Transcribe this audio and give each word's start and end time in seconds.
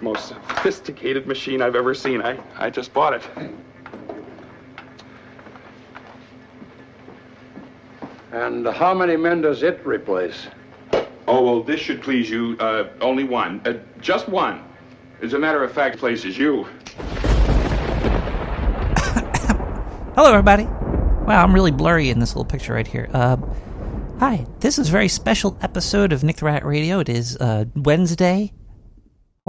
the 0.00 0.04
most 0.04 0.28
sophisticated 0.28 1.26
machine 1.26 1.60
I've 1.62 1.76
ever 1.76 1.94
seen. 1.94 2.22
I, 2.22 2.38
I 2.56 2.70
just 2.70 2.92
bought 2.92 3.14
it. 3.14 3.22
And 8.32 8.66
how 8.66 8.94
many 8.94 9.16
men 9.16 9.42
does 9.42 9.62
it 9.62 9.80
replace? 9.84 10.46
Oh, 11.26 11.42
well, 11.44 11.62
this 11.62 11.80
should 11.80 12.02
please 12.02 12.30
you. 12.30 12.56
Uh, 12.58 12.88
only 13.00 13.24
one. 13.24 13.60
Uh, 13.64 13.74
just 14.00 14.28
one. 14.28 14.64
As 15.22 15.34
a 15.34 15.38
matter 15.38 15.62
of 15.62 15.72
fact, 15.72 15.98
places 15.98 16.38
you. 16.38 16.64
Hello, 20.14 20.30
everybody. 20.30 20.64
Wow, 20.64 21.44
I'm 21.44 21.52
really 21.52 21.70
blurry 21.70 22.08
in 22.08 22.18
this 22.18 22.30
little 22.30 22.46
picture 22.46 22.72
right 22.72 22.86
here. 22.86 23.10
Uh, 23.12 23.36
hi, 24.18 24.46
this 24.60 24.78
is 24.78 24.88
a 24.88 24.92
very 24.92 25.08
special 25.08 25.58
episode 25.60 26.12
of 26.12 26.24
Nick 26.24 26.36
the 26.36 26.46
Rat 26.46 26.64
Radio. 26.64 27.00
It 27.00 27.08
is 27.08 27.36
uh, 27.36 27.66
Wednesday. 27.76 28.52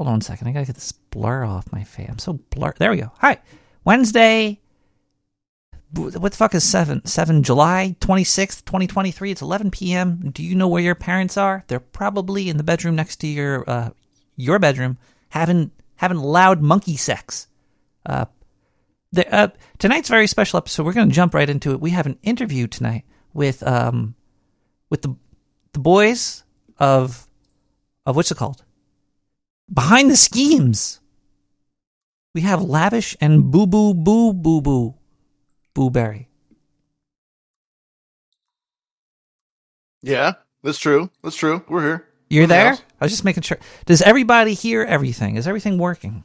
Hold 0.02 0.14
on 0.14 0.18
a 0.18 0.24
second. 0.24 0.48
I 0.48 0.52
gotta 0.52 0.66
get 0.66 0.74
this 0.74 0.94
blur 0.94 1.44
off 1.46 1.72
my 1.72 1.84
face. 1.84 2.08
I'm 2.10 2.18
so 2.18 2.34
blur. 2.50 2.74
There 2.80 2.90
we 2.90 2.98
go. 2.98 3.12
Hi, 3.20 3.38
Wednesday. 3.86 4.60
What 5.94 6.32
the 6.32 6.38
fuck 6.38 6.56
is 6.56 6.64
seven? 6.64 7.06
Seven 7.06 7.44
July 7.44 7.96
twenty 8.00 8.24
sixth, 8.24 8.66
twenty 8.66 8.88
twenty 8.88 9.12
three. 9.12 9.30
It's 9.30 9.44
eleven 9.44 9.70
p.m. 9.70 10.32
Do 10.32 10.42
you 10.42 10.56
know 10.56 10.68
where 10.68 10.82
your 10.82 10.96
parents 10.96 11.38
are? 11.38 11.66
They're 11.68 11.80
probably 11.80 12.50
in 12.50 12.58
the 12.58 12.64
bedroom 12.64 12.96
next 12.96 13.18
to 13.18 13.28
your 13.28 13.64
uh, 13.70 13.90
your 14.36 14.58
bedroom, 14.58 14.98
having 15.30 15.70
having 15.98 16.18
loud 16.18 16.64
monkey 16.64 16.98
sex. 16.98 17.46
Uh, 18.04 18.26
the, 19.12 19.32
uh, 19.32 19.50
tonight's 19.78 20.10
very 20.10 20.26
special 20.26 20.58
episode. 20.58 20.84
We're 20.84 20.94
going 20.94 21.10
to 21.10 21.14
jump 21.14 21.36
right 21.36 21.48
into 21.48 21.74
it. 21.74 21.80
We 21.80 21.92
have 21.92 22.08
an 22.08 22.18
interview 22.24 22.66
tonight 22.66 23.06
with 23.36 23.62
um 23.68 24.16
with 24.90 25.04
the 25.04 25.16
the 25.74 25.80
boys 25.80 26.44
of 26.80 27.28
of 28.08 28.16
what's 28.16 28.32
it 28.32 28.38
called? 28.40 28.64
Behind 29.74 30.10
the 30.10 30.18
schemes. 30.18 31.00
We 32.34 32.42
have 32.42 32.62
Lavish 32.62 33.16
and 33.22 33.52
Boo 33.52 33.68
Boo 33.68 33.94
Boo 33.94 34.34
Boo 34.34 34.62
Boo 34.62 34.96
Boo 35.74 35.90
Berry. 35.90 36.28
Yeah, 40.02 40.34
that's 40.64 40.80
true. 40.80 41.10
That's 41.24 41.36
true. 41.36 41.64
We're 41.70 41.82
here. 41.82 42.08
You're 42.30 42.44
In 42.44 42.50
the 42.50 42.56
there? 42.56 42.70
house. 42.70 42.82
I 43.00 43.06
was 43.06 43.12
just 43.12 43.26
making 43.26 43.44
sure. 43.44 43.58
Does 43.86 44.02
everybody 44.02 44.54
hear 44.54 44.84
everything? 44.84 45.36
Is 45.36 45.48
everything 45.48 45.78
working? 45.78 46.24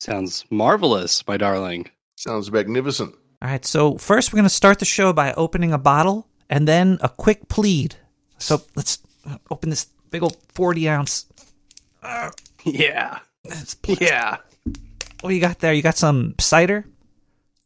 Sounds 0.00 0.44
marvelous, 0.50 1.26
my 1.26 1.36
darling. 1.36 1.90
Sounds 2.16 2.50
magnificent. 2.50 3.14
All 3.42 3.48
right, 3.48 3.64
so 3.64 3.98
first 3.98 4.32
we're 4.32 4.38
going 4.38 4.44
to 4.44 4.50
start 4.54 4.78
the 4.78 4.84
show 4.84 5.12
by 5.12 5.32
opening 5.34 5.72
a 5.72 5.78
bottle 5.78 6.26
and 6.48 6.66
then 6.66 6.98
a 7.02 7.08
quick 7.08 7.48
plead. 7.48 7.94
So 8.38 8.62
let's 8.74 8.98
open 9.50 9.70
this 9.70 9.86
big 10.10 10.22
old 10.22 10.36
40 10.54 10.88
ounce. 10.88 11.26
Yeah. 12.64 13.18
Let's- 13.44 13.76
Yeah. 13.86 14.38
What 15.20 15.30
you 15.34 15.40
got 15.40 15.58
there? 15.60 15.72
You 15.72 15.82
got 15.82 15.96
some 15.96 16.34
cider? 16.38 16.84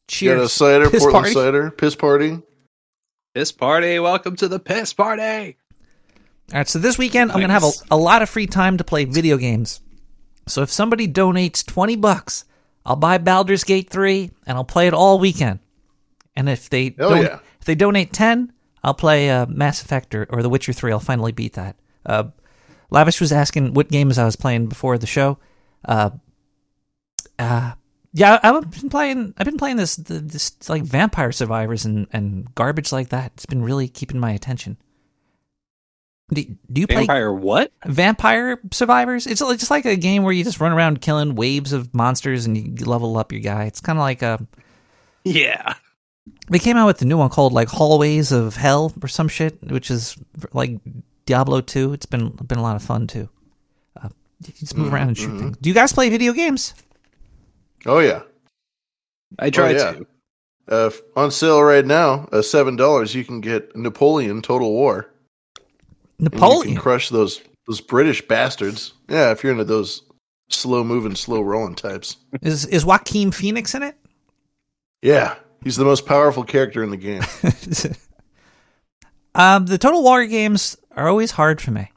Cheers. 0.09 0.37
Got 0.39 0.45
a 0.45 0.49
cider, 0.49 0.91
Piss 0.91 1.03
Portland 1.03 1.23
party? 1.25 1.35
cider, 1.35 1.71
piss 1.71 1.95
party. 1.97 2.39
Piss 3.35 3.53
party. 3.53 3.99
Welcome 3.99 4.37
to 4.37 4.49
the 4.49 4.59
piss 4.59 4.93
party. 4.93 5.57
All 6.53 6.59
right, 6.59 6.69
so 6.69 6.79
this 6.79 6.99
weekend 6.99 7.31
I'm 7.31 7.39
going 7.39 7.49
to 7.49 7.55
have 7.55 7.65
a, 7.65 7.71
a 7.93 7.97
lot 7.97 8.23
of 8.23 8.29
free 8.29 8.47
time 8.47 8.77
to 8.79 8.85
play 8.85 9.05
video 9.05 9.37
games. 9.37 9.81
So 10.49 10.63
if 10.63 10.71
somebody 10.71 11.07
donates 11.07 11.65
20 11.65 11.97
bucks, 11.97 12.45
I'll 12.85 12.97
buy 12.97 13.19
Baldur's 13.19 13.63
Gate 13.65 13.89
3 13.91 14.31
and 14.47 14.57
I'll 14.59 14.65
play 14.65 14.87
it 14.89 14.95
all 14.95 15.19
weekend. 15.21 15.61
And 16.35 16.49
if 16.49 16.69
they 16.71 16.95
Hell 16.99 17.11
don't, 17.11 17.23
yeah. 17.23 17.39
if 17.61 17.67
they 17.67 17.75
donate 17.77 18.13
10, 18.13 18.53
I'll 18.83 18.95
play 18.95 19.31
uh, 19.31 19.47
Mass 19.47 19.83
Effect 19.83 20.15
or, 20.15 20.27
or 20.31 20.43
The 20.43 20.49
Witcher 20.49 20.73
3. 20.73 20.91
I'll 20.93 20.99
finally 20.99 21.33
beat 21.33 21.53
that. 21.55 21.77
Uh, 22.05 22.25
Lavish 22.91 23.21
was 23.21 23.33
asking 23.33 23.75
what 23.75 23.89
games 23.89 24.19
I 24.19 24.25
was 24.25 24.37
playing 24.37 24.67
before 24.67 24.99
the 24.99 25.07
show. 25.07 25.39
Uh, 25.85 26.11
uh, 27.39 27.73
yeah, 28.13 28.39
I've 28.43 28.71
been 28.71 28.91
playing. 28.91 29.35
I've 29.39 29.47
been 29.47 29.57
playing 29.57 29.77
this 29.77 29.97
this 29.97 30.69
like 30.69 30.83
Vampire 30.83 31.33
Survivors 31.33 31.85
and, 31.85 32.09
and 32.13 32.53
garbage 32.55 32.93
like 32.93 33.11
that. 33.11 33.33
It's 33.35 33.47
been 33.47 33.63
really 33.63 33.89
keeping 33.89 34.19
my 34.19 34.33
attention. 34.33 34.77
Do, 36.33 36.45
do 36.45 36.81
you 36.81 36.87
play 36.87 36.99
Vampire 36.99 37.33
what? 37.33 37.73
Vampire 37.85 38.61
Survivors. 38.73 39.27
It's 39.27 39.41
just 39.41 39.71
like 39.71 39.85
a 39.85 39.97
game 39.97 40.23
where 40.23 40.33
you 40.33 40.45
just 40.45 40.61
run 40.61 40.73
around 40.73 41.01
killing 41.01 41.35
waves 41.35 41.73
of 41.73 41.95
monsters 41.95 42.47
and 42.47 42.57
you 42.57 42.85
level 42.85 43.17
up 43.17 43.33
your 43.33 43.41
guy. 43.41 43.65
It's 43.65 43.81
kind 43.81 43.99
of 43.99 44.03
like 44.03 44.23
a. 44.23 44.45
Yeah. 45.25 45.75
They 46.49 46.59
came 46.59 46.77
out 46.77 46.87
with 46.87 46.99
the 46.99 47.05
new 47.05 47.19
one 47.19 47.31
called 47.31 47.53
like 47.53 47.69
Hallways 47.69 48.33
of 48.33 48.57
Hell 48.57 48.93
or 49.03 49.09
some 49.09 49.29
shit, 49.29 49.63
which 49.71 49.91
is 49.91 50.17
like 50.53 50.81
Diablo 51.31 51.61
two. 51.61 51.93
It's 51.93 52.07
been 52.07 52.31
been 52.31 52.59
a 52.59 52.63
lot 52.63 52.75
of 52.75 52.83
fun 52.83 53.07
too. 53.07 53.29
Uh, 53.97 54.09
you 54.45 54.53
just 54.55 54.77
move 54.77 54.93
around 54.93 55.09
and 55.09 55.17
shoot 55.17 55.39
things. 55.39 55.57
Do 55.59 55.71
you 55.71 55.75
guys 55.75 55.93
play 55.93 56.09
video 56.09 56.33
games? 56.33 56.75
Oh 57.87 58.01
yeah. 58.01 58.23
I 59.39 59.51
tried 59.51 59.77
yeah. 59.77 59.93
to. 59.93 60.07
Uh, 60.69 60.91
on 61.15 61.31
sale 61.31 61.63
right 61.63 61.87
now, 61.87 62.29
uh, 62.33 62.43
seven 62.43 62.75
dollars. 62.75 63.15
You 63.15 63.25
can 63.25 63.41
get 63.41 63.77
Napoleon 63.77 64.43
Total 64.43 64.69
War. 64.69 65.09
And 66.19 66.27
You 66.27 66.31
Napoleon. 66.31 66.75
can 66.75 66.83
crush 66.83 67.11
those 67.11 67.41
those 67.69 67.81
British 67.81 68.27
bastards. 68.27 68.95
Yeah, 69.09 69.31
if 69.31 69.45
you're 69.45 69.53
into 69.53 69.65
those 69.65 70.03
slow 70.49 70.83
moving, 70.83 71.15
slow 71.15 71.43
rolling 71.43 71.77
types. 71.77 72.17
Is 72.43 72.67
is 72.67 72.85
Joaquin 72.85 73.31
Phoenix 73.31 73.73
in 73.77 73.85
it? 73.85 73.95
Yeah, 75.01 75.37
he's 75.63 75.77
the 75.77 75.85
most 75.85 76.07
powerful 76.07 76.43
character 76.43 76.83
in 76.83 76.91
the 76.91 76.97
game. 76.97 77.23
um, 79.37 79.67
the 79.67 79.79
Total 79.79 80.03
War 80.03 80.27
games 80.27 80.77
are 81.01 81.09
always 81.09 81.33
hard 81.33 81.61
for 81.61 81.71
me. 81.71 81.91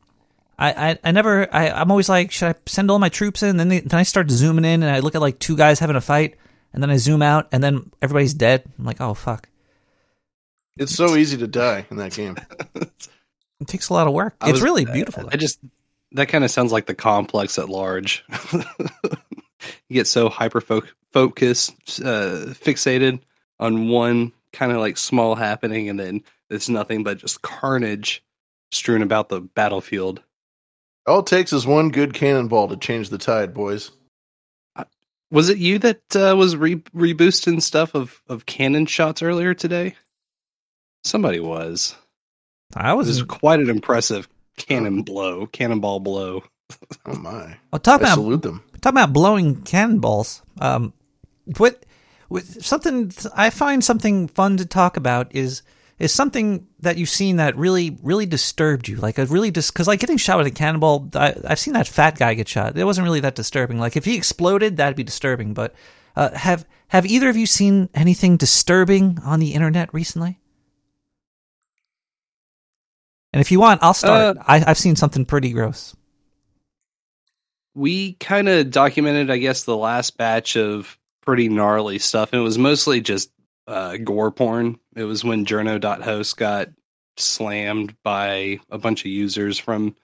I, 0.58 0.92
I, 0.92 1.00
I 1.04 1.12
never 1.12 1.54
I, 1.54 1.70
I'm 1.70 1.92
always 1.92 2.10
like, 2.10 2.32
should 2.32 2.56
I 2.56 2.60
send 2.66 2.90
all 2.90 3.00
my 3.00 3.10
troops 3.10 3.44
in? 3.44 3.58
Then 3.58 3.70
they, 3.70 3.80
then 3.80 4.00
I 4.00 4.04
start 4.04 4.30
zooming 4.30 4.66
in 4.66 4.84
and 4.84 4.92
I 4.96 5.00
look 5.00 5.16
at 5.16 5.22
like 5.22 5.40
two 5.40 5.58
guys 5.58 5.80
having 5.80 5.96
a 5.96 6.02
fight, 6.02 6.36
and 6.74 6.82
then 6.82 6.90
I 6.90 6.98
zoom 6.98 7.22
out 7.22 7.48
and 7.52 7.64
then 7.64 7.92
everybody's 8.02 8.34
dead. 8.34 8.64
I'm 8.78 8.86
like, 8.86 9.02
oh 9.02 9.14
fuck! 9.14 9.50
it's 10.78 10.96
so 10.96 11.16
easy 11.16 11.38
to 11.38 11.48
die 11.48 11.86
in 11.90 11.98
that 11.98 12.14
game. 12.14 12.38
It 13.60 13.68
takes 13.68 13.88
a 13.88 13.94
lot 13.94 14.08
of 14.08 14.14
work. 14.14 14.36
I 14.42 14.50
it's 14.50 14.56
was- 14.56 14.62
really 14.62 14.84
beautiful. 14.84 15.30
I 15.32 15.38
just 15.38 15.60
that 16.12 16.28
kind 16.28 16.44
of 16.44 16.52
sounds 16.52 16.74
like 16.74 16.86
the 16.86 16.94
complex 16.94 17.58
at 17.58 17.70
large. 17.70 18.26
you 18.54 18.64
get 19.90 20.08
so 20.08 20.28
hyper 20.28 20.60
focused, 21.14 21.72
uh, 22.02 22.52
fixated 22.60 23.22
on 23.62 23.88
one 23.88 24.34
kind 24.52 24.74
of 24.74 24.80
like 24.80 24.98
small 24.98 25.36
happening, 25.36 25.88
and 25.88 25.98
then 25.98 26.24
it's 26.50 26.68
nothing 26.68 27.04
but 27.04 27.20
just 27.20 27.42
carnage 27.42 28.22
strewn 28.74 29.02
about 29.02 29.30
the 29.30 29.42
battlefield. 29.42 30.22
All 31.06 31.20
it 31.20 31.26
takes 31.28 31.52
is 31.54 31.68
one 31.68 31.90
good 31.90 32.14
cannonball 32.14 32.70
to 32.70 32.78
change 32.78 33.10
the 33.10 33.18
tide, 33.18 33.54
boys. 33.54 33.92
Was 35.32 35.50
it 35.50 35.58
you 35.58 35.80
that 35.80 36.16
uh, 36.16 36.36
was 36.38 36.56
re- 36.56 36.76
reboosting 36.96 37.62
stuff 37.62 37.96
of, 37.96 38.22
of 38.30 38.46
cannon 38.46 38.86
shots 38.86 39.22
earlier 39.24 39.54
today? 39.56 39.96
Somebody 41.04 41.40
was. 41.40 41.96
I 42.76 42.92
It 42.92 42.96
was. 42.96 43.08
was 43.08 43.24
quite 43.24 43.60
an 43.60 43.70
impressive 43.70 44.30
cannon 44.58 45.02
blow, 45.02 45.48
cannonball 45.48 46.00
blow. 46.02 46.44
Oh 47.06 47.16
my! 47.16 47.58
I'll 47.74 47.80
talk 47.80 48.02
I 48.02 48.06
about 48.06 48.14
salute 48.16 48.42
them. 48.44 48.64
talking 48.82 48.98
about 48.98 49.12
blowing 49.14 49.62
cannonballs. 49.64 50.42
Um, 50.62 50.94
what, 51.58 51.84
what 52.30 52.44
something 52.46 53.12
I 53.36 53.50
find 53.50 53.84
something 53.84 54.28
fun 54.28 54.58
to 54.58 54.66
talk 54.66 54.98
about 54.98 55.36
is 55.36 55.62
is 56.00 56.12
something 56.12 56.68
that 56.80 56.98
you've 56.98 57.10
seen 57.10 57.38
that 57.38 57.56
really 57.58 57.98
really 58.04 58.26
disturbed 58.26 58.88
you, 58.88 58.98
like 58.98 59.18
a 59.18 59.26
really 59.26 59.52
dis 59.52 59.72
because 59.72 59.88
like 59.88 60.00
getting 60.00 60.18
shot 60.18 60.38
with 60.38 60.48
a 60.48 60.52
cannonball. 60.52 61.10
I, 61.16 61.36
I've 61.48 61.60
seen 61.60 61.74
that 61.76 61.88
fat 61.88 62.18
guy 62.18 62.34
get 62.34 62.48
shot. 62.48 62.78
It 62.78 62.84
wasn't 62.86 63.06
really 63.06 63.22
that 63.22 63.36
disturbing. 63.36 63.80
Like 63.80 63.96
if 63.98 64.06
he 64.06 64.16
exploded, 64.16 64.78
that'd 64.78 64.96
be 64.98 65.04
disturbing. 65.04 65.54
But 65.54 65.74
uh, 66.16 66.32
have 66.36 66.66
have 66.88 67.06
either 67.06 67.30
of 67.30 67.38
you 67.38 67.46
seen 67.46 67.90
anything 67.94 68.38
disturbing 68.38 69.20
on 69.24 69.40
the 69.40 69.54
internet 69.54 69.94
recently? 69.94 70.40
And 73.34 73.42
if 73.42 73.52
you 73.52 73.60
want, 73.60 73.82
I'll 73.84 73.94
start. 73.96 74.38
Uh, 74.38 74.44
I, 74.48 74.64
I've 74.68 74.78
seen 74.78 74.96
something 74.96 75.26
pretty 75.26 75.52
gross. 75.54 75.96
we 77.76 78.14
kind 78.14 78.48
of 78.50 78.70
documented, 78.72 79.32
I 79.32 79.38
guess, 79.38 79.64
the 79.64 79.78
last 79.78 80.18
batch 80.18 80.56
of 80.56 80.98
pretty 81.26 81.50
gnarly 81.50 82.00
stuff. 82.00 82.32
And 82.34 82.42
it 82.42 82.44
was 82.44 82.58
mostly 82.58 83.02
just 83.02 83.32
uh, 83.68 83.98
gore 83.98 84.32
porn. 84.32 84.80
It 84.96 85.04
was 85.04 85.24
when 85.24 85.46
Journo.host 85.46 86.38
got 86.38 86.70
slammed 87.18 87.96
by 88.04 88.60
a 88.70 88.78
bunch 88.78 89.02
of 89.02 89.08
users 89.12 89.60
from 89.60 89.96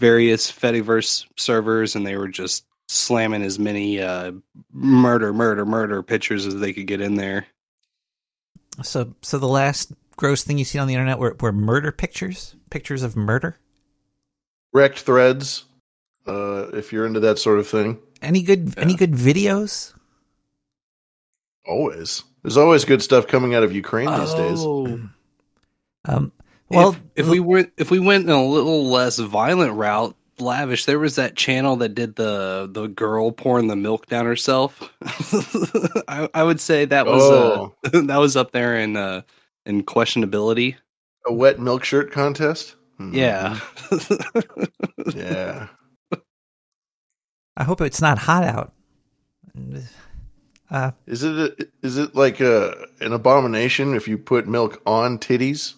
various 0.00 0.50
Fediverse 0.50 1.26
servers, 1.36 1.96
and 1.96 2.06
they 2.06 2.16
were 2.16 2.28
just 2.28 2.64
slamming 2.88 3.42
as 3.42 3.58
many 3.58 4.00
uh, 4.00 4.32
murder, 4.72 5.32
murder, 5.32 5.66
murder 5.66 6.02
pictures 6.02 6.46
as 6.46 6.56
they 6.56 6.72
could 6.72 6.86
get 6.86 7.00
in 7.00 7.16
there. 7.16 7.46
So, 8.82 9.14
so 9.22 9.38
the 9.38 9.48
last 9.48 9.92
gross 10.16 10.44
thing 10.44 10.56
you 10.58 10.64
see 10.64 10.78
on 10.78 10.86
the 10.88 10.94
internet 10.94 11.18
were, 11.18 11.36
were 11.40 11.52
murder 11.52 11.90
pictures, 11.92 12.54
pictures 12.70 13.02
of 13.02 13.16
murder. 13.16 13.58
Wrecked 14.72 15.00
threads. 15.00 15.64
Uh, 16.26 16.68
if 16.74 16.92
you're 16.92 17.06
into 17.06 17.20
that 17.20 17.38
sort 17.38 17.58
of 17.58 17.66
thing, 17.66 17.98
Any 18.22 18.42
good, 18.42 18.74
any 18.78 18.94
good 18.94 19.12
videos? 19.12 19.94
always. 21.66 22.22
There's 22.42 22.56
always 22.56 22.84
good 22.84 23.02
stuff 23.02 23.26
coming 23.26 23.54
out 23.54 23.62
of 23.64 23.72
Ukraine 23.74 24.06
these 24.20 24.34
days. 24.34 24.58
Oh. 24.60 25.00
Um, 26.04 26.32
well, 26.70 26.90
if, 26.90 27.00
if 27.16 27.28
we 27.28 27.40
went 27.40 27.72
if 27.76 27.90
we 27.90 27.98
went 27.98 28.24
in 28.24 28.30
a 28.30 28.44
little 28.44 28.86
less 28.90 29.18
violent 29.18 29.74
route, 29.74 30.14
lavish. 30.40 30.84
There 30.84 30.98
was 30.98 31.16
that 31.16 31.34
channel 31.36 31.76
that 31.76 31.94
did 31.94 32.16
the 32.16 32.68
the 32.70 32.86
girl 32.88 33.32
pouring 33.32 33.66
the 33.66 33.76
milk 33.76 34.06
down 34.06 34.24
herself. 34.26 34.80
I, 36.08 36.28
I 36.32 36.42
would 36.42 36.60
say 36.60 36.84
that 36.84 37.06
was 37.06 37.22
Oh. 37.22 37.74
uh, 37.84 38.00
that 38.02 38.18
was 38.18 38.36
up 38.36 38.52
there 38.52 38.76
in 38.78 38.96
uh, 38.96 39.22
in 39.66 39.82
questionability. 39.82 40.76
A 41.26 41.32
wet 41.32 41.58
milk 41.58 41.84
shirt 41.84 42.12
contest? 42.12 42.76
Hmm. 42.96 43.14
Yeah. 43.14 43.58
Yeah. 45.14 45.68
I 47.56 47.64
hope 47.64 47.80
it's 47.80 48.00
not 48.00 48.18
hot 48.18 48.44
out. 48.44 48.72
Uh, 50.70 50.90
Is 51.06 51.22
it 51.24 51.34
a, 51.34 51.66
is 51.82 51.96
it 51.96 52.14
like 52.14 52.40
a, 52.40 52.74
an 53.00 53.12
abomination 53.14 53.94
if 53.94 54.06
you 54.06 54.18
put 54.18 54.46
milk 54.46 54.82
on 54.84 55.18
titties? 55.18 55.74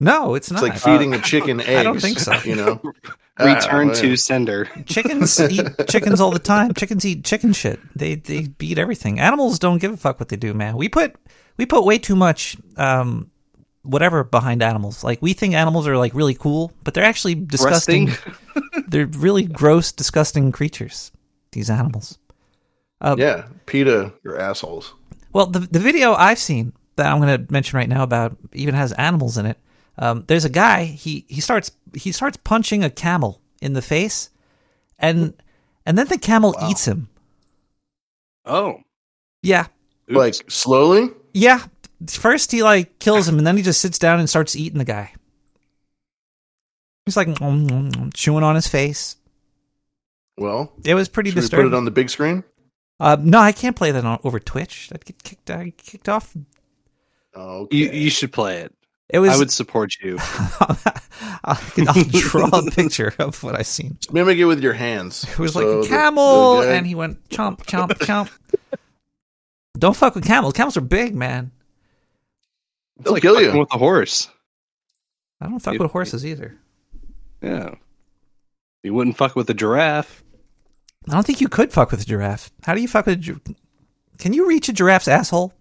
no, 0.00 0.34
it's 0.34 0.50
not. 0.50 0.62
It's 0.62 0.62
not. 0.62 0.62
like 0.62 0.78
feeding 1.00 1.12
a 1.14 1.20
chicken 1.20 1.60
eggs. 1.60 1.68
I 1.80 1.82
don't 1.82 2.00
think 2.00 2.18
so. 2.18 2.32
You 2.44 2.56
know, 2.56 2.80
Return 3.38 3.90
Ah, 3.90 3.94
to 3.94 4.06
man. 4.08 4.16
sender. 4.16 4.68
Chickens 4.86 5.38
eat 5.50 5.66
chickens 5.88 6.20
all 6.20 6.30
the 6.30 6.38
time. 6.38 6.72
Chickens 6.74 7.04
eat 7.04 7.24
chicken 7.24 7.52
shit. 7.52 7.78
They 7.94 8.14
they 8.14 8.48
beat 8.48 8.78
everything. 8.78 9.20
Animals 9.20 9.58
don't 9.58 9.78
give 9.78 9.92
a 9.92 9.96
fuck 9.98 10.18
what 10.18 10.28
they 10.30 10.36
do, 10.36 10.54
man. 10.54 10.76
We 10.76 10.88
put 10.88 11.16
we 11.58 11.66
put 11.66 11.84
way 11.84 11.98
too 11.98 12.16
much 12.16 12.56
um 12.78 13.30
whatever 13.82 14.24
behind 14.24 14.62
animals. 14.62 15.04
Like 15.04 15.20
we 15.20 15.32
think 15.34 15.54
animals 15.54 15.86
are 15.86 15.96
like 15.98 16.14
really 16.14 16.34
cool, 16.34 16.72
but 16.84 16.94
they're 16.94 17.04
actually 17.04 17.34
disgusting. 17.34 18.10
They're 18.88 19.06
really 19.06 19.44
gross, 19.44 19.92
disgusting 19.92 20.52
creatures. 20.52 21.12
These 21.52 21.68
animals. 21.70 22.18
Yeah, 23.02 23.48
PETA, 23.66 24.12
you're 24.22 24.38
assholes. 24.38 24.94
Well, 25.32 25.46
the 25.46 25.60
the 25.60 25.78
video 25.78 26.14
I've 26.14 26.38
seen 26.38 26.72
that 26.96 27.06
I'm 27.06 27.20
going 27.20 27.46
to 27.46 27.52
mention 27.52 27.76
right 27.76 27.88
now 27.88 28.02
about 28.02 28.36
even 28.52 28.74
has 28.74 28.92
animals 28.92 29.38
in 29.38 29.46
it. 29.46 29.58
Um, 29.98 30.24
there's 30.26 30.44
a 30.44 30.50
guy. 30.50 30.84
He 30.84 31.24
he 31.28 31.40
starts 31.40 31.70
he 31.94 32.12
starts 32.12 32.36
punching 32.38 32.84
a 32.84 32.90
camel 32.90 33.40
in 33.62 33.72
the 33.72 33.82
face, 33.82 34.30
and 34.98 35.34
and 35.86 35.96
then 35.96 36.08
the 36.08 36.18
camel 36.18 36.54
eats 36.68 36.86
him. 36.86 37.08
Oh. 38.44 38.80
Yeah, 39.42 39.66
Oops. 40.10 40.16
Like 40.16 40.34
slowly. 40.50 41.10
yeah. 41.32 41.64
First 42.08 42.52
he 42.52 42.62
like 42.62 42.98
kills 42.98 43.28
him, 43.28 43.38
and 43.38 43.46
then 43.46 43.56
he 43.56 43.62
just 43.62 43.80
sits 43.80 43.98
down 43.98 44.18
and 44.20 44.28
starts 44.28 44.56
eating 44.56 44.78
the 44.78 44.84
guy. 44.84 45.12
He's 47.06 47.16
like 47.16 47.28
mm, 47.28 47.68
mm, 47.68 47.90
mm, 47.90 48.14
chewing 48.14 48.44
on 48.44 48.54
his 48.54 48.66
face. 48.66 49.16
Well, 50.38 50.72
It 50.84 50.94
was 50.94 51.08
pretty 51.08 51.30
we 51.30 51.40
put 51.40 51.66
it 51.66 51.74
on 51.74 51.84
the 51.84 51.90
big 51.90 52.08
screen? 52.08 52.44
Uh, 53.00 53.16
no, 53.20 53.38
I 53.38 53.52
can't 53.52 53.74
play 53.74 53.90
that 53.90 54.04
on, 54.04 54.20
over 54.24 54.38
Twitch. 54.38 54.90
I'd 54.92 55.04
get 55.04 55.22
kicked. 55.22 55.50
I 55.50 55.72
kicked 55.76 56.08
off. 56.08 56.36
Okay. 57.34 57.76
you 57.76 57.90
you 57.90 58.10
should 58.10 58.32
play 58.32 58.58
it. 58.58 58.74
It 59.08 59.18
was. 59.18 59.30
I 59.30 59.36
would 59.38 59.50
support 59.50 59.96
you. 60.00 60.18
I'll, 60.60 60.78
I'll 61.88 62.04
draw 62.10 62.46
a 62.52 62.62
picture 62.70 63.12
of 63.18 63.42
what 63.42 63.58
I 63.58 63.62
seen. 63.62 63.98
Mimic 64.12 64.38
it 64.38 64.44
with 64.44 64.62
your 64.62 64.72
hands. 64.74 65.24
It 65.24 65.38
was 65.38 65.54
So 65.54 65.78
like 65.78 65.86
a 65.86 65.88
camel, 65.88 66.56
the 66.58 66.66
guy- 66.66 66.72
and 66.74 66.86
he 66.86 66.94
went 66.94 67.28
chomp, 67.28 67.58
chomp, 67.66 67.90
chomp. 67.98 68.30
Don't 69.78 69.96
fuck 69.96 70.14
with 70.14 70.24
camels. 70.24 70.52
Camels 70.52 70.76
are 70.76 70.80
big, 70.82 71.14
man. 71.14 71.50
It's 72.96 73.04
They'll 73.04 73.14
like 73.14 73.22
kill 73.22 73.40
you. 73.40 73.58
with 73.58 73.72
a 73.72 73.78
horse. 73.78 74.28
I 75.40 75.46
don't 75.46 75.58
fuck 75.58 75.74
Yep. 75.74 75.80
with 75.82 75.90
horses 75.92 76.26
either. 76.26 76.58
Yeah. 77.42 77.74
You 78.82 78.92
wouldn't 78.94 79.16
fuck 79.16 79.34
with 79.36 79.48
a 79.50 79.54
giraffe. 79.54 80.22
I 81.08 81.12
don't 81.12 81.26
think 81.26 81.40
you 81.40 81.48
could 81.48 81.72
fuck 81.72 81.90
with 81.90 82.02
a 82.02 82.04
giraffe. 82.04 82.50
How 82.64 82.74
do 82.74 82.80
you 82.82 82.88
fuck 82.88 83.06
with 83.06 83.14
a 83.18 83.20
gi- 83.20 83.56
Can 84.18 84.32
you 84.32 84.46
reach 84.46 84.68
a 84.68 84.72
giraffe's 84.72 85.08
asshole? 85.08 85.52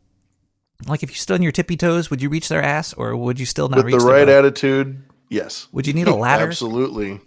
Like 0.87 1.01
if 1.03 1.09
you 1.09 1.15
stood 1.15 1.35
on 1.35 1.41
your 1.43 1.51
tippy 1.51 1.77
toes, 1.77 2.09
would 2.09 2.21
you 2.21 2.29
reach 2.29 2.49
their 2.49 2.61
ass, 2.61 2.93
or 2.93 3.15
would 3.15 3.39
you 3.39 3.45
still 3.45 3.67
not 3.69 3.83
reach 3.85 3.93
it? 3.93 3.95
with 3.95 3.95
reach 3.95 3.99
the 4.01 4.05
their 4.07 4.15
right 4.15 4.25
butt? 4.27 4.45
attitude. 4.45 5.01
Yes, 5.29 5.67
Would 5.73 5.85
you 5.87 5.93
need 5.93 6.07
a 6.07 6.15
ladder? 6.15 6.47
absolutely. 6.47 7.19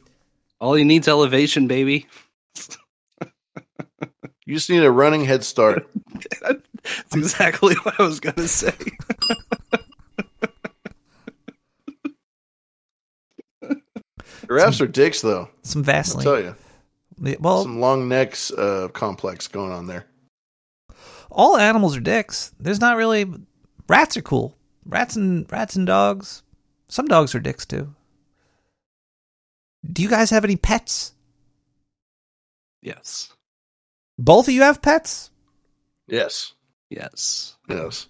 All 0.61 0.75
he 0.75 0.83
needs 0.85 1.07
elevation, 1.09 1.67
baby. 1.69 2.07
You 4.45 4.57
just 4.57 4.69
need 4.71 4.83
a 4.83 4.91
running 4.91 5.25
head 5.25 5.45
start. 5.45 5.89
That's 6.43 7.15
exactly 7.15 7.77
what 7.77 7.99
I 8.01 8.03
was 8.03 8.19
gonna 8.19 8.49
say. 8.49 8.75
Giraffes 14.47 14.81
are 14.81 14.87
dicks, 14.87 15.21
though. 15.23 15.49
Some 15.63 15.81
I'll 15.81 15.85
Vaseline. 15.85 16.25
tell 16.25 16.41
you, 16.41 16.55
Well, 17.41 17.63
some 17.63 17.79
long 17.81 18.09
necks 18.09 18.51
uh, 18.51 18.89
complex 18.93 19.47
going 19.49 19.71
on 19.73 19.87
there. 19.87 20.07
all 21.31 21.57
animals 21.57 21.97
are 21.97 22.01
dicks. 22.01 22.53
There's 22.59 22.81
not 22.81 22.97
really 22.97 23.27
rats 23.89 24.17
are 24.17 24.23
cool. 24.23 24.57
Rats 24.85 25.15
and 25.17 25.51
rats 25.51 25.77
and 25.77 25.87
dogs. 25.87 26.43
Some 26.89 27.07
dogs 27.07 27.35
are 27.35 27.41
dicks 27.41 27.65
too. 27.65 27.95
Do 29.91 30.03
you 30.03 30.09
guys 30.09 30.31
have 30.31 30.45
any 30.45 30.57
pets? 30.57 31.13
Yes. 32.83 33.31
Both 34.19 34.49
of 34.49 34.55
you 34.55 34.63
have 34.63 34.83
pets? 34.83 35.31
Yes, 36.09 36.53
Yes. 36.91 37.57
yes. 37.69 38.09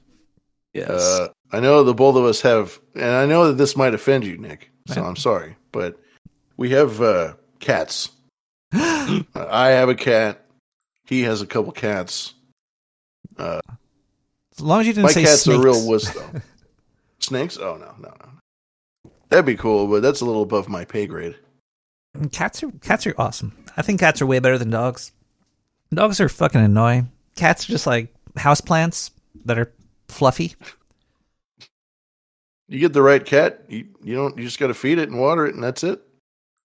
Yes. 0.75 0.89
Uh, 0.91 1.29
I 1.53 1.61
know 1.61 1.85
the 1.85 1.93
both 1.95 2.17
of 2.17 2.25
us 2.25 2.41
have, 2.41 2.81
and 2.95 3.05
I 3.05 3.27
know 3.27 3.49
that 3.49 3.59
this 3.59 3.77
might 3.77 3.93
offend 3.95 4.25
you, 4.25 4.39
Nick. 4.39 4.71
So 4.89 5.01
Yeah. 5.03 5.07
I'm 5.07 5.17
sorry, 5.17 5.55
but 5.71 6.01
we 6.57 6.71
have 6.71 7.01
uh, 7.03 7.35
cats. 7.61 8.09
Uh, 9.35 9.47
I 9.51 9.69
have 9.71 9.89
a 9.89 9.95
cat. 9.95 10.45
He 11.07 11.23
has 11.23 11.43
a 11.43 11.47
couple 11.47 11.73
cats. 11.73 12.35
As 13.39 13.61
long 14.61 14.81
as 14.81 14.87
you 14.87 14.93
didn't 14.93 15.05
My 15.05 15.13
say 15.13 15.23
cat's 15.25 15.43
snakes. 15.43 15.59
a 15.59 15.63
real 15.63 15.87
wuss, 15.89 16.13
though. 16.13 16.41
Snakes? 17.21 17.57
Oh 17.57 17.77
no, 17.77 17.95
no, 18.01 18.09
no. 18.09 19.11
That'd 19.29 19.47
be 19.47 19.57
cool, 19.57 19.87
but 19.87 20.03
that's 20.03 20.21
a 20.21 20.25
little 20.25 20.43
above 20.43 20.69
my 20.69 20.85
pay 20.85 21.07
grade. 21.07 21.37
Cats 22.33 22.63
are 22.63 22.71
cats 22.83 23.07
are 23.07 23.15
awesome. 23.17 23.57
I 23.77 23.83
think 23.83 24.01
cats 24.01 24.21
are 24.21 24.27
way 24.27 24.39
better 24.41 24.59
than 24.59 24.71
dogs. 24.71 25.13
Dogs 25.95 26.21
are 26.21 26.29
fucking 26.29 26.61
annoying. 26.61 27.11
Cats 27.37 27.69
are 27.69 27.73
just 27.73 27.87
like 27.87 28.13
houseplants 28.35 29.11
that 29.45 29.59
are 29.59 29.73
fluffy. 30.09 30.55
You 32.69 32.79
get 32.79 32.93
the 32.93 33.03
right 33.03 33.25
cat, 33.25 33.65
you, 33.69 33.87
you 34.03 34.15
don't. 34.15 34.37
You 34.37 34.45
just 34.45 34.59
got 34.59 34.69
to 34.69 34.75
feed 34.75 34.99
it 34.99 35.09
and 35.09 35.19
water 35.21 35.47
it, 35.47 35.55
and 35.55 35.63
that's 35.63 35.85
it. 35.85 36.01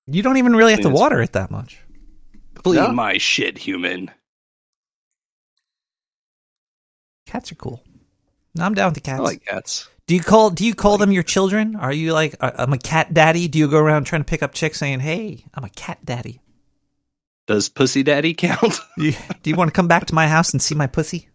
You 0.08 0.24
don't 0.24 0.38
even 0.38 0.56
really 0.56 0.72
have 0.72 0.82
to 0.82 0.90
water 0.90 1.22
it 1.22 1.34
that 1.34 1.52
much. 1.52 1.80
Clean 2.64 2.84
yeah. 2.84 2.92
my 2.92 3.18
shit, 3.18 3.58
human. 3.58 4.12
Cats 7.26 7.52
are 7.52 7.56
cool. 7.56 7.84
No, 8.56 8.64
I'm 8.66 8.74
down 8.74 8.88
with 8.88 8.96
the 8.96 9.02
cats. 9.02 9.20
I 9.20 9.24
like 9.24 9.46
cats. 9.46 9.88
do 10.08 10.16
you 10.16 10.22
call 10.22 10.50
do 10.50 10.66
you 10.66 10.74
call 10.74 10.98
them 10.98 11.12
your 11.12 11.24
children? 11.24 11.76
Are 11.76 11.92
you 11.94 12.14
like 12.14 12.36
"I- 12.42 12.54
I'm 12.58 12.74
a 12.74 12.78
cat 12.78 13.14
daddy? 13.14 13.48
Do 13.48 13.60
you 13.60 13.68
go 13.68 13.78
around 13.78 14.06
trying 14.06 14.22
to 14.22 14.26
pick 14.30 14.42
up 14.42 14.54
chicks 14.54 14.80
saying, 14.80 15.02
"Hey, 15.02 15.46
I'm 15.54 15.64
a 15.64 15.70
cat 15.70 16.00
daddy"? 16.06 16.42
Does 17.46 17.70
Pussy 17.70 18.04
Daddy 18.04 18.34
count? 18.34 18.80
Do 18.98 19.06
you, 19.06 19.14
do 19.44 19.50
you 19.50 19.56
want 19.56 19.70
to 19.70 19.74
come 19.74 19.88
back 19.88 20.08
to 20.08 20.16
my 20.16 20.28
house 20.28 20.52
and 20.52 20.62
see 20.62 20.76
my 20.76 20.88
pussy? 20.88 21.30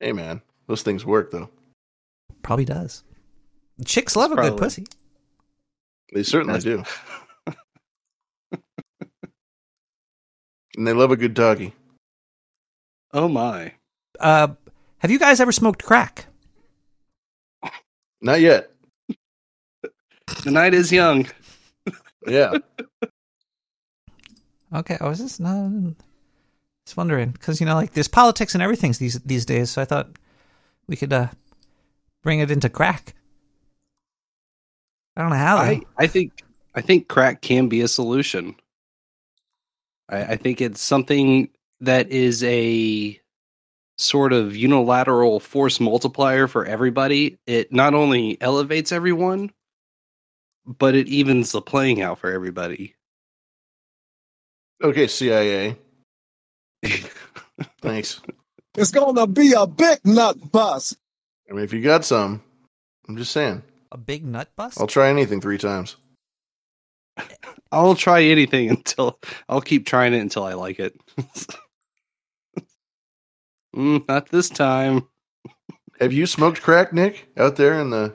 Hey 0.00 0.12
man, 0.12 0.42
those 0.66 0.82
things 0.82 1.04
work 1.06 1.30
though. 1.30 1.48
Probably 2.42 2.64
does. 2.64 3.02
Chicks 3.84 4.14
love 4.16 4.32
a 4.32 4.36
good 4.36 4.56
pussy. 4.56 4.86
They 6.14 6.22
certainly 6.22 6.58
That's- 6.60 6.86
do, 6.86 7.22
and 10.76 10.86
they 10.86 10.92
love 10.92 11.10
a 11.10 11.16
good 11.16 11.34
doggy. 11.34 11.72
oh 13.12 13.28
my. 13.28 13.72
Uh, 14.20 14.48
have 14.98 15.10
you 15.10 15.18
guys 15.18 15.40
ever 15.40 15.52
smoked 15.52 15.84
crack? 15.84 16.26
Not 18.20 18.40
yet. 18.40 18.70
The 20.42 20.50
night 20.50 20.74
is 20.74 20.90
young. 20.92 21.26
Yeah, 22.26 22.54
Okay, 24.74 24.96
I 25.00 25.08
was 25.08 25.18
just 25.18 25.38
no, 25.38 25.94
just 26.84 26.96
wondering 26.96 27.30
because 27.30 27.60
you 27.60 27.66
know, 27.66 27.76
like 27.76 27.92
there's 27.92 28.08
politics 28.08 28.52
and 28.54 28.62
everything 28.62 28.92
these 28.98 29.20
these 29.20 29.44
days. 29.46 29.70
So 29.70 29.80
I 29.80 29.84
thought 29.84 30.08
we 30.88 30.96
could 30.96 31.12
uh 31.12 31.28
bring 32.24 32.40
it 32.40 32.50
into 32.50 32.68
crack. 32.68 33.14
I 35.16 35.20
don't 35.22 35.30
know 35.30 35.36
how. 35.36 35.56
Though. 35.58 35.62
I, 35.70 35.80
I 35.98 36.06
think 36.08 36.42
I 36.74 36.80
think 36.80 37.06
crack 37.06 37.42
can 37.42 37.68
be 37.68 37.80
a 37.82 37.88
solution. 37.88 38.56
I, 40.08 40.24
I 40.24 40.36
think 40.36 40.60
it's 40.60 40.80
something 40.80 41.50
that 41.80 42.10
is 42.10 42.42
a 42.44 43.20
sort 43.98 44.32
of 44.32 44.54
unilateral 44.54 45.40
force 45.40 45.80
multiplier 45.80 46.46
for 46.46 46.64
everybody. 46.64 47.38
It 47.46 47.72
not 47.72 47.94
only 47.94 48.40
elevates 48.40 48.92
everyone, 48.92 49.50
but 50.66 50.94
it 50.94 51.08
evens 51.08 51.52
the 51.52 51.62
playing 51.62 52.02
out 52.02 52.18
for 52.18 52.30
everybody. 52.30 52.94
okay, 54.82 55.06
CIA. 55.06 55.76
Thanks. 57.80 58.20
It's 58.76 58.90
gonna 58.90 59.26
be 59.26 59.54
a 59.54 59.66
big 59.66 60.00
nut 60.04 60.52
bust. 60.52 60.98
I 61.48 61.54
mean, 61.54 61.64
if 61.64 61.72
you 61.72 61.80
got 61.80 62.04
some, 62.04 62.42
I'm 63.08 63.16
just 63.16 63.32
saying. 63.32 63.62
a 63.92 63.96
big 63.96 64.24
nut 64.24 64.50
bust. 64.56 64.80
I'll 64.80 64.86
try 64.86 65.08
anything 65.08 65.40
three 65.40 65.58
times. 65.58 65.96
I'll 67.72 67.94
try 67.94 68.22
anything 68.22 68.70
until 68.76 69.18
I'll 69.48 69.60
keep 69.60 69.86
trying 69.86 70.14
it 70.14 70.20
until 70.20 70.44
I 70.44 70.54
like 70.54 70.78
it. 70.80 70.98
mm, 73.74 74.06
not 74.08 74.28
this 74.28 74.48
time. 74.48 75.08
Have 76.00 76.12
you 76.12 76.26
smoked 76.26 76.62
crack, 76.62 76.92
Nick, 76.92 77.28
out 77.36 77.56
there 77.56 77.80
in 77.80 77.90
the 77.90 78.14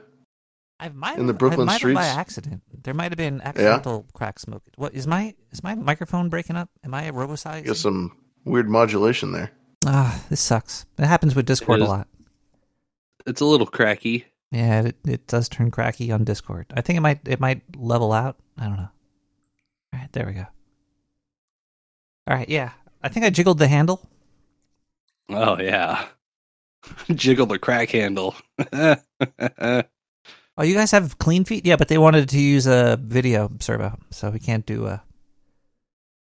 I 0.81 0.89
might 0.89 1.19
In 1.19 1.27
the 1.27 1.33
Brooklyn 1.33 1.69
I 1.69 1.73
might 1.73 1.81
have 1.81 1.93
by 1.93 2.05
accident. 2.05 2.63
There 2.83 2.95
might 2.95 3.11
have 3.11 3.17
been 3.17 3.39
accidental 3.41 4.07
crack 4.13 4.39
smoke. 4.39 4.63
What 4.77 4.95
is 4.95 5.05
my 5.05 5.35
is 5.51 5.63
my 5.63 5.75
microphone 5.75 6.29
breaking 6.29 6.55
up? 6.55 6.69
Am 6.83 6.95
I 6.95 7.03
a 7.03 7.13
robosize? 7.13 7.65
Got 7.65 7.77
some 7.77 8.17
weird 8.45 8.67
modulation 8.67 9.31
there. 9.31 9.51
Ah, 9.85 10.23
this 10.29 10.41
sucks. 10.41 10.87
It 10.97 11.05
happens 11.05 11.35
with 11.35 11.45
Discord 11.45 11.81
a 11.81 11.85
lot. 11.85 12.07
It's 13.27 13.41
a 13.41 13.45
little 13.45 13.67
cracky. 13.67 14.25
Yeah, 14.51 14.81
it, 14.81 14.97
it 15.05 15.27
does 15.27 15.47
turn 15.47 15.71
cracky 15.71 16.11
on 16.11 16.23
Discord. 16.25 16.67
I 16.73 16.81
think 16.81 16.97
it 16.97 17.01
might 17.01 17.27
it 17.27 17.39
might 17.39 17.61
level 17.75 18.11
out. 18.11 18.37
I 18.57 18.67
don't 18.67 18.77
know. 18.77 18.89
All 19.93 19.99
right, 19.99 20.11
there 20.11 20.25
we 20.25 20.33
go. 20.33 20.45
All 22.27 22.35
right, 22.35 22.49
yeah. 22.49 22.71
I 23.01 23.09
think 23.09 23.25
I 23.25 23.29
jiggled 23.29 23.59
the 23.59 23.67
handle. 23.67 24.07
Oh 25.29 25.59
yeah. 25.59 26.05
Jiggle 27.13 27.45
the 27.45 27.59
crack 27.59 27.89
handle. 27.89 28.35
Oh, 30.57 30.63
you 30.63 30.75
guys 30.75 30.91
have 30.91 31.17
clean 31.17 31.45
feet? 31.45 31.65
Yeah, 31.65 31.77
but 31.77 31.87
they 31.87 31.97
wanted 31.97 32.27
to 32.29 32.39
use 32.39 32.67
a 32.67 32.99
video 33.01 33.49
servo, 33.61 33.97
so 34.11 34.29
we 34.29 34.37
can't 34.39 34.65
do 34.65 34.85
a 34.85 35.01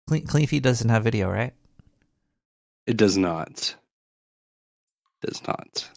clean 0.07 0.25
clean 0.27 0.47
feet 0.47 0.63
doesn't 0.63 0.87
have 0.87 1.03
video, 1.03 1.29
right? 1.29 1.53
it 2.85 2.95
does 2.95 3.17
not. 3.17 3.75
Does 5.21 5.41
not. 5.47 5.89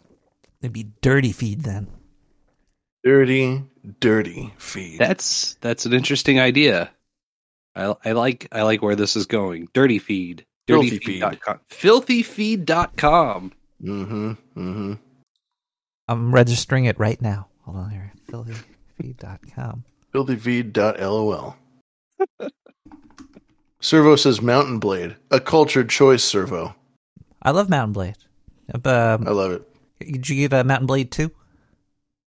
It'd 0.61 0.73
be 0.73 0.91
dirty 1.01 1.31
feed 1.31 1.61
then. 1.61 1.87
Dirty, 3.03 3.61
dirty 3.99 4.53
feed. 4.57 4.99
That's 4.99 5.55
that's 5.55 5.85
an 5.85 5.93
interesting 5.93 6.39
idea. 6.39 6.89
I 7.75 7.95
I 8.05 8.11
like 8.13 8.47
I 8.51 8.61
like 8.61 8.81
where 8.81 8.95
this 8.95 9.15
is 9.15 9.25
going. 9.25 9.67
Dirty 9.73 9.99
feed. 9.99 10.45
Filthy 10.67 10.99
feed. 10.99 11.21
Dirtyfeed.com. 11.21 11.59
Filthyfeed.com. 11.69 13.51
mm-hmm. 13.83 14.29
Mm-hmm. 14.29 14.93
I'm 16.07 16.33
registering 16.33 16.85
it 16.85 16.97
right 16.99 17.21
now. 17.21 17.47
Hold 17.63 17.77
on 17.77 17.89
here. 17.89 18.13
Filthyfeed.com. 18.29 19.83
Filthyfeed.lol. 20.13 21.55
Servo 23.81 24.15
says 24.15 24.41
Mount 24.41 24.79
& 24.79 24.81
Blade, 24.81 25.17
a 25.29 25.41
cultured 25.41 25.89
choice 25.89 26.23
servo. 26.23 26.73
I 27.41 27.51
love 27.51 27.69
Mount 27.69 27.91
& 27.91 27.93
Blade. 27.93 28.15
Um, 28.73 29.27
I 29.27 29.31
love 29.31 29.51
it. 29.51 29.67
Did 29.99 30.29
you 30.29 30.47
get 30.47 30.53
a 30.57 30.63
Mount 30.63 30.85
& 30.85 30.87
Blade 30.87 31.11
2? 31.11 31.29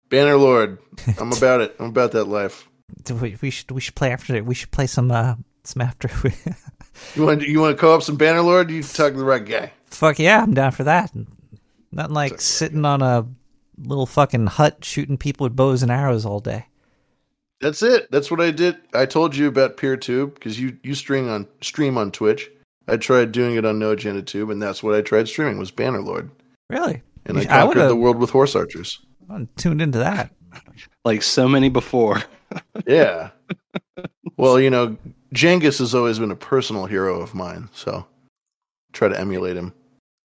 Bannerlord, 0.09 0.77
I'm 1.19 1.31
about 1.31 1.61
it. 1.61 1.75
I'm 1.79 1.87
about 1.87 2.11
that 2.13 2.25
life. 2.25 2.67
We, 3.09 3.37
we 3.41 3.49
should 3.49 3.71
we 3.71 3.81
should 3.81 3.95
play 3.95 4.11
after 4.11 4.35
it. 4.35 4.45
we 4.45 4.55
should 4.55 4.71
play 4.71 4.87
some 4.87 5.11
uh 5.11 5.35
some 5.63 5.81
after 5.81 6.09
You 7.15 7.23
want 7.25 7.41
you 7.41 7.59
want 7.59 7.75
to 7.75 7.81
co-op 7.81 8.03
some 8.03 8.17
Bannerlord? 8.17 8.69
You 8.69 8.81
talk 8.83 9.11
to 9.13 9.17
the 9.19 9.25
right 9.25 9.43
guy. 9.43 9.71
Fuck 9.87 10.19
yeah, 10.19 10.41
I'm 10.41 10.53
down 10.53 10.71
for 10.71 10.83
that. 10.85 11.11
Nothing 11.91 12.13
like 12.13 12.39
sitting 12.39 12.85
on 12.85 13.01
a 13.01 13.25
little 13.77 14.05
fucking 14.05 14.47
hut 14.47 14.83
shooting 14.85 15.17
people 15.17 15.45
with 15.45 15.55
bows 15.55 15.81
and 15.83 15.91
arrows 15.91 16.25
all 16.25 16.39
day. 16.39 16.65
That's 17.61 17.81
it. 17.81 18.09
That's 18.11 18.29
what 18.29 18.41
I 18.41 18.51
did. 18.51 18.77
I 18.93 19.05
told 19.05 19.35
you 19.35 19.47
about 19.47 19.77
PeerTube 19.77 20.35
because 20.35 20.59
you 20.59 20.77
you 20.83 20.93
stream 20.95 21.29
on 21.29 21.47
stream 21.61 21.97
on 21.97 22.11
Twitch. 22.11 22.49
I 22.87 22.97
tried 22.97 23.31
doing 23.31 23.55
it 23.55 23.65
on 23.65 23.79
No 23.79 23.91
Agenda 23.91 24.21
Tube, 24.21 24.51
and 24.51 24.61
that's 24.61 24.83
what 24.83 24.93
I 24.93 25.01
tried 25.01 25.27
streaming 25.27 25.57
was 25.57 25.71
Bannerlord, 25.71 26.29
Really? 26.69 27.01
and 27.25 27.37
I 27.37 27.41
I 27.41 27.45
conquered 27.45 27.67
would've- 27.77 27.87
the 27.89 27.95
world 27.95 28.17
with 28.19 28.29
horse 28.29 28.55
archers. 28.55 29.01
I'm 29.29 29.49
tuned 29.57 29.81
into 29.81 29.99
that. 29.99 30.31
Like 31.03 31.21
so 31.21 31.47
many 31.47 31.69
before. 31.69 32.23
Yeah. 32.87 33.31
well, 34.37 34.59
you 34.59 34.69
know, 34.69 34.95
Genghis 35.33 35.79
has 35.79 35.93
always 35.95 36.19
been 36.19 36.31
a 36.31 36.35
personal 36.35 36.85
hero 36.85 37.19
of 37.19 37.33
mine, 37.33 37.69
so 37.73 38.05
try 38.93 39.09
to 39.09 39.19
emulate 39.19 39.57
him. 39.57 39.73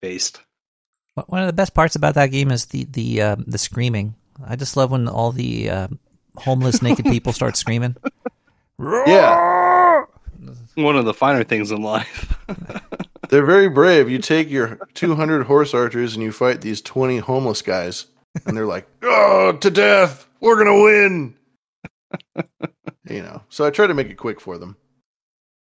Based. 0.01 0.41
One 1.27 1.41
of 1.41 1.47
the 1.49 1.53
best 1.53 1.75
parts 1.75 1.97
about 1.97 2.15
that 2.15 2.31
game 2.31 2.51
is 2.53 2.67
the 2.67 2.85
the 2.85 3.21
uh, 3.23 3.37
the 3.47 3.59
screaming. 3.59 4.15
I 4.47 4.55
just 4.57 4.77
love 4.77 4.91
when 4.93 5.09
all 5.09 5.33
the 5.33 5.71
uh, 5.71 5.89
homeless 6.37 6.83
naked 6.83 7.07
people 7.07 7.33
start 7.33 7.57
screaming. 7.57 7.97
Yeah, 9.07 10.05
One 10.75 10.97
of 10.97 11.05
the 11.05 11.15
finer 11.15 11.43
things 11.45 11.71
in 11.71 11.83
life. 11.83 12.39
they're 13.29 13.45
very 13.45 13.69
brave. 13.69 14.09
You 14.09 14.19
take 14.19 14.49
your 14.51 14.79
200 14.95 15.45
horse 15.47 15.75
archers 15.75 16.15
and 16.15 16.23
you 16.23 16.33
fight 16.33 16.61
these 16.61 16.81
20 16.81 17.19
homeless 17.19 17.61
guys, 17.61 18.07
and 18.47 18.57
they're 18.57 18.67
like, 18.67 18.87
"Oh, 19.03 19.57
to 19.61 19.71
death! 19.71 20.27
We're 20.41 20.59
gonna 20.59 20.83
win!" 20.83 21.35
you 23.09 23.23
know. 23.23 23.43
So 23.49 23.65
I 23.65 23.71
try 23.71 23.87
to 23.87 23.95
make 23.95 24.09
it 24.09 24.17
quick 24.17 24.41
for 24.41 24.59
them. 24.59 24.77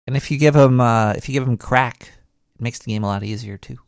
And 0.06 0.16
if 0.16 0.30
you 0.30 0.38
give 0.38 0.54
them 0.54 0.80
uh, 0.80 1.12
if 1.12 1.28
you 1.28 1.32
give 1.32 1.47
them 1.47 1.56
crack, 1.56 2.12
it 2.54 2.61
makes 2.61 2.78
the 2.78 2.92
game 2.92 3.04
a 3.04 3.06
lot 3.06 3.23
easier 3.23 3.56
too. 3.56 3.78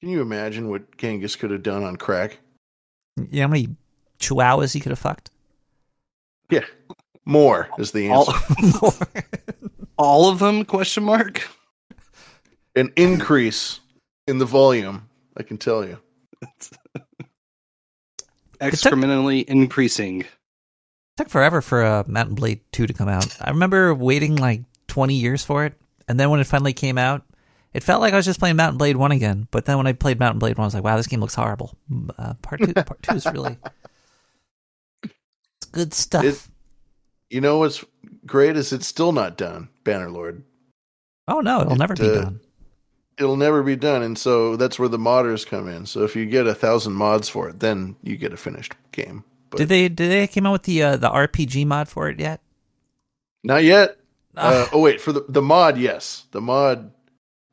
Can 0.00 0.10
you 0.10 0.20
imagine 0.20 0.68
what 0.68 0.96
Genghis 0.96 1.36
could 1.36 1.52
have 1.52 1.62
done 1.62 1.84
on 1.84 1.96
crack? 1.96 2.38
You 3.16 3.26
know 3.32 3.42
how 3.42 3.48
many 3.48 3.68
chihuahuas 4.18 4.74
he 4.74 4.80
could 4.80 4.90
have 4.90 4.98
fucked? 4.98 5.30
Yeah, 6.50 6.64
more 7.24 7.68
is 7.78 7.92
the 7.92 8.10
All, 8.10 8.26
answer. 8.58 9.06
all 9.96 10.28
of 10.28 10.40
them? 10.40 10.64
Question 10.64 11.04
mark. 11.04 11.48
An 12.74 12.92
increase 12.96 13.80
in 14.26 14.38
the 14.38 14.44
volume. 14.44 15.08
I 15.36 15.42
can 15.42 15.58
tell 15.58 15.84
you. 15.86 15.98
Excrementally 18.60 19.44
increasing. 19.44 20.20
It 20.22 20.26
took 21.16 21.28
forever 21.28 21.60
for 21.60 21.82
uh, 21.84 22.04
Mount 22.06 22.34
& 22.34 22.36
Blade 22.36 22.60
2 22.72 22.86
to 22.86 22.92
come 22.92 23.08
out. 23.08 23.36
I 23.40 23.50
remember 23.50 23.94
waiting 23.94 24.36
like 24.36 24.62
20 24.88 25.14
years 25.14 25.44
for 25.44 25.64
it, 25.64 25.74
and 26.08 26.18
then 26.18 26.30
when 26.30 26.40
it 26.40 26.46
finally 26.46 26.72
came 26.72 26.96
out, 26.98 27.22
it 27.74 27.82
felt 27.82 28.00
like 28.00 28.12
I 28.12 28.16
was 28.16 28.24
just 28.26 28.38
playing 28.38 28.56
Mount 28.56 28.78
& 28.78 28.78
Blade 28.78 28.96
1 28.96 29.12
again. 29.12 29.48
But 29.50 29.64
then 29.64 29.78
when 29.78 29.86
I 29.86 29.92
played 29.94 30.20
Mount 30.20 30.38
& 30.38 30.40
Blade 30.40 30.56
1, 30.58 30.62
I 30.62 30.66
was 30.66 30.74
like, 30.74 30.84
wow, 30.84 30.96
this 30.96 31.06
game 31.06 31.20
looks 31.20 31.34
horrible. 31.34 31.76
Uh, 32.18 32.34
part 32.42 32.60
2 32.62 32.72
part 32.74 33.02
two 33.02 33.14
is 33.16 33.26
really 33.26 33.56
it's 35.02 35.66
good 35.72 35.92
stuff. 35.94 36.24
It- 36.24 36.46
You 37.30 37.40
know 37.40 37.58
what's 37.58 37.84
great 38.26 38.56
is 38.56 38.72
it's 38.72 38.86
still 38.86 39.12
not 39.12 39.36
done, 39.38 39.68
Bannerlord. 39.84 40.42
oh, 41.28 41.40
no, 41.40 41.62
it'll 41.62 41.72
it, 41.72 41.78
never 41.78 41.94
be 41.94 42.08
uh, 42.10 42.14
done. 42.22 42.40
It'll 43.22 43.36
never 43.36 43.62
be 43.62 43.76
done, 43.76 44.02
and 44.02 44.18
so 44.18 44.56
that's 44.56 44.78
where 44.78 44.88
the 44.88 44.98
modders 44.98 45.46
come 45.46 45.68
in. 45.68 45.86
So 45.86 46.02
if 46.02 46.16
you 46.16 46.26
get 46.26 46.46
a 46.48 46.54
thousand 46.54 46.94
mods 46.94 47.28
for 47.28 47.48
it, 47.48 47.60
then 47.60 47.94
you 48.02 48.16
get 48.16 48.32
a 48.32 48.36
finished 48.36 48.74
game. 48.90 49.22
But 49.50 49.58
Did 49.58 49.68
they 49.68 49.88
did 49.88 50.10
they 50.10 50.26
came 50.26 50.44
out 50.46 50.52
with 50.52 50.62
the 50.64 50.82
uh, 50.82 50.96
the 50.96 51.08
RPG 51.08 51.64
mod 51.66 51.88
for 51.88 52.08
it 52.08 52.18
yet? 52.18 52.40
not 53.44 53.62
yet. 53.64 53.96
Uh, 54.34 54.64
Ah. 54.64 54.70
oh 54.72 54.80
wait, 54.80 54.98
for 54.98 55.12
the 55.12 55.26
the 55.28 55.42
mod, 55.42 55.76
yes, 55.76 56.24
the 56.30 56.40
mod, 56.40 56.90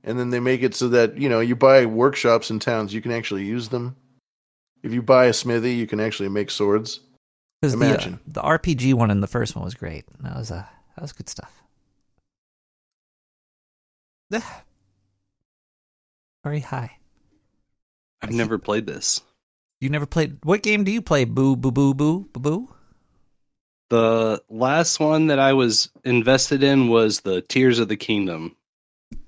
and 0.05 0.17
then 0.17 0.29
they 0.29 0.39
make 0.39 0.63
it 0.63 0.73
so 0.73 0.87
that 0.87 1.17
you 1.17 1.27
know 1.27 1.41
you 1.41 1.53
buy 1.53 1.85
workshops 1.85 2.49
in 2.49 2.57
towns, 2.57 2.93
you 2.93 3.01
can 3.01 3.11
actually 3.11 3.43
use 3.43 3.67
them. 3.67 3.97
If 4.81 4.93
you 4.93 5.01
buy 5.01 5.25
a 5.25 5.33
smithy, 5.33 5.73
you 5.73 5.85
can 5.87 5.99
actually 5.99 6.29
make 6.29 6.49
swords. 6.49 7.01
Because 7.59 7.75
the, 7.77 7.85
uh, 7.85 7.89
Imagine. 7.89 8.19
the 8.25 8.41
RPG 8.41 8.93
one 8.93 9.11
in 9.11 9.19
the 9.19 9.27
first 9.27 9.57
one 9.57 9.65
was 9.65 9.73
great. 9.75 10.05
That 10.23 10.37
was 10.37 10.51
uh, 10.51 10.63
that 10.95 11.01
was 11.01 11.11
good 11.11 11.27
stuff. 11.27 11.51
Very 16.43 16.59
high. 16.59 16.97
I've 18.21 18.31
never 18.31 18.57
played 18.57 18.85
this. 18.85 19.21
You 19.81 19.89
never 19.89 20.05
played. 20.05 20.37
What 20.43 20.61
game 20.63 20.83
do 20.83 20.91
you 20.91 21.01
play? 21.01 21.25
Boo 21.25 21.55
boo 21.55 21.71
boo 21.71 21.93
boo 21.93 22.29
boo 22.33 22.39
boo. 22.39 22.75
The 23.89 24.43
last 24.49 24.99
one 24.99 25.27
that 25.27 25.39
I 25.39 25.53
was 25.53 25.89
invested 26.03 26.63
in 26.63 26.89
was 26.89 27.21
the 27.21 27.41
Tears 27.41 27.79
of 27.79 27.87
the 27.87 27.97
Kingdom 27.97 28.55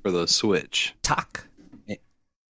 for 0.03 0.11
the 0.11 0.27
Switch. 0.27 0.93
Talk. 1.01 1.47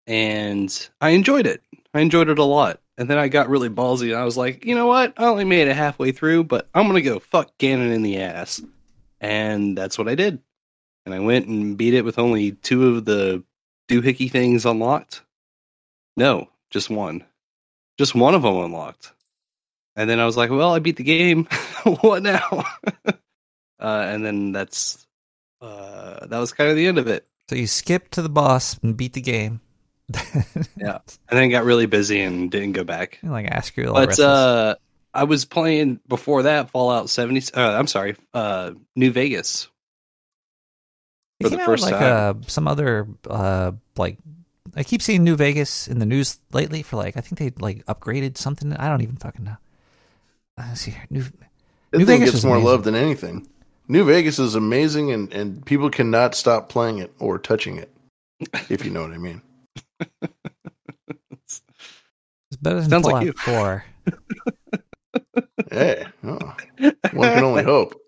And 0.05 0.89
I 1.01 1.09
enjoyed 1.09 1.47
it. 1.47 1.61
I 1.93 1.99
enjoyed 1.99 2.29
it 2.29 2.39
a 2.39 2.43
lot. 2.43 2.79
And 2.97 3.09
then 3.09 3.17
I 3.17 3.27
got 3.27 3.49
really 3.49 3.69
ballsy 3.69 4.11
and 4.11 4.15
I 4.15 4.23
was 4.23 4.37
like, 4.37 4.65
you 4.65 4.73
know 4.73 4.87
what? 4.87 5.13
I 5.17 5.25
only 5.25 5.43
made 5.43 5.67
it 5.67 5.75
halfway 5.75 6.11
through, 6.11 6.45
but 6.45 6.69
I'm 6.73 6.83
going 6.83 6.95
to 6.95 7.01
go 7.01 7.19
fuck 7.19 7.55
Ganon 7.57 7.93
in 7.93 8.03
the 8.03 8.19
ass. 8.21 8.61
And 9.19 9.77
that's 9.77 9.97
what 9.97 10.07
I 10.07 10.15
did. 10.15 10.39
And 11.05 11.13
I 11.13 11.19
went 11.19 11.47
and 11.47 11.77
beat 11.77 11.93
it 11.93 12.05
with 12.05 12.19
only 12.19 12.53
two 12.53 12.95
of 12.95 13.05
the 13.05 13.43
doohickey 13.87 14.29
things 14.29 14.65
unlocked. 14.65 15.21
No, 16.15 16.49
just 16.69 16.89
one. 16.89 17.23
Just 17.97 18.15
one 18.15 18.35
of 18.35 18.41
them 18.43 18.57
unlocked. 18.57 19.13
And 19.95 20.09
then 20.09 20.19
I 20.19 20.25
was 20.25 20.37
like, 20.37 20.49
well, 20.49 20.73
I 20.73 20.79
beat 20.79 20.97
the 20.97 21.03
game. 21.03 21.45
what 22.01 22.21
now? 22.21 22.65
uh, 23.07 23.11
and 23.79 24.25
then 24.25 24.51
that's 24.51 25.05
uh, 25.61 26.25
that 26.27 26.39
was 26.39 26.53
kind 26.53 26.69
of 26.69 26.75
the 26.75 26.87
end 26.87 26.99
of 26.99 27.07
it. 27.07 27.25
So 27.49 27.55
you 27.55 27.67
skipped 27.67 28.13
to 28.13 28.21
the 28.21 28.29
boss 28.29 28.77
and 28.83 28.95
beat 28.95 29.13
the 29.13 29.21
game. 29.21 29.61
Yeah. 30.77 30.99
And 31.29 31.39
then 31.39 31.49
got 31.49 31.65
really 31.65 31.87
busy 31.87 32.21
and 32.21 32.51
didn't 32.51 32.73
go 32.73 32.83
back. 32.83 33.19
like 33.23 33.47
ask 33.47 33.75
you 33.75 33.85
But 33.85 34.19
uh, 34.19 34.75
I 35.13 35.23
was 35.23 35.45
playing 35.45 35.99
before 36.07 36.43
that 36.43 36.69
Fallout 36.69 37.09
70. 37.09 37.53
Uh, 37.53 37.77
I'm 37.77 37.87
sorry, 37.87 38.15
uh, 38.33 38.71
New 38.95 39.11
Vegas. 39.11 39.67
It 41.39 41.43
for 41.43 41.49
the 41.49 41.59
first 41.59 41.83
like 41.83 41.93
time. 41.93 42.37
Uh, 42.39 42.47
some 42.47 42.67
other 42.67 43.07
uh 43.29 43.73
like 43.95 44.17
I 44.75 44.83
keep 44.83 45.01
seeing 45.01 45.23
New 45.23 45.35
Vegas 45.35 45.87
in 45.87 45.99
the 45.99 46.05
news 46.05 46.39
lately 46.51 46.83
for 46.83 46.97
like 46.97 47.17
I 47.17 47.21
think 47.21 47.39
they 47.39 47.51
like 47.59 47.85
upgraded 47.85 48.37
something. 48.37 48.73
I 48.73 48.89
don't 48.89 49.01
even 49.01 49.17
fucking 49.17 49.45
know. 49.45 49.57
Uh, 50.57 50.65
Let's 50.69 50.81
see 50.81 50.91
here. 50.91 51.05
New 51.09 51.25
New 51.93 52.05
Vegas 52.05 52.31
gets 52.31 52.43
more 52.43 52.55
amazing. 52.55 52.71
love 52.71 52.83
than 52.83 52.95
anything. 52.95 53.47
New 53.87 54.03
Vegas 54.03 54.37
is 54.37 54.55
amazing, 54.55 55.13
and, 55.13 55.31
and 55.31 55.65
people 55.65 55.89
cannot 55.89 56.35
stop 56.35 56.67
playing 56.67 56.97
it 56.97 57.13
or 57.19 57.39
touching 57.39 57.77
it, 57.77 57.89
if 58.69 58.83
you 58.83 58.91
know 58.91 59.01
what 59.01 59.11
I 59.13 59.17
mean. 59.17 59.41
It's 62.49 62.61
better 62.61 62.79
than 62.79 62.89
Sounds 62.89 63.05
like 63.05 63.11
Fallout 63.11 63.25
you. 63.25 63.33
4. 63.33 63.85
Hey, 65.69 66.05
oh, 66.23 66.55
one 67.11 67.33
can 67.33 67.43
only 67.43 67.63
hope. 67.65 67.99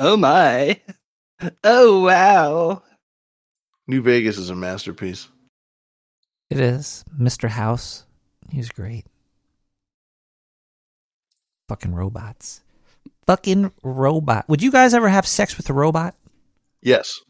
Oh 0.00 0.16
my! 0.16 0.80
Oh 1.62 2.00
wow! 2.04 2.82
New 3.86 4.02
Vegas 4.02 4.38
is 4.38 4.50
a 4.50 4.54
masterpiece. 4.54 5.28
It 6.50 6.60
is. 6.60 7.04
Mr. 7.18 7.48
House. 7.48 8.04
He's 8.50 8.70
great. 8.70 9.04
Fucking 11.68 11.94
robots. 11.94 12.60
Fucking 13.26 13.72
robot. 13.82 14.48
Would 14.48 14.62
you 14.62 14.70
guys 14.70 14.94
ever 14.94 15.08
have 15.08 15.26
sex 15.26 15.56
with 15.56 15.68
a 15.70 15.72
robot? 15.72 16.14
Yes. 16.82 17.20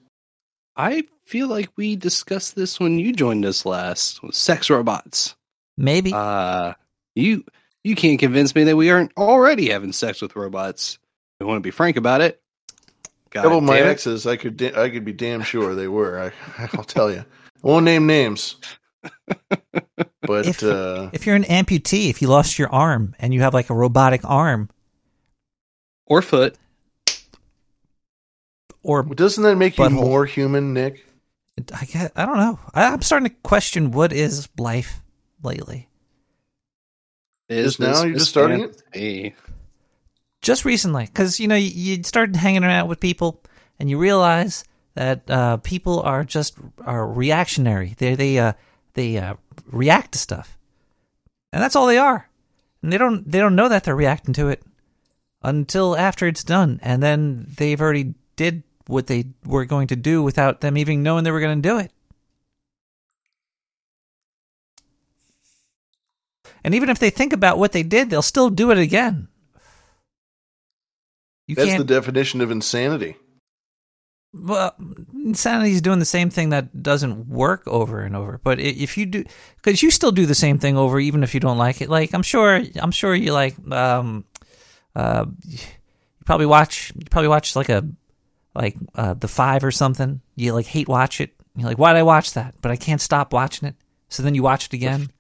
I 0.77 1.05
feel 1.25 1.47
like 1.47 1.71
we 1.77 1.95
discussed 1.97 2.57
this 2.57 2.81
when 2.81 2.99
you 2.99 3.13
joined 3.13 3.45
us 3.45 3.65
last. 3.65 4.21
Sex 4.33 4.69
robots. 4.71 5.37
Maybe. 5.77 6.13
Uh 6.13 6.75
you 7.15 7.45
you 7.85 7.95
can't 7.95 8.19
convince 8.19 8.55
me 8.55 8.65
that 8.65 8.77
we 8.77 8.91
aren't 8.91 9.13
already 9.17 9.71
having 9.71 9.93
sex 9.93 10.21
with 10.21 10.35
robots. 10.37 10.99
I 11.41 11.45
want 11.45 11.59
to 11.59 11.67
be 11.67 11.71
frank 11.71 11.97
about 11.97 12.21
it. 12.21 12.41
God 13.35 13.43
Couple 13.43 13.59
of 13.59 13.65
my 13.65 13.79
damn 13.79 13.87
it. 13.89 13.91
exes, 13.91 14.27
I 14.27 14.37
could 14.37 14.57
da- 14.57 14.81
I 14.81 14.89
could 14.91 15.05
be 15.05 15.13
damn 15.13 15.43
sure 15.43 15.75
they 15.75 15.89
were. 15.89 16.33
I, 16.59 16.69
I'll 16.75 16.85
tell 16.85 17.11
you. 17.11 17.19
I 17.21 17.67
won't 17.67 17.85
name 17.85 18.07
names. 18.07 18.57
But 20.27 20.47
If- 20.47 20.63
uh, 20.63 21.11
if 21.13 21.27
you're 21.27 21.37
an 21.37 21.45
amputee, 21.45 22.09
if 22.09 22.23
you 22.23 22.29
lost 22.29 22.59
your 22.59 22.71
arm 22.73 23.15
and 23.19 23.35
you 23.35 23.43
have 23.43 23.53
like 23.53 23.69
a 23.69 23.75
robotic 23.75 24.23
arm, 24.25 24.71
or 26.07 26.23
foot. 26.23 26.57
or 28.83 29.03
doesn't 29.03 29.43
that 29.45 29.57
make 29.57 29.77
you 29.77 29.91
more 29.91 30.25
human, 30.25 30.73
Nick? 30.73 31.05
I 31.75 31.85
get, 31.85 32.13
I 32.17 32.25
don't 32.25 32.39
know. 32.39 32.59
I, 32.73 32.85
I'm 32.87 33.03
starting 33.03 33.29
to 33.29 33.35
question 33.43 33.91
what 33.91 34.13
is 34.15 34.49
life 34.59 35.03
lately. 35.43 35.89
Is 37.51 37.77
Just 37.77 37.81
now? 37.81 38.03
You're 38.05 38.15
just 38.17 38.31
starting 38.31 38.71
it? 38.95 39.35
Just 40.45 40.67
recently, 40.67 41.07
because 41.07 41.41
you 41.41 41.49
know 41.49 41.55
you, 41.55 41.71
you 41.71 42.03
started 42.03 42.37
hanging 42.37 42.65
around 42.65 42.87
with 42.87 43.01
people 43.01 43.41
and 43.79 43.89
you 43.89 43.97
realize 43.97 44.63
that 44.93 45.29
uh, 45.31 45.57
people 45.57 46.03
are 46.03 46.23
just 46.23 46.59
are 46.85 47.11
reactionary. 47.11 47.95
They 47.97 48.15
they 48.15 48.39
uh, 48.39 48.53
they 48.93 49.17
uh, 49.17 49.37
react 49.65 50.13
to 50.13 50.19
stuff, 50.19 50.59
and 51.51 51.63
that's 51.63 51.75
all 51.75 51.87
they 51.87 51.97
are. 51.97 52.29
And 52.83 52.93
they 52.93 52.99
don't 52.99 53.27
they 53.27 53.39
don't 53.39 53.57
know 53.57 53.71
that 53.71 53.85
they're 53.85 53.97
reacting 53.97 54.35
to 54.35 54.49
it 54.49 54.63
until 55.43 55.97
after 55.97 56.27
it's 56.27 56.45
done, 56.45 56.79
and 56.83 57.03
then 57.03 57.47
they've 57.57 57.81
already 57.81 58.13
did 58.37 58.65
what 58.87 59.07
they 59.07 59.25
were 59.47 59.65
going 59.65 59.87
to 59.87 59.97
do 59.97 60.23
without 60.23 60.61
them 60.61 60.77
even 60.77 61.03
knowing 61.03 61.25
they 61.25 61.31
were 61.31 61.41
going 61.41 61.63
to 61.63 61.67
do 61.67 61.79
it. 61.79 61.91
And 66.63 66.75
even 66.75 66.91
if 66.91 66.99
they 66.99 67.09
think 67.09 67.33
about 67.33 67.57
what 67.57 67.73
they 67.73 67.83
did, 67.83 68.11
they'll 68.11 68.21
still 68.21 68.51
do 68.51 68.71
it 68.71 68.77
again. 68.77 69.29
You 71.47 71.57
That's 71.57 71.77
the 71.77 71.85
definition 71.85 72.41
of 72.41 72.51
insanity. 72.51 73.17
well, 74.33 74.75
insanity 75.13 75.73
is 75.73 75.83
doing 75.83 75.99
the 75.99 76.05
same 76.05 76.31
thing 76.31 76.51
that 76.51 76.83
doesn't 76.83 77.29
work 77.29 77.67
over 77.67 78.01
and 78.01 78.17
over. 78.17 78.41
But 78.43 78.59
if 78.59 78.97
you 78.97 79.07
do, 79.07 79.25
because 79.57 79.83
you 79.83 79.91
still 79.91 80.13
do 80.13 80.27
the 80.27 80.35
same 80.35 80.59
thing 80.59 80.77
over, 80.77 80.99
even 80.99 81.23
if 81.23 81.35
you 81.35 81.41
don't 81.41 81.59
like 81.59 81.81
it. 81.81 81.91
Like 81.91 82.15
I'm 82.15 82.23
sure, 82.23 82.63
I'm 82.77 82.91
sure 82.91 83.15
you 83.15 83.33
like. 83.33 83.55
Um, 83.71 84.25
uh, 84.97 85.27
you 85.47 85.59
probably 86.25 86.47
watch. 86.47 86.93
You 86.97 87.05
probably 87.11 87.29
watch 87.29 87.55
like 87.57 87.69
a, 87.69 87.87
like 88.55 88.77
uh, 88.95 89.15
the 89.15 89.29
Five 89.29 89.65
or 89.65 89.71
something. 89.71 90.21
You 90.37 90.55
like 90.55 90.67
hate 90.67 90.89
watch 90.89 91.21
it. 91.21 91.35
You're 91.57 91.69
like, 91.69 91.79
why 91.79 91.93
did 91.93 91.99
I 91.99 92.05
watch 92.05 92.33
that? 92.33 92.55
But 92.61 92.73
I 92.73 92.77
can't 92.77 93.01
stop 93.01 93.33
watching 93.33 93.69
it. 93.69 93.77
So 94.09 94.23
then 94.23 94.35
you 94.35 94.43
watch 94.43 94.67
it 94.67 94.73
again. 94.73 95.11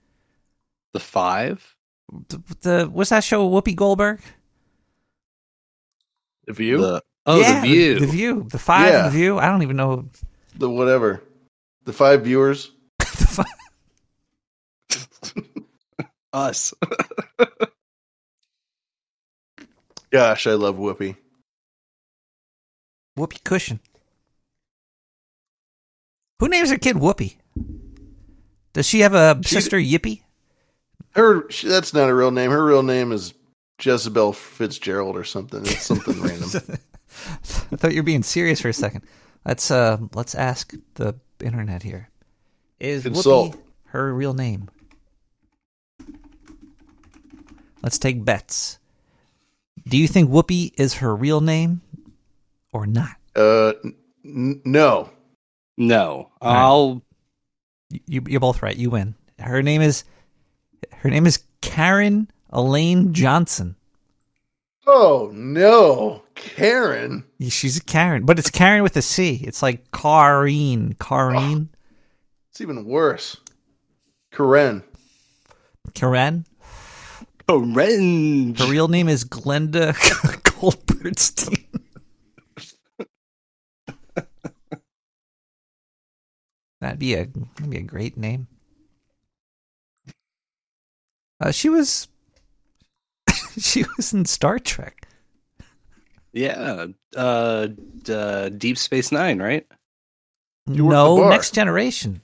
The 0.92 1.00
five? 1.00 1.76
The, 2.28 2.42
the 2.60 2.90
what's 2.90 3.10
that 3.10 3.24
show? 3.24 3.48
Whoopi 3.48 3.74
Goldberg. 3.76 4.20
The 6.46 6.52
view, 6.52 6.78
The, 6.78 7.02
oh, 7.26 7.40
yeah, 7.40 7.60
the 7.60 7.66
view. 7.68 7.98
The, 8.00 8.06
View. 8.06 8.46
The 8.50 8.58
Five. 8.58 8.88
Yeah. 8.92 9.04
and 9.06 9.12
The 9.14 9.18
View. 9.18 9.38
I 9.38 9.46
don't 9.46 9.62
even 9.62 9.76
know. 9.76 10.08
the 10.56 10.68
whatever, 10.70 11.22
the 11.84 11.92
five 11.92 12.22
viewers. 12.24 12.70
the 12.98 13.04
Five. 13.08 13.46
Us. 16.32 16.74
Gosh, 20.10 20.46
I 20.46 20.52
love 20.52 20.76
Whoopi. 20.76 21.16
Whoopi 23.18 23.42
Cushion. 23.44 23.80
Who 26.40 26.48
names 26.48 26.70
her 26.70 26.78
kid 26.78 26.96
Whoopi? 26.96 27.36
Does 28.72 28.86
she 28.86 29.00
have 29.00 29.14
a 29.14 29.38
She- 29.44 29.54
sister 29.54 29.76
Yippee? 29.78 30.22
Her 31.14 31.48
she, 31.50 31.68
that's 31.68 31.94
not 31.94 32.08
a 32.08 32.14
real 32.14 32.32
name. 32.32 32.50
Her 32.50 32.64
real 32.64 32.82
name 32.82 33.12
is 33.12 33.34
Jezebel 33.80 34.32
Fitzgerald 34.32 35.16
or 35.16 35.24
something. 35.24 35.60
It's 35.62 35.82
something 35.82 36.20
random. 36.22 36.50
I 37.72 37.76
thought 37.76 37.92
you 37.92 38.00
were 38.00 38.04
being 38.04 38.22
serious 38.22 38.60
for 38.60 38.68
a 38.68 38.72
second. 38.72 39.02
Let's 39.44 39.70
uh 39.70 39.98
let's 40.14 40.34
ask 40.34 40.74
the 40.94 41.14
internet 41.40 41.82
here. 41.82 42.08
Is 42.80 43.02
Consult. 43.02 43.54
Whoopi 43.54 43.60
her 43.86 44.12
real 44.12 44.34
name? 44.34 44.68
Let's 47.82 47.98
take 47.98 48.24
bets. 48.24 48.78
Do 49.86 49.96
you 49.98 50.08
think 50.08 50.30
Whoopi 50.30 50.72
is 50.78 50.94
her 50.94 51.14
real 51.14 51.40
name 51.40 51.82
or 52.72 52.86
not? 52.86 53.16
Uh, 53.36 53.74
n- 54.24 54.60
no. 54.64 55.10
No. 55.76 56.30
right. 56.42 56.50
I'll 56.56 57.02
You, 58.06 58.22
you're 58.26 58.40
both 58.40 58.62
right. 58.62 58.76
You 58.76 58.90
win. 58.90 59.14
Her 59.38 59.62
name 59.62 59.82
is 59.82 60.04
her 60.90 61.10
name 61.10 61.26
is 61.26 61.40
Caryn 61.60 62.28
Elaine 62.54 63.12
Johnson. 63.12 63.76
Oh 64.86 65.30
no, 65.34 66.22
Karen. 66.34 67.24
She's 67.48 67.76
a 67.78 67.82
Karen, 67.82 68.24
but 68.24 68.38
it's 68.38 68.50
Karen 68.50 68.82
with 68.82 68.96
a 68.96 69.02
C. 69.02 69.40
It's 69.42 69.62
like 69.62 69.90
Kareen. 69.90 70.96
Kareen. 70.96 71.68
It's 72.50 72.60
even 72.60 72.84
worse. 72.84 73.36
Karen. 74.30 74.84
Karen. 75.94 76.46
Karen. 77.48 78.54
Her 78.54 78.66
real 78.70 78.86
name 78.86 79.08
is 79.08 79.24
Glenda 79.24 79.92
Goldbergstein. 80.44 81.64
that'd 86.80 87.00
be 87.00 87.14
a 87.14 87.26
that'd 87.26 87.70
be 87.70 87.78
a 87.78 87.82
great 87.82 88.16
name. 88.16 88.46
Uh, 91.40 91.50
she 91.50 91.68
was 91.68 92.06
she 93.60 93.84
was 93.96 94.12
in 94.12 94.24
Star 94.24 94.58
Trek. 94.58 95.06
Yeah. 96.32 96.86
Uh, 97.16 97.68
uh, 98.08 98.48
Deep 98.48 98.76
Space 98.78 99.12
Nine, 99.12 99.40
right? 99.40 99.66
You 100.66 100.86
worked 100.86 100.94
the 100.94 101.22
no. 101.22 101.28
Next 101.28 101.54
Generation. 101.54 102.20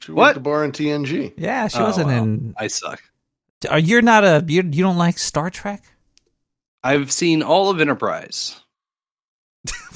She 0.00 0.12
What? 0.12 0.28
worked 0.28 0.34
the 0.34 0.40
bar 0.40 0.64
in 0.64 0.72
TNG. 0.72 1.32
Yeah, 1.36 1.68
she 1.68 1.78
Oh, 1.78 1.84
wasn't 1.84 2.08
wow. 2.08 2.22
in. 2.22 2.54
I 2.58 2.66
suck. 2.66 3.00
Are 3.70 3.78
you're 3.78 4.02
not 4.02 4.24
a 4.24 4.44
you? 4.46 4.62
You 4.62 4.82
don't 4.82 4.98
like 4.98 5.18
Star 5.18 5.48
Trek? 5.50 5.82
I've 6.82 7.10
seen 7.12 7.42
all 7.42 7.70
of 7.70 7.80
Enterprise. 7.80 8.60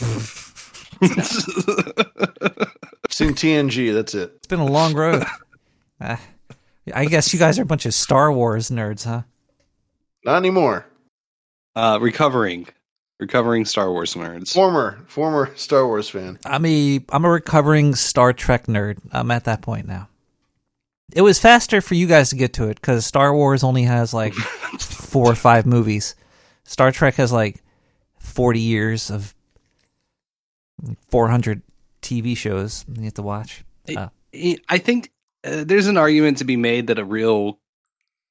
I've 0.00 1.02
seen 3.10 3.34
TNG. 3.34 3.92
That's 3.92 4.14
it. 4.14 4.32
It's 4.36 4.46
been 4.46 4.60
a 4.60 4.66
long 4.66 4.94
road. 4.94 5.24
Uh, 6.00 6.16
I 6.94 7.04
guess 7.04 7.34
you 7.34 7.38
guys 7.38 7.58
are 7.58 7.62
a 7.62 7.66
bunch 7.66 7.84
of 7.84 7.92
Star 7.92 8.32
Wars 8.32 8.70
nerds, 8.70 9.04
huh? 9.04 9.22
Not 10.24 10.36
anymore. 10.36 10.86
uh, 11.76 11.98
recovering, 12.00 12.66
recovering 13.20 13.64
Star 13.64 13.90
Wars 13.90 14.14
nerds. 14.14 14.52
Former, 14.52 14.98
former 15.06 15.52
Star 15.56 15.86
Wars 15.86 16.08
fan. 16.10 16.38
I'm 16.44 16.64
a 16.66 17.00
I'm 17.10 17.24
a 17.24 17.30
recovering 17.30 17.94
Star 17.94 18.32
Trek 18.32 18.66
nerd. 18.66 18.98
I'm 19.12 19.30
at 19.30 19.44
that 19.44 19.62
point 19.62 19.86
now. 19.86 20.08
It 21.14 21.22
was 21.22 21.38
faster 21.38 21.80
for 21.80 21.94
you 21.94 22.06
guys 22.06 22.30
to 22.30 22.36
get 22.36 22.52
to 22.54 22.68
it 22.68 22.74
because 22.80 23.06
Star 23.06 23.34
Wars 23.34 23.64
only 23.64 23.84
has 23.84 24.12
like 24.12 24.34
four 24.78 25.30
or 25.30 25.34
five 25.34 25.64
movies. 25.64 26.14
Star 26.64 26.92
Trek 26.92 27.14
has 27.14 27.32
like 27.32 27.62
forty 28.18 28.60
years 28.60 29.10
of 29.10 29.34
four 31.08 31.28
hundred 31.28 31.62
TV 32.02 32.36
shows 32.36 32.84
you 32.92 33.04
have 33.04 33.14
to 33.14 33.22
watch. 33.22 33.64
Uh, 33.96 34.08
I 34.68 34.78
think 34.78 35.10
uh, 35.44 35.64
there's 35.64 35.86
an 35.86 35.96
argument 35.96 36.38
to 36.38 36.44
be 36.44 36.56
made 36.56 36.88
that 36.88 36.98
a 36.98 37.04
real 37.04 37.58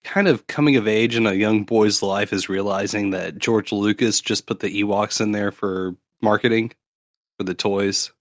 kind 0.08 0.28
of 0.28 0.48
coming 0.48 0.78
of 0.78 0.88
age 0.88 1.16
in 1.16 1.28
a 1.28 1.34
young 1.34 1.64
boy's 1.64 2.02
life 2.02 2.32
is 2.34 2.50
realizing 2.50 3.12
that 3.12 3.38
George 3.38 3.72
Lucas 3.72 4.22
just 4.22 4.46
put 4.48 4.60
the 4.62 4.84
Ewoks 4.84 5.20
in 5.22 5.32
there 5.34 5.52
for 5.52 5.96
marketing 6.22 6.72
for 7.38 7.44
the 7.44 7.54
toys. 7.54 8.12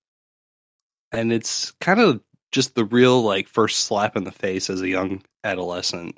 And 1.13 1.33
it's 1.33 1.71
kind 1.81 2.01
of 2.01 2.21
just 2.53 2.75
the 2.75 2.85
real 2.85 3.23
like 3.23 3.49
first 3.49 3.81
slap 3.85 4.17
in 4.17 4.25
the 4.25 4.33
face 4.33 4.69
as 4.69 4.81
a 4.83 4.89
young 4.89 5.23
adolescent. 5.45 6.17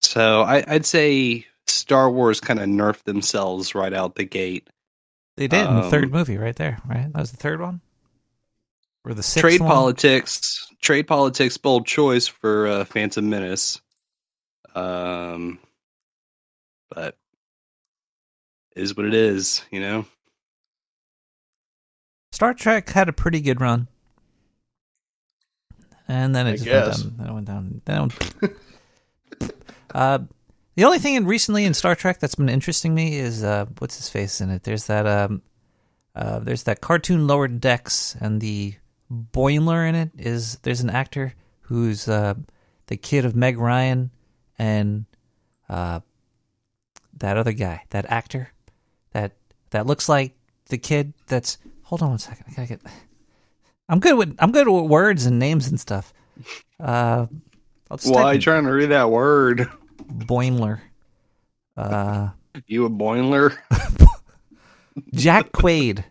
So 0.00 0.42
I, 0.42 0.64
I'd 0.66 0.86
say 0.86 1.46
Star 1.66 2.10
Wars 2.10 2.40
kind 2.40 2.60
of 2.60 2.68
nerfed 2.68 3.04
themselves 3.04 3.74
right 3.74 3.92
out 3.92 4.14
the 4.14 4.24
gate. 4.24 4.68
they 5.36 5.48
did 5.48 5.66
in 5.66 5.74
the 5.76 5.82
Um, 5.84 5.90
third 5.90 6.12
movie, 6.12 6.38
right 6.38 6.56
there. 6.56 6.78
Right, 6.88 7.12
that 7.12 7.18
was 7.20 7.30
the 7.32 7.36
third 7.36 7.60
one, 7.60 7.80
or 9.04 9.14
the 9.14 9.22
sixth 9.22 9.40
trade 9.42 9.60
one? 9.60 9.70
politics, 9.70 10.66
trade 10.80 11.06
politics, 11.06 11.56
bold 11.56 11.86
choice 11.86 12.26
for 12.28 12.66
uh, 12.68 12.84
Phantom 12.84 13.28
Menace. 13.28 13.80
Um, 14.74 15.58
but 16.90 17.16
it 18.74 18.82
is 18.82 18.96
what 18.96 19.06
it 19.06 19.14
is, 19.14 19.62
you 19.70 19.80
know. 19.80 20.06
Star 22.32 22.54
Trek 22.54 22.88
had 22.90 23.08
a 23.08 23.12
pretty 23.12 23.40
good 23.40 23.60
run, 23.60 23.88
and 26.08 26.34
then 26.34 26.46
it 26.46 26.50
I 26.50 26.52
just 26.54 26.64
guess. 26.64 27.04
went 27.04 27.18
down. 27.18 27.18
Then 27.18 27.28
it 27.28 27.34
went 27.34 27.46
down. 27.46 28.10
Then 29.40 29.50
uh, 29.94 30.18
the 30.74 30.84
only 30.84 30.98
thing 30.98 31.14
in 31.14 31.26
recently 31.26 31.64
in 31.64 31.74
Star 31.74 31.94
Trek 31.94 32.20
that's 32.20 32.34
been 32.34 32.48
interesting 32.48 32.94
me 32.94 33.16
is 33.18 33.44
uh, 33.44 33.66
what's 33.78 33.98
his 33.98 34.08
face 34.08 34.40
in 34.40 34.50
it. 34.50 34.62
There's 34.62 34.86
that 34.86 35.06
um, 35.06 35.42
uh, 36.14 36.38
there's 36.38 36.62
that 36.62 36.80
cartoon 36.80 37.26
Lower 37.26 37.48
Decks, 37.48 38.16
and 38.18 38.40
the 38.40 38.74
Boimler 39.12 39.86
in 39.86 39.94
it 39.94 40.10
is 40.18 40.56
there's 40.62 40.80
an 40.80 40.90
actor 40.90 41.34
who's 41.62 42.08
uh, 42.08 42.34
the 42.86 42.96
kid 42.96 43.26
of 43.26 43.36
Meg 43.36 43.58
Ryan 43.58 44.10
and 44.58 45.04
uh, 45.68 46.00
that 47.18 47.36
other 47.36 47.52
guy, 47.52 47.82
that 47.90 48.06
actor 48.10 48.48
that 49.12 49.32
that 49.70 49.86
looks 49.86 50.08
like 50.08 50.34
the 50.66 50.78
kid 50.78 51.12
that's 51.26 51.58
hold 51.82 52.02
on 52.02 52.10
one 52.10 52.18
second. 52.18 52.44
I 52.48 52.52
gotta 52.52 52.68
get 52.68 52.80
I'm 53.88 54.00
good 54.00 54.16
with 54.16 54.34
I'm 54.38 54.52
good 54.52 54.68
with 54.68 54.84
words 54.90 55.26
and 55.26 55.38
names 55.38 55.68
and 55.68 55.78
stuff. 55.78 56.12
Uh 56.80 57.26
Why 57.88 58.22
type 58.22 58.34
in 58.36 58.40
trying 58.40 58.64
to 58.64 58.70
read 58.72 58.86
that 58.90 59.10
word? 59.10 59.68
Boimler. 60.10 60.80
Uh 61.76 62.30
You 62.66 62.86
a 62.86 62.88
boiler? 62.88 63.52
Jack 65.14 65.52
Quaid. 65.52 66.04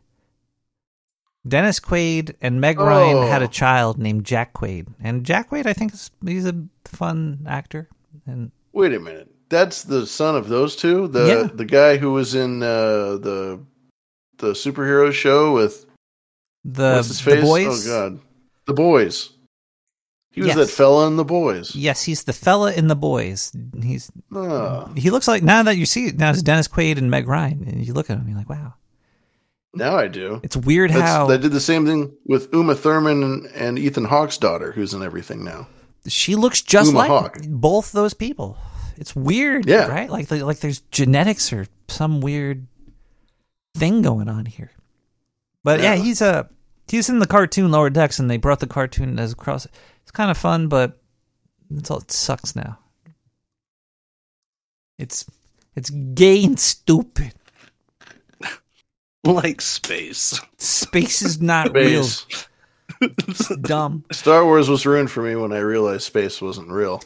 Dennis 1.47 1.79
Quaid 1.79 2.35
and 2.41 2.61
Meg 2.61 2.79
Ryan 2.79 3.17
Oh. 3.17 3.27
had 3.27 3.41
a 3.41 3.47
child 3.47 3.97
named 3.97 4.25
Jack 4.25 4.53
Quaid. 4.53 4.87
And 5.01 5.25
Jack 5.25 5.49
Quaid 5.49 5.65
I 5.65 5.73
think 5.73 5.93
is 5.93 6.11
he's 6.25 6.45
a 6.45 6.53
fun 6.85 7.45
actor 7.47 7.89
and 8.25 8.51
Wait 8.73 8.93
a 8.93 8.99
minute. 8.99 9.29
That's 9.49 9.83
the 9.83 10.07
son 10.07 10.35
of 10.35 10.47
those 10.47 10.75
two. 10.75 11.07
The 11.07 11.27
Yeah. 11.27 11.49
the 11.53 11.65
guy 11.65 11.97
who 11.97 12.13
was 12.13 12.35
in 12.35 12.63
uh, 12.63 13.17
the 13.17 13.59
the 14.37 14.51
superhero 14.53 15.11
show 15.11 15.53
with 15.53 15.85
the, 16.63 17.01
the 17.25 17.41
boys. 17.41 17.87
Oh 17.87 18.09
God, 18.09 18.19
the 18.65 18.73
boys. 18.73 19.29
He 20.31 20.39
was 20.39 20.47
Yes. 20.49 20.55
that 20.57 20.69
fella 20.69 21.07
in 21.07 21.17
the 21.17 21.25
boys. 21.25 21.75
Yes, 21.75 22.03
he's 22.03 22.23
the 22.23 22.31
fella 22.31 22.71
in 22.71 22.87
the 22.87 22.95
boys. 22.95 23.51
He's 23.81 24.09
Ah, 24.33 24.89
he 24.95 25.09
looks 25.09 25.27
like 25.27 25.43
now 25.43 25.63
that 25.63 25.75
you 25.75 25.85
see 25.85 26.07
it 26.07 26.17
now 26.17 26.29
it's 26.29 26.41
Dennis 26.41 26.69
Quaid 26.69 26.97
and 26.97 27.11
Meg 27.11 27.27
Ryan 27.27 27.65
and 27.67 27.85
you 27.85 27.93
look 27.93 28.09
at 28.09 28.17
him 28.17 28.27
you're 28.29 28.37
like 28.37 28.49
wow. 28.49 28.75
now 29.73 29.97
I 29.97 30.07
do. 30.07 30.39
It's 30.43 30.55
weird 30.55 30.91
That's, 30.91 31.01
how 31.01 31.27
they 31.27 31.37
did 31.37 31.51
the 31.51 31.59
same 31.59 31.85
thing 31.85 32.13
with 32.25 32.47
Uma 32.53 32.75
Thurman 32.75 33.23
and, 33.23 33.45
and 33.47 33.77
Ethan 33.77 34.05
Hawke's 34.05 34.37
daughter, 34.37 34.71
who's 34.71 34.93
in 34.93 35.03
everything 35.03 35.43
now. 35.43 35.67
She 36.07 36.35
looks 36.35 36.61
just 36.61 36.89
Uma 36.91 36.99
like 36.99 37.09
Hawke. 37.09 37.37
both 37.47 37.91
those 37.91 38.13
people. 38.13 38.57
It's 38.97 39.15
weird, 39.15 39.65
Yeah. 39.67 39.87
right? 39.87 40.09
Like 40.09 40.29
like 40.31 40.59
there's 40.59 40.79
genetics 40.91 41.51
or 41.53 41.67
some 41.87 42.21
weird 42.21 42.67
thing 43.75 44.01
going 44.01 44.29
on 44.29 44.45
here. 44.45 44.71
But 45.63 45.79
yeah, 45.81 45.93
Yeah. 45.95 46.03
he's 46.03 46.21
a 46.21 46.49
he's 46.87 47.09
in 47.09 47.19
the 47.19 47.27
cartoon 47.27 47.71
Lower 47.71 47.89
Decks, 47.89 48.19
and 48.19 48.29
they 48.29 48.37
brought 48.37 48.59
the 48.59 48.67
cartoon 48.67 49.17
as 49.19 49.31
across. 49.31 49.65
It's 50.03 50.11
kind 50.11 50.29
of 50.31 50.37
fun, 50.37 50.67
but 50.67 50.99
it's 51.69 51.89
all 51.89 51.99
it 51.99 52.11
sucks 52.11 52.55
now. 52.55 52.77
It's 54.99 55.25
it's 55.75 55.89
gay 55.89 56.43
and 56.43 56.59
stupid. 56.59 57.33
like 59.23 59.61
space. 59.61 60.39
Space 60.57 61.21
is 61.21 61.41
not 61.41 61.73
real. 61.73 62.05
It's 63.01 63.55
dumb. 63.57 64.05
Star 64.11 64.45
Wars 64.45 64.69
was 64.69 64.85
ruined 64.85 65.09
for 65.11 65.21
me 65.23 65.35
when 65.35 65.51
I 65.51 65.59
realized 65.59 66.03
space 66.03 66.41
wasn't 66.41 66.69
real. 66.69 67.01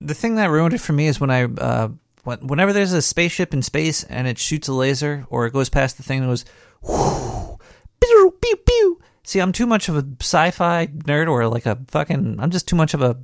The 0.00 0.14
thing 0.14 0.34
that 0.34 0.50
ruined 0.50 0.74
it 0.74 0.80
for 0.80 0.92
me 0.92 1.06
is 1.06 1.20
when 1.20 1.30
I, 1.30 1.44
uh, 1.44 1.88
when, 2.24 2.46
whenever 2.46 2.72
there's 2.72 2.92
a 2.92 3.00
spaceship 3.02 3.54
in 3.54 3.62
space 3.62 4.02
and 4.04 4.26
it 4.26 4.36
shoots 4.38 4.66
a 4.68 4.72
laser 4.72 5.26
or 5.30 5.46
it 5.46 5.52
goes 5.52 5.68
past 5.68 5.96
the 5.96 6.02
thing 6.02 6.18
and 6.20 6.28
goes, 6.28 6.44
whoo, 6.82 7.56
pew, 8.00 8.36
pew, 8.42 8.56
pew. 8.56 9.00
See, 9.24 9.38
I'm 9.38 9.52
too 9.52 9.66
much 9.66 9.88
of 9.88 9.96
a 9.96 10.04
sci-fi 10.20 10.88
nerd 10.88 11.28
or 11.30 11.46
like 11.46 11.66
a 11.66 11.78
fucking. 11.86 12.40
I'm 12.40 12.50
just 12.50 12.66
too 12.66 12.74
much 12.74 12.92
of 12.94 13.02
a 13.02 13.16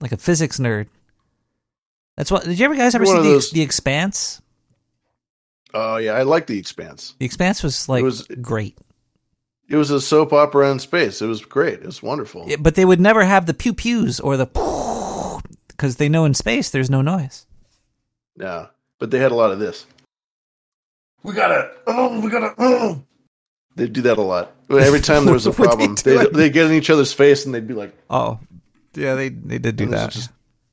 like 0.00 0.12
a 0.12 0.16
physics 0.16 0.58
nerd. 0.58 0.88
That's 2.16 2.30
what. 2.30 2.44
Did 2.44 2.58
you 2.58 2.64
ever 2.64 2.74
guys 2.74 2.94
ever 2.94 3.04
You're 3.04 3.16
see 3.16 3.22
the, 3.22 3.28
those- 3.34 3.50
the 3.50 3.60
Expanse? 3.60 4.40
Oh 5.74 5.96
yeah, 5.96 6.12
I 6.12 6.22
like 6.22 6.46
The 6.46 6.58
Expanse. 6.58 7.14
The 7.18 7.26
Expanse 7.26 7.62
was 7.62 7.88
like 7.88 8.00
it 8.00 8.04
was- 8.04 8.22
great, 8.40 8.78
It 9.68 9.76
was 9.76 9.90
a 9.90 10.00
soap 10.00 10.32
opera 10.32 10.70
in 10.70 10.78
space. 10.78 11.20
It 11.20 11.26
was 11.26 11.44
great. 11.44 11.74
It 11.80 11.86
was 11.86 12.02
wonderful. 12.02 12.44
Yeah, 12.48 12.56
but 12.60 12.74
they 12.76 12.84
would 12.84 13.00
never 13.00 13.24
have 13.24 13.46
the 13.46 13.54
pew 13.54 13.74
pews 13.74 14.20
or 14.20 14.36
the 14.36 14.46
because 15.68 15.96
they 15.96 16.08
know 16.08 16.24
in 16.24 16.34
space 16.34 16.70
there's 16.70 16.90
no 16.90 17.02
noise. 17.02 17.46
Yeah, 18.36 18.66
but 18.98 19.10
they 19.10 19.18
had 19.18 19.32
a 19.32 19.36
lot 19.36 19.50
of 19.50 19.58
this. 19.58 19.86
We 21.22 21.32
gotta. 21.34 21.70
Oh, 21.86 22.20
we 22.20 22.30
gotta. 22.30 22.54
Oh. 22.58 23.02
They'd 23.76 23.92
do 23.92 24.02
that 24.02 24.18
a 24.18 24.22
lot. 24.22 24.52
Every 24.70 25.00
time 25.00 25.24
there 25.24 25.34
was 25.34 25.46
a 25.46 25.50
they 25.52 25.64
problem, 25.64 25.96
they 26.04 26.26
they 26.26 26.50
get 26.50 26.66
in 26.66 26.72
each 26.72 26.90
other's 26.90 27.12
face 27.12 27.44
and 27.44 27.52
they'd 27.54 27.66
be 27.66 27.74
like, 27.74 27.92
Oh, 28.10 28.38
yeah, 28.94 29.14
they 29.16 29.30
they 29.30 29.58
did 29.58 29.74
do 29.76 29.86
that 29.86 30.10
just 30.12 30.30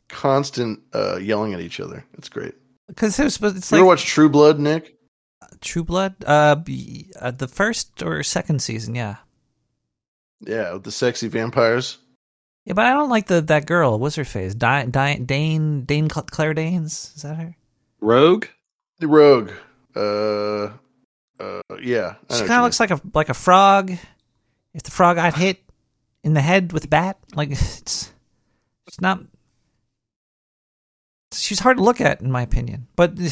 constant 0.09 0.81
uh, 0.93 1.17
yelling 1.17 1.53
at 1.55 1.61
each 1.61 1.79
other. 1.79 2.05
It's 2.17 2.29
great. 2.29 2.53
Because 2.91 3.19
it 3.19 3.23
was. 3.23 3.55
It's 3.55 3.71
you 3.71 3.77
like 3.77 3.79
ever 3.81 3.87
watch 3.87 4.05
True 4.05 4.29
Blood, 4.29 4.59
Nick? 4.59 4.95
True 5.61 5.83
Blood? 5.83 6.15
Uh, 6.25 6.57
uh, 7.19 7.31
the 7.31 7.47
first 7.47 8.03
or 8.03 8.23
second 8.23 8.61
season, 8.61 8.95
yeah. 8.95 9.17
Yeah, 10.41 10.77
the 10.81 10.91
sexy 10.91 11.27
vampires. 11.27 11.97
Yeah, 12.65 12.73
but 12.73 12.85
I 12.85 12.93
don't 12.93 13.09
like 13.09 13.27
the 13.27 13.41
that 13.41 13.65
girl. 13.65 13.97
What's 13.97 14.15
her 14.15 14.25
face? 14.25 14.53
Di- 14.53 14.85
Di- 14.85 15.19
Dane 15.19 15.83
Dane 15.85 16.07
Claire 16.09 16.53
Danes? 16.53 17.13
Is 17.15 17.21
that 17.23 17.35
her? 17.35 17.55
Rogue? 17.99 18.45
The 18.99 19.07
Rogue. 19.07 19.51
Uh, 19.95 20.69
uh, 21.39 21.61
yeah. 21.81 22.15
She 22.29 22.39
kind 22.39 22.53
of 22.53 22.63
looks 22.63 22.79
like 22.79 22.91
a 22.91 23.01
like 23.13 23.29
a 23.29 23.33
frog. 23.33 23.91
If 24.73 24.83
the 24.83 24.91
frog 24.91 25.17
got 25.17 25.35
hit 25.35 25.59
in 26.23 26.33
the 26.33 26.41
head 26.41 26.71
with 26.71 26.85
a 26.85 26.87
bat, 26.87 27.17
like 27.35 27.51
it's 27.51 28.11
it's 28.87 29.01
not. 29.01 29.21
She's 31.33 31.59
hard 31.59 31.77
to 31.77 31.83
look 31.83 32.01
at, 32.01 32.21
in 32.21 32.31
my 32.31 32.41
opinion. 32.41 32.87
But 32.95 33.17
mean. 33.17 33.29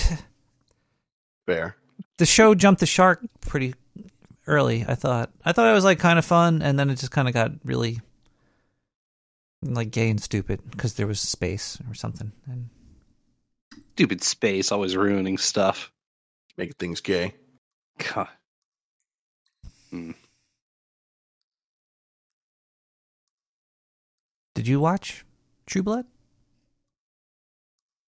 Fair. 1.45 1.75
the 2.17 2.25
show 2.25 2.55
jumped 2.55 2.79
the 2.79 2.85
shark 2.85 3.21
pretty 3.41 3.75
early. 4.47 4.85
I 4.87 4.95
thought. 4.95 5.31
I 5.43 5.51
thought 5.51 5.69
it 5.69 5.73
was 5.73 5.83
like 5.83 5.99
kind 5.99 6.19
of 6.19 6.25
fun, 6.25 6.61
and 6.61 6.79
then 6.79 6.89
it 6.89 6.95
just 6.95 7.11
kind 7.11 7.27
of 7.27 7.33
got 7.33 7.51
really 7.63 7.99
like 9.61 9.91
gay 9.91 10.09
and 10.09 10.21
stupid 10.21 10.61
because 10.71 10.93
there 10.93 11.07
was 11.07 11.19
space 11.19 11.77
or 11.89 11.93
something. 11.93 12.31
And 12.47 12.69
Stupid 13.99 14.23
space, 14.23 14.71
always 14.71 14.95
ruining 14.95 15.37
stuff. 15.37 15.91
Making 16.57 16.75
things 16.79 17.01
gay. 17.01 17.33
God. 18.13 18.29
Hmm. 19.89 20.11
did 24.55 24.67
you 24.67 24.79
watch 24.79 25.25
True 25.65 25.83
Blood? 25.83 26.05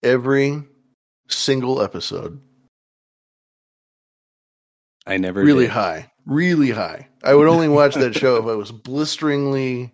Every 0.03 0.63
single 1.27 1.81
episode. 1.81 2.41
I 5.05 5.17
never 5.17 5.41
really 5.43 5.65
did. 5.65 5.71
high, 5.71 6.11
really 6.25 6.71
high. 6.71 7.07
I 7.23 7.33
would 7.33 7.47
only 7.47 7.67
watch 7.69 7.95
that 7.95 8.15
show 8.15 8.37
if 8.37 8.45
I 8.45 8.55
was 8.55 8.71
blisteringly 8.71 9.93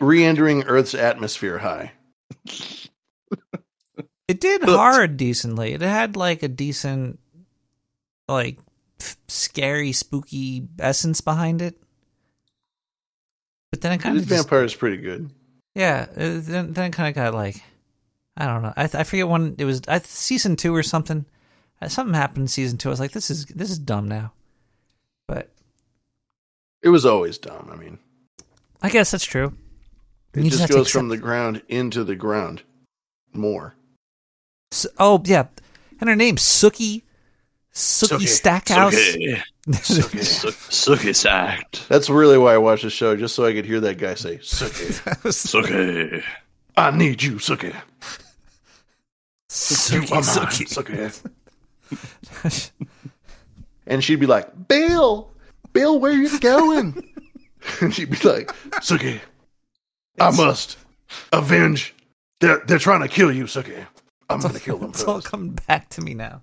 re-entering 0.00 0.64
Earth's 0.64 0.94
atmosphere 0.94 1.58
high. 1.58 1.92
It 4.28 4.40
did 4.40 4.62
hard 4.64 5.16
decently. 5.16 5.72
It 5.72 5.80
had 5.82 6.16
like 6.16 6.42
a 6.42 6.48
decent, 6.48 7.20
like 8.28 8.58
f- 9.00 9.16
scary, 9.28 9.92
spooky 9.92 10.66
essence 10.80 11.20
behind 11.20 11.62
it. 11.62 11.80
But 13.70 13.80
then 13.82 13.92
it 13.92 13.98
kind 13.98 14.16
of 14.16 14.26
just, 14.26 14.42
vampire 14.42 14.64
is 14.64 14.74
pretty 14.74 14.96
good. 14.98 15.30
yeah. 15.74 16.06
uh, 16.10 16.40
Then 16.40 16.72
then 16.72 16.86
it 16.86 16.92
kind 16.92 17.08
of 17.08 17.14
got 17.14 17.34
like, 17.34 17.62
I 18.36 18.46
don't 18.46 18.62
know. 18.62 18.72
I 18.76 18.84
I 18.84 19.04
forget 19.04 19.28
when 19.28 19.54
it 19.58 19.64
was. 19.64 19.82
I, 19.88 19.98
season 20.00 20.56
two 20.56 20.74
or 20.74 20.82
something. 20.82 21.24
Uh, 21.80 21.88
Something 21.88 22.14
happened 22.14 22.44
in 22.44 22.48
season 22.48 22.78
two. 22.78 22.88
I 22.88 22.90
was 22.90 23.00
like, 23.00 23.12
this 23.12 23.30
is 23.30 23.46
this 23.46 23.70
is 23.70 23.78
dumb 23.78 24.08
now. 24.08 24.32
But 25.28 25.50
It 26.82 26.88
was 26.90 27.04
always 27.06 27.36
dumb. 27.38 27.68
I 27.72 27.76
mean, 27.76 27.98
I 28.82 28.88
guess 28.90 29.10
that's 29.10 29.24
true. 29.24 29.52
it 30.34 30.44
You 30.44 30.50
just 30.50 30.60
have 30.62 30.70
to 30.70 30.76
goes 30.76 30.90
from 30.90 31.08
the 31.08 31.16
ground 31.18 31.62
into 31.68 32.04
the 32.04 32.14
ground 32.16 32.62
more. 33.32 33.74
S- 34.72 34.86
oh 34.98 35.22
yeah, 35.24 35.46
and 36.00 36.08
her 36.10 36.16
name's 36.16 36.42
Sookie. 36.42 37.02
Sookie 37.74 38.20
Sookie. 38.20 38.28
Stackhouse. 38.28 38.94
Suckis 39.68 41.26
act. 41.30 41.86
That's 41.88 42.08
really 42.08 42.38
why 42.38 42.54
I 42.54 42.58
watched 42.58 42.84
the 42.84 42.90
show, 42.90 43.16
just 43.16 43.34
so 43.34 43.44
I 43.44 43.52
could 43.52 43.66
hear 43.66 43.80
that 43.80 43.98
guy 43.98 44.14
say, 44.14 44.38
"Sookie, 44.38 44.92
Sucky. 45.24 46.22
I 46.78 46.90
need 46.96 47.22
you, 47.22 47.32
Sookie, 47.34 47.74
you 49.48 49.54
Sookie, 49.54 50.12
are 50.12 50.22
mine, 50.22 51.12
Sookie." 52.50 52.70
And 53.88 54.02
she'd 54.02 54.18
be 54.18 54.26
like, 54.26 54.66
"Bill, 54.66 55.30
Bill, 55.72 56.00
where 56.00 56.10
are 56.10 56.14
you 56.14 56.40
going?" 56.40 57.08
and 57.80 57.94
she'd 57.94 58.10
be 58.10 58.28
like, 58.28 58.48
"Sookie, 58.80 59.20
I 60.20 60.30
must 60.36 60.76
avenge. 61.32 61.94
They're 62.40 62.62
they're 62.66 62.78
trying 62.78 63.02
to 63.02 63.08
kill 63.08 63.30
you, 63.30 63.44
Sookie. 63.44 63.86
I'm 64.28 64.40
gonna 64.40 64.58
kill 64.58 64.78
them 64.78 64.90
It's 64.90 65.04
all 65.04 65.16
first. 65.20 65.28
coming 65.28 65.56
back 65.68 65.88
to 65.90 66.00
me 66.00 66.14
now. 66.14 66.42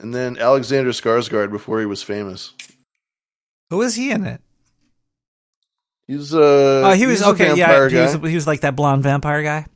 And 0.00 0.14
then 0.14 0.38
Alexander 0.38 0.90
Skarsgård 0.90 1.50
before 1.50 1.80
he 1.80 1.86
was 1.86 2.04
famous. 2.04 2.52
Who 3.70 3.78
was 3.78 3.96
he 3.96 4.12
in 4.12 4.24
it? 4.24 4.40
He's 6.06 6.32
uh 6.32 6.82
Oh, 6.86 6.92
he 6.92 7.06
was 7.06 7.22
okay. 7.22 7.56
Yeah, 7.56 7.88
he 7.88 7.96
was, 7.96 8.14
he 8.30 8.34
was 8.36 8.46
like 8.46 8.60
that 8.60 8.76
blonde 8.76 9.02
vampire 9.02 9.42
guy. 9.42 9.66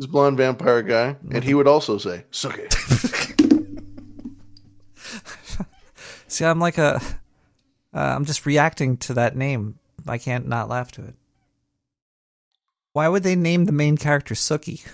A 0.00 0.06
blonde 0.06 0.38
vampire 0.38 0.82
guy, 0.82 1.16
and 1.30 1.44
he 1.44 1.54
would 1.54 1.68
also 1.68 1.98
say 1.98 2.24
Sookie. 2.32 2.72
See, 6.28 6.44
I'm 6.44 6.58
like 6.58 6.78
a. 6.78 7.00
Uh, 7.94 7.98
I'm 7.98 8.24
just 8.24 8.46
reacting 8.46 8.96
to 8.98 9.14
that 9.14 9.36
name. 9.36 9.78
I 10.06 10.16
can't 10.16 10.48
not 10.48 10.70
laugh 10.70 10.90
to 10.92 11.04
it. 11.04 11.14
Why 12.94 13.08
would 13.08 13.22
they 13.22 13.36
name 13.36 13.66
the 13.66 13.72
main 13.72 13.98
character 13.98 14.34
Sookie? 14.34 14.86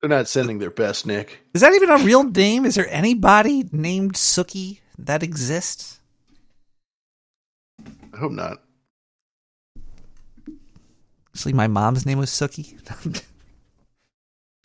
They're 0.00 0.10
not 0.10 0.28
sending 0.28 0.58
their 0.58 0.70
best, 0.70 1.06
Nick. 1.06 1.38
Is 1.54 1.60
that 1.60 1.74
even 1.74 1.88
a 1.88 1.98
real 1.98 2.24
name? 2.24 2.66
Is 2.66 2.74
there 2.74 2.88
anybody 2.90 3.68
named 3.70 4.14
Sookie 4.14 4.80
that 4.98 5.22
exists? 5.22 6.00
I 8.12 8.18
hope 8.18 8.32
not. 8.32 8.62
Actually, 11.34 11.54
my 11.54 11.66
mom's 11.66 12.04
name 12.04 12.18
was 12.18 12.30
Sookie. 12.30 12.78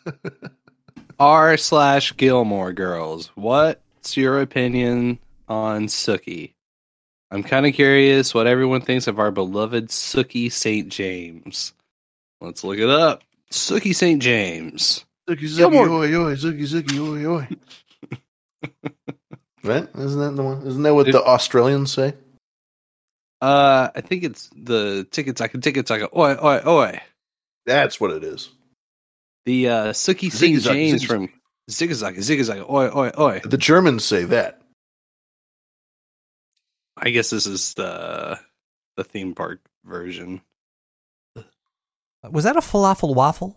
R 1.20 1.58
slash 1.58 2.16
Gilmore 2.18 2.74
Girls. 2.74 3.32
What's 3.36 4.18
your 4.18 4.42
opinion 4.42 5.20
on 5.48 5.88
Sookie? 5.88 6.54
I'm 7.32 7.44
kind 7.44 7.66
of 7.66 7.74
curious 7.74 8.34
what 8.34 8.48
everyone 8.48 8.82
thinks 8.82 9.08
of 9.08 9.20
our 9.20 9.32
beloved 9.32 9.88
Sookie 9.90 10.52
St. 10.52 10.90
James. 10.90 11.74
Let's 12.40 12.64
look 12.64 12.78
it 12.78 12.90
up. 12.90 13.24
Sookie 13.52 13.96
St. 13.96 14.22
James. 14.22 15.06
Suki, 15.28 15.44
Suki, 15.44 15.58
Gilmore- 15.58 15.90
oi, 15.90 16.16
oi, 16.16 16.36
Suki, 16.36 16.62
Suki, 16.64 17.00
oi, 17.00 17.26
oi. 17.26 17.48
right? 19.64 19.88
Isn't 19.98 20.20
that 20.20 20.36
the 20.36 20.44
one? 20.44 20.62
Isn't 20.66 20.84
that 20.84 20.94
what 20.94 21.12
the 21.12 21.22
Australians 21.24 21.92
say? 21.92 22.14
Uh, 23.42 23.90
I 23.96 24.02
think 24.02 24.24
it's 24.24 24.50
the 24.56 25.08
tickets. 25.12 25.42
I 25.42 25.48
can 25.48 25.62
tickets. 25.62 25.92
I 25.92 26.00
go. 26.00 26.10
Oi, 26.16 26.36
oi, 26.44 26.62
oi. 26.66 27.02
That's 27.66 28.00
what 28.00 28.12
it 28.12 28.24
is. 28.24 28.50
The 29.46 29.70
uh, 29.70 29.86
Suki 29.94 30.32
St. 30.32 30.58
Ziggy-zag, 30.58 30.74
James 30.74 31.04
ziggy-zag. 31.04 31.08
from 31.08 31.30
Zigazag, 31.70 32.18
Zigazag. 32.18 32.70
Oi, 32.70 32.90
oi, 32.96 33.12
oi. 33.20 33.42
The 33.44 33.58
Germans 33.58 34.04
say 34.04 34.24
that. 34.26 34.62
I 36.98 37.12
guess 37.12 37.30
this 37.30 37.46
is 37.46 37.74
the 37.76 38.40
the 38.96 39.04
theme 39.04 39.36
park 39.36 39.60
version. 39.86 40.42
Was 42.30 42.44
that 42.46 42.58
a 42.58 42.62
falafel 42.62 43.14
waffle? 43.14 43.56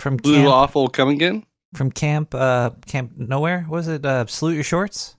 From 0.00 0.16
Blue 0.16 0.36
camp, 0.36 0.48
Awful 0.48 0.88
come 0.88 1.08
again? 1.10 1.44
from 1.74 1.90
camp, 1.90 2.34
uh, 2.34 2.70
camp 2.86 3.12
nowhere. 3.16 3.62
What 3.68 3.76
was 3.78 3.88
it 3.88 4.06
uh, 4.06 4.24
salute 4.26 4.54
your 4.54 4.64
shorts? 4.64 5.16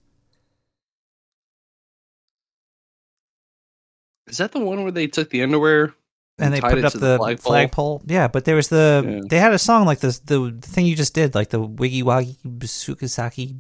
Is 4.28 4.38
that 4.38 4.52
the 4.52 4.60
one 4.60 4.84
where 4.84 4.92
they 4.92 5.08
took 5.08 5.30
the 5.30 5.42
underwear 5.44 5.94
and 6.40 6.54
they 6.54 6.60
tied 6.60 6.70
put 6.72 6.80
it 6.80 6.86
up 6.86 6.92
to 6.94 6.98
the, 7.00 7.12
the 7.14 7.18
flagpole? 7.18 7.52
flagpole. 7.52 8.02
Yeah, 8.06 8.28
but 8.28 8.46
there 8.46 8.56
was 8.56 8.68
the 8.70 9.04
Yeah. 9.08 9.22
they 9.30 9.40
had 9.40 9.54
a 9.54 9.60
song 9.60 9.86
like 9.86 10.00
this 10.00 10.20
the, 10.20 10.52
the 10.52 10.68
thing 10.68 10.86
you 10.86 10.96
just 10.96 11.14
did, 11.14 11.34
like 11.36 11.50
the 11.50 11.60
Wiggy 11.62 12.04
Waggy 12.04 12.36
Sukasaki 12.68 13.56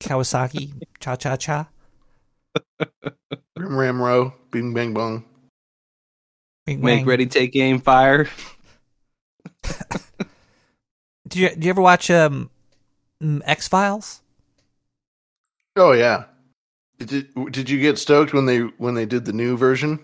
Kawasaki 0.00 0.72
Cha 1.00 1.16
Cha 1.16 1.36
Cha. 1.36 1.68
Rim 3.56 3.76
Ram 3.76 4.00
Row, 4.00 4.32
Bing 4.50 4.72
Bang 4.74 4.94
Bong. 4.94 5.24
Wing 6.66 6.80
Make 6.80 6.96
Wang. 6.98 7.04
ready, 7.06 7.26
take 7.26 7.54
aim, 7.56 7.80
fire. 7.80 8.28
do 11.28 11.38
you, 11.40 11.48
did 11.50 11.64
you 11.64 11.70
ever 11.70 11.80
watch 11.82 12.10
um 12.10 12.50
X 13.44 13.68
Files? 13.68 14.22
Oh 15.76 15.92
yeah. 15.92 16.24
Did 16.98 17.28
did 17.52 17.68
you 17.70 17.80
get 17.80 17.98
stoked 17.98 18.32
when 18.32 18.46
they 18.46 18.60
when 18.60 18.94
they 18.94 19.06
did 19.06 19.24
the 19.24 19.32
new 19.32 19.56
version? 19.56 20.00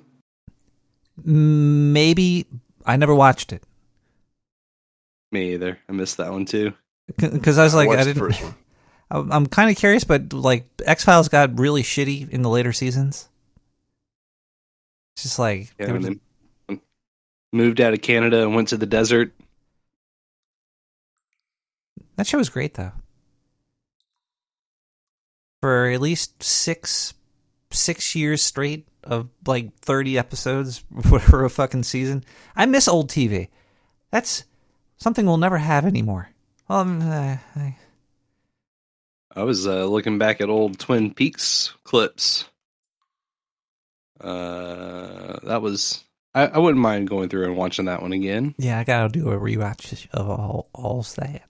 Maybe 1.24 2.46
I 2.84 2.96
never 2.96 3.14
watched 3.14 3.52
it 3.52 3.62
Me 5.30 5.54
either. 5.54 5.78
I 5.88 5.92
missed 5.92 6.16
that 6.18 6.32
one 6.32 6.44
too. 6.46 6.72
because 7.18 7.58
I 7.58 7.64
was 7.64 7.74
like 7.74 7.88
I, 7.88 7.94
watched 7.96 8.04
the 8.06 8.14
didn't. 8.14 8.28
first 8.28 8.42
one. 8.42 8.54
I'm, 9.10 9.32
I'm 9.32 9.46
kind 9.46 9.70
of 9.70 9.76
curious, 9.76 10.04
but 10.04 10.32
like 10.32 10.66
X 10.84 11.04
Files 11.04 11.28
got 11.28 11.58
really 11.58 11.82
shitty 11.82 12.30
in 12.30 12.42
the 12.42 12.48
later 12.50 12.72
seasons. 12.72 13.28
It's 15.16 15.24
just 15.24 15.38
like 15.38 15.72
Yeah, 15.78 15.86
there 15.86 15.94
was- 15.96 16.04
then 16.06 16.80
moved 17.52 17.80
out 17.82 17.92
of 17.92 18.00
Canada 18.00 18.42
and 18.42 18.54
went 18.54 18.68
to 18.68 18.78
the 18.78 18.86
desert. 18.86 19.32
that 22.16 22.26
show 22.26 22.38
was 22.38 22.48
great 22.48 22.74
though. 22.74 22.92
For 25.62 25.86
at 25.86 26.00
least 26.02 26.42
six 26.42 27.14
six 27.70 28.14
years 28.14 28.42
straight 28.42 28.86
of 29.04 29.28
like 29.46 29.74
thirty 29.78 30.18
episodes 30.18 30.84
for 31.22 31.44
a 31.44 31.48
fucking 31.50 31.84
season. 31.84 32.24
I 32.54 32.66
miss 32.66 32.86
old 32.88 33.08
TV. 33.08 33.48
That's 34.10 34.44
something 34.98 35.24
we'll 35.24 35.38
never 35.38 35.56
have 35.58 35.86
anymore. 35.86 36.28
Um, 36.68 37.00
uh, 37.00 37.36
I- 37.56 37.76
I 39.34 39.44
was 39.44 39.66
uh, 39.66 39.86
looking 39.86 40.18
back 40.18 40.42
at 40.42 40.50
old 40.50 40.78
Twin 40.78 41.14
Peaks 41.14 41.72
clips. 41.84 42.44
Uh, 44.20 45.38
that 45.44 45.62
was. 45.62 46.04
I, 46.34 46.46
I 46.48 46.58
wouldn't 46.58 46.82
mind 46.82 47.08
going 47.08 47.28
through 47.28 47.46
and 47.46 47.56
watching 47.56 47.86
that 47.86 48.02
one 48.02 48.12
again. 48.12 48.54
Yeah, 48.58 48.78
I 48.78 48.84
gotta 48.84 49.08
do 49.08 49.30
a 49.30 49.38
rewatch 49.38 50.06
of 50.12 50.28
all 50.28 50.68
all 50.74 51.02
that. 51.16 51.42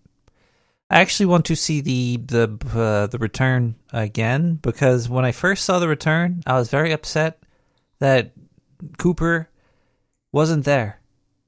I 0.92 1.00
actually 1.00 1.26
want 1.26 1.46
to 1.46 1.56
see 1.56 1.80
the 1.80 2.18
the 2.18 2.44
uh, 2.74 3.06
the 3.06 3.18
return 3.18 3.76
again 3.92 4.56
because 4.56 5.08
when 5.08 5.24
I 5.24 5.32
first 5.32 5.64
saw 5.64 5.78
the 5.78 5.88
return, 5.88 6.42
I 6.46 6.54
was 6.58 6.68
very 6.68 6.92
upset 6.92 7.42
that 7.98 8.32
Cooper 8.98 9.48
wasn't 10.32 10.64
there 10.66 11.00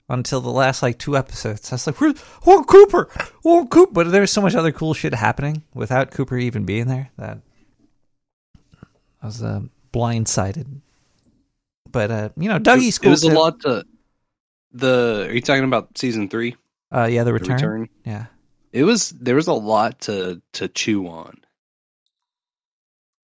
until 0.08 0.40
the 0.40 0.50
last 0.50 0.82
like 0.82 0.98
two 0.98 1.16
episodes. 1.16 1.70
I 1.70 1.74
was 1.74 1.86
like, 1.86 2.00
"Where's 2.00 2.14
oh 2.46 2.64
Cooper? 2.64 3.10
Oh 3.44 3.66
Cooper!" 3.70 3.92
But 3.92 4.10
there 4.12 4.22
was 4.22 4.32
so 4.32 4.40
much 4.40 4.54
other 4.54 4.72
cool 4.72 4.94
shit 4.94 5.12
happening 5.14 5.62
without 5.74 6.10
Cooper 6.10 6.38
even 6.38 6.64
being 6.64 6.86
there 6.88 7.10
that 7.18 7.38
I 9.22 9.26
was 9.26 9.42
uh, 9.42 9.60
blindsided. 9.92 10.80
But 11.92 12.10
uh, 12.10 12.28
you 12.38 12.48
know, 12.48 12.58
Dougie's 12.58 12.96
It 12.96 13.02
cool. 13.02 13.10
was 13.10 13.24
a 13.24 13.30
lot 13.30 13.60
to. 13.60 13.84
The 14.72 15.26
are 15.28 15.32
you 15.32 15.40
talking 15.42 15.64
about 15.64 15.98
season 15.98 16.28
three? 16.30 16.56
Uh, 16.90 17.04
yeah, 17.10 17.24
the 17.24 17.26
The 17.26 17.34
return. 17.34 17.54
return. 17.56 17.88
Yeah. 18.04 18.26
It 18.74 18.82
was 18.82 19.10
there 19.10 19.36
was 19.36 19.46
a 19.46 19.52
lot 19.52 20.00
to 20.02 20.42
to 20.54 20.66
chew 20.66 21.06
on. 21.06 21.38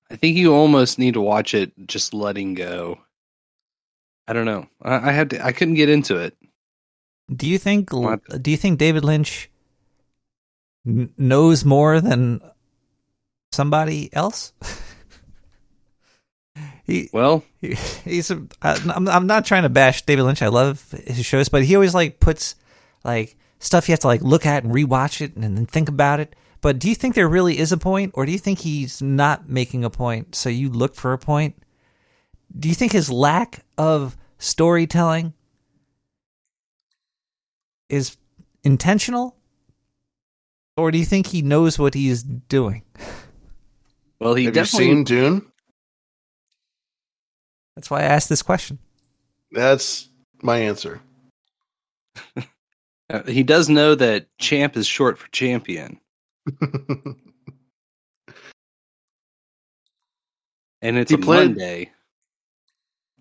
I 0.08 0.14
think 0.14 0.36
you 0.36 0.54
almost 0.54 0.96
need 0.96 1.14
to 1.14 1.20
watch 1.20 1.54
it 1.54 1.72
just 1.88 2.14
letting 2.14 2.54
go. 2.54 3.00
I 4.28 4.32
don't 4.32 4.44
know. 4.44 4.68
I, 4.80 5.08
I 5.08 5.12
had 5.12 5.30
to. 5.30 5.44
I 5.44 5.50
couldn't 5.50 5.74
get 5.74 5.88
into 5.88 6.16
it. 6.18 6.36
Do 7.34 7.48
you 7.48 7.58
think? 7.58 7.90
Do 7.90 8.50
you 8.50 8.56
think 8.56 8.78
David 8.78 9.04
Lynch 9.04 9.50
n- 10.86 11.12
knows 11.18 11.64
more 11.64 12.00
than 12.00 12.40
somebody 13.50 14.08
else? 14.12 14.52
he, 16.84 17.10
Well, 17.12 17.42
he 17.60 17.74
he's. 18.04 18.30
A, 18.30 18.40
I- 18.62 18.80
I'm 18.94 19.08
I'm 19.08 19.26
not 19.26 19.46
trying 19.46 19.64
to 19.64 19.68
bash 19.68 20.02
David 20.02 20.22
Lynch. 20.22 20.42
I 20.42 20.48
love 20.48 20.92
his 20.92 21.26
shows, 21.26 21.48
but 21.48 21.64
he 21.64 21.74
always 21.74 21.94
like 21.94 22.20
puts 22.20 22.54
like 23.02 23.36
stuff 23.60 23.88
you 23.88 23.92
have 23.92 24.00
to 24.00 24.08
like 24.08 24.22
look 24.22 24.44
at 24.44 24.64
and 24.64 24.74
rewatch 24.74 25.20
it 25.20 25.34
and 25.36 25.44
then 25.44 25.66
think 25.66 25.88
about 25.88 26.18
it. 26.18 26.34
But 26.60 26.78
do 26.78 26.88
you 26.88 26.94
think 26.94 27.14
there 27.14 27.28
really 27.28 27.58
is 27.58 27.72
a 27.72 27.78
point, 27.78 28.12
or 28.14 28.26
do 28.26 28.32
you 28.32 28.38
think 28.38 28.58
he's 28.58 29.00
not 29.00 29.48
making 29.48 29.82
a 29.84 29.88
point? 29.90 30.34
So 30.34 30.48
you 30.50 30.68
look 30.68 30.94
for 30.94 31.12
a 31.12 31.18
point. 31.18 31.56
Do 32.58 32.68
you 32.68 32.74
think 32.74 32.92
his 32.92 33.10
lack 33.10 33.64
of 33.78 34.16
storytelling 34.38 35.32
is 37.88 38.16
intentional? 38.62 39.36
Or 40.76 40.90
do 40.90 40.98
you 40.98 41.04
think 41.04 41.28
he 41.28 41.40
knows 41.42 41.78
what 41.78 41.94
he 41.94 42.08
is 42.08 42.22
doing? 42.22 42.82
well, 44.20 44.34
he 44.34 44.44
Have 44.44 44.54
you 44.56 44.62
definitely. 44.62 44.86
seen 44.86 45.04
Dune? 45.04 45.52
That's 47.74 47.90
why 47.90 48.00
I 48.00 48.04
asked 48.04 48.28
this 48.28 48.42
question. 48.42 48.78
That's 49.52 50.08
my 50.42 50.58
answer. 50.58 51.00
uh, 53.10 53.22
he 53.24 53.42
does 53.42 53.68
know 53.68 53.94
that 53.94 54.26
champ 54.38 54.76
is 54.76 54.86
short 54.86 55.18
for 55.18 55.28
champion, 55.30 55.98
and 60.82 60.96
it's 60.96 61.10
He 61.10 61.16
a 61.16 61.18
played- 61.18 61.50
Monday. 61.50 61.90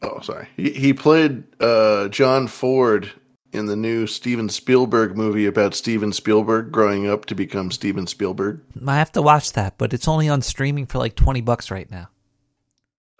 oh, 0.02 0.20
sorry. 0.22 0.48
He, 0.56 0.72
he 0.72 0.94
played 0.94 1.44
uh, 1.62 2.08
John 2.10 2.48
Ford 2.48 3.12
in 3.52 3.66
the 3.66 3.76
new 3.76 4.06
Steven 4.06 4.48
Spielberg 4.48 5.18
movie 5.18 5.48
about 5.48 5.74
Steven 5.74 6.14
Spielberg 6.14 6.72
growing 6.72 7.10
up 7.10 7.26
to 7.26 7.36
become 7.36 7.72
Steven 7.72 8.06
Spielberg. 8.08 8.62
I 8.88 8.98
have 8.98 9.12
to 9.14 9.22
watch 9.24 9.54
that, 9.54 9.78
but 9.78 9.92
it's 9.94 10.08
only 10.08 10.30
on 10.30 10.42
streaming 10.44 10.86
for 10.86 11.00
like 11.00 11.16
20 11.16 11.42
bucks 11.42 11.72
right 11.72 11.90
now. 11.90 12.10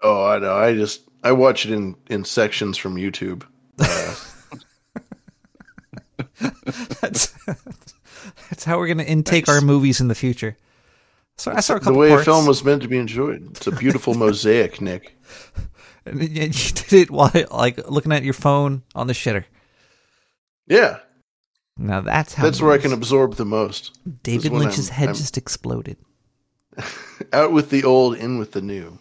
Oh, 0.02 0.24
I 0.24 0.38
know. 0.38 0.54
I 0.54 0.72
just 0.74 1.02
I 1.22 1.32
watch 1.32 1.66
it 1.66 1.72
in 1.72 1.94
in 2.08 2.24
sections 2.24 2.78
from 2.78 2.94
YouTube. 2.96 3.42
Uh, 3.78 4.14
That's 7.00 7.34
that's 8.50 8.64
how 8.64 8.78
we're 8.78 8.88
gonna 8.88 9.02
intake 9.04 9.48
our 9.48 9.60
movies 9.60 10.00
in 10.00 10.08
the 10.08 10.14
future. 10.14 10.56
So 11.38 11.52
I 11.52 11.60
saw 11.60 11.76
a 11.76 11.80
the 11.80 11.92
way 11.94 12.10
parts, 12.10 12.22
a 12.22 12.24
film 12.26 12.46
was 12.46 12.62
meant 12.64 12.82
to 12.82 12.88
be 12.88 12.98
enjoyed. 12.98 13.48
It's 13.56 13.66
a 13.66 13.72
beautiful 13.72 14.14
mosaic, 14.14 14.80
Nick. 14.80 15.16
and 16.04 16.20
you 16.22 16.28
you 16.28 16.48
did 16.50 16.92
it 16.92 17.10
while 17.10 17.32
like 17.50 17.88
looking 17.88 18.12
at 18.12 18.22
your 18.24 18.34
phone 18.34 18.82
on 18.94 19.06
the 19.06 19.12
shitter. 19.14 19.44
Yeah, 20.66 20.98
Now 21.76 22.00
that's 22.02 22.34
how. 22.34 22.44
that's 22.44 22.60
where 22.60 22.72
I 22.72 22.78
can 22.78 22.92
absorb 22.92 23.34
the 23.36 23.44
most. 23.46 23.98
David 24.22 24.52
Lynch's 24.52 24.90
I'm- 24.90 24.98
head 24.98 25.08
I'm- 25.08 25.16
just 25.16 25.36
exploded. 25.38 25.96
Out 27.32 27.52
with 27.52 27.70
the 27.70 27.84
old, 27.84 28.16
in 28.16 28.38
with 28.38 28.52
the 28.52 28.60
new. 28.62 28.98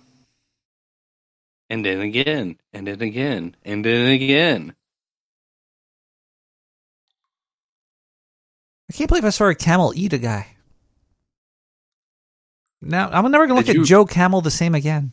And 1.69 1.85
then 1.85 2.01
again, 2.01 2.57
and 2.73 2.87
then 2.87 3.01
again, 3.01 3.55
and 3.63 3.85
then 3.85 4.09
again. 4.09 4.73
I 8.89 8.93
can't 8.93 9.07
believe 9.07 9.25
I 9.25 9.29
saw 9.29 9.45
a 9.45 9.55
camel 9.55 9.93
eat 9.95 10.13
a 10.13 10.17
guy. 10.17 10.47
Now 12.81 13.09
I'm 13.11 13.29
never 13.31 13.45
gonna 13.45 13.57
look 13.59 13.65
Did 13.65 13.75
at 13.75 13.79
you- 13.79 13.85
Joe 13.85 14.05
Camel 14.05 14.41
the 14.41 14.51
same 14.51 14.73
again. 14.75 15.11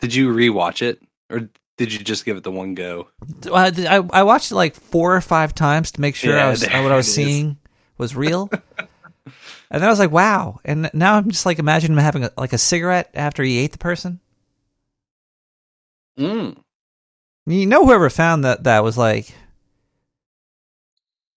Did 0.00 0.14
you 0.14 0.32
rewatch 0.32 0.82
it, 0.82 1.00
or 1.30 1.48
did 1.78 1.92
you 1.92 1.98
just 2.00 2.24
give 2.26 2.36
it 2.36 2.44
the 2.44 2.50
one 2.50 2.74
go? 2.74 3.08
I, 3.50 3.72
I 3.88 4.20
I 4.20 4.22
watched 4.24 4.50
it 4.52 4.56
like 4.56 4.74
four 4.74 5.16
or 5.16 5.20
five 5.22 5.54
times 5.54 5.92
to 5.92 6.00
make 6.02 6.14
sure 6.16 6.38
I 6.38 6.50
was 6.50 6.62
what 6.64 6.74
I 6.74 6.96
was 6.96 7.06
it 7.06 7.10
is. 7.10 7.14
seeing 7.14 7.56
was 7.96 8.14
real. 8.14 8.50
and 8.78 8.88
then 9.70 9.84
I 9.84 9.88
was 9.88 9.98
like, 9.98 10.10
wow. 10.10 10.60
And 10.66 10.90
now 10.92 11.14
I'm 11.16 11.30
just 11.30 11.46
like 11.46 11.58
imagining 11.58 11.96
him 11.96 12.02
having 12.04 12.24
a, 12.24 12.30
like 12.36 12.52
a 12.52 12.58
cigarette 12.58 13.10
after 13.14 13.42
he 13.42 13.56
ate 13.58 13.72
the 13.72 13.78
person. 13.78 14.20
Mm. 16.18 16.58
You 17.46 17.66
know, 17.66 17.86
whoever 17.86 18.10
found 18.10 18.44
that 18.44 18.64
that 18.64 18.84
was 18.84 18.98
like 18.98 19.34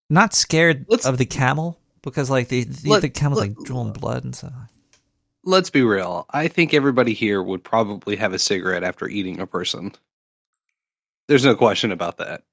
not 0.09 0.33
scared 0.33 0.85
Let's- 0.89 1.05
of 1.05 1.17
the 1.17 1.25
camel 1.25 1.79
because 2.01 2.29
like 2.29 2.47
the 2.49 2.63
the, 2.63 2.89
Let- 2.89 3.01
the 3.01 3.09
camel's 3.09 3.39
let- 3.39 3.57
like 3.57 3.65
drooling 3.65 3.93
blood 3.93 4.23
and 4.23 4.35
stuff. 4.35 4.53
Let's 5.45 5.69
be 5.69 5.83
real. 5.83 6.25
I 6.31 6.47
think 6.49 6.73
everybody 6.73 7.13
here 7.13 7.41
would 7.41 7.63
probably 7.63 8.17
have 8.17 8.33
a 8.33 8.39
cigarette 8.39 8.83
after 8.83 9.07
eating 9.07 9.39
a 9.39 9.47
person. 9.47 9.93
There's 11.27 11.45
no 11.45 11.55
question 11.55 11.91
about 11.91 12.17
that. 12.17 12.43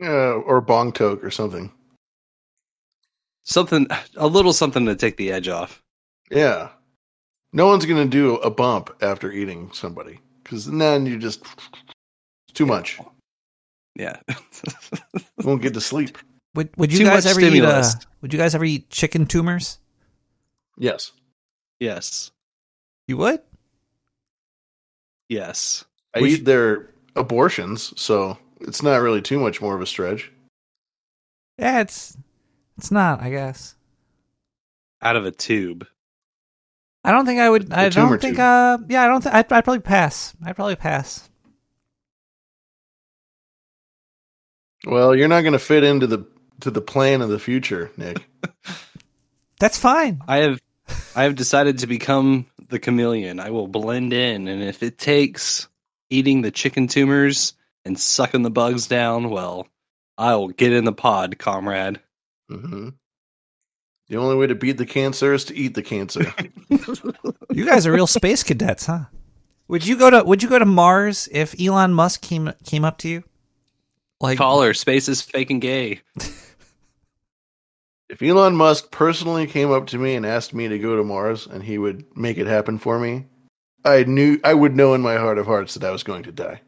Yeah, 0.00 0.32
or 0.32 0.60
bong 0.62 0.92
toke 0.92 1.22
or 1.22 1.30
something. 1.30 1.70
Something, 3.44 3.86
a 4.16 4.26
little 4.26 4.54
something 4.54 4.86
to 4.86 4.96
take 4.96 5.16
the 5.18 5.32
edge 5.32 5.48
off. 5.48 5.82
Yeah. 6.30 6.70
No 7.52 7.66
one's 7.66 7.84
going 7.84 8.02
to 8.02 8.08
do 8.10 8.36
a 8.36 8.50
bump 8.50 8.90
after 9.02 9.30
eating 9.30 9.70
somebody 9.72 10.18
because 10.42 10.64
then 10.66 11.04
you 11.06 11.18
just 11.18 11.44
too 12.54 12.64
much. 12.66 12.98
Yeah. 13.94 14.16
Won't 15.44 15.62
get 15.62 15.74
to 15.74 15.80
sleep. 15.80 16.16
Would 16.54 16.76
would 16.76 16.92
you 16.92 16.98
Too 16.98 17.04
guys 17.04 17.24
much 17.24 17.32
ever 17.32 17.40
eat? 17.40 17.64
Uh, 17.64 17.84
would 18.20 18.32
you 18.32 18.38
guys 18.38 18.54
ever 18.54 18.64
eat 18.64 18.88
chicken 18.90 19.26
tumors? 19.26 19.78
Yes. 20.76 21.12
yes. 21.80 22.30
You 23.06 23.16
would. 23.18 23.40
Yes. 25.28 25.84
I 26.14 26.20
Would 26.20 26.30
eat 26.30 26.38
you- 26.40 26.44
their 26.44 26.90
abortions, 27.16 27.92
so 28.00 28.38
it's 28.60 28.82
not 28.82 28.96
really 29.02 29.22
too 29.22 29.38
much 29.38 29.60
more 29.60 29.74
of 29.74 29.80
a 29.80 29.86
stretch. 29.86 30.30
Yeah, 31.58 31.80
it's 31.80 32.16
it's 32.78 32.90
not. 32.90 33.20
I 33.20 33.30
guess. 33.30 33.74
Out 35.02 35.16
of 35.16 35.26
a 35.26 35.30
tube. 35.30 35.86
I 37.04 37.10
don't 37.12 37.26
think 37.26 37.40
I 37.40 37.50
would. 37.50 37.72
I 37.72 37.88
tumor 37.90 38.10
don't 38.10 38.20
think. 38.20 38.36
tube. 38.36 38.40
Uh, 38.40 38.78
yeah, 38.88 39.02
I 39.04 39.06
don't 39.08 39.22
think. 39.22 39.34
I'd, 39.34 39.52
I'd 39.52 39.64
probably 39.64 39.80
pass. 39.80 40.34
I'd 40.44 40.56
probably 40.56 40.76
pass. 40.76 41.28
Well, 44.86 45.14
you're 45.14 45.28
not 45.28 45.42
going 45.42 45.52
to 45.54 45.58
fit 45.58 45.84
into 45.84 46.06
the 46.06 46.26
to 46.64 46.70
the 46.70 46.80
plan 46.80 47.22
of 47.22 47.28
the 47.28 47.38
future, 47.38 47.90
Nick. 47.96 48.18
That's 49.60 49.78
fine. 49.78 50.20
I 50.26 50.38
have 50.38 50.60
I 51.14 51.22
have 51.22 51.36
decided 51.36 51.78
to 51.78 51.86
become 51.86 52.46
the 52.68 52.78
chameleon. 52.78 53.40
I 53.40 53.50
will 53.50 53.68
blend 53.68 54.12
in 54.12 54.48
and 54.48 54.62
if 54.62 54.82
it 54.82 54.98
takes 54.98 55.68
eating 56.10 56.42
the 56.42 56.50
chicken 56.50 56.88
tumors 56.88 57.54
and 57.84 57.98
sucking 57.98 58.42
the 58.42 58.50
bugs 58.50 58.86
down, 58.86 59.30
well, 59.30 59.68
I 60.18 60.34
will 60.36 60.48
get 60.48 60.72
in 60.72 60.84
the 60.84 60.92
pod, 60.92 61.38
comrade. 61.38 62.00
hmm 62.48 62.90
The 64.08 64.16
only 64.16 64.36
way 64.36 64.46
to 64.48 64.54
beat 64.54 64.78
the 64.78 64.86
cancer 64.86 65.32
is 65.32 65.44
to 65.46 65.56
eat 65.56 65.74
the 65.74 65.82
cancer. 65.82 66.32
You 67.52 67.64
guys 67.64 67.86
are 67.86 67.92
real 67.92 68.08
space 68.08 68.42
cadets, 68.42 68.86
huh? 68.86 69.04
Would 69.68 69.86
you 69.86 69.96
go 69.96 70.10
to 70.10 70.24
Would 70.24 70.42
you 70.42 70.48
go 70.48 70.58
to 70.58 70.64
Mars 70.64 71.28
if 71.30 71.54
Elon 71.60 71.94
Musk 71.94 72.20
came 72.20 72.52
came 72.64 72.84
up 72.84 72.98
to 72.98 73.08
you? 73.08 73.22
Like, 74.20 74.38
Caller, 74.38 74.74
space 74.74 75.08
is 75.08 75.22
fake 75.22 75.50
and 75.50 75.60
gay. 75.60 76.00
if 78.08 78.22
Elon 78.22 78.56
Musk 78.56 78.90
personally 78.90 79.46
came 79.46 79.72
up 79.72 79.86
to 79.88 79.98
me 79.98 80.14
and 80.14 80.26
asked 80.26 80.54
me 80.54 80.68
to 80.68 80.78
go 80.78 80.96
to 80.96 81.04
Mars 81.04 81.46
and 81.46 81.62
he 81.62 81.78
would 81.78 82.04
make 82.16 82.38
it 82.38 82.46
happen 82.46 82.78
for 82.78 82.98
me, 82.98 83.26
I 83.84 84.04
knew 84.04 84.38
I 84.44 84.54
would 84.54 84.76
know 84.76 84.94
in 84.94 85.00
my 85.00 85.16
heart 85.16 85.38
of 85.38 85.46
hearts 85.46 85.74
that 85.74 85.86
I 85.86 85.90
was 85.90 86.02
going 86.02 86.24
to 86.24 86.32
die. 86.32 86.60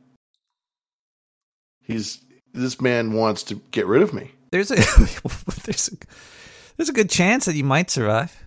He's 1.82 2.20
this 2.52 2.80
man 2.80 3.12
wants 3.12 3.42
to 3.44 3.56
get 3.70 3.86
rid 3.86 4.02
of 4.02 4.14
me. 4.14 4.30
there's 4.50 4.70
a 4.70 4.76
there's 5.64 5.88
a, 5.88 5.96
there's 6.76 6.88
a 6.88 6.94
good 6.94 7.10
chance 7.10 7.44
that 7.44 7.54
you 7.54 7.64
might 7.64 7.90
survive. 7.90 8.44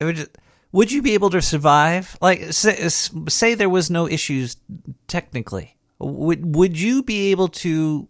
It 0.00 0.04
would 0.04 0.16
just, 0.16 0.38
would 0.72 0.90
you 0.90 1.02
be 1.02 1.14
able 1.14 1.30
to 1.30 1.42
survive? 1.42 2.16
Like, 2.20 2.52
say, 2.52 2.88
say 3.28 3.54
there 3.54 3.68
was 3.68 3.90
no 3.90 4.08
issues 4.08 4.56
technically. 5.06 5.76
Would 5.98 6.56
would 6.56 6.80
you 6.80 7.02
be 7.02 7.30
able 7.30 7.48
to 7.48 8.08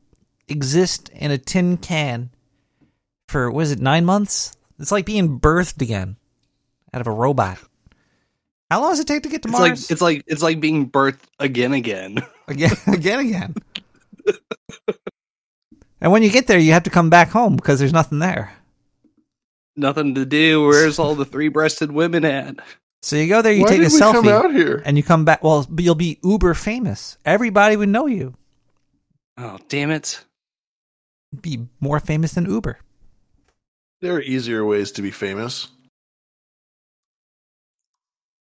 exist 0.49 1.11
in 1.11 1.31
a 1.31 1.38
tin 1.38 1.77
can 1.77 2.31
for 3.33 3.51
was 3.51 3.73
it 3.73 3.81
nine 3.81 4.05
months? 4.05 4.53
It's 4.79 4.92
like 4.92 5.07
being 5.07 5.40
birthed 5.40 5.83
again 5.83 6.16
out 6.95 7.01
of 7.01 7.07
a 7.07 7.12
robot. 7.12 7.59
How 8.71 8.81
long 8.81 8.92
does 8.92 9.01
it 9.01 9.07
take 9.07 9.25
to 9.25 9.29
get 9.29 9.42
to 9.42 9.49
It's 9.49 9.59
Mars? 9.59 9.81
like 9.83 9.90
it's 9.90 10.03
like 10.03 10.25
it's 10.27 10.42
like 10.42 10.61
being 10.61 10.88
birthed 10.90 11.21
again 11.38 11.73
again. 11.73 12.18
again, 12.49 12.73
again, 12.87 13.21
again. 13.21 13.55
and 16.01 16.12
when 16.12 16.23
you 16.23 16.31
get 16.31 16.47
there, 16.47 16.59
you 16.59 16.73
have 16.73 16.85
to 16.85 16.90
come 16.90 17.11
back 17.11 17.29
home 17.31 17.57
because 17.57 17.79
there's 17.79 17.92
nothing 17.92 18.18
there. 18.18 18.53
Nothing 19.77 20.14
to 20.16 20.25
do. 20.27 20.66
Where's 20.66 20.99
all 20.99 21.14
the 21.14 21.25
three 21.25 21.49
breasted 21.49 21.90
women 21.92 22.25
at? 22.25 22.57
So 23.03 23.16
you 23.16 23.27
go 23.29 23.42
there, 23.42 23.53
you 23.53 23.62
Why 23.62 23.68
take 23.68 23.81
a 23.83 23.88
did 23.88 23.92
we 23.92 23.99
come 24.01 24.25
selfie, 24.25 24.31
out 24.31 24.53
here? 24.53 24.83
and 24.85 24.97
you 24.97 25.03
come 25.03 25.25
back. 25.25 25.42
Well, 25.42 25.66
you'll 25.79 25.95
be 25.95 26.18
uber 26.23 26.55
famous. 26.55 27.16
Everybody 27.25 27.77
would 27.77 27.88
know 27.88 28.07
you. 28.07 28.35
Oh 29.38 29.59
damn 29.68 29.90
it. 29.90 30.23
Be 31.40 31.66
more 31.81 31.99
famous 32.01 32.35
than 32.35 32.45
Uber. 32.47 32.79
There 34.03 34.17
are 34.17 34.21
easier 34.21 34.65
ways 34.65 34.91
to 34.93 35.03
be 35.03 35.12
famous. 35.12 35.69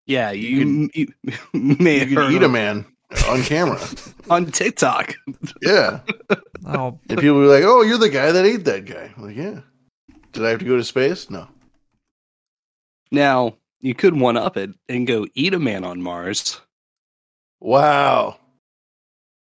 Yeah, 0.06 0.30
you, 0.30 0.88
you, 0.94 1.06
may 1.52 2.02
You 2.06 2.16
can 2.16 2.32
eat 2.32 2.42
a 2.42 2.48
man 2.48 2.86
on 3.28 3.42
camera. 3.42 3.78
on 4.30 4.46
TikTok. 4.46 5.14
Yeah. 5.62 6.00
Oh, 6.66 6.98
And 7.10 7.18
people 7.20 7.36
will 7.36 7.42
be 7.42 7.48
like, 7.48 7.64
oh, 7.64 7.82
you're 7.82 7.98
the 7.98 8.08
guy 8.08 8.32
that 8.32 8.46
ate 8.46 8.64
that 8.64 8.86
guy. 8.86 9.12
I'm 9.14 9.22
like, 9.22 9.36
yeah. 9.36 9.60
Did 10.32 10.46
I 10.46 10.48
have 10.48 10.60
to 10.60 10.64
go 10.64 10.76
to 10.78 10.84
space? 10.84 11.28
No. 11.28 11.46
Now, 13.12 13.56
you 13.80 13.94
could 13.94 14.18
one 14.18 14.38
up 14.38 14.56
it 14.56 14.70
and 14.88 15.06
go 15.06 15.26
eat 15.34 15.52
a 15.52 15.58
man 15.58 15.84
on 15.84 16.00
Mars. 16.00 16.58
Wow. 17.60 18.38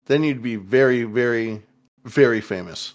Then 0.06 0.24
you'd 0.24 0.42
be 0.42 0.56
very, 0.56 1.04
very, 1.04 1.62
very 2.04 2.40
famous. 2.40 2.94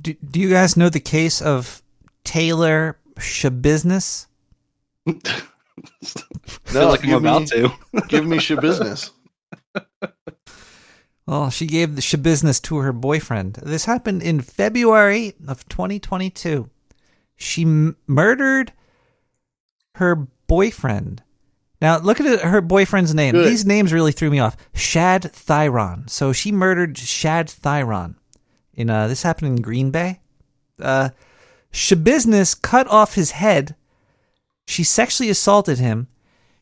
do, 0.00 0.14
do 0.14 0.40
you 0.40 0.48
guys 0.48 0.76
know 0.76 0.88
the 0.88 1.00
case 1.00 1.42
of 1.42 1.79
Taylor 2.24 2.98
Schabusiness? 3.16 4.26
I 5.06 5.12
No, 6.72 6.80
feel 6.80 6.88
like 6.88 7.04
I'm 7.04 7.12
about 7.14 7.40
me, 7.42 7.46
to. 7.48 7.72
Give 8.08 8.26
me 8.26 8.38
shit 8.40 8.60
business. 8.60 9.10
Well, 11.26 11.50
she 11.50 11.66
gave 11.66 11.94
the 11.94 12.02
shabusiness 12.02 12.60
to 12.62 12.78
her 12.78 12.92
boyfriend. 12.92 13.54
This 13.62 13.84
happened 13.84 14.22
in 14.22 14.40
February 14.40 15.34
of 15.46 15.68
2022. 15.68 16.68
She 17.36 17.62
m- 17.62 17.96
murdered 18.06 18.72
her 19.94 20.26
boyfriend. 20.46 21.22
Now, 21.80 21.98
look 21.98 22.20
at 22.20 22.40
her 22.40 22.60
boyfriend's 22.60 23.14
name. 23.14 23.32
Good. 23.34 23.46
These 23.48 23.64
names 23.64 23.92
really 23.92 24.12
threw 24.12 24.28
me 24.30 24.38
off. 24.40 24.56
Shad 24.74 25.22
Thyrion. 25.22 26.10
So 26.10 26.32
she 26.32 26.52
murdered 26.52 26.98
Shad 26.98 27.46
Thyrion. 27.46 28.16
In 28.74 28.90
uh, 28.90 29.06
this 29.08 29.22
happened 29.22 29.56
in 29.56 29.62
Green 29.62 29.90
Bay. 29.90 30.20
Uh, 30.80 31.10
Schabusiness 31.72 32.60
cut 32.60 32.86
off 32.88 33.14
his 33.14 33.32
head. 33.32 33.74
She 34.66 34.84
sexually 34.84 35.30
assaulted 35.30 35.78
him. 35.78 36.08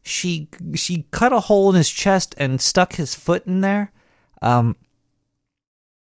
She 0.03 0.49
she 0.75 1.07
cut 1.11 1.33
a 1.33 1.41
hole 1.41 1.71
in 1.71 1.77
his 1.77 1.91
chest 1.91 2.35
and 2.39 2.61
stuck 2.61 2.95
his 2.95 3.15
foot 3.15 3.47
in 3.47 3.61
there. 3.61 3.93
Um, 4.41 4.77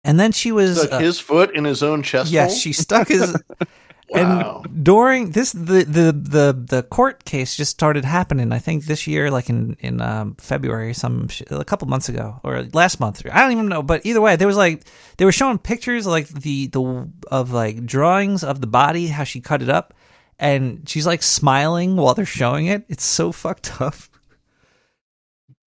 and 0.04 0.20
then 0.20 0.32
she 0.32 0.52
was 0.52 0.80
Stuck 0.80 0.92
uh, 0.92 1.00
his 1.00 1.20
foot 1.20 1.56
in 1.56 1.64
his 1.64 1.82
own 1.82 2.04
chest 2.04 2.32
yes, 2.32 2.52
hole? 2.52 2.60
she 2.60 2.74
stuck 2.74 3.08
his, 3.08 3.36
Wow. 4.10 4.62
And 4.64 4.84
during 4.84 5.32
this, 5.32 5.52
the, 5.52 5.84
the 5.84 6.12
the 6.12 6.66
the 6.78 6.84
court 6.84 7.26
case 7.26 7.56
just 7.56 7.72
started 7.72 8.06
happening. 8.06 8.52
I 8.52 8.60
think 8.60 8.86
this 8.86 9.08
year, 9.08 9.32
like 9.32 9.50
in 9.50 9.78
in 9.80 10.00
um, 10.00 10.36
February, 10.36 10.94
some 10.94 11.28
sh- 11.28 11.42
a 11.50 11.66
couple 11.66 11.88
months 11.88 12.08
ago, 12.08 12.40
or 12.44 12.64
last 12.74 13.00
month. 13.00 13.26
I 13.32 13.42
don't 13.42 13.52
even 13.52 13.68
know. 13.68 13.82
But 13.82 14.06
either 14.06 14.22
way, 14.22 14.36
there 14.36 14.48
was 14.48 14.58
like 14.58 14.84
they 15.18 15.26
were 15.26 15.32
showing 15.32 15.58
pictures, 15.58 16.06
like 16.06 16.28
the 16.28 16.68
the 16.68 17.10
of 17.32 17.52
like 17.52 17.86
drawings 17.86 18.44
of 18.44 18.62
the 18.62 18.68
body, 18.68 19.08
how 19.08 19.24
she 19.24 19.42
cut 19.42 19.64
it 19.64 19.70
up, 19.70 19.96
and 20.38 20.88
she's 20.88 21.08
like 21.08 21.24
smiling 21.24 21.96
while 21.96 22.14
they're 22.14 22.26
showing 22.26 22.68
it. 22.68 22.86
It's 22.88 23.06
so 23.06 23.32
fucked 23.32 23.82
up. 23.82 23.96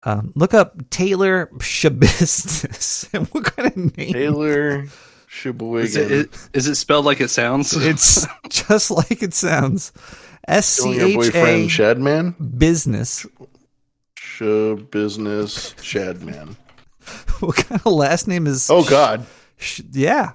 Um, 0.03 0.31
look 0.35 0.53
up 0.53 0.89
Taylor 0.91 1.47
Shabistus. 1.57 3.11
what 3.33 3.43
kind 3.43 3.67
of 3.67 3.97
name? 3.97 4.13
Taylor 4.13 4.85
Sheboygan. 5.31 6.01
it, 6.01 6.11
it, 6.11 6.49
is 6.53 6.67
it 6.67 6.75
spelled 6.75 7.05
like 7.05 7.21
it 7.21 7.29
sounds? 7.29 7.73
It's 7.77 8.25
just 8.49 8.89
like 8.91 9.21
it 9.21 9.33
sounds. 9.33 9.93
S 10.47 10.79
Killing 10.79 10.93
C 10.93 10.99
your 10.99 11.09
H 11.09 11.15
boyfriend, 11.33 11.63
A 11.63 11.67
Shadman? 11.67 12.57
business. 12.59 13.25
Sh 14.17 14.41
business 14.89 15.73
Shadman. 15.75 16.55
What 17.39 17.55
kind 17.55 17.81
of 17.85 17.91
last 17.93 18.27
name 18.27 18.47
is? 18.47 18.69
Oh, 18.69 18.83
God. 18.83 19.25
Sh- 19.57 19.81
yeah. 19.91 20.33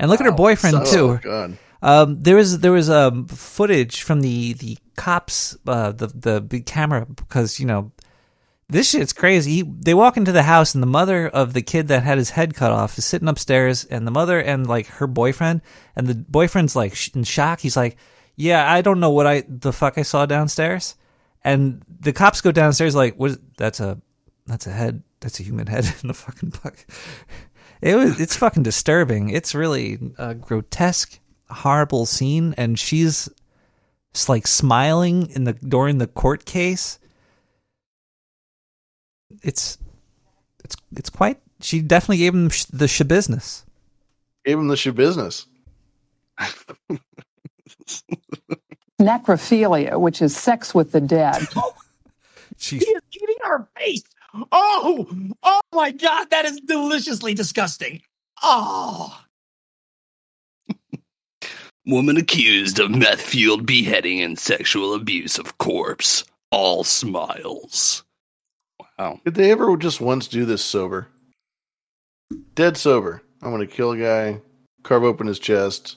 And 0.00 0.10
look 0.10 0.20
at 0.20 0.26
her 0.26 0.32
boyfriend 0.32 0.76
Oh, 0.76 0.84
too. 0.84 1.18
God. 1.22 1.58
Um, 1.82 2.20
there 2.22 2.34
was 2.36 2.58
there 2.60 2.72
was 2.72 2.90
um 2.90 3.26
footage 3.28 4.02
from 4.02 4.20
the 4.20 4.54
the 4.54 4.78
cops 4.96 5.56
uh 5.66 5.92
the 5.92 6.08
the 6.08 6.40
big 6.40 6.66
camera 6.66 7.06
because 7.06 7.60
you 7.60 7.66
know 7.66 7.92
this 8.68 8.90
shit's 8.90 9.12
crazy. 9.12 9.50
He, 9.50 9.62
they 9.62 9.94
walk 9.94 10.16
into 10.16 10.32
the 10.32 10.42
house 10.42 10.74
and 10.74 10.82
the 10.82 10.86
mother 10.88 11.26
of 11.26 11.54
the 11.54 11.62
kid 11.62 11.88
that 11.88 12.02
had 12.02 12.18
his 12.18 12.30
head 12.30 12.54
cut 12.54 12.70
off 12.70 12.98
is 12.98 13.04
sitting 13.06 13.28
upstairs 13.28 13.84
and 13.84 14.06
the 14.06 14.10
mother 14.10 14.40
and 14.40 14.66
like 14.66 14.86
her 14.86 15.06
boyfriend 15.06 15.62
and 15.96 16.06
the 16.06 16.14
boyfriend's 16.14 16.76
like 16.76 16.94
sh- 16.94 17.10
in 17.14 17.24
shock. 17.24 17.60
He's 17.60 17.76
like, 17.76 17.96
"Yeah, 18.36 18.70
I 18.70 18.82
don't 18.82 19.00
know 19.00 19.10
what 19.10 19.26
I 19.26 19.44
the 19.48 19.72
fuck 19.72 19.96
I 19.96 20.02
saw 20.02 20.26
downstairs." 20.26 20.96
And 21.42 21.82
the 22.00 22.12
cops 22.12 22.42
go 22.42 22.52
downstairs 22.52 22.94
like, 22.94 23.16
"What? 23.16 23.30
Is, 23.30 23.38
that's 23.56 23.80
a 23.80 24.00
that's 24.46 24.66
a 24.66 24.72
head. 24.72 25.02
That's 25.20 25.40
a 25.40 25.44
human 25.44 25.66
head 25.66 25.86
in 26.02 26.08
the 26.08 26.14
fucking 26.14 26.50
bucket." 26.62 26.84
It 27.80 27.94
was 27.94 28.20
it's 28.20 28.36
fucking 28.36 28.64
disturbing. 28.64 29.30
It's 29.30 29.54
really 29.54 29.98
a 30.18 30.34
grotesque, 30.34 31.18
horrible 31.48 32.06
scene, 32.06 32.54
and 32.58 32.78
she's 32.78 33.28
like 34.28 34.46
smiling 34.46 35.30
in 35.30 35.44
the 35.44 35.52
during 35.54 35.98
the 35.98 36.06
court 36.06 36.44
case. 36.44 36.98
It's 39.42 39.78
it's 40.64 40.76
it's 40.96 41.10
quite. 41.10 41.38
She 41.60 41.80
definitely 41.80 42.18
gave 42.18 42.34
him 42.34 42.48
sh- 42.50 42.64
the 42.66 42.88
sh 42.88 43.02
business. 43.02 43.64
Gave 44.44 44.58
him 44.58 44.68
the 44.68 44.76
shoe 44.76 44.92
business. 44.92 45.46
necrophilia, 49.00 49.98
which 50.00 50.20
is 50.22 50.36
sex 50.36 50.74
with 50.74 50.92
the 50.92 51.00
dead. 51.00 51.46
Oh. 51.56 51.74
She 52.60 52.78
He 52.78 52.86
is 52.86 53.02
eating 53.12 53.36
her 53.44 53.68
face. 53.76 54.02
Oh, 54.50 55.08
oh 55.44 55.60
my 55.72 55.92
God, 55.92 56.30
that 56.30 56.44
is 56.44 56.60
deliciously 56.60 57.34
disgusting. 57.34 58.02
Oh, 58.42 59.16
Woman 61.86 62.16
accused 62.16 62.80
of 62.80 62.90
meth 62.90 63.20
fueled 63.20 63.64
beheading 63.64 64.20
and 64.22 64.36
sexual 64.36 64.94
abuse 64.94 65.38
of 65.38 65.56
corpse. 65.58 66.24
All 66.50 66.82
smiles. 66.82 68.02
Wow. 68.98 69.20
Did 69.24 69.34
they 69.34 69.50
ever 69.50 69.76
just 69.76 70.00
once 70.00 70.26
do 70.26 70.44
this 70.44 70.64
sober? 70.64 71.08
Dead 72.54 72.76
sober. 72.76 73.22
I'm 73.42 73.50
going 73.50 73.66
to 73.66 73.72
kill 73.72 73.92
a 73.92 73.98
guy, 73.98 74.40
carve 74.82 75.04
open 75.04 75.26
his 75.26 75.38
chest, 75.38 75.96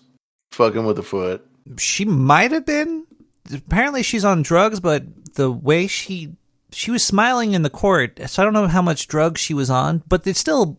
fuck 0.52 0.76
him 0.76 0.86
with 0.86 1.00
a 1.00 1.04
foot. 1.04 1.46
she 1.78 2.06
might 2.06 2.52
have 2.52 2.66
been. 2.66 3.06
Apparently, 3.52 4.04
she's 4.04 4.24
on 4.24 4.44
drugs, 4.44 4.80
but 4.80 5.04
the 5.34 5.52
way 5.52 5.88
she 5.88 6.36
she 6.72 6.92
was 6.92 7.04
smiling 7.04 7.54
in 7.54 7.64
the 7.64 7.70
court, 7.70 8.20
so 8.28 8.42
I 8.42 8.46
don't 8.46 8.54
know 8.54 8.68
how 8.68 8.82
much 8.82 9.08
drugs 9.08 9.42
she 9.42 9.54
was 9.54 9.70
on. 9.70 10.04
But 10.08 10.26
it's 10.28 10.40
still, 10.40 10.78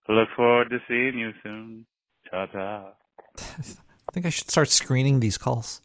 Look 0.08 0.28
forward 0.36 0.70
to 0.70 0.78
seeing 0.88 1.18
you 1.18 1.30
soon. 1.42 1.86
Ta-ta. 2.30 2.92
I 3.38 3.42
think 4.18 4.26
I 4.26 4.30
should 4.30 4.50
start 4.50 4.68
screening 4.68 5.20
these 5.20 5.38
calls. 5.38 5.80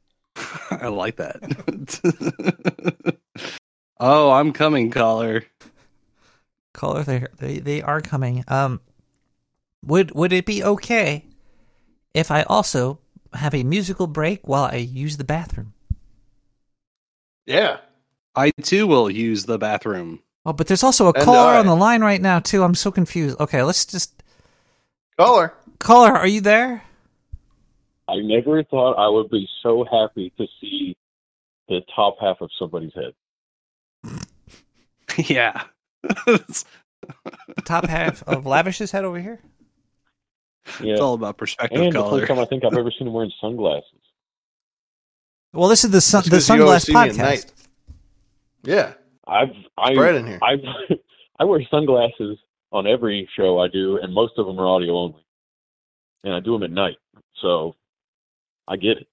I 0.70 0.88
like 0.88 1.16
that. 1.16 1.40
oh, 4.00 4.30
I'm 4.30 4.52
coming, 4.52 4.90
caller. 4.90 5.44
Caller, 6.74 7.02
they 7.04 7.26
they 7.38 7.58
they 7.58 7.82
are 7.82 8.00
coming. 8.02 8.44
Um, 8.48 8.80
would 9.84 10.12
would 10.14 10.32
it 10.32 10.44
be 10.44 10.62
okay 10.62 11.24
if 12.12 12.30
I 12.30 12.42
also 12.42 12.98
have 13.32 13.54
a 13.54 13.64
musical 13.64 14.06
break 14.06 14.46
while 14.46 14.64
I 14.64 14.76
use 14.76 15.16
the 15.16 15.24
bathroom? 15.24 15.72
Yeah. 17.46 17.78
I 18.36 18.52
too 18.62 18.86
will 18.86 19.10
use 19.10 19.46
the 19.46 19.58
bathroom. 19.58 20.20
Oh, 20.44 20.52
but 20.52 20.66
there's 20.68 20.82
also 20.84 21.08
a 21.08 21.12
And 21.14 21.24
caller 21.24 21.54
I. 21.54 21.58
on 21.58 21.66
the 21.66 21.74
line 21.74 22.02
right 22.02 22.20
now 22.20 22.40
too. 22.40 22.62
I'm 22.62 22.74
so 22.74 22.90
confused. 22.90 23.40
Okay, 23.40 23.62
let's 23.62 23.84
just 23.86 24.22
Caller. 25.18 25.54
caller. 25.78 26.12
Are 26.16 26.26
you 26.26 26.40
there? 26.40 26.82
I 28.10 28.16
never 28.22 28.64
thought 28.64 28.94
I 28.94 29.08
would 29.08 29.30
be 29.30 29.48
so 29.62 29.84
happy 29.84 30.32
to 30.38 30.46
see 30.60 30.96
the 31.68 31.80
top 31.94 32.16
half 32.20 32.40
of 32.40 32.50
somebody's 32.58 32.92
head. 32.94 34.20
yeah. 35.28 35.62
The 36.02 36.64
top 37.64 37.86
half 37.86 38.22
of 38.24 38.44
Lavish's 38.44 38.90
head 38.90 39.04
over 39.04 39.20
here. 39.20 39.40
Yeah. 40.82 40.92
It's 40.92 41.00
all 41.00 41.14
about 41.14 41.38
perspective, 41.38 41.80
and 41.80 41.92
the 41.92 42.02
first 42.10 42.26
time 42.28 42.38
I 42.38 42.44
think 42.44 42.64
I've 42.64 42.76
ever 42.76 42.90
seen 42.90 43.06
him 43.06 43.14
wearing 43.14 43.32
sunglasses. 43.40 43.84
Well, 45.52 45.68
this 45.68 45.84
is 45.84 45.90
the 45.90 46.00
sun, 46.00 46.22
That's 46.26 46.46
the 46.46 46.54
'cause 46.54 46.58
you 46.58 46.64
always 46.66 46.84
sunglass 46.84 46.86
see 46.86 46.92
me 46.92 47.00
at 47.00 47.38
podcast. 47.38 47.52
Yeah. 48.62 48.92
I've 49.26 49.54
I 49.78 49.94
bright 49.94 50.16
in 50.16 50.26
here. 50.26 50.38
I 50.42 50.56
I 51.38 51.44
wear 51.44 51.60
sunglasses 51.70 52.38
on 52.72 52.86
every 52.86 53.28
show 53.36 53.58
I 53.60 53.68
do, 53.68 53.98
and 54.02 54.12
most 54.12 54.34
of 54.38 54.46
them 54.46 54.58
are 54.60 54.66
audio 54.66 54.96
only, 54.96 55.24
and 56.24 56.34
I 56.34 56.40
do 56.40 56.52
them 56.52 56.62
at 56.64 56.70
night, 56.70 56.96
so 57.40 57.74
I 58.70 58.76
get 58.76 58.98
it. 58.98 59.08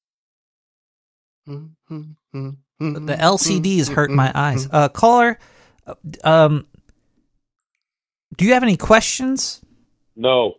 The 1.47 2.55
The 2.79 3.17
LCDs 3.19 3.89
hurt 3.89 4.11
my 4.11 4.31
eyes. 4.35 4.67
Uh, 4.71 4.87
caller, 4.89 5.39
uh, 5.87 5.95
um, 6.23 6.67
Do 8.37 8.45
you 8.45 8.53
have 8.53 8.61
any 8.63 8.77
questions? 8.77 9.61
No. 10.15 10.55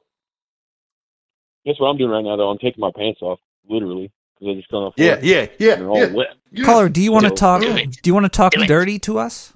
Guess 1.64 1.76
what 1.78 1.88
I'm 1.88 1.96
doing 1.96 2.10
right 2.10 2.24
now, 2.24 2.36
though? 2.36 2.50
I'm 2.50 2.58
taking 2.58 2.80
my 2.80 2.90
pants 2.96 3.20
off, 3.22 3.38
literally, 3.68 4.10
because 4.40 4.52
I 4.52 4.58
just 4.58 4.70
got 4.70 4.78
off. 4.78 4.94
Yeah, 4.96 5.14
work, 5.16 5.20
yeah, 5.22 5.46
yeah, 5.58 5.72
and 5.74 5.82
they're 5.82 5.88
all 5.90 5.98
yeah. 5.98 6.12
wet. 6.12 6.26
Caller, 6.64 6.88
do 6.88 7.00
you 7.00 7.12
want 7.12 7.24
to 7.24 7.30
So- 7.30 7.34
talk? 7.36 7.60
Do 7.62 7.88
you 8.04 8.14
want 8.14 8.24
to 8.24 8.30
talk 8.36 8.52
dirty 8.54 8.98
to 9.00 9.18
us? 9.18 9.52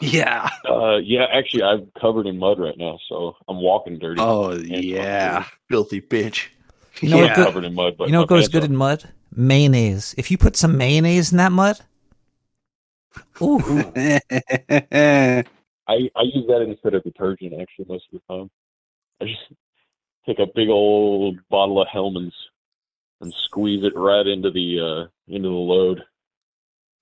Yeah. 0.00 0.48
Uh, 0.68 0.96
yeah, 0.96 1.26
actually, 1.32 1.62
I'm 1.62 1.90
covered 2.00 2.26
in 2.26 2.38
mud 2.38 2.58
right 2.58 2.76
now, 2.78 2.98
so 3.08 3.36
I'm 3.48 3.60
walking 3.60 3.98
dirty. 3.98 4.20
Oh 4.20 4.50
And 4.50 4.84
yeah. 4.84 5.44
Filthy 5.68 6.00
bitch. 6.00 6.48
You 7.00 7.10
know 7.10 7.18
I'm 7.18 7.22
what? 7.28 7.36
Go, 7.36 7.44
covered 7.44 7.64
in 7.64 7.74
mud, 7.74 7.94
but 7.98 8.06
you 8.08 8.12
know 8.12 8.20
what 8.20 8.28
goes 8.28 8.48
good 8.48 8.62
off. 8.62 8.68
in 8.70 8.76
mud? 8.76 9.08
Mayonnaise. 9.34 10.14
If 10.16 10.30
you 10.30 10.38
put 10.38 10.56
some 10.56 10.78
mayonnaise 10.78 11.30
in 11.30 11.38
that 11.38 11.52
mud, 11.52 11.78
ooh, 13.42 13.60
I 13.98 15.44
I 15.88 16.22
use 16.22 16.46
that 16.48 16.64
instead 16.66 16.94
of 16.94 17.04
detergent 17.04 17.54
actually 17.60 17.86
most 17.88 18.06
of 18.12 18.20
the 18.20 18.34
time. 18.34 18.50
I 19.20 19.26
just 19.26 19.42
take 20.26 20.38
a 20.38 20.46
big 20.54 20.68
old 20.68 21.38
bottle 21.48 21.80
of 21.80 21.88
Hellmann's 21.88 22.34
and 23.20 23.32
squeeze 23.44 23.84
it 23.84 23.96
right 23.96 24.26
into 24.26 24.50
the 24.50 24.80
uh 24.80 25.34
into 25.34 25.48
the 25.48 25.54
load. 25.54 26.02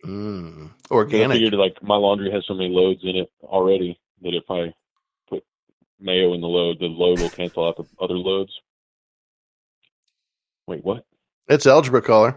Mm, 0.04 0.70
I 0.90 0.94
organic. 0.94 1.36
figured 1.36 1.54
like 1.54 1.82
my 1.82 1.96
laundry 1.96 2.30
has 2.30 2.44
so 2.46 2.54
many 2.54 2.68
loads 2.68 3.00
in 3.04 3.16
it 3.16 3.30
already 3.42 3.98
that 4.22 4.34
if 4.34 4.44
I 4.50 4.74
put 5.28 5.44
mayo 5.98 6.34
in 6.34 6.40
the 6.40 6.46
load, 6.46 6.78
the 6.78 6.86
load 6.86 7.20
will 7.20 7.30
cancel 7.30 7.66
out 7.66 7.76
the 7.76 7.86
other 8.00 8.14
loads. 8.14 8.52
Wait, 10.66 10.84
what? 10.84 11.04
It's 11.48 11.66
algebra 11.66 12.00
caller. 12.02 12.36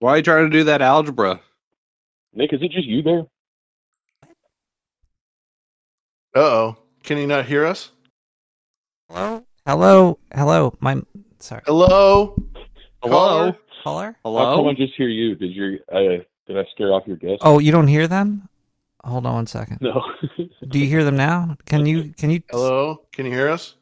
Why 0.00 0.12
are 0.12 0.16
you 0.18 0.22
trying 0.22 0.44
to 0.44 0.56
do 0.56 0.64
that 0.64 0.80
algebra? 0.80 1.40
Nick, 2.32 2.52
is 2.52 2.60
it 2.62 2.70
just 2.70 2.86
you 2.86 3.02
there? 3.02 3.22
Uh 6.36 6.40
oh. 6.40 6.76
Can 7.02 7.16
he 7.18 7.26
not 7.26 7.46
hear 7.46 7.64
us? 7.66 7.90
hello, 9.10 9.42
hello, 9.66 10.18
hello. 10.34 10.76
My 10.80 11.00
sorry, 11.38 11.62
Hello? 11.66 12.36
Hello? 13.02 13.54
caller. 13.82 14.16
How 14.24 14.30
come 14.30 14.34
I 14.34 14.54
Hello? 14.54 14.74
just 14.74 14.94
hear 14.96 15.08
you? 15.08 15.34
Did 15.34 15.52
your 15.52 15.78
uh, 15.92 16.22
did 16.46 16.58
I 16.58 16.64
scare 16.74 16.92
off 16.92 17.04
your 17.06 17.16
guest? 17.16 17.38
Oh, 17.42 17.58
you 17.58 17.72
don't 17.72 17.88
hear 17.88 18.06
them? 18.06 18.48
Hold 19.04 19.26
on 19.26 19.34
one 19.34 19.46
second. 19.46 19.78
no. 19.80 20.04
Do 20.68 20.78
you 20.78 20.86
hear 20.86 21.02
them 21.02 21.16
now? 21.16 21.56
Can 21.64 21.86
you? 21.86 22.12
Can 22.16 22.30
you? 22.30 22.42
Hello? 22.50 23.02
Can 23.12 23.24
you 23.26 23.32
hear 23.32 23.48
us? 23.48 23.74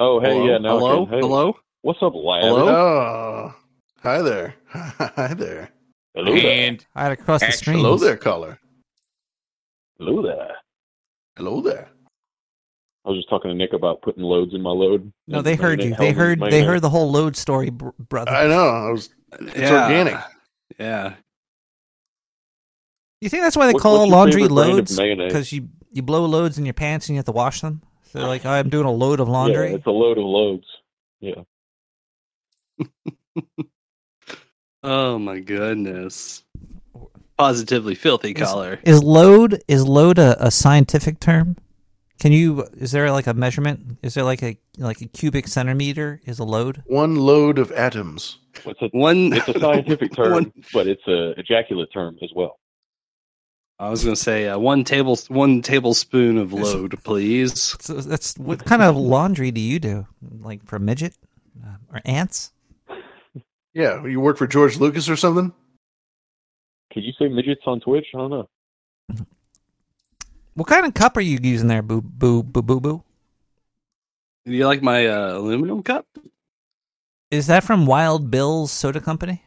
Oh 0.00 0.18
hey 0.20 0.30
Hello? 0.34 0.46
yeah 0.46 0.58
now 0.58 0.78
Hello? 0.78 1.06
can. 1.06 1.14
Hey, 1.14 1.20
Hello? 1.20 1.56
What's 1.82 2.02
up, 2.02 2.14
lad? 2.14 2.42
Hello? 2.42 2.68
Oh. 2.68 3.54
Hi 4.02 4.20
there. 4.22 4.54
Hi 4.68 5.32
there. 5.34 5.70
Hello 6.14 6.34
there. 6.34 6.68
And 6.68 6.84
I 6.94 7.02
had 7.04 7.08
to 7.10 7.16
cross 7.16 7.40
the 7.40 7.46
Actually, 7.46 7.56
streams. 7.58 7.82
Hello 7.82 7.96
there, 7.96 8.16
caller. 8.16 8.58
Hello 9.98 10.22
there. 10.22 10.56
Hello 11.36 11.60
there. 11.62 11.88
I 13.04 13.08
was 13.08 13.18
just 13.18 13.30
talking 13.30 13.50
to 13.50 13.54
Nick 13.54 13.72
about 13.72 14.02
putting 14.02 14.22
loads 14.22 14.52
in 14.54 14.60
my 14.60 14.70
load. 14.70 15.10
No, 15.26 15.38
And 15.38 15.46
they 15.46 15.54
heard 15.56 15.78
mayonnaise- 15.78 15.98
you. 15.98 16.04
They 16.06 16.12
heard. 16.12 16.38
They 16.38 16.50
mayonnaise. 16.50 16.66
heard 16.66 16.82
the 16.82 16.90
whole 16.90 17.10
load 17.10 17.34
story, 17.36 17.70
brother. 17.70 18.30
I 18.30 18.46
know. 18.46 18.68
I 18.68 18.90
was. 18.90 19.08
It's 19.40 19.56
Yeah. 19.58 19.84
organic. 19.84 20.16
Yeah. 20.78 21.14
You 23.22 23.28
think 23.30 23.42
that's 23.42 23.56
why 23.56 23.66
they 23.68 23.72
What- 23.72 23.82
call 23.82 24.00
what's 24.00 24.10
laundry 24.12 24.42
favorite 24.42 24.54
brand 24.54 24.70
of 24.70 24.76
loads? 24.76 24.98
mayonnaise? 24.98 25.32
Because 25.32 25.52
you 25.52 25.68
you 25.92 26.02
blow 26.02 26.24
loads 26.26 26.56
in 26.58 26.64
your 26.66 26.74
pants 26.74 27.08
and 27.08 27.14
you 27.14 27.18
have 27.18 27.24
to 27.26 27.32
wash 27.32 27.60
them. 27.62 27.82
So 28.12 28.26
like, 28.26 28.44
I'm 28.44 28.68
doing 28.68 28.86
a 28.86 28.92
load 28.92 29.20
of 29.20 29.28
laundry. 29.28 29.70
Yeah, 29.70 29.76
it's 29.76 29.86
a 29.86 29.90
load 29.90 30.18
of 30.18 30.24
loads. 30.24 30.66
Yeah. 31.20 31.42
Oh 34.82 35.18
my 35.18 35.40
goodness. 35.40 36.42
Positively 37.36 37.94
filthy 37.94 38.30
Is- 38.32 38.48
color. 38.48 38.80
Is 38.82 39.02
load 39.02 39.62
is 39.68 39.86
load 39.86 40.18
a, 40.18 40.42
a 40.46 40.50
scientific 40.50 41.20
term? 41.20 41.56
Can 42.18 42.32
you? 42.32 42.64
Is 42.78 42.92
there 42.92 43.10
like 43.10 43.26
a 43.26 43.34
measurement? 43.34 43.98
Is 44.02 44.14
there 44.14 44.24
like 44.24 44.42
a 44.42 44.56
like 44.78 45.00
a 45.02 45.06
cubic 45.06 45.48
centimeter? 45.48 46.20
Is 46.24 46.38
a 46.38 46.44
load? 46.44 46.82
One 46.86 47.16
load 47.16 47.58
of 47.58 47.70
atoms. 47.72 48.38
It's 48.64 48.80
a 48.82 48.88
One 48.92 49.32
it's 49.34 49.48
a 49.48 49.60
scientific 49.60 50.14
term, 50.14 50.32
One- 50.32 50.52
but 50.72 50.86
it's 50.86 51.06
a 51.06 51.38
ejaculate 51.38 51.92
term 51.92 52.16
as 52.22 52.30
well. 52.34 52.58
I 53.80 53.88
was 53.88 54.04
gonna 54.04 54.14
say 54.14 54.46
uh, 54.46 54.58
one 54.58 54.84
table 54.84 55.18
one 55.28 55.62
tablespoon 55.62 56.36
of 56.36 56.52
load, 56.52 57.02
please. 57.02 57.76
So 57.80 57.94
that's 57.94 58.36
what 58.36 58.62
kind 58.66 58.82
of 58.82 58.94
laundry 58.94 59.50
do 59.50 59.60
you 59.62 59.78
do? 59.80 60.06
Like 60.40 60.62
for 60.66 60.78
midget 60.78 61.14
uh, 61.64 61.76
or 61.90 62.02
ants? 62.04 62.52
Yeah. 63.72 64.04
You 64.04 64.20
work 64.20 64.36
for 64.36 64.46
George 64.46 64.76
Lucas 64.76 65.08
or 65.08 65.16
something? 65.16 65.54
Can 66.92 67.04
you 67.04 67.12
say 67.18 67.28
midgets 67.28 67.62
on 67.66 67.80
Twitch? 67.80 68.08
I 68.14 68.18
don't 68.18 68.30
know. 68.30 68.48
What 70.52 70.68
kind 70.68 70.84
of 70.84 70.92
cup 70.92 71.16
are 71.16 71.22
you 71.22 71.38
using 71.40 71.68
there? 71.68 71.80
Boo 71.80 72.02
boo 72.02 72.42
boo 72.42 72.60
boo 72.60 72.80
boo. 72.80 73.02
Do 74.44 74.52
you 74.52 74.66
like 74.66 74.82
my 74.82 75.06
uh, 75.06 75.38
aluminum 75.38 75.82
cup? 75.82 76.06
Is 77.30 77.46
that 77.46 77.64
from 77.64 77.86
Wild 77.86 78.30
Bill's 78.30 78.72
Soda 78.72 79.00
Company? 79.00 79.42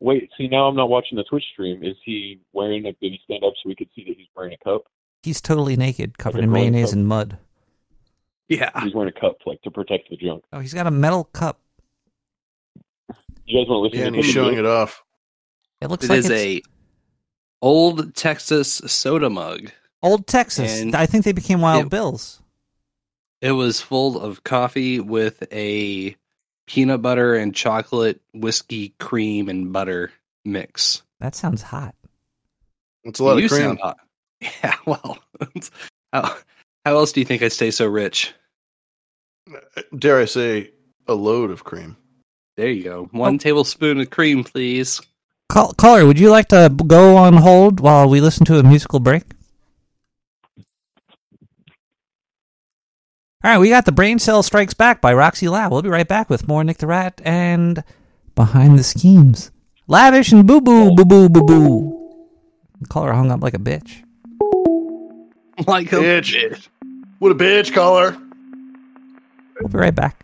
Wait, 0.00 0.30
see 0.36 0.48
now 0.48 0.66
I'm 0.66 0.76
not 0.76 0.88
watching 0.88 1.16
the 1.16 1.24
Twitch 1.24 1.44
stream. 1.52 1.84
Is 1.84 1.96
he 2.04 2.40
wearing 2.52 2.86
a 2.86 2.92
did 2.92 3.12
he 3.12 3.20
stand 3.24 3.44
up 3.44 3.52
so 3.62 3.68
we 3.68 3.76
could 3.76 3.88
see 3.94 4.04
that 4.04 4.16
he's 4.16 4.26
wearing 4.34 4.52
a 4.54 4.64
cup? 4.64 4.84
He's 5.22 5.40
totally 5.40 5.76
naked, 5.76 6.16
covered 6.18 6.38
Like 6.38 6.44
in 6.44 6.52
mayonnaise 6.52 6.92
and 6.94 7.06
mud. 7.06 7.36
Yeah. 8.48 8.70
He's 8.82 8.94
wearing 8.94 9.12
a 9.14 9.20
cup 9.20 9.36
like 9.46 9.60
to 9.62 9.70
protect 9.70 10.08
the 10.10 10.16
junk. 10.16 10.42
Oh, 10.52 10.60
he's 10.60 10.72
got 10.74 10.86
a 10.86 10.90
metal 10.90 11.24
cup. 11.24 11.60
You 13.44 13.58
guys 13.60 13.68
want 13.68 13.78
to 13.78 13.78
listen 13.78 13.98
Yeah, 13.98 14.04
to 14.04 14.06
and 14.08 14.16
he's 14.16 14.26
showing 14.32 14.56
it 14.58 14.64
off. 14.66 15.02
It 15.80 15.88
looks 15.88 16.04
It 16.04 16.10
like 16.10 16.18
is 16.20 16.30
it's 16.30 16.40
a 16.40 16.62
old 17.62 18.14
Texas 18.14 18.74
soda 18.86 19.28
mug. 19.28 19.70
old 20.02 20.26
Texas. 20.26 20.80
and 20.80 20.94
I 20.94 21.06
think 21.06 21.24
they 21.24 21.32
became 21.32 21.60
Wild 21.60 21.86
it- 21.86 21.90
Bills. 21.90 22.40
It 23.42 23.52
was 23.52 23.80
full 23.80 24.20
of 24.20 24.44
coffee 24.44 25.00
with 25.00 25.42
a 25.52 26.14
peanut 26.70 27.02
butter 27.02 27.34
and 27.34 27.52
chocolate 27.52 28.20
whiskey 28.32 28.94
cream 29.00 29.48
and 29.48 29.72
butter 29.72 30.12
mix. 30.44 31.02
That 31.18 31.34
sounds 31.34 31.62
hot. 31.62 31.96
It's 33.02 33.18
a 33.18 33.24
lot 33.24 33.38
you 33.38 33.46
of 33.46 33.50
cream. 33.50 33.62
sound 33.62 33.80
hot. 33.80 33.98
Yeah, 34.64 34.76
well, 34.86 35.18
how, 36.14 36.34
how 36.86 36.96
else 36.96 37.12
do 37.12 37.20
you 37.20 37.26
think 37.26 37.42
I 37.42 37.48
stay 37.48 37.70
so 37.72 37.86
rich? 37.86 38.32
Dare 39.98 40.20
I 40.20 40.24
say, 40.24 40.70
a 41.06 41.12
load 41.12 41.50
of 41.50 41.62
cream. 41.62 41.96
There 42.56 42.70
you 42.70 42.84
go. 42.84 43.08
One 43.10 43.34
oh. 43.34 43.38
tablespoon 43.38 44.00
of 44.00 44.08
cream, 44.08 44.44
please. 44.44 45.00
Call, 45.50 45.74
caller, 45.74 46.06
would 46.06 46.18
you 46.18 46.30
like 46.30 46.48
to 46.48 46.74
go 46.86 47.16
on 47.16 47.34
hold 47.34 47.80
while 47.80 48.08
we 48.08 48.22
listen 48.22 48.46
to 48.46 48.58
a 48.58 48.62
musical 48.62 49.00
break? 49.00 49.24
All 53.42 53.50
right, 53.50 53.58
we 53.58 53.70
got 53.70 53.86
the 53.86 53.92
Brain 53.92 54.18
Cell 54.18 54.42
Strikes 54.42 54.74
Back 54.74 55.00
by 55.00 55.14
Roxy 55.14 55.48
Lab. 55.48 55.72
We'll 55.72 55.80
be 55.80 55.88
right 55.88 56.06
back 56.06 56.28
with 56.28 56.46
more 56.46 56.62
Nick 56.62 56.76
the 56.76 56.86
Rat 56.86 57.22
and 57.24 57.82
Behind 58.34 58.78
the 58.78 58.84
Schemes. 58.84 59.50
Lavish 59.86 60.30
and 60.30 60.46
boo 60.46 60.60
boo 60.60 60.94
boo 60.94 61.06
boo 61.06 61.30
boo 61.30 61.44
boo. 61.46 62.26
The 62.82 62.88
caller 62.88 63.14
hung 63.14 63.30
up 63.30 63.42
like 63.42 63.54
a 63.54 63.58
bitch. 63.58 64.02
Like 65.66 65.90
a 65.92 65.96
Bitch. 65.96 66.68
What 67.18 67.32
a 67.32 67.34
bitch, 67.34 67.72
caller. 67.72 68.14
We'll 69.58 69.68
be 69.68 69.78
right 69.78 69.94
back. 69.94 70.20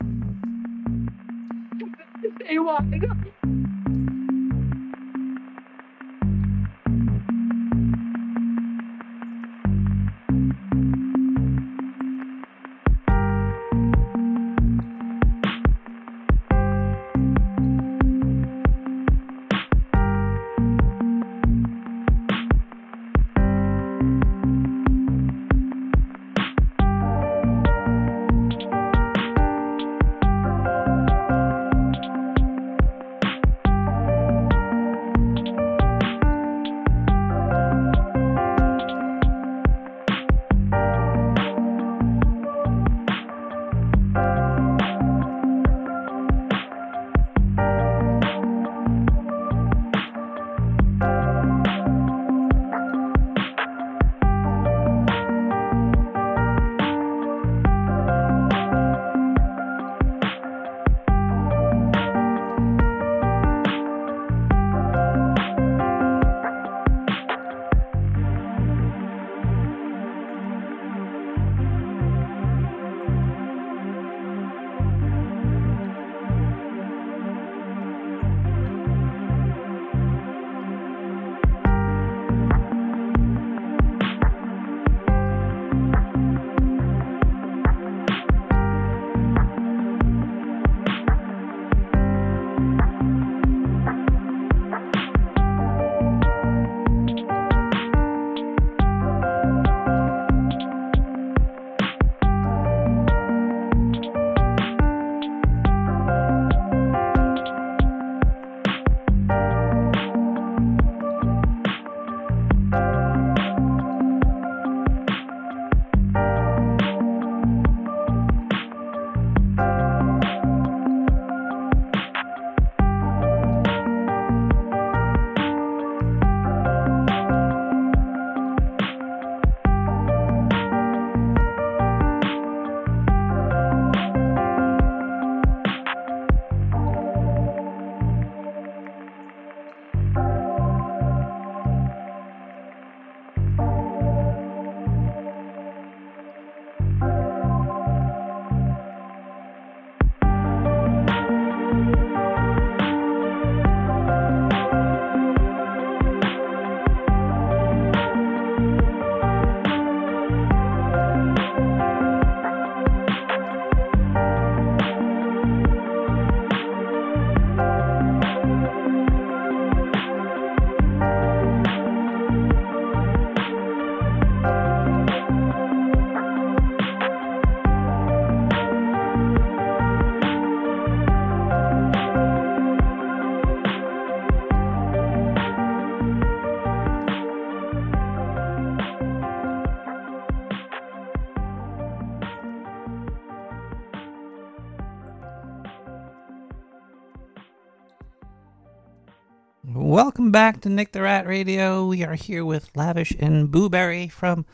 Welcome 199.97 200.31
back 200.31 200.61
to 200.61 200.69
Nick 200.69 200.93
the 200.93 201.01
Rat 201.01 201.27
Radio. 201.27 201.87
We 201.87 202.05
are 202.05 202.17
here 202.17 202.45
with 202.45 202.69
Lavish 202.77 203.13
and 203.19 203.49
Booberry 203.49 204.13
from 204.13 204.45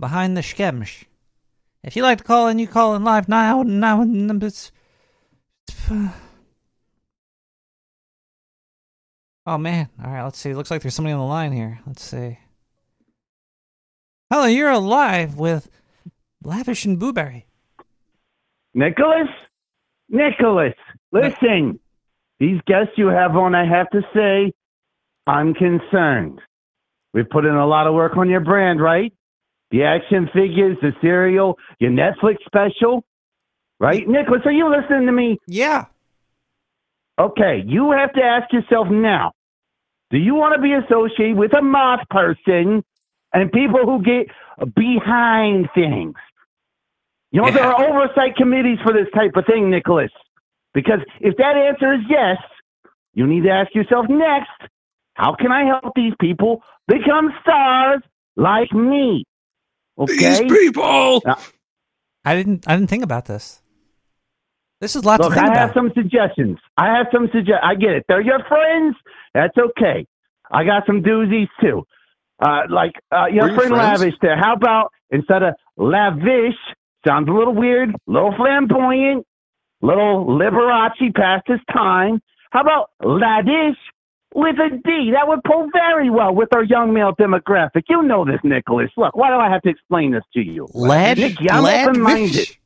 Behind 0.00 0.34
the 0.34 0.40
Schemsh. 0.40 1.04
If 1.84 1.94
you 1.94 2.02
like 2.02 2.16
to 2.16 2.24
call 2.24 2.48
in, 2.48 2.58
you 2.58 2.66
call 2.66 2.94
in 2.94 3.04
live 3.04 3.28
now. 3.28 3.60
And 3.60 3.80
now, 3.80 4.02
numbers. 4.02 4.72
Oh 9.46 9.58
man! 9.58 9.90
All 10.02 10.10
right, 10.10 10.24
let's 10.24 10.38
see. 10.38 10.54
Looks 10.54 10.70
like 10.70 10.80
there's 10.80 10.94
somebody 10.94 11.12
on 11.12 11.20
the 11.20 11.26
line 11.26 11.52
here. 11.52 11.80
Let's 11.86 12.02
see. 12.02 12.38
Hello, 14.30 14.46
you're 14.46 14.70
alive 14.70 15.36
with 15.36 15.68
Lavish 16.42 16.86
and 16.86 16.98
Booberry. 16.98 17.44
Nicholas? 18.72 19.28
Nicholas, 20.08 20.74
listen. 21.12 21.78
These 22.40 22.60
guests 22.66 22.92
you 22.96 23.08
have 23.08 23.36
on, 23.36 23.54
I 23.54 23.66
have 23.66 23.90
to 23.90 24.02
say, 24.14 24.52
I'm 25.28 25.54
concerned. 25.54 26.40
We've 27.14 27.28
put 27.28 27.44
in 27.44 27.54
a 27.54 27.66
lot 27.66 27.86
of 27.86 27.94
work 27.94 28.16
on 28.16 28.28
your 28.28 28.40
brand, 28.40 28.80
right? 28.80 29.12
The 29.70 29.84
action 29.84 30.28
figures, 30.32 30.76
the 30.80 30.92
cereal, 31.00 31.58
your 31.78 31.90
Netflix 31.90 32.36
special, 32.46 33.04
right? 33.78 34.06
Nicholas, 34.08 34.42
are 34.44 34.52
you 34.52 34.70
listening 34.70 35.06
to 35.06 35.12
me? 35.12 35.38
Yeah. 35.46 35.86
Okay, 37.18 37.62
you 37.66 37.92
have 37.92 38.12
to 38.14 38.22
ask 38.22 38.52
yourself 38.52 38.88
now 38.90 39.32
do 40.10 40.18
you 40.18 40.34
want 40.34 40.54
to 40.54 40.62
be 40.62 40.72
associated 40.72 41.36
with 41.36 41.54
a 41.54 41.60
moth 41.60 42.00
person 42.08 42.82
and 43.34 43.52
people 43.52 43.84
who 43.84 44.02
get 44.02 44.26
behind 44.74 45.68
things? 45.74 46.14
You 47.30 47.42
know, 47.42 47.52
there 47.52 47.64
are 47.64 47.86
oversight 47.86 48.36
committees 48.36 48.78
for 48.82 48.94
this 48.94 49.08
type 49.14 49.32
of 49.36 49.44
thing, 49.44 49.68
Nicholas. 49.68 50.10
Because 50.72 51.00
if 51.20 51.36
that 51.36 51.56
answer 51.56 51.92
is 51.92 52.00
yes, 52.08 52.38
you 53.12 53.26
need 53.26 53.42
to 53.42 53.50
ask 53.50 53.74
yourself 53.74 54.06
next, 54.08 54.72
how 55.18 55.34
can 55.34 55.50
I 55.50 55.64
help 55.64 55.94
these 55.96 56.12
people 56.20 56.62
become 56.86 57.34
stars 57.42 58.02
like 58.36 58.72
me? 58.72 59.24
Okay? 59.98 60.14
These 60.16 60.52
people. 60.52 61.22
I 62.24 62.36
didn't. 62.36 62.68
I 62.68 62.76
didn't 62.76 62.88
think 62.88 63.02
about 63.02 63.26
this. 63.26 63.60
This 64.80 64.94
is 64.94 65.04
lots 65.04 65.20
Look, 65.20 65.30
to 65.30 65.34
think 65.34 65.46
I 65.46 65.50
about. 65.50 65.58
have 65.58 65.74
some 65.74 65.90
suggestions. 65.92 66.58
I 66.76 66.96
have 66.96 67.06
some 67.12 67.28
suggest. 67.32 67.58
I 67.64 67.74
get 67.74 67.90
it. 67.90 68.04
They're 68.06 68.20
your 68.20 68.38
friends. 68.48 68.94
That's 69.34 69.56
okay. 69.58 70.06
I 70.52 70.62
got 70.62 70.84
some 70.86 71.02
doozies 71.02 71.48
too. 71.60 71.82
Uh, 72.40 72.62
like 72.70 72.92
uh, 73.10 73.26
your 73.26 73.46
We're 73.46 73.48
your 73.48 73.56
friend 73.58 73.74
friends? 73.74 74.00
Lavish 74.00 74.14
there. 74.22 74.36
How 74.38 74.54
about 74.54 74.92
instead 75.10 75.42
of 75.42 75.54
lavish, 75.76 76.54
sounds 77.04 77.28
a 77.28 77.32
little 77.32 77.54
weird, 77.56 77.90
a 77.90 77.94
little 78.06 78.32
flamboyant, 78.36 79.26
little 79.82 80.26
Liberace 80.26 81.12
past 81.16 81.42
his 81.48 81.58
time. 81.72 82.20
How 82.52 82.60
about 82.60 82.90
ladish 83.02 83.76
with 84.34 84.56
a 84.58 84.70
D? 84.84 85.10
That 85.14 85.26
would 85.28 85.40
pull 85.44 85.68
very 85.72 86.10
well 86.10 86.34
with 86.34 86.48
our 86.54 86.64
young 86.64 86.92
male 86.92 87.14
demographic. 87.14 87.84
You 87.88 88.02
know 88.02 88.24
this, 88.24 88.40
Nicholas. 88.44 88.90
Look, 88.96 89.16
why 89.16 89.28
do 89.30 89.36
I 89.36 89.50
have 89.50 89.62
to 89.62 89.68
explain 89.70 90.12
this 90.12 90.24
to 90.34 90.40
you? 90.40 90.66
Lad, 90.74 91.18
Nicky, 91.18 91.50
I'm 91.50 91.62
lad, 91.64 91.88
open-minded. 91.88 92.56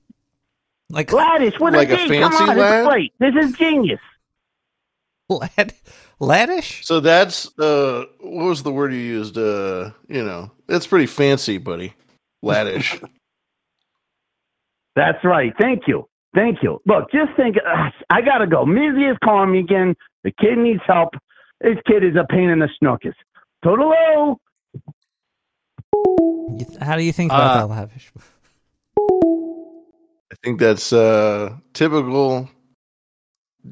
Like 0.90 1.12
Ladish 1.12 1.58
with 1.58 1.74
Like 1.74 1.88
a 1.90 1.94
a 1.94 1.96
D. 1.96 2.08
fancy 2.08 2.36
Come 2.38 2.50
on, 2.50 2.56
lad? 2.58 2.80
it's 2.80 2.88
great. 2.88 3.12
This 3.18 3.34
is 3.44 3.52
genius. 3.56 4.00
lad, 5.30 5.72
laddish. 6.20 6.84
So 6.84 7.00
that's 7.00 7.46
uh, 7.58 8.04
what 8.20 8.44
was 8.46 8.62
the 8.62 8.72
word 8.72 8.92
you 8.92 8.98
used? 9.00 9.38
Uh, 9.38 9.92
you 10.08 10.22
know, 10.22 10.50
it's 10.68 10.86
pretty 10.86 11.06
fancy, 11.06 11.56
buddy. 11.58 11.94
Laddish. 12.44 13.02
That's 14.94 15.24
right. 15.24 15.52
Thank 15.58 15.84
you. 15.88 16.06
Thank 16.34 16.62
you. 16.62 16.80
Look, 16.86 17.10
just 17.12 17.34
think. 17.36 17.56
Uh, 17.56 17.90
I 18.10 18.20
gotta 18.20 18.46
go. 18.46 18.64
Mizzy 18.66 19.10
is 19.10 19.16
calling 19.24 19.52
me 19.52 19.60
again. 19.60 19.94
The 20.24 20.32
kid 20.38 20.58
needs 20.58 20.82
help. 20.86 21.10
This 21.62 21.78
kid 21.86 22.02
is 22.04 22.16
a 22.16 22.26
pain 22.28 22.48
in 22.50 22.58
the 22.58 22.68
snookers. 22.82 23.14
Toodaloo. 23.64 24.36
You- 26.58 26.66
How 26.80 26.96
do 26.96 27.02
you 27.04 27.12
think 27.12 27.30
about 27.32 27.54
Uh, 27.54 27.66
that, 27.66 27.74
lavish? 27.74 28.12
I 30.32 30.34
think 30.42 30.58
that's 30.58 30.92
uh, 30.92 31.56
typical, 31.72 32.48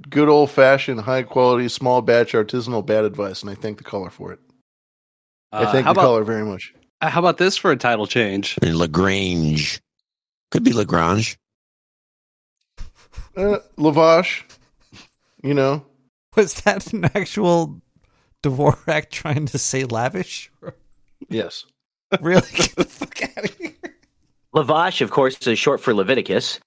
good 0.09 0.29
old 0.29 0.51
fashioned, 0.51 1.01
high 1.01 1.23
quality, 1.25 1.69
small 1.69 2.01
batch 2.03 2.33
artisanal 2.33 2.85
bad 2.87 3.05
advice, 3.05 3.43
and 3.43 3.51
I 3.51 3.55
thank 3.55 3.79
the 3.79 3.85
caller 3.85 4.11
for 4.11 4.33
it. 4.33 4.39
I 5.53 5.65
Uh, 5.65 5.73
thank 5.73 5.87
the 5.87 5.91
about 5.91 6.03
caller 6.03 6.23
very 6.23 6.45
much. 6.45 6.73
uh, 7.01 7.09
how 7.11 7.19
about 7.21 7.39
this 7.39 7.57
for 7.57 7.73
a 7.73 7.77
title 7.77 8.07
change? 8.07 8.57
Lagrange. 8.63 9.81
Could 10.53 10.63
be 10.65 10.73
Lagrange. 10.73 11.37
Uh, 13.37 13.59
Lavash, 13.79 14.43
you 15.43 15.55
know, 15.55 15.85
Was 16.37 16.55
that 16.63 16.93
an 16.93 17.05
actual 17.15 17.81
Dvorak 18.43 19.11
trying 19.11 19.47
to 19.47 19.59
say 19.59 19.85
lavish? 19.85 20.51
yes. 21.29 21.65
really? 22.21 22.49
Get 22.53 22.75
the 22.77 22.85
fuck 22.85 23.23
out 23.23 23.45
of 23.45 23.57
here. 23.57 23.73
Lavash, 24.55 25.01
of 25.01 25.11
course, 25.11 25.47
is 25.47 25.59
short 25.59 25.81
for 25.81 25.95
Leviticus. 25.95 26.59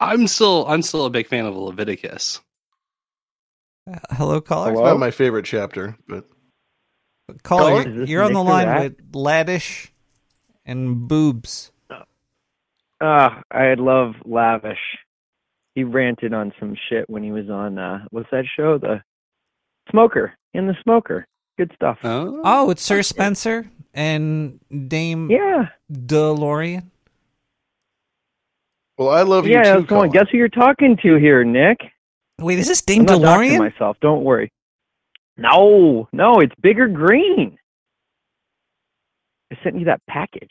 I'm 0.00 0.26
still 0.26 0.66
I'm 0.66 0.82
still 0.82 1.06
a 1.06 1.10
big 1.10 1.26
fan 1.26 1.46
of 1.46 1.54
Leviticus. 1.56 2.40
Uh, 3.90 3.98
hello, 4.10 4.40
caller. 4.40 4.72
It's 4.72 4.80
not 4.80 4.98
my 4.98 5.10
favorite 5.10 5.44
chapter, 5.44 5.96
but 6.08 6.24
Caller, 7.42 7.80
Is 7.80 7.86
you're, 7.94 8.04
you're 8.06 8.22
on 8.22 8.32
the 8.32 8.42
line 8.42 8.68
Rat? 8.68 8.82
with 8.82 9.12
laddish 9.12 9.88
and 10.64 11.08
boobs. 11.08 11.70
Ah, 13.00 13.42
I 13.50 13.74
love 13.74 14.14
Lavish. 14.24 14.78
He 15.76 15.84
ranted 15.84 16.32
on 16.32 16.52
some 16.58 16.74
shit 16.88 17.08
when 17.08 17.22
he 17.22 17.30
was 17.30 17.48
on 17.50 17.78
uh 17.78 18.04
what's 18.10 18.30
that 18.32 18.46
show? 18.56 18.78
The 18.78 19.02
Smoker. 19.90 20.32
In 20.54 20.66
the 20.66 20.74
Smoker. 20.82 21.26
Good 21.58 21.70
stuff. 21.74 21.98
Oh, 22.02 22.40
Oh, 22.44 22.70
it's 22.70 22.82
Sir 22.82 23.02
Spencer 23.02 23.66
and 23.94 24.58
Dame 24.88 25.30
Yeah. 25.30 25.66
DeLorean. 25.92 26.84
well, 28.98 29.10
I 29.10 29.20
love 29.22 29.46
you 29.46 29.52
Yeah, 29.52 29.60
I 29.60 29.64
too. 29.74 29.76
was 29.80 29.86
going, 29.86 30.10
caller. 30.10 30.24
guess 30.24 30.30
who 30.32 30.38
you're 30.38 30.48
talking 30.48 30.96
to 31.02 31.16
here, 31.16 31.44
Nick? 31.44 31.78
Wait, 32.40 32.58
is 32.58 32.68
this 32.68 32.80
Dame 32.82 33.02
I'm 33.08 33.20
not 33.20 33.38
DeLorean? 33.38 33.58
myself, 33.58 33.98
don't 34.00 34.24
worry. 34.24 34.50
No, 35.36 36.08
no, 36.12 36.40
it's 36.40 36.54
bigger 36.62 36.88
green. 36.88 37.58
I 39.52 39.58
sent 39.62 39.78
you 39.78 39.84
that 39.86 40.00
package. 40.08 40.50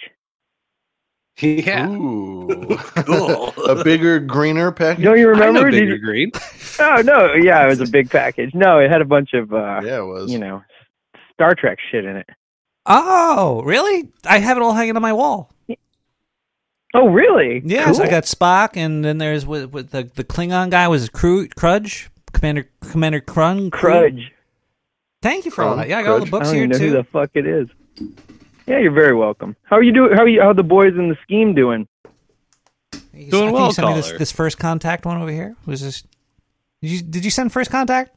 Yeah. 1.40 1.90
Ooh, 1.90 2.48
Cool. 3.06 3.54
a 3.66 3.84
bigger, 3.84 4.20
greener 4.20 4.72
package. 4.72 5.04
Don't 5.04 5.18
you 5.20 5.32
I 5.32 5.34
know 5.40 5.46
remember? 5.48 5.72
Did 5.72 5.80
Bigger 5.82 5.96
you- 5.96 6.00
Green. 6.02 6.32
Oh 6.78 7.02
no, 7.06 7.34
yeah, 7.36 7.64
it 7.64 7.68
was 7.70 7.80
a 7.80 7.88
big 7.88 8.10
package. 8.10 8.54
No, 8.54 8.80
it 8.80 8.92
had 8.92 9.00
a 9.02 9.06
bunch 9.06 9.34
of 9.34 9.54
uh 9.54 9.80
Yeah, 9.84 10.00
it 10.00 10.06
was. 10.06 10.30
you 10.32 10.38
know 10.40 10.62
Star 11.34 11.56
Trek 11.56 11.78
shit 11.92 12.04
in 12.04 12.18
it. 12.18 12.28
Oh, 12.86 13.62
really? 13.64 14.10
I 14.26 14.40
have 14.40 14.58
it 14.58 14.64
all 14.64 14.74
hanging 14.74 14.96
on 14.98 15.02
my 15.02 15.14
wall. 15.14 15.52
Oh 16.94 17.08
really? 17.08 17.62
Yes, 17.66 17.98
I 18.00 18.04
Cool. 18.04 18.12
got 18.12 18.24
Spock, 18.24 18.76
and 18.78 19.04
then 19.06 19.18
there's 19.20 19.46
with, 19.46 19.72
with 19.72 19.92
the 19.92 20.04
the 20.16 20.24
Klingon 20.26 20.70
guy 20.70 20.88
was 20.90 21.08
Cru- 21.10 21.48
Crudge, 21.50 22.10
Commander 22.34 22.70
Commander 22.82 23.22
Kruge. 23.22 23.72
Crudge. 23.72 24.32
Thank 25.22 25.46
you 25.46 25.52
for 25.52 25.64
all 25.64 25.78
that. 25.78 25.88
Yeah, 25.90 26.00
I 26.00 26.04
got 26.04 26.12
all 26.12 26.20
the 26.20 26.26
Crudge. 26.26 26.28
I 26.28 26.32
books 26.32 26.46
don't 26.48 26.56
here 26.56 26.64
even 26.66 26.70
know 26.72 26.78
too. 26.78 26.88
who 26.90 26.98
the 26.98 27.04
fuck 27.06 27.30
it 27.36 27.46
is. 27.48 27.68
Yeah, 28.68 28.80
you're 28.80 28.92
very 28.92 29.16
welcome. 29.16 29.56
How 29.64 29.76
are 29.78 29.84
you 29.84 29.92
doing? 29.94 30.14
How 30.16 30.24
are 30.24 30.28
you? 30.28 30.42
How 30.42 30.50
are 30.50 30.54
the 30.54 30.64
boys 30.64 30.94
in 30.98 31.10
the 31.10 31.18
scheme 31.24 31.54
doing? 31.54 31.88
You- 33.14 33.32
Doing 33.32 33.44
I 33.44 33.46
think 33.48 33.54
well, 33.58 33.68
you 33.68 33.74
sent 33.74 33.88
me 33.88 33.94
this, 33.94 34.06
caller. 34.08 34.18
this 34.20 34.32
first 34.32 34.58
contact 34.60 35.06
one 35.06 35.22
over 35.22 35.32
here. 35.32 35.56
Was 35.66 35.82
this? 35.82 36.02
Did 36.82 36.92
you, 36.92 37.02
did 37.02 37.24
you 37.26 37.32
send 37.32 37.52
first 37.54 37.72
contact? 37.72 38.12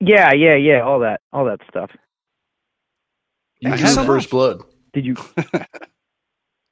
Yeah, 0.00 0.32
yeah, 0.32 0.54
yeah. 0.54 0.80
All 0.82 1.00
that, 1.00 1.20
all 1.32 1.44
that 1.46 1.60
stuff. 1.68 1.90
You 3.60 3.70
Thank 3.70 3.80
drew 3.80 3.88
you 3.88 3.94
so 3.94 4.04
first 4.04 4.26
much. 4.26 4.30
blood. 4.30 4.62
Did 4.92 5.04
you? 5.06 5.16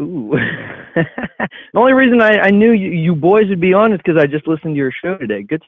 Ooh. 0.02 0.30
the 0.94 1.04
only 1.74 1.92
reason 1.94 2.20
I, 2.20 2.38
I 2.38 2.50
knew 2.50 2.72
you, 2.72 2.90
you 2.90 3.14
boys 3.14 3.48
would 3.48 3.60
be 3.60 3.72
on 3.74 3.92
is 3.92 3.98
because 3.98 4.16
I 4.16 4.26
just 4.26 4.46
listened 4.46 4.74
to 4.74 4.78
your 4.78 4.92
show 4.92 5.16
today. 5.16 5.42
Good. 5.42 5.62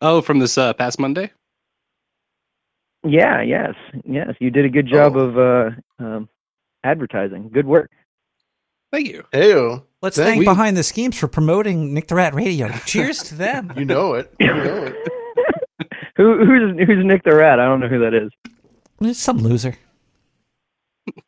Oh, 0.00 0.20
from 0.20 0.38
this 0.40 0.58
uh, 0.58 0.72
past 0.72 0.98
Monday. 0.98 1.30
Yeah. 3.04 3.42
Yes. 3.42 3.74
Yes. 4.04 4.34
You 4.40 4.50
did 4.50 4.64
a 4.64 4.68
good 4.68 4.86
job 4.86 5.16
Oh. 5.16 5.20
of 5.20 5.38
uh, 5.38 5.70
um, 6.04 6.28
advertising. 6.82 7.50
Good 7.52 7.66
work. 7.66 7.90
Thank 8.92 9.08
you. 9.08 9.24
Heyo. 9.32 9.84
Let's 10.02 10.16
Thank- 10.16 10.28
thank 10.28 10.38
we- 10.40 10.44
Behind 10.44 10.76
the 10.76 10.82
Schemes 10.82 11.18
for 11.18 11.26
promoting 11.28 11.92
Nick 11.94 12.08
the 12.08 12.14
Rat 12.14 12.34
Radio. 12.34 12.68
Cheers 12.86 13.22
to 13.24 13.34
them. 13.34 13.72
You 13.76 13.84
know 13.84 14.14
it. 14.14 14.32
You 14.40 14.46
know 14.54 14.84
it. 14.84 14.96
Who, 16.16 16.44
who's 16.46 16.86
who's 16.86 17.04
Nick 17.04 17.24
the 17.24 17.34
Rat? 17.34 17.58
I 17.58 17.64
don't 17.64 17.80
know 17.80 17.88
who 17.88 17.98
that 17.98 18.14
is. 18.14 18.30
It's 19.00 19.18
some 19.18 19.38
loser. 19.38 19.76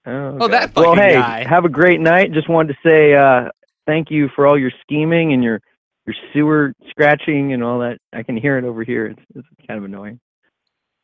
Oh, 0.06 0.38
Oh, 0.42 0.48
that 0.48 0.76
well, 0.76 0.94
hey, 0.94 1.14
guy. 1.14 1.44
have 1.44 1.64
a 1.64 1.68
great 1.68 2.00
night. 2.00 2.32
Just 2.32 2.48
wanted 2.48 2.74
to 2.74 2.88
say 2.88 3.14
uh, 3.14 3.50
thank 3.86 4.10
you 4.12 4.28
for 4.36 4.46
all 4.46 4.56
your 4.56 4.70
scheming 4.82 5.32
and 5.32 5.42
your 5.42 5.60
your 6.06 6.14
sewer 6.32 6.72
scratching 6.88 7.52
and 7.52 7.64
all 7.64 7.80
that. 7.80 7.98
I 8.12 8.22
can 8.22 8.36
hear 8.36 8.58
it 8.58 8.64
over 8.64 8.84
here. 8.84 9.06
It's, 9.06 9.20
it's 9.34 9.48
kind 9.66 9.78
of 9.78 9.84
annoying. 9.84 10.20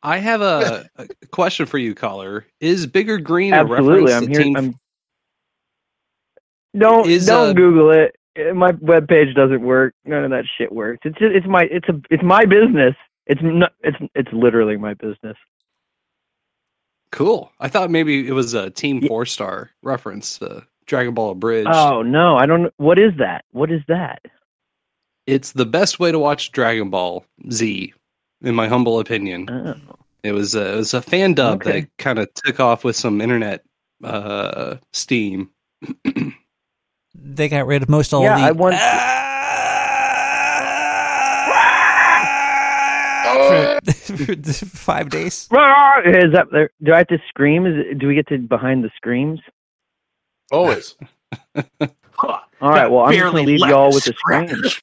I 0.03 0.17
have 0.17 0.41
a, 0.41 0.89
a 0.97 1.07
question 1.31 1.65
for 1.65 1.77
you, 1.77 1.95
caller. 1.95 2.45
Is 2.59 2.85
Bigger 2.85 3.17
Green 3.17 3.53
Absolutely, 3.53 3.87
a 3.87 3.91
reference 3.91 4.11
I'm 4.13 4.25
to 4.25 4.31
here. 4.31 4.43
Teen 4.43 4.57
I'm 4.57 4.79
don't 6.77 7.09
Is, 7.09 7.25
don't 7.25 7.49
uh, 7.49 7.53
Google 7.53 7.91
it. 7.91 8.55
my 8.55 8.71
web 8.81 9.07
page 9.07 9.33
doesn't 9.35 9.61
work. 9.61 9.93
None 10.05 10.23
of 10.23 10.31
that 10.31 10.45
shit 10.57 10.71
works. 10.71 11.01
It's 11.05 11.17
just, 11.17 11.35
it's 11.35 11.47
my 11.47 11.63
it's 11.69 11.87
a 11.87 12.01
it's 12.09 12.23
my 12.23 12.45
business. 12.45 12.95
It's 13.27 13.41
not 13.43 13.73
it's 13.81 13.97
it's 14.15 14.31
literally 14.33 14.77
my 14.77 14.95
business. 14.95 15.37
Cool. 17.11 17.51
I 17.59 17.67
thought 17.67 17.91
maybe 17.91 18.27
it 18.27 18.31
was 18.31 18.55
a 18.55 18.71
Team 18.71 19.07
Four 19.07 19.27
Star 19.27 19.69
reference, 19.83 20.41
uh, 20.41 20.61
Dragon 20.87 21.13
Ball 21.13 21.31
Abridged. 21.31 21.69
Oh 21.71 22.01
no, 22.01 22.37
I 22.37 22.47
don't. 22.47 22.73
What 22.77 22.97
is 22.97 23.11
that? 23.19 23.45
What 23.51 23.71
is 23.71 23.81
that? 23.87 24.21
It's 25.27 25.51
the 25.51 25.65
best 25.65 25.99
way 25.99 26.11
to 26.11 26.17
watch 26.17 26.51
Dragon 26.51 26.89
Ball 26.89 27.23
Z, 27.51 27.93
in 28.43 28.55
my 28.55 28.67
humble 28.67 28.99
opinion. 28.99 29.49
Oh. 29.49 29.95
It 30.23 30.31
was 30.31 30.55
a, 30.55 30.73
it 30.73 30.75
was 30.77 30.93
a 30.93 31.01
fan 31.01 31.33
dub 31.33 31.61
Okay. 31.61 31.81
that 31.81 31.97
kind 31.97 32.19
of 32.19 32.33
took 32.33 32.59
off 32.59 32.83
with 32.83 32.95
some 32.95 33.19
internet 33.19 33.63
uh, 34.03 34.77
steam. 34.93 35.49
They 37.15 37.49
got 37.49 37.67
rid 37.67 37.83
of 37.83 37.89
most 37.89 38.13
all 38.13 38.23
yeah, 38.23 38.37
the. 38.37 38.43
I 38.43 38.51
want. 38.51 38.75
for 43.83 44.35
five 44.65 45.09
days. 45.09 45.43
Is 45.43 45.49
that 45.51 46.47
there? 46.51 46.69
Do 46.81 46.93
I 46.93 46.99
have 46.99 47.07
to 47.07 47.19
scream? 47.29 47.65
Is 47.65 47.73
it, 47.77 47.99
do 47.99 48.07
we 48.07 48.15
get 48.15 48.27
to 48.27 48.37
behind 48.37 48.83
the 48.83 48.91
screams? 48.95 49.39
Always. 50.51 50.95
All 52.19 52.39
right. 52.61 52.87
Well, 52.87 53.05
I'm 53.05 53.17
gonna 53.17 53.41
leave 53.41 53.59
y'all 53.59 53.93
with 53.93 54.05
the 54.05 54.13
screams. 54.17 54.81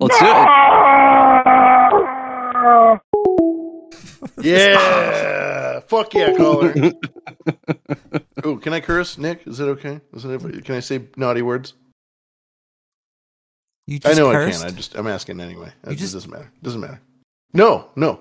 Let's 0.00 0.18
do 0.18 0.26
it. 0.26 0.34
Yeah. 4.44 5.80
Fuck 5.88 6.14
yeah, 6.14 6.36
caller. 6.36 6.74
oh, 8.44 8.56
can 8.56 8.72
I 8.72 8.80
curse, 8.80 9.18
Nick? 9.18 9.46
Is 9.46 9.60
it 9.60 9.64
okay? 9.64 10.00
Is 10.14 10.24
it, 10.24 10.64
can 10.64 10.76
I 10.76 10.80
say 10.80 11.02
naughty 11.16 11.42
words? 11.42 11.74
You 13.86 14.00
I 14.04 14.14
know 14.14 14.32
cursed? 14.32 14.62
I 14.62 14.66
can. 14.66 14.74
I 14.74 14.76
just 14.76 14.94
I'm 14.94 15.06
asking 15.06 15.40
anyway. 15.40 15.72
It 15.84 15.90
just 15.90 16.00
just- 16.00 16.14
doesn't 16.14 16.30
matter. 16.30 16.50
Doesn't 16.62 16.80
matter. 16.80 17.00
No, 17.52 17.90
no. 17.96 18.20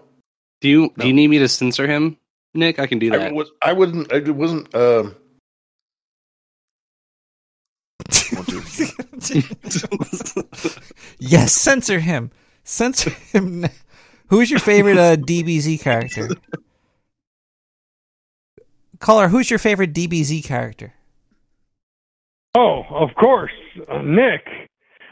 Do 0.62 0.70
you 0.70 0.94
do 0.98 1.08
you 1.08 1.14
need 1.14 1.28
me 1.30 1.40
to 1.40 1.48
censor 1.48 1.88
him, 1.88 2.18
Nick? 2.54 2.80
I 2.80 2.88
can 2.88 3.00
do 3.00 3.14
I, 3.14 3.18
that. 3.18 3.34
was, 3.34 3.50
I 3.62 3.74
wouldn't. 3.74 4.12
I 4.14 4.20
wasn't. 4.30 4.74
Um, 4.76 5.16
won't 8.34 8.48
do 8.48 8.62
it. 8.62 8.94
Yes, 11.30 11.54
censor 11.54 12.00
him. 12.00 12.32
Censor 12.64 13.10
him. 13.10 13.66
Who's 14.28 14.50
your 14.50 14.60
favorite 14.60 14.98
uh, 14.98 15.16
DBZ 15.18 15.80
character? 15.82 16.30
Caller, 19.00 19.28
who's 19.28 19.50
your 19.50 19.60
favorite 19.60 19.94
DBZ 19.94 20.44
character? 20.46 20.94
Oh, 22.56 22.84
of 22.90 23.10
course, 23.16 23.52
uh, 23.92 24.02
Nick. 24.02 24.46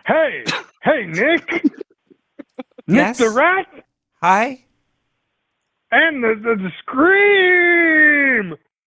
Hey, 0.06 0.44
hey, 0.84 1.06
Nick. 1.08 1.52
Nick 1.52 1.64
Yes? 2.88 3.18
the 3.18 3.30
rat 3.30 3.68
Hi. 4.22 4.64
and 5.92 6.24
the 6.24 6.36
the, 6.36 6.56
the 6.56 6.72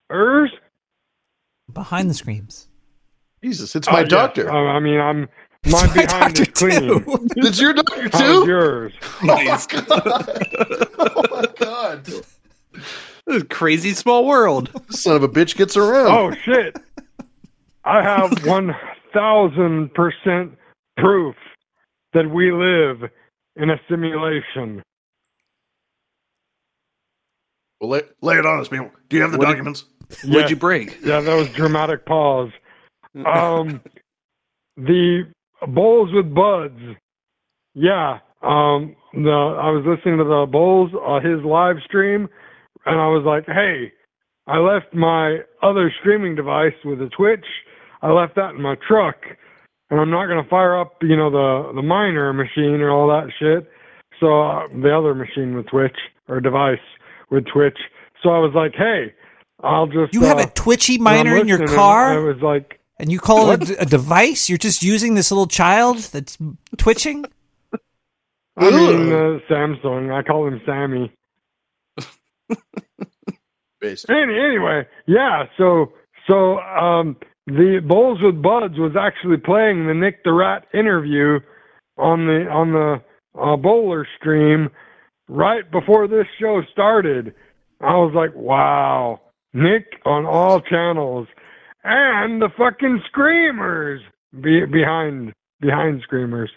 screamers. 0.09 0.51
Behind 1.71 2.09
the 2.09 2.13
screams. 2.13 2.67
Jesus, 3.43 3.75
it's 3.75 3.87
Oh, 3.87 3.91
my 3.91 3.99
yes. 4.01 4.09
doctor. 4.09 4.49
Uh, 4.51 4.55
I 4.73 4.79
mean, 4.79 4.99
I'm 4.99 5.27
my 5.67 5.85
my 5.87 5.93
behind 5.93 6.39
is 6.39 6.47
doctor, 6.47 6.51
clean. 6.69 6.81
too. 7.03 7.27
It's 7.37 7.59
your 7.59 7.73
doctor 7.73 8.09
How's 8.11 8.21
too. 8.21 8.47
yours? 8.47 8.93
Oh 9.23 9.25
my 9.25 9.45
god! 9.69 10.47
Oh 11.17 11.23
my 11.31 11.45
god! 11.57 12.05
This 12.05 12.37
is 13.27 13.41
a 13.41 13.45
crazy 13.45 13.93
small 13.93 14.25
world. 14.25 14.69
Son 14.89 15.15
of 15.15 15.23
a 15.23 15.29
bitch 15.29 15.55
gets 15.55 15.75
around. 15.77 16.07
Oh 16.07 16.31
shit! 16.43 16.77
I 17.83 18.01
have 18.03 18.45
one 18.45 18.75
thousand 19.13 19.93
percent 19.93 20.57
proof 20.97 21.35
that 22.13 22.29
we 22.29 22.51
live 22.51 23.09
in 23.55 23.69
a 23.69 23.79
simulation. 23.89 24.81
Well, 27.81 27.89
lay, 27.91 28.01
lay 28.21 28.37
it 28.37 28.45
on 28.45 28.59
us, 28.59 28.67
people. 28.67 28.91
Do 29.09 29.15
you 29.17 29.21
have 29.21 29.31
the 29.31 29.37
What 29.37 29.45
did- 29.45 29.51
documents? 29.53 29.85
What'd 30.23 30.49
you 30.51 30.55
break? 30.55 30.99
Yeah, 31.03 31.19
that 31.21 31.35
was 31.35 31.49
dramatic 31.49 32.05
pause. 32.05 32.51
Um, 33.25 33.79
the 34.75 35.23
bowls 35.67 36.09
with 36.13 36.33
buds. 36.33 36.79
Yeah. 37.73 38.19
Um, 38.41 38.95
the 39.13 39.31
I 39.31 39.71
was 39.71 39.83
listening 39.85 40.17
to 40.19 40.23
the 40.23 40.45
bowls 40.49 40.91
uh, 40.93 41.19
his 41.19 41.43
live 41.43 41.77
stream, 41.85 42.27
and 42.85 42.99
I 42.99 43.07
was 43.07 43.23
like, 43.25 43.45
hey, 43.47 43.91
I 44.47 44.57
left 44.57 44.93
my 44.93 45.39
other 45.63 45.91
streaming 46.01 46.35
device 46.35 46.75
with 46.83 47.01
a 47.01 47.09
Twitch. 47.15 47.45
I 48.01 48.11
left 48.11 48.35
that 48.35 48.51
in 48.51 48.61
my 48.61 48.75
truck, 48.87 49.15
and 49.89 49.99
I'm 49.99 50.11
not 50.11 50.27
gonna 50.27 50.47
fire 50.49 50.79
up, 50.79 50.93
you 51.01 51.17
know, 51.17 51.31
the 51.31 51.73
the 51.73 51.81
miner 51.81 52.33
machine 52.33 52.81
or 52.81 52.91
all 52.91 53.07
that 53.07 53.31
shit. 53.39 53.69
So 54.19 54.41
uh, 54.41 54.67
the 54.67 54.95
other 54.95 55.15
machine 55.15 55.55
with 55.55 55.67
Twitch 55.67 55.97
or 56.27 56.39
device 56.39 56.77
with 57.31 57.45
Twitch. 57.51 57.77
So 58.21 58.29
I 58.29 58.39
was 58.39 58.53
like, 58.55 58.73
hey, 58.77 59.13
I'll 59.63 59.87
just. 59.87 60.13
You 60.13 60.21
have 60.21 60.37
uh, 60.37 60.43
a 60.43 60.49
twitchy 60.51 60.97
miner 60.97 61.35
in 61.35 61.47
your 61.47 61.67
car? 61.67 62.13
I 62.13 62.19
was 62.19 62.41
like, 62.41 62.79
And 62.97 63.11
you 63.11 63.19
call 63.19 63.51
it 63.51 63.69
a, 63.69 63.81
a 63.81 63.85
device? 63.85 64.47
You're 64.47 64.57
just 64.57 64.81
using 64.81 65.15
this 65.15 65.31
little 65.31 65.47
child 65.47 65.97
that's 65.97 66.37
twitching? 66.77 67.25
I 68.57 68.71
mean, 68.71 69.11
uh, 69.11 69.39
Samsung. 69.49 70.13
I 70.13 70.23
call 70.23 70.47
him 70.47 70.61
Sammy. 70.65 71.11
Based. 73.81 74.09
Any, 74.09 74.39
anyway, 74.39 74.87
yeah. 75.07 75.43
So, 75.57 75.91
so 76.27 76.59
um, 76.59 77.17
the 77.47 77.81
Bowls 77.85 78.19
with 78.21 78.41
Buds 78.41 78.77
was 78.77 78.95
actually 78.97 79.37
playing 79.37 79.87
the 79.87 79.93
Nick 79.93 80.23
the 80.23 80.31
Rat 80.31 80.65
interview 80.73 81.39
on 81.97 82.25
the 82.27 82.47
on 82.49 82.71
the 82.71 83.01
uh, 83.39 83.57
bowler 83.57 84.07
stream 84.17 84.69
right 85.27 85.69
before 85.69 86.07
this 86.07 86.25
show 86.39 86.61
started. 86.71 87.33
I 87.81 87.95
was 87.95 88.13
like, 88.15 88.33
wow, 88.35 89.19
Nick 89.53 89.85
on 90.05 90.25
all 90.25 90.61
channels, 90.61 91.27
and 91.85 92.41
the 92.41 92.49
fucking 92.57 93.01
screamers 93.07 94.01
be, 94.41 94.65
behind 94.65 95.33
behind 95.61 96.01
screamers. 96.03 96.49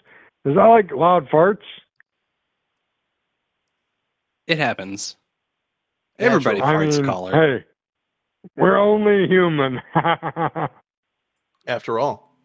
Is 0.45 0.55
that 0.55 0.63
like 0.65 0.91
loud 0.91 1.27
farts? 1.29 1.63
It 4.47 4.57
happens. 4.57 5.15
Everybody 6.17 6.61
I 6.61 6.73
farts, 6.73 6.97
mean, 6.97 7.05
caller. 7.05 7.31
Hey, 7.31 7.65
we're 8.57 8.77
only 8.77 9.27
human. 9.27 9.79
After 11.67 11.99
all, 11.99 12.35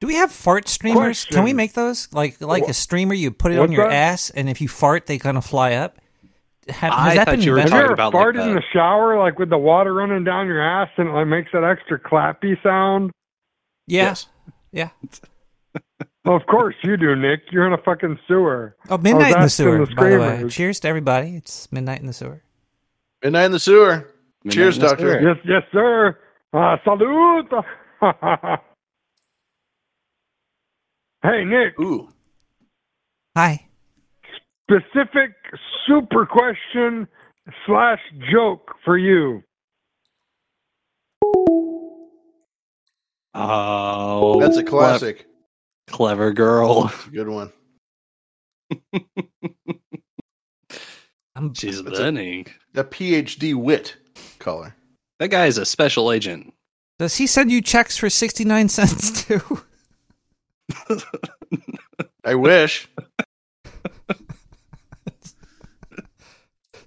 Do 0.00 0.06
we 0.08 0.16
have 0.16 0.32
fart 0.32 0.66
streamers? 0.68 1.24
Can 1.24 1.44
we 1.44 1.52
make 1.52 1.74
those? 1.74 2.12
Like 2.12 2.40
like 2.40 2.64
Wha- 2.64 2.70
a 2.70 2.74
streamer, 2.74 3.14
you 3.14 3.30
put 3.30 3.52
it 3.52 3.58
on 3.58 3.70
your 3.70 3.88
that? 3.88 3.94
ass, 3.94 4.30
and 4.30 4.48
if 4.48 4.60
you 4.60 4.66
fart, 4.68 5.06
they 5.06 5.18
kind 5.18 5.36
of 5.38 5.44
fly 5.44 5.74
up. 5.74 5.98
Have, 6.68 6.92
has 6.92 6.92
I 6.92 7.14
that 7.16 7.24
thought 7.26 7.30
been 7.32 7.40
you 7.42 7.52
were 7.52 7.60
Have 7.60 7.70
talking 7.70 7.84
ever 7.84 7.92
about, 7.94 8.12
like, 8.14 8.26
farted 8.26 8.34
the- 8.44 8.48
in 8.50 8.54
the 8.54 8.62
shower, 8.72 9.18
like 9.18 9.38
with 9.38 9.48
the 9.50 9.58
water 9.58 9.94
running 9.94 10.24
down 10.24 10.46
your 10.46 10.62
ass, 10.62 10.90
and 10.96 11.08
it 11.08 11.12
like 11.12 11.26
makes 11.26 11.50
that 11.52 11.64
extra 11.64 11.98
clappy 11.98 12.62
sound? 12.62 13.10
Yes. 13.86 14.26
Yeah. 14.72 14.90
Well, 16.24 16.36
of 16.36 16.44
course 16.46 16.74
you 16.82 16.98
do, 16.98 17.16
Nick. 17.16 17.40
You're 17.50 17.66
in 17.66 17.72
a 17.72 17.78
fucking 17.82 18.18
sewer. 18.28 18.76
Oh, 18.90 18.98
midnight 18.98 19.34
in 19.36 19.40
the 19.42 19.48
sewer, 19.48 19.86
the 19.86 19.94
by 19.94 20.10
the 20.10 20.18
way. 20.18 20.44
Cheers 20.50 20.78
to 20.80 20.88
everybody. 20.88 21.36
It's 21.36 21.72
midnight 21.72 22.00
in 22.00 22.06
the 22.06 22.12
sewer. 22.12 22.42
Midnight 23.22 23.46
in 23.46 23.52
the 23.52 23.58
sewer. 23.58 24.12
Midnight 24.44 24.54
Cheers, 24.54 24.78
the 24.78 24.88
doctor. 24.88 25.20
sewer. 25.22 25.22
Yes, 25.22 25.36
yes, 25.46 25.62
sir. 25.72 26.18
Uh, 26.52 26.76
salute. 26.84 27.50
hey, 31.22 31.44
Nick. 31.46 31.80
Ooh. 31.80 32.10
Hi. 33.34 33.67
Specific 34.70 35.32
super 35.86 36.26
question 36.26 37.08
slash 37.66 38.00
joke 38.30 38.74
for 38.84 38.98
you. 38.98 39.42
Oh, 43.34 44.40
That's 44.40 44.56
a 44.56 44.64
classic. 44.64 45.26
clever 45.86 46.32
girl. 46.32 46.92
Good 47.12 47.28
one. 47.28 47.52
I'm, 51.36 51.54
She's 51.54 51.82
That's 51.82 51.98
a- 51.98 52.02
winning. 52.02 52.46
A 52.74 52.84
PhD 52.84 53.54
wit 53.54 53.96
caller. 54.38 54.74
That 55.18 55.28
guy 55.28 55.46
is 55.46 55.56
a 55.58 55.64
special 55.66 56.12
agent. 56.12 56.52
does 56.98 57.16
he 57.16 57.26
send 57.26 57.50
you 57.50 57.60
checks 57.60 57.96
for 57.96 58.08
69 58.10 58.68
cents 58.68 59.24
too? 59.24 59.40
I 62.24 62.34
wish. 62.36 62.88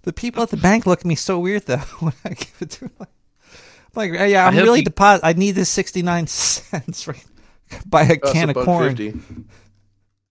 The 0.03 0.13
people 0.13 0.43
at 0.43 0.49
the 0.49 0.57
bank 0.57 0.85
look 0.85 0.99
at 0.99 1.05
me 1.05 1.15
so 1.15 1.39
weird 1.39 1.65
though 1.65 1.77
when 1.99 2.13
I 2.25 2.29
give 2.29 2.53
it 2.59 2.69
to 2.71 2.79
them. 2.81 2.91
I'm 2.99 3.07
like, 3.95 4.11
yeah, 4.13 4.43
I 4.45 4.47
I'm 4.47 4.53
hope 4.53 4.63
really 4.63 4.79
you- 4.79 4.85
deposit. 4.85 5.25
I 5.25 5.33
need 5.33 5.51
this 5.51 5.69
69 5.69 6.27
cents 6.27 7.03
for 7.03 7.15
buy 7.85 8.03
a 8.03 8.07
That's 8.19 8.31
can 8.31 8.49
a 8.49 8.59
of 8.59 8.65
corn. 8.65 8.95
50. 8.95 9.19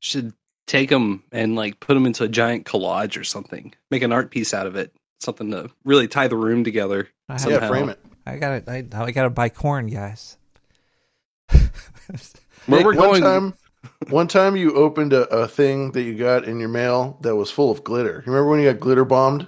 Should 0.01 0.33
take 0.67 0.89
them 0.89 1.25
and 1.33 1.57
like 1.57 1.79
put 1.81 1.95
them 1.95 2.07
into 2.07 2.25
a 2.25 2.29
giant 2.29 2.65
collage 2.65 3.19
or 3.21 3.25
something. 3.25 3.75
Make 3.91 4.03
an 4.03 4.13
art 4.13 4.31
piece 4.31 4.55
out 4.55 4.67
of 4.67 4.77
it. 4.77 4.95
Something 5.21 5.51
to 5.51 5.71
really 5.85 6.09
tie 6.09 6.29
the 6.29 6.37
room 6.37 6.65
together. 6.65 7.09
I 7.29 7.33
have- 7.33 7.41
somehow. 7.43 7.61
Yeah, 7.61 7.69
frame 7.69 7.89
it. 7.91 7.99
I 8.27 8.37
gotta, 8.37 8.71
I, 8.71 8.87
oh, 8.95 9.05
I 9.05 9.11
gotta 9.13 9.31
buy 9.31 9.49
corn, 9.49 9.87
guys. 9.89 10.37
Where 12.67 12.85
we're 12.85 12.95
one 12.95 13.21
time, 13.21 13.55
one 14.09 14.29
time 14.29 14.57
you 14.57 14.75
opened 14.75 15.13
a, 15.13 15.23
a 15.35 15.49
thing 15.49 15.93
that 15.93 16.03
you 16.03 16.15
got 16.15 16.45
in 16.45 16.61
your 16.61 16.69
mail 16.69 17.19
that 17.23 17.35
was 17.35 17.51
full 17.51 17.71
of 17.71 17.83
glitter. 17.83 18.23
You 18.27 18.33
remember 18.33 18.51
when 18.51 18.61
you 18.61 18.71
got 18.71 18.81
glitter 18.81 19.05
bombed? 19.05 19.47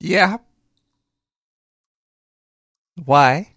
Yeah. 0.00 0.38
Why? 3.04 3.50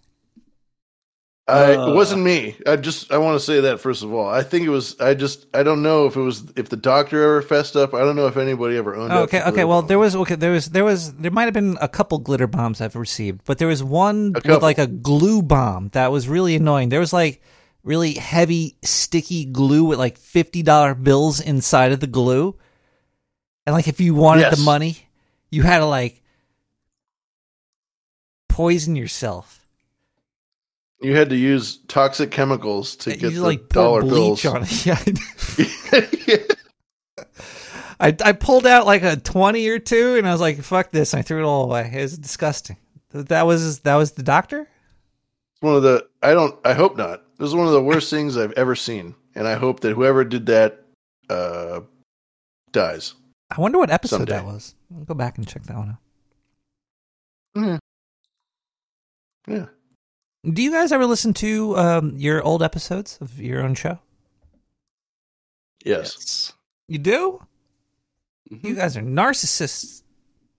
I, 1.48 1.74
Uh. 1.74 1.90
it 1.90 1.94
wasn't 1.94 2.22
me. 2.22 2.56
I 2.66 2.76
just 2.76 3.10
I 3.12 3.18
want 3.18 3.34
to 3.38 3.44
say 3.44 3.60
that 3.62 3.80
first 3.80 4.02
of 4.04 4.12
all. 4.12 4.28
I 4.28 4.42
think 4.44 4.64
it 4.64 4.68
was. 4.68 4.98
I 5.00 5.14
just 5.14 5.46
I 5.52 5.62
don't 5.64 5.82
know 5.82 6.06
if 6.06 6.14
it 6.16 6.20
was 6.20 6.44
if 6.56 6.68
the 6.68 6.76
doctor 6.76 7.20
ever 7.22 7.42
fessed 7.42 7.74
up. 7.76 7.94
I 7.94 8.00
don't 8.00 8.14
know 8.14 8.28
if 8.28 8.36
anybody 8.36 8.76
ever 8.76 8.94
owned. 8.94 9.12
up 9.12 9.24
okay, 9.24 9.38
to 9.38 9.48
okay. 9.48 9.50
glitter 9.50 9.66
Well, 9.66 9.80
bomb. 9.82 9.88
there 9.88 9.98
was 9.98 10.14
okay. 10.16 10.36
There 10.36 10.52
was 10.52 10.66
there 10.70 10.84
was 10.84 11.12
there 11.14 11.32
might 11.32 11.44
have 11.44 11.54
been 11.54 11.76
a 11.80 11.88
couple 11.88 12.18
glitter 12.18 12.46
bombs 12.46 12.80
I've 12.80 12.94
received, 12.96 13.42
but 13.44 13.58
there 13.58 13.68
was 13.68 13.82
one 13.82 14.32
with 14.44 14.62
like 14.62 14.78
a 14.78 14.86
glue 14.86 15.42
bomb 15.42 15.88
that 15.90 16.12
was 16.12 16.28
really 16.28 16.54
annoying. 16.54 16.88
There 16.90 17.00
was 17.00 17.12
like 17.12 17.42
really 17.82 18.14
heavy, 18.14 18.76
sticky 18.82 19.44
glue 19.46 19.82
with 19.84 19.98
like 19.98 20.18
fifty 20.18 20.62
dollar 20.62 20.94
bills 20.94 21.40
inside 21.40 21.90
of 21.90 21.98
the 21.98 22.06
glue, 22.06 22.56
and 23.66 23.74
like 23.74 23.88
if 23.88 24.00
you 24.00 24.14
wanted 24.14 24.42
Yes. 24.42 24.56
the 24.58 24.64
money, 24.64 25.08
you 25.50 25.62
had 25.64 25.78
to 25.78 25.86
like 25.86 26.21
poison 28.52 28.94
yourself. 28.96 29.66
you 31.00 31.16
had 31.16 31.30
to 31.30 31.36
use 31.36 31.78
toxic 31.88 32.30
chemicals 32.30 32.96
to 32.96 33.10
You 33.10 33.16
get 33.16 33.22
just, 33.30 33.36
the 33.36 33.42
like 33.42 33.68
dollar 33.68 34.02
bleach 34.02 34.42
bills. 34.42 34.54
on 34.54 34.62
it. 34.64 34.86
Yeah. 36.28 36.36
I 38.00 38.16
I 38.24 38.32
pulled 38.32 38.66
out 38.66 38.84
like 38.86 39.02
a 39.04 39.16
twenty 39.16 39.68
or 39.68 39.78
two, 39.78 40.16
and 40.16 40.26
I 40.26 40.32
was 40.32 40.40
like, 40.40 40.60
"Fuck 40.60 40.90
this!" 40.90 41.12
And 41.12 41.20
I 41.20 41.22
threw 41.22 41.40
it 41.40 41.46
all 41.46 41.64
away. 41.64 41.90
It 41.94 42.02
was 42.02 42.18
disgusting. 42.18 42.76
That 43.12 43.46
was 43.46 43.80
that 43.80 43.94
was 43.96 44.12
the 44.12 44.22
doctor. 44.24 44.62
It's 44.62 45.60
one 45.60 45.76
of 45.76 45.82
the. 45.82 46.08
I 46.22 46.32
don't. 46.32 46.58
I 46.64 46.72
hope 46.72 46.96
not. 46.96 47.22
This 47.38 47.48
is 47.48 47.54
one 47.54 47.66
of 47.66 47.72
the 47.72 47.82
worst 47.82 48.10
things 48.10 48.36
I've 48.36 48.52
ever 48.52 48.74
seen, 48.74 49.14
and 49.36 49.46
I 49.46 49.54
hope 49.54 49.80
that 49.80 49.94
whoever 49.94 50.24
did 50.24 50.46
that 50.46 50.82
uh, 51.30 51.80
dies. 52.72 53.14
I 53.56 53.60
wonder 53.60 53.78
what 53.78 53.90
episode 53.90 54.28
that 54.28 54.44
was. 54.46 54.74
I'll 54.96 55.04
go 55.04 55.14
back 55.14 55.38
and 55.38 55.46
check 55.46 55.62
that 55.64 55.76
one 55.76 55.90
out. 55.90 57.62
Yeah. 57.62 57.78
Yeah. 59.46 59.66
Do 60.44 60.62
you 60.62 60.72
guys 60.72 60.90
ever 60.92 61.06
listen 61.06 61.32
to 61.34 61.76
um, 61.76 62.16
your 62.16 62.42
old 62.42 62.62
episodes 62.62 63.18
of 63.20 63.40
your 63.40 63.62
own 63.62 63.74
show? 63.74 63.98
Yes. 65.84 66.52
You 66.88 66.98
do? 66.98 67.42
Mm-hmm. 68.50 68.66
You 68.66 68.74
guys 68.74 68.96
are 68.96 69.02
narcissists. 69.02 70.02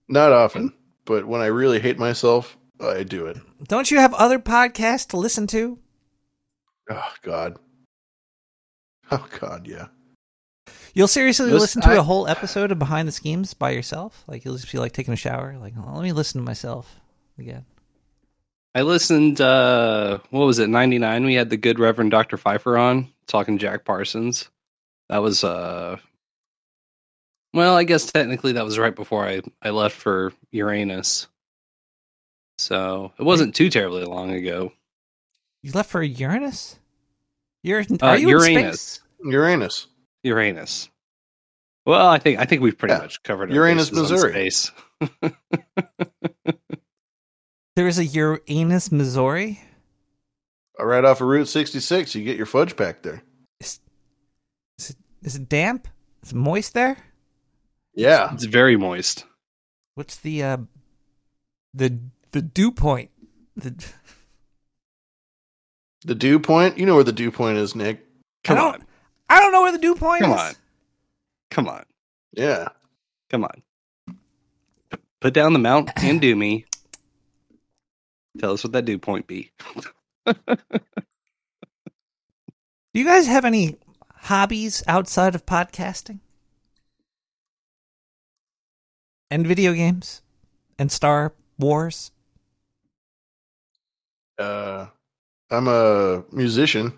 Not 0.08 0.32
often, 0.32 0.72
but 1.04 1.26
when 1.26 1.40
I 1.40 1.46
really 1.46 1.80
hate 1.80 1.98
myself, 1.98 2.56
I 2.80 3.02
do 3.04 3.26
it. 3.26 3.38
Don't 3.68 3.90
you 3.90 3.98
have 3.98 4.12
other 4.14 4.38
podcasts 4.38 5.08
to 5.08 5.16
listen 5.16 5.46
to? 5.48 5.78
Oh 6.90 7.12
God. 7.22 7.56
Oh 9.10 9.26
God, 9.40 9.66
yeah. 9.66 9.86
You'll 10.94 11.08
seriously 11.08 11.46
Listen, 11.46 11.60
listen 11.60 11.82
to 11.82 11.90
I- 11.90 11.96
a 11.96 12.02
whole 12.02 12.26
episode 12.28 12.70
of 12.72 12.78
Behind 12.78 13.08
the 13.08 13.12
Schemes 13.12 13.54
by 13.54 13.70
yourself? 13.70 14.24
Like 14.26 14.44
you'll 14.44 14.56
just 14.56 14.70
be 14.70 14.78
like 14.78 14.92
taking 14.92 15.14
a 15.14 15.16
shower, 15.16 15.56
like 15.58 15.74
oh, 15.78 15.92
let 15.94 16.02
me 16.02 16.12
listen 16.12 16.40
to 16.40 16.44
myself 16.44 17.00
again. 17.38 17.64
I 18.74 18.82
listened. 18.82 19.40
uh 19.40 20.18
What 20.30 20.44
was 20.46 20.58
it? 20.58 20.68
Ninety 20.68 20.98
nine. 20.98 21.24
We 21.24 21.34
had 21.34 21.50
the 21.50 21.56
good 21.56 21.78
Reverend 21.78 22.10
Doctor 22.10 22.36
Pfeiffer 22.36 22.76
on 22.76 23.08
talking 23.26 23.58
Jack 23.58 23.84
Parsons. 23.84 24.48
That 25.08 25.18
was 25.22 25.44
uh 25.44 25.96
Well, 27.52 27.76
I 27.76 27.84
guess 27.84 28.10
technically 28.10 28.52
that 28.52 28.64
was 28.64 28.78
right 28.78 28.94
before 28.94 29.26
I 29.26 29.42
I 29.62 29.70
left 29.70 29.96
for 29.96 30.32
Uranus. 30.50 31.28
So 32.58 33.12
it 33.18 33.22
wasn't 33.22 33.54
too 33.54 33.70
terribly 33.70 34.04
long 34.04 34.32
ago. 34.32 34.72
You 35.62 35.72
left 35.72 35.90
for 35.90 36.02
Uranus? 36.02 36.78
You're 37.62 37.80
Uh, 37.80 37.96
are 38.02 38.18
you 38.18 38.28
Uranus. 38.28 39.00
Uranus. 39.24 39.86
Uranus. 40.22 40.88
Well, 41.86 42.06
I 42.08 42.18
think 42.18 42.38
I 42.40 42.44
think 42.44 42.62
we've 42.62 42.76
pretty 42.76 42.94
Yeah. 42.94 43.00
much 43.00 43.22
covered 43.22 43.50
our 43.50 43.54
Uranus, 43.54 43.92
Missouri. 43.92 44.50
space. 44.50 44.70
There 47.76 47.88
is 47.88 47.98
a 47.98 48.04
Uranus, 48.04 48.92
Missouri. 48.92 49.60
Uh, 50.78 50.84
Right 50.84 51.04
off 51.04 51.20
of 51.20 51.26
Route 51.28 51.48
66, 51.48 52.14
you 52.14 52.24
get 52.24 52.36
your 52.36 52.46
fudge 52.46 52.76
pack 52.76 53.02
there. 53.02 53.22
Is 53.60 53.80
it, 54.78 54.96
is 55.22 55.36
it 55.36 55.48
damp? 55.48 55.88
Is 56.22 56.32
it 56.32 56.36
moist 56.36 56.74
there? 56.74 56.96
Yeah. 57.94 58.32
It's 58.34 58.44
very 58.44 58.76
moist. 58.76 59.24
What's 59.94 60.16
the 60.16 60.42
uh 60.42 60.56
the 61.72 61.98
the 62.32 62.42
dew 62.42 62.72
point? 62.72 63.10
The 63.56 63.72
The 66.04 66.14
dew 66.16 66.40
point? 66.40 66.76
You 66.78 66.86
know 66.86 66.96
where 66.96 67.04
the 67.04 67.12
dew 67.12 67.30
point 67.30 67.58
is, 67.58 67.74
Nick. 67.76 68.04
Come 68.42 68.58
I 68.58 68.60
don't, 68.60 68.74
on. 68.74 68.84
I 69.30 69.40
don't 69.40 69.52
know 69.52 69.62
where 69.62 69.72
the 69.72 69.78
dew 69.78 69.94
point 69.94 70.22
Come 70.22 70.32
is. 70.32 70.40
on. 70.40 70.54
Come 71.52 71.68
on. 71.68 71.84
Yeah. 72.32 72.68
Come 73.30 73.44
on. 73.44 73.62
P- 74.90 74.98
Put 75.20 75.32
down 75.34 75.52
the 75.52 75.58
mount 75.60 75.90
and 76.02 76.20
do 76.20 76.34
me. 76.34 76.64
Tell 78.38 78.52
us 78.52 78.64
what 78.64 78.72
that 78.72 78.84
dew 78.84 78.98
point 78.98 79.26
be. 79.26 79.50
Do 80.26 80.34
you 82.92 83.04
guys 83.04 83.26
have 83.26 83.44
any 83.44 83.76
hobbies 84.14 84.82
outside 84.86 85.34
of 85.34 85.46
podcasting? 85.46 86.20
And 89.30 89.46
video 89.46 89.72
games? 89.72 90.22
And 90.78 90.90
Star 90.90 91.32
Wars? 91.58 92.10
Uh, 94.38 94.86
I'm 95.50 95.68
a 95.68 96.24
musician. 96.32 96.92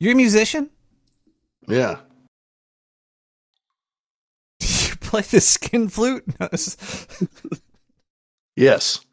You're 0.00 0.12
a 0.12 0.16
musician? 0.16 0.70
Yeah. 1.66 2.00
Do 4.58 4.66
you 4.88 4.96
play 4.96 5.22
the 5.22 5.40
skin 5.40 5.88
flute? 5.88 6.24
Yes. 8.56 9.06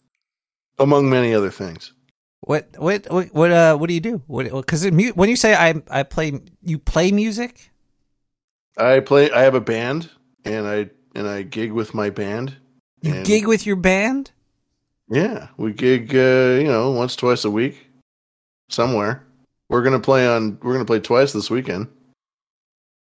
Among 0.78 1.10
many 1.10 1.34
other 1.34 1.50
things. 1.52 1.94
what 2.42 2.68
what 2.78 3.08
what 3.10 3.34
what 3.34 3.52
uh 3.52 3.76
what 3.78 3.88
do 3.88 3.94
you 3.94 4.02
do? 4.02 4.22
What 4.28 4.68
cuz 4.68 4.86
when 4.86 5.30
you 5.30 5.36
say 5.36 5.56
I 5.56 5.82
I 5.90 6.04
play 6.04 6.40
you 6.62 6.78
play 6.80 7.12
music? 7.12 7.72
I 8.78 9.00
play 9.00 9.32
I 9.32 9.42
have 9.42 9.56
a 9.56 9.62
band 9.62 10.10
and 10.44 10.68
I 10.68 10.90
and 11.16 11.28
I 11.28 11.44
gig 11.44 11.72
with 11.72 11.94
my 11.94 12.10
band. 12.10 12.58
You 13.02 13.24
gig 13.24 13.48
with 13.48 13.66
your 13.66 13.78
band? 13.78 14.32
Yeah, 15.08 15.48
we 15.58 15.72
gig 15.74 16.14
uh, 16.16 16.60
you 16.62 16.68
know, 16.68 16.92
once 16.92 17.16
twice 17.16 17.46
a 17.46 17.50
week 17.52 17.88
somewhere. 18.70 19.24
We're 19.70 19.82
going 19.82 19.94
to 20.00 20.04
play 20.06 20.28
on 20.28 20.60
we're 20.62 20.74
to 20.78 20.86
play 20.86 21.00
twice 21.00 21.32
this 21.34 21.50
weekend. 21.50 21.88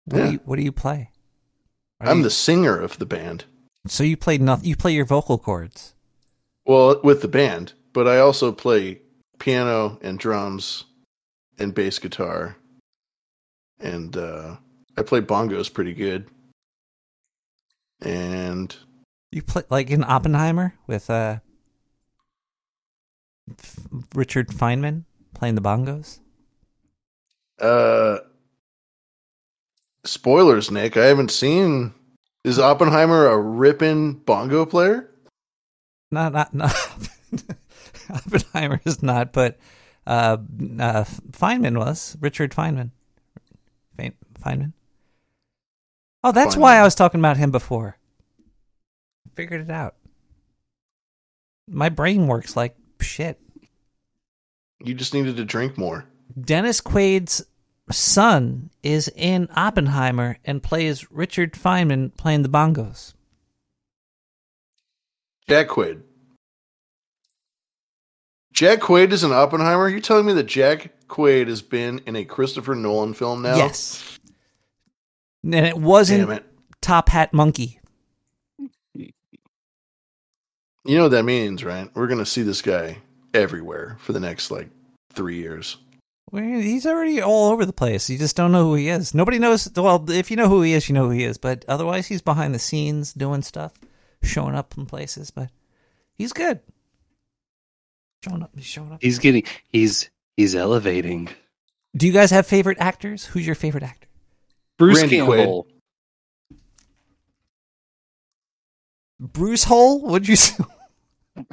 What 0.04 0.18
Yeah. 0.18 0.26
do 0.26 0.32
you 0.32 0.40
what 0.44 0.56
do 0.56 0.62
you 0.62 0.72
play? 0.72 1.10
Are 2.00 2.08
I'm 2.10 2.18
you- 2.18 2.24
the 2.24 2.30
singer 2.30 2.78
of 2.78 2.98
the 2.98 3.06
band. 3.06 3.44
So 3.88 4.04
you 4.04 4.16
play 4.16 4.38
nothing 4.38 4.68
you 4.68 4.76
play 4.76 4.92
your 4.92 5.06
vocal 5.06 5.38
cords. 5.38 5.94
Well, 6.66 7.00
with 7.02 7.22
the 7.22 7.28
band, 7.28 7.72
but 7.92 8.08
I 8.08 8.18
also 8.18 8.52
play 8.52 9.00
piano 9.38 9.98
and 10.02 10.18
drums 10.18 10.84
and 11.58 11.74
bass 11.74 11.98
guitar. 11.98 12.56
And 13.80 14.16
uh 14.16 14.56
I 14.98 15.02
play 15.02 15.20
bongos 15.20 15.72
pretty 15.72 15.94
good. 15.94 16.28
And 18.00 18.74
You 19.30 19.42
play 19.42 19.62
like 19.70 19.90
in 19.90 20.02
Oppenheimer 20.04 20.74
with 20.86 21.08
uh 21.10 21.38
F- 23.58 23.86
Richard 24.14 24.48
Feynman 24.48 25.04
playing 25.34 25.54
the 25.54 25.60
bongos. 25.62 26.18
uh 27.60 28.18
spoilers, 30.04 30.70
Nick. 30.70 30.96
I 30.96 31.04
haven't 31.06 31.30
seen 31.30 31.94
is 32.44 32.58
Oppenheimer 32.58 33.26
a 33.26 33.38
ripping 33.38 34.14
bongo 34.14 34.64
player? 34.64 35.10
Not 36.10 36.32
not 36.32 36.54
not 36.54 36.74
Oppenheimer 38.10 38.80
is 38.84 39.02
not, 39.02 39.32
but 39.32 39.58
uh, 40.06 40.38
uh 40.78 41.04
Feynman 41.32 41.78
was 41.78 42.16
Richard 42.20 42.52
Feynman. 42.52 42.90
Fe- 43.96 44.12
Feynman. 44.40 44.72
Oh, 46.22 46.32
that's 46.32 46.56
why 46.56 46.76
I 46.76 46.82
was 46.82 46.94
talking 46.94 47.20
about 47.20 47.36
him 47.36 47.50
before. 47.50 47.98
Figured 49.34 49.60
it 49.60 49.70
out. 49.70 49.96
My 51.68 51.88
brain 51.88 52.26
works 52.26 52.56
like 52.56 52.76
shit. 53.00 53.40
You 54.82 54.94
just 54.94 55.14
needed 55.14 55.36
to 55.36 55.44
drink 55.44 55.76
more. 55.76 56.06
Dennis 56.40 56.80
Quaid's 56.80 57.44
son 57.90 58.70
is 58.82 59.10
in 59.14 59.48
Oppenheimer 59.54 60.38
and 60.44 60.62
plays 60.62 61.10
Richard 61.10 61.52
Feynman 61.52 62.16
playing 62.16 62.42
the 62.42 62.48
bongos. 62.48 63.14
Jack 65.48 65.68
Quaid. 65.68 66.02
Jack 68.52 68.80
Quaid 68.80 69.12
is 69.12 69.22
in 69.22 69.32
Oppenheimer? 69.32 69.82
Are 69.82 69.88
You 69.88 70.00
telling 70.00 70.26
me 70.26 70.32
that 70.32 70.44
Jack 70.44 71.06
Quaid 71.08 71.48
has 71.48 71.62
been 71.62 72.00
in 72.06 72.16
a 72.16 72.24
Christopher 72.24 72.74
Nolan 72.74 73.14
film 73.14 73.42
now? 73.42 73.56
Yes. 73.56 74.18
And 75.44 75.54
it 75.54 75.76
wasn't 75.76 76.30
it. 76.30 76.44
Top 76.80 77.08
Hat 77.08 77.32
Monkey. 77.32 77.80
You 78.94 79.12
know 80.96 81.02
what 81.02 81.10
that 81.10 81.24
means, 81.24 81.64
right? 81.64 81.90
We're 81.94 82.06
going 82.06 82.20
to 82.20 82.26
see 82.26 82.42
this 82.42 82.62
guy 82.62 82.98
everywhere 83.34 83.96
for 84.00 84.12
the 84.12 84.20
next 84.20 84.50
like 84.50 84.68
three 85.12 85.36
years. 85.36 85.76
Well, 86.30 86.42
he's 86.42 86.86
already 86.86 87.20
all 87.20 87.52
over 87.52 87.64
the 87.64 87.72
place. 87.72 88.08
You 88.08 88.18
just 88.18 88.36
don't 88.36 88.52
know 88.52 88.64
who 88.64 88.74
he 88.74 88.88
is. 88.88 89.14
Nobody 89.14 89.38
knows. 89.38 89.68
Well, 89.76 90.08
if 90.10 90.30
you 90.30 90.36
know 90.36 90.48
who 90.48 90.62
he 90.62 90.72
is, 90.72 90.88
you 90.88 90.94
know 90.94 91.04
who 91.04 91.10
he 91.10 91.24
is. 91.24 91.38
But 91.38 91.64
otherwise, 91.68 92.06
he's 92.06 92.22
behind 92.22 92.54
the 92.54 92.58
scenes 92.58 93.12
doing 93.12 93.42
stuff, 93.42 93.72
showing 94.22 94.54
up 94.54 94.74
in 94.76 94.86
places. 94.86 95.30
But 95.30 95.50
he's 96.16 96.32
good. 96.32 96.60
Showing 98.24 98.42
up. 98.42 98.50
He's 98.54 98.64
showing 98.64 98.92
up. 98.92 98.98
He's 99.02 99.18
getting. 99.18 99.44
He's 99.72 100.10
he's 100.36 100.54
elevating. 100.54 101.28
Do 101.96 102.06
you 102.06 102.12
guys 102.12 102.30
have 102.30 102.46
favorite 102.46 102.78
actors? 102.80 103.24
Who's 103.24 103.46
your 103.46 103.54
favorite 103.54 103.82
actor? 103.84 104.08
Bruce 104.78 105.00
Randy 105.00 105.16
Campbell. 105.16 105.66
Bruce 109.20 109.64
Hole? 109.64 110.02
Would 110.02 110.28
you? 110.28 110.36
say? 110.36 110.62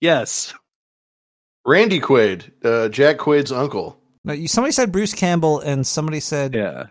Yes. 0.00 0.52
Randy 1.64 2.00
Quaid, 2.00 2.50
uh, 2.62 2.90
Jack 2.90 3.16
Quaid's 3.16 3.50
uncle. 3.50 3.98
No, 4.24 4.34
you, 4.34 4.46
somebody 4.46 4.72
said 4.72 4.92
Bruce 4.92 5.14
Campbell, 5.14 5.60
and 5.60 5.86
somebody 5.86 6.20
said 6.20 6.54
Yeah. 6.54 6.88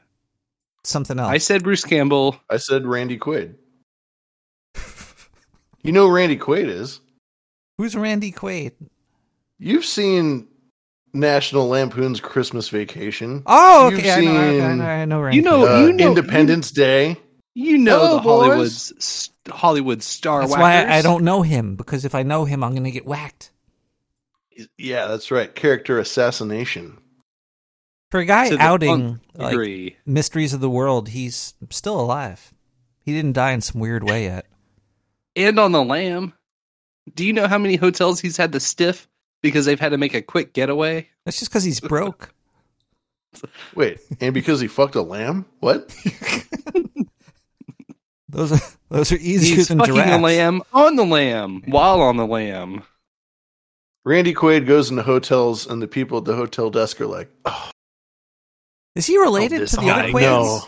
something 0.83 1.19
else. 1.19 1.29
I 1.29 1.37
said 1.37 1.63
Bruce 1.63 1.83
Campbell. 1.85 2.35
I 2.49 2.57
said 2.57 2.83
Randy 2.85 3.19
Quaid. 3.19 3.55
You 5.85 5.91
know 5.91 6.07
who 6.07 6.15
Randy 6.15 6.37
Quaid 6.37 6.67
is. 6.67 6.99
Who's 7.77 7.95
Randy 7.95 8.31
Quaid? 8.31 8.71
You've 9.59 9.85
seen 9.85 10.47
National 11.13 11.67
Lampoon's 11.69 12.19
Christmas 12.19 12.69
Vacation. 12.69 13.43
Oh, 13.45 13.89
You've 13.89 13.99
okay. 13.99 14.11
I 14.11 14.21
know, 14.21 14.31
I 14.31 14.33
know, 14.33 14.39
I 14.41 14.69
seen, 14.69 14.77
know, 14.77 14.85
I 14.85 15.05
know 15.05 15.21
Randy. 15.21 15.35
You 15.37 15.41
know. 15.43 15.67
uh, 15.67 15.79
you 15.85 15.93
know. 15.93 16.07
Independence 16.09 16.71
Day. 16.71 17.17
You 17.53 17.77
know 17.77 17.99
Oh, 18.01 18.13
the 18.15 18.19
Hollywood 18.21 18.57
boys. 18.57 19.29
Hollywood 19.47 20.03
star. 20.03 20.41
That's 20.41 20.51
why 20.51 20.83
I, 20.83 20.97
I 20.97 21.01
don't 21.01 21.23
know 21.23 21.41
him 21.41 21.75
because 21.77 22.03
if 22.03 22.13
I 22.13 22.23
know 22.23 22.43
him, 22.45 22.63
I'm 22.63 22.71
going 22.71 22.83
to 22.83 22.91
get 22.91 23.05
whacked. 23.05 23.51
Yeah, 24.77 25.07
that's 25.07 25.31
right. 25.31 25.53
Character 25.53 25.99
assassination. 25.99 26.97
For 28.11 28.19
a 28.19 28.25
guy 28.25 28.49
To 28.49 28.57
the 28.57 28.61
outing 28.61 29.19
nth 29.35 29.55
like, 29.55 29.97
mysteries 30.05 30.53
of 30.53 30.61
the 30.61 30.69
world, 30.69 31.09
he's 31.09 31.53
still 31.69 31.99
alive. 31.99 32.53
He 33.01 33.13
didn't 33.13 33.33
die 33.33 33.51
in 33.51 33.61
some 33.61 33.79
weird 33.81 34.03
way 34.03 34.23
yet. 34.25 34.47
And 35.35 35.59
on 35.59 35.71
the 35.71 35.83
lamb. 35.83 36.33
Do 37.13 37.25
you 37.25 37.33
know 37.33 37.47
how 37.47 37.57
many 37.57 37.75
hotels 37.75 38.19
he's 38.19 38.37
had 38.37 38.51
to 38.53 38.59
stiff 38.59 39.07
because 39.43 39.65
they've 39.65 39.79
had 39.79 39.89
to 39.89 39.97
make 39.97 40.13
a 40.15 40.21
quick 40.21 40.53
getaway? 40.53 41.07
That's 41.25 41.37
just 41.39 41.51
because 41.51 41.63
he's 41.63 41.79
broke. 41.81 42.33
Wait, 43.75 43.99
and 44.21 44.33
because 44.33 44.59
he 44.61 44.67
fucked 44.67 44.95
a 44.95 45.01
lamb? 45.01 45.45
What? 45.59 45.93
Those 48.29 48.51
are 48.51 48.59
those 48.89 49.11
are 49.13 49.17
easier 49.17 49.55
He's 49.55 49.67
than 49.69 49.79
fucking 49.79 49.93
giraffes. 49.95 50.11
the 50.11 50.19
lamb 50.19 50.61
on 50.73 50.95
the 50.97 51.05
lamb 51.05 51.61
while 51.67 52.01
on 52.01 52.17
the 52.17 52.25
lamb. 52.27 52.83
Randy 54.03 54.33
Quaid 54.33 54.67
goes 54.67 54.89
into 54.91 55.03
hotels, 55.03 55.65
and 55.67 55.81
the 55.81 55.87
people 55.87 56.17
at 56.17 56.25
the 56.25 56.35
hotel 56.35 56.69
desk 56.69 56.99
are 56.99 57.07
like, 57.07 57.29
oh, 57.45 57.69
Is 58.95 59.05
he 59.05 59.17
related 59.17 59.61
this 59.61 59.71
to 59.71 59.77
the 59.77 59.89
other 59.89 60.01
guy, 60.03 60.11
Quaids? 60.11 60.21
no. 60.25 60.61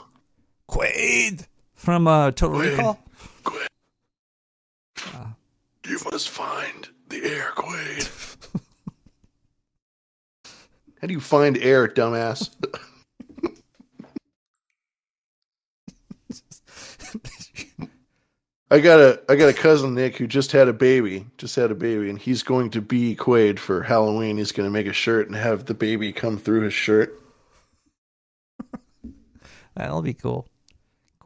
Quaid 0.69 1.45
from 1.75 2.07
uh, 2.07 2.31
Total 2.31 2.57
Quaid. 2.59 2.71
Recall. 2.77 2.99
You 5.87 5.99
must 6.11 6.29
find 6.29 6.87
the 7.07 7.23
air, 7.23 7.53
Quaid. 7.55 8.09
How 11.01 11.07
do 11.07 11.13
you 11.13 11.21
find 11.21 11.57
air, 11.57 11.87
dumbass? 11.87 12.49
I 18.69 18.79
got 18.79 18.99
a 18.99 19.21
I 19.29 19.37
got 19.37 19.47
a 19.47 19.53
cousin 19.53 19.95
Nick 19.95 20.17
who 20.17 20.27
just 20.27 20.51
had 20.51 20.67
a 20.67 20.73
baby, 20.73 21.25
just 21.37 21.55
had 21.55 21.71
a 21.71 21.75
baby, 21.75 22.09
and 22.09 22.19
he's 22.19 22.43
going 22.43 22.71
to 22.71 22.81
be 22.81 23.15
Quaid 23.15 23.57
for 23.57 23.81
Halloween. 23.81 24.37
He's 24.37 24.51
going 24.51 24.67
to 24.67 24.73
make 24.73 24.87
a 24.87 24.93
shirt 24.93 25.27
and 25.27 25.37
have 25.37 25.63
the 25.63 25.73
baby 25.73 26.11
come 26.11 26.37
through 26.37 26.63
his 26.63 26.73
shirt. 26.73 27.17
That'll 29.75 30.01
be 30.01 30.15
cool. 30.15 30.49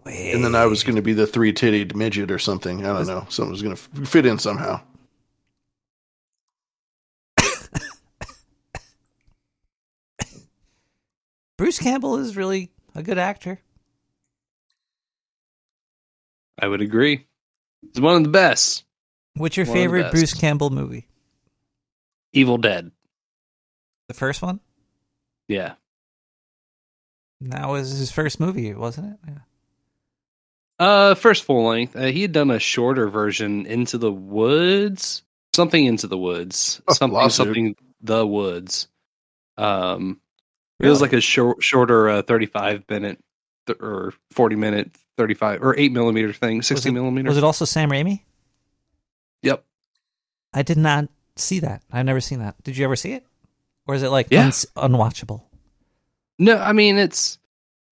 And 0.05 0.43
then 0.43 0.55
I 0.55 0.65
was 0.65 0.83
going 0.83 0.95
to 0.95 1.01
be 1.01 1.13
the 1.13 1.27
three 1.27 1.53
titted 1.53 1.95
midget 1.95 2.31
or 2.31 2.39
something. 2.39 2.85
I 2.85 2.93
don't 2.93 3.07
know. 3.07 3.25
Something 3.29 3.51
was 3.51 3.61
going 3.61 3.75
to 3.75 3.81
f- 4.01 4.07
fit 4.07 4.25
in 4.25 4.39
somehow. 4.39 4.81
Bruce 11.57 11.77
Campbell 11.79 12.17
is 12.17 12.35
really 12.35 12.71
a 12.95 13.03
good 13.03 13.19
actor. 13.19 13.59
I 16.59 16.67
would 16.67 16.81
agree. 16.81 17.27
He's 17.81 18.01
one 18.01 18.15
of 18.15 18.23
the 18.23 18.29
best. 18.29 18.83
What's 19.35 19.55
your 19.57 19.65
One 19.65 19.75
favorite. 19.75 20.11
Bruce 20.11 20.33
Campbell 20.33 20.69
movie? 20.71 21.07
Evil 22.33 22.57
Dead. 22.57 22.91
The 24.07 24.13
first 24.13 24.41
one? 24.41 24.59
Yeah. 25.47 25.73
That 27.41 27.69
was 27.69 27.91
his 27.91 28.11
first 28.11 28.39
movie, 28.39 28.73
wasn't 28.73 29.13
it? 29.13 29.19
Yeah. 29.27 29.37
Uh, 30.81 31.13
first 31.15 31.43
full 31.43 31.65
length. 31.67 31.95
Uh, 31.95 32.05
he 32.07 32.23
had 32.23 32.31
done 32.31 32.49
a 32.49 32.57
shorter 32.59 33.07
version, 33.07 33.65
Into 33.67 33.97
the 33.99 34.11
Woods, 34.11 35.21
something 35.53 35.85
Into 35.85 36.07
the 36.07 36.17
Woods, 36.17 36.81
Oh, 36.87 36.93
something 36.93 37.13
lawsuit. 37.15 37.45
something 37.45 37.75
The 38.01 38.25
Woods. 38.25 38.87
Um, 39.57 40.19
it 40.79 40.87
was 40.87 40.99
like 41.01 41.13
a 41.13 41.21
short, 41.21 41.61
shorter, 41.63 42.09
uh, 42.09 42.21
thirty-five 42.23 42.85
minute 42.89 43.19
th- 43.67 43.77
or 43.79 44.13
forty 44.31 44.55
minute, 44.55 44.95
thirty-five 45.17 45.61
or 45.61 45.77
eight 45.77 45.91
millimeter 45.91 46.33
thing, 46.33 46.57
Was 46.57 46.67
sixty 46.67 46.89
it, 46.89 46.93
millimeter. 46.93 47.27
was 47.29 47.37
it 47.37 47.43
also 47.43 47.63
Sam 47.65 47.91
Raimi? 47.91 48.21
Yep. 49.43 49.63
I 50.53 50.63
did 50.63 50.77
not 50.79 51.09
see 51.35 51.59
that. 51.59 51.83
I've 51.91 52.05
never 52.05 52.21
seen 52.21 52.39
that. 52.39 52.55
Did 52.63 52.75
you 52.75 52.85
ever 52.85 52.95
see 52.95 53.11
it? 53.13 53.23
Or 53.87 53.93
is 53.93 54.01
it 54.01 54.09
like 54.09 54.27
Yeah. 54.31 54.45
uns- 54.45 54.65
unwatchable? 54.75 55.43
No, 56.39 56.57
I 56.57 56.73
mean 56.73 56.97
it's 56.97 57.37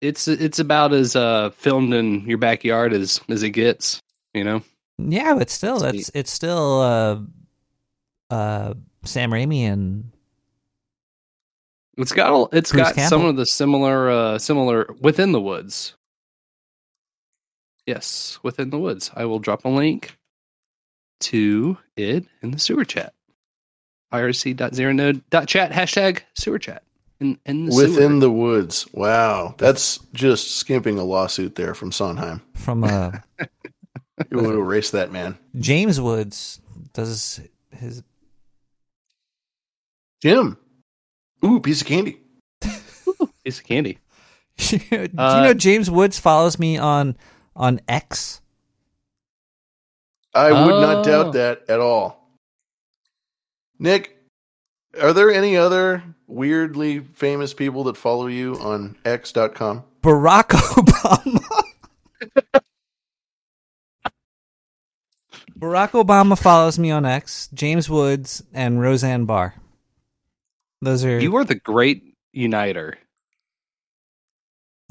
it's 0.01 0.29
it's 0.29 0.59
about 0.59 0.93
as 0.93 1.17
uh 1.17 1.51
filmed 1.51 1.93
in 1.95 2.27
your 2.29 2.39
backyard 2.39 2.93
as 2.93 3.21
as 3.29 3.43
it 3.43 3.51
gets. 3.51 4.01
You 4.35 4.45
know. 4.45 4.63
Yeah, 4.99 5.35
but 5.35 5.49
still, 5.51 5.79
Sweet. 5.81 5.93
that's 5.93 6.11
it's 6.15 6.33
still 6.33 6.81
uh, 6.81 7.21
uh, 8.35 8.75
Sam 9.05 9.31
Raimi 9.31 9.61
and 9.61 10.11
It's 11.97 12.13
got 12.13 12.33
a- 12.53 12.57
it's 12.57 12.73
Bruce 12.73 12.93
got 12.93 13.09
some 13.09 13.25
of 13.25 13.37
the 13.37 13.47
similar 13.47 14.11
uh 14.11 14.39
similar 14.39 14.93
within 15.01 15.33
the 15.33 15.41
woods. 15.41 15.95
Yes, 17.87 18.39
within 18.43 18.71
the 18.71 18.79
woods. 18.79 19.11
I 19.15 19.25
will 19.25 19.39
drop 19.39 19.65
a 19.65 19.69
link 19.69 20.17
to 21.21 21.79
it 21.97 22.27
in 22.43 22.51
the 22.51 22.59
sewer 22.59 22.85
chat. 22.85 23.15
irc.zeronode.chat 24.13 25.73
hashtag 25.73 26.21
sewer 26.35 26.59
chat. 26.59 26.83
In, 27.21 27.39
in 27.47 27.67
the 27.67 27.75
Within 27.75 27.95
sewer. 28.13 28.21
the 28.21 28.31
woods. 28.31 28.87
Wow. 28.93 29.55
That's 29.59 29.99
just 30.13 30.57
skimping 30.57 30.99
a 30.99 31.05
lawsuit 31.05 31.57
there 31.57 31.75
from 31.75 31.91
Sondheim. 31.91 32.43
from 32.55 32.85
uh, 32.85 33.11
You 34.31 34.37
want 34.39 34.49
to 34.49 34.61
erase 34.61 34.91
that, 34.93 35.11
man. 35.13 35.37
James 35.59 36.01
Woods 36.01 36.61
does 36.93 37.41
his 37.73 38.03
Jim. 40.23 40.57
Ooh, 41.45 41.61
piece 41.61 41.81
of 41.81 41.87
candy. 41.87 42.21
piece 43.45 43.59
of 43.59 43.65
candy. 43.65 43.99
Do 44.59 44.77
you 44.91 45.09
Uh, 45.17 45.43
know 45.45 45.55
James 45.55 45.91
Woods 45.91 46.19
follows 46.19 46.59
me 46.59 46.77
on 46.77 47.17
on 47.55 47.81
X? 47.89 48.41
I 50.35 50.51
would 50.53 50.75
Oh. 50.75 50.81
not 50.81 51.05
doubt 51.05 51.33
that 51.35 51.63
at 51.69 51.81
all. 51.81 52.29
Nick, 53.79 54.17
are 55.01 55.13
there 55.13 55.31
any 55.31 55.57
other 55.57 56.03
weirdly 56.29 57.01
famous 57.01 57.53
people 57.55 57.85
that 57.85 57.97
follow 57.97 58.29
you 58.29 58.55
on 58.61 58.97
X.com? 59.05 59.83
Barack 60.03 60.51
Obama. 60.51 61.45
Barack 65.59 65.91
Obama 65.91 66.39
follows 66.39 66.79
me 66.79 66.93
on 66.93 67.05
X. 67.05 67.49
James 67.53 67.91
Woods 67.91 68.45
and 68.55 68.81
Roseanne 68.81 69.25
Barr. 69.25 69.55
Those 70.81 71.05
are 71.05 71.19
You 71.19 71.35
are 71.37 71.45
the 71.45 71.57
great 71.57 72.15
uniter. 72.33 72.97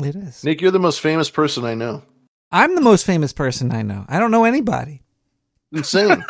It 0.04 0.16
is. 0.16 0.44
Nick, 0.44 0.60
you're 0.62 0.72
the 0.72 0.80
most 0.80 1.00
famous 1.00 1.30
person 1.30 1.64
I 1.64 1.74
know. 1.74 2.04
I'm 2.52 2.76
the 2.76 2.82
most 2.82 3.06
famous 3.06 3.32
person 3.32 3.72
I 3.72 3.82
know. 3.82 4.06
I 4.10 4.20
don't 4.20 4.32
know 4.32 4.44
anybody. 4.44 5.04
Insane. 5.72 6.24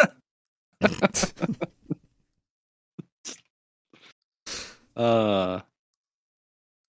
Uh 4.97 5.61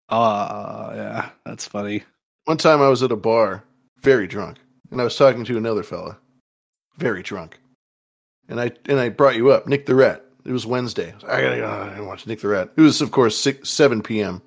uh 0.08 0.92
yeah, 0.94 1.30
that's 1.44 1.66
funny. 1.66 2.02
One 2.46 2.56
time 2.56 2.80
I 2.80 2.88
was 2.88 3.02
at 3.02 3.12
a 3.12 3.16
bar, 3.16 3.62
very 4.00 4.26
drunk, 4.26 4.56
and 4.90 5.00
I 5.00 5.04
was 5.04 5.16
talking 5.16 5.44
to 5.44 5.58
another 5.58 5.82
fella, 5.82 6.16
very 6.96 7.22
drunk. 7.22 7.60
And 8.48 8.58
I 8.58 8.72
and 8.86 8.98
I 8.98 9.10
brought 9.10 9.36
you 9.36 9.50
up, 9.50 9.66
Nick 9.66 9.84
the 9.84 9.94
Rat. 9.94 10.24
It 10.46 10.52
was 10.52 10.64
Wednesday. 10.64 11.14
I 11.26 11.42
gotta 11.42 11.58
go 11.58 11.92
and 11.94 12.06
watch 12.06 12.26
Nick 12.26 12.40
the 12.40 12.48
Rat. 12.48 12.70
It 12.76 12.80
was 12.80 13.02
of 13.02 13.10
course 13.10 13.36
six 13.36 13.68
seven 13.68 14.00
PM. 14.02 14.40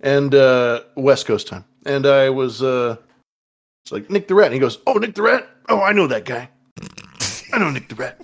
And 0.00 0.34
uh 0.34 0.82
West 0.96 1.26
Coast 1.26 1.46
time. 1.46 1.64
And 1.86 2.06
I 2.06 2.30
was 2.30 2.60
uh 2.60 2.96
it's 3.84 3.92
like 3.92 4.10
Nick 4.10 4.26
the 4.26 4.34
Rat. 4.34 4.46
And 4.46 4.54
he 4.54 4.60
goes, 4.60 4.78
Oh 4.88 4.94
Nick 4.94 5.14
the 5.14 5.22
Rat? 5.22 5.48
Oh 5.68 5.80
I 5.80 5.92
know 5.92 6.08
that 6.08 6.24
guy. 6.24 6.48
I 7.52 7.58
know 7.58 7.70
Nick 7.70 7.88
the 7.88 7.94
Rat. 7.94 8.20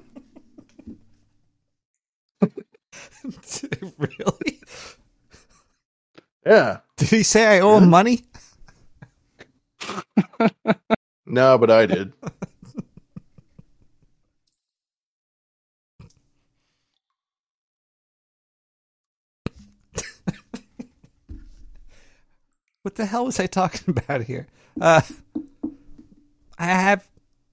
really? 3.99 4.40
Yeah. 6.47 6.79
Did 6.97 7.09
he 7.09 7.23
say 7.23 7.47
I 7.59 7.61
owe 7.61 7.79
him 7.79 7.89
money? 7.91 8.23
No, 11.27 11.59
but 11.59 11.71
I 11.71 11.87
did. 11.87 12.13
What 22.83 22.95
the 22.95 23.05
hell 23.07 23.27
was 23.27 23.39
I 23.39 23.47
talking 23.47 23.83
about 23.97 24.23
here? 24.23 24.47
Uh, 24.81 25.03
I 26.59 26.67
have, 26.67 27.07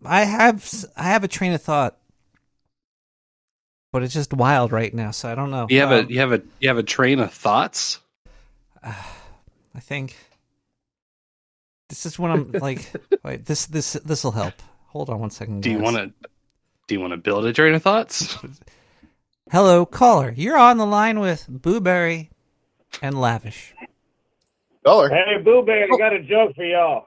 I 0.06 0.24
have, 0.24 0.56
s- 0.58 0.86
I 0.96 1.04
have 1.04 1.24
a 1.24 1.28
train 1.28 1.54
of 1.54 1.62
thought, 1.62 1.98
but 3.92 4.04
it's 4.04 4.14
just 4.14 4.34
wild 4.34 4.72
right 4.72 4.94
now, 4.94 5.12
so 5.12 5.30
I 5.30 5.36
don't 5.36 5.52
know. 5.52 5.68
You 5.70 5.82
have 5.82 5.92
Um, 5.92 6.06
a 6.06 6.10
you 6.10 6.20
have 6.20 6.32
a 6.32 6.42
you 6.60 6.68
have 6.70 6.78
a 6.78 6.84
train 6.84 7.20
of 7.20 7.34
thoughts. 7.34 8.00
I 8.88 9.80
think 9.80 10.16
this 11.90 12.06
is 12.06 12.18
when 12.20 12.32
I'm 12.32 12.52
like, 12.52 12.92
wait, 13.24 13.46
this 13.46 13.66
this 13.68 13.94
this 13.94 14.24
will 14.24 14.32
help. 14.32 14.54
Hold 14.88 15.10
on 15.10 15.20
one 15.20 15.30
second. 15.30 15.64
Do 15.64 15.72
you 15.72 15.80
want 15.80 15.98
to 15.98 16.12
do 16.88 16.96
you 16.96 17.02
want 17.02 17.12
to 17.12 17.18
build 17.18 17.46
a 17.46 17.54
train 17.54 17.74
of 17.74 17.84
thoughts? 17.84 18.38
Hello, 19.52 19.86
caller. 19.86 20.34
You're 20.36 20.58
on 20.58 20.78
the 20.78 20.86
line 20.86 21.20
with 21.20 21.48
Booberry 21.50 22.30
and 23.02 23.20
Lavish. 23.20 23.74
Caller. 24.86 25.10
Hey, 25.10 25.38
Boo 25.44 25.64
Bear, 25.66 25.84
I 25.84 25.88
oh. 25.92 25.98
got 25.98 26.14
a 26.14 26.22
joke 26.24 26.56
for 26.56 26.66
y'all. 26.66 27.06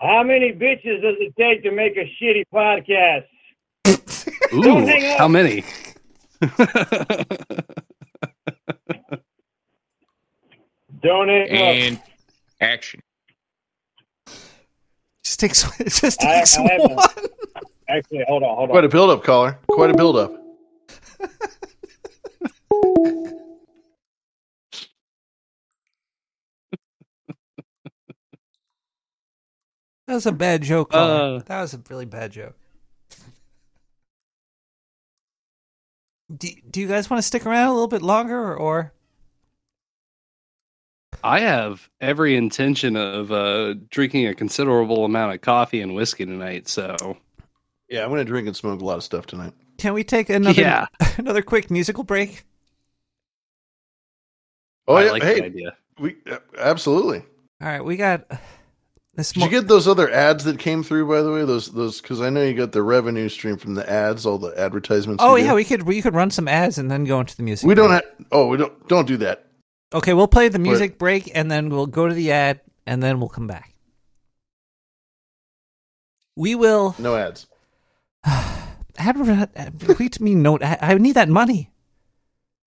How 0.00 0.22
many 0.22 0.52
bitches 0.52 1.00
does 1.02 1.16
it 1.18 1.34
take 1.38 1.62
to 1.62 1.70
make 1.70 1.96
a 1.96 2.04
shitty 2.20 2.44
podcast? 2.52 3.24
Ooh, 4.52 5.16
how 5.16 5.28
many? 5.28 5.64
Don't 11.06 11.28
hang 11.28 11.42
up. 11.44 11.50
And 11.50 12.00
action. 12.60 13.00
Just 15.22 15.38
takes 15.40 15.62
just 16.00 16.20
takes 16.20 16.56
I 16.58 16.62
have 16.62 16.80
a- 16.80 16.94
one. 16.94 17.06
Actually, 17.88 18.24
hold 18.26 18.42
on, 18.42 18.56
hold 18.56 18.70
on. 18.70 18.74
Quite 18.74 18.84
a 18.84 18.88
build 18.88 19.10
up, 19.10 19.22
caller. 19.22 19.58
Quite 19.68 19.90
a 19.90 19.94
build 19.94 20.16
up. 20.16 20.32
That 30.06 30.14
was 30.14 30.26
a 30.26 30.32
bad 30.32 30.62
joke. 30.62 30.90
caller. 30.92 31.36
Uh. 31.36 31.42
that 31.46 31.60
was 31.60 31.74
a 31.74 31.82
really 31.90 32.04
bad 32.06 32.32
joke. 32.32 32.54
Do, 36.34 36.48
do 36.70 36.80
you 36.80 36.88
guys 36.88 37.08
want 37.08 37.18
to 37.18 37.26
stick 37.26 37.46
around 37.46 37.68
a 37.68 37.72
little 37.72 37.88
bit 37.88 38.02
longer, 38.02 38.36
or, 38.36 38.56
or 38.56 38.92
I 41.24 41.40
have 41.40 41.88
every 42.00 42.36
intention 42.36 42.96
of 42.96 43.32
uh, 43.32 43.74
drinking 43.90 44.26
a 44.26 44.34
considerable 44.34 45.04
amount 45.04 45.34
of 45.34 45.40
coffee 45.40 45.80
and 45.80 45.94
whiskey 45.94 46.24
tonight. 46.24 46.68
So 46.68 47.16
Yeah, 47.88 48.04
I'm 48.04 48.10
gonna 48.10 48.24
drink 48.24 48.46
and 48.46 48.56
smoke 48.56 48.80
a 48.80 48.84
lot 48.84 48.96
of 48.96 49.04
stuff 49.04 49.26
tonight. 49.26 49.52
can 49.78 49.92
we 49.94 50.04
take 50.04 50.28
another 50.30 50.60
Yeah. 50.60 50.86
another 51.18 51.42
quick 51.42 51.70
musical 51.70 52.04
break? 52.04 52.44
Oh 54.88 54.94
I 54.94 55.04
yeah, 55.06 55.10
like 55.12 55.22
hey, 55.22 55.34
that 55.36 55.44
idea. 55.46 55.76
we 55.98 56.16
uh, 56.30 56.38
absolutely. 56.58 57.18
All 57.60 57.68
right, 57.68 57.84
we 57.84 57.96
got 57.96 58.30
this. 59.14 59.32
Did 59.32 59.42
you 59.44 59.48
get 59.50 59.66
those 59.66 59.88
other 59.88 60.08
ads 60.10 60.44
that 60.44 60.58
came 60.60 60.82
through? 60.84 61.08
By 61.08 61.22
the 61.22 61.32
way, 61.32 61.44
those 61.44 61.72
those 61.72 62.00
because 62.00 62.20
I 62.20 62.30
know 62.30 62.42
you 62.44 62.54
got 62.54 62.70
the 62.72 62.82
revenue 62.82 63.28
stream 63.28 63.56
from 63.56 63.74
the 63.74 63.88
ads, 63.90 64.26
all 64.26 64.38
the 64.38 64.52
advertisements. 64.60 65.24
Oh 65.24 65.34
you 65.34 65.44
yeah, 65.44 65.50
do. 65.50 65.56
we 65.56 65.64
could 65.64 65.82
we 65.84 66.02
could 66.02 66.14
run 66.14 66.30
some 66.30 66.46
ads 66.46 66.78
and 66.78 66.88
then 66.90 67.04
go 67.04 67.18
into 67.18 67.36
the 67.36 67.42
music. 67.42 67.66
we 67.66 67.74
don't 67.74 67.88
break. 67.88 68.04
have. 68.04 68.26
Oh, 68.30 68.46
we 68.46 68.58
don't 68.58 68.86
don't 68.88 69.08
do 69.08 69.16
that. 69.18 69.45
Okay, 69.94 70.12
we'll 70.14 70.28
play 70.28 70.48
the 70.48 70.58
But- 70.58 70.62
music 70.68 70.98
break 70.98 71.30
and 71.34 71.50
then 71.50 71.70
we'll 71.70 71.86
go 71.86 72.06
to 72.08 72.14
the 72.14 72.32
ad 72.32 72.60
and 72.86 73.02
then 73.02 73.20
we'll 73.20 73.28
come 73.28 73.46
back. 73.46 73.74
We 76.36 76.54
will 76.54 76.94
No 76.98 77.16
ads. 77.16 77.46
advertise. 78.98 79.48
Wait 79.98 80.12
to 80.12 80.22
me 80.22 80.34
note. 80.34 80.62
I, 80.62 80.78
I 80.80 80.94
need 80.98 81.12
that 81.12 81.28
money. 81.28 81.70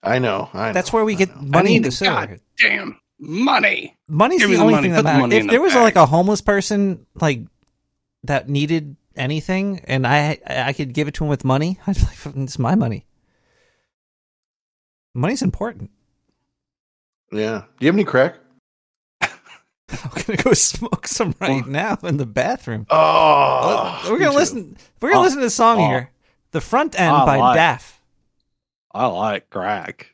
I 0.02 0.20
know. 0.20 0.50
I 0.54 0.68
know. 0.68 0.74
That's 0.74 0.92
where 0.94 1.04
we 1.06 1.16
get 1.16 1.30
I 1.36 1.42
money 1.42 1.70
need 1.72 1.76
in 1.78 1.82
the 1.84 1.90
the 1.90 1.96
sewer. 1.96 2.40
money. 3.20 3.98
Money's 4.08 4.40
Give 4.40 4.48
the 4.50 4.54
me 4.54 4.58
the 4.58 4.62
only 4.64 4.74
money. 4.76 4.88
thing 4.88 4.94
that 4.94 5.04
matters. 5.04 5.22
money 5.22 5.36
If 5.38 5.48
there 5.48 5.60
the 5.60 5.62
was 5.62 5.74
bag. 5.74 5.84
like 5.84 5.96
a 5.98 6.06
homeless 6.06 6.42
person 6.42 7.06
like 7.16 7.42
that 8.24 8.48
needed 8.50 8.96
anything, 9.16 9.82
and 9.86 10.08
I 10.08 10.40
I 10.48 10.74
could 10.74 10.94
give 10.94 11.08
it 11.08 11.14
to 11.16 11.26
him 11.26 11.30
with 11.30 11.44
money, 11.46 11.80
I'd 11.88 11.96
be 11.98 12.02
like, 12.02 12.36
it's 12.38 12.58
my 12.58 12.76
money. 12.76 13.06
Money's 15.14 15.42
important. 15.42 15.92
Yeah. 17.32 17.64
Do 17.80 17.86
you 17.86 17.88
have 17.88 17.96
any 17.96 18.04
crack? 18.04 18.36
I'm 19.22 19.30
gonna 20.26 20.38
go 20.44 20.54
smoke 20.54 21.08
some 21.08 21.34
right 21.40 21.66
now 21.66 21.98
in 22.04 22.18
the 22.18 22.26
bathroom. 22.26 22.86
Oh, 22.90 24.02
we're 24.10 24.20
gonna 24.20 24.32
too. 24.32 24.38
listen. 24.38 24.78
We're 25.02 25.10
gonna 25.10 25.22
Oh, 25.22 25.24
listen 25.24 25.40
to 25.40 25.46
a 25.46 25.50
song 25.50 25.80
oh. 25.80 25.88
here, 25.88 26.12
"The 26.52 26.62
Front 26.62 27.00
End" 27.00 27.12
I 27.16 27.26
by 27.26 27.38
like- 27.38 27.56
Daff. 27.56 28.02
I 28.92 29.06
like 29.08 29.50
crack. 29.50 30.14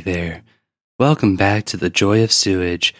There. 0.00 0.42
Welcome 0.98 1.36
back 1.36 1.64
to 1.66 1.76
the 1.76 1.90
Joy 1.90 2.22
of 2.22 2.32
Sewage. 2.32 2.94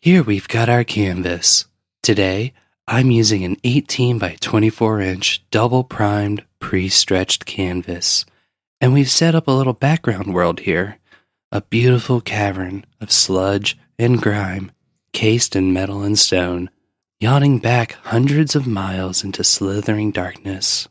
Here 0.00 0.22
we've 0.22 0.48
got 0.48 0.68
our 0.68 0.84
canvas. 0.84 1.66
Today, 2.02 2.52
I'm 2.86 3.10
using 3.10 3.44
an 3.44 3.56
18 3.64 4.18
by 4.18 4.36
24 4.40 5.00
inch 5.00 5.44
double 5.50 5.84
primed 5.84 6.44
pre 6.58 6.88
stretched 6.88 7.46
canvas. 7.46 8.26
And 8.80 8.92
we've 8.92 9.10
set 9.10 9.34
up 9.34 9.48
a 9.48 9.52
little 9.52 9.72
background 9.72 10.34
world 10.34 10.60
here 10.60 10.98
a 11.52 11.60
beautiful 11.60 12.20
cavern 12.20 12.84
of 13.00 13.12
sludge 13.12 13.78
and 13.98 14.20
grime, 14.20 14.72
cased 15.12 15.54
in 15.54 15.72
metal 15.72 16.02
and 16.02 16.18
stone, 16.18 16.70
yawning 17.20 17.58
back 17.58 17.92
hundreds 18.04 18.56
of 18.56 18.66
miles 18.66 19.22
into 19.22 19.44
slithering 19.44 20.10
darkness. 20.10 20.88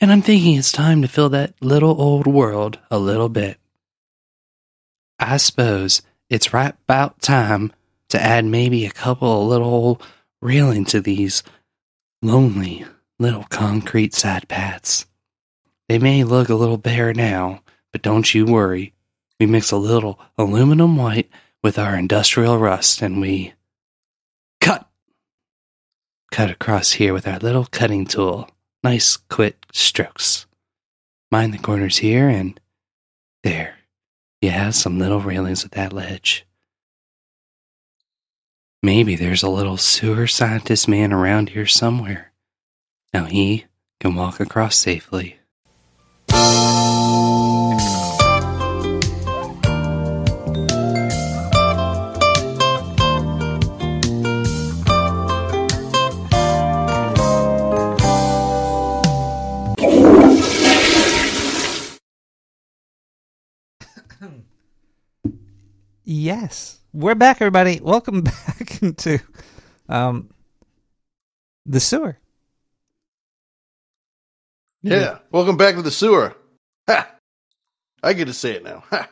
And 0.00 0.12
I'm 0.12 0.20
thinking 0.20 0.56
it's 0.56 0.70
time 0.70 1.00
to 1.00 1.08
fill 1.08 1.30
that 1.30 1.54
little 1.62 1.98
old 2.00 2.26
world 2.26 2.78
a 2.90 2.98
little 2.98 3.30
bit. 3.30 3.58
I 5.18 5.36
suppose 5.36 6.02
it's 6.28 6.52
right 6.52 6.74
about 6.84 7.20
time 7.20 7.72
to 8.08 8.22
add 8.22 8.44
maybe 8.44 8.86
a 8.86 8.90
couple 8.90 9.42
of 9.42 9.48
little 9.48 9.68
old 9.68 10.02
railing 10.40 10.84
to 10.86 11.00
these 11.00 11.42
lonely 12.22 12.84
little 13.18 13.44
concrete 13.44 14.14
side 14.14 14.48
paths. 14.48 15.06
They 15.88 15.98
may 15.98 16.24
look 16.24 16.48
a 16.48 16.54
little 16.54 16.78
bare 16.78 17.12
now, 17.12 17.62
but 17.92 18.02
don't 18.02 18.34
you 18.34 18.46
worry. 18.46 18.94
We 19.38 19.46
mix 19.46 19.70
a 19.70 19.76
little 19.76 20.18
aluminum 20.38 20.96
white 20.96 21.30
with 21.62 21.78
our 21.78 21.96
industrial 21.96 22.58
rust 22.58 23.02
and 23.02 23.20
we 23.20 23.52
cut. 24.60 24.88
Cut 26.30 26.50
across 26.50 26.92
here 26.92 27.12
with 27.12 27.28
our 27.28 27.38
little 27.38 27.66
cutting 27.66 28.06
tool. 28.06 28.48
Nice 28.82 29.16
quick 29.16 29.64
strokes. 29.72 30.46
Mind 31.30 31.54
the 31.54 31.58
corners 31.58 31.98
here 31.98 32.28
and 32.28 32.58
there. 33.42 33.73
You 34.44 34.50
have 34.50 34.74
some 34.74 34.98
little 34.98 35.20
railings 35.20 35.62
with 35.62 35.72
that 35.72 35.94
ledge. 35.94 36.44
Maybe 38.82 39.16
there's 39.16 39.42
a 39.42 39.48
little 39.48 39.78
sewer 39.78 40.26
scientist 40.26 40.86
man 40.86 41.14
around 41.14 41.48
here 41.48 41.64
somewhere. 41.64 42.30
Now 43.14 43.24
he 43.24 43.64
can 44.00 44.14
walk 44.16 44.40
across 44.40 44.76
safely. 44.76 45.38
Yes, 66.04 66.80
we're 66.92 67.14
back, 67.14 67.40
everybody. 67.40 67.80
Welcome 67.82 68.20
back 68.22 68.82
into 68.82 69.18
um, 69.88 70.30
the 71.66 71.80
sewer. 71.80 72.18
Yeah. 74.82 75.18
Welcome 75.30 75.56
back 75.56 75.76
to 75.76 75.82
the 75.82 75.90
sewer. 75.90 76.34
Ha! 76.88 77.10
I 78.02 78.12
get 78.12 78.26
to 78.26 78.34
say 78.34 78.52
it 78.52 78.64
now. 78.64 78.84
Ha! 78.90 79.08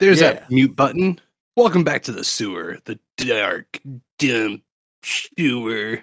There's 0.00 0.20
Yeah. 0.20 0.32
that 0.32 0.50
mute 0.50 0.74
button. 0.74 1.20
Welcome 1.56 1.84
back 1.84 2.02
to 2.04 2.12
the 2.12 2.24
sewer, 2.24 2.78
the 2.84 2.98
dark, 3.16 3.80
dim 4.18 4.62
sewer. 5.04 6.00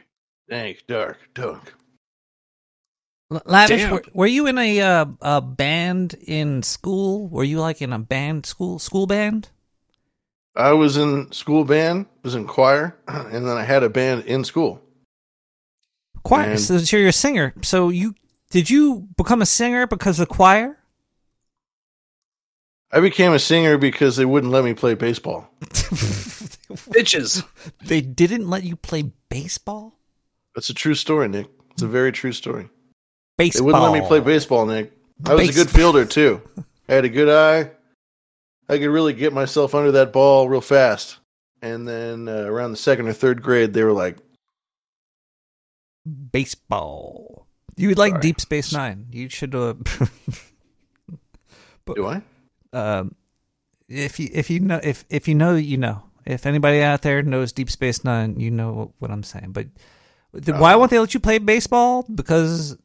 Dank, 0.50 0.84
dark, 0.88 1.18
dark. 1.34 1.74
L- 3.32 3.42
Lavish, 3.46 3.90
were, 3.90 4.04
were 4.14 4.28
you 4.28 4.48
in 4.48 4.58
a 4.58 4.80
uh, 4.82 5.06
a 5.22 5.42
band 5.42 6.16
in 6.26 6.64
school? 6.64 7.28
Were 7.28 7.44
you 7.44 7.60
like 7.60 7.82
in 7.82 7.92
a 7.92 8.00
band 8.00 8.46
school 8.46 8.80
school 8.80 9.06
band? 9.06 9.50
I 10.56 10.74
was 10.74 10.98
in 10.98 11.32
school 11.32 11.64
band, 11.64 12.06
was 12.24 12.36
in 12.36 12.46
choir, 12.46 12.96
and 13.08 13.48
then 13.48 13.58
I 13.58 13.64
had 13.64 13.84
a 13.84 13.90
band 13.90 14.26
in 14.26 14.44
school. 14.44 14.82
Choir. 16.24 16.52
And- 16.52 16.60
So 16.60 16.98
you're 16.98 17.08
a 17.10 17.12
singer. 17.14 17.54
So 17.64 17.90
you 17.90 18.16
did 18.52 18.70
you 18.70 19.08
become 19.18 19.42
a 19.42 19.46
singer 19.48 19.88
because 19.88 20.20
of 20.20 20.28
the 20.28 20.34
choir? 20.34 20.78
I 22.92 23.00
became 23.00 23.34
a 23.34 23.40
singer 23.40 23.80
because 23.80 24.16
they 24.18 24.26
wouldn't 24.26 24.52
let 24.54 24.64
me 24.64 24.76
play 24.76 24.94
baseball. 24.94 25.50
Bitches. 25.62 27.44
They 27.84 28.02
didn't 28.02 28.48
let 28.48 28.64
you 28.64 28.76
play 28.76 29.12
baseball. 29.30 29.98
That's 30.54 30.70
a 30.70 30.74
true 30.76 30.94
story, 30.94 31.28
Nick. 31.28 31.48
It's 31.72 31.82
a 31.82 31.88
very 31.88 32.12
true 32.12 32.32
story. 32.32 32.70
Baseball. 33.38 33.62
They 33.62 33.66
wouldn't 33.66 33.84
let 33.94 34.02
me 34.02 34.08
play 34.08 34.20
baseball, 34.20 34.68
Nick. 34.68 34.92
I 35.26 35.34
was 35.34 35.50
a 35.50 35.54
good 35.54 35.72
fielder 35.72 36.06
too. 36.06 36.42
I 36.88 36.94
had 36.94 37.06
a 37.06 37.10
good 37.10 37.30
eye. 37.30 37.72
I 38.70 38.78
could 38.78 38.90
really 38.90 39.14
get 39.14 39.34
myself 39.34 39.76
under 39.76 39.92
that 39.94 40.14
ball 40.14 40.48
real 40.48 40.62
fast. 40.62 41.18
And 41.62 41.88
then 41.88 42.28
uh, 42.28 42.44
around 42.44 42.72
the 42.72 42.78
second 42.78 43.08
or 43.08 43.14
third 43.14 43.42
grade, 43.42 43.74
they 43.74 43.84
were 43.84 43.94
like, 43.94 44.18
Baseball. 46.32 47.48
You 47.78 47.88
would 47.88 47.98
like 47.98 48.20
Deep 48.20 48.42
Space 48.42 48.74
Nine. 48.74 49.08
You 49.12 49.30
should. 49.30 49.56
Uh, 49.56 49.76
Do 51.96 52.08
I? 52.08 52.22
Um, 52.74 53.16
if 53.88 54.20
you 54.20 54.30
if 54.34 54.50
you 54.50 54.60
know 54.60 54.80
if 54.84 55.06
if 55.10 55.28
you 55.28 55.36
know 55.36 55.56
you 55.56 55.78
know 55.78 56.04
if 56.26 56.46
anybody 56.46 56.82
out 56.82 57.02
there 57.02 57.22
knows 57.22 57.54
Deep 57.54 57.70
Space 57.70 58.04
Nine, 58.04 58.40
you 58.40 58.52
know 58.52 58.94
what 59.00 59.12
I'm 59.12 59.24
saying. 59.24 59.52
But 59.52 59.68
the, 60.34 60.54
why 60.54 60.76
won't 60.76 60.92
they 60.92 61.00
let 61.00 61.14
you 61.14 61.20
play 61.20 61.38
baseball? 61.38 62.06
Because 62.14 62.78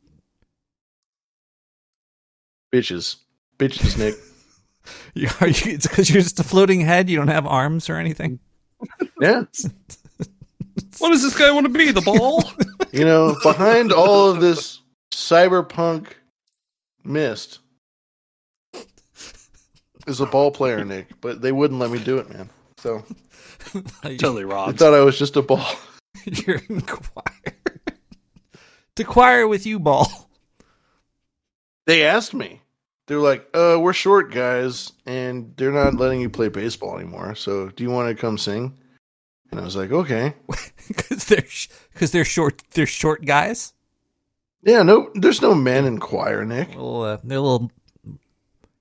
bitches. 2.72 3.16
Bitches, 3.59 3.98
Nick. 3.98 4.14
You 5.15 5.28
are 5.40 5.48
you, 5.48 5.73
it's 5.73 5.86
because 5.86 6.10
you're 6.10 6.23
just 6.23 6.40
a 6.40 6.44
floating 6.44 6.81
head. 6.81 7.09
You 7.09 7.16
don't 7.16 7.28
have 7.28 7.47
arms 7.47 7.89
or 7.89 7.97
anything. 7.97 8.40
Yeah. 9.20 9.44
What 10.98 11.10
does 11.10 11.23
this 11.23 11.36
guy 11.36 11.51
want 11.51 11.66
to 11.66 11.73
be? 11.73 11.90
The 11.90 12.01
ball? 12.01 12.44
You 12.93 13.05
know, 13.05 13.36
behind 13.43 13.93
all 13.93 14.31
of 14.31 14.40
this 14.40 14.81
cyberpunk 15.12 16.12
mist 17.05 17.59
is 20.06 20.20
a 20.20 20.27
ball 20.27 20.52
player, 20.52 20.85
Nick, 20.85 21.20
but 21.20 21.40
they 21.40 21.51
wouldn't 21.51 21.81
let 21.81 21.90
me 21.90 21.98
do 21.98 22.19
it, 22.19 22.31
man. 22.31 22.48
So 22.78 23.05
Totally 24.02 24.44
wrong. 24.44 24.70
I 24.70 24.73
thought 24.73 24.94
I 24.94 25.01
was 25.01 25.19
just 25.19 25.36
a 25.36 25.43
ball. 25.43 25.66
You're 26.24 26.60
in 26.69 26.81
choir. 26.82 27.56
to 28.97 29.05
choir 29.05 29.47
with 29.48 29.66
you, 29.66 29.78
ball. 29.78 30.31
They 31.86 32.05
asked 32.05 32.35
me. 32.35 32.60
They 33.09 33.16
were 33.16 33.22
like, 33.22 33.48
"Uh, 33.55 33.78
we're 33.80 33.93
short 33.93 34.32
guys, 34.32 34.93
and 35.06 35.52
they're 35.56 35.72
not 35.72 35.94
letting 35.94 36.20
you 36.20 36.30
play 36.30 36.48
baseball 36.48 36.97
anymore. 36.97 37.35
So, 37.35 37.70
do 37.70 37.82
you 37.82 37.90
want 37.90 38.09
to 38.09 38.14
come 38.14 38.39
sing?" 38.39 38.78
And 39.51 39.59
I 39.59 39.64
was 39.64 39.76
like, 39.76 39.90
"Okay." 39.90 40.35
Because 40.89 41.26
they're 41.26 41.44
because 41.93 42.12
they're 42.12 42.24
short. 42.24 42.62
They're 42.70 42.86
short 42.86 43.26
guys. 43.26 43.74
Yeah, 44.62 44.82
no, 44.82 45.10
there's 45.14 45.43
no 45.43 45.55
men 45.55 45.85
in 45.85 45.98
choir, 45.98 46.47
Nick. 46.47 46.68
Little, 46.68 47.02
uh, 47.02 47.18
they're 47.22 47.40
little. 47.40 47.70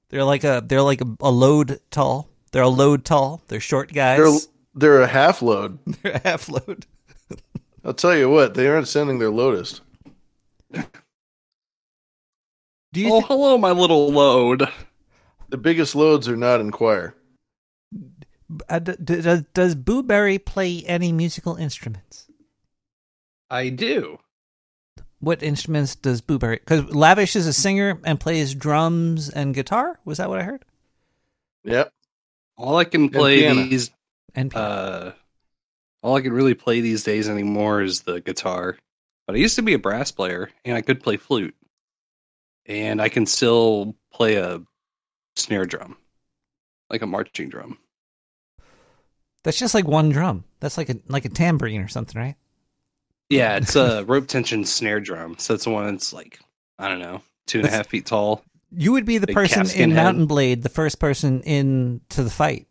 They're 0.07 0.23
like 0.23 0.45
a. 0.45 0.63
They're 0.65 0.81
like 0.81 1.01
a, 1.01 1.17
a 1.19 1.29
load 1.29 1.81
tall. 1.91 2.29
They're 2.51 2.63
a 2.63 2.69
load 2.69 3.03
tall. 3.03 3.41
They're 3.47 3.59
short 3.59 3.91
guys. 3.91 4.19
They're 4.19 4.51
they're 4.77 5.01
a 5.01 5.07
half 5.07 5.41
load. 5.41 5.79
They're 6.01 6.13
a 6.13 6.21
half 6.23 6.49
load. 6.49 6.85
I'll 7.83 7.93
tell 7.93 8.15
you 8.15 8.29
what, 8.29 8.53
they 8.53 8.67
aren't 8.67 8.87
sending 8.87 9.19
their 9.19 9.31
lotus. 9.31 9.81
Do 12.97 13.03
you 13.03 13.13
oh, 13.13 13.21
hello, 13.21 13.59
my 13.59 13.69
little 13.69 14.11
load. 14.11 14.67
The 15.49 15.57
biggest 15.57 15.93
loads 15.93 16.27
are 16.27 16.35
not 16.35 16.61
in 16.61 16.71
choir. 16.71 17.13
Uh, 18.67 18.79
d- 18.79 18.95
d- 19.03 19.21
does 19.21 19.43
does 19.53 19.75
Boo 19.75 20.01
Berry 20.01 20.39
play 20.39 20.83
any 20.83 21.11
musical 21.11 21.57
instruments? 21.57 22.25
I 23.51 23.69
do. 23.69 24.17
What 25.19 25.43
instruments 25.43 25.93
does 25.93 26.21
Boo 26.21 26.39
Berry? 26.39 26.55
Because 26.55 26.85
Lavish 26.85 27.35
is 27.35 27.45
a 27.45 27.53
singer 27.53 28.01
and 28.03 28.19
plays 28.19 28.55
drums 28.55 29.29
and 29.29 29.53
guitar. 29.53 29.99
Was 30.03 30.17
that 30.17 30.27
what 30.27 30.39
I 30.39 30.43
heard? 30.43 30.65
Yep. 31.65 31.91
All 32.57 32.77
I 32.77 32.83
can 32.85 33.09
play 33.09 33.41
piano. 33.41 33.61
these 33.61 33.91
and 34.33 34.55
uh 34.55 35.11
all 36.01 36.15
I 36.15 36.21
can 36.21 36.33
really 36.33 36.55
play 36.55 36.81
these 36.81 37.03
days 37.03 37.29
anymore 37.29 37.83
is 37.83 38.01
the 38.01 38.21
guitar. 38.21 38.75
But 39.27 39.35
I 39.35 39.37
used 39.37 39.57
to 39.57 39.61
be 39.61 39.75
a 39.75 39.79
brass 39.79 40.11
player 40.11 40.49
and 40.65 40.75
I 40.75 40.81
could 40.81 41.03
play 41.03 41.17
flute. 41.17 41.53
And 42.68 43.02
I 43.02 43.10
can 43.10 43.26
still 43.26 43.95
play 44.14 44.35
a 44.35 44.61
snare 45.35 45.65
drum. 45.65 45.98
Like 46.89 47.02
a 47.02 47.07
marching 47.07 47.49
drum. 47.49 47.77
That's 49.44 49.60
just 49.60 49.73
like 49.73 49.88
one 49.88 50.10
drum. 50.10 50.44
That's 50.60 50.77
like 50.77 50.89
a 50.89 50.98
like 51.07 51.26
a 51.26 51.30
tambourine 51.30 51.81
or 51.81 51.88
something, 51.88 52.19
right? 52.19 52.35
Yeah, 53.30 53.57
it's 53.57 53.76
a 53.76 54.03
rope 54.07 54.27
tension 54.27 54.65
snare 54.65 54.99
drum. 54.99 55.35
So 55.38 55.53
it's 55.53 55.65
the 55.65 55.69
one 55.69 55.94
that's 55.94 56.14
like 56.14 56.39
I 56.80 56.89
don't 56.89 56.99
know, 56.99 57.22
two 57.45 57.60
and 57.60 57.68
a 57.68 57.72
half 57.72 57.88
feet 57.88 58.06
tall. 58.06 58.44
You 58.72 58.94
would 58.94 59.06
be 59.06 59.18
the 59.18 59.27
person 59.27 59.69
in 59.80 59.91
head. 59.91 60.03
Mount 60.03 60.27
& 60.27 60.30
Blade, 60.30 60.64
the 60.64 60.69
first 60.69 60.99
person 60.99 61.41
in 61.41 62.02
to 62.10 62.23
the 62.23 62.30
fight. 62.30 62.68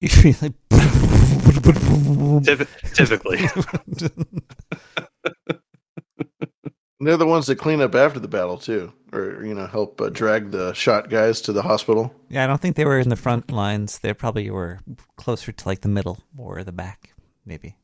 You'd 0.00 0.22
be 0.22 0.36
like, 0.40 0.52
typically. 2.94 3.40
And 7.02 7.08
they're 7.08 7.16
the 7.16 7.26
ones 7.26 7.46
that 7.48 7.56
clean 7.56 7.80
up 7.80 7.96
after 7.96 8.20
the 8.20 8.28
battle 8.28 8.56
too, 8.58 8.92
or 9.12 9.42
you 9.42 9.48
you 9.48 9.54
know 9.56 9.66
help 9.66 10.00
uh, 10.00 10.08
drag 10.08 10.52
the 10.52 10.72
shot 10.72 11.10
guys 11.10 11.40
to 11.40 11.52
the 11.52 11.62
hospital. 11.62 12.14
Yeah, 12.28 12.44
I 12.44 12.46
don't 12.46 12.60
think 12.60 12.76
they 12.76 12.84
were 12.84 13.00
in 13.00 13.08
the 13.08 13.16
front 13.16 13.50
lines. 13.50 13.98
They 13.98 14.14
probably 14.14 14.48
were 14.50 14.78
closer 15.16 15.50
to 15.50 15.68
like 15.68 15.80
the 15.80 15.88
middle 15.88 16.20
or 16.38 16.62
the 16.62 16.70
back, 16.70 17.12
maybe. 17.44 17.74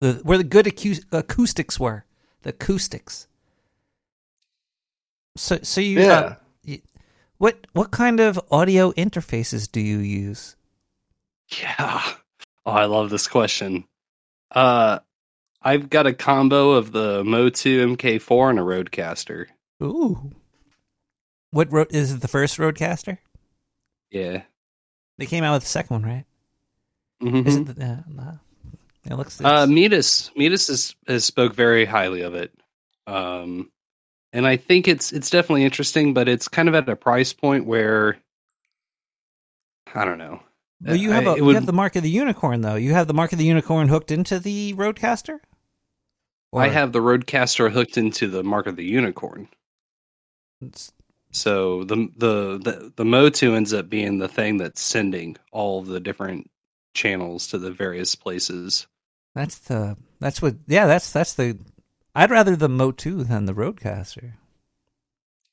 The 0.00 0.14
where 0.22 0.38
the 0.38 0.44
good 0.44 0.64
acou- 0.64 1.04
acoustics 1.12 1.78
were, 1.78 2.06
the 2.40 2.50
acoustics. 2.50 3.28
So, 5.36 5.58
so 5.62 5.82
you, 5.82 6.00
Yeah. 6.00 6.12
uh, 6.12 6.34
you- 6.62 6.80
what 7.36 7.66
what 7.74 7.90
kind 7.90 8.18
of 8.18 8.40
audio 8.50 8.92
interfaces 8.92 9.70
do 9.70 9.80
you 9.82 9.98
use? 9.98 10.56
Yeah. 11.60 12.00
Oh, 12.64 12.72
I 12.72 12.86
love 12.86 13.10
this 13.10 13.26
question. 13.28 13.84
Uh, 14.50 15.00
I've 15.64 15.88
got 15.88 16.06
a 16.06 16.12
combo 16.12 16.72
of 16.72 16.92
the 16.92 17.22
MOTU 17.24 17.96
MK4 17.96 18.50
and 18.50 18.58
a 18.58 18.62
RodeCaster. 18.62 19.46
Ooh, 19.82 20.30
what 21.52 21.72
ro- 21.72 21.86
is 21.90 22.12
it? 22.12 22.20
The 22.20 22.28
first 22.28 22.58
RodeCaster? 22.58 23.18
Yeah. 24.10 24.42
They 25.18 25.26
came 25.26 25.42
out 25.44 25.54
with 25.54 25.62
the 25.62 25.68
second 25.68 26.02
one, 26.02 26.02
right? 26.04 26.24
Mhm. 27.22 27.46
Is 27.46 27.56
it 27.56 27.64
the, 27.76 27.84
uh, 27.84 27.96
no. 28.08 28.38
It 29.06 29.14
looks. 29.14 29.40
Uh, 29.40 29.66
Metis 29.66 30.30
Metis 30.36 30.68
has, 30.68 30.94
has 31.06 31.24
spoke 31.24 31.54
very 31.54 31.84
highly 31.84 32.22
of 32.22 32.34
it, 32.34 32.52
um, 33.06 33.70
and 34.32 34.46
I 34.46 34.56
think 34.56 34.88
it's 34.88 35.12
it's 35.12 35.30
definitely 35.30 35.64
interesting, 35.64 36.14
but 36.14 36.28
it's 36.28 36.48
kind 36.48 36.68
of 36.68 36.74
at 36.74 36.88
a 36.88 36.96
price 36.96 37.32
point 37.32 37.66
where 37.66 38.16
I 39.94 40.04
don't 40.04 40.18
know. 40.18 40.40
Well, 40.82 40.96
you 40.96 41.10
have 41.12 41.26
I- 41.28 41.36
you 41.36 41.44
would- 41.44 41.54
have 41.54 41.66
the 41.66 41.72
mark 41.72 41.96
of 41.96 42.02
the 42.02 42.10
unicorn 42.10 42.62
though. 42.62 42.74
You 42.76 42.92
have 42.94 43.06
the 43.06 43.14
mark 43.14 43.32
of 43.32 43.38
the 43.38 43.44
unicorn 43.44 43.88
hooked 43.88 44.10
into 44.10 44.38
the 44.38 44.72
RodeCaster. 44.74 45.38
I 46.54 46.68
have 46.68 46.92
the 46.92 47.00
RodeCaster 47.00 47.70
hooked 47.70 47.96
into 47.96 48.28
the 48.28 48.42
Mark 48.44 48.66
of 48.66 48.76
the 48.76 48.84
Unicorn. 48.84 49.48
So 51.30 51.84
the 51.84 52.08
the 52.16 52.58
the 52.62 52.92
the 52.96 53.04
MOTU 53.04 53.54
ends 53.54 53.74
up 53.74 53.88
being 53.88 54.18
the 54.18 54.28
thing 54.28 54.56
that's 54.56 54.80
sending 54.80 55.36
all 55.50 55.82
the 55.82 56.00
different 56.00 56.50
channels 56.94 57.48
to 57.48 57.58
the 57.58 57.72
various 57.72 58.14
places. 58.14 58.86
That's 59.34 59.58
the 59.58 59.96
that's 60.20 60.40
what 60.40 60.54
yeah 60.68 60.86
that's 60.86 61.12
that's 61.12 61.34
the 61.34 61.58
I'd 62.14 62.30
rather 62.30 62.54
the 62.54 62.68
MOTU 62.68 63.26
than 63.26 63.46
the 63.46 63.54
RodeCaster. 63.54 64.34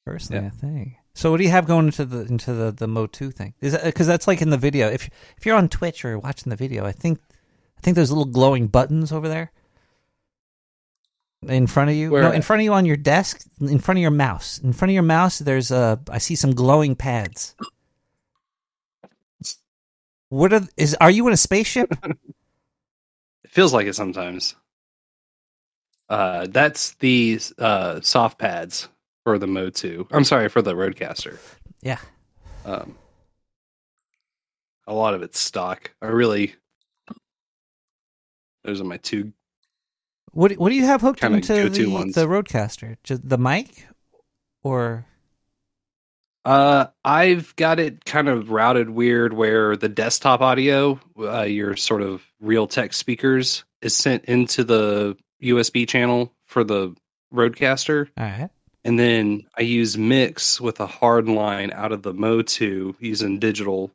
Personally, 0.06 0.44
Yeah. 0.44 0.48
I 0.48 0.52
think. 0.52 0.94
So 1.14 1.32
what 1.32 1.38
do 1.38 1.44
you 1.44 1.49
have 1.49 1.65
going 1.65 1.88
into 1.88 2.06
the 2.06 2.22
into 2.22 2.53
the 2.53 2.72
the 2.72 2.88
MOTU 2.88 3.34
thing? 3.34 3.56
Is 3.60 3.76
because 3.84 4.07
that's 4.07 4.28
like 4.28 4.41
in 4.41 4.52
the 4.52 4.57
video. 4.57 4.88
If 4.88 5.10
if 5.38 5.45
you're 5.45 5.57
on 5.57 5.68
Twitch 5.68 6.06
or 6.06 6.19
watching 6.19 6.52
the 6.52 6.56
video, 6.56 6.86
I 6.86 6.91
think 6.91 7.19
I 7.78 7.82
think 7.82 7.95
there's 7.95 8.11
little 8.11 8.26
glowing 8.26 8.68
buttons 8.68 9.11
over 9.11 9.28
there 9.28 9.52
in 11.47 11.68
front 11.68 11.89
of 11.89 11.95
you. 11.95 12.11
Where 12.11 12.23
no, 12.23 12.31
in 12.31 12.41
front 12.41 12.61
of 12.61 12.63
you 12.65 12.73
on 12.73 12.85
your 12.85 12.97
desk, 12.97 13.45
in 13.59 13.80
front 13.80 13.97
of 13.97 14.01
your 14.01 14.11
mouse. 14.11 14.59
In 14.59 14.73
front 14.73 14.91
of 14.91 14.93
your 14.93 15.03
mouse, 15.03 15.39
there's 15.39 15.72
a 15.72 15.99
I 16.09 16.18
see 16.18 16.35
some 16.35 16.53
glowing 16.53 16.95
pads. 16.95 17.55
What 20.30 20.53
are 20.53 20.61
is 20.77 20.95
are 20.95 21.11
you 21.11 21.27
in 21.27 21.34
a 21.34 21.38
spaceship? 21.38 21.93
It 23.43 23.55
feels 23.55 23.73
like 23.73 23.85
it 23.85 23.95
sometimes. 23.95 24.55
Uh, 26.07 26.47
that's 26.49 26.93
the 26.95 27.38
uh, 27.57 27.99
soft 27.99 28.38
pads 28.38 28.88
for 29.26 29.38
the 29.38 29.45
MOTU. 29.45 30.07
I'm 30.09 30.23
sorry 30.23 30.47
for 30.47 30.61
the 30.61 30.73
RodeCaster. 30.73 31.38
Yeah. 31.81 31.97
Um, 32.63 32.95
a 34.88 34.93
lot 34.93 35.13
of 35.15 35.22
it's 35.22 35.38
stock. 35.38 35.91
I 36.01 36.07
really. 36.07 36.55
Those 38.63 38.80
are 38.80 38.85
my 38.85 38.97
two. 38.97 39.34
What 40.32 40.53
what 40.53 40.70
do 40.70 40.76
you 40.76 40.86
have 40.86 41.02
hooked 41.02 41.24
into 41.24 41.70
the, 41.70 41.86
ones. 41.88 42.16
the 42.16 42.26
RodeCaster? 42.26 42.98
Just 43.03 43.28
the 43.28 43.38
mic, 43.38 43.88
or 44.64 45.06
Uh, 46.45 46.88
I've 47.03 47.56
got 47.56 47.80
it 47.80 48.06
kind 48.06 48.30
of 48.30 48.49
routed 48.49 48.90
weird 48.90 49.34
where 49.34 49.76
the 49.76 49.90
desktop 49.90 50.41
audio, 50.41 50.99
uh, 51.20 51.44
your 51.44 51.76
sort 51.76 52.02
of 52.02 52.24
Realtek 52.44 52.94
speakers, 52.94 53.64
is 53.82 53.95
sent 53.95 54.26
into 54.26 54.64
the 54.64 55.18
USB 55.44 55.88
channel 55.88 56.34
for 56.45 56.64
the 56.64 56.95
RodeCaster. 57.34 58.08
all 58.18 58.24
right. 58.24 58.49
And 58.84 58.98
then 58.98 59.44
I 59.56 59.62
use 59.62 59.98
Mix 59.98 60.60
with 60.60 60.80
a 60.80 60.88
hard 60.88 61.28
line 61.28 61.72
out 61.72 61.91
of 61.91 62.02
the 62.02 62.14
MOTU 62.14 62.95
using 62.99 63.38
digital 63.38 63.91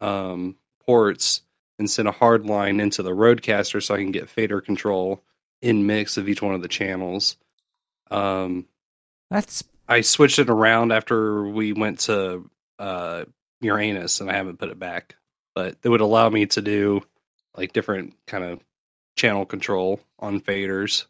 um, 0.00 0.56
ports 0.86 1.42
and 1.78 1.90
send 1.90 2.08
a 2.08 2.12
hard 2.12 2.46
line 2.46 2.80
into 2.80 3.02
the 3.02 3.10
RodeCaster 3.10 3.82
so 3.82 3.94
I 3.94 3.98
can 3.98 4.10
get 4.10 4.30
fader 4.30 4.62
control 4.62 5.22
in 5.62 5.86
Mix 5.86 6.16
of 6.16 6.28
each 6.28 6.42
one 6.42 6.54
of 6.54 6.60
the 6.60 6.68
channels. 6.68 7.36
Um, 8.10 8.66
That's 9.30 9.64
I 9.88 10.02
switched 10.02 10.38
it 10.38 10.50
around 10.50 10.92
after 10.92 11.44
we 11.44 11.72
went 11.72 12.00
to 12.00 12.50
uh, 12.78 13.24
Uranus 13.60 14.20
and 14.20 14.30
I 14.30 14.34
haven't 14.34 14.58
put 14.58 14.68
it 14.68 14.78
back, 14.78 15.16
but 15.54 15.76
it 15.82 15.88
would 15.88 16.00
allow 16.00 16.28
me 16.28 16.46
to 16.46 16.60
do 16.60 17.02
like 17.56 17.72
different 17.72 18.14
kind 18.26 18.44
of 18.44 18.60
channel 19.16 19.46
control 19.46 20.00
on 20.18 20.40
faders. 20.40 21.06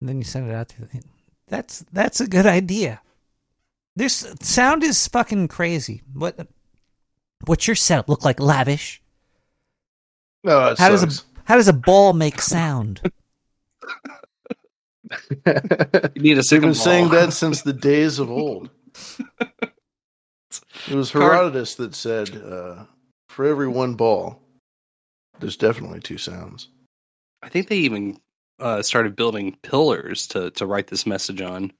and 0.00 0.08
then 0.08 0.18
you 0.18 0.24
send 0.24 0.50
it 0.50 0.54
out 0.54 0.68
to. 0.70 0.82
The, 0.82 1.02
that's 1.48 1.84
that's 1.92 2.20
a 2.20 2.26
good 2.26 2.46
idea. 2.46 3.00
This 3.94 4.26
sound 4.40 4.82
is 4.82 5.06
fucking 5.08 5.48
crazy. 5.48 6.02
What 6.12 6.46
what's 7.44 7.66
your 7.66 7.76
setup 7.76 8.08
look 8.08 8.24
like? 8.24 8.40
Lavish. 8.40 9.02
No, 10.44 10.68
it 10.68 10.78
how 10.78 10.88
does 10.88 11.02
a 11.02 11.22
how 11.44 11.56
does 11.56 11.68
a 11.68 11.72
ball 11.72 12.12
make 12.12 12.40
sound? 12.40 13.00
You 16.14 16.22
need 16.22 16.38
a 16.38 16.42
They've 16.42 16.60
been 16.60 16.74
saying 16.74 17.10
that 17.10 17.32
since 17.32 17.62
the 17.62 17.72
days 17.72 18.18
of 18.18 18.30
old. 18.30 18.70
It 20.88 20.94
was 20.94 21.12
Herodotus 21.12 21.76
that 21.76 21.94
said, 21.94 22.36
uh, 22.36 22.84
"For 23.28 23.46
every 23.46 23.68
one 23.68 23.94
ball, 23.94 24.42
there's 25.38 25.56
definitely 25.56 26.00
two 26.00 26.18
sounds." 26.18 26.68
I 27.42 27.48
think 27.48 27.68
they 27.68 27.78
even 27.78 28.18
uh, 28.58 28.82
started 28.82 29.16
building 29.16 29.56
pillars 29.62 30.26
to 30.28 30.50
to 30.52 30.66
write 30.66 30.88
this 30.88 31.06
message 31.06 31.40
on, 31.40 31.72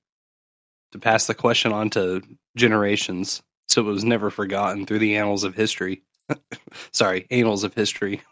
to 0.93 0.99
pass 0.99 1.27
the 1.27 1.35
question 1.35 1.73
on 1.73 1.91
to 1.91 2.23
generations, 2.57 3.43
so 3.69 3.83
it 3.83 3.87
was 3.87 4.05
never 4.05 4.31
forgotten 4.31 4.87
through 4.87 5.01
the 5.01 5.17
annals 5.17 5.45
of 5.45 5.55
history. 5.55 6.03
Sorry, 6.93 7.27
annals 7.31 7.65
of 7.65 7.75
history. 7.75 8.23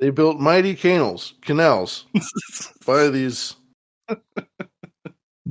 They 0.00 0.10
built 0.10 0.38
mighty 0.40 0.74
canals, 0.74 1.34
canals 1.42 2.06
by 2.86 3.08
these. 3.08 3.54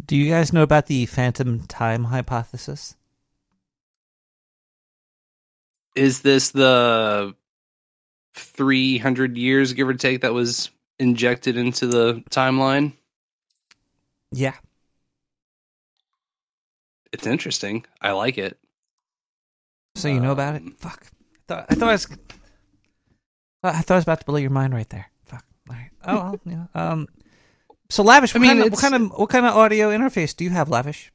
Do 0.05 0.15
you 0.17 0.29
guys 0.29 0.51
know 0.53 0.63
about 0.63 0.87
the 0.87 1.05
phantom 1.05 1.65
time 1.67 2.03
hypothesis? 2.05 2.95
Is 5.95 6.21
this 6.21 6.51
the 6.51 7.35
three 8.35 8.97
hundred 8.97 9.37
years, 9.37 9.73
give 9.73 9.87
or 9.87 9.93
take, 9.93 10.21
that 10.21 10.33
was 10.33 10.69
injected 10.99 11.55
into 11.57 11.87
the 11.87 12.23
timeline? 12.29 12.93
Yeah. 14.31 14.55
It's 17.11 17.27
interesting. 17.27 17.85
I 18.01 18.11
like 18.11 18.37
it. 18.39 18.57
So 19.95 20.07
you 20.07 20.19
know 20.19 20.31
about 20.31 20.55
Um, 20.55 20.67
it? 20.67 20.79
Fuck. 20.79 21.05
I 21.05 21.39
thought, 21.47 21.65
I 21.69 21.75
thought 21.75 21.89
I 21.89 21.91
was. 21.91 22.07
I 23.63 23.81
thought 23.81 23.95
I 23.95 23.97
was 23.97 24.03
about 24.05 24.19
to 24.19 24.25
blow 24.25 24.37
your 24.37 24.49
mind 24.49 24.73
right 24.73 24.89
there. 24.89 25.09
Fuck. 25.25 25.45
All 25.69 25.75
right. 25.75 25.89
Oh, 26.05 26.15
well, 26.15 26.39
yeah. 26.75 26.89
Um. 26.91 27.07
So 27.89 28.03
lavish. 28.03 28.35
I 28.35 28.39
What, 28.39 28.41
mean, 28.41 28.49
kind 28.57 28.63
of, 28.65 28.71
what 28.71 28.81
kind 28.81 28.95
of 28.95 29.11
what 29.19 29.29
kind 29.29 29.45
of 29.45 29.55
audio 29.55 29.89
interface 29.89 30.35
do 30.35 30.43
you 30.43 30.49
have, 30.49 30.69
lavish? 30.69 31.11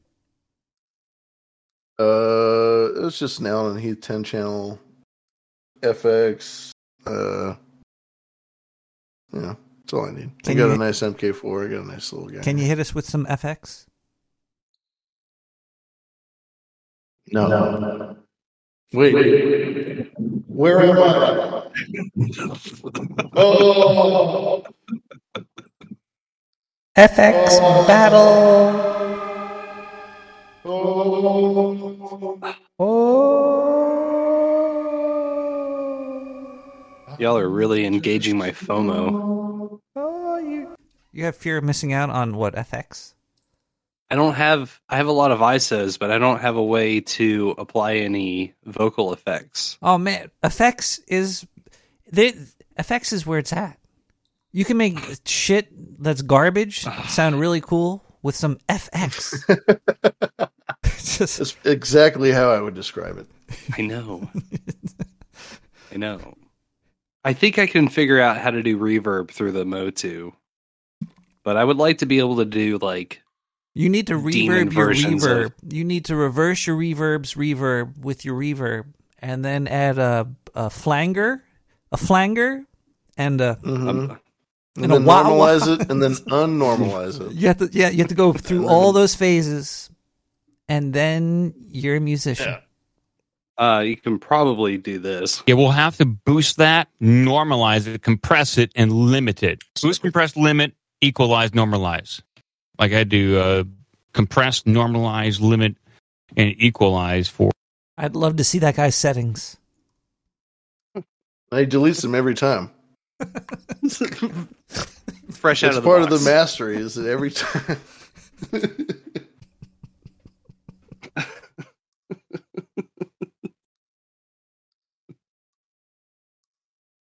Uh, 1.98 3.06
it's 3.06 3.18
just 3.18 3.40
an 3.40 3.46
Allen 3.46 3.76
Heath 3.76 4.00
10 4.00 4.22
channel 4.22 4.78
FX. 5.80 6.70
Uh, 7.04 7.54
yeah, 9.32 9.54
that's 9.80 9.92
all 9.92 10.06
I 10.06 10.12
need. 10.12 10.30
I 10.46 10.54
got 10.54 10.66
you- 10.66 10.72
a 10.74 10.76
nice 10.78 11.00
MK4. 11.00 11.66
I 11.66 11.70
got 11.70 11.84
a 11.84 11.88
nice 11.88 12.12
little 12.12 12.28
guy. 12.28 12.40
Can 12.42 12.56
you 12.56 12.66
hit 12.66 12.78
us 12.78 12.94
with 12.94 13.04
some 13.08 13.26
FX? 13.26 13.86
No. 17.32 17.48
No. 17.48 18.16
Wait. 18.92 20.10
Where 20.46 20.80
am 20.80 20.98
I? 20.98 21.68
oh. 23.36 24.64
FX 26.96 27.86
battle. 27.86 28.18
Oh. 30.64 32.38
oh. 32.78 33.18
Y'all 37.18 37.36
are 37.36 37.48
really 37.48 37.84
engaging 37.84 38.38
my 38.38 38.50
FOMO. 38.50 39.80
Oh, 39.96 40.38
you, 40.38 40.74
you 41.12 41.24
have 41.24 41.36
fear 41.36 41.58
of 41.58 41.64
missing 41.64 41.92
out 41.92 42.10
on 42.10 42.36
what 42.36 42.54
FX? 42.54 43.14
I 44.10 44.14
don't 44.14 44.34
have 44.34 44.80
I 44.88 44.96
have 44.96 45.06
a 45.06 45.12
lot 45.12 45.32
of 45.32 45.40
ISOs, 45.40 45.98
but 45.98 46.10
I 46.10 46.18
don't 46.18 46.40
have 46.40 46.56
a 46.56 46.62
way 46.62 47.00
to 47.00 47.54
apply 47.58 47.96
any 47.96 48.54
vocal 48.64 49.12
effects. 49.12 49.78
Oh 49.82 49.98
man, 49.98 50.30
effects 50.42 50.98
is 51.08 51.46
they, 52.10 52.32
effects 52.76 53.12
is 53.12 53.26
where 53.26 53.38
it's 53.38 53.52
at. 53.52 53.78
You 54.52 54.64
can 54.64 54.78
make 54.78 54.98
shit 55.26 55.68
that's 56.02 56.22
garbage 56.22 56.80
sound 57.08 57.38
really 57.38 57.60
cool 57.60 58.04
with 58.22 58.34
some 58.34 58.58
FX. 58.68 59.44
Just 60.84 61.38
That's 61.38 61.56
exactly 61.64 62.32
how 62.32 62.50
I 62.50 62.60
would 62.60 62.74
describe 62.74 63.18
it. 63.18 63.26
I 63.78 63.82
know. 63.82 64.30
I 65.92 65.96
know. 65.96 66.34
I 67.24 67.32
think 67.32 67.58
I 67.58 67.66
can 67.66 67.88
figure 67.88 68.20
out 68.20 68.38
how 68.38 68.50
to 68.50 68.62
do 68.62 68.78
reverb 68.78 69.30
through 69.30 69.52
the 69.52 69.64
Motu, 69.64 70.32
but 71.42 71.56
I 71.56 71.64
would 71.64 71.76
like 71.76 71.98
to 71.98 72.06
be 72.06 72.20
able 72.20 72.36
to 72.36 72.44
do 72.44 72.78
like 72.78 73.22
You 73.78 73.88
need 73.88 74.08
to 74.08 74.14
reverb 74.14 74.72
your 74.72 74.84
versions 74.86 75.24
of- 75.24 75.30
reverb. 75.30 75.52
You 75.72 75.84
need 75.84 76.04
to 76.06 76.16
reverse 76.16 76.66
your 76.66 76.76
reverb's 76.76 77.34
reverb 77.34 77.98
with 77.98 78.24
your 78.24 78.34
reverb, 78.38 78.86
and 79.20 79.44
then 79.44 79.66
add 79.68 79.98
a 79.98 80.26
a 80.54 80.68
flanger, 80.70 81.44
a 81.92 81.96
flanger, 81.96 82.64
and 83.16 83.40
a 83.40 83.56
Mhm. 83.62 83.88
Um, 83.88 84.18
And, 84.76 84.84
And 84.84 84.92
then 84.92 85.04
wah- 85.06 85.22
wah. 85.24 85.30
normalize 85.58 85.66
it, 85.80 85.80
and 85.90 86.00
then 86.02 86.14
unnormalize 86.30 87.20
it. 87.20 87.32
You 87.34 87.48
have 87.48 87.58
to 87.58 87.68
yeah, 87.72 87.88
you 87.90 87.98
have 87.98 88.08
to 88.08 88.14
go 88.14 88.32
through 88.32 88.60
And 88.62 88.68
all 88.68 88.92
those 88.92 89.14
phases, 89.16 89.90
and 90.68 90.92
then 90.92 91.52
you're 91.70 91.96
a 91.96 92.00
musician. 92.00 92.56
uh 93.58 93.82
you 93.84 93.96
can 93.96 94.18
probably 94.20 94.78
do 94.78 94.98
this. 95.00 95.42
Yeah, 95.48 95.54
we'll 95.54 95.70
have 95.72 95.96
to 95.98 96.04
boost 96.04 96.58
that, 96.58 96.86
normalize 97.02 97.86
it, 97.88 98.02
compress 98.02 98.56
it, 98.58 98.70
and 98.76 98.92
limit 98.92 99.42
it. 99.42 99.62
Boost, 99.82 100.00
compress, 100.02 100.36
limit, 100.36 100.74
equalize, 101.00 101.50
normalize. 101.50 102.20
Like 102.78 102.92
I 102.92 103.04
do 103.04 103.38
uh, 103.38 103.64
compress, 104.12 104.62
normalize, 104.62 105.40
limit, 105.40 105.76
and 106.36 106.54
equalize 106.58 107.28
for. 107.28 107.50
I'd 107.96 108.14
love 108.14 108.36
to 108.36 108.44
see 108.44 108.60
that 108.60 108.76
guy's 108.76 108.94
settings. 108.94 109.56
He 110.94 111.02
deletes 111.66 112.02
them 112.02 112.14
every 112.14 112.34
time. 112.34 112.70
Fresh 115.30 115.64
out 115.64 115.68
It's 115.68 115.76
of 115.78 115.82
the 115.82 115.88
part 115.88 116.02
of 116.02 116.10
the 116.10 116.20
mastery. 116.20 116.76
Is 116.76 116.94
that 116.94 117.08
every 117.08 117.30
time? 117.30 117.78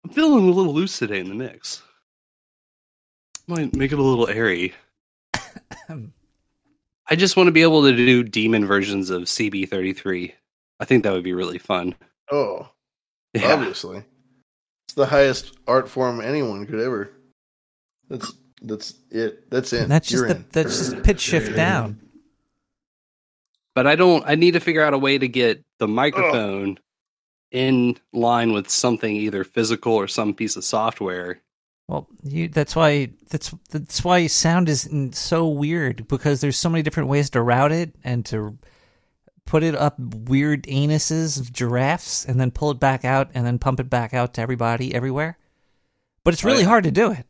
I'm 0.03 0.09
feeling 0.13 0.47
a 0.47 0.51
little 0.51 0.73
loose 0.73 0.97
today 0.97 1.19
in 1.19 1.27
the 1.27 1.35
mix. 1.35 1.83
Might 3.47 3.75
make 3.75 3.91
it 3.91 3.99
a 3.99 4.03
little 4.03 4.27
airy. 4.27 4.73
I 7.09 7.15
just 7.15 7.37
want 7.37 7.47
to 7.47 7.51
be 7.51 7.61
able 7.61 7.83
to 7.83 7.95
do 7.95 8.23
demon 8.23 8.65
versions 8.65 9.09
of 9.09 9.23
CB33. 9.23 10.33
I 10.79 10.85
think 10.85 11.03
that 11.03 11.13
would 11.13 11.23
be 11.23 11.33
really 11.33 11.57
fun. 11.57 11.95
Oh, 12.31 12.69
Yeah. 13.33 13.53
obviously, 13.53 14.03
it's 14.87 14.93
the 14.95 15.05
highest 15.05 15.57
art 15.67 15.89
form 15.89 16.21
anyone 16.21 16.65
could 16.65 16.79
ever. 16.79 17.11
That's 18.09 18.33
that's 18.61 18.93
it. 19.11 19.49
That's 19.49 19.71
it. 19.73 19.87
That's 19.87 20.07
just 20.07 20.19
You're 20.19 20.33
the, 20.33 20.43
that's 20.51 20.77
just 20.77 21.03
pitch 21.03 21.19
shift 21.21 21.55
down. 21.55 21.99
But 23.75 23.87
I 23.87 23.95
don't 23.95 24.23
I 24.27 24.35
need 24.35 24.51
to 24.51 24.59
figure 24.59 24.83
out 24.83 24.93
a 24.93 24.97
way 24.97 25.17
to 25.17 25.27
get 25.27 25.63
the 25.79 25.87
microphone 25.87 26.79
in 27.51 27.95
line 28.11 28.51
with 28.51 28.69
something 28.69 29.15
either 29.15 29.43
physical 29.43 29.93
or 29.93 30.07
some 30.07 30.33
piece 30.33 30.55
of 30.57 30.63
software. 30.63 31.41
Well, 31.87 32.07
you 32.23 32.49
that's 32.49 32.75
why 32.75 33.11
that's 33.29 33.53
that's 33.69 34.03
why 34.03 34.27
sound 34.27 34.67
is 34.67 34.89
so 35.13 35.47
weird 35.47 36.07
because 36.07 36.41
there's 36.41 36.57
so 36.57 36.69
many 36.69 36.81
different 36.83 37.07
ways 37.07 37.29
to 37.31 37.41
route 37.41 37.71
it 37.71 37.93
and 38.03 38.25
to 38.25 38.57
put 39.45 39.63
it 39.63 39.73
up 39.73 39.95
weird 39.97 40.63
anuses 40.63 41.39
of 41.39 41.53
giraffes 41.53 42.25
and 42.25 42.39
then 42.41 42.51
pull 42.51 42.71
it 42.71 42.79
back 42.81 43.05
out 43.05 43.29
and 43.33 43.45
then 43.45 43.57
pump 43.57 43.79
it 43.79 43.89
back 43.89 44.13
out 44.13 44.33
to 44.33 44.41
everybody 44.41 44.93
everywhere. 44.93 45.37
But 46.25 46.33
it's 46.33 46.43
really 46.43 46.57
Right. 46.63 46.67
hard 46.67 46.83
to 46.83 46.91
do 46.91 47.11
it. 47.13 47.25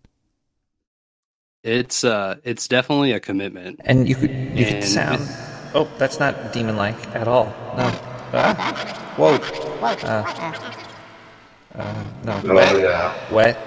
It's 1.64 2.04
uh 2.04 2.38
it's 2.44 2.68
definitely 2.68 3.12
a 3.12 3.20
commitment. 3.20 3.80
And 3.84 4.10
you 4.10 4.16
could 4.16 4.32
you 4.32 4.66
could 4.66 4.76
And- 4.76 4.84
sound. 4.86 5.20
Oh, 5.76 5.88
that's 6.00 6.18
not 6.20 6.52
demon 6.54 6.78
like 6.78 6.96
at 7.16 7.28
all. 7.28 7.46
No. 7.78 7.92
Ah. 8.34 9.14
Whoa. 9.18 9.36
Uh, 9.84 10.24
uh, 11.76 12.04
no. 12.24 12.54
Wet. 12.56 13.32
Wet. 13.32 13.58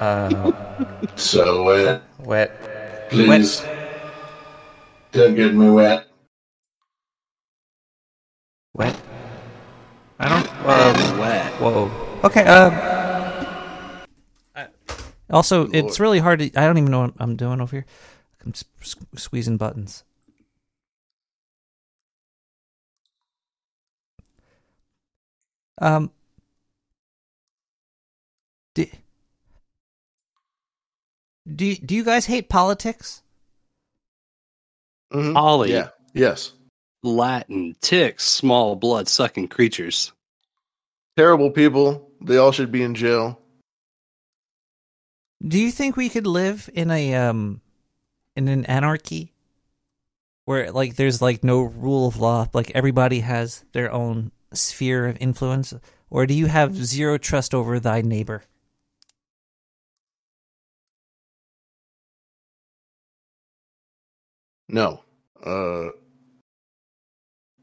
Uh, 0.00 0.52
So 1.16 1.64
wet. 1.64 2.02
wet. 2.20 3.08
Please. 3.10 3.62
Wet. 3.62 3.72
Don't 5.12 5.34
get 5.34 5.54
me 5.54 5.70
wet. 5.70 6.06
Wet. 8.74 8.94
I 10.18 10.28
don't. 10.28 10.48
Um, 10.66 11.18
wet. 11.18 11.52
Whoa. 11.60 11.90
Okay. 12.24 12.44
Um. 12.44 12.74
Also, 15.28 15.66
it's 15.72 15.98
really 15.98 16.20
hard 16.20 16.38
to. 16.38 16.44
I 16.54 16.66
don't 16.66 16.78
even 16.78 16.90
know 16.90 17.00
what 17.00 17.14
I'm 17.18 17.34
doing 17.36 17.60
over 17.60 17.76
here. 17.76 17.86
I'm 18.44 18.50
s- 18.54 18.64
s- 18.80 18.94
squeezing 19.16 19.56
buttons. 19.56 20.04
Um. 25.78 26.10
Do, 28.74 28.86
do, 31.54 31.64
you- 31.66 31.76
do 31.78 31.94
you 31.94 32.04
guys 32.04 32.26
hate 32.26 32.48
politics? 32.48 33.22
Mhm. 35.12 35.36
Ollie. 35.36 35.72
Yeah. 35.72 35.90
Yes. 36.14 36.52
Latin, 37.02 37.76
ticks, 37.80 38.24
small 38.24 38.74
blood 38.74 39.06
sucking 39.08 39.48
creatures. 39.48 40.12
Terrible 41.16 41.50
people. 41.50 42.10
They 42.20 42.36
all 42.38 42.52
should 42.52 42.72
be 42.72 42.82
in 42.82 42.94
jail. 42.94 43.40
Do 45.46 45.58
you 45.58 45.70
think 45.70 45.96
we 45.96 46.08
could 46.08 46.26
live 46.26 46.68
in 46.74 46.90
a 46.90 47.14
um 47.14 47.60
in 48.34 48.48
an 48.48 48.64
anarchy 48.66 49.32
where 50.46 50.72
like 50.72 50.96
there's 50.96 51.22
like 51.22 51.44
no 51.44 51.60
rule 51.60 52.08
of 52.08 52.16
law, 52.18 52.48
like 52.52 52.70
everybody 52.74 53.20
has 53.20 53.64
their 53.72 53.92
own 53.92 54.32
sphere 54.52 55.06
of 55.06 55.16
influence, 55.20 55.74
or 56.10 56.26
do 56.26 56.34
you 56.34 56.46
have 56.46 56.74
zero 56.74 57.18
trust 57.18 57.54
over 57.54 57.78
thy 57.78 58.00
neighbor? 58.00 58.42
No. 64.68 65.02
Uh, 65.44 65.88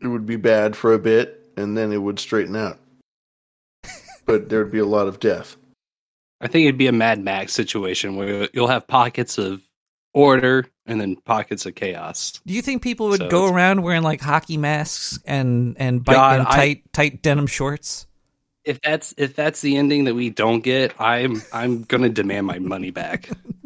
it 0.02 0.08
would 0.08 0.26
be 0.26 0.36
bad 0.36 0.76
for 0.76 0.94
a 0.94 1.00
bit, 1.00 1.50
and 1.58 1.78
then 1.78 1.92
it 1.92 1.98
would 1.98 2.20
straighten 2.20 2.56
out. 2.56 2.80
but 4.26 4.50
there'd 4.50 4.72
be 4.72 4.80
a 4.80 4.86
lot 4.86 5.08
of 5.08 5.20
death. 5.20 5.58
I 6.42 6.48
think 6.48 6.66
it'd 6.66 6.78
be 6.78 6.88
a 6.88 6.92
Mad 6.92 7.20
Max 7.20 7.54
situation 7.54 8.16
where 8.18 8.50
you'll 8.54 8.68
have 8.68 8.86
pockets 8.86 9.38
of 9.38 9.62
order 10.14 10.66
and 10.86 11.00
then 11.00 11.16
pockets 11.16 11.66
of 11.66 11.76
chaos. 11.76 12.40
Do 12.46 12.54
you 12.54 12.62
think 12.62 12.82
people 12.82 13.08
would 13.10 13.20
So 13.20 13.30
go 13.30 13.48
around 13.50 13.82
wearing 13.82 14.04
like 14.04 14.20
hockey 14.20 14.58
masks 14.58 15.20
and 15.26 15.76
and 15.80 16.04
bike 16.04 16.16
God, 16.16 16.40
in 16.42 16.46
I- 16.48 16.56
tight 16.56 16.94
tight 16.94 17.22
denim 17.22 17.48
shorts? 17.48 18.08
If 18.66 18.80
that's 18.82 19.14
if 19.18 19.36
that's 19.36 19.62
the 19.62 19.78
ending 19.78 20.06
that 20.06 20.16
we 20.16 20.30
don't 20.30 20.62
get, 20.62 20.94
I'm 21.00 21.42
I'm 21.52 21.84
gonna 21.84 22.10
demand 22.10 22.48
my 22.48 22.60
money 22.60 22.92
back. 22.92 23.30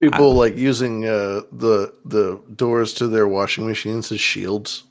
People 0.00 0.34
like 0.34 0.56
using 0.56 1.04
uh, 1.04 1.42
the 1.52 1.94
the 2.04 2.40
doors 2.56 2.94
to 2.94 3.06
their 3.06 3.28
washing 3.28 3.66
machines 3.66 4.10
as 4.10 4.20
shields. 4.20 4.84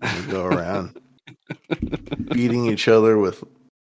And 0.00 0.24
they 0.24 0.30
go 0.30 0.44
around 0.52 1.00
beating 2.32 2.66
each 2.66 2.88
other 2.88 3.18
with 3.18 3.42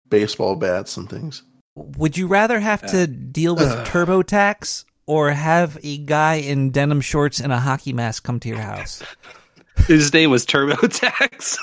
baseball 0.09 0.57
bats 0.57 0.97
and 0.97 1.09
things. 1.09 1.43
Would 1.77 2.19
you 2.19 2.27
rather 2.27 2.61
have 2.61 2.85
to 2.91 3.07
deal 3.07 3.55
with 3.55 3.69
Ugh. 3.69 3.87
TurboTax 3.87 4.85
or 5.07 5.31
have 5.31 5.79
a 5.83 5.99
guy 5.99 6.35
in 6.35 6.71
denim 6.71 7.01
shorts 7.01 7.41
and 7.41 7.53
a 7.53 7.59
hockey 7.59 7.93
mask 7.93 8.25
come 8.25 8.39
to 8.41 8.49
your 8.49 8.59
house? 8.59 9.03
His 9.87 10.13
name 10.13 10.31
was 10.31 10.45
TurboTax. 10.45 11.57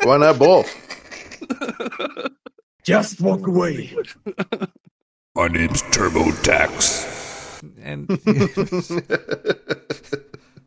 Why 0.06 0.16
not 0.16 0.38
both? 0.38 0.72
Just 2.84 3.20
walk 3.20 3.46
away. 3.46 3.94
My 5.34 5.48
name's 5.48 5.82
TurboTax. 5.82 7.23
And 7.84 8.06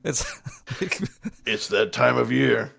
it's 0.04 0.24
like, 0.82 1.00
It's 1.46 1.68
that 1.70 1.92
time 1.94 2.18
of 2.18 2.32
year. 2.32 2.74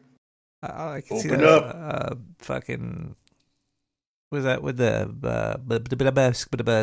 oh, 0.63 0.89
I 0.91 1.01
can 1.01 1.19
see 1.19 1.29
Open 1.29 1.41
that, 1.41 1.49
up. 1.49 1.75
Uh, 1.75 2.15
fucking 2.39 3.17
was 4.31 4.45
that 4.45 4.63
with 4.63 4.77
the 4.77 5.05
uh, 5.23 5.57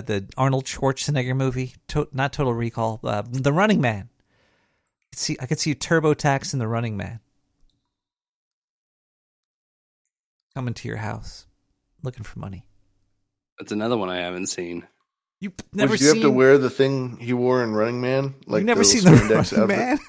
the 0.01 0.25
Arnold 0.35 0.65
Schwarzenegger 0.65 1.35
movie? 1.35 1.73
To- 1.89 2.07
not 2.11 2.33
Total 2.33 2.53
Recall. 2.53 2.99
Uh, 3.03 3.23
the 3.29 3.53
Running 3.53 3.79
Man. 3.81 4.09
I 4.09 5.05
could 5.11 5.19
see 5.19 5.37
I 5.39 5.45
could 5.45 5.59
see 5.59 5.75
TurboTax 5.75 6.53
in 6.53 6.59
the 6.59 6.67
Running 6.67 6.97
Man 6.97 7.19
coming 10.55 10.73
to 10.73 10.87
your 10.87 10.97
house 10.97 11.45
looking 12.01 12.23
for 12.23 12.39
money. 12.39 12.65
That's 13.59 13.71
another 13.71 13.97
one 13.97 14.09
I 14.09 14.17
haven't 14.17 14.47
seen. 14.47 14.87
You've 15.45 15.53
Would 15.71 15.75
never 15.77 15.91
you 15.93 15.97
seen 15.99 16.15
have 16.15 16.21
to 16.23 16.31
wear 16.31 16.57
the 16.57 16.69
thing 16.71 17.17
he 17.17 17.33
wore 17.33 17.63
in 17.63 17.73
Running 17.73 18.01
Man? 18.01 18.33
Like 18.47 18.61
You've 18.61 18.65
never 18.67 18.79
the 18.79 18.85
seen 18.85 19.03
the 19.03 19.11
spandex 19.11 19.51
Running 19.55 19.67
Man? 19.77 19.99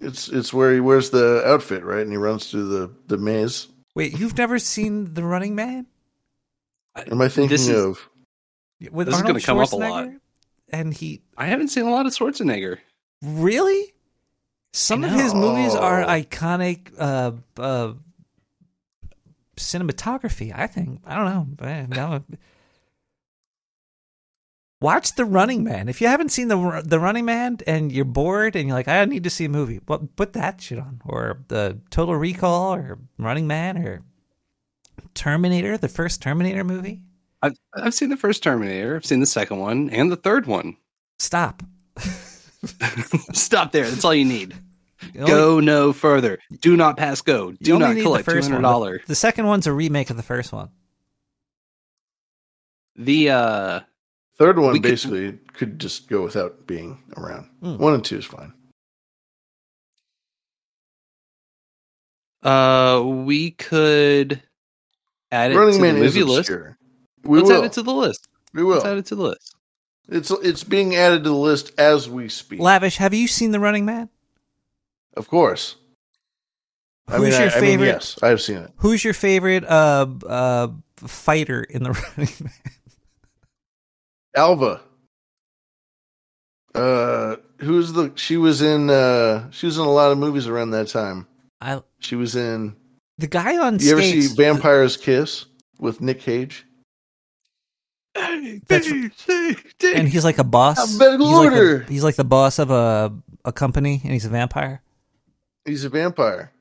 It's 0.00 0.28
it's 0.28 0.52
where 0.52 0.72
he 0.74 0.80
wears 0.80 1.08
the 1.10 1.42
outfit, 1.46 1.82
right? 1.82 2.02
And 2.02 2.10
he 2.10 2.18
runs 2.18 2.50
through 2.50 2.68
the 2.68 2.94
the 3.06 3.16
maze. 3.18 3.68
Wait, 3.94 4.18
you've 4.18 4.36
never 4.36 4.58
seen 4.58 5.14
the 5.14 5.24
Running 5.24 5.54
Man? 5.54 5.86
Am 6.94 7.20
I 7.22 7.28
thinking 7.28 7.48
This 7.48 7.68
is- 7.68 7.84
of? 7.84 8.08
With 8.92 9.06
This 9.06 9.16
is 9.16 9.22
gonna 9.22 9.40
come 9.40 9.58
up 9.58 9.72
a 9.72 9.76
lot. 9.76 10.08
And 10.68 10.92
he 10.92 11.22
I 11.36 11.46
haven't 11.46 11.68
seen 11.68 11.86
a 11.86 11.90
lot 11.90 12.04
of 12.06 12.12
Schwarzenegger. 12.12 12.78
really 13.22 13.94
some 14.74 15.02
of 15.02 15.10
his 15.10 15.32
movies 15.34 15.74
are 15.74 16.04
iconic 16.04 16.92
uh, 16.98 17.32
uh, 17.56 17.94
cinematography. 19.56 20.52
I 20.54 20.66
think 20.66 21.00
I 21.06 21.16
don't 21.16 21.24
know. 21.24 21.46
but 21.56 21.88
now- 21.88 22.24
Watch 24.80 25.14
The 25.16 25.24
Running 25.24 25.64
Man. 25.64 25.88
If 25.88 26.00
you 26.00 26.06
haven't 26.06 26.28
seen 26.30 26.48
the 26.48 26.82
the 26.84 27.00
Running 27.00 27.24
Man 27.24 27.58
and 27.66 27.90
you're 27.90 28.04
bored 28.04 28.54
and 28.54 28.68
you're 28.68 28.76
like, 28.76 28.86
I 28.86 29.04
need 29.06 29.24
to 29.24 29.30
see 29.30 29.44
a 29.44 29.48
movie, 29.48 29.80
well, 29.88 30.08
put 30.14 30.34
that 30.34 30.60
shit 30.60 30.78
on, 30.78 31.02
or 31.04 31.40
the 31.48 31.80
Total 31.90 32.14
Recall, 32.14 32.74
or 32.74 32.98
Running 33.18 33.48
Man, 33.48 33.78
or 33.78 34.02
Terminator, 35.14 35.76
the 35.76 35.88
first 35.88 36.22
Terminator 36.22 36.62
movie. 36.62 37.00
I've 37.42 37.56
I've 37.74 37.94
seen 37.94 38.08
the 38.08 38.16
first 38.16 38.42
Terminator. 38.42 38.94
I've 38.94 39.06
seen 39.06 39.20
the 39.20 39.26
second 39.26 39.58
one 39.58 39.90
and 39.90 40.12
the 40.12 40.16
third 40.16 40.46
one. 40.46 40.76
Stop. 41.18 41.62
Stop 43.32 43.72
there. 43.72 43.88
That's 43.88 44.04
all 44.04 44.14
you 44.14 44.24
need. 44.24 44.54
You 45.14 45.26
Go 45.26 45.60
no 45.60 45.92
further. 45.92 46.38
Do 46.60 46.76
not 46.76 46.96
pass 46.96 47.20
go. 47.20 47.52
Do 47.52 47.78
not 47.78 47.96
collect 47.96 48.28
two 48.28 48.34
hundred 48.34 48.52
one. 48.54 48.62
dollar. 48.62 49.00
The 49.06 49.14
second 49.14 49.46
one's 49.46 49.66
a 49.66 49.72
remake 49.72 50.10
of 50.10 50.16
the 50.16 50.22
first 50.22 50.52
one. 50.52 50.70
The 52.96 53.30
uh 53.30 53.80
Third 54.38 54.58
one 54.58 54.72
We 54.72 54.78
basically 54.78 55.32
could, 55.54 55.78
just 55.80 56.08
go 56.08 56.22
without 56.22 56.66
being 56.66 57.02
around. 57.16 57.50
Hmm. 57.60 57.76
One 57.78 57.94
and 57.94 58.04
two 58.04 58.18
is 58.18 58.24
fine. 58.24 58.52
uh 62.42 63.02
we 63.04 63.50
could 63.50 64.40
add 65.32 65.50
it 65.50 65.54
to 65.54 65.80
Man 65.80 65.96
the 65.96 66.04
is 66.04 66.14
movie 66.14 66.22
list. 66.24 66.50
We 67.24 67.38
Let's 67.38 67.48
will. 67.50 67.58
add 67.58 67.64
it 67.64 67.72
to 67.72 67.82
the 67.82 67.92
list. 67.92 68.28
we 68.54 68.62
will. 68.62 68.74
Let's 68.74 68.84
add 68.86 68.98
it 68.98 69.06
to 69.06 69.16
the 69.16 69.22
list. 69.24 69.54
It's 70.08 70.30
it's 70.30 70.62
being 70.64 70.94
added 70.94 71.24
to 71.24 71.30
the 71.30 71.34
list 71.36 71.72
as 71.78 72.08
we 72.08 72.28
speak. 72.28 72.60
Lavish, 72.60 72.96
have 72.98 73.12
you 73.12 73.26
seen 73.26 73.50
The 73.50 73.58
Running 73.60 73.84
Man? 73.84 74.08
Of 75.16 75.26
course. 75.28 75.74
I 77.08 77.16
Who's 77.16 77.30
mean, 77.32 77.40
your 77.42 77.50
I, 77.50 77.54
I 77.56 77.60
mean, 77.60 77.70
favorite- 77.70 77.86
yes, 77.86 78.18
I've 78.22 78.40
seen 78.40 78.58
it. 78.58 78.70
Who's 78.76 79.02
your 79.04 79.14
favorite 79.14 79.64
uh 79.64 80.06
uh 80.26 80.68
fighter 80.96 81.62
in 81.64 81.82
The 81.82 81.90
Running 82.16 82.34
Man? 82.40 82.52
Alva. 84.38 84.80
Uh, 86.74 87.36
who's 87.58 87.92
the? 87.92 88.12
She 88.14 88.36
was 88.36 88.62
in. 88.62 88.88
Uh, 88.88 89.50
she 89.50 89.66
was 89.66 89.78
in 89.78 89.84
a 89.84 89.90
lot 89.90 90.12
of 90.12 90.18
movies 90.18 90.46
around 90.46 90.70
that 90.70 90.88
time. 90.88 91.26
I 91.60 91.82
She 91.98 92.14
was 92.14 92.36
in. 92.36 92.76
the 93.18 93.26
guy 93.26 93.58
on 93.58 93.78
You 93.80 93.92
ever 93.92 94.02
see 94.02 94.28
Vampire's 94.28 94.96
Kiss 94.96 95.46
with 95.80 96.00
Nick 96.00 96.20
Cage? 96.20 96.64
That's- 98.14 98.86
and 99.82 100.08
he's 100.08 100.24
like 100.24 100.38
a 100.38 100.44
boss. 100.44 100.88
He's, 100.88 100.98
like 101.00 101.20
order. 101.20 101.78
the, 101.78 101.92
he's 101.92 102.04
like 102.04 102.16
the 102.16 102.24
boss 102.24 102.58
of 102.58 102.70
a 102.70 103.12
a 103.44 103.52
company, 103.52 104.00
and 104.04 104.12
he's 104.12 104.24
a 104.24 104.28
vampire. 104.28 104.82
He's 105.64 105.84
a 105.84 105.88
vampire. 105.88 106.52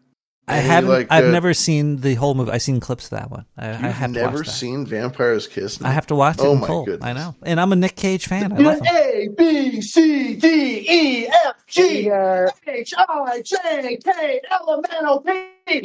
I 0.49 0.56
And 0.57 0.64
he, 0.64 0.69
haven't. 0.69 0.90
like, 0.90 1.07
I've 1.10 1.26
uh, 1.26 1.32
never 1.32 1.53
seen 1.53 1.98
the 1.98 2.14
whole 2.15 2.34
movie. 2.34 2.52
I've 2.52 2.61
seen 2.61 2.80
clips 2.80 3.06
of 3.11 3.19
that 3.19 3.30
one. 3.30 3.45
I, 3.57 3.68
I 3.68 3.72
You've 3.72 3.82
have 3.82 4.14
to 4.14 4.19
never 4.19 4.38
watch 4.38 4.45
that. 4.45 4.52
seen 4.53 4.86
Vampire's 4.86 5.45
Kiss? 5.45 5.82
I 5.82 5.90
have 5.90 6.07
to 6.07 6.15
watch 6.15 6.38
it 6.38 6.41
Oh 6.44 6.53
in 6.53 6.61
my 6.61 6.68
full. 6.68 6.86
goodness! 6.86 7.06
I 7.06 7.11
know, 7.14 7.36
and 7.44 7.60
I'm 7.60 7.74
a 7.74 7.76
Nick 7.76 7.98
Cage 7.98 8.28
fan. 8.28 8.53
I 8.53 8.56
love 8.57 8.78
him. 8.80 8.86
A 8.88 9.28
B 9.38 9.82
C 9.82 10.36
D 10.36 10.86
E 10.90 11.28
F 11.28 11.65
G 11.68 12.10
H 12.10 12.94
I 12.98 13.41
J 13.44 13.98
K 13.98 14.41
L 14.52 14.74
M 14.74 14.82
N 14.98 15.06
O 15.06 15.19
P 15.19 15.82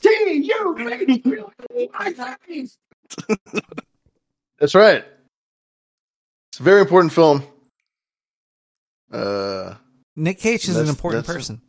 T 0.00 0.50
U 0.56 0.74
V. 0.78 2.70
That's 4.58 4.74
right. 4.74 5.04
It's 6.52 6.60
a 6.60 6.62
very 6.62 6.80
important 6.80 7.12
film. 7.12 7.42
Uh, 9.12 9.74
Nick 10.16 10.38
Cage 10.38 10.68
is 10.68 10.76
an 10.76 10.88
important 10.88 11.26
that's- 11.26 11.36
person. 11.36 11.60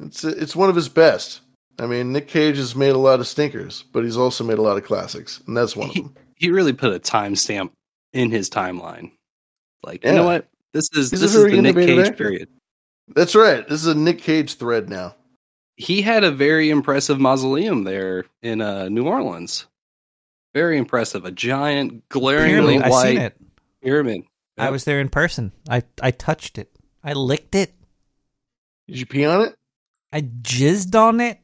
It's 0.00 0.24
it's 0.24 0.56
one 0.56 0.68
of 0.70 0.76
his 0.76 0.88
best. 0.88 1.40
I 1.78 1.86
mean, 1.86 2.12
Nick 2.12 2.28
Cage 2.28 2.56
has 2.56 2.76
made 2.76 2.90
a 2.90 2.98
lot 2.98 3.20
of 3.20 3.26
stinkers, 3.26 3.82
but 3.92 4.04
he's 4.04 4.16
also 4.16 4.44
made 4.44 4.58
a 4.58 4.62
lot 4.62 4.76
of 4.76 4.84
classics, 4.84 5.40
and 5.46 5.56
that's 5.56 5.74
one 5.74 5.88
of 5.90 5.94
them. 5.94 6.14
He 6.36 6.50
really 6.50 6.72
put 6.72 6.92
a 6.92 7.00
timestamp 7.00 7.70
in 8.12 8.30
his 8.30 8.50
timeline. 8.50 9.12
Like, 9.82 10.04
you 10.04 10.12
know 10.12 10.24
what? 10.24 10.48
This 10.72 10.88
is 10.92 11.10
He's 11.10 11.20
this 11.20 11.34
is 11.34 11.44
the 11.44 11.60
Nick 11.62 11.76
Cage 11.76 12.08
actor. 12.08 12.24
period. 12.24 12.48
That's 13.08 13.34
right. 13.34 13.66
This 13.68 13.80
is 13.80 13.86
a 13.86 13.94
Nick 13.94 14.18
Cage 14.18 14.54
thread 14.54 14.88
now. 14.88 15.14
He 15.76 16.02
had 16.02 16.24
a 16.24 16.30
very 16.30 16.70
impressive 16.70 17.20
mausoleum 17.20 17.84
there 17.84 18.24
in 18.42 18.60
uh, 18.60 18.88
New 18.88 19.06
Orleans. 19.06 19.66
Very 20.54 20.78
impressive. 20.78 21.24
A 21.24 21.30
giant, 21.32 22.08
glaringly 22.08 22.74
Pyramid. 22.78 22.82
I 22.82 22.88
white 22.90 23.02
seen 23.08 23.18
it. 23.18 23.36
pyramid. 23.82 24.22
I 24.56 24.70
was 24.70 24.84
there 24.84 25.00
in 25.00 25.08
person. 25.08 25.52
I 25.68 25.82
I 26.00 26.12
touched 26.12 26.58
it. 26.58 26.70
I 27.02 27.12
licked 27.12 27.54
it. 27.54 27.72
Did 28.86 29.00
you 29.00 29.06
pee 29.06 29.24
on 29.24 29.42
it? 29.42 29.54
I 30.14 30.20
jizzed 30.22 30.94
on 30.94 31.20
it. 31.20 31.40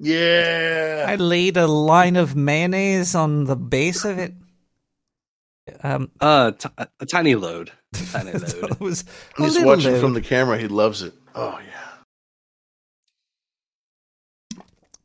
Yeah. 0.00 1.06
I 1.08 1.14
laid 1.16 1.56
a 1.56 1.68
line 1.68 2.16
of 2.16 2.34
mayonnaise 2.34 3.14
on 3.14 3.44
the 3.44 3.54
base 3.56 4.04
of 4.04 4.18
it. 4.18 4.34
Um, 5.84 6.10
Uh, 6.20 6.50
t- 6.50 6.68
a 6.98 7.06
tiny 7.06 7.36
load. 7.36 7.70
A 7.94 8.04
tiny 8.06 8.32
load. 8.38 8.72
it 8.72 8.80
was 8.80 9.04
a 9.38 9.42
He's 9.44 9.60
watching 9.60 9.92
load. 9.92 10.00
from 10.00 10.14
the 10.14 10.20
camera. 10.20 10.58
He 10.58 10.66
loves 10.66 11.02
it. 11.02 11.14
Oh 11.36 11.60
yeah. 11.64 11.78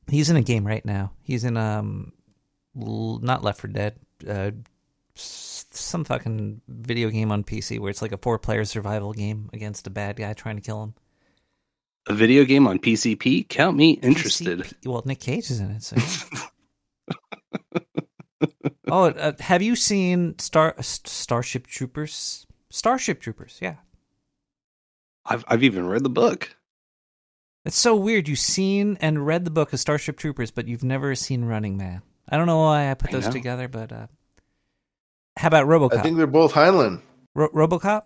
He's 0.10 0.30
in 0.30 0.36
a 0.38 0.41
game 0.41 0.65
right 0.65 0.84
now. 0.86 1.11
He's 1.22 1.44
in 1.44 1.57
um, 1.57 2.14
l- 2.80 3.19
not 3.22 3.44
Left 3.44 3.60
4 3.61 3.69
Dead. 3.69 3.95
Uh, 4.28 4.52
s- 5.15 5.65
some 5.72 6.06
fucking 6.06 6.61
video 6.68 7.10
game 7.10 7.32
on 7.32 7.44
PC 7.44 7.78
where 7.80 7.90
it's 7.90 8.02
like 8.02 8.14
a 8.14 8.18
four-player 8.18 8.65
survival 8.65 9.14
game 9.14 9.49
against 9.53 9.86
a 9.86 9.90
bad 9.91 10.15
guy 10.15 10.34
trying 10.34 10.56
to 10.56 10.61
kill 10.61 10.82
him. 10.82 10.94
A 12.08 12.14
video 12.14 12.46
game 12.46 12.68
on 12.68 12.80
PCP? 12.80 13.50
Count 13.50 13.76
me 13.76 13.92
interested. 13.92 14.74
Well, 14.86 15.04
Nick 15.06 15.20
Cage 15.20 15.52
is 15.52 15.60
in 15.60 15.72
it. 15.72 15.84
So. 15.84 15.98
oh, 18.88 19.06
uh, 19.10 19.34
have 19.40 19.62
you 19.62 19.76
seen 19.76 20.38
Star 20.40 20.76
S- 20.78 21.02
Starship 21.06 21.68
Troopers? 21.68 22.48
Starship 22.70 23.20
Troopers, 23.20 23.60
yeah. 23.62 23.76
I've 25.26 25.44
I've 25.48 25.64
even 25.64 25.88
read 25.88 26.04
the 26.04 26.10
book. 26.10 26.56
It's 27.66 27.78
so 27.78 27.96
weird. 27.98 28.30
You've 28.30 28.40
seen 28.40 28.98
and 29.02 29.28
read 29.28 29.44
the 29.44 29.52
book 29.52 29.74
of 29.74 29.80
Starship 29.80 30.18
Troopers, 30.18 30.52
but 30.52 30.70
you've 30.70 30.86
never 30.86 31.16
seen 31.16 31.44
Running 31.44 31.76
Man. 31.76 32.02
I 32.30 32.38
don't 32.38 32.48
know 32.48 32.60
why 32.60 32.90
I 32.90 32.94
put 32.94 33.12
those 33.12 33.26
know. 33.26 33.32
together, 33.32 33.68
but 33.68 33.92
uh, 33.92 34.08
how 35.36 35.48
about 35.48 35.68
RoboCop? 35.68 35.98
I 35.98 36.02
think 36.02 36.16
they're 36.16 36.28
both 36.28 36.54
Heinlein, 36.54 37.02
Ro- 37.36 37.50
RoboCop. 37.50 38.04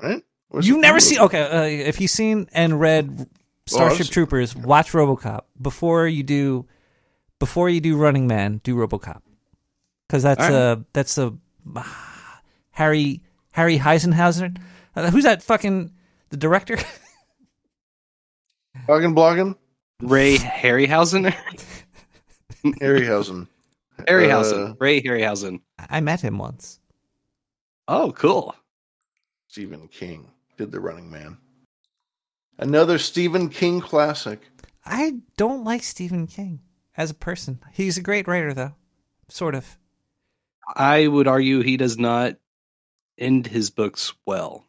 right? 0.00 0.22
Where's 0.52 0.68
you 0.68 0.74
the- 0.74 0.80
never 0.82 1.00
see? 1.00 1.18
Okay, 1.18 1.42
uh, 1.42 1.62
if 1.62 2.00
you've 2.00 2.10
seen 2.10 2.46
and 2.52 2.78
read 2.78 3.26
Starship 3.66 4.06
seen- 4.06 4.12
Troopers, 4.12 4.54
watch 4.54 4.92
RoboCop 4.92 5.40
before 5.60 6.06
you 6.06 6.22
do. 6.22 6.66
Before 7.38 7.68
you 7.68 7.80
do 7.80 7.96
Running 7.96 8.28
Man, 8.28 8.60
do 8.62 8.76
RoboCop 8.76 9.22
because 10.06 10.22
that's 10.22 10.44
All 10.44 10.50
right. 10.50 10.78
a 10.78 10.84
that's 10.92 11.18
a 11.18 11.34
ah, 11.74 12.40
Harry 12.70 13.22
Harry 13.52 13.78
Heisenhauser. 13.78 14.56
Uh, 14.94 15.10
who's 15.10 15.24
that 15.24 15.42
fucking 15.42 15.92
the 16.28 16.36
director? 16.36 16.76
Blogging, 18.88 19.14
blogging. 19.14 19.56
Ray 20.00 20.36
Harryhausen. 20.36 21.34
Harryhausen. 22.64 23.46
Harryhausen. 24.08 24.70
Uh, 24.70 24.74
Ray 24.80 25.02
Harryhausen. 25.02 25.60
I 25.90 26.00
met 26.00 26.20
him 26.20 26.38
once. 26.38 26.80
Oh, 27.88 28.12
cool. 28.12 28.54
Stephen 29.48 29.88
King 29.88 30.30
did 30.62 30.70
The 30.70 30.80
Running 30.80 31.10
Man. 31.10 31.38
Another 32.56 32.96
Stephen 32.98 33.48
King 33.48 33.80
classic. 33.80 34.40
I 34.86 35.14
don't 35.36 35.64
like 35.64 35.82
Stephen 35.82 36.28
King 36.28 36.60
as 36.96 37.10
a 37.10 37.14
person. 37.14 37.58
He's 37.72 37.98
a 37.98 38.02
great 38.02 38.28
writer, 38.28 38.54
though. 38.54 38.74
Sort 39.28 39.56
of. 39.56 39.76
I 40.76 41.08
would 41.08 41.26
argue 41.26 41.62
he 41.62 41.76
does 41.76 41.98
not 41.98 42.36
end 43.18 43.48
his 43.48 43.70
books 43.70 44.12
well. 44.24 44.64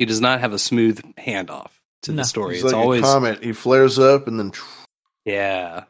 He 0.00 0.04
does 0.04 0.20
not 0.20 0.40
have 0.40 0.52
a 0.52 0.58
smooth 0.58 1.00
handoff 1.16 1.70
to 2.02 2.10
No. 2.10 2.16
the 2.22 2.24
story. 2.24 2.54
He's 2.56 2.64
it's 2.64 2.72
like 2.72 2.82
always 2.82 3.02
a 3.02 3.04
comet. 3.04 3.44
He 3.44 3.52
flares 3.52 4.00
up 4.00 4.26
and 4.26 4.36
then 4.40 4.52
yeah. 5.24 5.84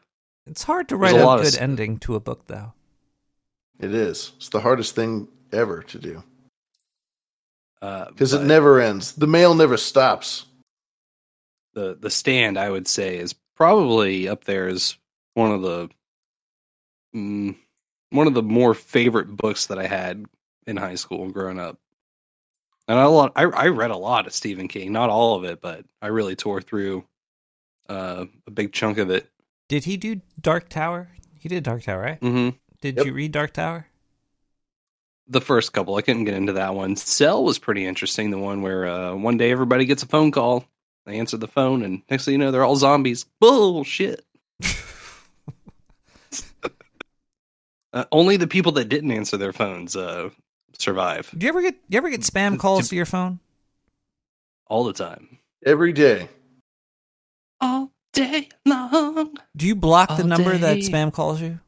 It's 0.45 0.61
hard 0.63 0.89
to 0.89 0.95
There's 0.97 1.13
write 1.13 1.19
a 1.19 1.23
a, 1.23 1.25
lot 1.25 1.39
of 1.39 1.45
good 1.45 1.57
ending 1.57 1.97
to 1.99 2.13
a 2.15 2.19
book, 2.19 2.45
though. 2.45 2.73
it 3.79 3.91
is. 3.95 4.33
It's 4.37 4.49
the 4.49 4.59
hardest 4.59 4.93
thing 4.93 5.27
ever 5.51 5.81
to 5.83 5.97
do 5.97 6.21
Uh, 7.83 8.05
because 8.09 8.31
it 8.33 8.43
never 8.43 8.79
ends. 8.79 9.11
The 9.11 9.27
mail 9.27 9.53
never 9.55 9.75
stops. 9.77 10.45
the 11.73 11.97
the 11.99 12.09
stand 12.09 12.57
I 12.57 12.69
would 12.69 12.87
say 12.87 13.17
is 13.17 13.35
probably 13.57 14.27
up 14.29 14.45
there 14.45 14.67
as 14.69 14.95
one 15.33 15.51
of 15.51 15.61
the 15.61 15.89
mm, 17.15 17.55
one 18.11 18.27
of 18.27 18.33
the 18.33 18.43
more 18.43 18.73
favorite 18.73 19.35
books 19.35 19.67
that 19.67 19.79
I 19.79 19.87
had 19.87 20.25
in 20.65 20.77
high 20.77 20.95
school 20.95 21.29
growing 21.29 21.59
up. 21.59 21.77
And 22.87 22.97
I, 22.99 23.03
a 23.03 23.09
lot, 23.09 23.31
I, 23.35 23.43
I 23.43 23.67
read 23.67 23.91
a 23.91 23.97
lot 23.97 24.27
of 24.27 24.33
Stephen 24.33 24.67
King, 24.67 24.91
not 24.91 25.09
all 25.09 25.35
of 25.35 25.43
it, 25.45 25.61
but 25.61 25.85
I 26.01 26.07
really 26.07 26.35
tore 26.35 26.61
through 26.61 27.05
uh, 27.89 28.25
a 28.47 28.51
big 28.51 28.71
chunk 28.73 28.97
of 28.97 29.09
it. 29.09 29.29
Did 29.69 29.85
he 29.85 29.97
do 29.97 30.21
Dark 30.39 30.69
Tower? 30.69 31.09
He 31.39 31.49
did 31.49 31.63
Dark 31.63 31.83
Tower, 31.83 32.01
right? 32.01 32.21
Mm-hmm. 32.21 32.55
Did 32.81 32.97
Yep. 32.97 33.05
you 33.05 33.13
read 33.13 33.31
Dark 33.31 33.53
Tower? 33.53 33.87
The 35.27 35.41
first 35.41 35.73
couple. 35.73 35.95
I 35.95 36.01
couldn't 36.01 36.25
get 36.25 36.33
into 36.35 36.53
that 36.53 36.75
one. 36.75 36.95
Cell 36.95 37.43
was 37.43 37.57
pretty 37.59 37.85
interesting. 37.85 38.29
The 38.31 38.37
one 38.37 38.61
where 38.61 38.85
uh, 38.87 39.15
one 39.15 39.37
day 39.37 39.51
everybody 39.51 39.85
gets 39.85 40.03
a 40.03 40.07
phone 40.07 40.31
call, 40.31 40.65
they 41.05 41.19
answer 41.19 41.37
the 41.37 41.47
phone, 41.47 41.83
and 41.83 42.01
next 42.09 42.25
thing 42.25 42.33
you 42.33 42.37
know, 42.37 42.51
they're 42.51 42.63
all 42.63 42.75
zombies. 42.75 43.25
Bullshit. 43.39 44.25
uh, 47.93 48.05
only 48.11 48.37
the 48.37 48.47
people 48.47 48.71
that 48.73 48.89
didn't 48.89 49.11
answer 49.11 49.37
their 49.37 49.53
phones 49.53 49.95
uh, 49.95 50.29
survive 50.77 51.29
Do 51.37 51.45
you 51.45 51.49
ever 51.49 51.61
get 51.61 51.75
you 51.89 51.97
ever 51.97 52.09
get 52.09 52.21
spam 52.21 52.57
calls 52.59 52.89
to 52.89 52.95
your 52.95 53.05
phone? 53.05 53.39
all 54.67 54.83
the 54.85 54.93
time. 54.93 55.37
Every 55.65 55.93
day. 55.93 56.29
All 57.61 57.91
day 58.13 58.49
long. 58.65 59.37
Do 59.55 59.67
you 59.67 59.75
block 59.75 60.09
the 60.09 60.23
All 60.23 60.27
number 60.27 60.57
that 60.57 60.77
spam 60.77 61.13
calls 61.13 61.39
you? 61.41 61.59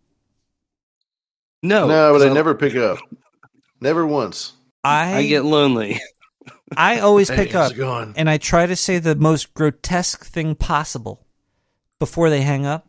No, 1.61 1.87
no, 1.87 2.11
but 2.13 2.19
'cause 2.19 2.25
I 2.31 2.33
never 2.33 2.55
pick 2.55 2.75
up. 2.75 2.97
Never 3.81 4.05
once. 4.05 4.53
I 4.83 5.17
I 5.17 5.27
get 5.27 5.43
lonely. 5.45 5.99
I 6.77 6.99
always 6.99 7.29
pick 7.29 7.51
how's 7.51 7.71
up 7.71 7.77
going? 7.77 8.13
and 8.17 8.29
I 8.29 8.37
try 8.37 8.65
to 8.65 8.75
say 8.75 8.99
the 8.99 9.15
most 9.15 9.53
grotesque 9.53 10.25
thing 10.25 10.55
possible 10.55 11.25
before 11.99 12.29
they 12.29 12.41
hang 12.41 12.65
up, 12.65 12.87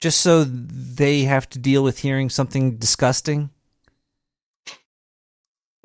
just 0.00 0.20
so 0.20 0.44
they 0.44 1.22
have 1.22 1.48
to 1.50 1.58
deal 1.58 1.82
with 1.82 1.98
hearing 1.98 2.30
something 2.30 2.76
disgusting. 2.76 3.50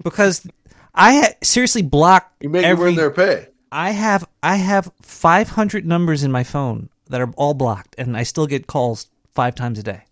Because 0.04 0.46
I 0.94 1.16
ha- 1.22 1.34
seriously 1.44 1.82
block 1.82 2.32
You 2.40 2.50
make 2.50 2.64
every. 2.66 2.92
them 2.96 3.00
earn 3.00 3.12
their 3.12 3.12
pay. 3.12 3.48
I 3.72 3.92
have 3.92 4.28
I 4.42 4.56
have 4.58 4.92
500 5.02 5.86
numbers 5.86 6.24
in 6.24 6.32
my 6.32 6.44
phone 6.44 6.90
that 7.10 7.22
are 7.22 7.32
all 7.36 7.54
blocked, 7.54 7.96
and 7.98 8.16
I 8.16 8.24
still 8.24 8.48
get 8.48 8.68
calls 8.68 9.08
five 9.34 9.56
times 9.56 9.80
a 9.80 9.84
day. 9.84 10.04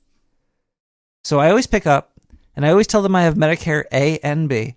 So 1.24 1.40
I 1.40 1.50
always 1.50 1.68
pick 1.68 1.88
up, 1.88 2.12
and 2.56 2.66
I 2.66 2.70
always 2.70 2.88
tell 2.88 3.02
them 3.02 3.16
I 3.16 3.24
have 3.24 3.36
Medicare 3.36 3.84
A 3.92 4.18
and 4.20 4.48
B, 4.50 4.76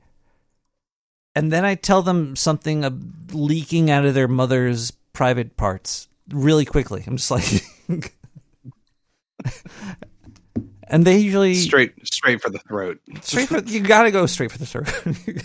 and 1.35 1.53
then 1.53 1.65
I 1.65 1.75
tell 1.75 2.03
them 2.03 2.37
something 2.37 3.27
leaking 3.33 3.91
out 3.91 4.05
of 4.05 4.15
their 4.15 4.29
mother's 4.29 4.91
private 5.13 5.57
parts 5.57 6.09
really 6.31 6.65
quickly. 6.65 7.03
I'm 7.07 7.17
just 7.17 7.31
like, 7.31 7.63
and 10.89 11.05
they 11.05 11.19
usually 11.19 11.55
Straight, 11.55 11.95
straight 12.07 12.41
for 12.43 12.51
the 12.51 12.59
throat. 12.61 13.01
straight 13.23 13.49
for 13.49 13.61
you 13.61 13.81
got 13.81 14.03
to 14.05 14.11
go 14.11 14.27
straight 14.27 14.51
for 14.53 14.59
the 14.59 14.67
throat. 14.67 14.89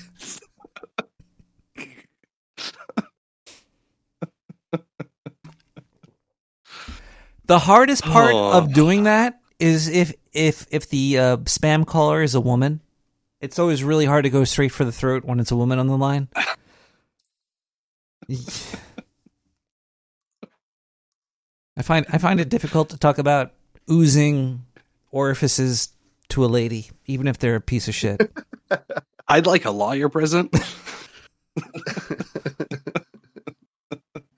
the 7.46 7.60
hardest 7.60 8.04
part 8.04 8.34
Oh. 8.34 8.58
of 8.58 8.74
doing 8.74 9.04
that 9.04 9.40
is 9.60 9.88
if 9.88 10.14
if 10.34 10.66
if 10.72 10.90
the 10.90 11.18
uh, 11.18 11.38
spam 11.38 11.86
caller 11.86 12.22
is 12.22 12.36
a 12.36 12.42
woman. 12.42 12.82
It's 13.40 13.60
always 13.60 13.84
really 13.84 14.06
hard 14.06 14.24
to 14.24 14.30
go 14.30 14.46
straight 14.46 14.72
for 14.72 14.86
the 14.86 14.92
throat 14.92 15.26
when 15.26 15.42
it's 15.42 15.52
a 15.52 15.56
woman 15.56 15.78
on 15.78 15.88
the 15.88 15.98
line. 15.98 16.30
I 21.76 21.82
find 21.82 22.06
I 22.10 22.18
find 22.20 22.40
it 22.40 22.50
difficult 22.50 22.90
to 22.90 22.98
talk 22.98 23.18
about 23.18 23.52
oozing 23.92 24.66
orifices 25.12 25.90
to 26.30 26.46
a 26.46 26.48
lady, 26.48 26.90
even 27.06 27.28
if 27.28 27.38
they're 27.38 27.56
a 27.56 27.62
piece 27.62 27.88
of 27.88 27.96
shit. 27.96 28.32
I'd 29.28 29.46
like 29.46 29.66
a 29.66 29.72
lawyer 29.72 30.10
present. 30.10 30.54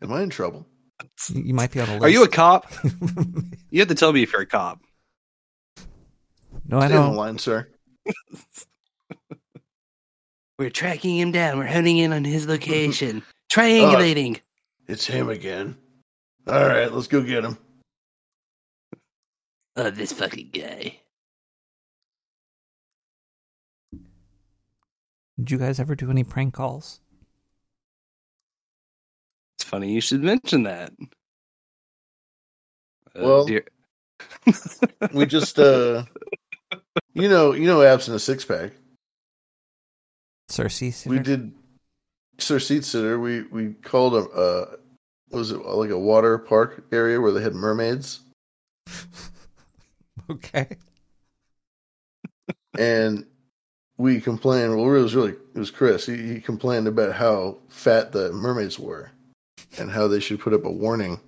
Am 0.01 0.11
I 0.11 0.21
in 0.21 0.29
trouble? 0.29 0.67
You 1.29 1.53
might 1.53 1.71
be 1.71 1.79
on 1.79 1.89
a 1.89 1.93
list. 1.93 2.03
Are 2.03 2.09
you 2.09 2.23
a 2.23 2.27
cop? 2.27 2.71
you 3.71 3.79
have 3.79 3.87
to 3.87 3.95
tell 3.95 4.13
me 4.13 4.23
if 4.23 4.33
you're 4.33 4.41
a 4.41 4.45
cop. 4.45 4.81
No, 6.67 6.79
I 6.79 6.87
Stay 6.87 6.95
on 6.97 7.07
don't. 7.09 7.15
line, 7.15 7.37
sir. 7.37 7.67
We're 10.57 10.69
tracking 10.69 11.17
him 11.17 11.31
down. 11.31 11.57
We're 11.57 11.65
honing 11.67 11.97
in 11.97 12.13
on 12.13 12.23
his 12.23 12.47
location. 12.53 13.21
Oh, 13.25 13.31
Triangulating. 13.53 14.39
it's 14.87 15.05
him 15.05 15.29
again. 15.29 15.77
All 16.47 16.65
right, 16.67 16.91
let's 16.91 17.07
go 17.07 17.21
get 17.21 17.43
him. 17.45 17.57
Oh, 19.75 19.89
this 19.89 20.13
fucking 20.13 20.49
guy. 20.53 20.99
Did 25.37 25.51
you 25.51 25.57
guys 25.57 25.79
ever 25.79 25.95
do 25.95 26.09
any 26.09 26.23
prank 26.23 26.53
calls? 26.53 27.01
It's 29.57 29.65
funny 29.67 29.91
you 29.91 29.99
should 30.01 30.23
mention 30.23 30.63
that. 30.63 30.93
Uh, 33.15 33.21
Well, 33.21 33.45
dear- 33.45 33.67
We 35.13 35.25
just, 35.25 35.59
uh, 35.59 36.03
you 37.15 37.27
know, 37.29 37.53
you 37.53 37.65
know, 37.65 37.81
abs 37.81 38.03
absent 38.03 38.15
a 38.17 38.19
six 38.19 38.45
pack. 38.45 38.71
Cersei. 40.51 40.93
Sitter? 40.93 41.09
We 41.09 41.19
did 41.19 41.53
Sir 42.37 42.59
Seat 42.59 42.83
Sitter. 42.85 43.19
We 43.19 43.43
we 43.43 43.73
called 43.73 44.13
a 44.13 44.29
uh, 44.29 44.75
was 45.31 45.51
it 45.51 45.57
like 45.65 45.89
a 45.89 45.97
water 45.97 46.37
park 46.37 46.85
area 46.91 47.19
where 47.19 47.31
they 47.31 47.41
had 47.41 47.55
mermaids, 47.55 48.19
Okay. 50.29 50.67
and 52.77 53.25
we 53.97 54.19
complained. 54.21 54.75
Well, 54.75 54.93
it 54.95 55.01
was 55.01 55.15
really 55.15 55.31
it 55.31 55.57
was 55.59 55.71
Chris. 55.71 56.05
He, 56.05 56.15
he 56.33 56.39
complained 56.41 56.87
about 56.87 57.13
how 57.15 57.57
fat 57.69 58.11
the 58.11 58.31
mermaids 58.31 58.77
were, 58.77 59.11
and 59.79 59.89
how 59.89 60.07
they 60.07 60.19
should 60.19 60.39
put 60.39 60.53
up 60.53 60.65
a 60.65 60.71
warning. 60.71 61.19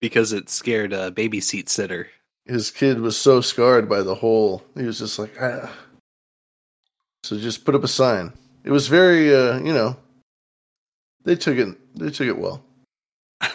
because 0.00 0.32
it 0.32 0.48
scared 0.50 0.92
a 0.92 1.10
baby 1.10 1.40
seat 1.40 1.68
sitter. 1.68 2.08
His 2.46 2.70
kid 2.70 3.00
was 3.00 3.16
so 3.16 3.40
scarred 3.40 3.88
by 3.88 4.02
the 4.02 4.14
hole. 4.14 4.62
He 4.76 4.82
was 4.82 4.98
just 4.98 5.18
like, 5.18 5.34
ah. 5.40 5.72
So 7.24 7.38
just 7.38 7.64
put 7.64 7.74
up 7.74 7.84
a 7.84 7.88
sign. 7.88 8.32
It 8.64 8.70
was 8.70 8.88
very, 8.88 9.34
uh, 9.34 9.58
you 9.58 9.72
know, 9.72 9.96
they 11.24 11.36
took 11.36 11.56
it. 11.56 11.76
They 11.96 12.10
took 12.10 12.26
it 12.26 12.38
well. 12.38 12.64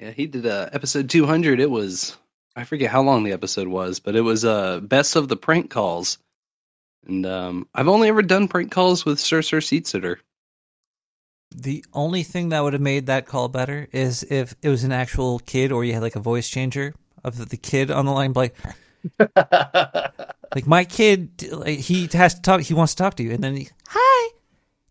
Yeah, 0.00 0.10
he 0.10 0.26
did 0.26 0.46
uh, 0.46 0.68
episode 0.72 1.08
200. 1.08 1.58
It 1.58 1.70
was, 1.70 2.16
I 2.54 2.64
forget 2.64 2.90
how 2.90 3.02
long 3.02 3.24
the 3.24 3.32
episode 3.32 3.66
was, 3.66 3.98
but 3.98 4.14
it 4.14 4.20
was 4.20 4.44
uh, 4.44 4.80
best 4.80 5.16
of 5.16 5.28
the 5.28 5.38
prank 5.38 5.70
calls. 5.70 6.18
And 7.06 7.24
um, 7.24 7.66
I've 7.74 7.88
only 7.88 8.08
ever 8.08 8.20
done 8.20 8.48
prank 8.48 8.70
calls 8.70 9.06
with 9.06 9.18
Sir 9.18 9.40
Sir 9.40 9.62
Seat 9.62 9.86
Sitter. 9.86 10.20
The 11.50 11.84
only 11.92 12.22
thing 12.22 12.50
that 12.50 12.62
would 12.62 12.72
have 12.72 12.82
made 12.82 13.06
that 13.06 13.26
call 13.26 13.48
better 13.48 13.88
is 13.92 14.24
if 14.24 14.54
it 14.62 14.68
was 14.68 14.84
an 14.84 14.92
actual 14.92 15.38
kid 15.38 15.72
or 15.72 15.84
you 15.84 15.92
had 15.94 16.02
like 16.02 16.16
a 16.16 16.20
voice 16.20 16.48
changer 16.48 16.94
of 17.24 17.48
the, 17.48 17.56
kid 17.56 17.90
on 17.90 18.06
the 18.06 18.12
line, 18.12 18.32
like, 18.34 18.54
like 20.54 20.66
my 20.66 20.84
kid, 20.84 21.48
like, 21.50 21.78
he 21.78 22.08
has 22.12 22.34
to 22.34 22.42
talk, 22.42 22.60
he 22.60 22.74
wants 22.74 22.94
to 22.94 23.02
talk 23.02 23.14
to 23.16 23.22
you, 23.22 23.32
and 23.32 23.42
then 23.42 23.56
he, 23.56 23.68
hi, 23.88 24.30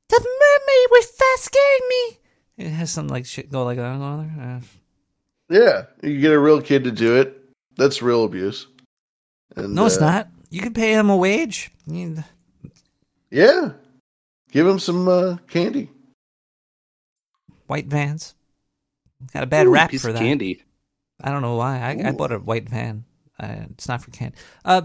the 0.09 0.19
mermaid 0.19 0.87
was 0.91 1.05
fast 1.05 1.43
scaring 1.43 1.89
me. 1.89 2.19
It 2.57 2.69
has 2.69 2.91
some 2.91 3.07
like 3.07 3.25
shit 3.25 3.51
go 3.51 3.63
like 3.63 3.77
that 3.77 3.85
on 3.85 4.35
there. 4.37 4.45
Uh, 4.45 4.59
Yeah, 5.49 6.09
you 6.09 6.19
get 6.19 6.31
a 6.31 6.39
real 6.39 6.61
kid 6.61 6.85
to 6.85 6.91
do 6.91 7.17
it. 7.17 7.37
That's 7.77 8.01
real 8.01 8.23
abuse. 8.23 8.67
And, 9.55 9.75
no, 9.75 9.85
it's 9.85 9.97
uh, 9.97 10.05
not. 10.05 10.27
You 10.49 10.61
can 10.61 10.73
pay 10.73 10.93
him 10.93 11.09
a 11.09 11.17
wage. 11.17 11.71
Yeah, 13.29 13.71
give 14.51 14.65
him 14.65 14.79
some 14.79 15.07
uh, 15.07 15.37
candy. 15.47 15.89
White 17.67 17.87
vans. 17.87 18.35
Got 19.33 19.43
a 19.43 19.47
bad 19.47 19.67
Ooh, 19.67 19.71
rap 19.71 19.91
for 19.93 20.11
that. 20.11 20.19
candy. 20.19 20.63
I 21.21 21.31
don't 21.31 21.41
know 21.41 21.55
why. 21.55 21.79
I, 21.79 22.09
I 22.09 22.11
bought 22.11 22.31
a 22.31 22.39
white 22.39 22.67
van. 22.69 23.05
Uh, 23.39 23.55
it's 23.71 23.87
not 23.87 24.01
for 24.01 24.11
candy. 24.11 24.35
Uh, 24.63 24.81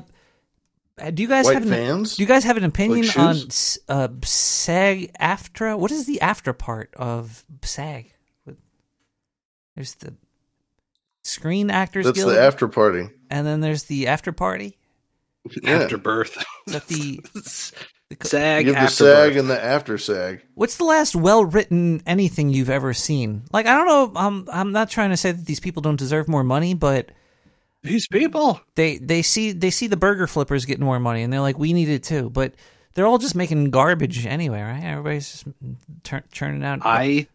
do 1.14 1.22
you 1.22 1.28
guys 1.28 1.46
White 1.46 1.54
have 1.54 1.62
an, 1.62 1.68
vans? 1.70 2.16
Do 2.16 2.22
you 2.22 2.28
guys 2.28 2.44
have 2.44 2.56
an 2.58 2.64
opinion 2.64 3.06
Like 3.06 3.18
on 3.18 3.34
shoes? 3.34 3.78
uh, 3.88 4.08
SAG 4.22 5.12
AFTRA? 5.20 5.78
What 5.78 5.90
is 5.90 6.04
the 6.06 6.20
after 6.20 6.52
part 6.52 6.92
of 6.94 7.44
SAG? 7.62 8.12
There's 9.74 9.94
the 9.94 10.14
Screen 11.24 11.70
Actors 11.70 12.04
That's 12.06 12.18
Guild, 12.18 12.32
the 12.32 12.40
after 12.40 12.68
party. 12.68 13.08
and 13.30 13.46
then 13.46 13.60
there's 13.60 13.84
the 13.84 14.08
after 14.08 14.32
party. 14.32 14.76
Yeah. 15.62 15.80
Afterbirth. 15.80 16.36
Is 16.66 16.72
that 16.74 16.86
the 16.86 17.20
SAG 18.22 18.66
You 18.66 18.74
have 18.74 18.96
the 18.96 19.04
Afterbirth. 19.04 19.16
sag 19.32 19.36
and 19.36 19.48
the 19.50 19.64
after 19.64 19.98
sag. 19.98 20.42
What's 20.54 20.76
the 20.76 20.84
last 20.84 21.14
well 21.14 21.44
written 21.44 22.02
anything 22.06 22.50
you've 22.50 22.70
ever 22.70 22.92
seen? 22.92 23.42
Like 23.52 23.66
I 23.66 23.76
don't 23.76 23.86
know. 23.86 24.12
I'm 24.20 24.48
I'm 24.52 24.72
not 24.72 24.90
trying 24.90 25.10
to 25.10 25.16
say 25.16 25.32
that 25.32 25.46
these 25.46 25.60
people 25.60 25.80
don't 25.82 25.96
deserve 25.98 26.26
more 26.28 26.42
money, 26.44 26.74
but 26.74 27.12
These 27.82 28.08
people. 28.08 28.60
they 28.74 28.98
they 28.98 29.22
see 29.22 29.52
they 29.52 29.70
see 29.70 29.86
the 29.86 29.96
burger 29.96 30.26
flippers 30.26 30.64
getting 30.64 30.84
more 30.84 30.98
money, 31.00 31.22
and 31.22 31.32
they're 31.32 31.40
like, 31.40 31.58
we 31.58 31.72
need 31.72 31.88
it 31.88 32.02
too. 32.02 32.30
But 32.30 32.54
they're 32.94 33.06
all 33.06 33.18
just 33.18 33.36
making 33.36 33.70
garbage 33.70 34.26
anyway, 34.26 34.60
right? 34.62 34.82
Everybody's 34.82 35.30
just 35.30 35.44
turn, 36.02 36.24
churning 36.32 36.64
out. 36.64 36.80
I 36.82 37.28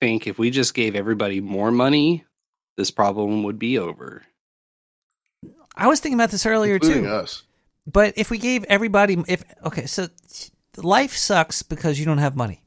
think 0.00 0.26
if 0.28 0.38
we 0.38 0.50
just 0.50 0.74
gave 0.74 0.94
everybody 0.94 1.40
more 1.40 1.72
money, 1.72 2.24
this 2.76 2.92
problem 2.92 3.42
would 3.42 3.58
be 3.58 3.78
over. 3.78 4.22
I 5.76 5.88
was 5.88 5.98
thinking 6.00 6.18
about 6.18 6.30
this 6.30 6.46
earlier 6.46 6.74
Including 6.74 7.04
too. 7.04 7.10
us. 7.10 7.42
But 7.86 8.14
if 8.16 8.30
we 8.30 8.38
gave 8.38 8.64
everybody, 8.64 9.22
if 9.26 9.42
okay, 9.64 9.86
so 9.86 10.08
life 10.76 11.16
sucks 11.16 11.62
because 11.62 11.98
you 11.98 12.04
don't 12.06 12.18
have 12.18 12.36
money. 12.36 12.62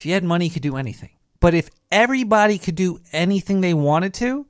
If 0.00 0.06
you 0.06 0.14
had 0.14 0.24
money, 0.24 0.46
you 0.46 0.50
could 0.50 0.62
do 0.62 0.76
anything. 0.76 1.10
But 1.40 1.54
if 1.54 1.70
everybody 1.90 2.58
could 2.58 2.74
do 2.74 3.00
anything 3.12 3.60
they 3.60 3.74
wanted 3.74 4.12
to, 4.14 4.46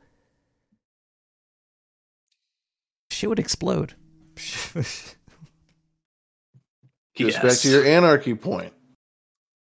shit 3.10 3.28
would 3.28 3.38
explode. 3.38 3.94
Goes 4.74 5.14
Yes. 7.34 7.42
back 7.42 7.59
to 7.59 7.68
your 7.70 7.84
anarchy 7.84 8.34
point. 8.34 8.72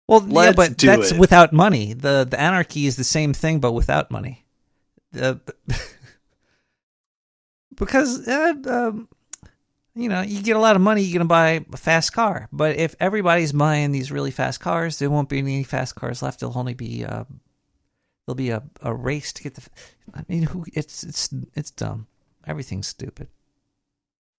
Well, 0.08 0.22
yeah, 0.28 0.34
Let's 0.34 0.56
but 0.56 0.78
that's 0.78 1.12
it. 1.12 1.20
without 1.20 1.54
money. 1.54 1.94
the 1.94 2.26
The 2.30 2.40
anarchy 2.40 2.86
is 2.88 2.96
the 2.96 3.04
same 3.04 3.34
thing, 3.34 3.60
but 3.60 3.74
without 3.74 4.10
money. 4.12 4.46
The, 5.12 5.40
because 7.76 8.28
uh, 8.28 8.54
um, 8.68 9.08
you 9.96 10.10
know, 10.10 10.22
you 10.22 10.42
get 10.42 10.56
a 10.56 10.60
lot 10.60 10.76
of 10.76 10.82
money, 10.82 11.02
you're 11.02 11.18
gonna 11.18 11.28
buy 11.28 11.66
a 11.72 11.78
fast 11.78 12.14
car. 12.14 12.48
But 12.52 12.78
if 12.78 12.96
everybody's 13.00 13.52
buying 13.52 13.92
these 13.92 14.12
really 14.12 14.32
fast 14.32 14.60
cars, 14.60 15.00
there 15.00 15.10
won't 15.10 15.30
be 15.30 15.40
any 15.40 15.64
fast 15.64 15.96
cars 15.96 16.22
left. 16.22 16.40
There'll 16.40 16.58
only 16.58 16.74
be 16.74 17.06
uh, 17.06 17.26
there'll 18.26 18.36
be 18.36 18.52
a, 18.52 18.64
a 18.82 18.94
race 18.94 19.34
to 19.34 19.44
get 19.44 19.56
the. 19.56 19.68
I 20.14 20.24
mean, 20.28 20.44
who? 20.44 20.66
It's 20.74 21.04
it's 21.04 21.30
it's 21.56 21.72
dumb. 21.72 22.08
Everything's 22.46 22.88
stupid. 22.88 23.28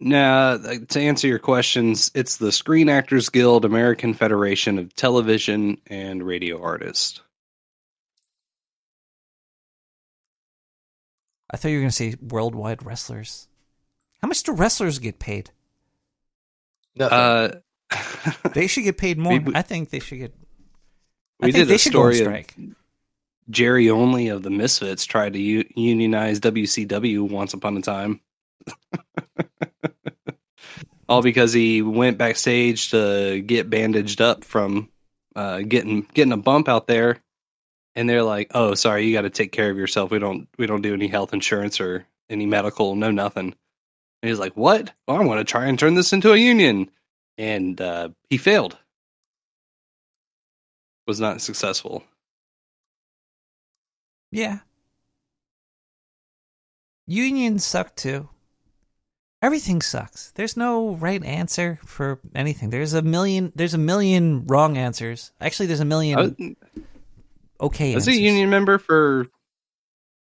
Now, 0.03 0.57
to 0.57 1.01
answer 1.01 1.29
your 1.29 1.39
questions, 1.39 2.11
it's 2.15 2.39
the 2.39 2.53
Screen 2.53 2.89
Actors 2.89 3.29
Guild, 3.29 3.67
American 3.67 4.15
Federation 4.15 4.79
of 4.79 4.95
Television 4.95 5.79
and 5.89 6.23
Radio 6.23 6.63
Artists. 6.63 7.21
I 11.51 11.59
thought 11.59 11.69
you 11.69 11.77
were 11.77 11.83
gonna 11.83 11.93
say 11.93 12.15
worldwide 12.23 12.87
wrestlers. 12.87 13.49
How 14.23 14.29
much 14.29 14.43
do 14.43 14.53
wrestlers 14.53 14.99
get 14.99 15.19
paid? 15.19 15.51
Uh, 16.99 17.49
They 18.55 18.67
should 18.67 18.85
get 18.85 18.99
paid 18.99 19.19
more. 19.19 19.33
We- 19.35 19.39
we- 19.41 19.55
I 19.55 19.63
think 19.63 19.91
they 19.91 19.99
should 20.01 20.19
get. 20.19 20.35
I 21.43 21.47
we 21.47 21.53
think 21.53 21.63
did 21.63 21.69
they 21.69 21.75
a 21.77 21.79
should 21.79 21.95
on 21.95 22.13
story 22.13 22.19
of 22.19 22.25
strike. 22.25 22.55
Jerry 23.49 23.89
Only 23.91 24.29
of 24.29 24.43
the 24.43 24.51
Misfits 24.51 25.05
tried 25.07 25.33
to 25.33 25.39
u- 25.41 25.65
unionize 25.75 26.39
WCW 26.41 27.29
once 27.29 27.55
upon 27.55 27.77
a 27.79 27.83
time. 27.83 28.21
All 31.09 31.23
because 31.23 31.53
he 31.53 31.83
went 31.83 32.19
backstage 32.19 32.91
to 32.93 33.41
get 33.41 33.69
bandaged 33.69 34.21
up 34.21 34.45
from 34.45 34.89
uh, 35.35 35.61
getting 35.61 36.03
getting 36.15 36.33
a 36.33 36.37
bump 36.37 36.69
out 36.69 36.87
there, 36.87 37.21
and 37.97 38.09
they're 38.09 38.23
like, 38.23 38.53
"Oh, 38.55 38.75
sorry, 38.75 39.07
you 39.07 39.13
got 39.13 39.23
to 39.23 39.31
take 39.31 39.51
care 39.51 39.71
of 39.71 39.77
yourself. 39.77 40.13
We 40.13 40.21
don't 40.21 40.47
we 40.57 40.67
don't 40.67 40.83
do 40.83 40.95
any 40.95 41.09
health 41.09 41.33
insurance 41.33 41.81
or 41.81 42.07
any 42.29 42.47
medical, 42.47 42.95
no 42.95 43.11
nothing." 43.11 43.55
And 44.23 44.29
he's 44.29 44.39
like, 44.39 44.57
"What? 44.57 44.93
Well, 45.09 45.17
I 45.17 45.25
want 45.25 45.41
to 45.41 45.51
try 45.51 45.67
and 45.67 45.79
turn 45.79 45.95
this 45.95 46.13
into 46.13 46.33
a 46.33 46.37
union," 46.37 46.91
and 47.39 47.81
uh, 47.81 48.11
he 48.29 48.37
failed. 48.39 48.77
Was 51.07 51.21
not 51.21 51.41
successful. 51.41 52.05
Yeah. 54.31 54.59
Unions 57.07 57.65
suck 57.65 57.97
too. 57.97 58.29
Everything 59.43 59.81
sucks. 59.81 60.33
There's 60.33 60.57
no 60.57 60.95
right 60.97 61.25
answer 61.25 61.81
for 61.85 62.21
anything. 62.35 62.71
There's 62.71 62.93
a 62.93 63.03
million. 63.03 63.53
There's 63.57 63.75
a 63.75 63.79
million 63.79 64.45
wrong 64.47 64.77
answers. 64.77 65.33
Actually, 65.41 65.67
there's 65.67 65.81
a 65.81 65.85
million 65.87 66.19
I 66.19 66.23
was- 66.23 66.35
okay 67.61 67.93
I 67.93 67.95
was 67.95 68.07
a 68.09 68.15
union 68.17 68.51
member 68.51 68.79
for 68.79 69.27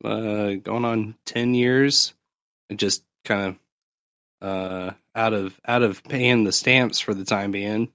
uh, 0.05 0.53
going 0.63 0.85
on 0.85 1.17
ten 1.27 1.53
years, 1.55 2.15
and 2.71 2.79
just 2.79 3.03
kind 3.25 3.49
of 3.49 3.57
uh, 4.41 4.93
out 5.15 5.33
of 5.33 5.59
out 5.67 5.83
of 5.83 6.03
paying 6.05 6.45
the 6.45 6.53
stamps 6.53 7.01
for 7.01 7.15
the 7.15 7.25
time 7.25 7.51
being. 7.51 7.93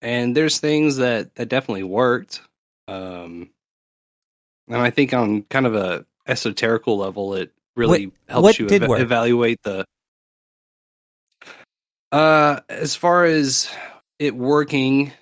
And 0.00 0.36
there's 0.36 0.58
things 0.58 0.96
that 0.96 1.34
that 1.36 1.48
definitely 1.48 1.84
worked, 1.84 2.40
um, 2.88 3.50
and 4.68 4.76
I 4.76 4.90
think 4.90 5.14
on 5.14 5.42
kind 5.42 5.66
of 5.66 5.74
a 5.74 6.04
esoterical 6.26 6.96
level, 6.98 7.34
it 7.34 7.52
really 7.76 8.06
What- 8.06 8.14
helps 8.28 8.42
what 8.44 8.58
you 8.58 8.88
work? 8.88 9.00
evaluate 9.00 9.62
the. 9.62 9.84
Uh, 12.10 12.60
as 12.68 12.94
far 12.94 13.24
as 13.24 13.70
it 14.18 14.34
working, 14.34 15.12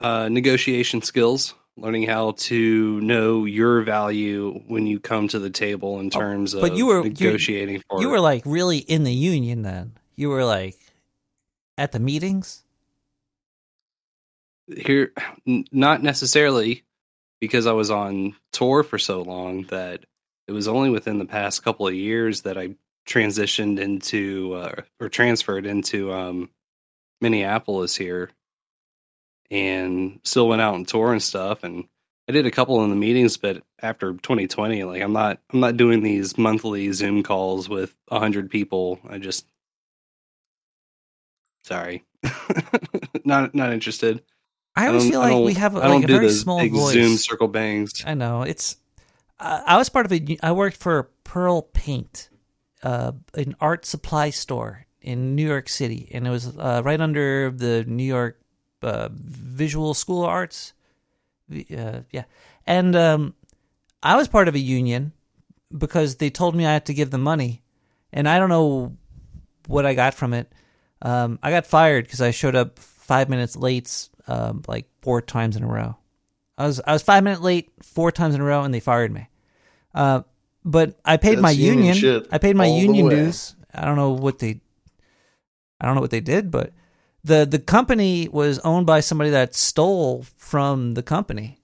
uh, 0.00 0.28
negotiation 0.28 1.02
skills, 1.02 1.54
learning 1.80 2.04
how 2.04 2.32
to 2.32 3.00
know 3.00 3.44
your 3.44 3.82
value 3.82 4.60
when 4.66 4.86
you 4.86 4.98
come 5.00 5.28
to 5.28 5.38
the 5.38 5.50
table 5.50 6.00
in 6.00 6.10
terms 6.10 6.54
of 6.54 6.62
Oh, 6.62 6.68
but 6.68 6.76
you 6.76 6.86
were 6.86 6.98
you- 7.04 7.10
negotiating 7.10 7.82
for. 7.88 8.00
You 8.00 8.08
were 8.10 8.20
like 8.20 8.42
really 8.44 8.78
in 8.78 9.04
the 9.04 9.12
union 9.12 9.62
then. 9.62 9.92
You 10.16 10.28
were 10.30 10.44
like 10.44 10.76
at 11.76 11.92
the 11.92 12.00
meetings. 12.00 12.62
here, 14.66 15.12
n- 15.46 15.64
not 15.72 16.02
necessarily, 16.02 16.82
because 17.40 17.66
I 17.66 17.72
was 17.72 17.90
on 17.90 18.34
tour 18.52 18.82
for 18.82 18.98
so 18.98 19.22
long 19.22 19.62
that 19.64 20.04
it 20.46 20.52
was 20.52 20.68
only 20.68 20.90
within 20.90 21.18
the 21.18 21.24
past 21.24 21.62
couple 21.64 21.86
of 21.86 21.94
years 21.94 22.42
that 22.42 22.58
I 22.58 22.74
transitioned 23.06 23.78
into 23.78 24.54
uh, 24.54 24.82
or 25.00 25.08
transferred 25.08 25.64
into 25.66 26.12
um, 26.12 26.50
Minneapolis 27.20 27.96
here, 27.96 28.30
and 29.50 30.20
still 30.24 30.48
went 30.48 30.62
out 30.62 30.74
and 30.74 30.86
tour 30.86 31.12
and 31.12 31.22
stuff. 31.22 31.64
And 31.64 31.84
I 32.28 32.32
did 32.32 32.46
a 32.46 32.50
couple 32.50 32.82
in 32.84 32.90
the 32.90 32.96
meetings, 32.96 33.36
but 33.36 33.62
after 33.80 34.12
2020, 34.12 34.84
like 34.84 35.02
I'm 35.02 35.12
not 35.12 35.40
I'm 35.52 35.60
not 35.60 35.76
doing 35.76 36.02
these 36.02 36.36
monthly 36.36 36.92
Zoom 36.92 37.22
calls 37.22 37.68
with 37.68 37.94
a 38.10 38.18
hundred 38.18 38.50
people. 38.50 39.00
I 39.08 39.18
just 39.18 39.46
sorry, 41.64 42.04
not 43.24 43.54
not 43.54 43.72
interested. 43.72 44.22
I 44.76 44.86
always 44.88 45.04
don't- 45.04 45.12
feel 45.12 45.20
like 45.20 45.44
we 45.44 45.54
have 45.54 45.76
I 45.76 45.88
like 45.88 46.04
a 46.04 46.06
very 46.06 46.30
small 46.30 46.60
big 46.60 46.72
voice. 46.72 46.92
Zoom 46.92 47.16
circle 47.16 47.48
bangs. 47.48 48.02
I 48.06 48.14
know 48.14 48.42
it's. 48.42 48.76
Uh, 49.40 49.62
I 49.64 49.76
was 49.76 49.88
part 49.88 50.06
of 50.06 50.12
a. 50.12 50.36
I 50.42 50.52
worked 50.52 50.76
for 50.76 51.10
Pearl 51.24 51.62
Paint, 51.62 52.28
uh, 52.82 53.12
an 53.34 53.54
art 53.60 53.86
supply 53.86 54.30
store 54.30 54.86
in 55.00 55.34
New 55.34 55.46
York 55.46 55.68
City, 55.68 56.10
and 56.12 56.26
it 56.26 56.30
was 56.30 56.56
uh, 56.58 56.82
right 56.84 57.00
under 57.00 57.50
the 57.50 57.84
New 57.84 58.04
York 58.04 58.40
uh, 58.82 59.08
Visual 59.12 59.94
School 59.94 60.24
of 60.24 60.30
Arts. 60.30 60.72
Uh, 61.50 62.00
yeah, 62.10 62.24
and 62.66 62.94
um, 62.94 63.34
I 64.02 64.16
was 64.16 64.28
part 64.28 64.48
of 64.48 64.54
a 64.54 64.60
union 64.60 65.12
because 65.76 66.16
they 66.16 66.30
told 66.30 66.54
me 66.54 66.66
I 66.66 66.72
had 66.72 66.86
to 66.86 66.94
give 66.94 67.10
them 67.10 67.22
money, 67.22 67.62
and 68.12 68.28
I 68.28 68.38
don't 68.38 68.50
know 68.50 68.96
what 69.66 69.86
I 69.86 69.94
got 69.94 70.14
from 70.14 70.34
it. 70.34 70.52
Um, 71.00 71.38
I 71.42 71.50
got 71.50 71.66
fired 71.66 72.04
because 72.04 72.20
I 72.20 72.30
showed 72.30 72.54
up 72.54 72.78
five 72.78 73.28
minutes 73.28 73.56
late, 73.56 74.08
um, 74.26 74.62
like 74.66 74.86
four 75.00 75.22
times 75.22 75.56
in 75.56 75.62
a 75.62 75.66
row. 75.66 75.96
I 76.58 76.66
was 76.66 76.80
I 76.86 76.92
was 76.92 77.02
five 77.02 77.24
minutes 77.24 77.42
late 77.42 77.70
four 77.82 78.10
times 78.10 78.34
in 78.34 78.40
a 78.40 78.44
row, 78.44 78.62
and 78.62 78.74
they 78.74 78.80
fired 78.80 79.12
me. 79.12 79.28
Uh, 79.94 80.22
but 80.64 80.98
I 81.04 81.16
paid 81.16 81.36
That's 81.36 81.42
my 81.42 81.50
union 81.50 81.94
union. 81.94 82.26
I 82.30 82.38
paid 82.38 82.56
my 82.56 82.66
union 82.66 83.08
dues. 83.08 83.54
I 83.72 83.84
don't 83.84 83.96
know 83.96 84.10
what 84.10 84.38
they. 84.38 84.60
I 85.80 85.86
don't 85.86 85.94
know 85.94 86.00
what 86.00 86.10
they 86.10 86.20
did, 86.20 86.50
but 86.50 86.72
the 87.24 87.44
the 87.46 87.58
company 87.58 88.28
was 88.28 88.58
owned 88.60 88.86
by 88.86 89.00
somebody 89.00 89.30
that 89.30 89.54
stole 89.54 90.24
from 90.36 90.92
the 90.94 91.02
company, 91.02 91.58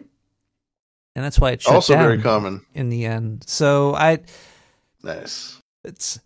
and 1.15 1.25
that's 1.25 1.39
why 1.41 1.53
it 1.53 1.63
shut 1.63 1.75
Also 1.75 1.95
down 1.95 2.03
very 2.05 2.23
common. 2.23 2.65
in 2.75 2.89
the 2.91 3.05
end. 3.07 3.45
So 3.47 3.95
I 3.95 4.21
Nice. 5.03 5.59
it's 5.85 6.19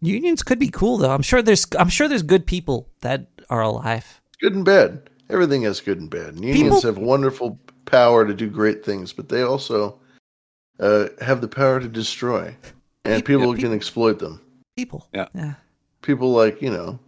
unions 0.00 0.42
could 0.42 0.58
be 0.58 0.68
cool 0.68 0.98
though. 0.98 1.10
I'm 1.10 1.22
sure 1.22 1.42
there's 1.42 1.66
I'm 1.78 1.88
sure 1.88 2.08
there's 2.08 2.22
good 2.22 2.46
people 2.46 2.88
that 3.00 3.26
are 3.48 3.62
alive. 3.62 4.20
Good 4.40 4.54
and 4.54 4.64
bad. 4.64 5.08
Everything 5.28 5.62
has 5.62 5.80
good 5.80 6.00
and 6.00 6.10
bad. 6.10 6.34
And 6.34 6.44
Unions 6.44 6.76
People- 6.80 6.80
have 6.82 6.98
wonderful 6.98 7.58
power 7.84 8.26
to 8.26 8.34
do 8.34 8.48
great 8.48 8.84
things, 8.84 9.12
but 9.12 9.28
they 9.28 9.42
also 9.42 9.98
uh, 10.78 11.08
have 11.20 11.40
the 11.40 11.48
power 11.48 11.78
to 11.80 11.88
destroy, 11.88 12.54
and 13.04 13.24
people 13.24 13.54
can 13.54 13.72
exploit 13.72 14.18
them. 14.18 14.40
People. 14.76 15.06
Yeah. 15.12 15.28
Yeah. 15.34 15.54
People 16.02 16.32
like 16.32 16.62
you 16.62 16.70
know 16.70 16.98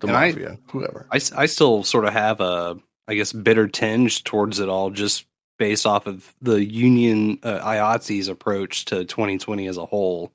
the 0.00 0.08
And 0.08 0.16
I- 0.16 0.28
mafia, 0.30 0.58
whoever. 0.70 1.06
I, 1.10 1.20
I 1.36 1.46
still 1.46 1.82
sort 1.82 2.04
of 2.04 2.12
have 2.12 2.40
a, 2.40 2.76
I 3.08 3.14
guess, 3.14 3.32
bitter 3.32 3.68
tinge 3.68 4.24
towards 4.24 4.60
it 4.60 4.68
all, 4.68 4.90
just 4.90 5.24
based 5.58 5.86
off 5.86 6.06
of 6.06 6.34
the 6.42 6.62
union 6.62 7.38
uh, 7.42 7.60
IATSE's 7.60 8.28
approach 8.28 8.86
to 8.86 9.04
2020 9.04 9.66
as 9.68 9.76
a 9.78 9.86
whole. 9.86 10.32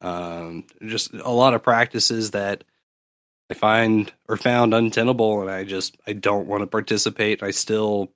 Um, 0.00 0.64
just 0.86 1.12
a 1.12 1.30
lot 1.30 1.54
of 1.54 1.62
practices 1.62 2.30
that 2.30 2.64
I 3.50 3.54
find 3.54 4.12
or 4.28 4.36
found 4.36 4.74
untenable, 4.74 5.42
and 5.42 5.50
I 5.50 5.64
just 5.64 5.96
I 6.06 6.12
don't 6.12 6.46
want 6.46 6.62
to 6.62 6.66
participate. 6.66 7.42
I 7.42 7.50
still 7.50 8.10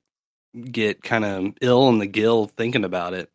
get 0.55 1.03
kind 1.03 1.24
of 1.24 1.55
ill 1.61 1.89
in 1.89 1.99
the 1.99 2.07
gill 2.07 2.47
thinking 2.47 2.85
about 2.85 3.15
it, 3.15 3.31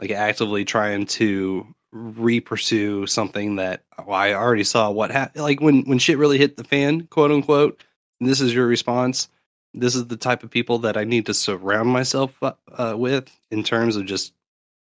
like 0.00 0.10
actively 0.10 0.64
trying 0.64 1.06
to 1.06 1.66
re-pursue 1.92 3.06
something 3.06 3.56
that 3.56 3.82
well, 3.98 4.16
I 4.16 4.32
already 4.34 4.64
saw 4.64 4.90
what 4.90 5.10
happened. 5.10 5.42
Like 5.42 5.60
when 5.60 5.82
when 5.82 5.98
shit 5.98 6.18
really 6.18 6.38
hit 6.38 6.56
the 6.56 6.64
fan, 6.64 7.06
quote 7.06 7.30
unquote. 7.30 7.82
This 8.20 8.40
is 8.40 8.54
your 8.54 8.66
response. 8.66 9.28
This 9.72 9.94
is 9.94 10.06
the 10.06 10.16
type 10.16 10.42
of 10.42 10.50
people 10.50 10.80
that 10.80 10.96
I 10.96 11.04
need 11.04 11.26
to 11.26 11.34
surround 11.34 11.88
myself 11.88 12.38
uh, 12.42 12.94
with 12.96 13.30
in 13.50 13.62
terms 13.62 13.96
of 13.96 14.04
just 14.04 14.34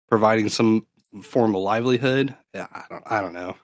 providing 0.09 0.49
some 0.49 0.87
form 1.23 1.55
of 1.55 1.63
livelihood. 1.63 2.35
Yeah, 2.55 2.67
I 2.73 2.85
don't, 2.89 3.03
I 3.07 3.21
don't 3.21 3.35
know. 3.35 3.57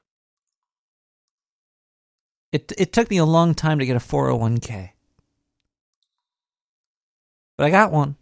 It 2.52 2.72
it 2.78 2.92
took 2.92 3.10
me 3.10 3.16
a 3.16 3.24
long 3.24 3.54
time 3.54 3.78
to 3.78 3.86
get 3.86 3.96
a 3.96 4.00
401k. 4.00 4.90
But 7.56 7.64
I 7.64 7.70
got 7.70 7.92
one. 7.92 8.16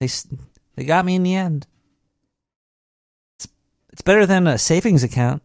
They 0.00 0.08
they 0.76 0.84
got 0.84 1.04
me 1.04 1.14
in 1.14 1.22
the 1.22 1.34
end. 1.34 1.66
It's 3.94 4.02
better 4.02 4.26
than 4.26 4.48
a 4.48 4.58
savings 4.58 5.04
account. 5.04 5.40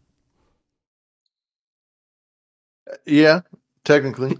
Yeah, 3.06 3.42
technically. 3.86 4.40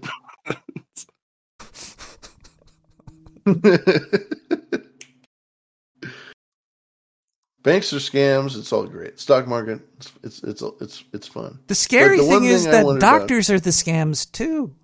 Banks 7.62 7.92
are 7.92 7.98
scams. 7.98 8.58
It's 8.58 8.72
all 8.72 8.84
great. 8.88 9.20
Stock 9.20 9.46
market. 9.46 9.80
It's 9.98 10.12
it's 10.24 10.42
it's 10.42 10.62
it's, 10.80 11.04
it's 11.12 11.28
fun. 11.28 11.60
The 11.68 11.76
scary 11.76 12.16
the 12.18 12.24
one 12.24 12.40
thing 12.40 12.48
is 12.48 12.64
that 12.64 12.84
wondered 12.84 13.04
about- 13.04 13.20
doctors 13.20 13.48
are 13.48 13.60
the 13.60 13.70
scams 13.70 14.28
too. 14.32 14.74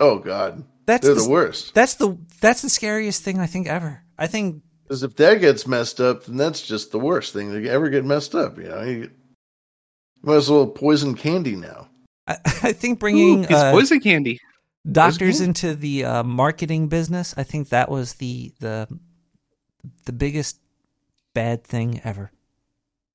oh 0.00 0.20
God, 0.20 0.64
That's 0.86 1.04
they're 1.04 1.16
the, 1.16 1.20
the 1.24 1.28
worst. 1.28 1.74
That's 1.74 1.96
the 1.96 2.16
that's 2.40 2.62
the 2.62 2.70
scariest 2.70 3.22
thing 3.22 3.38
I 3.38 3.46
think 3.46 3.66
ever. 3.66 4.02
I 4.16 4.26
think 4.26 4.62
Because 4.92 5.04
if 5.04 5.16
that 5.16 5.40
gets 5.40 5.66
messed 5.66 6.02
up, 6.02 6.24
then 6.24 6.36
that's 6.36 6.60
just 6.60 6.92
the 6.92 6.98
worst 6.98 7.32
thing 7.32 7.50
to 7.50 7.66
ever 7.66 7.88
get 7.88 8.04
messed 8.04 8.34
up. 8.34 8.58
You 8.58 8.64
know, 8.64 8.82
you 8.82 9.10
might 10.20 10.34
as 10.34 10.50
well 10.50 10.66
poison 10.66 11.14
candy 11.14 11.56
now. 11.56 11.88
I, 12.26 12.36
I 12.44 12.72
think 12.74 12.98
bringing 12.98 13.44
it's 13.44 13.52
uh, 13.54 13.72
poison 13.72 14.00
candy. 14.00 14.38
doctors 14.84 15.40
into 15.40 15.74
the 15.74 16.04
uh, 16.04 16.22
marketing 16.24 16.88
business. 16.88 17.32
I 17.38 17.42
think 17.42 17.70
that 17.70 17.90
was 17.90 18.16
the 18.16 18.52
the 18.60 18.86
the 20.04 20.12
biggest 20.12 20.60
bad 21.32 21.64
thing 21.64 22.02
ever. 22.04 22.30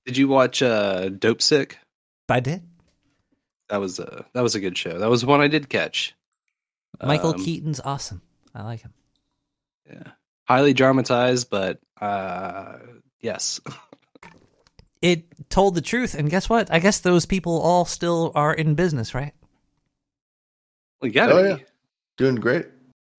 Did 0.07 0.17
you 0.17 0.27
watch 0.27 0.63
uh, 0.63 1.09
Dopesick? 1.09 1.73
I 2.27 2.39
did. 2.39 2.63
That 3.69 3.81
was 3.81 3.99
a 3.99 4.25
that 4.33 4.41
was 4.41 4.55
a 4.55 4.59
good 4.59 4.79
show. 4.79 4.97
That 4.97 5.11
was 5.11 5.23
one 5.23 5.41
I 5.41 5.47
did 5.47 5.69
catch. 5.69 6.15
Michael 7.03 7.35
Um, 7.35 7.45
Keaton's 7.45 7.79
awesome. 7.81 8.23
I 8.55 8.63
like 8.63 8.81
him. 8.81 8.95
Yeah, 9.87 10.13
highly 10.47 10.73
dramatized, 10.73 11.49
but 11.49 11.79
uh, 11.99 12.77
yes, 13.21 13.59
It 15.01 15.49
told 15.49 15.75
the 15.75 15.81
truth, 15.81 16.15
and 16.15 16.29
guess 16.29 16.49
what? 16.49 16.71
I 16.73 16.79
guess 16.79 16.99
those 16.99 17.25
people 17.27 17.59
all 17.61 17.85
still 17.85 18.31
are 18.33 18.53
in 18.53 18.73
business, 18.75 19.13
right? 19.13 19.33
well, 21.01 21.07
you 21.07 21.13
gotta 21.13 21.33
Oh, 21.33 21.43
be. 21.43 21.49
yeah. 21.49 21.57
Doing 22.17 22.35
great. 22.35 22.65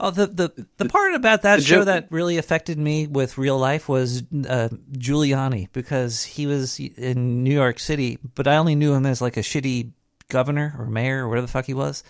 Oh, 0.01 0.11
the 0.11 0.27
the 0.27 0.67
the 0.77 0.85
part 0.89 1.15
about 1.15 1.43
that 1.43 1.57
the 1.57 1.63
show 1.65 1.77
joke- 1.77 1.87
that 1.87 2.07
really 2.11 2.37
affected 2.39 2.79
me 2.79 3.07
with 3.07 3.39
real 3.39 3.59
life 3.59 3.89
was 3.89 4.23
uh, 4.49 4.69
Giuliani 4.93 5.69
because 5.73 6.25
he 6.25 6.47
was 6.47 6.79
in 6.81 7.43
New 7.45 7.55
York 7.55 7.79
City, 7.81 8.19
but 8.35 8.47
I 8.49 8.57
only 8.57 8.75
knew 8.75 8.93
him 8.95 9.07
as 9.07 9.21
like 9.21 9.37
a 9.37 9.41
shitty 9.41 9.93
governor 10.29 10.75
or 10.79 10.87
mayor 10.87 11.25
or 11.25 11.29
whatever 11.29 11.47
the 11.47 11.53
fuck 11.53 11.65
he 11.67 11.75
was. 11.75 12.03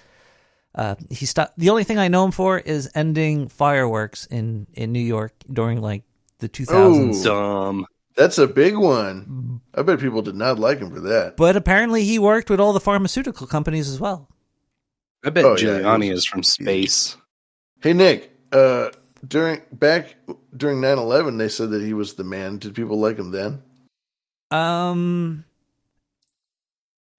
Uh, 0.74 0.94
he 1.10 1.26
stopped. 1.26 1.58
The 1.58 1.70
only 1.70 1.84
thing 1.84 1.98
I 1.98 2.08
know 2.08 2.24
him 2.24 2.30
for 2.30 2.58
is 2.58 2.90
ending 2.94 3.48
fireworks 3.48 4.26
in 4.26 4.66
in 4.74 4.92
New 4.92 5.00
York 5.00 5.32
during 5.52 5.80
like 5.80 6.04
the 6.38 6.48
two 6.48 6.64
thousands. 6.64 7.26
Oh, 7.26 7.30
Dumb. 7.72 7.86
That's 8.16 8.38
a 8.38 8.46
big 8.46 8.76
one. 8.76 9.60
I 9.74 9.82
bet 9.82 10.00
people 10.00 10.22
did 10.22 10.34
not 10.34 10.58
like 10.58 10.78
him 10.80 10.90
for 10.92 11.00
that. 11.00 11.36
But 11.36 11.56
apparently, 11.56 12.04
he 12.04 12.18
worked 12.18 12.50
with 12.50 12.58
all 12.60 12.72
the 12.72 12.80
pharmaceutical 12.80 13.46
companies 13.46 13.88
as 13.88 14.00
well. 14.00 14.28
I 15.24 15.30
bet 15.30 15.44
Oh, 15.44 15.54
Giuliani 15.54 16.04
he 16.04 16.10
was- 16.10 16.20
is 16.20 16.24
from 16.26 16.42
space. 16.42 17.16
Hey 17.80 17.92
Nick, 17.92 18.32
uh, 18.52 18.90
during 19.26 19.62
back 19.72 20.16
during 20.56 20.80
9-11, 20.80 21.38
they 21.38 21.48
said 21.48 21.70
that 21.70 21.82
he 21.82 21.92
was 21.94 22.14
the 22.14 22.24
man. 22.24 22.58
Did 22.58 22.74
people 22.74 22.98
like 22.98 23.18
him 23.18 23.30
then? 23.30 23.62
Um, 24.50 25.44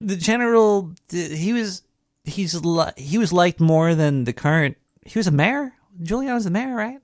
the 0.00 0.16
general, 0.16 0.92
he 1.10 1.52
was 1.52 1.82
he's 2.24 2.54
li- 2.64 2.92
he 2.96 3.18
was 3.18 3.32
liked 3.32 3.60
more 3.60 3.94
than 3.94 4.24
the 4.24 4.32
current. 4.32 4.76
He 5.04 5.18
was 5.18 5.26
a 5.26 5.30
mayor. 5.32 5.72
Giuliani's 6.02 6.44
the 6.44 6.50
mayor, 6.50 6.74
right? 6.74 6.98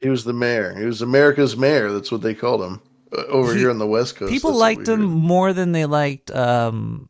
He 0.00 0.08
was 0.08 0.24
the 0.24 0.32
mayor. 0.32 0.74
He 0.78 0.84
was 0.84 1.02
America's 1.02 1.56
mayor. 1.56 1.92
That's 1.92 2.10
what 2.10 2.22
they 2.22 2.34
called 2.34 2.62
him 2.62 2.80
uh, 3.16 3.22
over 3.28 3.52
He- 3.54 3.60
here 3.60 3.70
on 3.70 3.78
the 3.78 3.86
West 3.86 4.16
Coast. 4.16 4.30
People 4.32 4.54
liked 4.56 4.88
him 4.88 5.00
heard. 5.00 5.08
more 5.08 5.52
than 5.52 5.72
they 5.72 5.86
liked. 5.86 6.30
Um, 6.30 7.08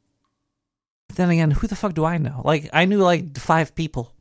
then 1.14 1.30
again, 1.30 1.50
who 1.50 1.66
the 1.66 1.76
fuck 1.76 1.94
do 1.94 2.04
I 2.04 2.18
know? 2.18 2.42
Like, 2.44 2.68
I 2.72 2.84
knew 2.86 2.98
like 2.98 3.36
five 3.38 3.74
people 3.74 4.12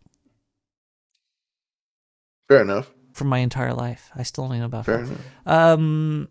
Fair 2.48 2.61
enough. 2.61 2.91
For 3.14 3.23
my 3.26 3.39
entire 3.39 3.73
life. 3.73 4.10
I 4.15 4.23
still 4.23 4.43
only 4.45 4.60
know 4.60 4.65
about 4.65 4.85
Fair 4.85 4.99
five. 4.99 5.07
enough. 5.07 5.22
Um, 5.45 6.27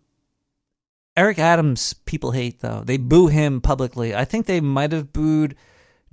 Eric 1.17 1.39
Adams, 1.39 1.93
people 1.93 2.31
hate 2.31 2.59
though. 2.59 2.83
They 2.85 2.97
boo 2.97 3.27
him 3.27 3.61
publicly. 3.61 4.15
I 4.15 4.25
think 4.25 4.45
they 4.45 4.61
might 4.61 4.91
have 4.91 5.11
booed 5.13 5.55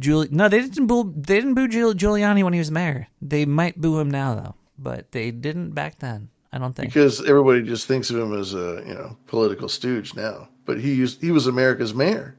Giul. 0.00 0.30
No, 0.30 0.48
they 0.48 0.60
didn't 0.60 0.86
boo. 0.86 1.12
They 1.16 1.36
didn't 1.36 1.54
boo 1.54 1.68
Giul- 1.68 1.94
Giuliani 1.94 2.44
when 2.44 2.52
he 2.52 2.58
was 2.58 2.70
mayor. 2.70 3.08
They 3.20 3.44
might 3.44 3.80
boo 3.80 3.98
him 3.98 4.10
now 4.10 4.34
though, 4.34 4.54
but 4.78 5.12
they 5.12 5.30
didn't 5.30 5.70
back 5.70 5.98
then. 5.98 6.30
I 6.52 6.58
don't 6.58 6.74
think. 6.74 6.92
Because 6.92 7.20
everybody 7.26 7.62
just 7.62 7.86
thinks 7.86 8.10
of 8.10 8.16
him 8.16 8.32
as 8.38 8.54
a 8.54 8.82
you 8.86 8.94
know 8.94 9.16
political 9.26 9.68
stooge 9.68 10.14
now, 10.14 10.48
but 10.64 10.80
he 10.80 10.94
used 10.94 11.20
he 11.20 11.30
was 11.30 11.46
America's 11.46 11.94
mayor. 11.94 12.36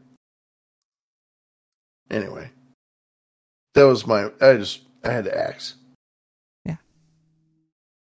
Anyway, 2.09 2.49
that 3.75 3.83
was 3.83 4.07
my. 4.07 4.31
I 4.41 4.55
just 4.55 4.81
I 5.03 5.11
had 5.11 5.25
to 5.25 5.37
ask. 5.37 5.75
Yeah. 6.65 6.77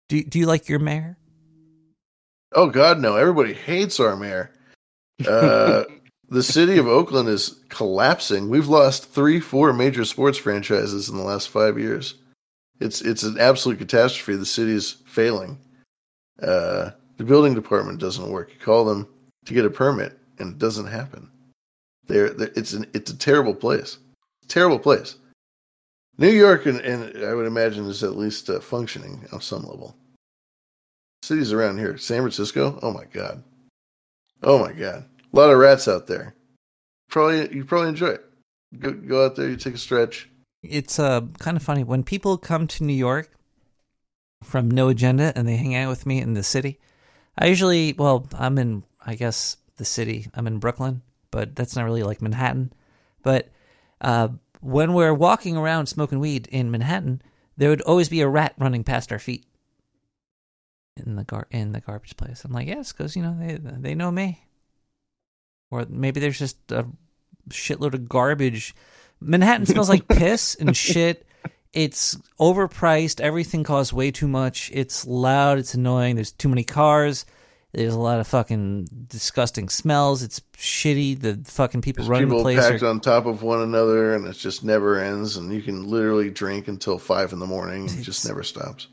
Do 0.08 0.22
Do 0.22 0.38
you 0.38 0.46
like 0.46 0.68
your 0.68 0.78
mayor? 0.78 1.18
Oh 2.52 2.68
God, 2.68 3.00
no! 3.00 3.16
Everybody 3.16 3.52
hates 3.52 4.00
our 4.00 4.16
mayor. 4.16 4.52
Uh, 5.26 5.84
the 6.28 6.42
city 6.42 6.78
of 6.78 6.86
Oakland 6.86 7.28
is 7.28 7.58
collapsing. 7.68 8.50
We've 8.50 8.68
lost 8.68 9.10
three, 9.12 9.40
four 9.40 9.72
major 9.72 10.04
sports 10.04 10.38
franchises 10.38 11.08
in 11.08 11.16
the 11.16 11.22
last 11.22 11.48
five 11.48 11.78
years. 11.78 12.14
It's 12.80 13.00
it's 13.00 13.22
an 13.22 13.38
absolute 13.40 13.78
catastrophe. 13.78 14.36
The 14.36 14.46
city 14.46 14.72
is 14.72 14.92
failing. 15.06 15.58
Uh, 16.40 16.90
the 17.16 17.24
building 17.24 17.54
department 17.54 17.98
doesn't 17.98 18.30
work. 18.30 18.50
You 18.52 18.60
call 18.60 18.84
them 18.84 19.08
to 19.46 19.54
get 19.54 19.64
a 19.64 19.70
permit, 19.70 20.18
and 20.38 20.52
it 20.52 20.58
doesn't 20.58 20.86
happen. 20.86 21.30
They're 22.06 22.26
it's 22.26 22.72
an 22.72 22.86
it's 22.94 23.10
a 23.10 23.16
terrible 23.16 23.54
place. 23.54 23.98
Terrible 24.46 24.78
place. 24.78 25.16
New 26.18 26.30
York 26.30 26.66
and, 26.66 26.80
and 26.80 27.24
I 27.24 27.34
would 27.34 27.46
imagine 27.46 27.86
is 27.86 28.02
at 28.02 28.16
least 28.16 28.50
uh, 28.50 28.60
functioning 28.60 29.26
on 29.32 29.40
some 29.40 29.62
level. 29.62 29.96
Cities 31.22 31.52
around 31.52 31.78
here, 31.78 31.96
San 31.96 32.20
Francisco. 32.20 32.78
Oh 32.82 32.92
my 32.92 33.04
god. 33.12 33.42
Oh 34.42 34.58
my 34.58 34.72
god. 34.72 35.04
A 35.32 35.36
lot 35.36 35.50
of 35.50 35.58
rats 35.58 35.88
out 35.88 36.06
there. 36.06 36.34
Probably 37.10 37.54
you 37.54 37.64
probably 37.64 37.90
enjoy 37.90 38.08
it. 38.08 38.24
Go 38.78 38.92
go 38.92 39.24
out 39.24 39.36
there, 39.36 39.48
you 39.48 39.56
take 39.56 39.74
a 39.74 39.78
stretch. 39.78 40.28
It's 40.62 40.98
uh 40.98 41.22
kind 41.38 41.56
of 41.56 41.62
funny 41.62 41.84
when 41.84 42.02
people 42.02 42.38
come 42.38 42.66
to 42.68 42.84
New 42.84 42.94
York 42.94 43.30
from 44.42 44.70
no 44.70 44.88
agenda 44.88 45.32
and 45.36 45.46
they 45.48 45.56
hang 45.56 45.74
out 45.74 45.88
with 45.88 46.06
me 46.06 46.20
in 46.20 46.34
the 46.34 46.42
city. 46.42 46.78
I 47.36 47.46
usually, 47.46 47.92
well, 47.92 48.26
I'm 48.34 48.58
in, 48.58 48.84
I 49.04 49.14
guess, 49.14 49.56
the 49.76 49.84
city. 49.84 50.26
I'm 50.34 50.46
in 50.46 50.58
Brooklyn, 50.58 51.02
but 51.30 51.54
that's 51.54 51.76
not 51.76 51.84
really 51.84 52.02
like 52.02 52.20
Manhattan. 52.20 52.72
But 53.22 53.48
uh, 54.00 54.28
when 54.60 54.92
we're 54.92 55.14
walking 55.14 55.56
around 55.56 55.86
smoking 55.86 56.18
weed 56.18 56.48
in 56.48 56.70
Manhattan, 56.70 57.22
there 57.56 57.70
would 57.70 57.82
always 57.82 58.08
be 58.08 58.20
a 58.20 58.28
rat 58.28 58.54
running 58.58 58.84
past 58.84 59.12
our 59.12 59.18
feet 59.18 59.44
in 60.96 61.16
the 61.16 61.24
gar 61.24 61.46
in 61.50 61.72
the 61.72 61.80
garbage 61.80 62.16
place. 62.16 62.44
I'm 62.44 62.52
like, 62.52 62.66
yes, 62.66 62.92
because 62.92 63.14
you 63.14 63.22
know 63.22 63.36
they 63.38 63.56
they 63.56 63.94
know 63.94 64.10
me, 64.10 64.40
or 65.70 65.86
maybe 65.88 66.20
there's 66.20 66.38
just 66.38 66.56
a 66.70 66.86
shitload 67.50 67.94
of 67.94 68.08
garbage. 68.08 68.74
Manhattan 69.20 69.66
smells 69.66 69.88
like 69.88 70.08
piss 70.08 70.54
and 70.54 70.76
shit. 70.76 71.26
It's 71.72 72.16
overpriced. 72.40 73.20
Everything 73.20 73.64
costs 73.64 73.92
way 73.92 74.10
too 74.10 74.28
much. 74.28 74.70
It's 74.72 75.06
loud. 75.06 75.58
It's 75.58 75.74
annoying. 75.74 76.14
There's 76.14 76.32
too 76.32 76.48
many 76.48 76.64
cars. 76.64 77.26
There's 77.72 77.92
a 77.92 77.98
lot 77.98 78.18
of 78.18 78.26
fucking 78.26 78.88
disgusting 79.08 79.68
smells. 79.68 80.22
It's 80.22 80.40
shitty. 80.56 81.20
The 81.20 81.40
fucking 81.44 81.82
people 81.82 82.04
There's 82.04 82.08
running 82.10 82.28
the 82.28 82.36
people 82.36 82.44
place 82.44 82.58
packed 82.58 82.82
are 82.82 82.86
on 82.86 83.00
top 83.00 83.26
of 83.26 83.42
one 83.42 83.60
another 83.60 84.14
and 84.14 84.26
it 84.26 84.32
just 84.32 84.64
never 84.64 84.98
ends 84.98 85.36
and 85.36 85.52
you 85.52 85.60
can 85.60 85.86
literally 85.86 86.30
drink 86.30 86.68
until 86.68 86.98
five 86.98 87.32
in 87.34 87.38
the 87.38 87.46
morning 87.46 87.84
it 87.84 88.02
just 88.02 88.26
never 88.26 88.42
stops. 88.42 88.88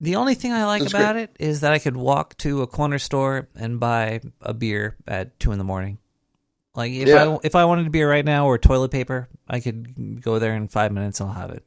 The 0.00 0.16
only 0.16 0.34
thing 0.34 0.52
I 0.52 0.64
like 0.64 0.82
That's 0.82 0.92
about 0.92 1.14
great. 1.14 1.24
it 1.24 1.36
is 1.38 1.60
that 1.60 1.72
I 1.72 1.78
could 1.78 1.96
walk 1.96 2.36
to 2.38 2.62
a 2.62 2.66
corner 2.66 2.98
store 2.98 3.48
and 3.54 3.78
buy 3.80 4.20
a 4.40 4.54
beer 4.54 4.96
at 5.06 5.38
two 5.38 5.52
in 5.52 5.58
the 5.58 5.64
morning. 5.64 5.98
Like 6.78 6.92
if 6.92 7.08
Yeah. 7.08 7.34
I 7.34 7.38
if 7.42 7.54
I 7.56 7.64
wanted 7.64 7.88
a 7.88 7.90
beer 7.90 8.08
right 8.08 8.24
now 8.24 8.46
or 8.46 8.56
toilet 8.56 8.90
paper, 8.92 9.28
I 9.48 9.58
could 9.60 10.22
go 10.22 10.38
there 10.38 10.54
in 10.54 10.68
five 10.68 10.92
minutes 10.92 11.20
I'll 11.20 11.28
have 11.32 11.50
it. 11.50 11.64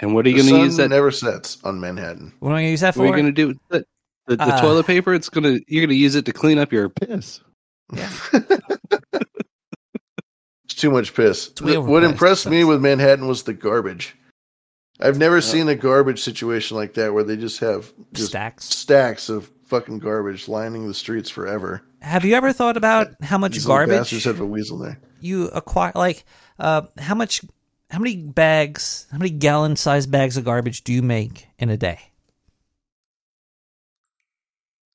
And 0.00 0.12
what 0.14 0.26
are 0.26 0.28
you 0.28 0.36
going 0.36 0.48
to 0.48 0.58
use 0.58 0.76
that? 0.76 0.88
never 0.90 1.10
sets 1.10 1.58
on 1.64 1.80
Manhattan. 1.80 2.32
What 2.40 2.50
am 2.50 2.56
I 2.56 2.60
gonna 2.62 2.70
use 2.70 2.80
that 2.80 2.94
for? 2.94 3.00
What 3.00 3.14
are 3.14 3.16
you 3.16 3.22
going 3.22 3.34
to 3.34 3.52
do? 3.52 3.58
The, 3.70 3.84
the, 4.26 4.36
the 4.36 4.42
Uh, 4.54 4.60
toilet 4.60 4.86
paper. 4.86 5.14
It's 5.14 5.28
gonna 5.28 5.58
you're 5.68 5.82
going 5.82 5.88
to 5.90 5.94
use 5.94 6.14
it 6.16 6.24
to 6.26 6.32
clean 6.32 6.58
up 6.58 6.72
your 6.72 6.88
piss. 6.88 7.40
It's 10.64 10.74
too 10.74 10.90
much 10.90 11.14
piss. 11.14 11.48
What 11.60 11.72
overpriced, 11.74 12.04
impressed 12.10 12.46
me 12.50 12.62
with 12.64 12.82
Manhattan 12.82 13.26
was 13.26 13.44
the 13.44 13.54
garbage. 13.54 14.14
I've 15.00 15.16
never 15.16 15.40
seen 15.40 15.66
a 15.68 15.74
garbage 15.74 16.20
situation 16.22 16.76
like 16.76 16.94
that 16.94 17.14
where 17.14 17.24
they 17.24 17.36
just 17.36 17.60
have 17.60 17.90
just 18.12 18.28
Stacks. 18.28 18.64
stacks 18.66 19.28
of 19.30 19.50
fucking 19.66 20.00
garbage 20.00 20.46
lining 20.48 20.86
the 20.86 20.92
streets 20.92 21.30
forever. 21.30 21.82
Have 22.00 22.24
you 22.24 22.34
ever 22.34 22.52
thought 22.52 22.76
about 22.76 23.08
how 23.22 23.38
much 23.38 23.52
These 23.54 23.66
garbage 23.66 23.98
bastards 23.98 24.24
have 24.24 24.40
a 24.40 24.46
weasel 24.46 24.78
there. 24.78 25.00
you 25.20 25.48
acquire? 25.48 25.92
Like, 25.94 26.24
uh, 26.58 26.82
how 26.98 27.14
much, 27.14 27.42
how 27.90 27.98
many 27.98 28.16
bags, 28.16 29.06
how 29.10 29.18
many 29.18 29.30
gallon-sized 29.30 30.10
bags 30.10 30.36
of 30.36 30.44
garbage 30.44 30.84
do 30.84 30.92
you 30.92 31.02
make 31.02 31.48
in 31.58 31.70
a 31.70 31.76
day? 31.76 31.98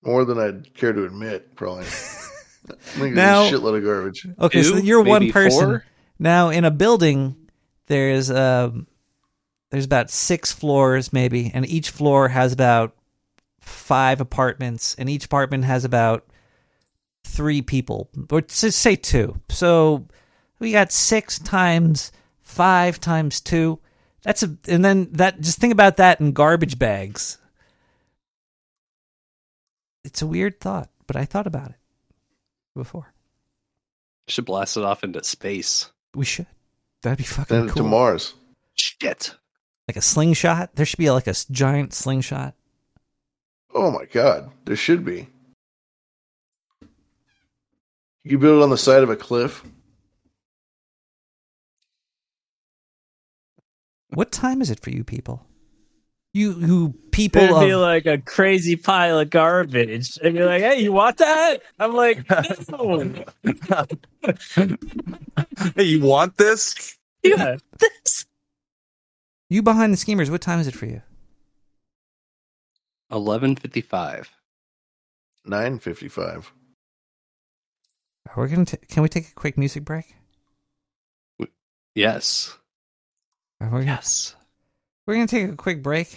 More 0.04 0.26
than 0.26 0.38
I'd 0.38 0.74
care 0.76 0.94
to 0.94 1.06
admit, 1.06 1.56
probably. 1.56 1.86
I'm 2.70 3.00
making 3.00 3.16
Now- 3.16 3.46
a 3.48 3.52
shitload 3.52 3.78
of 3.78 3.84
garbage. 3.84 4.28
Okay, 4.40 4.64
so 4.64 4.80
Two, 4.80 4.86
you're 4.86 5.02
one 5.04 5.24
maybe 5.24 5.32
person. 5.34 5.66
four? 5.66 5.86
Now, 6.20 6.50
in 6.50 6.64
a 6.66 6.72
building, 6.72 7.36
there's 7.88 8.30
um 8.32 8.88
there's 9.72 9.86
about 9.86 10.10
six 10.10 10.52
floors 10.52 11.12
maybe, 11.12 11.52
and 11.54 11.66
each 11.66 11.90
floor 11.90 12.30
has 12.30 12.54
about 12.54 12.96
five 13.60 14.22
apartments, 14.22 14.96
and 14.96 15.10
each 15.10 15.26
apartment 15.26 15.66
has 15.66 15.84
about 15.84 16.26
three 17.24 17.62
people, 17.62 18.10
or 18.32 18.42
just 18.42 18.80
say 18.80 18.96
two. 18.96 19.40
So 19.50 20.08
we 20.60 20.72
got 20.72 20.92
six 20.92 21.40
times 21.40 22.12
five 22.42 23.00
times 23.00 23.42
two. 23.42 23.80
That's 24.24 24.44
a, 24.44 24.56
and 24.68 24.84
then 24.86 25.10
that. 25.14 25.42
Just 25.42 25.58
think 25.60 25.74
about 25.74 25.98
that 25.98 26.20
in 26.22 26.32
garbage 26.32 26.80
bags. 26.80 27.38
It's 30.04 30.22
a 30.22 30.28
weird 30.28 30.60
thought, 30.60 30.90
but 31.08 31.16
I 31.16 31.26
thought 31.26 31.48
about 31.48 31.70
it 31.70 31.76
before. 32.76 33.14
Should 34.28 34.46
blast 34.46 34.78
it 34.78 34.84
off 34.84 35.04
into 35.04 35.24
space. 35.24 35.90
We 36.16 36.26
should. 36.26 36.48
That'd 37.02 37.18
be 37.18 37.24
fucking 37.26 37.56
Then 37.58 37.68
cool. 37.68 37.84
to 37.84 37.90
Mars. 37.90 38.34
Shit. 38.76 39.36
Like 39.88 39.98
a 39.98 40.02
slingshot. 40.02 40.76
There 40.76 40.86
should 40.86 41.00
be 41.00 41.12
like 41.12 41.28
a 41.28 41.34
giant 41.52 41.94
slingshot. 41.94 42.54
Oh 43.74 43.92
my 43.92 44.06
god, 44.06 44.52
there 44.66 44.76
should 44.76 45.04
be. 45.04 45.28
You 48.24 48.38
build 48.38 48.62
it 48.62 48.64
on 48.64 48.70
the 48.70 48.78
side 48.78 49.04
of 49.04 49.10
a 49.10 49.16
cliff. 49.16 49.64
What 54.10 54.32
time 54.32 54.62
is 54.62 54.70
it 54.70 54.80
for 54.80 54.92
you 54.92 55.04
people? 55.04 55.46
You 56.34 56.54
who 56.54 56.94
people 57.12 57.42
It'd 57.44 57.60
be 57.60 57.72
of- 57.72 57.82
like 57.82 58.06
a 58.06 58.18
crazy 58.18 58.76
pile 58.76 59.20
of 59.20 59.30
garbage. 59.30 60.18
And 60.24 60.36
you're 60.36 60.46
like, 60.46 60.62
hey, 60.62 60.82
you 60.82 60.92
want 60.92 61.18
that? 61.18 61.58
I'm 61.80 61.94
like, 61.94 62.28
no. 62.70 63.86
Hey, 65.76 65.84
you 65.84 66.02
want 66.02 66.38
this? 66.38 66.98
Yeah, 67.26 67.56
this. 67.80 68.26
you 69.50 69.64
behind 69.64 69.94
the 69.94 69.98
schemers. 69.98 70.30
What 70.30 70.42
time 70.42 70.60
is 70.60 70.68
it 70.68 70.74
for 70.76 70.88
you? 70.88 71.02
Eleven 73.10 73.56
fifty 73.56 73.80
five. 73.80 74.30
Nine 75.46 75.80
fifty-five. 75.80 76.52
We're 78.36 78.48
gonna. 78.48 78.66
T- 78.66 78.78
can 78.88 79.04
we 79.04 79.10
take 79.10 79.30
a 79.30 79.34
quick 79.34 79.58
music 79.58 79.86
break? 79.86 80.16
Yes. 81.96 82.58
We're 83.60 83.70
gonna, 83.70 83.86
yes. 83.86 84.36
We're 85.06 85.16
gonna 85.16 85.28
take 85.28 85.50
a 85.50 85.56
quick 85.56 85.84
break. 85.84 86.16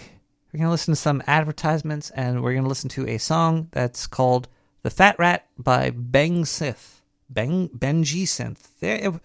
We're 0.53 0.59
gonna 0.59 0.71
listen 0.71 0.93
to 0.93 1.01
some 1.01 1.23
advertisements, 1.27 2.11
and 2.11 2.43
we're 2.43 2.55
gonna 2.55 2.69
listen 2.69 2.89
to 2.91 3.07
a 3.09 3.19
song 3.19 3.69
that's 3.73 4.07
called 4.07 4.49
"The 4.83 4.91
Fat 4.91 5.19
Rat" 5.19 5.47
by 5.59 5.91
Bang 5.91 6.45
Sith. 6.45 7.03
Bang 7.29 7.69
Benji 7.69 8.23
Synth. 8.23 8.79
There, 8.81 9.21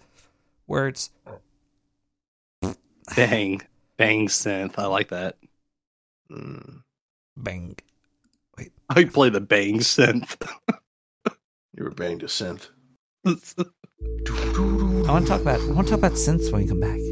words. 0.66 1.10
Bang. 3.16 3.62
Bang 3.96 4.28
synth. 4.28 4.74
I 4.78 4.86
like 4.86 5.08
that. 5.08 5.36
Mm. 6.30 6.82
Bang. 7.36 7.76
Wait. 8.56 8.72
I 8.88 9.04
play 9.04 9.28
the 9.28 9.40
bang 9.40 9.78
synth. 9.78 10.36
You 11.74 11.84
were 11.84 11.90
banged 11.90 12.22
a 12.22 12.26
synth. 12.26 12.68
I 13.26 13.30
want 15.10 15.26
to 15.26 15.30
talk 15.30 15.40
about. 15.40 15.60
I 15.60 15.72
want 15.72 15.86
to 15.88 15.92
talk 15.92 15.98
about 15.98 16.12
synths 16.12 16.52
when 16.52 16.62
we 16.62 16.68
come 16.68 16.80
back. 16.80 17.11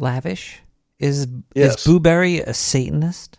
Lavish 0.00 0.60
is 0.98 1.26
Yes. 1.54 1.86
is 1.86 1.86
Booberry 1.86 2.40
a 2.46 2.54
Satanist? 2.54 3.38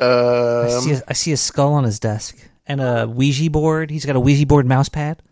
I 0.00 0.68
see 0.68 0.92
Um, 0.92 0.98
a, 0.98 1.02
I 1.08 1.12
see 1.12 1.32
a 1.32 1.36
skull 1.36 1.72
on 1.72 1.84
his 1.84 1.98
desk 1.98 2.36
and 2.66 2.80
a 2.80 3.08
Ouija 3.08 3.50
board. 3.50 3.90
He's 3.90 4.04
got 4.06 4.16
a 4.16 4.20
Ouija 4.20 4.46
board 4.46 4.66
mouse 4.66 4.88
pad. 4.88 5.22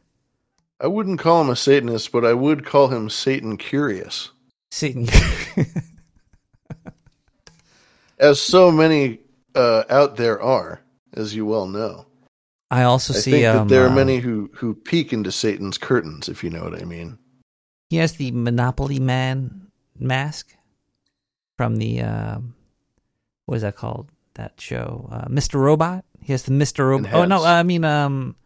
I 0.81 0.89
wouldn't 0.89 1.21
call 1.21 1.41
him 1.41 1.49
a 1.51 1.57
Satanist, 1.57 2.13
but 2.13 2.25
I 2.25 2.35
would 2.35 2.65
call 2.67 2.89
him 2.89 3.09
Satan 3.09 3.57
curious. 3.57 4.31
Satan. 4.71 5.09
As 8.19 8.41
so 8.41 8.71
many 8.71 9.21
uh, 9.55 9.85
out 9.91 10.17
there 10.17 10.41
are, 10.41 10.81
as 11.13 11.35
you 11.35 11.45
well 11.47 11.67
know. 11.67 12.07
I 12.71 12.83
also 12.83 13.13
I 13.15 13.19
see 13.19 13.31
think 13.31 13.43
that 13.45 13.57
um, 13.57 13.69
there 13.69 13.85
are 13.85 13.91
uh, 13.91 13.95
many 13.95 14.19
who, 14.19 14.51
who 14.55 14.75
peek 14.75 15.13
into 15.13 15.31
Satan's 15.31 15.79
curtains, 15.79 16.29
if 16.29 16.43
you 16.43 16.51
know 16.51 16.65
what 16.65 16.81
I 16.81 16.85
mean. 16.85 17.19
He 17.91 17.99
has 17.99 18.15
the 18.15 18.33
Monopoly 18.33 18.99
Man 18.99 19.66
mask 20.01 20.55
from 21.57 21.77
the 21.77 22.01
um, 22.03 22.55
what 23.47 23.57
is 23.57 23.63
that 23.63 23.77
called? 23.77 24.09
That 24.35 24.61
show, 24.61 25.09
uh, 25.11 25.29
Mr. 25.29 25.55
Robot. 25.55 26.05
He 26.21 26.33
has 26.33 26.43
the 26.43 26.53
Mr. 26.53 26.87
Robot. 26.89 27.15
Oh 27.15 27.25
no, 27.25 27.43
I 27.43 27.63
mean, 27.63 27.85
um, 27.85 28.37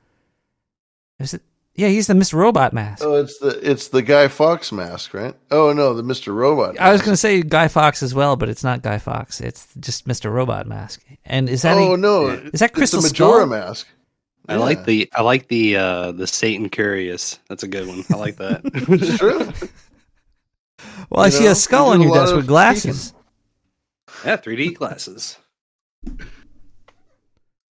is 1.18 1.35
it? 1.35 1.43
Yeah, 1.74 1.89
he's 1.89 2.06
the 2.09 2.14
Mr. 2.14 2.35
Robot 2.35 2.72
mask. 2.72 3.02
Oh, 3.05 3.14
it's 3.16 3.39
the 3.39 3.59
it's 3.68 3.89
the 3.89 4.02
Guy 4.02 4.28
Fawkes 4.28 4.70
mask, 4.70 5.14
right? 5.14 5.35
Oh 5.51 5.72
no, 5.72 5.94
the 5.94 6.02
Mister 6.02 6.32
Robot. 6.32 6.78
I 6.78 6.93
was 6.93 7.01
going 7.01 7.12
to 7.12 7.16
say 7.16 7.43
Guy 7.43 7.68
Fawkes 7.68 8.02
as 8.02 8.14
well, 8.14 8.36
but 8.36 8.48
it's 8.48 8.62
not 8.62 8.82
Guy 8.82 8.98
Fawkes. 8.98 9.40
It's 9.40 9.66
just 9.81 10.06
Mr. 10.06 10.31
Robot 10.32 10.66
mask. 10.66 11.02
And 11.24 11.48
is 11.48 11.62
that? 11.62 11.77
Oh 11.77 11.94
a- 11.94 11.97
no, 11.97 12.27
Is 12.28 12.60
that 12.60 12.70
it's 12.70 12.74
Crystal 12.74 13.01
the 13.01 13.09
Majora 13.09 13.36
Skull? 13.39 13.47
mask? 13.47 13.89
I 14.48 14.56
like 14.56 14.85
the 14.85 15.09
I 15.14 15.22
like 15.22 15.48
the 15.48 15.77
uh 15.77 16.12
the 16.12 16.27
Satan 16.27 16.68
Curious. 16.70 17.39
That's 17.48 17.62
a 17.62 17.68
good 17.68 17.86
one. 17.89 18.05
I 18.12 18.16
like 18.16 18.36
that. 18.36 18.60
It's 18.89 19.18
true. 19.18 19.48
Well, 21.11 21.23
I 21.23 21.27
You 21.27 21.32
see 21.32 21.45
know, 21.45 21.51
a 21.53 21.55
skull 21.57 21.89
on 21.89 22.01
your 22.01 22.15
desk 22.15 22.35
with 22.35 22.47
glasses. 22.47 23.12
yeah, 24.24 24.37
3D 24.37 24.74
glasses. 24.74 25.37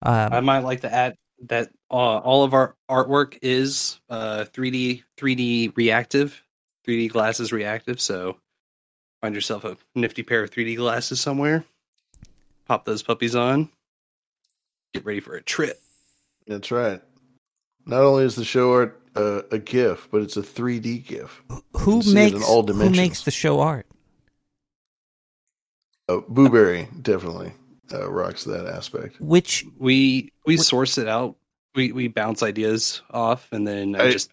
Um, 0.02 0.32
I 0.32 0.40
might 0.40 0.60
like 0.60 0.82
to 0.82 0.92
add 0.92 1.16
that 1.48 1.70
uh, 1.90 1.94
all 1.94 2.44
of 2.44 2.52
our 2.54 2.74
artwork 2.90 3.38
is 3.42 3.98
uh 4.10 4.44
3D 4.52 5.02
3D 5.18 5.76
reactive, 5.76 6.42
3D 6.86 7.10
glasses 7.10 7.52
reactive. 7.52 8.00
So 8.00 8.36
find 9.22 9.34
yourself 9.34 9.64
a 9.64 9.76
nifty 9.94 10.22
pair 10.22 10.42
of 10.42 10.50
3D 10.50 10.76
glasses 10.76 11.20
somewhere. 11.20 11.64
Pop 12.66 12.84
those 12.84 13.02
puppies 13.02 13.34
on. 13.34 13.68
Get 14.94 15.04
ready 15.04 15.20
for 15.20 15.34
a 15.34 15.42
trip. 15.42 15.80
That's 16.46 16.70
right. 16.70 17.00
Not 17.86 18.02
only 18.02 18.24
is 18.24 18.36
the 18.36 18.44
show 18.44 18.72
art 18.72 18.99
uh, 19.16 19.42
a 19.50 19.58
GIF, 19.58 20.08
but 20.10 20.22
it's 20.22 20.36
a 20.36 20.42
3D 20.42 21.06
GIF. 21.06 21.42
Who 21.78 21.96
You 21.96 22.02
see 22.02 22.10
it 22.10 22.14
makes 22.14 22.36
in 22.36 22.42
all 22.42 22.66
who 22.66 22.90
makes 22.90 23.24
the 23.24 23.30
show 23.30 23.60
art? 23.60 23.86
Oh, 26.08 26.22
Booberry 26.22 26.88
definitely 27.02 27.52
uh, 27.92 28.10
rocks 28.10 28.44
that 28.44 28.66
aspect. 28.66 29.20
Which 29.20 29.64
we 29.78 30.32
we 30.44 30.56
source 30.56 30.98
it 30.98 31.08
out. 31.08 31.36
We 31.74 31.92
we 31.92 32.08
bounce 32.08 32.42
ideas 32.42 33.02
off, 33.10 33.48
and 33.52 33.66
then 33.66 33.94
I, 33.94 34.06
I- 34.06 34.10
just 34.10 34.30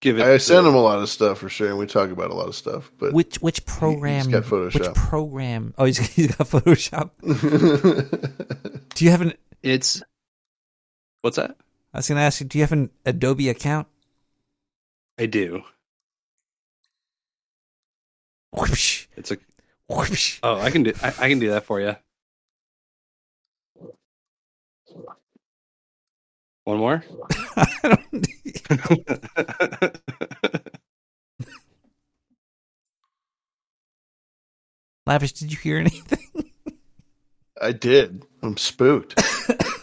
give 0.00 0.18
it. 0.18 0.26
I 0.26 0.36
send 0.36 0.66
the- 0.66 0.70
him 0.70 0.76
a 0.76 0.80
lot 0.82 0.98
of 0.98 1.08
stuff 1.08 1.38
for 1.38 1.48
sure, 1.48 1.70
and 1.70 1.78
we 1.78 1.86
talk 1.86 2.10
about 2.10 2.30
a 2.30 2.34
lot 2.34 2.48
of 2.48 2.54
stuff. 2.54 2.92
But 2.98 3.14
which 3.14 3.36
which 3.40 3.64
program? 3.64 4.26
He, 4.26 4.32
got 4.32 4.42
Photoshop. 4.42 4.74
Which 4.74 4.94
program? 4.94 5.72
Oh, 5.78 5.86
he's, 5.86 5.98
he's 6.14 6.34
got 6.36 6.46
Photoshop. 6.46 7.10
do 8.94 9.04
you 9.04 9.10
have 9.10 9.22
an? 9.22 9.32
It's 9.62 10.02
what's 11.22 11.36
that? 11.36 11.56
I 11.94 11.98
was 11.98 12.08
going 12.08 12.16
to 12.18 12.22
ask 12.22 12.40
you. 12.40 12.46
Do 12.46 12.58
you 12.58 12.64
have 12.64 12.72
an 12.72 12.90
Adobe 13.06 13.48
account? 13.48 13.86
I 15.18 15.26
do. 15.26 15.62
Whoosh. 18.52 19.06
It's 19.16 19.30
a. 19.30 19.38
Whoosh. 19.88 20.40
Oh, 20.42 20.58
I 20.58 20.70
can 20.70 20.82
do. 20.82 20.92
I, 21.02 21.08
I 21.08 21.28
can 21.28 21.38
do 21.38 21.50
that 21.50 21.64
for 21.64 21.80
you. 21.80 21.96
One 26.64 26.78
more. 26.78 27.04
Lavish, 35.06 35.32
did 35.32 35.52
you 35.52 35.58
hear 35.58 35.76
anything? 35.76 36.50
I 37.60 37.72
did. 37.72 38.24
I'm 38.42 38.56
spooked. 38.56 39.22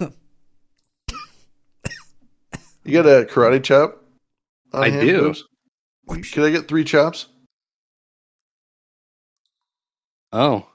you 2.84 2.92
got 2.92 3.06
a 3.06 3.28
karate 3.30 3.64
chop? 3.64 4.01
On 4.74 4.84
I 4.84 4.90
do. 4.90 5.34
Boobs? 6.08 6.32
Can 6.32 6.44
I 6.44 6.50
get 6.50 6.68
three 6.68 6.84
chops? 6.84 7.28
Oh, 10.34 10.68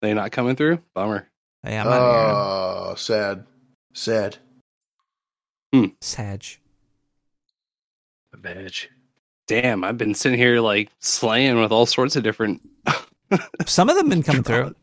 they 0.00 0.14
not 0.14 0.32
coming 0.32 0.56
through. 0.56 0.80
Bummer. 0.94 1.28
Hey, 1.62 1.76
I'm 1.78 1.86
Oh, 1.88 2.94
sad. 2.96 3.44
Sad. 3.94 4.36
Hmm. 5.72 5.86
Sag. 6.00 6.44
A 8.32 8.36
badge. 8.36 8.90
Damn, 9.46 9.82
I've 9.84 9.98
been 9.98 10.14
sitting 10.14 10.38
here 10.38 10.60
like 10.60 10.90
slaying 11.00 11.60
with 11.60 11.72
all 11.72 11.86
sorts 11.86 12.16
of 12.16 12.22
different. 12.22 12.60
Some 13.66 13.88
of 13.90 13.96
them 13.96 14.08
been 14.08 14.22
coming 14.22 14.42
through. 14.42 14.74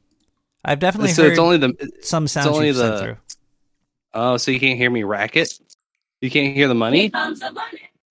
I've 0.66 0.80
definitely 0.80 1.12
so 1.14 1.24
heard 1.24 1.32
it's 1.32 1.40
only 1.40 1.58
the 1.58 1.92
some 2.02 2.26
it's 2.26 2.34
sounds 2.34 2.48
only 2.48 2.68
you've 2.68 2.78
sent 2.78 2.94
the- 2.94 3.00
through. 3.02 3.18
Oh, 4.14 4.36
so 4.38 4.52
you 4.52 4.60
can't 4.60 4.78
hear 4.78 4.90
me 4.90 5.04
racket? 5.04 5.58
You 6.20 6.30
can't 6.30 6.54
hear 6.56 6.68
the 6.68 6.76
money? 6.76 7.10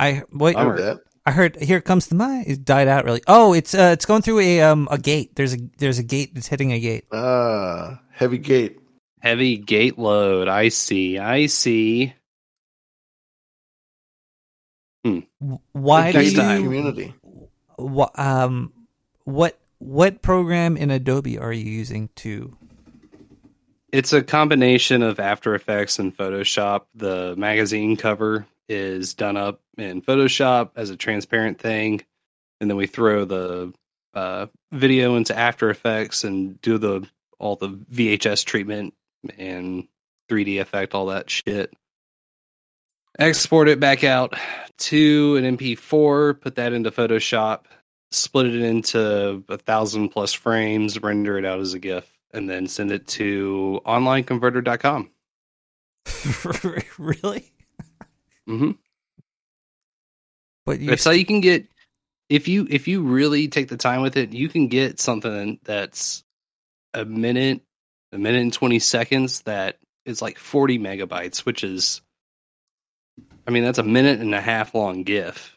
I 0.00 0.22
wait. 0.32 0.54
Bummer. 0.56 0.78
that. 0.80 1.00
I 1.26 1.32
heard. 1.32 1.56
Here 1.56 1.80
comes 1.80 2.06
the 2.06 2.14
money. 2.14 2.44
It 2.46 2.64
died 2.64 2.88
out 2.88 3.04
really. 3.04 3.22
Oh, 3.26 3.52
it's 3.52 3.74
uh, 3.74 3.90
it's 3.92 4.06
going 4.06 4.22
through 4.22 4.40
a 4.40 4.62
um 4.62 4.88
a 4.90 4.98
gate. 4.98 5.36
There's 5.36 5.54
a 5.54 5.58
there's 5.78 5.98
a 5.98 6.02
gate 6.02 6.34
that's 6.34 6.48
hitting 6.48 6.72
a 6.72 6.80
gate. 6.80 7.04
Ah, 7.12 8.00
heavy 8.10 8.38
gate. 8.38 8.78
Heavy 9.20 9.58
gate 9.58 9.98
load. 9.98 10.48
I 10.48 10.70
see. 10.70 11.18
I 11.18 11.46
see. 11.46 12.14
Hmm. 15.04 15.20
Why 15.72 16.12
do 16.12 16.18
Next 16.18 16.32
you 16.32 16.36
time. 16.38 16.62
Community. 16.62 17.14
Wha- 17.78 18.10
um, 18.14 18.72
what 19.24 19.58
what 19.78 20.22
program 20.22 20.76
in 20.76 20.90
Adobe 20.90 21.38
are 21.38 21.52
you 21.52 21.70
using 21.70 22.08
to? 22.16 22.56
It's 23.92 24.12
a 24.12 24.22
combination 24.22 25.02
of 25.02 25.18
After 25.18 25.54
Effects 25.54 25.98
and 25.98 26.16
Photoshop. 26.16 26.82
The 26.94 27.34
magazine 27.36 27.96
cover 27.96 28.46
is 28.70 29.14
done 29.14 29.36
up 29.36 29.60
in 29.76 30.00
Photoshop 30.00 30.70
as 30.76 30.90
a 30.90 30.96
transparent 30.96 31.58
thing, 31.58 32.02
and 32.60 32.70
then 32.70 32.76
we 32.76 32.86
throw 32.86 33.24
the 33.24 33.74
uh, 34.14 34.46
video 34.70 35.16
into 35.16 35.36
After 35.36 35.70
Effects 35.70 36.22
and 36.24 36.60
do 36.62 36.78
the 36.78 37.06
all 37.38 37.56
the 37.56 37.68
VHS 37.68 38.44
treatment 38.44 38.94
and 39.38 39.88
3D 40.30 40.60
effect, 40.60 40.94
all 40.94 41.06
that 41.06 41.28
shit. 41.28 41.74
Export 43.18 43.68
it 43.68 43.80
back 43.80 44.04
out 44.04 44.34
to 44.78 45.36
an 45.36 45.56
MP4, 45.56 46.40
put 46.40 46.54
that 46.54 46.72
into 46.72 46.92
Photoshop, 46.92 47.64
split 48.12 48.46
it 48.46 48.62
into 48.62 49.42
a 49.48 49.58
thousand 49.58 50.10
plus 50.10 50.32
frames, 50.32 51.02
render 51.02 51.38
it 51.38 51.44
out 51.44 51.58
as 51.58 51.74
a 51.74 51.80
GIF, 51.80 52.08
and 52.32 52.48
then 52.48 52.68
send 52.68 52.92
it 52.92 53.08
to 53.08 53.80
onlineconverter.com. 53.84 55.10
really? 56.98 57.52
Mm-hmm. 58.50 58.70
But 60.66 60.80
you 60.80 60.90
That's 60.90 61.04
how 61.04 61.12
you 61.12 61.24
can 61.24 61.40
get 61.40 61.66
if 62.28 62.48
you 62.48 62.66
if 62.68 62.88
you 62.88 63.02
really 63.02 63.48
take 63.48 63.68
the 63.68 63.76
time 63.76 64.02
with 64.02 64.16
it, 64.16 64.32
you 64.32 64.48
can 64.48 64.68
get 64.68 65.00
something 65.00 65.58
that's 65.64 66.22
a 66.94 67.04
minute, 67.04 67.62
a 68.12 68.18
minute 68.18 68.42
and 68.42 68.52
twenty 68.52 68.78
seconds 68.78 69.42
that 69.42 69.78
is 70.04 70.20
like 70.20 70.38
forty 70.38 70.78
megabytes, 70.78 71.38
which 71.38 71.64
is 71.64 72.02
I 73.46 73.50
mean, 73.50 73.64
that's 73.64 73.78
a 73.78 73.82
minute 73.82 74.20
and 74.20 74.34
a 74.34 74.40
half 74.40 74.74
long 74.74 75.02
GIF. 75.02 75.56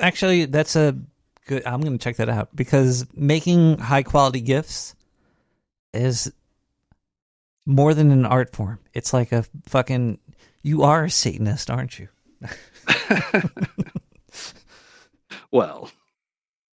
Actually, 0.00 0.46
that's 0.46 0.76
a 0.76 0.98
good. 1.46 1.64
I'm 1.64 1.80
going 1.80 1.96
to 1.96 2.02
check 2.02 2.16
that 2.16 2.28
out 2.28 2.54
because 2.54 3.06
making 3.14 3.78
high 3.78 4.02
quality 4.02 4.40
gifs 4.40 4.94
is 5.94 6.32
more 7.64 7.94
than 7.94 8.10
an 8.10 8.26
art 8.26 8.54
form. 8.54 8.80
It's 8.92 9.12
like 9.12 9.32
a 9.32 9.44
fucking. 9.66 10.18
You 10.66 10.82
are 10.82 11.04
a 11.04 11.10
Satanist, 11.10 11.70
aren't 11.70 12.00
you? 12.00 12.08
Well, 15.52 15.90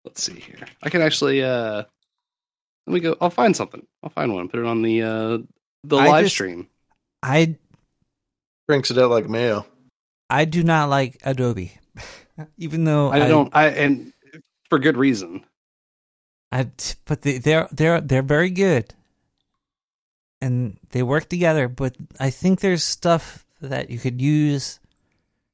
let's 0.03 0.22
see 0.22 0.34
here. 0.40 0.65
I 0.82 0.90
can 0.90 1.02
actually 1.02 1.44
uh 1.44 1.84
let 2.88 2.94
me 2.94 2.99
go 2.99 3.15
I'll 3.22 3.30
find 3.30 3.56
something. 3.56 3.86
I'll 4.02 4.10
find 4.10 4.34
one. 4.34 4.49
Put 4.49 4.60
it 4.60 4.65
on 4.65 4.82
the 4.82 5.03
uh 5.03 5.38
the 5.84 5.98
I 5.98 6.10
live 6.10 6.24
just- 6.26 6.36
stream. 6.36 6.68
I 7.22 7.56
drinks 8.68 8.90
it 8.91 8.98
out 8.98 9.11
like 9.11 9.30
mayo. 9.30 9.65
I 10.30 10.45
do 10.45 10.64
not 10.64 10.90
like 10.90 11.20
Adobe, 11.24 11.78
even 12.57 12.84
though 12.84 13.11
I 13.11 13.20
don't 13.28 13.56
I 13.56 13.68
and 13.68 14.11
for 14.70 14.80
good 14.80 14.98
reason. 14.98 15.45
I, 16.52 16.68
but 17.06 17.22
they, 17.22 17.38
they're 17.38 17.68
they're 17.72 18.02
they're 18.02 18.22
very 18.24 18.49
good, 18.49 18.94
and 20.41 20.78
they 20.90 21.03
work 21.03 21.30
together. 21.30 21.68
But 21.68 21.95
I 22.20 22.32
think 22.32 22.60
there's 22.60 22.84
stuff 22.84 23.45
that 23.69 23.90
you 23.90 23.99
could 23.99 24.22
use 24.22 24.80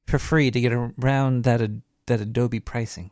for 0.06 0.18
free 0.18 0.50
to 0.50 0.60
get 0.60 0.72
around 0.72 1.44
that 1.44 1.60
ad- 1.62 1.82
that 2.06 2.20
Adobe 2.20 2.60
pricing. 2.60 3.10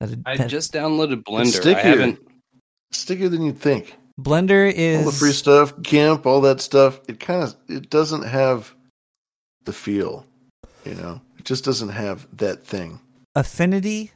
That, 0.00 0.18
I 0.26 0.36
that- 0.36 0.48
just 0.48 0.72
downloaded 0.72 1.18
It's 1.20 1.28
Blender. 1.28 1.56
I 1.56 1.60
stickier. 1.60 1.82
haven't. 1.82 2.18
Stickier 2.92 3.28
than 3.28 3.42
you'd 3.42 3.58
think. 3.58 3.96
Blender 4.20 4.70
is 4.72 5.04
All 5.04 5.10
the 5.10 5.16
free 5.16 5.32
stuff, 5.32 5.74
GIMP, 5.82 6.24
all 6.26 6.40
that 6.42 6.60
stuff. 6.60 7.00
It 7.08 7.18
kind 7.20 7.42
of 7.42 7.56
it 7.68 7.90
doesn't 7.90 8.22
have 8.24 8.74
the 9.64 9.72
feel. 9.72 10.24
You 10.84 10.94
know, 10.94 11.20
it 11.38 11.44
just 11.44 11.64
doesn't 11.64 11.88
have 11.88 12.26
that 12.36 12.62
thing. 12.64 13.00
Affinity 13.34 14.12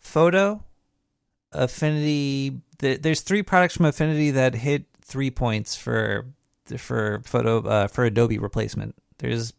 Photo. 0.00 0.64
Affinity. 1.52 2.60
th- 2.78 3.02
There's 3.02 3.20
three 3.20 3.42
products 3.42 3.76
from 3.76 3.86
Affinity 3.86 4.30
that 4.32 4.54
hit 4.54 4.84
three 5.02 5.30
points 5.30 5.76
for 5.76 6.26
for 6.76 7.20
photo 7.24 7.60
uh, 7.66 7.86
for 7.88 8.04
Adobe 8.04 8.38
replacement. 8.38 8.94
There's 9.18 9.52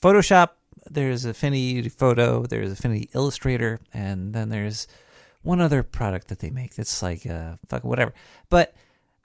Photoshop. 0.00 0.50
There's 0.90 1.24
Affinity 1.24 1.88
Photo. 1.88 2.44
There's 2.44 2.72
Affinity 2.72 3.08
Illustrator, 3.14 3.80
and 3.92 4.32
then 4.34 4.48
there's 4.48 4.86
one 5.42 5.60
other 5.60 5.82
product 5.82 6.28
that 6.28 6.38
they 6.38 6.50
make 6.50 6.74
that's 6.76 7.02
like 7.02 7.26
uh 7.26 7.56
fuck 7.68 7.84
whatever. 7.84 8.14
But 8.48 8.74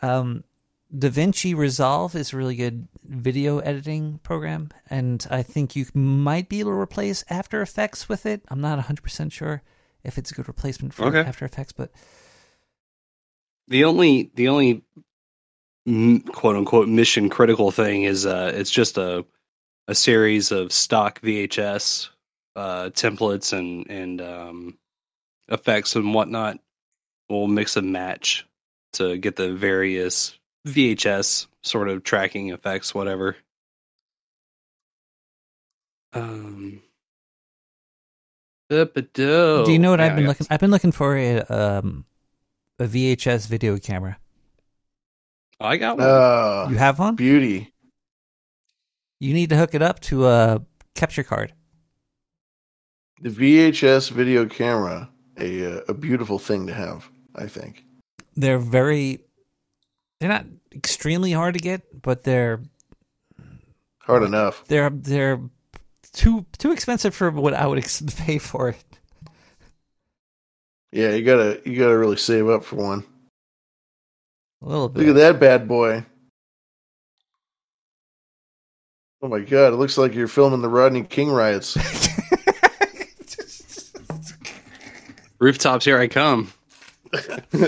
um 0.01 0.43
DaVinci 0.95 1.55
Resolve 1.55 2.15
is 2.15 2.31
a 2.31 2.37
really 2.37 2.55
good 2.55 2.87
video 3.03 3.59
editing 3.59 4.19
program, 4.23 4.69
and 4.89 5.25
I 5.29 5.43
think 5.43 5.75
you 5.75 5.85
might 5.93 6.47
be 6.47 6.61
able 6.61 6.71
to 6.71 6.77
replace 6.79 7.25
After 7.29 7.61
Effects 7.61 8.07
with 8.07 8.25
it. 8.25 8.41
I'm 8.47 8.61
not 8.61 8.79
100% 8.79 9.31
sure 9.33 9.61
if 10.05 10.17
it's 10.17 10.31
a 10.31 10.33
good 10.33 10.47
replacement 10.47 10.93
for 10.93 11.05
Okay. 11.05 11.19
After 11.19 11.43
Effects, 11.43 11.73
but 11.73 11.91
The 13.67 13.83
only 13.83 14.31
the 14.35 14.47
only 14.47 14.83
quote 16.33 16.55
unquote 16.57 16.89
mission 16.89 17.29
critical 17.29 17.71
thing 17.71 18.03
is 18.03 18.25
uh 18.25 18.51
it's 18.53 18.71
just 18.71 18.97
a 18.97 19.25
a 19.87 19.95
series 19.95 20.51
of 20.51 20.73
stock 20.73 21.21
VHS 21.21 22.09
uh 22.55 22.89
templates 22.89 23.57
and 23.57 23.89
and 23.89 24.21
um 24.21 24.77
effects 25.47 25.95
and 25.95 26.13
whatnot. 26.13 26.59
We'll 27.29 27.47
mix 27.47 27.77
and 27.77 27.91
match 27.91 28.45
to 28.93 29.17
get 29.17 29.35
the 29.37 29.53
various 29.53 30.37
VHS 30.67 31.47
sort 31.63 31.87
of 31.89 32.03
tracking 32.03 32.49
effects, 32.49 32.93
whatever. 32.93 33.37
Um 36.13 36.81
do 39.65 39.71
you 39.71 39.79
know 39.79 39.91
what 39.91 40.01
I've 40.01 40.15
been 40.17 40.27
looking? 40.27 40.47
I've 40.49 40.59
been 40.59 40.71
looking 40.71 40.91
for 40.91 41.15
a 41.15 41.39
um 41.43 42.03
a 42.79 42.85
VHS 42.85 43.47
video 43.47 43.77
camera. 43.77 44.17
I 45.59 45.77
got 45.77 45.97
one. 45.97 46.07
Uh, 46.07 46.67
You 46.69 46.75
have 46.77 46.99
one? 46.99 47.15
Beauty. 47.15 47.73
You 49.19 49.33
need 49.33 49.49
to 49.49 49.57
hook 49.57 49.73
it 49.73 49.81
up 49.81 49.99
to 50.01 50.27
a 50.27 50.61
capture 50.95 51.23
card. 51.23 51.53
The 53.21 53.29
VHS 53.29 54.11
video 54.11 54.45
camera, 54.45 55.09
a 55.39 55.77
uh, 55.77 55.81
a 55.87 55.93
beautiful 55.95 56.37
thing 56.37 56.67
to 56.67 56.73
have. 56.73 57.09
I 57.35 57.47
think. 57.47 57.83
They're 58.35 58.59
very. 58.59 59.19
They're 60.19 60.29
not 60.29 60.45
extremely 60.73 61.31
hard 61.31 61.55
to 61.55 61.59
get, 61.59 62.01
but 62.01 62.23
they're 62.23 62.61
Hard 64.01 64.23
enough. 64.23 64.63
they're 64.67 64.89
they're 64.91 65.39
too 66.13 66.45
too 66.59 66.71
expensive 66.71 67.13
for 67.15 67.31
what 67.31 67.53
I 67.55 67.65
would 67.65 67.79
ex- 67.79 68.01
pay 68.17 68.37
for 68.37 68.69
it. 68.69 68.83
Yeah, 70.91 71.11
you 71.11 71.23
gotta 71.25 71.59
you 71.65 71.77
gotta 71.79 71.97
really 71.97 72.17
save 72.17 72.47
up 72.49 72.63
for 72.63 72.75
one. 72.75 73.03
A 74.61 74.67
little 74.67 74.89
bit. 74.89 75.05
Look 75.05 75.15
at 75.15 75.19
that 75.19 75.39
bad 75.39 75.67
boy. 75.67 76.05
Oh 79.21 79.27
my 79.27 79.39
god, 79.39 79.73
it 79.73 79.77
looks 79.77 79.97
like 79.97 80.13
you're 80.13 80.27
filming 80.27 80.61
the 80.61 80.69
Rodney 80.69 81.03
King 81.03 81.31
riots. 81.31 81.75
Rooftops, 85.39 85.85
here 85.85 85.99
I 85.99 86.07
come. 86.07 86.51
Stay 87.13 87.61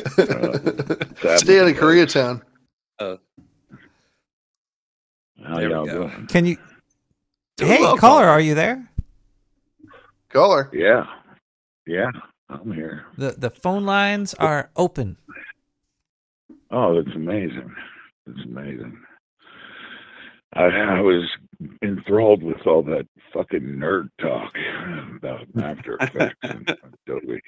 out 1.59 1.67
of 1.67 1.75
Koreatown. 1.77 2.41
Uh, 2.99 3.17
How 5.43 5.59
y'all 5.59 5.85
doing? 5.85 6.27
Can 6.27 6.45
you? 6.45 6.57
Doing 7.57 7.71
hey, 7.71 7.81
well, 7.81 7.97
caller, 7.97 8.27
are 8.27 8.41
you 8.41 8.55
there? 8.55 8.89
Caller. 10.29 10.69
Yeah. 10.73 11.05
Yeah, 11.85 12.11
I'm 12.49 12.71
here. 12.71 13.05
The 13.17 13.31
the 13.31 13.49
phone 13.49 13.85
lines 13.85 14.33
are 14.35 14.69
open. 14.75 15.17
Oh, 16.71 17.01
that's 17.01 17.15
amazing. 17.15 17.73
That's 18.25 18.45
amazing. 18.45 18.97
I, 20.53 20.63
I 20.63 21.01
was 21.01 21.23
enthralled 21.83 22.41
with 22.43 22.65
all 22.65 22.81
that 22.83 23.07
fucking 23.33 23.61
nerd 23.61 24.09
talk 24.19 24.51
about 25.17 25.45
After 25.63 25.97
Effects 26.01 26.37
and 26.43 26.75
Adobe. 27.07 27.41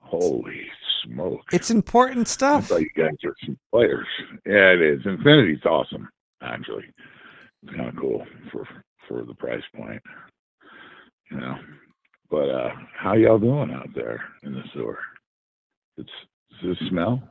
Holy 0.00 0.66
smoke. 1.04 1.42
It's 1.52 1.70
important 1.70 2.26
I 2.28 2.30
stuff. 2.30 2.66
thought 2.68 2.80
you 2.80 2.90
guys 2.96 3.16
are 3.24 3.34
some 3.44 3.58
players. 3.70 4.06
Yeah, 4.46 4.72
it 4.72 4.80
is. 4.82 5.00
Affinity's 5.06 5.64
awesome, 5.64 6.08
actually. 6.42 6.84
It's 7.62 7.74
kind 7.76 7.88
of 7.88 7.96
cool 7.96 8.26
for 8.50 8.66
for 9.08 9.24
the 9.24 9.34
price 9.34 9.62
point, 9.76 10.02
you 11.30 11.38
know. 11.38 11.56
But 12.30 12.48
uh 12.48 12.70
how 12.96 13.14
y'all 13.14 13.38
doing 13.38 13.70
out 13.70 13.88
there 13.94 14.22
in 14.42 14.52
the 14.52 14.62
sewer? 14.74 14.98
It's 15.96 16.10
does 16.62 16.76
it 16.80 16.88
smell? 16.88 17.22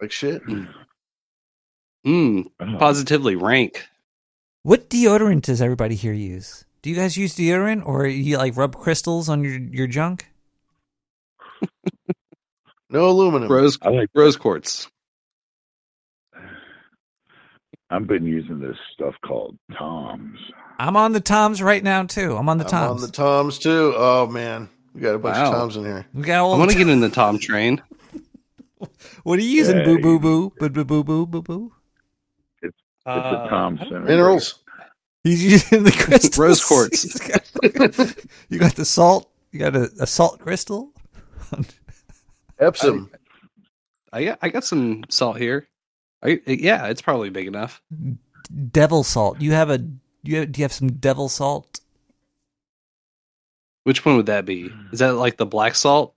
Like 0.00 0.12
shit. 0.12 0.42
Mm, 2.06 2.44
Oh. 2.60 2.76
positively 2.78 3.34
rank. 3.36 3.84
What 4.62 4.88
deodorant 4.90 5.42
does 5.42 5.60
everybody 5.62 5.94
here 5.94 6.12
use? 6.12 6.64
Do 6.82 6.90
you 6.90 6.96
guys 6.96 7.16
use 7.16 7.34
deodorant, 7.36 7.84
or 7.86 8.06
you 8.06 8.36
like 8.38 8.56
rub 8.56 8.76
crystals 8.76 9.28
on 9.28 9.42
your 9.44 9.58
your 9.58 9.86
junk? 9.86 10.26
No 12.88 13.08
aluminum. 13.08 13.50
Rose 13.50 13.76
I 13.82 13.88
like 13.88 14.08
rose 14.14 14.36
quartz. 14.36 14.86
I've 17.90 18.06
been 18.06 18.24
using 18.24 18.60
this 18.60 18.76
stuff 18.94 19.14
called 19.24 19.56
Tom's. 19.76 20.38
I'm 20.78 20.96
on 20.96 21.12
the 21.12 21.20
Toms 21.20 21.60
right 21.62 21.82
now 21.82 22.04
too. 22.04 22.36
I'm 22.36 22.48
on 22.48 22.58
the 22.58 22.64
I'm 22.64 22.70
Toms. 22.70 23.02
on 23.02 23.06
the 23.08 23.12
Toms 23.12 23.58
too. 23.58 23.92
Oh 23.96 24.28
man, 24.28 24.68
we 24.94 25.00
got 25.00 25.16
a 25.16 25.18
bunch 25.18 25.36
Wow. 25.36 25.46
of 25.46 25.52
Toms 25.54 25.76
in 25.76 25.84
here. 25.84 26.06
we 26.14 26.22
got 26.22 26.40
all. 26.40 26.52
I 26.52 26.56
the 26.56 26.58
want 26.60 26.70
to 26.72 26.78
get 26.78 26.88
in 26.88 27.00
the 27.00 27.08
Tom 27.08 27.38
train. 27.40 27.82
What 29.24 29.38
are 29.38 29.42
you 29.42 29.48
using? 29.48 29.78
Yeah, 29.78 29.84
boo 29.84 29.98
boo 29.98 30.18
boo 30.18 30.50
boo 30.58 30.68
boo 30.68 30.84
boo 30.84 31.04
boo 31.04 31.26
boo 31.26 31.42
boo. 31.42 31.72
It's 32.62 32.76
Uh, 33.06 33.44
a 33.46 33.48
Tom 33.48 33.78
Minerals. 34.04 34.62
He's 35.24 35.42
using 35.44 35.82
the 35.84 35.90
crystals. 35.92 36.38
Rose 36.38 36.64
quartz. 36.64 37.02
He's 37.02 37.18
got- 37.20 38.14
you 38.48 38.58
got 38.58 38.74
the 38.76 38.84
salt. 38.84 39.30
You 39.52 39.58
got 39.60 39.74
a, 39.74 39.90
a 40.00 40.06
salt 40.06 40.38
crystal. 40.40 40.92
Epsom. 42.58 43.10
I 44.12 44.24
got 44.24 44.38
I 44.42 44.48
got 44.50 44.64
some 44.64 45.04
salt 45.08 45.38
here. 45.38 45.66
I, 46.22 46.40
yeah, 46.46 46.86
it's 46.86 47.02
probably 47.02 47.30
big 47.30 47.46
enough. 47.46 47.82
Devil 48.70 49.04
salt. 49.04 49.40
You 49.40 49.52
have 49.52 49.70
a. 49.70 49.78
You 50.22 50.38
have, 50.38 50.52
do 50.52 50.60
you 50.60 50.64
have 50.64 50.72
some 50.72 50.92
devil 50.92 51.28
salt? 51.28 51.80
Which 53.84 54.04
one 54.04 54.16
would 54.16 54.26
that 54.26 54.44
be? 54.44 54.70
Is 54.92 54.98
that 54.98 55.14
like 55.14 55.36
the 55.36 55.46
black 55.46 55.74
salt? 55.76 56.14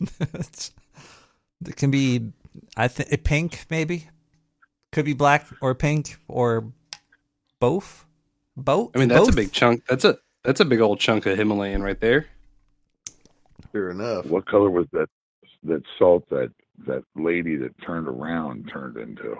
It's- 1.60 1.70
it 1.70 1.76
can 1.76 1.90
be. 1.90 2.32
I 2.76 2.88
think 2.88 3.12
eh, 3.12 3.16
pink 3.22 3.66
maybe. 3.70 4.08
Could 4.92 5.04
be 5.04 5.12
black 5.14 5.46
or 5.60 5.74
pink 5.74 6.16
or 6.28 6.72
both. 7.60 8.04
Both. 8.56 8.90
I 8.96 8.98
mean, 8.98 9.08
that's 9.08 9.20
both? 9.20 9.32
a 9.32 9.36
big 9.36 9.52
chunk. 9.52 9.84
That's 9.86 10.04
a 10.04 10.18
that's 10.44 10.60
a 10.60 10.64
big 10.64 10.80
old 10.80 10.98
chunk 11.00 11.26
of 11.26 11.38
Himalayan 11.38 11.82
right 11.82 12.00
there. 12.00 12.26
Fair 13.72 13.90
enough. 13.90 14.26
What 14.26 14.46
color 14.46 14.68
was 14.70 14.86
that 14.92 15.08
that 15.64 15.82
salt 15.98 16.28
that 16.30 16.50
that 16.86 17.04
lady 17.14 17.56
that 17.56 17.72
turned 17.86 18.08
around 18.08 18.68
turned 18.72 18.96
into? 18.96 19.36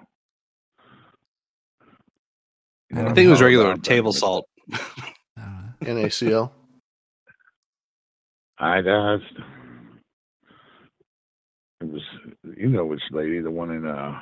You 2.90 2.97
know 2.97 3.01
I 3.02 3.05
what 3.06 3.14
think 3.14 3.24
it 3.24 3.28
I'm 3.28 3.30
was 3.30 3.38
talking 3.38 3.44
regular 3.47 3.72
about? 3.72 3.84
table 3.84 4.12
salt. 4.12 4.47
Uh, 4.72 5.62
NaCl. 5.82 6.51
I 8.59 8.78
asked. 8.78 9.24
It 11.81 11.90
was, 11.90 12.02
you 12.57 12.69
know, 12.69 12.85
which 12.85 13.01
lady, 13.11 13.40
the 13.40 13.51
one 13.51 13.70
in 13.70 13.86
uh, 13.86 14.20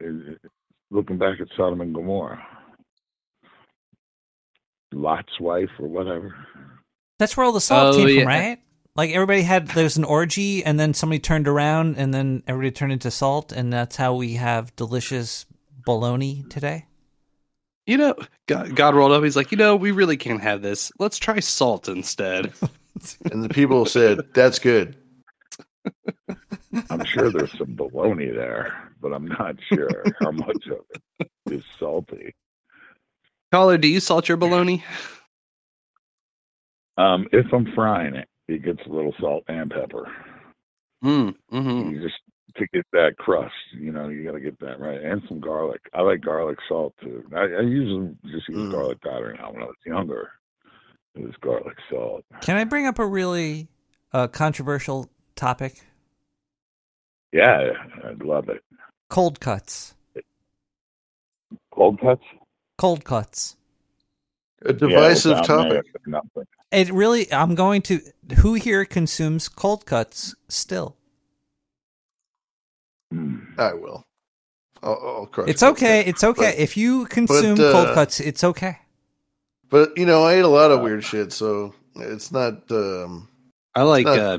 in- 0.00 0.38
looking 0.90 1.18
back 1.18 1.40
at 1.40 1.48
Sodom 1.56 1.80
and 1.80 1.94
Gomorrah, 1.94 2.40
Lot's 4.92 5.40
wife 5.40 5.70
or 5.80 5.88
whatever. 5.88 6.34
That's 7.18 7.36
where 7.36 7.44
all 7.44 7.52
the 7.52 7.60
salt 7.60 7.94
Oh, 7.94 7.98
came 7.98 8.08
yeah. 8.08 8.20
from, 8.22 8.28
right? 8.28 8.58
Like 8.94 9.10
everybody 9.10 9.42
had 9.42 9.68
there 9.68 9.84
was 9.84 9.96
an 9.96 10.04
orgy, 10.04 10.64
and 10.64 10.78
then 10.78 10.94
somebody 10.94 11.18
turned 11.18 11.48
around, 11.48 11.96
and 11.98 12.12
then 12.14 12.42
everybody 12.46 12.70
turned 12.72 12.92
into 12.92 13.10
salt, 13.10 13.52
and 13.52 13.72
that's 13.72 13.96
how 13.96 14.14
we 14.14 14.34
have 14.34 14.74
delicious 14.76 15.46
bologna 15.84 16.44
today. 16.48 16.86
You 17.86 17.96
know, 17.96 18.14
God, 18.46 18.76
God 18.76 18.94
rolled 18.94 19.12
up. 19.12 19.24
He's 19.24 19.36
like, 19.36 19.50
you 19.50 19.56
know, 19.56 19.74
we 19.74 19.92
really 19.92 20.16
can't 20.16 20.42
have 20.42 20.62
this. 20.62 20.92
Let's 20.98 21.18
try 21.18 21.40
salt 21.40 21.88
instead. 21.88 22.52
And 23.30 23.44
the 23.44 23.48
people 23.48 23.86
said, 23.86 24.18
"That's 24.34 24.58
good." 24.58 24.96
I'm 26.90 27.04
sure 27.04 27.30
there's 27.30 27.56
some 27.58 27.74
bologna 27.74 28.30
there, 28.30 28.92
but 29.00 29.12
I'm 29.12 29.26
not 29.26 29.56
sure 29.72 30.04
how 30.20 30.30
much 30.30 30.66
of 30.66 30.84
it 31.20 31.30
is 31.50 31.64
salty. 31.78 32.34
Caller, 33.52 33.78
do 33.78 33.88
you 33.88 34.00
salt 34.00 34.28
your 34.28 34.36
bologna? 34.36 34.84
Um, 36.96 37.26
if 37.32 37.46
I'm 37.52 37.72
frying 37.74 38.14
it, 38.14 38.28
it 38.48 38.64
gets 38.64 38.80
a 38.86 38.90
little 38.90 39.14
salt 39.20 39.44
and 39.48 39.70
pepper. 39.70 40.10
Mm, 41.04 41.34
mm-hmm. 41.52 41.90
You 41.90 42.02
just 42.02 42.16
to 42.56 42.66
get 42.72 42.84
that 42.92 43.16
crust, 43.18 43.54
you 43.72 43.92
know, 43.92 44.08
you 44.08 44.24
got 44.24 44.32
to 44.32 44.40
get 44.40 44.58
that 44.60 44.80
right, 44.80 45.00
and 45.00 45.22
some 45.28 45.40
garlic. 45.40 45.80
I 45.94 46.02
like 46.02 46.20
garlic 46.20 46.58
salt 46.68 46.94
too. 47.00 47.24
I, 47.34 47.42
I 47.42 47.60
usually 47.60 48.16
just 48.26 48.48
use 48.48 48.72
garlic 48.72 49.00
powder 49.00 49.34
now. 49.38 49.52
When 49.52 49.62
I 49.62 49.66
was 49.66 49.76
younger, 49.86 50.32
it 51.14 51.24
was 51.24 51.34
garlic 51.40 51.76
salt. 51.90 52.24
Can 52.40 52.56
I 52.56 52.64
bring 52.64 52.86
up 52.86 52.98
a 52.98 53.06
really 53.06 53.68
uh, 54.12 54.28
controversial 54.28 55.08
topic? 55.36 55.82
Yeah, 57.32 57.72
I'd 58.04 58.22
love 58.22 58.48
it. 58.48 58.62
Cold 59.10 59.40
cuts. 59.40 59.94
Cold 61.70 62.00
cuts. 62.00 62.24
Cold 62.78 63.04
cuts. 63.04 63.56
A 64.62 64.72
divisive 64.72 65.36
Yeah, 65.38 65.42
topic. 65.42 65.86
nothing. 66.06 66.44
It 66.72 66.92
really. 66.92 67.32
I'm 67.32 67.54
going 67.54 67.82
to. 67.82 68.00
Who 68.38 68.54
here 68.54 68.84
consumes 68.84 69.48
cold 69.48 69.86
cuts 69.86 70.34
still? 70.48 70.96
I 73.56 73.72
will. 73.74 74.04
I'll, 74.82 75.00
I'll 75.02 75.26
crush 75.26 75.48
It's 75.48 75.62
okay. 75.62 76.02
cut. 76.02 76.08
It's 76.08 76.24
okay 76.24 76.52
But- 76.52 76.58
if 76.58 76.76
you 76.76 77.06
consume 77.06 77.56
but, 77.56 77.72
cold 77.72 77.88
uh, 77.88 77.94
cuts. 77.94 78.20
It's 78.20 78.44
okay. 78.44 78.78
But 79.70 79.96
you 79.96 80.06
know, 80.06 80.24
I 80.24 80.34
ate 80.34 80.44
a 80.44 80.48
lot 80.48 80.70
of 80.70 80.80
weird 80.80 81.04
shit, 81.04 81.32
so 81.32 81.74
it's 81.96 82.32
not. 82.32 82.70
Um, 82.70 83.28
I 83.74 83.82
like 83.82 84.06
not 84.06 84.18
uh, 84.18 84.38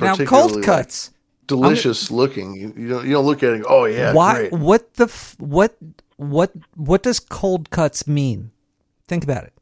Now, 0.00 0.14
particularly, 0.14 0.26
cold 0.26 0.56
like, 0.56 0.64
cuts. 0.64 1.10
Delicious 1.48 2.10
looking. 2.12 2.54
You, 2.54 2.72
you 2.76 2.88
don't 2.88 3.04
you 3.04 3.12
don't 3.12 3.26
look 3.26 3.42
at 3.42 3.50
it. 3.50 3.54
and 3.54 3.64
go, 3.64 3.68
Oh 3.68 3.84
yeah, 3.86 4.12
Why? 4.12 4.34
great. 4.48 4.52
What 4.52 4.94
the? 4.94 5.04
F- 5.04 5.34
what? 5.40 5.76
What? 6.16 6.52
What 6.76 7.02
does 7.02 7.18
cold 7.18 7.70
cuts 7.70 8.06
mean? 8.06 8.52
Think 9.08 9.24
about 9.24 9.44
it. 9.44 9.52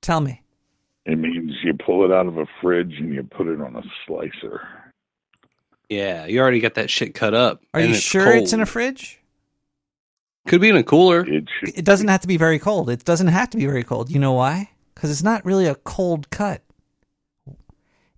Tell 0.00 0.20
me. 0.20 0.42
It 1.04 1.18
means 1.18 1.52
you 1.62 1.74
pull 1.74 2.04
it 2.04 2.12
out 2.12 2.26
of 2.26 2.38
a 2.38 2.46
fridge 2.60 2.94
and 2.98 3.12
you 3.12 3.22
put 3.22 3.46
it 3.46 3.60
on 3.60 3.76
a 3.76 3.82
slicer. 4.06 4.60
yeah, 5.88 6.26
you 6.26 6.40
already 6.40 6.60
got 6.60 6.74
that 6.74 6.90
shit 6.90 7.14
cut 7.14 7.34
up. 7.34 7.62
Are 7.74 7.80
and 7.80 7.90
you 7.90 7.94
it's 7.96 8.04
sure 8.04 8.34
it's 8.34 8.52
in 8.52 8.60
a 8.60 8.66
fridge? 8.66 9.20
Could 10.46 10.60
be 10.60 10.68
in 10.68 10.76
a 10.76 10.84
cooler. 10.84 11.24
It 11.26 11.48
It 11.62 11.84
doesn't 11.84 12.06
have 12.08 12.20
to 12.20 12.28
be 12.28 12.36
very 12.36 12.58
cold. 12.60 12.88
It 12.88 13.04
doesn't 13.04 13.26
have 13.28 13.50
to 13.50 13.56
be 13.56 13.66
very 13.66 13.82
cold. 13.82 14.10
You 14.10 14.20
know 14.20 14.32
why? 14.32 14.70
Because 14.94 15.10
it's 15.10 15.22
not 15.22 15.44
really 15.44 15.66
a 15.66 15.74
cold 15.74 16.30
cut. 16.30 16.62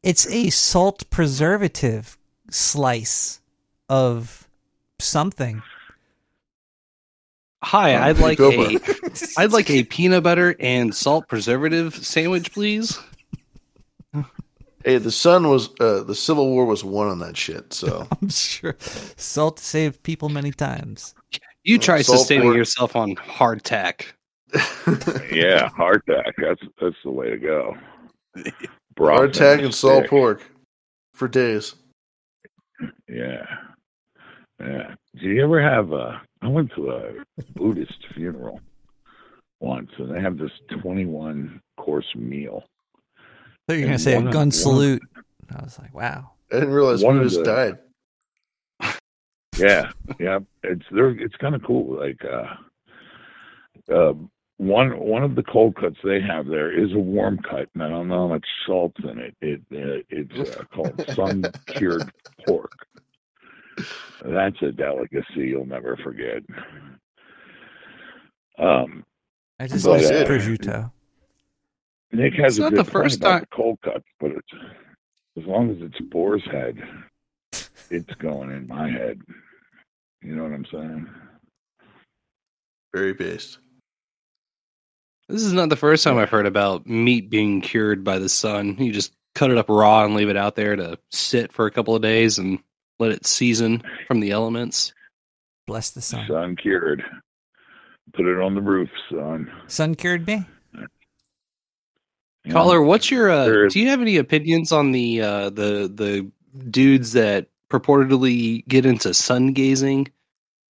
It's 0.03 0.27
a 0.31 0.51
salt 0.51 1.09
preservative 1.11 2.18
slice 2.51 3.41
of 3.89 4.49
something. 4.99 5.63
Hi, 7.63 7.95
Oh, 7.97 8.03
I'd 8.03 8.19
like 8.19 8.39
go 8.39 8.51
a, 8.53 8.79
I'd 9.39 9.53
like 9.53 9.69
a 9.71 9.83
peanut 9.85 10.23
butter 10.23 10.55
and 10.61 10.95
salt 10.95 11.27
preservative 11.29 11.95
sandwich, 11.95 12.53
please. 12.53 12.99
Hey, 14.85 14.99
the 14.99 15.11
sun 15.11 15.49
was 15.49 15.69
uh, 15.81 16.05
the 16.05 16.15
Civil 16.15 16.49
War 16.51 16.65
was 16.65 16.85
won 16.85 17.09
on 17.09 17.19
that 17.19 17.37
shit. 17.37 17.73
So 17.73 18.07
I'm 18.23 18.29
sure 18.29 18.77
salt 18.79 19.59
saved 19.59 20.03
people 20.05 20.29
many 20.29 20.53
times. 20.53 21.15
You 21.65 21.79
try 21.79 22.01
Salt 22.03 22.21
sustaining 22.21 22.45
pork. 22.45 22.57
yourself 22.57 22.95
on 22.97 23.17
hardtack. 23.17 24.05
yeah, 25.33 25.69
hardtack. 25.71 26.33
That's 26.39 26.63
that's 26.81 26.97
the 27.05 27.11
way 27.11 27.29
to 27.31 27.37
go. 27.37 27.77
hardtack 28.97 29.63
and 29.65 29.75
salt 29.75 30.07
pork 30.07 30.43
for 31.13 31.27
days. 31.29 31.75
Yeah. 33.09 33.45
Yeah. 34.61 34.95
Do 35.19 35.27
you 35.29 35.43
ever 35.45 35.61
have 35.63 35.93
a? 35.93 36.21
I 36.43 36.49
went 36.49 36.73
to 36.77 36.91
a 36.91 37.13
Buddhist 37.55 38.07
funeral 38.15 38.61
once, 39.61 39.91
and 39.99 40.15
they 40.15 40.21
have 40.21 40.37
this 40.39 40.51
twenty-one 40.83 41.61
course 41.77 42.07
meal. 42.15 42.65
I 43.17 43.21
thought 43.73 43.75
you 43.75 43.81
were 43.81 43.87
going 43.87 43.99
to 43.99 44.03
say 44.03 44.13
a 44.15 44.17
one 44.17 44.27
of- 44.29 44.33
gun 44.33 44.41
one 44.47 44.51
salute. 44.53 45.03
I 45.57 45.63
was 45.63 45.79
like, 45.79 45.95
wow. 45.95 46.31
I 46.53 46.55
didn't 46.57 46.71
realize 46.75 47.03
One 47.03 47.17
of 47.17 47.23
Buddhists 47.23 47.39
the- 47.39 47.45
died. 47.45 48.99
Yeah, 49.59 49.91
yeah. 50.21 50.39
It's 50.63 50.85
there. 50.93 51.11
It's 51.11 51.35
kind 51.37 51.55
of 51.57 51.63
cool. 51.65 51.99
Like 51.99 52.21
uh, 52.25 52.55
uh, 53.93 54.15
one 54.59 54.99
one 54.99 55.23
of 55.23 55.35
the 55.37 55.43
cold 55.45 55.77
cuts 55.77 55.97
they 56.05 56.21
have 56.21 56.47
there 56.47 56.71
is 56.73 56.93
a 56.93 56.99
warm 56.99 57.39
cut, 57.39 57.69
and 57.75 57.83
I 57.83 57.89
don't 57.89 58.09
know 58.09 58.27
how 58.27 58.35
much 58.35 58.47
salt's 58.67 59.01
in 59.05 59.19
it. 59.19 59.37
It 59.41 59.61
uh, 59.73 60.03
it's 60.11 60.57
uh, 60.57 60.65
called 60.75 61.01
sun 61.15 61.45
cured 61.69 62.13
pork. 62.47 62.73
That's 64.25 64.61
a 64.63 64.73
delicacy 64.73 65.25
you'll 65.49 65.65
never 65.67 65.97
forget. 65.99 66.43
Um, 68.59 69.05
I 69.61 69.69
just 69.69 69.85
but, 69.85 70.03
like 70.03 70.07
uh, 70.07 70.25
prosciutto. 70.25 70.91
Nick 72.11 72.35
has 72.35 72.55
It's 72.55 72.59
a 72.59 72.63
not 72.63 72.71
good 72.71 72.79
the 72.81 72.91
point 72.91 72.93
first 73.05 73.17
about 73.19 73.29
time- 73.31 73.41
the 73.43 73.57
cold 73.57 73.79
cuts, 73.85 74.05
but 74.19 74.33
it's 74.33 74.53
as 75.37 75.45
long 75.45 75.71
as 75.71 75.77
it's 75.81 76.01
boar's 76.11 76.43
head, 76.51 76.77
it's 77.91 78.15
going 78.19 78.51
in 78.51 78.67
my 78.67 78.91
head. 78.91 79.21
You 80.23 80.35
know 80.35 80.43
what 80.43 80.53
I'm 80.53 80.67
saying? 80.73 81.09
Very 82.93 83.13
based. 83.13 83.59
This 85.29 85.43
is 85.43 85.53
not 85.53 85.69
the 85.69 85.77
first 85.77 86.05
time 86.05 86.17
I've 86.17 86.31
heard 86.31 86.47
about 86.47 86.87
meat 86.87 87.29
being 87.29 87.61
cured 87.61 88.03
by 88.03 88.19
the 88.19 88.31
sun. 88.31 88.77
You 88.79 88.93
just 88.93 89.13
cut 89.35 89.51
it 89.51 89.59
up 89.59 89.69
raw 89.69 90.05
and 90.05 90.15
leave 90.15 90.31
it 90.31 90.37
out 90.37 90.57
there 90.57 90.75
to 90.75 90.99
sit 91.11 91.53
for 91.53 91.67
a 91.67 91.71
couple 91.71 91.95
of 91.95 92.03
days 92.03 92.39
and 92.39 92.59
let 92.99 93.13
it 93.13 93.27
season 93.27 93.83
from 94.07 94.21
the 94.21 94.31
elements. 94.31 94.93
Bless 95.67 95.91
the 95.91 96.01
sun. 96.01 96.27
Sun 96.27 96.57
cured. 96.57 97.05
Put 98.15 98.25
it 98.25 98.41
on 98.41 98.55
the 98.55 98.63
roof, 98.63 98.89
son. 99.11 99.53
Sun 99.67 99.97
cured 99.97 100.27
me. 100.27 100.47
Yeah. 100.75 102.53
Caller, 102.53 102.81
what's 102.81 103.11
your? 103.11 103.31
Uh, 103.31 103.69
do 103.69 103.79
you 103.79 103.89
have 103.91 104.01
any 104.01 104.17
opinions 104.17 104.73
on 104.73 104.93
the 104.93 105.21
uh, 105.21 105.51
the 105.51 105.93
the 105.95 106.31
dudes 106.71 107.13
that 107.13 107.49
purportedly 107.71 108.67
get 108.67 108.87
into 108.87 109.13
sun 109.13 109.53
gazing? 109.53 110.09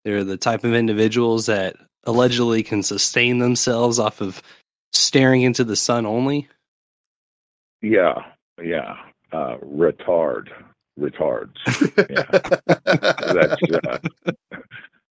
They're 0.03 0.25
the 0.25 0.35
type 0.35 0.65
of 0.65 0.73
individuals 0.73 1.45
that 1.45 1.77
allegedly 2.03 2.63
can 2.63 2.83
sustain 2.83 3.39
themselves 3.39 3.99
off 3.99 4.21
of 4.21 4.41
staring 4.93 5.41
into 5.41 5.63
the 5.63 5.75
sun 5.75 6.05
only. 6.05 6.47
Yeah, 7.81 8.23
yeah. 8.61 8.95
Uh, 9.31 9.57
retard, 9.63 10.47
retards. 10.99 11.55
Yeah, 12.09 13.03
that's 13.33 13.61
uh, 13.87 13.99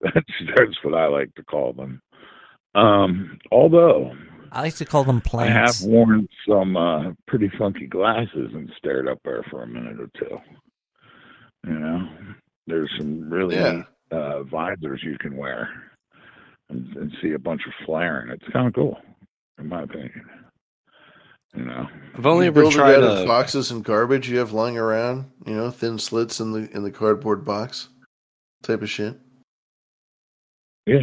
that's 0.01 0.31
that's 0.55 0.83
what 0.83 0.93
I 0.95 1.07
like 1.07 1.33
to 1.35 1.43
call 1.43 1.73
them. 1.73 2.01
Um, 2.73 3.39
although 3.51 4.13
I 4.51 4.61
like 4.61 4.75
to 4.75 4.85
call 4.85 5.03
them 5.03 5.21
plants. 5.21 5.81
I 5.81 5.83
have 5.83 5.91
worn 5.91 6.27
some 6.47 6.77
uh, 6.77 7.11
pretty 7.27 7.51
funky 7.59 7.87
glasses 7.87 8.51
and 8.53 8.71
stared 8.77 9.07
up 9.09 9.19
there 9.25 9.43
for 9.49 9.63
a 9.63 9.67
minute 9.67 9.99
or 9.99 10.09
two. 10.17 10.37
You 11.67 11.79
know, 11.79 12.07
there's 12.67 12.91
some 12.97 13.29
really 13.29 13.55
Yeah. 13.55 13.83
uh, 14.11 14.43
visors 14.43 15.01
you 15.03 15.17
can 15.19 15.35
wear 15.35 15.69
and, 16.69 16.95
and 16.95 17.11
see 17.21 17.31
a 17.31 17.39
bunch 17.39 17.61
of 17.67 17.73
flaring. 17.85 18.29
It's 18.31 18.47
kind 18.51 18.67
of 18.67 18.73
cool, 18.73 18.97
in 19.59 19.67
my 19.67 19.83
opinion. 19.83 20.25
You 21.55 21.63
know, 21.65 21.87
I've 22.13 22.25
only 22.25 22.45
You 22.45 22.51
ever 22.51 22.69
tried 22.69 22.95
out 22.95 23.03
of 23.03 23.19
a. 23.19 23.25
boxes 23.25 23.71
and 23.71 23.83
garbage 23.83 24.29
you 24.29 24.39
have 24.39 24.51
lying 24.51 24.77
around. 24.77 25.31
You 25.45 25.53
know, 25.53 25.71
thin 25.71 25.97
slits 25.97 26.39
in 26.41 26.51
the 26.51 26.69
in 26.75 26.83
the 26.83 26.91
cardboard 26.91 27.45
box, 27.45 27.87
type 28.63 28.81
of 28.81 28.89
shit. 28.89 29.17
Yeah. 30.85 30.99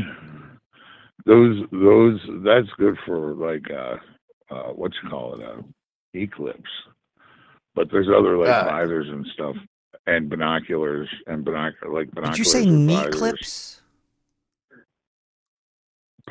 Those 1.25 1.65
those 1.71 2.21
that's 2.45 2.69
good 2.79 2.97
for 3.07 3.35
like 3.35 3.63
uh 3.71 3.97
uh 4.55 4.73
what 4.73 4.93
you 5.03 5.09
call 5.09 5.41
it, 5.41 5.47
uh 5.47 5.63
eclipse. 6.15 6.69
But 7.75 7.89
there's 7.91 8.09
other 8.09 8.37
like 8.37 8.49
Ah. 8.51 8.65
visors 8.69 9.09
and 9.09 9.27
stuff 9.33 9.57
and 10.07 10.29
binoculars 10.29 11.09
and 11.29 11.45
binocular 11.45 11.95
like 11.95 12.11
binoculars. 12.11 12.37
Did 12.37 12.39
you 12.39 12.45
say 12.45 12.65
with 12.67 12.75
knee 12.75 13.11
clips? 13.11 13.81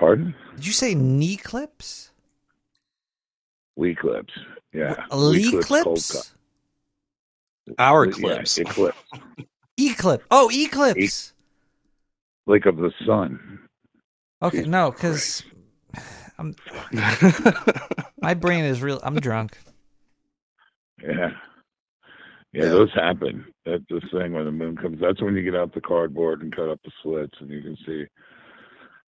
Pardon? 0.02 0.34
Did 0.56 0.66
you 0.66 0.74
say 0.74 0.96
knee 0.96 1.38
clips? 1.38 2.10
Wee 3.76 3.94
clips. 3.94 4.34
Yeah. 4.74 4.96
A 5.12 5.16
Lee 5.16 5.46
Wee 5.46 5.52
cold 5.52 5.64
clips? 5.64 6.12
cut. 6.12 7.76
Our 7.78 8.08
Yeah, 8.08 8.12
clips. 8.12 8.58
eclipse. 8.58 8.98
Eclipse. 9.78 10.26
Oh, 10.32 10.50
eclipse. 10.52 11.34
Like 12.48 12.66
of 12.66 12.78
the 12.78 12.92
sun. 13.06 13.60
Okay, 14.42 14.64
no, 14.64 14.90
because 14.92 15.44
I'm 16.40 16.56
my 18.22 18.34
brain 18.34 18.66
is 18.66 18.82
real. 18.82 19.00
I'm 19.04 19.16
drunk. 19.20 19.58
Yeah. 21.04 21.32
Yeah, 22.54 22.66
those 22.66 22.92
happen. 22.94 23.46
That's 23.66 23.84
the 23.90 24.02
thing 24.12 24.34
when 24.34 24.46
the 24.46 24.52
moon 24.52 24.78
comes. 24.78 25.00
That's 25.00 25.22
when 25.22 25.36
you 25.36 25.44
get 25.44 25.56
out 25.56 25.74
the 25.76 25.82
cardboard 25.82 26.42
and 26.42 26.56
cut 26.56 26.70
up 26.70 26.80
the 26.84 26.92
slits, 27.04 27.38
and 27.40 27.50
you 27.50 27.62
can 27.62 27.78
see 27.86 28.06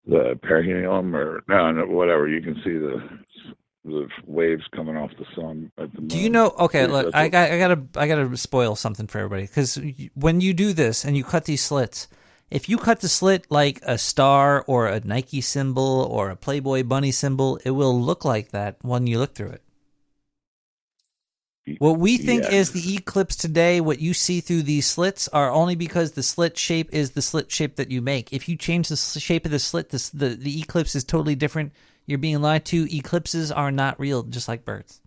the 0.07 0.39
perineum 0.43 1.15
or 1.15 1.43
no, 1.49 1.70
no 1.73 1.87
whatever. 1.87 2.29
You 2.29 2.43
can 2.43 2.55
see 2.65 2.77
the 2.77 3.01
the 3.85 4.09
waves 4.27 4.62
coming 4.74 4.97
off 4.97 5.11
the 5.19 5.27
sun 5.35 5.70
at 5.79 5.93
the. 5.93 6.03
Do 6.03 6.19
you 6.19 6.31
know? 6.31 6.55
Okay, 6.59 6.87
look, 6.87 7.15
I 7.15 7.29
got, 7.29 7.51
I 7.51 7.59
gotta, 7.59 7.83
I 7.97 8.07
gotta 8.07 8.37
spoil 8.37 8.77
something 8.77 9.07
for 9.07 9.19
everybody 9.19 9.43
because 9.43 9.81
when 10.15 10.41
you 10.41 10.55
do 10.55 10.73
this 10.73 11.05
and 11.05 11.16
you 11.16 11.24
cut 11.24 11.47
these 11.47 11.62
slits, 11.62 12.07
if 12.51 12.69
you 12.69 12.79
cut 12.79 13.01
the 13.01 13.09
slit 13.09 13.47
like 13.51 13.81
a 13.83 13.99
star 13.99 14.65
or 14.66 14.87
a 14.87 15.01
Nike 15.01 15.41
symbol 15.41 16.07
or 16.11 16.31
a 16.31 16.37
Playboy 16.37 16.85
bunny 16.85 17.11
symbol, 17.11 17.59
it 17.65 17.70
will 17.70 17.99
look 18.01 18.24
like 18.24 18.51
that 18.51 18.77
when 18.83 19.07
you 19.07 19.19
look 19.19 19.35
through 19.35 19.51
it. 19.51 19.62
What 21.78 21.98
we 22.01 22.18
think 22.18 22.43
Yeah. 22.43 22.55
is 22.55 22.72
the 22.72 22.97
eclipse 22.97 23.36
today, 23.36 23.80
what 23.80 24.01
you 24.01 24.14
see 24.14 24.40
through 24.40 24.62
these 24.62 24.84
slits, 24.86 25.28
are 25.28 25.51
only 25.51 25.76
because 25.76 26.12
the 26.12 26.22
slit 26.22 26.59
shape 26.59 26.93
is 26.93 27.12
the 27.12 27.22
slit 27.22 27.52
shape 27.52 27.76
that 27.76 27.90
you 27.90 28.02
make. 28.02 28.32
If 28.32 28.48
you 28.48 28.56
change 28.56 28.89
the 28.89 28.97
shape 28.97 29.44
of 29.44 29.52
the 29.52 29.60
slit, 29.60 29.90
this, 29.90 30.10
the 30.10 30.30
the 30.30 30.60
eclipse 30.60 30.97
is 30.97 31.05
totally 31.05 31.36
different. 31.36 31.72
You're 32.06 32.18
being 32.18 32.43
lied 32.43 32.64
to. 32.66 32.93
Eclipses 32.94 33.52
are 33.52 33.70
not 33.70 34.01
real, 34.01 34.24
just 34.24 34.48
like 34.48 34.64
birds. 34.64 35.01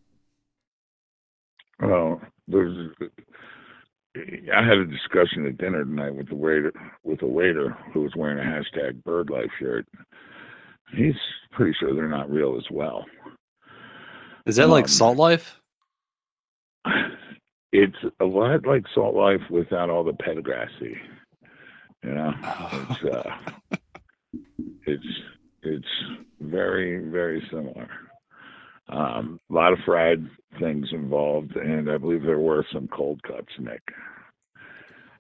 Well, 1.82 2.22
there's. 2.48 2.90
I 4.16 4.64
had 4.66 4.78
a 4.78 4.86
discussion 4.86 5.46
at 5.46 5.58
dinner 5.58 5.84
tonight 5.84 6.16
with 6.16 6.30
the 6.30 6.36
waiter 6.36 6.72
with 7.04 7.22
a 7.22 7.28
waiter 7.28 7.72
who 7.94 8.02
was 8.04 8.16
wearing 8.16 8.40
a 8.40 8.50
hashtag 8.50 9.04
Bird 9.04 9.30
Life 9.30 9.52
shirt. 9.60 9.86
He's 10.96 11.16
pretty 11.52 11.74
sure 11.78 11.94
they're 11.94 12.08
not 12.08 12.32
real 12.32 12.56
as 12.56 12.64
well. 12.72 13.04
Is 14.46 14.56
that 14.56 14.70
like 14.70 14.86
Um, 14.86 14.90
Salt 14.90 15.18
Life? 15.18 15.60
It's 17.72 17.98
a 18.20 18.26
lot 18.26 18.66
like 18.66 18.86
Salt 18.94 19.16
Life 19.16 19.42
without 19.50 19.90
all 19.90 20.04
the 20.04 20.14
pedagogy. 20.14 20.98
You 22.04 22.14
know, 22.14 22.34
it's 22.42 23.04
uh, 23.04 23.36
it's 24.86 25.06
it's 25.64 25.88
very 26.40 27.00
very 27.10 27.46
similar. 27.50 27.90
Um, 28.88 29.40
a 29.50 29.54
lot 29.54 29.74
of 29.74 29.80
fried 29.86 30.24
things 30.60 30.88
involved, 30.92 31.56
and 31.56 31.90
I 31.90 31.98
believe 31.98 32.22
there 32.22 32.40
were 32.40 32.66
some 32.72 32.88
cold 32.88 33.22
cuts, 33.24 33.52
Nick. 33.60 33.82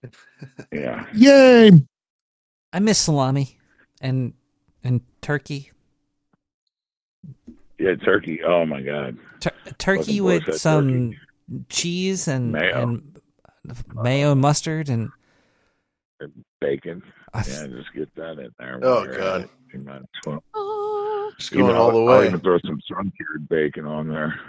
Yeah. 0.71 1.07
Yay! 1.15 1.71
I 2.71 2.79
miss 2.79 2.99
salami 2.99 3.57
and 3.99 4.33
and 4.83 5.01
turkey. 5.21 5.71
Yeah, 7.79 7.95
turkey. 7.95 8.41
Oh 8.45 8.65
my 8.67 8.81
god. 8.81 9.17
Tur- 9.39 9.73
turkey 9.79 10.21
with 10.21 10.43
had 10.43 10.55
some 10.55 11.15
cheese 11.69 12.27
and 12.27 12.51
Mayo. 12.51 12.81
and 12.81 13.19
mayo 13.93 14.31
and 14.31 14.41
mustard 14.41 14.89
and 14.89 15.09
bacon. 16.61 17.03
I- 17.33 17.43
Yeah, 17.47 17.67
just 17.67 17.93
get 17.93 18.13
that 18.15 18.39
in 18.39 18.49
there. 18.59 18.79
Oh, 18.81 19.05
God. 19.05 19.41
at 19.41 19.41
it. 19.41 19.49
You 19.73 19.79
might 19.81 19.97
as 19.97 20.03
well. 20.25 21.31
Just 21.37 21.51
Even 21.53 21.65
going 21.65 21.75
all 21.75 21.91
the 21.91 21.97
I'll- 21.99 22.09
I'll 22.09 22.19
way. 22.19 22.27
even 22.27 22.39
throw 22.39 22.57
some 22.59 22.79
sun-cured 22.87 23.49
bacon 23.49 23.85
on 23.85 24.07
there. 24.07 24.39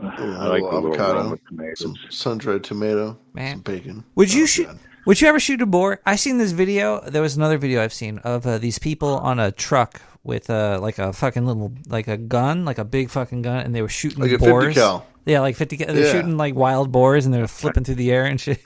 Ooh, 0.00 0.04
I 0.06 0.46
like 0.48 0.62
the 0.62 0.66
little 0.70 0.88
avocado, 0.94 1.14
Roma 1.54 1.76
some 1.76 1.94
sun-dried 2.08 2.62
tomato, 2.64 3.18
Man. 3.34 3.54
some 3.56 3.60
bacon. 3.62 4.04
Would 4.14 4.32
you 4.32 4.46
shoot? 4.46 4.68
Would 5.06 5.20
you 5.20 5.26
ever 5.28 5.40
shoot 5.40 5.60
a 5.62 5.66
boar? 5.66 6.00
I 6.06 6.16
seen 6.16 6.38
this 6.38 6.52
video. 6.52 7.00
There 7.00 7.22
was 7.22 7.36
another 7.36 7.58
video 7.58 7.82
I've 7.82 7.92
seen 7.92 8.18
of 8.18 8.46
uh, 8.46 8.58
these 8.58 8.78
people 8.78 9.18
on 9.18 9.38
a 9.40 9.50
truck 9.50 10.00
with 10.22 10.50
uh, 10.50 10.78
like 10.80 10.98
a 10.98 11.12
fucking 11.12 11.46
little 11.46 11.72
like 11.88 12.06
a 12.08 12.16
gun, 12.16 12.64
like 12.64 12.78
a 12.78 12.84
big 12.84 13.10
fucking 13.10 13.42
gun, 13.42 13.64
and 13.64 13.74
they 13.74 13.82
were 13.82 13.88
shooting 13.88 14.20
Like 14.20 14.30
a 14.32 14.38
50 14.38 14.46
boars. 14.48 14.74
cal. 14.74 15.06
Yeah, 15.28 15.40
like 15.40 15.56
fifty. 15.56 15.76
They're 15.76 15.94
Yeah. 15.96 16.10
shooting 16.12 16.36
like 16.36 16.54
wild 16.54 16.90
boars, 16.90 17.26
and 17.26 17.34
they're 17.34 17.46
flipping 17.46 17.84
through 17.84 17.96
the 17.96 18.10
air 18.10 18.24
and 18.24 18.40
shit. 18.40 18.60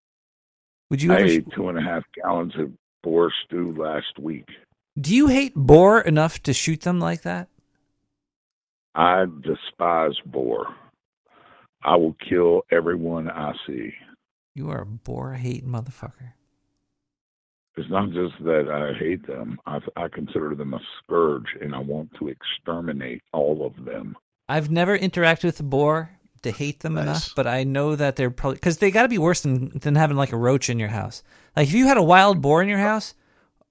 Would 0.90 1.00
you 1.00 1.12
I 1.12 1.16
ever? 1.16 1.24
ate 1.26 1.46
two 1.54 1.68
and 1.68 1.78
a 1.78 1.82
half 1.82 2.02
gallons 2.16 2.52
of 2.58 2.72
boar 3.02 3.32
stew 3.44 3.72
last 3.78 4.18
week. 4.18 4.46
do 5.00 5.14
you 5.14 5.28
hate 5.28 5.54
boar 5.54 6.00
enough 6.00 6.42
to 6.42 6.52
shoot 6.52 6.80
them 6.80 6.98
like 6.98 7.22
that? 7.22 7.48
I 8.94 9.24
despise 9.40 10.18
boar. 10.26 10.66
I 11.82 11.94
will 11.96 12.14
kill 12.28 12.62
everyone 12.72 13.30
I 13.30 13.52
see. 13.66 13.92
You 14.56 14.68
are 14.70 14.82
a 14.82 14.86
boar 14.86 15.34
hating 15.34 15.68
motherfucker. 15.70 16.32
It's 17.76 17.88
not 17.88 18.10
just 18.10 18.34
that 18.44 18.68
I 18.68 18.98
hate 18.98 19.24
them. 19.26 19.58
I, 19.64 19.78
I 19.96 20.08
consider 20.08 20.54
them 20.56 20.74
a 20.74 20.80
scourge, 20.98 21.46
and 21.60 21.74
I 21.74 21.78
want 21.78 22.10
to 22.18 22.28
exterminate 22.28 23.22
all 23.32 23.64
of 23.64 23.84
them. 23.84 24.16
I've 24.50 24.70
never 24.70 24.98
interacted 24.98 25.44
with 25.44 25.60
a 25.60 25.62
boar 25.64 26.10
to 26.42 26.50
hate 26.50 26.80
them 26.80 26.96
enough, 26.98 27.30
but 27.36 27.46
I 27.46 27.64
know 27.64 27.94
that 27.96 28.16
they're 28.16 28.30
probably 28.30 28.56
because 28.56 28.78
they 28.78 28.90
got 28.90 29.02
to 29.02 29.08
be 29.08 29.18
worse 29.18 29.40
than 29.42 29.78
than 29.78 29.94
having 29.94 30.16
like 30.16 30.32
a 30.32 30.36
roach 30.36 30.68
in 30.68 30.78
your 30.78 30.88
house. 30.88 31.22
Like 31.56 31.68
if 31.68 31.74
you 31.74 31.86
had 31.86 31.96
a 31.98 32.02
wild 32.02 32.40
boar 32.42 32.62
in 32.62 32.68
your 32.68 32.78
house, 32.78 33.14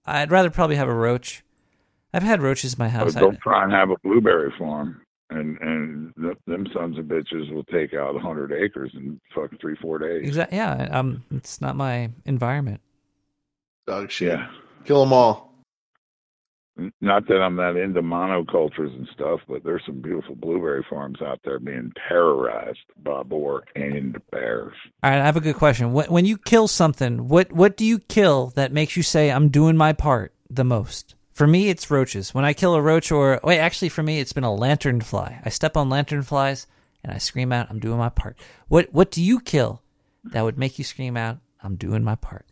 I'd 0.06 0.32
rather 0.32 0.50
probably 0.50 0.76
have 0.78 0.88
a 0.88 0.94
roach. 0.94 1.44
I've 2.14 2.24
had 2.24 2.42
roaches 2.42 2.74
in 2.74 2.80
my 2.80 2.90
house. 2.90 3.16
I- 3.16 3.20
don't 3.20 3.40
try 3.40 3.64
and 3.64 3.72
have 3.74 3.90
a 3.90 3.96
blueberry 4.04 4.54
farm, 4.58 5.02
and 5.30 5.58
and 5.60 6.14
th- 6.22 6.38
them 6.48 6.66
sons 6.74 6.98
of 6.98 7.06
bitches 7.06 7.52
will 7.54 7.66
take 7.66 7.94
out 7.94 8.16
a 8.16 8.20
hundred 8.20 8.52
acres 8.54 8.92
in 8.94 9.20
fucking 9.36 9.58
three 9.60 9.76
four 9.82 10.00
days. 10.00 10.28
Exactly. 10.28 10.58
Yeah. 10.58 10.88
Um. 10.92 11.24
It's 11.32 11.60
not 11.62 11.76
my 11.76 12.10
environment. 12.26 12.82
Dog 13.88 14.12
shit. 14.12 14.30
Yeah. 14.30 14.48
Kill 14.86 15.02
them 15.04 15.14
all. 15.14 15.49
Not 17.02 17.28
that 17.28 17.42
I'm 17.42 17.56
that 17.58 17.76
into 17.76 18.02
monocultures 18.02 18.96
and 18.96 19.08
stuff, 19.14 19.40
but 19.48 19.64
there's 19.64 19.84
some 19.86 20.02
beautiful 20.02 20.36
blueberry 20.36 20.86
farms 20.90 21.22
out 21.22 21.40
there 21.44 21.60
being 21.60 21.92
terrorized 22.08 22.80
by 23.04 23.24
boar 23.24 23.64
and 23.76 24.18
bears. 24.32 24.74
All 25.04 25.10
right. 25.10 25.20
I 25.20 25.26
have 25.26 25.38
a 25.38 25.42
good 25.42 25.56
question. 25.56 25.94
When 25.94 26.08
when 26.08 26.26
you 26.26 26.38
kill 26.38 26.68
something, 26.68 27.28
what 27.28 27.52
what 27.52 27.78
do 27.78 27.86
you 27.86 28.00
kill 28.00 28.48
that 28.56 28.72
makes 28.72 28.96
you 28.96 29.04
say 29.04 29.32
I'm 29.32 29.50
doing 29.50 29.78
my 29.78 29.94
part 29.94 30.34
the 30.50 30.64
most? 30.64 31.16
For 31.34 31.48
me, 31.48 31.70
it's 31.70 31.90
roaches. 31.90 32.34
When 32.34 32.44
I 32.44 32.54
kill 32.54 32.76
a 32.76 32.82
roach, 32.82 33.12
or 33.12 33.40
wait, 33.44 33.60
actually, 33.60 33.90
for 33.90 34.04
me, 34.04 34.20
it's 34.20 34.34
been 34.34 34.44
a 34.44 34.48
lanternfly. 34.48 35.42
I 35.46 35.50
step 35.50 35.78
on 35.78 35.90
lanternflies 35.90 36.66
and 37.04 37.14
I 37.14 37.18
scream 37.18 37.52
out, 37.52 37.68
"I'm 37.70 37.80
doing 37.80 37.98
my 37.98 38.10
part." 38.10 38.38
What 38.68 38.94
what 38.94 39.12
do 39.12 39.24
you 39.24 39.40
kill 39.40 39.82
that 40.26 40.44
would 40.44 40.58
make 40.58 40.78
you 40.78 40.84
scream 40.84 41.16
out, 41.16 41.38
"I'm 41.64 41.76
doing 41.76 42.04
my 42.04 42.16
part"? 42.16 42.46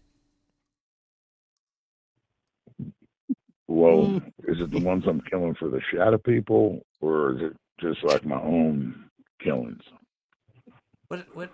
Well, 3.77 4.05
Mm. 4.07 4.27
is 4.47 4.59
it 4.59 4.71
the 4.71 4.79
ones 4.79 5.03
I'm 5.07 5.21
killing 5.21 5.53
for 5.53 5.69
the 5.69 5.79
shadow 5.93 6.17
people, 6.17 6.83
or 6.99 7.33
is 7.35 7.41
it 7.51 7.57
just 7.79 8.03
like 8.03 8.25
my 8.25 8.41
own 8.41 9.07
killings? 9.39 9.83
What 11.09 11.27
what 11.35 11.51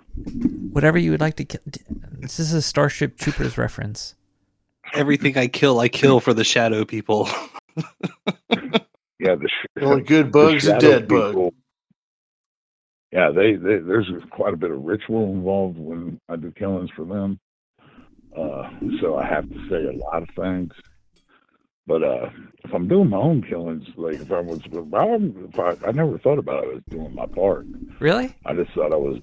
whatever 0.71 0.97
you 0.97 1.11
would 1.11 1.19
like 1.19 1.35
to 1.35 1.43
kill. 1.45 1.59
This 1.65 2.39
is 2.39 2.53
a 2.53 2.61
Starship 2.61 3.17
Troopers 3.17 3.57
reference. 3.57 4.15
Everything 4.93 5.37
I 5.37 5.47
kill, 5.47 5.81
I 5.81 5.89
kill 5.89 6.21
for 6.21 6.33
the 6.33 6.45
shadow 6.45 6.85
people. 6.85 7.27
Yeah, 9.19 9.35
the, 9.35 9.47
sh- 9.49 9.67
The 9.75 9.85
only 9.85 10.01
good 10.03 10.31
bug's 10.31 10.65
a 10.65 10.71
shadow 10.71 10.79
dead 10.99 11.07
bug. 11.07 11.31
people- 11.33 11.53
Yeah, 13.11 13.31
they, 13.31 13.53
they 13.55 13.77
there's 13.79 14.09
quite 14.31 14.53
a 14.53 14.57
bit 14.57 14.71
of 14.71 14.81
ritual 14.83 15.31
involved 15.31 15.77
when 15.77 16.19
I 16.29 16.35
do 16.37 16.51
killings 16.51 16.89
for 16.95 17.03
them. 17.05 17.39
Uh, 18.37 18.69
so 19.01 19.17
I 19.17 19.25
have 19.27 19.47
to 19.49 19.55
say 19.69 19.85
a 19.85 19.97
lot 19.97 20.23
of 20.23 20.29
things. 20.35 20.71
But 21.85 22.03
uh, 22.03 22.29
if 22.63 22.73
I'm 22.73 22.87
doing 22.87 23.09
my 23.09 23.17
own 23.17 23.43
killings, 23.43 23.85
like 23.97 24.15
if 24.15 24.31
I 24.31 24.39
was, 24.39 24.59
if 24.65 24.93
I, 24.93 25.15
if 25.75 25.83
I, 25.83 25.87
I 25.89 25.91
never 25.91 26.17
thought 26.17 26.39
about 26.39 26.63
it 26.65 26.77
as 26.77 26.81
doing 26.89 27.13
my 27.13 27.25
part. 27.25 27.65
Really? 27.99 28.33
I 28.45 28.53
just 28.53 28.71
thought 28.73 28.93
I 28.93 28.97
was 28.97 29.19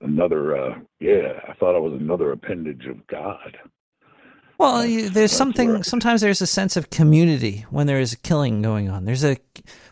another. 0.00 0.56
Uh, 0.56 0.78
yeah, 1.00 1.40
I 1.48 1.52
thought 1.54 1.74
I 1.74 1.80
was 1.80 1.94
another 1.94 2.30
appendage 2.32 2.86
of 2.86 3.04
God. 3.08 3.56
Well, 4.58 4.86
you, 4.86 5.10
there's 5.10 5.32
something. 5.32 5.82
Sometimes 5.82 6.20
there's 6.20 6.40
a 6.40 6.46
sense 6.46 6.76
of 6.76 6.88
community 6.90 7.66
when 7.70 7.86
there 7.86 8.00
is 8.00 8.12
a 8.14 8.16
killing 8.16 8.62
going 8.62 8.88
on. 8.88 9.04
There's 9.04 9.24
a 9.24 9.36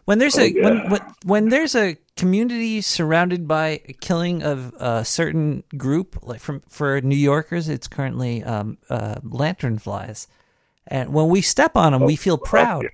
when 0.06 0.18
there's 0.18 0.38
Oh, 0.38 0.42
a 0.42 0.46
yeah. 0.46 0.62
when, 0.64 0.90
when 0.90 1.00
when 1.24 1.48
there's 1.50 1.74
a 1.74 1.96
community 2.16 2.80
surrounded 2.80 3.46
by 3.48 3.82
a 3.88 3.92
killing 3.92 4.42
of 4.42 4.72
a 4.78 5.04
certain 5.04 5.64
group. 5.76 6.16
Like 6.22 6.40
from 6.40 6.60
for 6.68 7.00
New 7.02 7.16
Yorkers, 7.16 7.68
it's 7.68 7.88
currently 7.88 8.42
um, 8.44 8.78
uh, 8.88 9.16
lanternflies, 9.16 10.28
and 10.86 11.12
when 11.12 11.28
we 11.28 11.40
step 11.42 11.76
on 11.76 11.92
them, 11.92 12.02
we 12.04 12.16
feel 12.16 12.34
oh, 12.34 12.44
proud. 12.46 12.86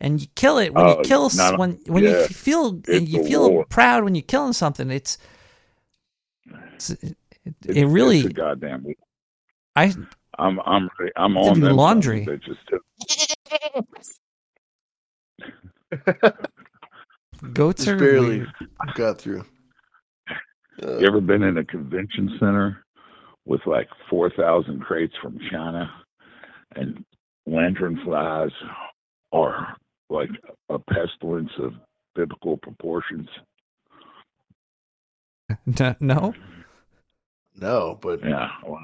And 0.00 0.20
you 0.20 0.26
kill 0.34 0.58
it 0.58 0.74
when 0.74 0.84
Oh, 0.86 0.98
you 0.98 1.04
kill 1.04 1.26
s- 1.26 1.36
not- 1.36 1.58
when 1.58 1.78
when 1.86 2.02
yeah. 2.04 2.10
you 2.22 2.26
feel 2.28 2.80
It's 2.88 3.08
you 3.10 3.24
feel 3.24 3.50
war. 3.50 3.64
proud 3.66 4.02
when 4.04 4.14
you're 4.16 4.22
killing 4.22 4.52
something. 4.52 4.90
It's, 4.90 5.16
it's 6.74 6.90
it, 6.90 7.16
It's, 7.44 7.76
it 7.76 7.84
really 7.86 8.18
it's 8.20 8.28
a 8.30 8.32
goddamn. 8.32 8.86
I 9.76 9.94
I'm 10.38 10.58
I'm 10.60 10.88
ready- 10.98 11.12
I'm 11.16 11.34
Have 11.36 11.46
on 11.52 11.60
them 11.60 11.76
laundry. 11.76 12.26
bitches 12.26 12.56
too. 12.68 12.80
goats 17.52 17.84
Just 17.84 17.88
are 17.94 17.98
barely 17.98 18.38
weird. 18.38 18.48
got 18.94 19.18
through. 19.18 19.44
You 20.80 21.06
ever 21.06 21.20
been 21.20 21.42
in 21.42 21.58
a 21.58 21.64
convention 21.64 22.36
center 22.40 22.84
with 23.44 23.60
like 23.66 23.88
four 24.08 24.30
thousand 24.30 24.80
crates 24.82 25.14
from 25.22 25.38
China, 25.50 25.90
and 26.74 27.04
lantern 27.46 28.00
flies 28.04 28.50
are 29.32 29.76
like 30.10 30.30
a 30.68 30.78
pestilence 30.78 31.50
of 31.58 31.74
biblical 32.14 32.56
proportions? 32.56 33.28
No. 36.00 36.32
No, 37.60 37.98
but 38.00 38.20
Yeah. 38.24 38.48
Well, 38.66 38.82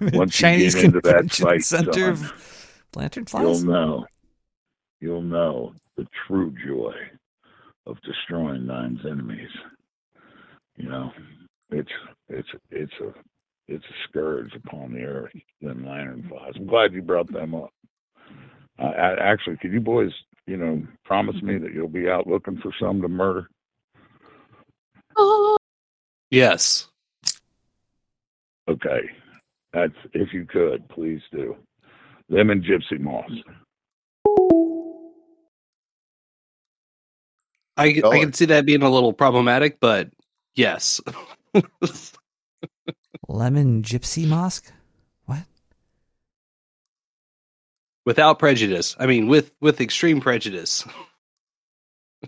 once 0.12 0.34
Chinese 0.36 0.74
you 0.74 0.80
get 0.80 0.84
into 0.86 1.00
that 1.02 1.32
fight, 1.32 1.62
Center 1.64 1.92
son, 1.92 2.10
of 2.10 2.88
lantern 2.94 3.26
you'll 3.34 3.60
know. 3.60 4.06
You'll 5.00 5.22
know 5.22 5.74
the 5.96 6.06
true 6.26 6.54
joy 6.64 6.94
of 7.86 8.00
destroying 8.02 8.66
thine's 8.68 9.00
enemies. 9.04 9.50
You 10.76 10.88
know, 10.88 11.10
it's 11.70 11.90
it's 12.28 12.48
it's 12.70 12.92
a 13.00 13.12
it's 13.68 13.84
a 13.84 14.08
scourge 14.08 14.52
upon 14.54 14.92
the 14.92 15.02
earth. 15.02 15.32
Them 15.60 15.86
lantern 15.86 16.26
flies. 16.28 16.52
I'm 16.56 16.66
glad 16.66 16.92
you 16.92 17.02
brought 17.02 17.32
them 17.32 17.54
up. 17.54 17.72
Uh, 18.78 18.86
I, 18.86 19.32
actually, 19.32 19.56
could 19.58 19.72
you 19.72 19.80
boys, 19.80 20.12
you 20.46 20.56
know, 20.56 20.82
promise 21.04 21.40
me 21.42 21.58
that 21.58 21.72
you'll 21.72 21.88
be 21.88 22.08
out 22.08 22.26
looking 22.26 22.58
for 22.58 22.72
some 22.80 23.00
to 23.02 23.08
murder? 23.08 23.48
Yes. 26.30 26.88
Okay. 28.68 29.00
That's 29.72 29.92
if 30.12 30.32
you 30.32 30.44
could, 30.46 30.88
please 30.88 31.20
do. 31.30 31.56
Them 32.28 32.50
and 32.50 32.64
Gypsy 32.64 32.98
Moths. 32.98 33.32
I, 37.76 38.00
I 38.04 38.18
can 38.18 38.32
see 38.32 38.44
that 38.46 38.66
being 38.66 38.82
a 38.82 38.90
little 38.90 39.12
problematic, 39.12 39.80
but 39.80 40.10
yes. 40.54 41.00
Lemon 43.28 43.82
Gypsy 43.82 44.26
Mosque? 44.26 44.72
What? 45.26 45.44
Without 48.04 48.38
prejudice. 48.38 48.96
I 48.98 49.06
mean, 49.06 49.28
with 49.28 49.54
with 49.60 49.80
extreme 49.80 50.20
prejudice. 50.20 50.84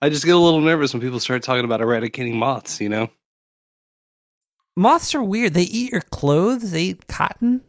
I 0.00 0.08
just 0.08 0.24
get 0.24 0.34
a 0.34 0.38
little 0.38 0.60
nervous 0.60 0.92
when 0.92 1.02
people 1.02 1.18
start 1.20 1.42
talking 1.42 1.64
about 1.64 1.80
eradicating 1.80 2.36
moths. 2.38 2.80
You 2.80 2.88
know. 2.88 3.10
Moths 4.76 5.14
are 5.14 5.22
weird. 5.22 5.54
They 5.54 5.62
eat 5.62 5.90
your 5.90 6.02
clothes. 6.02 6.70
They 6.70 6.82
eat 6.84 7.08
cotton. 7.08 7.62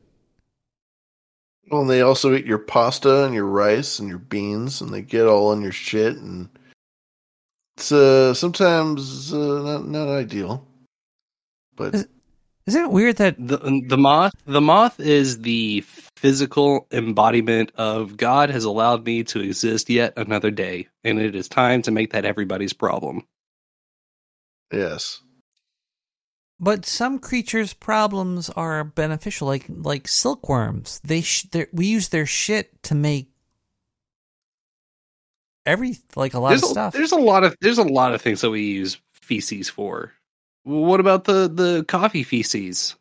Well, 1.71 1.81
and 1.81 1.89
they 1.89 2.01
also 2.01 2.33
eat 2.33 2.45
your 2.45 2.59
pasta 2.59 3.25
and 3.25 3.33
your 3.33 3.45
rice 3.45 3.99
and 3.99 4.09
your 4.09 4.17
beans, 4.17 4.81
and 4.81 4.91
they 4.91 5.01
get 5.01 5.27
all 5.27 5.53
in 5.53 5.61
your 5.61 5.71
shit, 5.71 6.17
and 6.17 6.49
it's 7.77 7.91
uh, 7.91 8.33
sometimes 8.33 9.31
uh, 9.33 9.61
not 9.61 9.87
not 9.87 10.07
ideal. 10.07 10.65
But 11.79 12.07
Isn't 12.67 12.83
it 12.85 12.91
weird 12.91 13.17
that 13.17 13.35
the 13.39 13.57
the 13.87 13.97
moth 13.97 14.33
the 14.45 14.61
moth 14.61 14.99
is 14.99 15.41
the 15.41 15.81
physical 16.17 16.87
embodiment 16.91 17.71
of 17.75 18.17
God 18.17 18.49
has 18.51 18.65
allowed 18.65 19.05
me 19.05 19.23
to 19.25 19.39
exist 19.41 19.89
yet 19.89 20.13
another 20.17 20.51
day, 20.51 20.87
and 21.03 21.19
it 21.19 21.35
is 21.35 21.49
time 21.49 21.81
to 21.83 21.91
make 21.91 22.11
that 22.13 22.25
everybody's 22.25 22.73
problem. 22.73 23.23
yes, 24.71 25.21
But 26.59 26.85
some 26.85 27.19
creatures' 27.19 27.73
problems 27.73 28.49
are 28.51 28.83
beneficial, 28.83 29.47
like 29.47 29.65
like 29.69 30.07
silkworms. 30.07 30.99
They 31.03 31.21
sh- 31.21 31.47
we 31.73 31.87
use 31.87 32.09
their 32.09 32.25
shit 32.25 32.83
to 32.83 32.95
make 32.95 33.31
every 35.65 35.97
like 36.15 36.33
a 36.33 36.39
lot 36.39 36.49
there's 36.49 36.63
of 36.63 36.69
a, 36.69 36.73
stuff. 36.73 36.93
There's 36.93 37.11
a 37.13 37.17
lot 37.17 37.43
of 37.43 37.55
there's 37.61 37.77
a 37.77 37.83
lot 37.83 38.13
of 38.13 38.21
things 38.21 38.41
that 38.41 38.49
we 38.51 38.63
use 38.63 38.99
feces 39.13 39.69
for. 39.69 40.13
What 40.69 40.99
about 40.99 41.23
the 41.23 41.47
the 41.47 41.83
coffee 41.87 42.23
feces? 42.23 42.95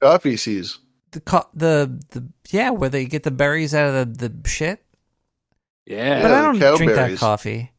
coffee 0.00 0.30
feces. 0.32 0.80
The 1.12 1.20
co- 1.20 1.48
the 1.54 2.00
the 2.10 2.26
yeah, 2.50 2.70
where 2.70 2.88
they 2.88 3.04
get 3.04 3.22
the 3.22 3.30
berries 3.30 3.72
out 3.72 3.94
of 3.94 4.18
the, 4.18 4.28
the 4.28 4.48
shit. 4.48 4.84
Yeah, 5.86 6.22
but 6.22 6.32
I 6.32 6.42
don't 6.42 6.58
cow 6.58 6.76
drink 6.76 6.92
that 6.94 7.18
coffee. 7.18 7.70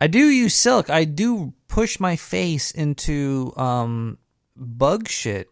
I 0.00 0.06
do 0.06 0.20
use 0.20 0.54
silk. 0.54 0.88
I 0.88 1.04
do 1.04 1.52
push 1.68 2.00
my 2.00 2.16
face 2.16 2.70
into 2.70 3.52
um 3.56 4.16
bug 4.56 5.08
shit 5.08 5.50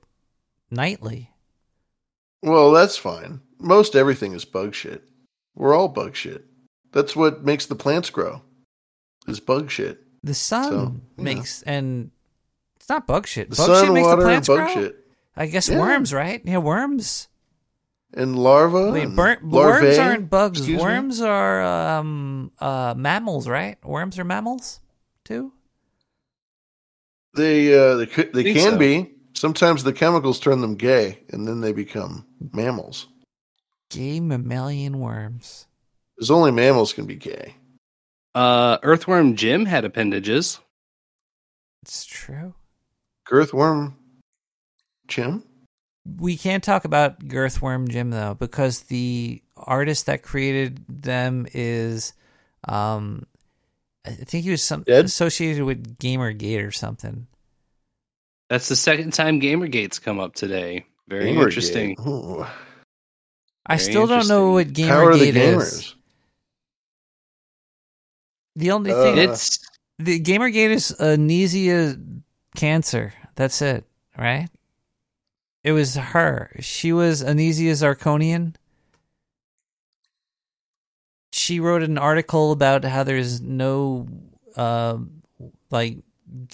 nightly. 0.71 1.31
Well, 2.43 2.71
that's 2.73 2.97
fine. 2.97 3.41
Most 3.59 3.95
everything 3.95 4.33
is 4.33 4.45
bug 4.47 4.75
shit. 4.75 5.03
We're 5.55 5.75
all 5.77 5.89
bug 5.89 6.17
shit. 6.17 6.47
That's 6.93 7.15
what 7.15 7.45
makes 7.45 7.67
the 7.67 7.75
plants 7.75 8.09
grow. 8.11 8.41
Is 9.29 9.41
bug 9.41 9.71
shit. 9.71 10.01
The 10.25 10.35
sun 10.35 10.65
So, 10.65 10.71
you 10.71 10.79
know. 10.79 11.01
makes 11.17 11.63
and 11.63 12.11
it's 12.83 12.89
not 12.89 13.07
bug 13.07 13.29
shit. 13.29 13.49
The 13.49 13.55
bug 13.55 13.67
sun, 13.67 13.85
shit 13.85 13.95
makes 13.95 14.05
water, 14.07 14.17
the 14.23 14.27
plants 14.27 14.49
bug 14.49 14.57
grow. 14.59 14.75
shit. 14.75 15.07
I 15.37 15.47
guess 15.47 15.69
Yeah. 15.69 15.79
worms, 15.79 16.13
right? 16.13 16.43
Yeah, 16.45 16.59
worms. 16.59 17.29
And 18.13 18.37
larvae. 18.37 18.91
Wait, 18.91 19.05
and 19.05 19.15
burnt, 19.17 19.45
larvae, 19.45 19.87
worms 19.87 19.99
aren't 19.99 20.29
bugs. 20.29 20.59
excuse 20.59 20.77
me? 20.79 20.83
Worms 20.83 21.21
are 21.21 21.63
um 21.63 22.51
uh 22.59 22.95
mammals, 22.97 23.47
right? 23.49 23.79
Worms 23.85 24.19
are 24.19 24.25
mammals 24.25 24.81
too. 25.25 25.53
They 27.35 27.73
uh, 27.73 27.95
they 27.99 28.07
could, 28.07 28.33
they 28.33 28.53
can 28.53 28.73
so. 28.73 28.79
be. 28.79 29.13
Sometimes 29.35 29.85
the 29.85 29.93
chemicals 29.93 30.41
turn 30.41 30.61
them 30.61 30.75
gay, 30.75 31.21
and 31.31 31.47
then 31.47 31.61
they 31.61 31.73
become 31.73 32.27
mammals. 32.53 33.07
Gay 33.91 34.19
mammalian 34.19 34.99
worms. 34.99 35.67
Because 36.17 36.31
only 36.33 36.51
mammals 36.51 36.93
can 36.93 37.07
be 37.07 37.15
gay. 37.17 37.55
Uh, 38.35 38.79
Earthworm 38.83 39.37
Jim 39.37 39.67
had 39.67 39.85
appendages. 39.85 40.59
It's 41.83 42.05
true. 42.05 42.55
Girthworm, 43.33 43.97
Jim. 45.09 45.43
We 46.19 46.37
can't 46.37 46.63
talk 46.63 46.85
about 46.85 47.27
Girthworm 47.27 47.89
Jim 47.89 48.11
though, 48.11 48.35
because 48.35 48.83
the 48.83 49.41
artist 49.57 50.05
that 50.05 50.23
created 50.23 50.85
them 50.87 51.47
is, 51.55 52.13
um, 52.69 53.25
I 54.07 54.11
think 54.11 54.45
he 54.45 54.51
was 54.51 54.63
some 54.63 54.85
associated 54.87 55.65
with 55.65 55.97
GamerGate 55.99 56.63
or 56.67 56.73
something. 56.73 57.27
That's 58.51 58.69
the 58.69 58.77
second 58.77 59.15
time 59.15 59.41
GamerGate's 59.41 59.99
come 59.99 60.21
up 60.21 60.35
today. 60.35 60.85
Very 61.09 61.31
Gamergate. 61.31 61.43
interesting. 61.43 61.97
Ooh. 62.07 62.45
I 63.65 63.77
Very 63.79 63.91
still 63.93 64.07
don't 64.07 64.29
know 64.29 64.51
what 64.51 64.67
interesting. 64.67 64.89
Power 64.89 65.11
of 65.13 65.21
the 65.21 65.33
GamerGate 65.33 65.57
is. 65.63 65.95
The 68.57 68.71
only 68.73 68.91
Uh, 68.93 69.03
thing 69.03 69.17
It's 69.17 69.59
the 69.99 70.21
GamerGate 70.21 70.69
is 70.71 70.91
anesia 71.01 71.97
cancer. 72.57 73.15
That's 73.35 73.63
it, 73.63 73.85
right? 74.17 74.49
It 75.65 75.73
was 75.73 75.95
her. 75.95 76.51
She 76.61 76.93
was 76.93 77.23
Anesia 77.23 77.73
Zarkonian. 77.73 78.55
She 81.33 81.61
wrote 81.61 81.83
an 81.83 81.99
article 81.99 82.53
about 82.53 82.85
how 82.85 83.05
there's 83.05 83.41
no, 83.41 84.07
uh, 84.57 84.99
like, 85.71 85.99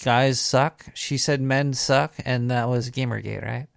guys 0.03 0.39
suck. 0.39 0.85
She 0.93 1.17
said 1.17 1.41
men 1.41 1.73
suck, 1.73 2.13
and 2.23 2.49
that 2.51 2.69
was 2.69 2.89
Gamergate, 2.91 3.43
right? 3.43 3.67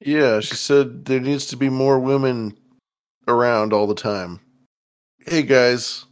Yeah, 0.00 0.40
she 0.40 0.54
said 0.54 1.04
there 1.04 1.20
needs 1.20 1.46
to 1.46 1.56
be 1.56 1.68
more 1.68 1.98
women 1.98 2.56
around 3.26 3.72
all 3.72 3.86
the 3.86 3.94
time. 3.94 4.40
Hey 5.18 5.42
guys, 5.42 6.06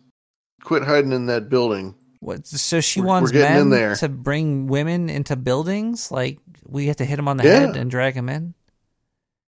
quit 0.62 0.83
hiding 0.83 1.12
in 1.12 1.27
that 1.27 1.49
building. 1.49 1.95
What? 2.20 2.47
So 2.47 2.81
she 2.81 3.01
We're- 3.01 3.09
wants 3.09 3.33
we're 3.33 3.41
men 3.70 3.97
to 3.99 4.09
bring 4.09 4.67
women 4.67 5.09
into 5.11 5.36
buildings. 5.36 6.11
Like 6.11 6.39
we 6.67 6.86
have 6.86 6.97
to 6.97 7.05
hit 7.05 7.17
them 7.17 7.28
on 7.28 7.36
the 7.36 7.45
Yeah. 7.45 7.61
head 7.61 7.77
and 7.77 7.91
drag 7.91 8.15
them 8.15 8.28
in. 8.28 8.55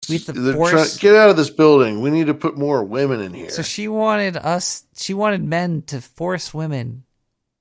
We 0.08 0.18
have 0.18 0.34
to 0.36 0.54
force. 0.54 0.98
get 0.98 1.16
out 1.16 1.30
of 1.30 1.38
this 1.38 1.50
building. 1.50 2.02
We 2.02 2.10
need 2.10 2.28
to 2.28 2.34
put 2.34 2.58
more 2.58 2.84
women 2.84 3.22
in 3.22 3.34
here. 3.34 3.50
So 3.50 3.62
she 3.62 3.88
wanted 3.88 4.38
us. 4.38 4.84
She 4.98 5.14
wanted 5.14 5.44
men 5.44 5.84
to 5.84 6.02
force 6.02 6.54
women 6.54 7.04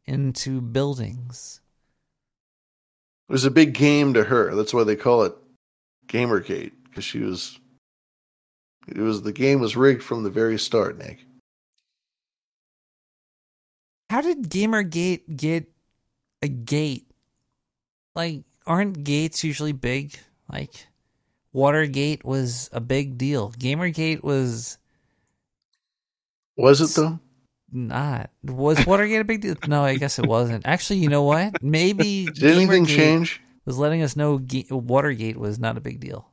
into 0.06 0.60
buildings. 0.60 1.60
It 3.28 3.32
was 3.32 3.44
a 3.44 3.50
big 3.50 3.74
game 3.74 4.14
to 4.14 4.24
her. 4.24 4.54
That's 4.54 4.72
why 4.72 4.84
they 4.84 4.96
call 4.96 5.24
it 5.24 5.34
Gamergate 6.06 6.72
because 6.84 7.04
she 7.04 7.18
was. 7.20 7.58
It 8.88 8.98
was 8.98 9.20
the 9.22 9.32
game 9.32 9.60
was 9.60 9.76
rigged 9.76 10.02
from 10.02 10.22
the 10.22 10.30
very 10.30 10.58
start, 10.58 10.96
Nick. 10.96 11.26
How 14.10 14.20
did 14.20 14.50
Gamergate 14.50 15.36
get 15.36 15.70
a 16.42 16.48
gate? 16.48 17.10
Like, 18.14 18.42
aren't 18.66 19.04
gates 19.04 19.44
usually 19.44 19.72
big? 19.72 20.18
Like, 20.50 20.86
Watergate 21.52 22.24
was 22.24 22.70
a 22.72 22.80
big 22.80 23.18
deal. 23.18 23.52
Gamergate 23.52 24.22
was 24.22 24.78
Was 26.56 26.80
it 26.82 26.94
though? 26.94 27.20
not. 27.70 28.30
Was 28.44 28.86
Watergate 28.86 29.20
a 29.20 29.24
big 29.24 29.40
deal? 29.40 29.56
No, 29.66 29.84
I 29.84 29.96
guess 29.96 30.18
it 30.18 30.24
wasn't. 30.26 30.66
Actually, 30.66 31.00
you 31.00 31.08
know 31.08 31.22
what? 31.24 31.62
Maybe 31.62 32.26
Did 32.34 32.44
anything 32.44 32.86
change? 32.86 33.40
Was 33.64 33.78
letting 33.78 34.02
us 34.02 34.16
know 34.16 34.38
Ga- 34.38 34.66
Watergate 34.70 35.36
was 35.36 35.58
not 35.58 35.76
a 35.76 35.80
big 35.80 36.00
deal. 36.00 36.30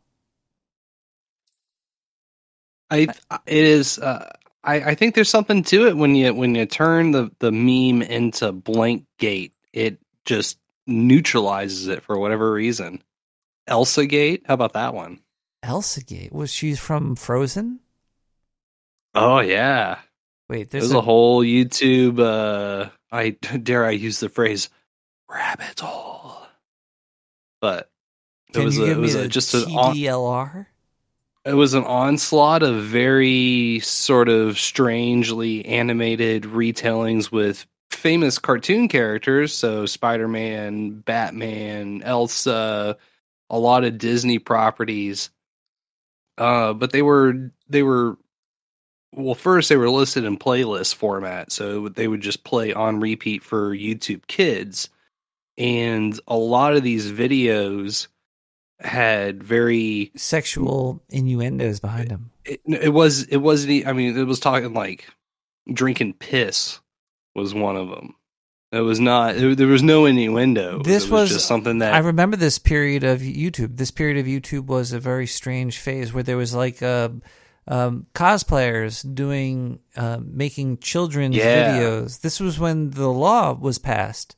I 2.89 3.07
it 3.45 3.63
is. 3.65 3.99
Uh, 3.99 4.29
I 4.65 4.75
I 4.91 4.95
think 4.95 5.15
there's 5.15 5.29
something 5.29 5.63
to 5.63 5.87
it 5.87 5.95
when 5.95 6.15
you 6.15 6.33
when 6.33 6.55
you 6.55 6.65
turn 6.65 7.11
the 7.11 7.31
the 7.39 7.51
meme 7.51 8.01
into 8.01 8.51
blank 8.51 9.05
gate. 9.17 9.53
It 9.71 9.99
just 10.25 10.57
neutralizes 10.87 11.87
it 11.87 12.03
for 12.03 12.17
whatever 12.17 12.51
reason. 12.51 13.03
Elsa 13.67 14.05
Gate. 14.05 14.43
How 14.45 14.53
about 14.53 14.73
that 14.73 14.93
one? 14.93 15.19
Elsa 15.63 16.03
Gate 16.03 16.31
was 16.31 16.51
she 16.51 16.75
from 16.75 17.15
Frozen? 17.15 17.79
Oh 19.13 19.39
yeah. 19.39 19.99
Wait, 20.49 20.69
There's 20.69 20.89
there's 20.89 20.93
a, 20.93 21.01
whole 21.01 21.43
YouTube. 21.43 22.19
uh 22.19 22.89
I 23.11 23.29
dare 23.63 23.85
I 23.85 23.91
use 23.91 24.19
the 24.19 24.29
phrase 24.29 24.69
rabbit 25.29 25.79
hole, 25.79 26.47
but 27.61 27.89
it 28.49 28.53
Can 28.53 28.65
was 28.65 28.77
a, 28.77 28.91
it 28.91 28.97
was 28.97 29.15
a, 29.15 29.27
just 29.27 29.53
an 29.53 29.63
on, 29.75 29.95
TDLR? 29.95 30.67
It 31.45 31.53
was 31.53 31.73
an 31.73 31.83
onslaught 31.83 32.63
of 32.63 32.83
very 32.83 33.79
sort 33.81 34.29
of 34.29 34.57
strangely 34.57 35.65
animated 35.65 36.43
retellings 36.43 37.31
with 37.31 37.65
famous 37.91 38.39
cartoon 38.39 38.87
characters. 38.87 39.53
So 39.53 39.85
spider-man 39.85 40.99
batman 40.99 42.01
elsa 42.03 42.97
a 43.49 43.59
lot 43.59 43.83
of 43.83 43.97
disney 43.97 44.39
properties. 44.39 45.29
Uh 46.37 46.73
but 46.73 46.91
they 46.91 47.01
were 47.01 47.51
they 47.69 47.83
were 47.83 48.17
well, 49.15 49.35
first 49.35 49.69
they 49.69 49.77
were 49.77 49.89
listed 49.89 50.25
in 50.25 50.37
playlist 50.37 50.95
format, 50.95 51.51
so 51.51 51.87
they 51.87 52.07
would 52.07 52.21
just 52.21 52.43
play 52.43 52.73
on 52.73 52.99
repeat 52.99 53.43
for 53.43 53.73
YouTube 53.73 54.27
Kids, 54.27 54.89
and 55.57 56.19
a 56.27 56.35
lot 56.35 56.75
of 56.75 56.83
these 56.83 57.09
videos 57.11 58.07
had 58.79 59.43
very 59.43 60.11
Sexual 60.15 61.01
innuendos 61.09 61.79
behind 61.79 62.09
them. 62.09 62.31
it, 62.43 62.61
it 62.67 62.93
was 62.93 63.23
it 63.23 63.37
wasn't 63.37 63.87
I 63.87 63.93
mean 63.93 64.17
it 64.17 64.23
was 64.27 64.39
talking 64.39 64.73
like 64.73 65.07
drinking 65.73 66.13
piss 66.13 66.79
was 67.33 67.53
one 67.53 67.75
of 67.77 67.89
them 67.89 68.15
it 68.71 68.81
was 68.81 68.99
not 68.99 69.35
it, 69.37 69.57
there 69.57 69.67
was 69.67 69.81
no 69.83 70.05
innuendo 70.05 70.83
This 70.83 71.05
it 71.05 71.11
was, 71.11 71.29
just 71.29 71.47
something 71.47 71.77
that 71.79 71.93
I 71.93 71.99
remember 71.99 72.35
this 72.37 72.59
period 72.59 73.03
of 73.05 73.21
YouTube. 73.21 73.77
This 73.77 73.91
period 73.91 74.17
of 74.17 74.25
YouTube 74.25 74.65
was 74.65 74.91
a 74.91 74.99
very 74.99 75.27
strange 75.27 75.79
phase 75.79 76.13
where 76.13 76.23
there 76.23 76.35
was 76.37 76.53
like 76.53 76.83
uh, 76.83 77.09
um, 77.67 78.07
cosplayers 78.13 79.03
doing 79.15 79.79
uh, 79.95 80.19
making 80.21 80.79
children's 80.79 81.37
Yeah. 81.37 81.77
videos. 81.79 82.21
This 82.21 82.39
was 82.41 82.59
when 82.59 82.91
the 82.91 83.07
law 83.09 83.53
was 83.53 83.77
passed. 83.79 84.35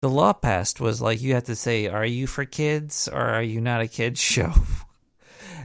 The 0.00 0.08
law 0.08 0.32
passed 0.32 0.80
was 0.80 1.00
like 1.02 1.20
you 1.20 1.34
had 1.34 1.46
to 1.46 1.56
say, 1.56 1.88
"Are 1.88 2.06
you 2.06 2.26
for 2.26 2.44
kids 2.44 3.08
or 3.08 3.20
are 3.20 3.42
you 3.42 3.60
not 3.60 3.80
a 3.80 3.88
kids 3.88 4.20
show?" 4.34 4.52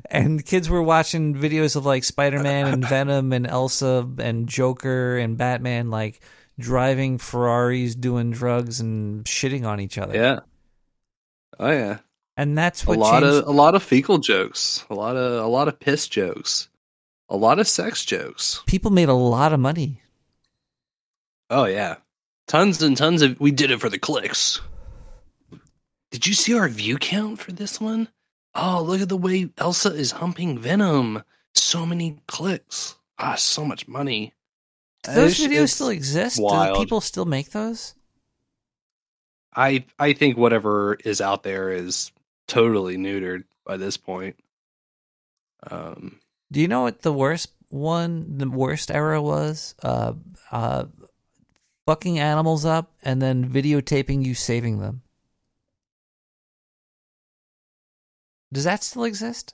and 0.10 0.45
kids 0.45 0.70
were 0.70 0.82
watching 0.84 1.34
videos 1.36 1.76
of 1.76 1.86
like 1.86 2.03
Spider-Man 2.03 2.68
and 2.68 2.86
Venom 2.88 3.32
and 3.32 3.48
Elsa 3.48 4.08
and 4.20 4.50
Joker 4.50 5.18
and 5.18 5.38
Batman 5.38 5.90
like 5.90 6.20
driving 6.60 7.18
Ferraris, 7.18 7.95
doing 7.95 8.32
drugs 8.32 8.80
and 8.80 9.24
shitting 9.26 9.66
on 9.66 9.80
each 9.80 9.98
other. 9.98 10.16
yeah 10.16 10.40
oh 11.60 11.70
yeah 11.72 11.98
And 12.38 12.58
that's 12.58 12.84
a 12.86 12.92
lot 12.92 13.22
changed. 13.22 13.38
of 13.38 13.48
a 13.48 13.52
lot 13.52 13.76
of 13.76 13.84
fecal 13.84 14.18
jokes 14.18 14.86
a 14.90 14.95
lot 14.95 15.16
of 15.16 15.44
a 15.44 15.48
lot 15.48 15.68
of 15.68 15.80
piss 15.80 16.08
jokes 16.08 16.70
a 17.30 17.38
lot 17.38 17.60
of 17.60 17.68
sex 17.68 18.03
jokes 18.06 18.62
People 18.68 18.92
made 18.92 19.10
a 19.10 19.14
lot 19.14 19.53
of 19.53 19.60
money. 19.60 20.02
oh 21.50 21.66
yeah 21.66 21.95
tons 22.53 22.82
and 22.83 22.95
tons 22.95 23.22
of 23.23 23.40
we 23.40 23.51
did 23.51 23.72
it 23.72 23.80
for 23.82 23.90
the 23.90 23.98
clicks 23.99 24.61
did 26.11 26.27
you 26.27 26.33
see 26.35 26.53
our 26.56 26.69
view 26.69 26.98
count 26.99 27.40
for 27.40 27.51
this 27.51 27.82
one? 27.82 28.07
Oh, 28.53 28.83
look 28.85 29.01
at 29.01 29.09
the 29.09 29.17
way 29.17 29.49
Elsa 29.57 29.91
is 29.91 30.11
humping 30.11 30.59
Venom. 30.59 31.23
So 31.56 31.88
many 31.88 32.19
clicks. 32.27 32.95
Ah, 33.17 33.33
so 33.33 33.65
much 33.65 33.88
money. 33.88 34.32
Do 35.01 35.11
those 35.14 35.40
It's- 35.40 35.51
videos 35.51 35.64
it's 35.64 35.73
still 35.73 35.90
exist? 35.90 36.40
Wild. 36.40 36.75
Do 36.75 36.82
people 36.83 37.01
still 37.01 37.25
make 37.25 37.49
those? 37.49 37.95
I 39.56 39.85
I 39.98 40.14
think 40.14 40.38
whatever 40.38 40.93
is 41.03 41.19
out 41.19 41.41
there 41.41 41.72
is 41.72 42.11
totally 42.48 42.95
neutered 42.95 43.45
by 43.65 43.77
this 43.77 43.98
point. 43.98 44.35
Um, 45.67 46.19
Do 46.51 46.61
you 46.61 46.67
know 46.67 46.83
what 46.83 47.01
the 47.01 47.11
worst 47.11 47.49
one, 47.69 48.38
the 48.38 48.48
worst 48.48 48.91
era 48.91 49.19
was? 49.19 49.73
Uh, 49.82 50.14
uh, 50.51 50.85
fucking 51.86 52.20
animals 52.20 52.66
up 52.66 52.92
and 53.03 53.22
then 53.22 53.50
videotaping 53.50 54.26
you 54.26 54.34
saving 54.34 54.80
them. 54.80 55.02
Does 58.52 58.64
that 58.66 58.84
still 58.84 59.03
exist? 59.03 59.53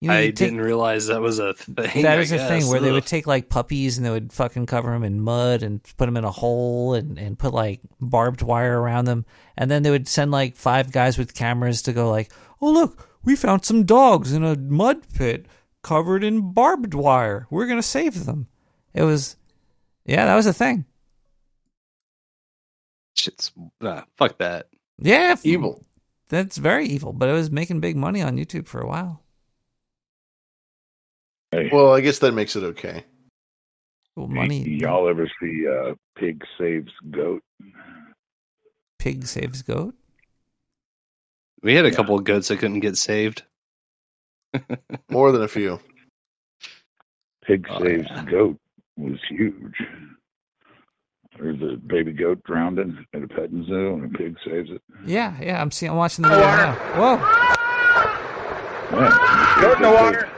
You 0.00 0.08
know, 0.08 0.14
I 0.14 0.26
take- 0.26 0.36
didn't 0.36 0.60
realize 0.60 1.06
that 1.06 1.20
was 1.20 1.38
a 1.38 1.54
thing. 1.54 2.02
That 2.02 2.18
I 2.18 2.22
a 2.22 2.26
thing 2.26 2.66
where 2.66 2.80
they 2.80 2.92
would 2.92 3.06
take 3.06 3.26
like 3.26 3.48
puppies 3.48 3.96
and 3.96 4.04
they 4.04 4.10
would 4.10 4.32
fucking 4.32 4.66
cover 4.66 4.90
them 4.90 5.04
in 5.04 5.20
mud 5.20 5.62
and 5.62 5.82
put 5.96 6.06
them 6.06 6.18
in 6.18 6.24
a 6.24 6.30
hole 6.30 6.94
and, 6.94 7.18
and 7.18 7.38
put 7.38 7.54
like 7.54 7.80
barbed 8.00 8.42
wire 8.42 8.78
around 8.80 9.06
them. 9.06 9.24
And 9.56 9.70
then 9.70 9.82
they 9.82 9.90
would 9.90 10.06
send 10.06 10.30
like 10.30 10.56
five 10.56 10.92
guys 10.92 11.16
with 11.16 11.34
cameras 11.34 11.80
to 11.82 11.94
go 11.94 12.10
like, 12.10 12.30
oh 12.60 12.70
look, 12.70 13.08
we 13.24 13.36
found 13.36 13.64
some 13.64 13.84
dogs 13.84 14.32
in 14.32 14.44
a 14.44 14.56
mud 14.56 15.02
pit 15.14 15.46
covered 15.82 16.22
in 16.22 16.52
barbed 16.52 16.92
wire. 16.92 17.46
We're 17.50 17.66
gonna 17.66 17.82
save 17.82 18.26
them. 18.26 18.48
It 18.92 19.02
was, 19.02 19.36
yeah, 20.06 20.24
that 20.26 20.34
was 20.34 20.46
a 20.46 20.52
thing. 20.54 20.84
Shit's 23.16 23.52
ah, 23.82 24.04
fuck 24.16 24.38
that. 24.38 24.68
Yeah, 24.98 25.30
f- 25.32 25.44
Evil. 25.46 25.84
That's 26.28 26.56
very 26.56 26.86
evil, 26.86 27.12
but 27.12 27.28
it 27.28 27.32
was 27.32 27.50
making 27.50 27.80
big 27.80 27.96
money 27.96 28.20
on 28.22 28.36
YouTube 28.36 28.66
for 28.66 28.80
a 28.80 28.86
while. 28.86 29.22
Well, 31.72 31.94
I 31.94 32.00
guess 32.00 32.18
that 32.18 32.32
makes 32.32 32.56
it 32.56 32.64
okay. 32.64 33.04
Well, 34.16 34.26
Y- 34.26 34.34
money, 34.34 34.62
y'all 34.68 35.08
ever 35.08 35.30
see 35.40 35.66
uh, 35.66 35.94
Pig 36.18 36.42
Saves 36.58 36.92
Goat? 37.10 37.42
pig 38.98 39.24
saves 39.26 39.62
goat. 39.62 39.94
We 41.62 41.74
had 41.74 41.84
a 41.86 41.92
couple 41.94 42.16
of 42.18 42.24
goats 42.24 42.48
that 42.48 42.58
couldn't 42.58 42.80
get 42.80 42.96
saved. 42.96 43.44
More 45.10 45.30
than 45.32 45.42
a 45.42 45.48
few. 45.48 45.78
Pig 47.46 47.66
Oh, 47.70 47.80
Saves 47.82 48.06
yeah. 48.10 48.24
Goat 48.24 48.58
was 48.96 49.18
huge. 49.28 49.74
There's 51.38 51.60
a 51.60 51.76
baby 51.76 52.12
goat 52.12 52.42
drowned 52.44 52.78
in 52.78 53.04
at 53.12 53.22
a 53.22 53.28
petting 53.28 53.64
zoo, 53.66 53.94
and 53.94 54.04
a 54.14 54.18
pig 54.18 54.36
saves 54.44 54.70
it. 54.70 54.80
Yeah, 55.04 55.36
yeah, 55.40 55.60
I'm 55.60 55.70
seeing, 55.70 55.90
I'm 55.92 55.98
watching 55.98 56.22
the 56.22 56.30
video 56.30 56.46
now. 56.46 56.74
Whoa. 56.96 57.16
Yeah. 58.98 59.58
Goat 59.60 59.76
in 59.76 59.82
the 59.82 59.90
water. 59.90 60.28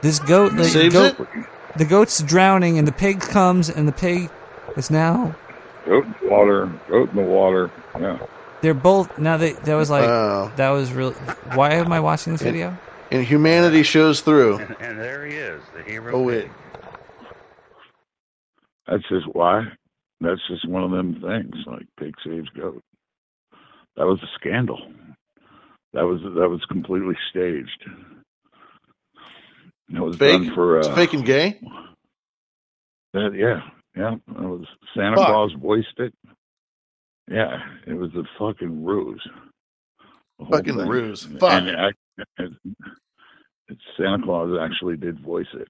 This 0.00 0.18
goat, 0.18 0.56
the 0.56 0.64
Saves 0.64 0.94
goat, 0.94 1.20
it? 1.20 1.28
the 1.76 1.84
goat's 1.84 2.20
drowning, 2.22 2.76
and 2.76 2.88
the 2.88 2.92
pig 2.92 3.20
comes, 3.20 3.70
and 3.70 3.86
the 3.86 3.92
pig 3.92 4.30
is 4.76 4.90
now. 4.90 5.36
Goat 5.86 6.04
in 6.06 6.14
the 6.22 6.28
water, 6.28 6.72
goat 6.88 7.10
in 7.10 7.16
the 7.16 7.22
water. 7.22 7.70
Yeah. 7.98 8.18
They're 8.62 8.74
both 8.74 9.16
now. 9.18 9.36
They 9.36 9.52
that 9.52 9.74
was 9.74 9.90
like 9.90 10.04
Wow. 10.04 10.50
that 10.56 10.70
was 10.70 10.92
really. 10.92 11.14
Why 11.54 11.74
am 11.74 11.92
I 11.92 12.00
watching 12.00 12.32
this 12.32 12.42
video? 12.42 12.76
And 13.12 13.24
humanity 13.24 13.82
shows 13.82 14.20
through. 14.22 14.58
And, 14.58 14.76
and 14.80 14.98
there 14.98 15.26
he 15.26 15.34
is, 15.34 15.62
the 15.76 15.82
hero. 15.82 16.14
Oh 16.16 16.22
wait. 16.22 16.48
That's 18.86 19.06
just 19.08 19.26
why. 19.32 19.64
That's 20.20 20.40
just 20.48 20.68
one 20.68 20.82
of 20.84 20.90
them 20.90 21.20
things. 21.20 21.54
Like 21.66 21.86
pig 21.98 22.14
saves 22.24 22.48
goat. 22.50 22.82
That 23.96 24.06
was 24.06 24.18
a 24.22 24.26
scandal. 24.38 24.80
That 25.92 26.02
was 26.06 26.20
that 26.22 26.48
was 26.48 26.64
completely 26.70 27.16
staged. 27.30 27.84
It 29.94 30.00
was 30.00 30.16
Fake? 30.16 30.42
done 30.44 30.54
for 30.54 30.78
It's 30.78 30.88
uh, 30.88 30.94
fake 30.94 31.12
and 31.12 31.24
gay? 31.24 31.60
that- 33.12 33.34
yeah, 33.34 33.60
yeah. 33.94 34.14
It 34.14 34.40
was 34.40 34.64
Santa 34.96 35.16
Fuck. 35.16 35.26
Claus 35.26 35.52
voiced 35.60 35.98
it. 35.98 36.14
Yeah, 37.30 37.58
it 37.86 37.92
was 37.92 38.10
a 38.14 38.22
fucking 38.38 38.84
ruse. 38.84 39.22
Fucking 40.50 40.76
thing. 40.78 40.88
ruse. 40.88 41.24
Fuck. 41.38 41.52
And 41.52 41.70
I, 41.76 41.88
it, 42.18 42.26
it, 42.38 42.52
Santa 43.96 44.22
Claus 44.24 44.58
actually 44.60 44.96
did 44.96 45.20
voice 45.20 45.46
it. 45.54 45.68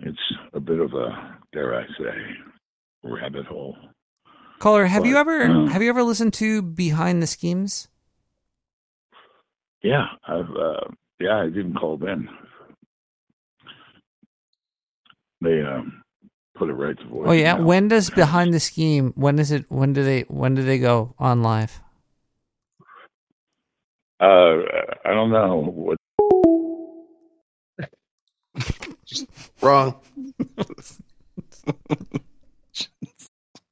It's 0.00 0.18
a 0.54 0.60
bit 0.60 0.80
of 0.80 0.92
a 0.94 1.38
dare 1.52 1.78
I 1.78 1.86
say 1.98 2.16
rabbit 3.02 3.46
hole. 3.46 3.76
Caller, 4.58 4.86
have 4.86 5.06
you 5.06 5.16
ever 5.16 5.42
uh, 5.42 5.66
have 5.68 5.82
you 5.82 5.88
ever 5.88 6.02
listened 6.02 6.34
to 6.34 6.62
Behind 6.62 7.22
the 7.22 7.26
Schemes? 7.26 7.88
Yeah, 9.82 10.06
I've 10.26 10.50
uh, 10.50 10.88
yeah, 11.18 11.38
I 11.38 11.46
didn't 11.46 11.74
call 11.74 11.96
Ben. 11.96 12.28
They 15.40 15.62
um, 15.62 16.02
put 16.56 16.68
it 16.68 16.74
right 16.74 16.96
to 16.98 17.08
voice. 17.08 17.26
Oh 17.28 17.32
yeah, 17.32 17.54
now. 17.54 17.62
when 17.62 17.88
does 17.88 18.10
Behind 18.10 18.52
the 18.52 18.60
Scheme? 18.60 19.12
When 19.16 19.38
is 19.38 19.50
it? 19.50 19.64
When 19.70 19.92
do 19.92 20.04
they? 20.04 20.22
When 20.22 20.54
do 20.54 20.62
they 20.62 20.78
go 20.78 21.14
on 21.18 21.42
live? 21.42 21.80
Uh, 24.20 24.60
I 25.04 25.14
don't 25.14 25.30
know 25.30 25.62
what. 25.74 25.96
Wrong. 29.60 29.94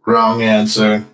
Wrong 0.07 0.42
answer. 0.42 1.05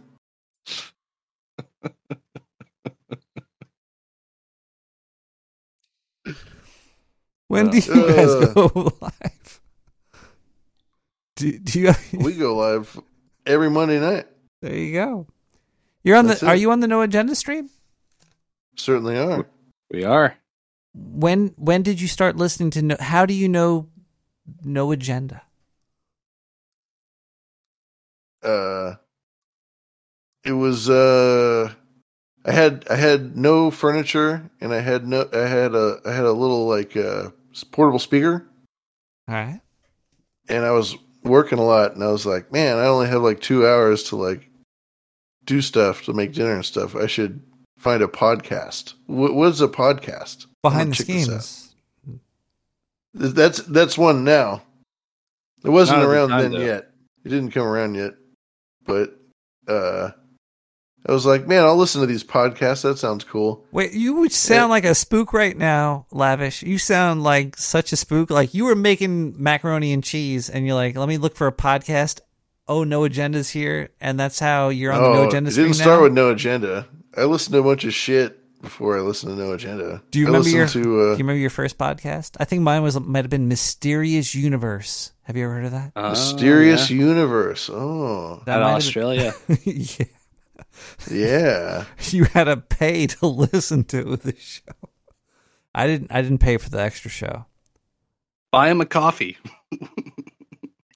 When 7.48 7.70
do 7.70 7.78
you 7.78 7.82
guys 7.82 8.28
Uh. 8.30 8.52
go 8.54 8.92
live? 9.00 9.60
Do, 11.36 11.58
do 11.58 11.80
you? 11.80 11.92
We 12.12 12.34
go 12.34 12.56
live 12.56 12.98
every 13.46 13.70
Monday 13.70 14.00
night. 14.00 14.26
There 14.62 14.74
you 14.74 14.92
go. 14.92 15.26
You're 16.02 16.16
on 16.16 16.26
That's 16.26 16.40
the. 16.40 16.48
Are 16.48 16.56
you 16.56 16.70
on 16.70 16.80
the 16.80 16.88
No 16.88 17.02
Agenda 17.02 17.34
stream? 17.34 17.70
Certainly 18.76 19.18
are. 19.18 19.46
We 19.90 20.04
are. 20.04 20.36
When 20.94 21.48
when 21.56 21.82
did 21.82 22.00
you 22.00 22.08
start 22.08 22.36
listening 22.36 22.70
to? 22.70 22.82
No, 22.82 22.96
how 23.00 23.26
do 23.26 23.34
you 23.34 23.48
know 23.48 23.88
No 24.62 24.92
Agenda? 24.92 25.42
Uh, 28.42 28.94
it 30.44 30.52
was 30.52 30.90
uh, 30.90 31.73
I 32.44 32.52
had 32.52 32.84
I 32.90 32.97
had 32.97 33.36
no 33.36 33.70
furniture 33.70 34.50
and 34.60 34.73
I 34.74 34.81
had 34.81 35.06
no 35.08 35.28
I 35.32 35.47
had 35.47 35.74
a 35.74 35.98
I 36.05 36.12
had 36.12 36.24
a 36.24 36.32
little 36.32 36.66
like 36.66 36.97
uh 36.97 37.31
portable 37.70 37.98
speaker 37.98 38.47
All 39.28 39.34
right. 39.34 39.60
and 40.48 40.64
I 40.64 40.73
was 40.73 40.97
working 41.23 41.58
a 41.58 41.64
lot 41.64 41.94
and 41.94 42.05
I 42.05 42.08
was 42.08 42.26
like, 42.26 42.52
man, 42.52 42.76
I 42.76 42.86
only 42.86 43.06
have 43.08 43.23
like 43.23 43.40
two 43.40 43.66
hours 43.66 44.02
to 44.05 44.16
like 44.16 44.50
do 45.47 45.62
stuff 45.62 46.05
to 46.05 46.12
make 46.12 46.32
dinner 46.34 46.55
and 46.55 46.64
stuff. 46.64 46.94
I 46.94 47.06
should 47.06 47.40
find 47.78 48.02
a 48.02 48.06
podcast. 48.08 48.94
What, 49.06 49.34
what 49.34 49.48
is 49.48 49.62
a 49.62 49.68
podcast? 49.68 50.47
Behind 50.62 50.92
the 50.92 50.97
check 50.97 51.06
this 51.06 51.28
out. 51.28 51.42
schemes. 51.42 51.63
Th- 53.18 53.32
That's 53.32 53.58
that's 53.62 53.96
one 53.98 54.24
now. 54.24 54.62
It 55.64 55.70
wasn't 55.70 55.98
Not 55.98 56.04
at 56.04 56.08
the 56.08 56.12
around 56.14 56.28
time, 56.30 56.42
then 56.42 56.52
though. 56.52 56.58
yet. 56.66 56.90
It 57.24 57.28
didn't 57.30 57.52
come 57.52 57.66
around 57.66 57.94
yet. 57.94 58.14
But 58.86 59.16
uh 59.68 60.10
I 61.06 61.12
was 61.12 61.26
like, 61.26 61.46
man, 61.46 61.64
I'll 61.64 61.76
listen 61.76 62.00
to 62.00 62.06
these 62.06 62.24
podcasts. 62.24 62.80
That 62.82 62.98
sounds 62.98 63.24
cool. 63.24 63.66
Wait, 63.72 63.92
you 63.92 64.14
would 64.16 64.32
sound 64.32 64.70
like 64.70 64.86
a 64.86 64.94
spook 64.94 65.34
right 65.34 65.54
now, 65.56 66.06
Lavish. 66.10 66.62
You 66.62 66.78
sound 66.78 67.22
like 67.22 67.58
such 67.58 67.92
a 67.92 67.96
spook. 67.96 68.30
Like 68.30 68.54
you 68.54 68.64
were 68.64 68.74
making 68.74 69.34
macaroni 69.42 69.92
and 69.92 70.02
cheese, 70.02 70.48
and 70.48 70.64
you're 70.66 70.74
like, 70.74 70.96
"Let 70.96 71.08
me 71.08 71.18
look 71.18 71.36
for 71.36 71.46
a 71.46 71.52
podcast." 71.52 72.20
Oh, 72.66 72.84
no 72.84 73.02
agendas 73.02 73.50
here, 73.50 73.90
and 74.00 74.18
that's 74.18 74.38
how 74.38 74.70
you're 74.70 74.92
on 74.92 75.02
the 75.02 75.12
no 75.12 75.28
agenda 75.28 75.50
Oh, 75.50 75.52
it 75.52 75.56
didn't 75.56 75.74
start 75.74 75.98
now? 75.98 76.02
with 76.04 76.12
no 76.14 76.30
agenda. 76.30 76.88
I 77.14 77.24
listened 77.24 77.52
to 77.52 77.58
a 77.58 77.62
bunch 77.62 77.84
of 77.84 77.92
shit 77.92 78.38
before 78.64 78.98
I 78.98 79.00
listened 79.02 79.36
to 79.36 79.42
no 79.42 79.52
agenda. 79.52 80.02
Do 80.10 80.18
you 80.18 80.26
I 80.26 80.28
remember 80.28 80.48
your? 80.48 80.64
listened 80.64 80.84
to 80.84 80.90
do 80.90 81.00
uh, 81.00 81.04
you 81.12 81.18
remember 81.18 81.36
your 81.38 81.50
first 81.50 81.78
podcast? 81.78 82.36
I 82.40 82.44
think 82.44 82.62
mine 82.62 82.82
was 82.82 82.98
might 82.98 83.24
have 83.24 83.30
been 83.30 83.46
Mysterious 83.48 84.34
Universe. 84.34 85.12
Have 85.22 85.36
you 85.36 85.44
ever 85.44 85.54
heard 85.54 85.64
of 85.66 85.72
that? 85.72 85.92
Mysterious 85.94 86.90
Universe? 86.90 87.70
Oh, 87.72 88.42
That 88.46 88.60
might 88.60 88.82
have 88.84 88.94
been- 88.94 89.58
yeah. 89.64 90.04
yeah. 91.10 91.84
you 92.10 92.24
had 92.24 92.44
to 92.44 92.56
pay 92.56 93.06
to 93.06 93.26
listen 93.52 93.84
to 93.84 94.16
the 94.16 94.34
show. 94.38 94.62
I 95.74 95.86
didn't. 95.86 96.12
I 96.12 96.22
didn't 96.22 96.38
pay 96.38 96.56
for 96.56 96.70
the 96.70 96.80
extra 96.80 97.10
show. 97.10 97.46
Buy 98.50 98.70
him 98.70 98.80
a 98.80 98.86
coffee. 98.86 99.36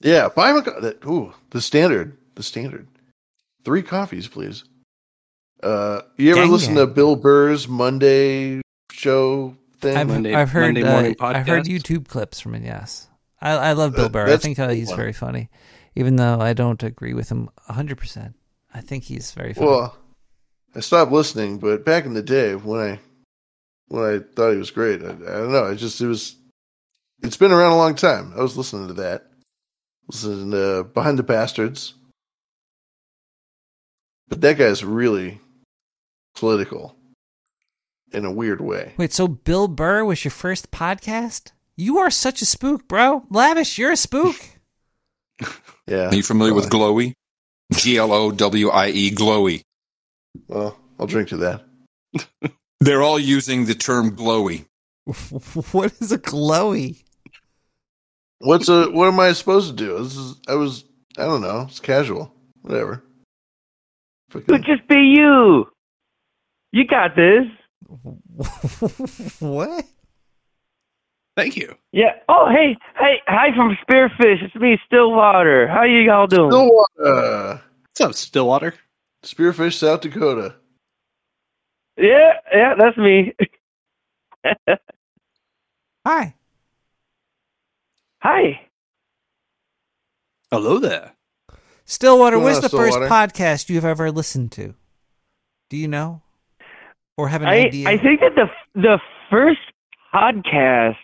Yeah, 0.01 0.29
buy 0.29 0.51
him 0.51 0.57
a 0.59 0.63
co- 0.63 0.81
that. 0.81 1.05
Ooh, 1.05 1.33
the 1.51 1.61
standard, 1.61 2.17
the 2.37 2.43
standard. 2.45 2.87
Three 3.65 3.83
coffees, 3.83 4.29
please. 4.29 4.63
Uh, 5.63 6.03
you 6.17 6.31
ever 6.33 6.43
Gang 6.43 6.51
listen 6.51 6.75
gang. 6.75 6.87
to 6.87 6.93
Bill 6.93 7.17
Burr's 7.17 7.67
Monday 7.69 8.61
show 8.93 9.57
thing? 9.81 9.97
I've, 9.97 10.27
I've 10.37 10.51
heard. 10.51 10.79
uh, 10.79 11.15
I've 11.21 11.47
heard 11.47 11.65
YouTube 11.65 12.07
clips 12.09 12.39
from 12.41 12.55
it. 12.55 12.63
Yes, 12.63 13.09
I, 13.41 13.51
I 13.53 13.73
love 13.73 13.95
Bill 13.95 14.05
That- 14.05 14.13
Burr. 14.13 14.33
I 14.33 14.37
think 14.37 14.59
uh, 14.59 14.69
he's 14.71 14.89
one. 14.89 14.97
very 14.97 15.13
funny, 15.13 15.51
even 15.97 16.17
though 16.17 16.41
I 16.41 16.53
don't 16.53 16.83
agree 16.83 17.15
with 17.15 17.29
him 17.29 17.49
hundred 17.67 17.99
percent. 17.99 18.35
I 18.73 18.81
think 18.81 19.05
he's 19.05 19.33
very 19.33 19.55
funny. 19.55 19.67
Well, 19.67 19.97
I 20.77 20.81
stopped 20.81 21.11
listening, 21.11 21.59
but 21.59 21.85
back 21.85 22.05
in 22.05 22.15
the 22.15 22.23
day 22.23 22.55
when 22.55 22.81
I 22.81 23.01
when 23.89 24.05
I 24.05 24.19
thought 24.37 24.53
he 24.53 24.59
was 24.59 24.71
great, 24.71 25.03
I, 25.03 25.09
I 25.09 25.11
don't 25.17 25.53
know. 25.53 25.65
I 25.65 25.75
just 25.75 26.01
it 26.01 26.07
was. 26.07 26.37
It's 27.23 27.37
been 27.37 27.51
around 27.51 27.73
a 27.73 27.77
long 27.77 27.97
time. 27.97 28.33
I 28.37 28.43
was 28.43 28.57
listening 28.57 28.87
to 28.89 28.95
that, 28.95 29.25
listening 30.07 30.53
to 30.53 30.85
Behind 30.85 31.19
the 31.19 31.25
Bastards, 31.25 31.95
but 34.29 34.41
that 34.43 34.57
guy's 34.59 34.85
really 34.85 35.41
political 36.39 36.97
in 38.13 38.25
a 38.25 38.33
weird 38.33 38.61
way. 38.61 38.95
Wait, 38.97 39.13
so 39.13 39.29
Bill 39.29 39.69
Burr 39.69 40.05
was 40.05 40.25
your 40.25 40.31
first 40.31 40.71
podcast? 40.71 41.53
You 41.77 41.99
are 41.99 42.11
such 42.11 42.43
a 42.43 42.47
spook, 42.47 42.89
bro. 42.89 43.25
Lavish, 43.31 43.79
you're 43.79 43.93
a 43.93 43.97
spook. 43.97 44.37
Yeah. 45.89 46.09
Are 46.09 46.15
you 46.15 46.23
familiar 46.23 46.53
with 46.53 46.67
uh, 46.67 46.69
Glowy? 46.69 47.15
G 47.73 47.97
L 47.97 48.13
O 48.13 48.31
W 48.31 48.69
I 48.69 48.89
E, 48.89 49.11
Glowy. 49.11 49.63
Well, 50.47 50.79
I'll 50.99 51.07
drink 51.07 51.29
to 51.31 51.39
that. 51.39 51.65
They're 52.81 53.03
all 53.03 53.19
using 53.19 53.65
the 53.65 53.75
term 53.75 54.15
glowy. 54.15 54.67
what 55.73 55.95
is 56.01 56.13
a 56.13 56.19
glowy? 56.19 57.03
What's 58.41 58.69
a 58.69 58.91
what 58.91 59.09
am 59.09 59.19
I 59.19 59.33
supposed 59.33 59.71
to 59.71 59.75
do? 59.75 60.03
This 60.03 60.17
is 60.17 60.37
I 60.47 60.55
was 60.55 60.85
I 61.17 61.25
don't 61.25 61.41
know. 61.41 61.67
It's 61.69 61.81
casual. 61.81 62.33
Whatever. 62.63 63.03
Could 64.31 64.65
just 64.65 64.87
be 64.89 65.15
you. 65.17 65.69
You 66.73 66.87
got 66.87 67.17
this. 67.17 67.47
what? 69.41 69.85
Thank 71.37 71.57
you. 71.57 71.75
Yeah. 71.93 72.15
Oh, 72.29 72.49
hey, 72.51 72.77
hey, 72.99 73.21
hi 73.27 73.55
from 73.55 73.77
Spearfish. 73.89 74.43
It's 74.43 74.55
me, 74.57 74.79
Stillwater. 74.87 75.69
How 75.69 75.85
you 75.85 76.11
all 76.11 76.27
doing? 76.27 76.51
Stillwater. 76.51 77.63
What's 77.87 78.01
up, 78.01 78.15
Stillwater? 78.15 78.75
Spearfish, 79.25 79.75
South 79.75 80.01
Dakota. 80.01 80.57
Yeah, 81.97 82.33
yeah, 82.53 82.75
that's 82.79 82.97
me. 82.97 83.35
Hi. 86.07 86.35
Hi. 88.21 88.61
Hello 90.51 90.79
there. 90.79 91.13
Stillwater, 91.85 92.37
Going 92.37 92.45
what's 92.45 92.57
on, 92.57 92.63
the 92.63 92.69
first 92.69 92.99
podcast 92.99 93.69
you've 93.69 93.85
ever 93.85 94.11
listened 94.11 94.53
to? 94.53 94.75
Do 95.71 95.77
you 95.77 95.89
know? 95.89 96.23
Or 97.19 97.29
have 97.29 97.43
an 97.43 97.49
I 97.49 97.67
idea? 97.67 97.89
I 97.89 97.99
think 97.99 98.21
that 98.21 98.37
the 98.37 98.47
the 98.81 99.01
first 99.29 99.59
podcast 100.15 100.95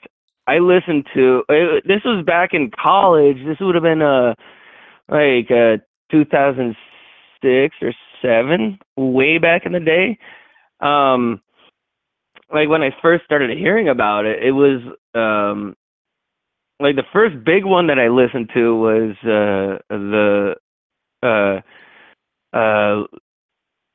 I 0.46 0.58
listened 0.58 1.06
to 1.14 1.42
uh, 1.48 1.80
this 1.84 2.02
was 2.04 2.24
back 2.24 2.54
in 2.54 2.70
college. 2.70 3.38
This 3.44 3.58
would 3.60 3.74
have 3.74 3.82
been 3.82 4.00
uh 4.00 4.34
like 5.08 5.50
uh 5.50 5.82
2006 6.12 7.76
or 7.82 7.92
7, 8.22 8.78
way 8.96 9.38
back 9.38 9.66
in 9.66 9.72
the 9.72 9.80
day. 9.80 10.16
Um 10.80 11.42
like 12.52 12.68
when 12.68 12.82
I 12.82 12.90
first 13.02 13.24
started 13.24 13.58
hearing 13.58 13.88
about 13.88 14.24
it, 14.24 14.40
it 14.40 14.52
was 14.52 14.82
um 15.16 15.74
like 16.78 16.94
the 16.94 17.02
first 17.12 17.44
big 17.44 17.64
one 17.64 17.88
that 17.88 17.98
I 17.98 18.06
listened 18.06 18.50
to 18.54 18.76
was 18.76 19.16
uh 19.24 19.82
the 19.88 20.54
uh 21.24 21.60
uh 22.56 23.02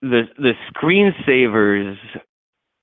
the 0.01 0.23
the 0.37 0.53
screensavers 0.73 1.97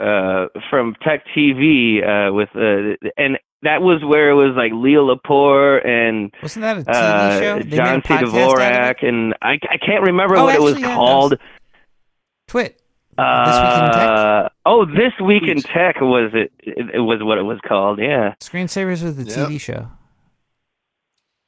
uh 0.01 0.47
from 0.71 0.95
Tech 1.03 1.25
TV 1.37 2.03
uh 2.03 2.33
with 2.33 2.51
uh 2.55 2.97
and 3.17 3.39
that 3.63 3.81
was 3.81 4.05
where 4.05 4.31
it 4.31 4.35
was 4.35 4.55
like 4.57 4.73
Leo 4.75 5.05
Laporte 5.05 5.85
and 5.87 6.31
Wasn't 6.43 6.63
that 6.63 6.77
a 6.79 6.83
TV 6.83 6.95
uh, 6.95 7.41
show? 7.41 7.59
They 7.61 7.65
made 7.65 7.77
John 7.77 8.03
C. 8.03 8.09
podcast 8.09 8.55
Dvorak 8.57 9.03
and 9.07 9.35
I 9.41 9.53
I 9.71 9.79
can't 9.79 10.03
remember 10.05 10.37
Oh, 10.37 10.45
what 10.45 10.55
it 10.55 10.61
was 10.61 10.79
yeah, 10.79 10.93
it 10.93 10.95
called. 10.95 11.39
Twit. 12.49 12.81
Uh, 13.19 14.49
oh, 14.67 14.85
this 14.85 15.13
week 15.25 15.45
in 15.45 15.63
tech 15.63 16.01
was 16.03 16.33
it, 16.35 16.53
it? 16.59 16.91
It 16.97 17.01
was 17.01 17.21
what 17.23 17.39
it 17.39 17.43
was 17.45 17.59
called. 17.67 17.99
Yeah. 17.99 18.35
Screensavers 18.41 19.03
was 19.03 19.17
the 19.17 19.25
TV 19.25 19.59
show. 19.59 19.89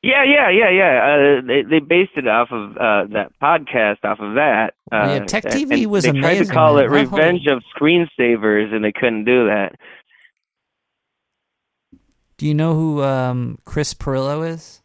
Yeah, 0.02 0.22
yeah, 0.24 0.48
yeah, 0.50 0.70
yeah. 0.70 1.38
Uh, 1.40 1.46
they 1.46 1.62
they 1.62 1.78
based 1.80 2.12
it 2.16 2.28
off 2.28 2.48
of 2.52 2.76
uh, 2.76 3.06
that 3.12 3.32
podcast, 3.42 4.04
off 4.04 4.20
of 4.20 4.34
that. 4.36 4.74
Uh, 4.92 5.18
Yeah, 5.18 5.24
Tech 5.24 5.44
TV 5.44 5.86
was 5.86 6.04
They 6.04 6.12
tried 6.12 6.38
to 6.38 6.44
call 6.46 6.76
man. 6.76 6.84
it 6.84 6.88
That 6.90 7.06
whole- 7.08 7.18
"Revenge 7.18 7.46
of 7.48 7.62
Screensavers," 7.76 8.72
and 8.72 8.84
they 8.84 8.92
couldn't 8.92 9.24
do 9.24 9.46
that. 9.46 9.74
Do 12.36 12.46
you 12.46 12.54
know 12.54 12.74
who 12.74 13.02
um, 13.02 13.58
Chris 13.64 13.94
Pirillo 13.94 14.48
is? 14.48 14.82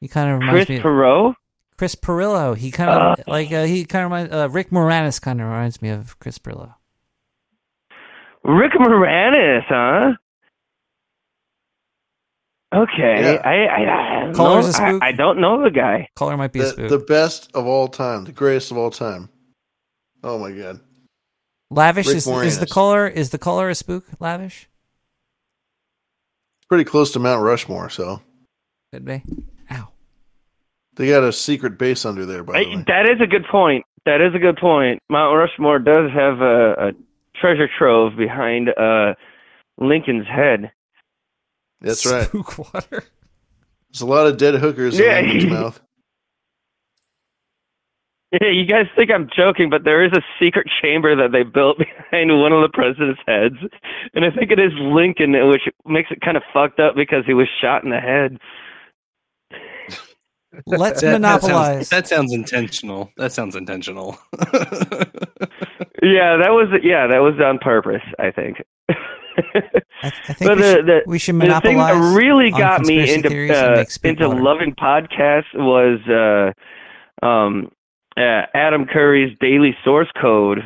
He 0.00 0.08
kind 0.08 0.30
of 0.32 0.38
reminds 0.40 0.54
Chris 0.66 0.68
me. 0.70 0.76
Of, 0.76 0.82
Perot. 0.82 1.34
Chris 1.76 1.94
Pirillo. 1.94 2.56
He 2.56 2.70
kind 2.70 2.90
of 2.90 3.26
like 3.26 3.52
uh, 3.52 3.64
he 3.64 3.84
kind 3.84 4.06
of 4.06 4.10
reminds 4.10 4.32
uh, 4.32 4.48
Rick 4.50 4.70
Moranis. 4.70 5.20
Kind 5.20 5.40
of 5.42 5.46
reminds 5.48 5.82
me 5.82 5.90
of 5.90 6.18
Chris 6.18 6.38
Pirillo. 6.38 6.74
Rick 8.44 8.72
Moranis, 8.72 9.64
huh? 9.68 10.12
Okay, 12.76 13.22
Yeah. 13.22 13.40
I 13.44 13.54
I, 13.64 14.20
I, 14.20 14.24
don't 14.24 14.34
Caller's 14.34 14.64
know, 14.64 14.70
a 14.70 14.72
spook? 14.72 15.02
I 15.02 15.08
I 15.08 15.12
don't 15.12 15.40
know 15.40 15.62
the 15.62 15.70
guy. 15.70 16.08
Caller 16.16 16.36
might 16.36 16.52
be 16.52 16.60
a 16.60 16.62
The, 16.64 16.68
spook. 16.68 16.88
the 16.90 16.98
best 16.98 17.50
of 17.54 17.66
all 17.66 17.88
time, 17.88 18.24
the 18.24 18.32
greatest 18.32 18.70
of 18.70 18.76
all 18.76 18.90
time. 18.90 19.28
Oh 20.22 20.38
my 20.38 20.50
god. 20.52 20.80
Lavish 21.70 22.06
Rick 22.06 22.16
is, 22.16 22.26
is 22.28 22.58
the 22.60 22.66
Moranis. 22.66 22.70
caller. 22.70 23.06
Is 23.08 23.30
the 23.30 23.38
caller 23.38 23.68
a 23.70 23.74
spook? 23.74 24.04
Lavish 24.20 24.68
Pretty 26.68 26.84
close 26.84 27.12
to 27.12 27.18
Mount 27.18 27.42
Rushmore, 27.42 27.88
so 27.90 28.20
could 28.92 29.04
be. 29.04 29.22
Ow. 29.70 29.88
They 30.96 31.08
got 31.08 31.22
a 31.24 31.32
secret 31.32 31.78
base 31.78 32.04
under 32.04 32.26
there. 32.26 32.42
By 32.42 32.64
the 32.64 32.68
way, 32.76 32.84
that 32.88 33.06
is 33.08 33.20
a 33.20 33.26
good 33.26 33.44
point. 33.50 33.84
That 34.04 34.20
is 34.20 34.34
a 34.34 34.38
good 34.38 34.56
point. 34.56 35.00
Mount 35.08 35.36
Rushmore 35.36 35.78
does 35.78 36.10
have 36.12 36.40
a, 36.40 36.72
a 36.88 36.92
treasure 37.40 37.68
trove 37.78 38.16
behind 38.16 38.68
uh, 38.70 39.14
Lincoln's 39.78 40.26
head. 40.26 40.72
That's 41.80 42.04
right. 42.10 42.24
Spook 42.26 42.58
water. 42.58 43.04
There's 43.90 44.00
a 44.00 44.06
lot 44.06 44.26
of 44.26 44.36
dead 44.36 44.54
hookers 44.56 44.98
Yeah. 44.98 45.18
in 45.18 45.28
Lincoln's 45.28 45.52
mouth. 45.52 45.80
Yeah, 48.32 48.48
you 48.50 48.66
guys 48.66 48.86
think 48.96 49.10
I'm 49.10 49.30
joking, 49.34 49.70
but 49.70 49.84
there 49.84 50.04
is 50.04 50.10
a 50.12 50.20
secret 50.42 50.66
chamber 50.82 51.14
that 51.14 51.30
they 51.30 51.44
built 51.44 51.78
behind 52.10 52.38
one 52.38 52.52
of 52.52 52.60
the 52.60 52.68
president's 52.68 53.20
heads, 53.26 53.54
and 54.14 54.24
I 54.24 54.30
think 54.30 54.50
it 54.50 54.58
is 54.58 54.72
Lincoln, 54.78 55.32
which 55.48 55.62
makes 55.86 56.10
it 56.10 56.20
kind 56.20 56.36
of 56.36 56.42
fucked 56.52 56.80
up 56.80 56.96
because 56.96 57.24
he 57.24 57.34
was 57.34 57.46
shot 57.62 57.84
in 57.84 57.90
the 57.90 58.00
head. 58.00 58.38
Let's 60.66 61.00
That- 61.02 61.12
that 61.12 61.20
monopolize. 61.20 61.88
sounds- 61.88 61.88
That 61.90 62.08
sounds, 62.08 62.32
intentional. 62.34 63.10
That 63.16 63.30
sounds 63.32 63.54
intentional. 63.54 64.18
Yeah, 66.02 66.36
that 66.36 66.50
was 66.50 66.68
yeah, 66.82 67.06
that 67.06 67.18
was 67.20 67.34
on 67.42 67.58
purpose. 67.58 68.02
I 68.18 68.32
think. 68.32 68.58
I 70.02 70.10
think 70.10 70.38
but 70.40 70.56
we 70.56 70.62
the, 70.62 70.72
should- 70.72 70.86
the, 70.86 71.02
we 71.06 71.18
should 71.18 71.34
the 71.40 71.60
thing 71.60 71.78
that 71.78 72.14
really 72.16 72.50
got 72.50 72.82
me 72.82 73.12
into 73.12 73.52
uh, 73.54 73.84
into 74.04 74.28
water. 74.28 74.40
loving 74.40 74.74
podcasts 74.74 75.54
was 75.54 76.00
uh, 77.22 77.26
um, 77.26 77.70
uh, 78.16 78.42
Adam 78.54 78.86
Curry's 78.86 79.36
Daily 79.40 79.76
Source 79.84 80.08
Code. 80.20 80.60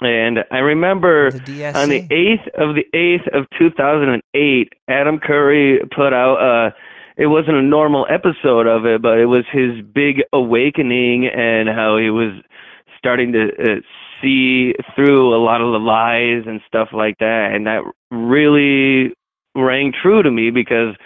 And 0.00 0.40
I 0.50 0.58
remember 0.58 1.30
DSC? 1.30 1.74
on 1.74 1.88
the 1.88 2.06
eighth 2.10 2.46
of 2.58 2.74
the 2.74 2.84
eighth 2.98 3.26
of 3.32 3.46
two 3.58 3.70
thousand 3.70 4.08
and 4.10 4.22
eight, 4.34 4.72
Adam 4.88 5.18
Curry 5.18 5.80
put 5.94 6.12
out 6.12 6.36
uh 6.36 6.70
it 7.16 7.26
wasn't 7.28 7.56
a 7.56 7.62
normal 7.62 8.06
episode 8.10 8.66
of 8.66 8.84
it, 8.86 9.00
but 9.00 9.18
it 9.18 9.26
was 9.26 9.44
his 9.52 9.80
big 9.94 10.22
awakening 10.32 11.26
and 11.26 11.68
how 11.68 11.96
he 11.96 12.10
was 12.10 12.32
starting 12.98 13.32
to 13.32 13.50
uh, 13.62 13.76
see 14.24 14.74
through 14.96 15.34
a 15.34 15.42
lot 15.44 15.60
of 15.60 15.72
the 15.72 15.78
lies 15.78 16.44
and 16.46 16.60
stuff 16.66 16.88
like 16.92 17.18
that. 17.18 17.50
And 17.52 17.66
that 17.66 17.82
really 18.10 19.14
rang 19.54 19.92
true 19.92 20.22
to 20.22 20.30
me 20.30 20.50
because 20.50 20.96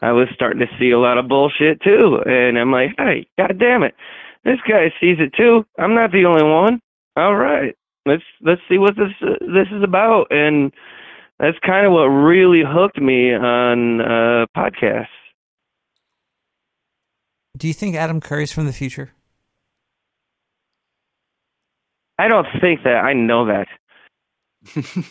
I 0.00 0.12
was 0.12 0.28
starting 0.34 0.60
to 0.60 0.78
see 0.78 0.90
a 0.90 0.98
lot 0.98 1.18
of 1.18 1.28
bullshit 1.28 1.80
too. 1.82 2.18
And 2.26 2.58
I'm 2.58 2.72
like, 2.72 2.90
hey, 2.96 3.26
god 3.38 3.58
damn 3.58 3.82
it. 3.82 3.94
This 4.44 4.58
guy 4.68 4.92
sees 5.00 5.18
it 5.20 5.32
too. 5.36 5.64
I'm 5.78 5.94
not 5.94 6.12
the 6.12 6.24
only 6.24 6.42
one. 6.42 6.80
All 7.16 7.36
right. 7.36 7.74
Let's 8.06 8.22
let's 8.42 8.60
see 8.68 8.78
what 8.78 8.96
this 8.96 9.12
uh, 9.22 9.38
this 9.40 9.68
is 9.70 9.82
about 9.82 10.26
and 10.30 10.72
that's 11.38 11.58
kind 11.64 11.86
of 11.86 11.92
what 11.92 12.04
really 12.04 12.62
hooked 12.66 13.00
me 13.00 13.34
on 13.34 14.00
uh 14.00 14.46
podcasts. 14.56 15.06
Do 17.56 17.68
you 17.68 17.74
think 17.74 17.94
Adam 17.94 18.20
Curry's 18.20 18.52
from 18.52 18.66
the 18.66 18.72
future? 18.72 19.12
I 22.18 22.28
don't 22.28 22.46
think 22.60 22.82
that. 22.84 23.04
I 23.04 23.12
know 23.12 23.46
that. 23.46 23.66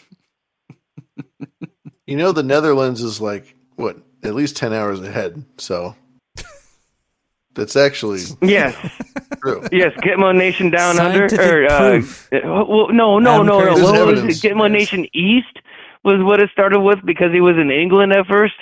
You 2.06 2.18
know, 2.18 2.32
the 2.34 2.44
Netherlands 2.44 3.02
is 3.02 3.22
like 3.22 3.56
what 3.76 3.98
at 4.24 4.36
least 4.36 4.58
ten 4.58 4.74
hours 4.74 5.00
ahead. 5.02 5.46
So 5.58 5.96
that's 7.54 7.76
actually 7.76 8.22
Yes. 8.42 8.76
true. 9.42 9.66
Yes, 9.72 9.94
Gitmo 10.04 10.36
Nation 10.36 10.70
Down 10.70 10.96
Scientific 10.96 11.40
Under. 11.40 11.66
Or, 11.66 11.72
uh, 11.72 11.98
uh, 12.00 12.66
well, 12.66 12.88
no, 12.90 13.20
no, 13.20 13.36
Adam 13.36 13.48
no, 13.48 13.60
Curry 13.62 13.76
no. 13.76 13.84
What 13.84 14.08
was 14.08 14.24
it? 14.24 14.48
Gitmo 14.48 14.70
Nation 14.70 15.08
East 15.14 15.60
was 16.04 16.22
what 16.22 16.42
it 16.42 16.50
started 16.52 16.82
with 16.82 17.00
because 17.06 17.32
he 17.32 17.40
was 17.40 17.56
in 17.56 17.72
England 17.72 18.12
at 18.12 18.26
first. 18.28 18.56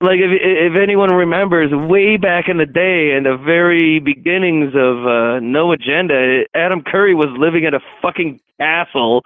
Like 0.00 0.20
if 0.20 0.30
if 0.30 0.80
anyone 0.80 1.12
remembers, 1.12 1.72
way 1.72 2.16
back 2.16 2.48
in 2.48 2.58
the 2.58 2.66
day, 2.66 3.16
in 3.16 3.24
the 3.24 3.36
very 3.36 3.98
beginnings 3.98 4.72
of 4.76 5.04
uh, 5.04 5.40
No 5.40 5.72
Agenda, 5.72 6.44
Adam 6.54 6.82
Curry 6.82 7.16
was 7.16 7.28
living 7.36 7.64
in 7.64 7.74
a 7.74 7.80
fucking 8.00 8.40
castle 8.60 9.22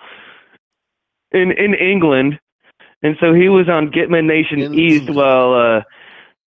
in 1.30 1.52
in 1.52 1.74
England, 1.74 2.40
and 3.02 3.16
so 3.20 3.34
he 3.34 3.50
was 3.50 3.68
on 3.68 3.90
Gitmo 3.90 4.24
Nation 4.24 4.72
East 4.74 5.10
while 5.10 5.52
uh, 5.52 5.82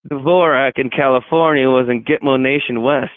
Dvorak 0.10 0.74
in 0.78 0.90
California 0.90 1.70
was 1.70 1.88
in 1.88 2.04
Gitmo 2.04 2.42
Nation 2.42 2.82
West. 2.82 3.12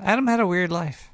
Adam 0.00 0.26
had 0.26 0.40
a 0.40 0.48
weird 0.48 0.72
life, 0.72 1.10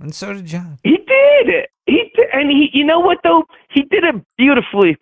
and 0.00 0.12
so 0.12 0.32
did 0.32 0.46
John. 0.46 0.80
He 0.82 0.96
did. 0.96 1.66
He 1.86 2.10
did, 2.16 2.26
and 2.32 2.50
he. 2.50 2.70
You 2.72 2.84
know 2.84 2.98
what 2.98 3.18
though? 3.22 3.44
He 3.70 3.82
did 3.82 4.02
it 4.02 4.16
beautifully. 4.36 4.96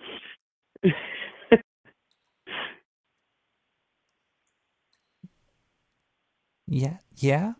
Yeah, 6.69 6.97
yeah. 7.17 7.53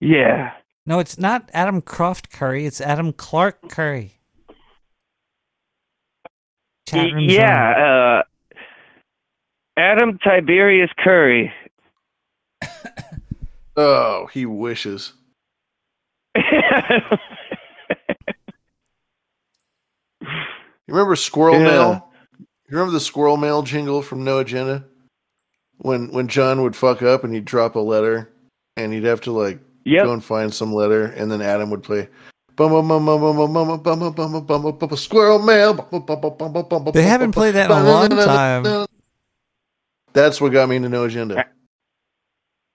Yeah. 0.00 0.52
No, 0.86 0.98
it's 0.98 1.18
not 1.18 1.50
Adam 1.52 1.82
Croft 1.82 2.30
Curry. 2.32 2.64
It's 2.64 2.80
Adam 2.80 3.12
Clark 3.12 3.68
Curry. 3.68 4.20
Chat 6.88 7.08
yeah. 7.18 8.22
Uh, 8.22 8.22
Adam 9.76 10.18
Tiberius 10.22 10.90
Curry. 10.98 11.52
Oh, 13.76 14.26
he 14.34 14.44
wishes. 14.44 15.12
You 20.90 20.96
remember 20.96 21.14
Squirrel 21.14 21.54
yeah. 21.54 21.64
Mail? 21.64 22.10
You 22.40 22.76
remember 22.76 22.90
the 22.90 22.98
Squirrel 22.98 23.36
Mail 23.36 23.62
jingle 23.62 24.02
from 24.02 24.24
No 24.24 24.40
Agenda? 24.40 24.84
When 25.78 26.10
when 26.10 26.26
John 26.26 26.62
would 26.62 26.74
fuck 26.74 27.00
up 27.00 27.22
and 27.22 27.32
he'd 27.32 27.44
drop 27.44 27.76
a 27.76 27.78
letter 27.78 28.28
and 28.76 28.92
he'd 28.92 29.04
have 29.04 29.20
to 29.20 29.30
like 29.30 29.60
yep. 29.84 30.04
go 30.04 30.12
and 30.12 30.22
find 30.22 30.52
some 30.52 30.74
letter 30.74 31.04
and 31.04 31.30
then 31.30 31.42
Adam 31.42 31.70
would 31.70 31.84
play 31.84 32.08
squirrel 34.96 35.38
mail. 35.38 35.74
They 36.92 37.02
haven't 37.02 37.32
played 37.32 37.54
that 37.54 37.70
in 37.70 37.76
a 37.76 37.84
long 37.84 38.08
time. 38.10 38.86
That's 40.12 40.40
what 40.40 40.50
got 40.50 40.68
me 40.68 40.74
into 40.74 40.88
No 40.88 41.04
Agenda. 41.04 41.46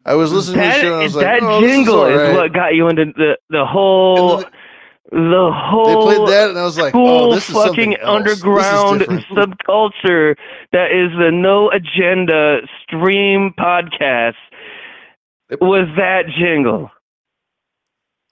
I 0.06 0.14
was 0.16 0.32
listening 0.32 0.62
that, 0.62 0.76
to 0.76 0.82
the 0.82 0.84
show. 0.84 0.94
And 0.94 1.02
I 1.02 1.04
was 1.04 1.16
like, 1.16 1.26
that 1.26 1.44
oh, 1.44 1.62
jingle 1.62 2.06
is, 2.06 2.18
right. 2.18 2.30
is 2.30 2.38
what 2.38 2.54
got 2.54 2.76
you 2.76 2.88
into 2.88 3.06
the 3.18 3.38
the 3.50 3.66
whole. 3.66 4.38
And 4.38 4.46
then, 4.46 4.52
the 5.12 5.52
whole 5.54 6.04
played 6.04 6.28
that 6.30 6.50
and 6.50 6.58
I 6.60 6.64
was 6.64 6.78
like, 6.78 6.94
cool 6.94 7.08
oh, 7.08 7.36
this 7.36 7.50
is 7.50 7.56
fucking 7.56 7.96
else. 7.98 8.24
This 8.26 8.38
is 8.38 8.44
underground 8.44 9.02
subculture 9.32 10.36
that 10.72 10.92
is 10.92 11.12
the 11.18 11.32
No 11.32 11.70
Agenda 11.72 12.62
stream 12.84 13.54
podcast 13.58 14.34
was 15.62 15.88
that 15.98 16.24
jingle. 16.38 16.90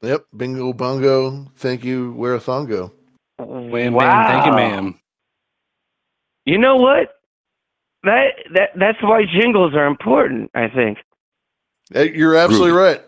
Yep, 0.01 0.25
bingo 0.35 0.73
bongo. 0.73 1.45
Thank 1.55 1.83
you, 1.85 2.13
where 2.13 2.35
a 2.35 2.39
thongo. 2.39 2.91
Wham, 3.39 3.93
bam, 3.95 4.27
thank 4.27 4.45
you, 4.47 4.51
ma'am. 4.53 4.99
You 6.45 6.57
know 6.57 6.75
what? 6.77 7.09
That 8.03 8.31
that 8.53 8.69
that's 8.75 9.01
why 9.01 9.23
jingles 9.25 9.73
are 9.75 9.87
important. 9.87 10.51
I 10.53 10.67
think. 10.67 10.97
You're 11.93 12.35
absolutely 12.35 12.71
right. 12.71 13.01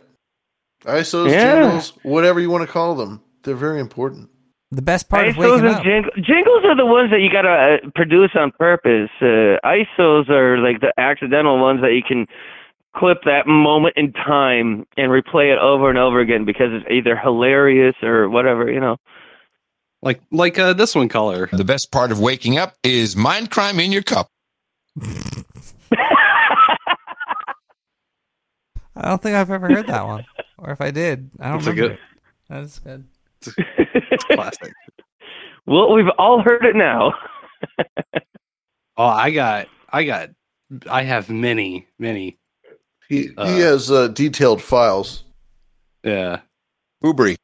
ISOs, 0.85 1.31
Yeah. 1.31 1.61
jingles, 1.63 1.93
whatever 2.03 2.39
you 2.39 2.49
want 2.49 2.65
to 2.65 2.71
call 2.71 2.95
them, 2.95 3.21
they're 3.45 3.55
very 3.55 3.79
important. 3.79 4.29
The 4.71 4.81
best 4.81 5.07
part 5.09 5.27
of 5.29 5.37
waking 5.37 5.59
and 5.59 5.67
up. 5.67 5.83
jingles, 5.83 6.13
jingles 6.15 6.65
are 6.65 6.75
the 6.75 6.85
ones 6.85 7.09
that 7.11 7.21
you 7.21 7.31
gotta 7.31 7.49
uh, 7.85 7.89
produce 7.95 8.31
on 8.35 8.51
purpose. 8.51 9.09
Uh, 9.21 9.55
ISOs 9.63 10.29
are 10.29 10.57
like 10.57 10.81
the 10.81 10.91
accidental 10.97 11.59
ones 11.61 11.79
that 11.81 11.93
you 11.93 12.01
can 12.05 12.25
clip 12.97 13.19
that 13.25 13.45
moment 13.47 13.93
in 13.95 14.11
time 14.13 14.85
and 14.97 15.11
replay 15.11 15.53
it 15.53 15.59
over 15.59 15.89
and 15.89 15.97
over 15.97 16.19
again 16.19 16.43
because 16.45 16.69
it's 16.73 16.85
either 16.91 17.15
hilarious 17.15 17.95
or 18.01 18.27
whatever. 18.29 18.69
You 18.69 18.79
know. 18.81 18.97
Like 20.01 20.19
like 20.31 20.59
uh, 20.59 20.73
this 20.73 20.93
one 20.95 21.07
caller. 21.09 21.47
The 21.51 21.63
best 21.63 21.91
part 21.91 22.11
of 22.11 22.19
waking 22.19 22.57
up 22.57 22.75
is 22.83 23.15
mind 23.15 23.51
crime 23.51 23.79
in 23.79 23.91
your 23.91 24.03
cup. 24.03 24.27
I 28.97 29.09
don't 29.09 29.21
think 29.21 29.35
I've 29.35 29.51
ever 29.51 29.67
heard 29.69 29.87
that 29.87 30.05
one, 30.05 30.25
or 30.57 30.71
if 30.71 30.79
I 30.81 30.91
did, 30.91 31.29
I 31.39 31.49
don't 31.49 31.57
It's 31.59 31.67
a 31.67 31.71
remember. 31.71 31.95
good- 31.95 31.99
That's 32.49 32.79
good. 32.79 33.05
Classic. 34.31 34.73
Well, 35.67 35.93
we've 35.95 36.09
all 36.19 36.43
heard 36.43 36.63
it 36.65 36.75
now. 36.75 37.13
Oh, 38.97 39.03
I 39.03 39.31
got, 39.31 39.67
I 39.89 40.03
got, 40.05 40.29
I 40.89 41.03
have 41.03 41.29
many, 41.29 41.87
many. 41.99 42.37
He 43.09 43.31
Uh, 43.37 43.47
he 43.53 43.59
has 43.59 43.91
uh, 43.91 44.07
detailed 44.09 44.61
files. 44.61 45.23
Yeah. 46.03 46.41
Ubri. 47.03 47.35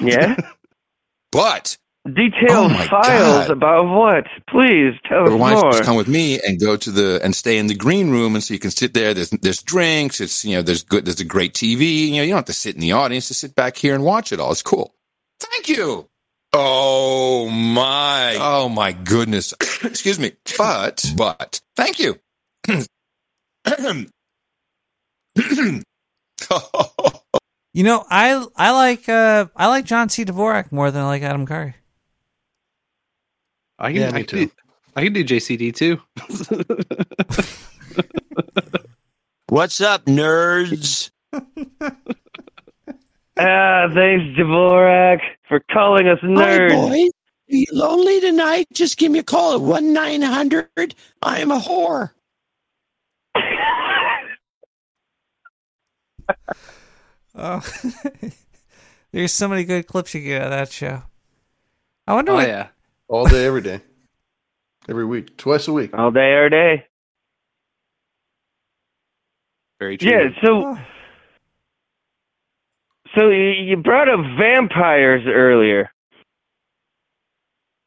Yeah. 0.00 0.36
But 1.32 1.76
Detailed 2.06 2.72
Oh 2.72 2.86
files 2.88 3.48
God. 3.48 3.50
about 3.50 3.86
what? 3.94 4.24
Please 4.48 4.94
tell 5.08 5.24
us 5.24 5.30
why 5.38 5.50
don't 5.50 5.58
you 5.58 5.62
more. 5.64 5.72
just 5.72 5.82
come 5.84 5.96
with 5.96 6.08
me 6.08 6.40
and 6.40 6.58
go 6.60 6.76
to 6.76 6.90
the 6.90 7.20
and 7.22 7.34
stay 7.36 7.58
in 7.58 7.66
the 7.66 7.74
green 7.74 8.10
room 8.10 8.34
and 8.36 8.42
so 8.44 8.54
you 8.54 8.60
can 8.60 8.70
sit 8.70 8.94
there. 8.94 9.12
There's 9.12 9.30
there's 9.30 9.60
drinks. 9.62 10.20
It's 10.20 10.44
you 10.44 10.54
know 10.54 10.62
there's 10.62 10.84
good. 10.84 11.04
There's 11.04 11.20
a 11.20 11.24
great 11.26 11.52
TV. 11.52 12.06
You 12.08 12.16
know 12.16 12.22
you 12.22 12.28
don't 12.30 12.36
have 12.38 12.44
to 12.46 12.52
sit 12.54 12.74
in 12.76 12.80
the 12.80 12.92
audience. 12.92 13.28
Just 13.28 13.40
sit 13.40 13.54
back 13.56 13.76
here 13.76 13.94
and 13.94 14.04
watch 14.04 14.32
it 14.32 14.40
all. 14.40 14.52
It's 14.52 14.62
cool. 14.62 14.94
Thank 15.40 15.68
you. 15.68 16.08
Oh 16.52 17.48
my. 17.48 18.36
Oh 18.40 18.68
my 18.68 18.92
goodness. 18.92 19.52
Excuse 19.84 20.18
me. 20.18 20.32
But 20.56 21.04
but 21.16 21.60
thank 21.76 21.98
you. 21.98 22.18
You 27.76 27.82
know, 27.82 28.06
I 28.08 28.42
I 28.56 28.70
like 28.70 29.06
uh 29.06 29.48
I 29.54 29.66
like 29.66 29.84
John 29.84 30.08
C. 30.08 30.24
Dvorak 30.24 30.72
more 30.72 30.90
than 30.90 31.02
I 31.02 31.06
like 31.08 31.22
Adam 31.22 31.44
Curry. 31.44 31.74
I 33.78 33.92
can, 33.92 34.00
Yeah, 34.00 34.08
I 34.08 34.12
me 34.12 34.24
can 34.24 34.38
do, 34.38 34.50
I 34.96 35.04
can 35.04 35.12
do 35.12 35.22
JCD 35.22 35.74
too. 35.74 36.00
What's 39.50 39.82
up, 39.82 40.06
nerds? 40.06 41.10
Ah, 43.38 43.88
thanks, 43.92 44.24
Dvorak, 44.38 45.20
for 45.48 45.60
calling 45.70 46.08
us 46.08 46.18
nerds. 46.20 46.70
Hi, 46.70 46.74
boy. 46.74 47.02
Are 47.48 47.54
you 47.54 47.66
lonely 47.72 48.20
tonight? 48.20 48.66
Just 48.72 48.96
give 48.96 49.12
me 49.12 49.18
a 49.18 49.22
call 49.22 49.54
at 49.54 49.60
1 49.60 49.92
900. 49.92 50.94
I 51.22 51.38
am 51.40 51.50
a 51.50 51.58
whore. 51.60 52.10
Oh, 57.38 57.60
there's 59.12 59.30
so 59.32 59.46
many 59.46 59.64
good 59.64 59.86
clips 59.86 60.14
you 60.14 60.22
get 60.22 60.40
out 60.40 60.46
of 60.46 60.50
that 60.52 60.72
show. 60.72 61.02
I 62.06 62.14
wonder 62.14 62.32
Oh 62.32 62.36
what. 62.36 62.48
yeah. 62.48 62.68
All 63.08 63.26
day, 63.26 63.44
every 63.44 63.60
day. 63.60 63.82
Every 64.88 65.04
week. 65.04 65.36
Twice 65.36 65.68
a 65.68 65.72
week. 65.74 65.90
All 65.92 66.10
day, 66.10 66.32
every 66.34 66.48
day. 66.48 66.86
Very 69.78 69.98
true. 69.98 70.10
Yeah, 70.10 70.28
so 70.42 70.78
So 73.16 73.30
you, 73.30 73.50
you 73.50 73.76
brought 73.78 74.08
up 74.08 74.20
vampires 74.38 75.22
earlier. 75.26 75.90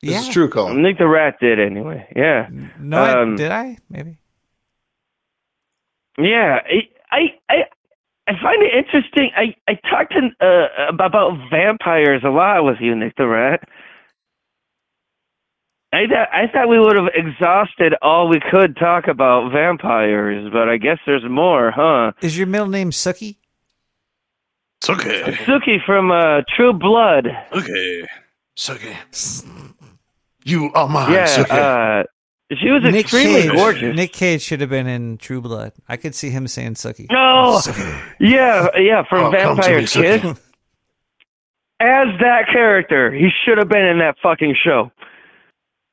This 0.01 0.21
is 0.21 0.29
true, 0.29 0.49
Colin. 0.49 0.81
Nick 0.81 0.97
the 0.97 1.07
Rat 1.07 1.35
did 1.41 1.59
anyway. 1.59 2.07
Yeah. 2.15 2.47
No, 2.79 2.97
I- 3.03 3.21
Um, 3.21 3.35
did 3.35 3.51
I? 3.51 3.77
Maybe. 3.89 4.17
Yeah, 6.17 6.59
I, 6.65 6.87
I, 7.11 7.19
I, 7.49 7.55
I 8.27 8.31
find 8.41 8.61
it 8.61 8.73
interesting. 8.75 9.31
I, 9.35 9.55
I 9.69 9.75
talked 9.89 10.13
to, 10.13 10.45
uh, 10.45 10.87
about 10.89 11.07
about 11.07 11.49
vampires 11.49 12.23
a 12.25 12.29
lot 12.29 12.63
with 12.65 12.77
you, 12.81 12.93
Nick 12.95 13.15
the 13.17 13.25
Rat. 13.27 13.61
I 15.91 16.05
thought 16.07 16.27
I 16.33 16.47
thought 16.51 16.69
we 16.69 16.79
would 16.79 16.95
have 16.97 17.07
exhausted 17.15 17.95
all 18.01 18.27
we 18.29 18.39
could 18.51 18.75
talk 18.77 19.07
about 19.07 19.51
vampires, 19.51 20.49
but 20.53 20.69
I 20.69 20.77
guess 20.77 20.97
there's 21.05 21.23
more, 21.27 21.71
huh? 21.71 22.11
Is 22.21 22.37
your 22.37 22.45
middle 22.47 22.67
name 22.67 22.91
Sookie? 22.91 23.37
Sookie. 24.81 25.23
Sookie 25.45 25.83
from 25.85 26.11
uh, 26.11 26.41
True 26.55 26.73
Blood. 26.73 27.27
Okay. 27.53 28.07
Sookie. 28.57 28.95
You 30.45 30.71
are 30.73 30.87
mine, 30.87 31.11
yeah, 31.13 31.25
Sookie. 31.27 32.01
uh, 32.01 32.03
she 32.57 32.69
was 32.71 32.81
Nick 32.83 32.95
extremely 32.95 33.43
Cage. 33.43 33.51
gorgeous. 33.51 33.95
Nick 33.95 34.13
Cage 34.13 34.41
should 34.41 34.61
have 34.61 34.69
been 34.69 34.87
in 34.87 35.17
True 35.17 35.41
Blood. 35.41 35.73
I 35.87 35.97
could 35.97 36.15
see 36.15 36.29
him 36.29 36.47
saying 36.47 36.73
Sookie. 36.75 37.07
No, 37.11 37.59
yeah, 38.19 38.67
yeah, 38.77 39.03
from 39.07 39.25
Oh, 39.25 39.31
Vampire 39.31 39.77
me, 39.79 39.83
Sookie. 39.83 40.21
Kiss. 40.21 40.39
As 41.81 42.07
that 42.19 42.47
character, 42.51 43.11
he 43.11 43.29
should 43.45 43.57
have 43.57 43.69
been 43.69 43.85
in 43.85 43.99
that 43.99 44.15
fucking 44.21 44.55
show. 44.63 44.91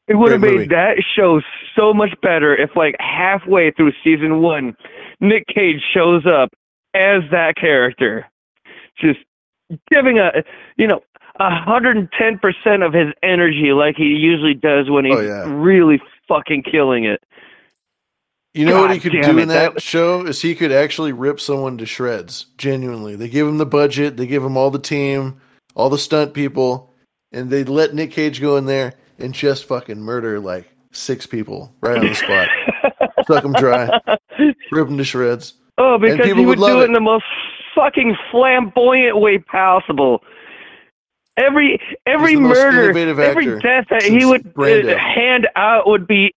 It 0.09 0.15
would 0.15 0.33
have 0.33 0.41
made 0.41 0.53
movie. 0.53 0.67
that 0.69 1.03
show 1.17 1.41
so 1.77 1.93
much 1.93 2.11
better 2.23 2.57
if, 2.57 2.71
like, 2.77 2.95
halfway 3.01 3.71
through 3.73 3.93
season 4.03 4.41
one, 4.41 4.75
Nick 5.21 5.45
Cage 5.53 5.81
shows 5.95 6.25
up 6.27 6.49
as 6.95 7.23
that 7.33 7.55
character, 7.61 8.25
just 8.99 9.19
giving 9.91 10.19
a, 10.19 10.31
you 10.77 10.87
know, 10.87 11.01
a 11.39 11.51
hundred 11.51 11.97
and 11.97 12.09
ten 12.19 12.39
percent 12.39 12.83
of 12.83 12.93
his 12.93 13.09
energy, 13.23 13.73
like 13.73 13.97
he 13.97 14.05
usually 14.05 14.55
does 14.55 14.89
when 14.91 15.05
he's 15.05 15.15
Oh, 15.17 15.21
yeah. 15.21 15.45
really 15.49 16.01
fucking 16.29 16.63
killing 16.63 17.05
it. 17.05 17.23
You 18.55 18.65
know 18.65 18.81
what 18.81 18.91
he 18.91 18.99
could 18.99 19.13
do 19.13 19.19
it, 19.19 19.29
in 19.39 19.49
that, 19.49 19.75
that- 19.75 19.83
show 19.83 20.23
is 20.27 20.41
he 20.41 20.55
could 20.55 20.73
actually 20.73 21.13
rip 21.13 21.41
someone 21.41 21.77
to 21.79 21.85
shreds. 21.85 22.47
Genuinely, 22.57 23.15
they 23.15 23.29
give 23.29 23.47
him 23.47 23.59
the 23.59 23.67
budget, 23.67 24.17
they 24.17 24.27
give 24.27 24.43
him 24.43 24.57
all 24.57 24.71
the 24.71 24.79
team, 24.79 25.39
all 25.75 25.91
the 25.91 25.99
stunt 25.99 26.33
people, 26.33 26.91
and 27.33 27.51
they 27.51 27.65
let 27.65 27.95
Nick 27.95 28.13
Cage 28.13 28.41
go 28.41 28.57
in 28.57 28.65
there 28.65 28.95
and 29.19 29.35
just 29.35 29.67
fucking 29.67 30.01
murder 30.01 30.41
like 30.41 30.67
six 30.93 31.27
people 31.27 31.75
right 31.83 31.99
on 31.99 32.07
the 32.07 32.15
spot, 32.15 32.49
suck 33.27 33.43
them 33.43 33.53
dry, 33.53 33.91
rip 34.73 34.89
them 34.89 34.97
to 34.97 35.05
shreds. 35.05 35.53
Oh, 35.77 35.99
because 35.99 36.25
he 36.25 36.33
would, 36.33 36.47
would 36.47 36.59
love 36.59 36.71
do 36.71 36.79
it 36.81 36.85
it. 36.85 36.87
in 36.87 36.93
the 36.95 37.01
most 37.01 37.25
fucking 37.77 38.17
flamboyant 38.33 39.21
way 39.21 39.39
possible. 39.39 40.25
Every 41.37 41.79
every 42.07 42.35
murder, 42.35 42.97
every 43.21 43.61
death 43.61 43.85
that 43.91 44.03
he 44.03 44.25
would 44.25 44.53
uh, 44.59 44.97
hand 44.97 45.47
out 45.55 45.87
would 45.87 46.07
be 46.07 46.35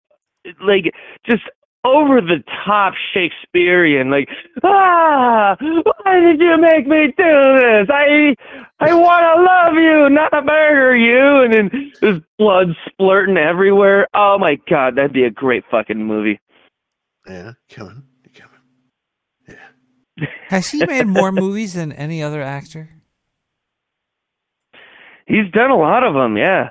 like 0.61 0.93
just 1.25 1.43
over 1.85 2.19
the 2.19 2.43
top 2.65 2.93
Shakespearean. 3.13 4.11
Like, 4.11 4.27
ah, 4.63 5.55
why 5.59 6.19
did 6.19 6.41
you 6.41 6.57
make 6.59 6.85
me 6.85 7.07
do 7.17 7.57
this? 7.57 7.87
I 7.89 8.35
I 8.79 8.93
want 8.93 9.23
to 9.23 9.41
love 9.41 9.75
you, 9.75 10.09
not 10.09 10.45
murder 10.45 10.95
you. 10.95 11.43
And 11.43 11.53
then 11.53 11.91
there's 12.01 12.21
blood 12.37 12.75
splurting 12.85 13.37
everywhere. 13.37 14.07
Oh 14.13 14.37
my 14.37 14.57
god, 14.69 14.95
that'd 14.95 15.13
be 15.13 15.23
a 15.23 15.31
great 15.31 15.63
fucking 15.71 16.03
movie. 16.03 16.39
Yeah, 17.27 17.53
coming. 17.69 18.03
Has 20.48 20.69
he 20.69 20.85
made 20.85 21.07
more 21.07 21.31
movies 21.31 21.73
than 21.73 21.91
any 21.91 22.22
other 22.23 22.41
actor? 22.41 22.89
He's 25.25 25.51
done 25.51 25.69
a 25.69 25.77
lot 25.77 26.03
of 26.03 26.14
them, 26.14 26.38
yeah. 26.38 26.69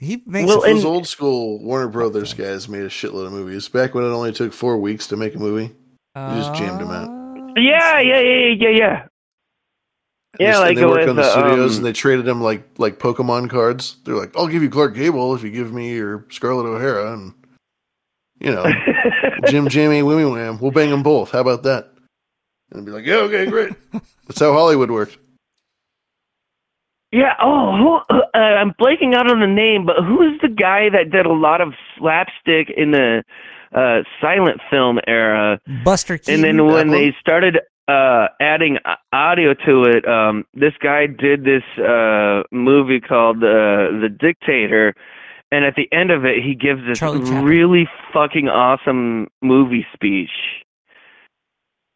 He 0.00 0.22
Well, 0.26 0.46
Well, 0.46 0.60
those 0.62 0.84
and- 0.84 0.84
old 0.84 1.06
school 1.06 1.58
Warner 1.62 1.88
Brothers 1.88 2.34
guys 2.34 2.68
made 2.68 2.82
a 2.82 2.88
shitload 2.88 3.26
of 3.26 3.32
movies 3.32 3.68
back 3.68 3.94
when 3.94 4.04
it 4.04 4.08
only 4.08 4.32
took 4.32 4.52
four 4.52 4.78
weeks 4.78 5.06
to 5.08 5.16
make 5.16 5.34
a 5.34 5.38
movie. 5.38 5.74
You 6.16 6.34
just 6.36 6.54
jammed 6.54 6.80
them 6.80 6.90
out. 6.90 7.10
Yeah, 7.56 7.98
yeah, 8.00 8.20
yeah, 8.20 8.54
yeah, 8.58 8.68
yeah. 8.68 9.00
And 10.38 10.40
Yeah, 10.40 10.52
they, 10.52 10.58
like 10.58 10.68
and 10.70 10.78
they 10.78 10.86
worked 10.86 11.00
with, 11.00 11.08
on 11.10 11.16
the 11.16 11.30
studios 11.30 11.72
um, 11.72 11.76
and 11.78 11.86
they 11.86 11.92
traded 11.92 12.24
them 12.24 12.40
like 12.40 12.64
like 12.78 12.98
Pokemon 12.98 13.50
cards. 13.50 13.96
They're 14.04 14.14
like, 14.16 14.34
"I'll 14.36 14.48
give 14.48 14.62
you 14.62 14.70
Clark 14.70 14.94
Gable 14.94 15.34
if 15.34 15.42
you 15.42 15.50
give 15.50 15.72
me 15.72 15.94
your 15.94 16.26
Scarlett 16.30 16.66
O'Hara," 16.66 17.12
and 17.12 17.34
you 18.40 18.50
know, 18.50 18.64
Jim 19.46 19.68
Jamie 19.68 20.00
Wimmy 20.00 20.30
Wham. 20.30 20.58
We'll 20.58 20.70
bang 20.70 20.90
them 20.90 21.02
both. 21.02 21.32
How 21.32 21.40
about 21.40 21.62
that? 21.64 21.91
And 22.72 22.86
be 22.86 22.92
like, 22.92 23.04
"Yeah, 23.04 23.16
okay, 23.16 23.46
great." 23.46 23.72
That's 24.26 24.40
how 24.40 24.52
Hollywood 24.52 24.90
works. 24.90 25.16
Yeah. 27.12 27.34
Oh, 27.42 27.76
who, 27.76 28.16
uh, 28.16 28.38
I'm 28.38 28.72
blanking 28.80 29.14
out 29.14 29.30
on 29.30 29.40
the 29.40 29.46
name, 29.46 29.84
but 29.84 29.96
who's 30.02 30.40
the 30.40 30.48
guy 30.48 30.88
that 30.88 31.10
did 31.10 31.26
a 31.26 31.32
lot 31.32 31.60
of 31.60 31.74
slapstick 31.98 32.72
in 32.74 32.92
the 32.92 33.22
uh, 33.74 34.02
silent 34.20 34.60
film 34.70 34.98
era? 35.06 35.60
Buster 35.84 36.16
Keaton. 36.16 36.34
And 36.34 36.44
then 36.44 36.66
when 36.66 36.88
they 36.88 37.14
started 37.20 37.58
uh, 37.86 38.28
adding 38.40 38.78
uh, 38.86 38.94
audio 39.12 39.52
to 39.52 39.84
it, 39.84 40.08
um, 40.08 40.44
this 40.54 40.72
guy 40.82 41.06
did 41.06 41.44
this 41.44 41.64
uh, 41.78 42.44
movie 42.50 43.00
called 43.00 43.38
uh, 43.38 43.92
The 44.00 44.08
Dictator. 44.18 44.94
And 45.50 45.66
at 45.66 45.74
the 45.76 45.92
end 45.92 46.10
of 46.10 46.24
it, 46.24 46.42
he 46.42 46.54
gives 46.54 46.80
this 46.86 47.02
really 47.02 47.86
fucking 48.14 48.48
awesome 48.48 49.28
movie 49.42 49.86
speech. 49.92 50.30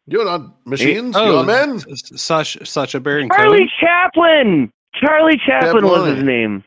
You're 0.07 0.25
not 0.25 0.65
machines. 0.65 1.15
Oh, 1.17 1.25
you're 1.35 1.43
men. 1.45 1.79
Such 1.95 2.65
Sacha 2.67 2.99
Baron 2.99 3.29
Charlie 3.29 3.57
Cohen. 3.59 3.69
Chaplin. 3.79 4.71
Charlie 4.95 5.39
Chaplin 5.45 5.83
was 5.85 6.15
his 6.15 6.23
name. 6.23 6.63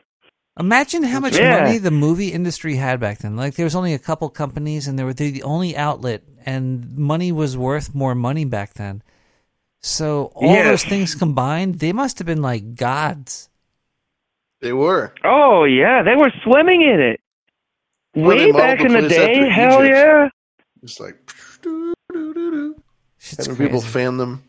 Imagine 0.59 1.03
how 1.03 1.19
much 1.19 1.37
Yeah. 1.37 1.63
money 1.63 1.77
the 1.79 1.91
movie 1.91 2.29
industry 2.33 2.75
had 2.75 2.99
back 2.99 3.19
then. 3.19 3.35
Like 3.35 3.55
there 3.55 3.65
was 3.65 3.75
only 3.75 3.93
a 3.93 3.99
couple 3.99 4.29
companies, 4.29 4.87
and 4.87 4.97
they 4.99 5.03
were 5.03 5.13
the 5.13 5.41
only 5.43 5.75
outlet, 5.75 6.21
and 6.45 6.95
money 6.97 7.31
was 7.31 7.57
worth 7.57 7.95
more 7.95 8.13
money 8.13 8.45
back 8.45 8.73
then. 8.75 9.01
So 9.81 10.31
all 10.35 10.53
Yeah. 10.53 10.63
those 10.65 10.83
things 10.83 11.15
combined, 11.15 11.79
they 11.79 11.93
must 11.93 12.19
have 12.19 12.27
been 12.27 12.41
like 12.43 12.75
gods. 12.75 13.49
They 14.61 14.73
were. 14.73 15.13
Oh 15.23 15.63
yeah, 15.63 16.03
they 16.03 16.15
were 16.15 16.31
swimming 16.43 16.81
in 16.83 16.99
it. 16.99 17.19
Way 18.13 18.51
back 18.51 18.81
in 18.81 18.91
the 18.93 19.07
day, 19.07 19.49
hell 19.49 19.83
Egypt. 19.83 19.95
yeah. 19.97 20.29
Just 20.83 20.99
like 20.99 21.15
Shit's 23.31 23.47
having 23.47 23.65
people 23.65 23.81
fan 23.81 24.17
them. 24.17 24.43